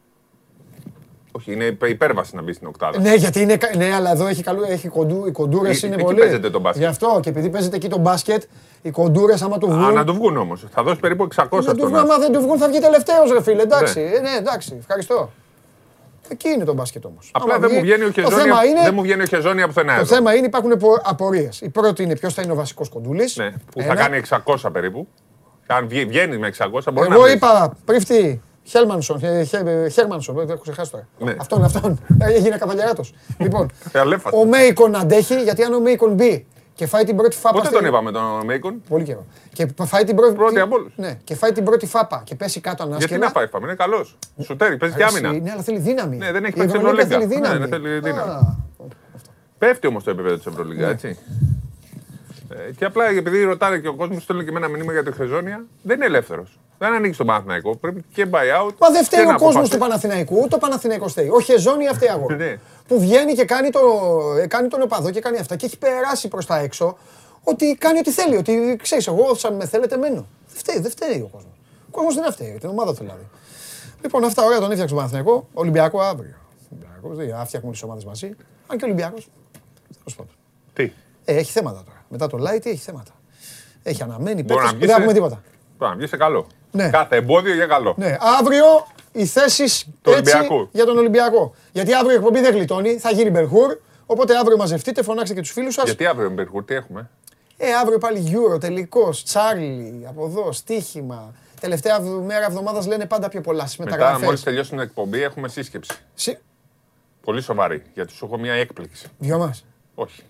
Όχι, 1.32 1.52
είναι 1.52 1.76
υπέρβαση 1.88 2.36
να 2.36 2.42
μπεις 2.42 2.56
στην 2.56 2.66
οκτάδα. 2.66 3.00
Ναι, 3.00 3.14
γιατί 3.14 3.40
είναι, 3.40 3.58
ναι, 3.76 3.94
αλλά 3.94 4.10
εδώ 4.10 4.26
έχει, 4.26 4.42
καλού, 4.42 4.62
έχει 4.62 4.88
κοντού, 4.88 5.26
οι 5.26 5.30
κοντούρες 5.30 5.82
είναι 5.82 5.94
εκεί 5.94 6.04
πολύ. 6.04 6.18
παίζεται 6.18 6.50
το 6.50 6.60
μπάσκετ. 6.60 6.82
Γι' 6.82 6.88
αυτό 6.88 7.18
και 7.22 7.28
επειδή 7.28 7.48
παίζεται 7.50 7.76
εκεί 7.76 7.88
το 7.88 7.98
μπάσκετ, 7.98 8.42
οι 8.82 8.90
κοντούρες 8.90 9.42
άμα 9.42 9.58
του 9.58 9.66
βγουν. 9.66 9.84
Α, 9.84 9.92
να 9.92 10.04
του 10.04 10.14
βγουν 10.14 10.36
όμως. 10.36 10.64
Θα 10.70 10.82
δώσει 10.82 11.00
περίπου 11.00 11.28
600 11.36 11.64
να 11.64 11.74
του 11.74 11.86
βγουν, 11.86 11.96
άμα 11.96 12.18
δεν 12.18 12.32
του 12.32 12.40
βγουν 12.40 12.58
θα 12.58 12.68
βγει 12.68 12.78
τελευταίος, 12.78 13.32
ρε 13.32 13.42
φίλε. 13.42 13.62
Εντάξει, 13.62 14.00
ναι. 14.00 14.04
Ε, 14.04 14.20
ναι, 14.20 14.30
εντάξει, 14.38 14.76
ευχαριστώ. 14.78 15.30
Εκεί 16.28 16.48
είναι 16.48 16.64
το 16.64 16.74
μπάσκετ 16.74 17.04
όμως. 17.04 17.30
Απλά 17.32 17.58
δεν 17.58 17.70
μου 17.74 17.80
βγαίνει 17.80 18.04
ο 18.04 18.10
Χεζόνια, 18.10 18.64
είναι, 18.64 18.80
δεν 18.82 18.94
μου 18.94 19.02
βγαίνει 19.02 19.22
ο 19.22 19.26
Χεζόνια 19.26 19.66
πουθενά. 19.66 19.98
Το 19.98 20.04
θέμα 20.04 20.34
είναι 20.34 20.46
υπάρχουν 20.46 20.72
απορίες. 21.02 21.60
Η 21.60 21.68
πρώτη 21.68 22.02
είναι 22.02 22.16
ποιος 22.16 22.34
θα 22.34 22.42
είναι 22.42 22.52
ο 22.52 22.54
βασικός 22.54 22.88
κοντούλης. 22.88 23.36
Ναι, 23.36 23.52
που 23.72 23.82
θα 23.82 23.94
κάνει 23.94 24.22
600 24.44 24.56
περίπου. 24.72 25.08
Αν 25.72 25.88
βγαίνει 25.88 26.38
με 26.38 26.52
600 26.58 26.80
μπορεί 26.92 27.08
να 27.08 27.14
Εγώ 27.14 27.26
είπα 27.26 27.76
πρίφτη 27.84 28.42
Χέλμανσον, 28.64 29.20
Χέρμανσον, 29.92 30.34
δεν 30.34 30.48
έχω 30.50 30.60
ξεχάσει 30.62 30.90
τώρα. 30.90 31.08
Ναι. 31.18 31.34
Αυτόν, 31.38 31.64
αυτόν. 31.64 32.00
Έγινε 32.18 32.56
καβαλιαράτο. 32.56 33.04
λοιπόν, 33.38 33.70
ο 34.32 34.44
Μέικον 34.44 34.96
αντέχει, 34.96 35.42
γιατί 35.42 35.62
αν 35.62 35.72
ο 35.72 35.80
Μέικον 35.80 36.12
μπει 36.12 36.46
και 36.74 36.86
φάει 36.86 37.04
την 37.04 37.16
πρώτη 37.16 37.36
φάπα. 37.36 37.60
Πότε 37.60 37.68
τον 37.68 37.84
είπαμε 37.84 38.10
τον 38.10 38.44
Μέικον; 38.44 38.82
Πολύ 38.88 39.04
καιρό. 39.04 39.26
Και 39.52 39.68
φάει 39.84 40.04
την 40.04 40.16
πρώτη, 40.16 40.34
πρώτη 40.34 40.60
από 40.60 40.74
όλους. 40.74 40.92
Ναι, 40.96 41.18
και 41.24 41.34
φάει 41.34 41.52
την 41.52 41.64
πρώτη 41.64 41.86
φάπα 41.86 42.22
και 42.24 42.34
πέσει 42.34 42.60
κάτω 42.60 42.82
ανάσκελα. 42.82 43.08
Γιατί 43.08 43.24
να 43.24 43.30
φάει 43.30 43.46
φάπα, 43.46 43.66
είναι 43.66 43.74
καλός. 43.74 44.18
Σουτέρι, 44.42 44.76
παίζει 44.76 44.96
και 44.96 45.04
άμυνα. 45.04 45.32
Ναι, 45.32 45.50
αλλά 45.50 45.62
θέλει 45.62 45.78
δύναμη. 45.78 46.16
Ναι, 46.16 46.32
δεν 46.32 46.44
έχει 46.44 46.56
παίξει 46.56 46.76
Ευρωλίγκα. 46.76 47.06
Θέλει 47.06 47.26
δύναμη. 47.26 47.58
Ναι, 47.58 47.66
θέλει 47.66 47.98
δύναμη. 48.00 48.56
Πέφτει 49.58 49.86
όμως 49.86 50.04
το 50.04 50.10
επίπεδο 50.10 50.36
της 50.36 50.46
Ευρωλίγκα, 50.46 50.88
έτσι. 50.88 51.18
Ε, 52.56 52.72
και 52.72 52.84
απλά 52.84 53.04
επειδή 53.04 53.44
ρωτάει 53.44 53.80
και 53.80 53.88
ο 53.88 53.94
κόσμος, 53.94 54.22
στέλνει 54.22 54.44
και 54.44 54.50
ένα 54.56 54.68
μήνυμα 54.68 54.92
για 54.92 55.02
το 55.02 55.12
Χεζόνια, 55.12 55.64
δεν 55.82 55.96
είναι 55.96 56.04
ελεύθερος. 56.04 56.58
Δεν 56.78 56.92
ανοίξει 56.92 57.18
τον 57.18 57.26
Παναθηναϊκό. 57.26 57.76
Πρέπει 57.76 58.04
και 58.14 58.26
buyout. 58.30 58.72
Μα 58.78 58.90
δεν 58.90 59.04
φταίει 59.04 59.24
ο 59.24 59.36
κόσμος 59.38 59.68
του 59.68 59.78
Παναθηναϊκού, 59.78 60.48
το 60.48 60.58
Παναθηναϊκό 60.58 61.08
φταίει. 61.08 61.28
Ο 61.28 61.40
Χεζόνια 61.40 61.92
φταίει 61.92 62.08
εγώ. 62.08 62.26
ναι. 62.36 62.58
Που 62.88 63.00
βγαίνει 63.00 63.34
και 63.34 63.44
κάνει, 63.44 63.70
το, 63.70 63.80
κάνει 64.48 64.68
τον 64.68 64.82
οπαδό 64.82 65.10
και 65.10 65.20
κάνει 65.20 65.38
αυτά 65.38 65.56
και 65.56 65.66
έχει 65.66 65.78
περάσει 65.78 66.28
προς 66.28 66.46
τα 66.46 66.58
έξω 66.58 66.96
ότι 67.42 67.76
κάνει 67.80 67.98
ό,τι 67.98 68.10
θέλει. 68.10 68.36
Ότι 68.36 68.78
ξέρεις, 68.82 69.06
εγώ 69.06 69.34
σαν 69.34 69.54
με 69.54 69.66
θέλετε 69.66 69.96
μένω. 69.96 70.26
Δεν 70.48 70.56
φταίει, 70.56 70.80
δεν 70.80 70.90
φταίει 70.90 71.20
ο 71.20 71.28
κόσμος. 71.32 71.52
Ο 71.86 71.90
κόσμος 71.90 72.14
δεν 72.14 72.32
φταίει, 72.32 72.56
την 72.60 72.68
ομάδα 72.68 72.94
του 72.94 72.98
δηλαδή. 73.00 73.28
Λοιπόν, 74.02 74.24
αυτά 74.24 74.44
ωραία 74.44 74.58
τον 74.58 74.70
έφτιαξε 74.70 74.94
ο 74.94 74.96
Παναθηναϊκό. 74.96 75.48
Ολυμπιακό 75.52 76.00
αύριο. 76.00 76.34
Ολυμπιακός, 77.00 77.46
φτιάχνουμε 77.46 77.72
τις 77.72 77.82
ομάδες 77.82 78.04
μαζί. 78.04 78.30
Αν 78.66 78.78
και 78.78 78.84
Ολυμπιακός. 78.84 79.28
Τι; 80.72 80.92
Ε, 81.24 81.36
έχει 81.36 81.52
θέματα 81.52 81.82
τώρα. 81.84 82.01
Μετά 82.12 82.26
το 82.26 82.38
light 82.40 82.66
έχει 82.66 82.76
θέματα. 82.76 83.12
Έχει 83.82 84.02
αναμένει 84.02 84.44
παίκτες 84.44 84.72
που 84.72 84.78
δεν 84.78 84.88
έχουμε 84.88 85.12
τίποτα. 85.12 85.42
Μπορεί 85.78 85.90
να 85.90 85.96
βγει 85.96 86.06
σε 86.06 86.16
καλό. 86.16 86.46
Ναι. 86.70 86.90
Κάθε 86.90 87.16
εμπόδιο 87.16 87.54
για 87.54 87.66
καλό. 87.66 87.94
Ναι. 87.96 88.16
Αύριο 88.38 88.64
οι 89.12 89.26
θέσεις 89.26 89.86
για 90.72 90.84
τον 90.84 90.98
Ολυμπιακό. 90.98 91.54
Γιατί 91.72 91.94
αύριο 91.94 92.12
η 92.12 92.14
εκπομπή 92.14 92.40
δεν 92.40 92.54
γλιτώνει, 92.54 92.98
θα 92.98 93.10
γίνει 93.10 93.30
Μπερχούρ. 93.30 93.78
Οπότε 94.06 94.36
αύριο 94.36 94.56
μαζευτείτε, 94.56 95.02
φωνάξτε 95.02 95.34
και 95.34 95.40
τους 95.40 95.50
φίλους 95.50 95.74
σας. 95.74 95.84
Γιατί 95.84 96.06
αύριο 96.06 96.30
Μπερχούρ, 96.30 96.64
τι 96.64 96.74
έχουμε; 96.74 97.10
Ε, 97.56 97.74
αύριο 97.74 97.98
πάλι 97.98 98.32
Euro, 98.32 98.60
τελικός, 98.60 99.24
Τσάρλι, 99.24 100.04
από 100.08 100.26
εδώ, 100.26 100.52
στοίχημα. 100.52 101.34
Τελευταία 101.60 102.00
μέρα 102.00 102.44
εβδομάδας 102.46 102.86
λένε 102.86 103.06
πάντα 103.06 103.28
πιο 103.28 103.40
πολλά 103.40 103.66
στις 103.66 103.76
μεταγραφές. 103.76 104.14
Μετά, 104.14 104.24
μόλις 104.26 104.42
τελειώσει 104.42 104.70
την 104.70 104.78
εκπομπή, 104.78 105.22
έχουμε 105.22 105.48
σύσκεψη. 105.48 105.94
Συ... 106.14 106.36
Πολύ 107.24 107.42
σοβαρή, 107.42 107.82
γιατί 107.94 108.12
σου 108.12 108.24
έχω 108.24 108.38
μια 108.38 108.52
έκπληξη. 108.52 109.06
Δυο 109.18 109.38
μας. 109.38 109.64
Όχι. 109.94 110.22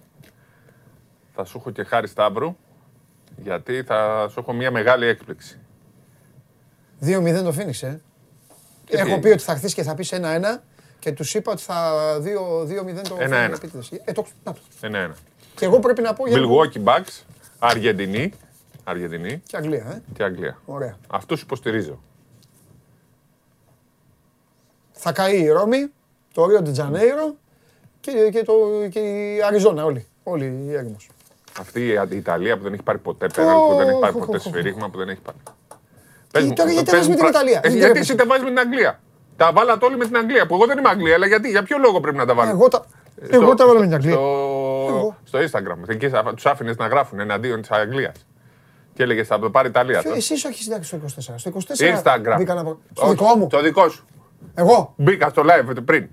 Θα 1.34 1.44
σου 1.44 1.58
έχω 1.58 1.70
και 1.70 1.84
χάρη 1.84 2.06
Σταύρου, 2.06 2.56
γιατί 3.36 3.82
θα 3.82 4.28
σου 4.30 4.40
έχω 4.40 4.52
μια 4.52 4.70
μεγάλη 4.70 5.06
έκπληξη. 5.06 5.58
2-0 7.04 7.42
το 7.44 7.52
Φίνιξ, 7.52 7.82
ε. 7.82 8.00
Έχω 8.88 9.20
πει 9.20 9.28
ότι 9.28 9.42
θα 9.42 9.54
χθείς 9.56 9.74
και 9.74 9.82
θα 9.82 9.94
πεις 9.94 10.12
1-1 10.12 10.62
και 10.98 11.12
τους 11.12 11.34
είπα 11.34 11.52
ότι 11.52 11.62
θα 11.62 11.92
2-0 12.16 12.22
το 13.08 13.16
Φίνιξ. 13.16 13.90
Ε, 14.04 14.12
το... 14.12 14.26
1-1. 14.80 15.10
Και 15.54 15.64
εγώ 15.64 15.78
πρέπει 15.78 16.02
να 16.02 16.14
πω 16.14 16.28
για. 16.28 16.38
Milwaukee 16.38 16.84
Bucks, 16.84 17.22
Αργεντινή. 17.58 18.32
Αργεντινή. 18.84 19.42
Και 19.46 19.56
Αγγλία, 19.56 19.86
ε. 19.90 20.02
Και 20.14 20.22
Αγγλία. 20.22 20.58
Ωραία. 20.64 20.96
Αυτούς 21.08 21.42
υποστηρίζω. 21.42 22.02
Θα 24.92 25.12
καεί 25.12 25.40
η 25.42 25.48
Ρώμη, 25.48 25.92
το 26.34 26.46
Ρίο 26.46 26.62
Ντετζανέιρο 26.62 27.36
και, 28.00 28.30
και, 28.32 28.42
το, 28.42 28.54
και 28.90 28.98
η 28.98 29.42
Αριζόνα 29.42 29.84
όλοι. 29.84 30.06
Όλοι 30.22 30.64
οι 30.66 30.74
έρημος. 30.74 31.08
Αυτή 31.60 31.80
η 32.10 32.16
Ιταλία 32.16 32.56
που 32.56 32.62
δεν 32.62 32.72
έχει 32.72 32.82
πάρει 32.82 32.98
ποτέ 32.98 33.26
πέναλ, 33.34 33.54
που 33.54 33.74
δεν 33.76 33.88
έχει 33.88 33.98
πάρει 33.98 34.12
ποτέ 34.12 34.38
σφυρίγμα, 34.38 34.88
που 34.90 34.98
δεν 34.98 35.08
έχει 35.08 35.20
πάρει. 35.20 35.36
Πες 36.32 36.52
τώρα 36.52 36.70
γιατί 36.70 36.90
βάζεις 36.90 37.08
με 37.08 37.14
την 37.14 37.26
Ιταλία; 37.26 37.60
Ε, 37.62 37.68
γιατί 37.68 37.98
εσύ 37.98 38.14
τα 38.14 38.24
βάζεις 38.26 38.42
με 38.42 38.48
την 38.48 38.58
Αγγλία; 38.58 39.00
Τα 39.36 39.52
βάλατε 39.52 39.84
όλοι 39.84 39.96
με 39.96 40.04
την 40.04 40.16
Αγγλία. 40.16 40.46
Που 40.46 40.54
εγώ 40.54 40.66
δεν 40.66 40.78
είμαι 40.78 40.88
Αγγλία, 40.88 41.14
αλλά 41.14 41.26
γιατί, 41.26 41.48
για 41.48 41.62
ποιο 41.62 41.78
λόγο 41.78 42.00
πρέπει 42.00 42.16
να 42.16 42.26
τα 42.26 42.34
βάλω; 42.34 42.50
Εγώ 42.50 42.68
τα, 42.68 42.84
εγώ 43.30 43.54
τα 43.54 43.66
βάλω 43.66 43.78
με 43.78 43.84
την 43.84 43.94
Αγγλία. 43.94 44.12
Στο 44.14 45.16
στο 45.24 45.38
Instagram. 45.38 45.88
Εκεί 45.88 46.10
τους 46.34 46.46
άφηνες 46.46 46.76
να 46.76 46.86
γράφουν 46.86 47.20
εναντίον 47.20 47.60
της 47.60 47.70
Αγγλίας. 47.70 48.26
Και 48.94 49.02
έλεγες 49.02 49.26
θα 49.26 49.38
το 49.38 49.50
πάρει 49.50 49.68
Ιταλία. 49.68 50.02
Εσύ 50.16 50.32
όχι 50.32 50.62
συντάξει 50.62 50.88
στο 50.88 50.98
24. 51.32 51.34
Στο 51.36 51.50
24 51.50 52.02
Instagram. 52.02 52.34
μπήκα 52.36 52.54
να... 52.54 52.76
Στο 52.96 53.08
δικό 53.08 53.36
μου. 53.36 53.46
Το 53.46 53.62
δικό 53.62 53.88
σου. 53.88 54.06
Εγώ. 54.54 54.92
Μπήκα 54.96 55.28
στο 55.28 55.42
live 55.42 55.76
πριν. 55.84 56.08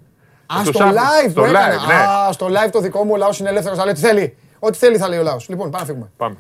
Α, 0.45 0.63
στο 0.63 0.79
live 0.79 1.29
στο 1.29 1.43
live, 1.43 1.87
ναι. 1.87 1.93
Α, 1.93 2.31
στο 2.31 2.47
live 2.47 2.69
το 2.71 2.79
δικό 2.79 3.03
μου 3.03 3.11
ο 3.13 3.15
λαός 3.17 3.39
είναι 3.39 3.49
ελεύθερος. 3.49 3.77
Θα 3.77 3.85
λέει 3.85 3.93
τι 3.93 3.99
θέλει. 3.99 4.37
Ό,τι 4.59 4.77
θέλει 4.77 4.97
θα 4.97 5.07
λέει 5.07 5.19
ο 5.19 5.23
λαός. 5.23 5.49
Λοιπόν, 5.49 5.69
πάμε 5.69 5.79
να 5.79 5.85
φύγουμε. 5.85 6.09
Πάμε. 6.17 6.35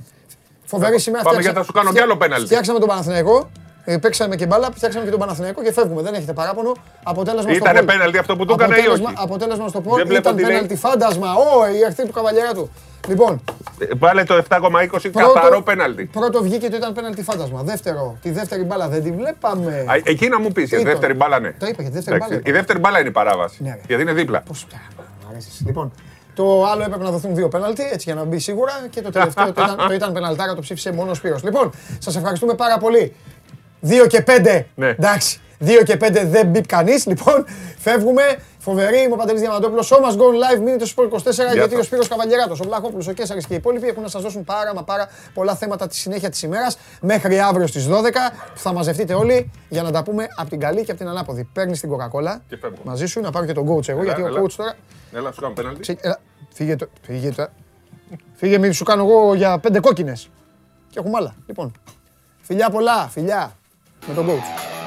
Φοβερή 0.65 0.99
σήμερα. 0.99 1.23
Πάμε 1.23 1.41
γιατί 1.41 1.57
θα 1.57 1.63
σου 1.63 1.71
κάνω 1.71 1.91
κι 1.91 1.99
άλλο 1.99 2.17
πέναλτι. 2.17 2.45
Φτιάξαμε 2.45 2.79
τον 2.79 2.87
Παναθηναϊκό. 2.87 3.49
Ε, 3.85 3.97
παίξαμε 3.97 4.35
και 4.35 4.45
μπάλα, 4.45 4.69
φτιάξαμε 4.75 5.05
και 5.05 5.11
τον 5.11 5.19
Παναθηναϊκό 5.19 5.63
και 5.63 5.71
φεύγουμε. 5.73 6.01
Δεν 6.01 6.13
έχετε 6.13 6.33
παράπονο. 6.33 6.71
Αποτέλεσμα 7.03 7.51
Ήταν 7.51 7.75
στο 7.75 7.85
πέναλτι 7.85 8.17
αυτό 8.17 8.35
που 8.35 8.45
του 8.45 8.53
έκανε 8.53 8.75
ή 8.75 8.87
όχι; 8.87 9.03
Αποτέλεσμα 9.13 9.67
στο 9.67 9.81
πόλ. 9.81 10.09
Ήταν 10.09 10.35
πέναλτι 10.35 10.75
φάντασμα. 10.75 11.33
Ω, 11.33 11.67
η 11.79 11.85
αρχή 11.85 12.03
του 12.05 12.11
καβαλιέρα 12.11 12.51
Λοιπόν. 13.07 13.41
Ε, 13.79 13.85
βάλε 13.99 14.23
το 14.23 14.43
7,20 14.49 15.09
καθαρό 15.13 15.61
πέναλτι. 15.61 16.05
Πρώτο 16.05 16.43
βγήκε 16.43 16.69
το 16.69 16.75
ήταν 16.77 16.93
πέναλτι 16.93 17.23
φάντασμα. 17.23 17.63
Δεύτερο, 17.63 18.17
τη 18.21 18.31
δεύτερη 18.31 18.63
μπάλα 18.63 18.87
δεν 18.87 19.03
τη 19.03 19.11
βλέπαμε. 19.11 19.85
Α, 19.87 20.01
εκεί 20.03 20.27
να 20.27 20.39
μου 20.39 20.51
πεις, 20.51 20.71
η 20.71 20.83
δεύτερη 20.83 21.13
μπάλα 21.13 21.39
ναι. 21.39 21.51
Το 21.59 21.65
είπα 21.65 21.83
και 21.83 21.89
τη 21.89 21.93
δεύτερη 21.95 22.17
μπάλα. 22.17 22.41
Η 22.43 22.51
δεύτερη 22.51 22.79
μπάλα 22.79 22.99
είναι 22.99 23.09
η 23.09 23.11
παράβαση. 23.11 23.63
Ναι, 23.63 23.77
γιατί 23.87 24.01
είναι 24.01 24.13
δίπλα. 24.13 24.41
Πώς 24.47 24.67
Λοιπόν, 25.65 25.91
το 26.39 26.65
άλλο 26.65 26.83
έπρεπε 26.83 27.03
να 27.03 27.11
δοθούν 27.11 27.35
δύο 27.35 27.47
πέναλτι, 27.47 27.83
έτσι 27.83 28.03
για 28.11 28.15
να 28.15 28.23
μπει 28.23 28.39
σίγουρα. 28.39 28.71
Και 28.89 29.01
το 29.01 29.09
τελευταίο 29.09 29.53
το 29.53 29.63
ήταν, 29.63 29.87
το 29.87 29.93
ήταν 29.93 30.13
πεναλτάρα, 30.13 30.55
το 30.55 30.61
ψήφισε 30.61 30.91
μόνο 30.91 31.11
ο 31.11 31.13
Σπύρος. 31.13 31.43
Λοιπόν, 31.43 31.71
σας 31.99 32.15
ευχαριστούμε 32.15 32.53
πάρα 32.53 32.77
πολύ. 32.77 33.15
2 33.81 34.07
και 34.07 34.23
5. 34.27 34.65
Ναι. 34.75 34.87
Εντάξει. 34.87 35.41
2 35.59 35.83
και 35.83 35.97
5 35.97 36.25
δεν 36.25 36.47
μπει 36.47 36.61
κανείς. 36.61 37.05
Λοιπόν, 37.05 37.45
φεύγουμε. 37.77 38.23
Φοβερή, 38.61 39.01
είμαι 39.01 39.13
ο 39.13 39.15
Παντελής 39.15 39.41
Διαμαντόπουλος. 39.41 39.91
So 39.93 39.95
must 39.95 40.17
go 40.17 40.55
live, 40.55 40.59
μείνετε 40.63 40.85
στο 40.85 41.03
24 41.03 41.53
γιατί 41.53 41.75
ο 41.75 41.83
Σπύρος 41.83 42.07
Καβαλιεράτο, 42.07 42.53
ο 42.53 42.63
Βλαχόπουλο, 42.63 43.05
ο 43.09 43.11
Κέσσαρη 43.11 43.39
και 43.39 43.53
οι 43.53 43.55
υπόλοιποι 43.55 43.87
έχουν 43.87 44.01
να 44.01 44.07
σας 44.07 44.21
δώσουν 44.21 44.43
πάρα 44.43 44.73
μα 44.73 44.83
πάρα 44.83 45.09
πολλά 45.33 45.55
θέματα 45.55 45.87
τη 45.87 45.95
συνέχεια 45.95 46.29
της 46.29 46.43
ημέρας 46.43 46.77
μέχρι 47.01 47.39
αύριο 47.39 47.67
στις 47.67 47.87
12 47.87 47.91
που 48.53 48.59
θα 48.59 48.73
μαζευτείτε 48.73 49.13
όλοι 49.13 49.51
για 49.69 49.81
να 49.81 49.91
τα 49.91 50.03
πούμε 50.03 50.27
από 50.35 50.49
την 50.49 50.59
καλή 50.59 50.83
και 50.83 50.91
από 50.91 50.99
την 50.99 51.09
ανάποδη. 51.09 51.49
Παίρνεις 51.53 51.79
την 51.79 51.89
Coca-Cola 51.91 52.37
μαζί 52.83 53.05
σου 53.05 53.21
να 53.21 53.31
πάρω 53.31 53.45
και 53.45 53.53
τον 53.53 53.67
coach 53.67 53.89
εγώ 53.89 54.03
γιατί 54.03 54.21
ο 54.21 54.43
coach 54.43 54.51
τώρα. 54.55 54.73
Έλα, 55.13 55.31
σου 55.31 55.41
κάνω 55.41 55.53
πέναλτι. 55.53 55.97
Φύγε, 56.59 56.75
το, 56.75 56.89
φύγε, 57.01 57.31
το, 57.31 57.47
φύγε, 58.33 58.57
μην 58.57 58.73
σου 58.73 58.83
κάνω 58.83 59.03
εγώ 59.03 59.33
για 59.33 59.59
πέντε 59.59 59.79
κόκκινες. 59.79 60.29
Και 60.89 60.99
έχουμε 60.99 61.17
άλλα. 61.17 61.35
Λοιπόν, 61.47 61.71
φιλιά 62.41 62.69
πολλά, 62.69 63.07
φιλιά 63.07 63.57
με 64.07 64.13
τον 64.13 64.27
coach. 64.27 64.78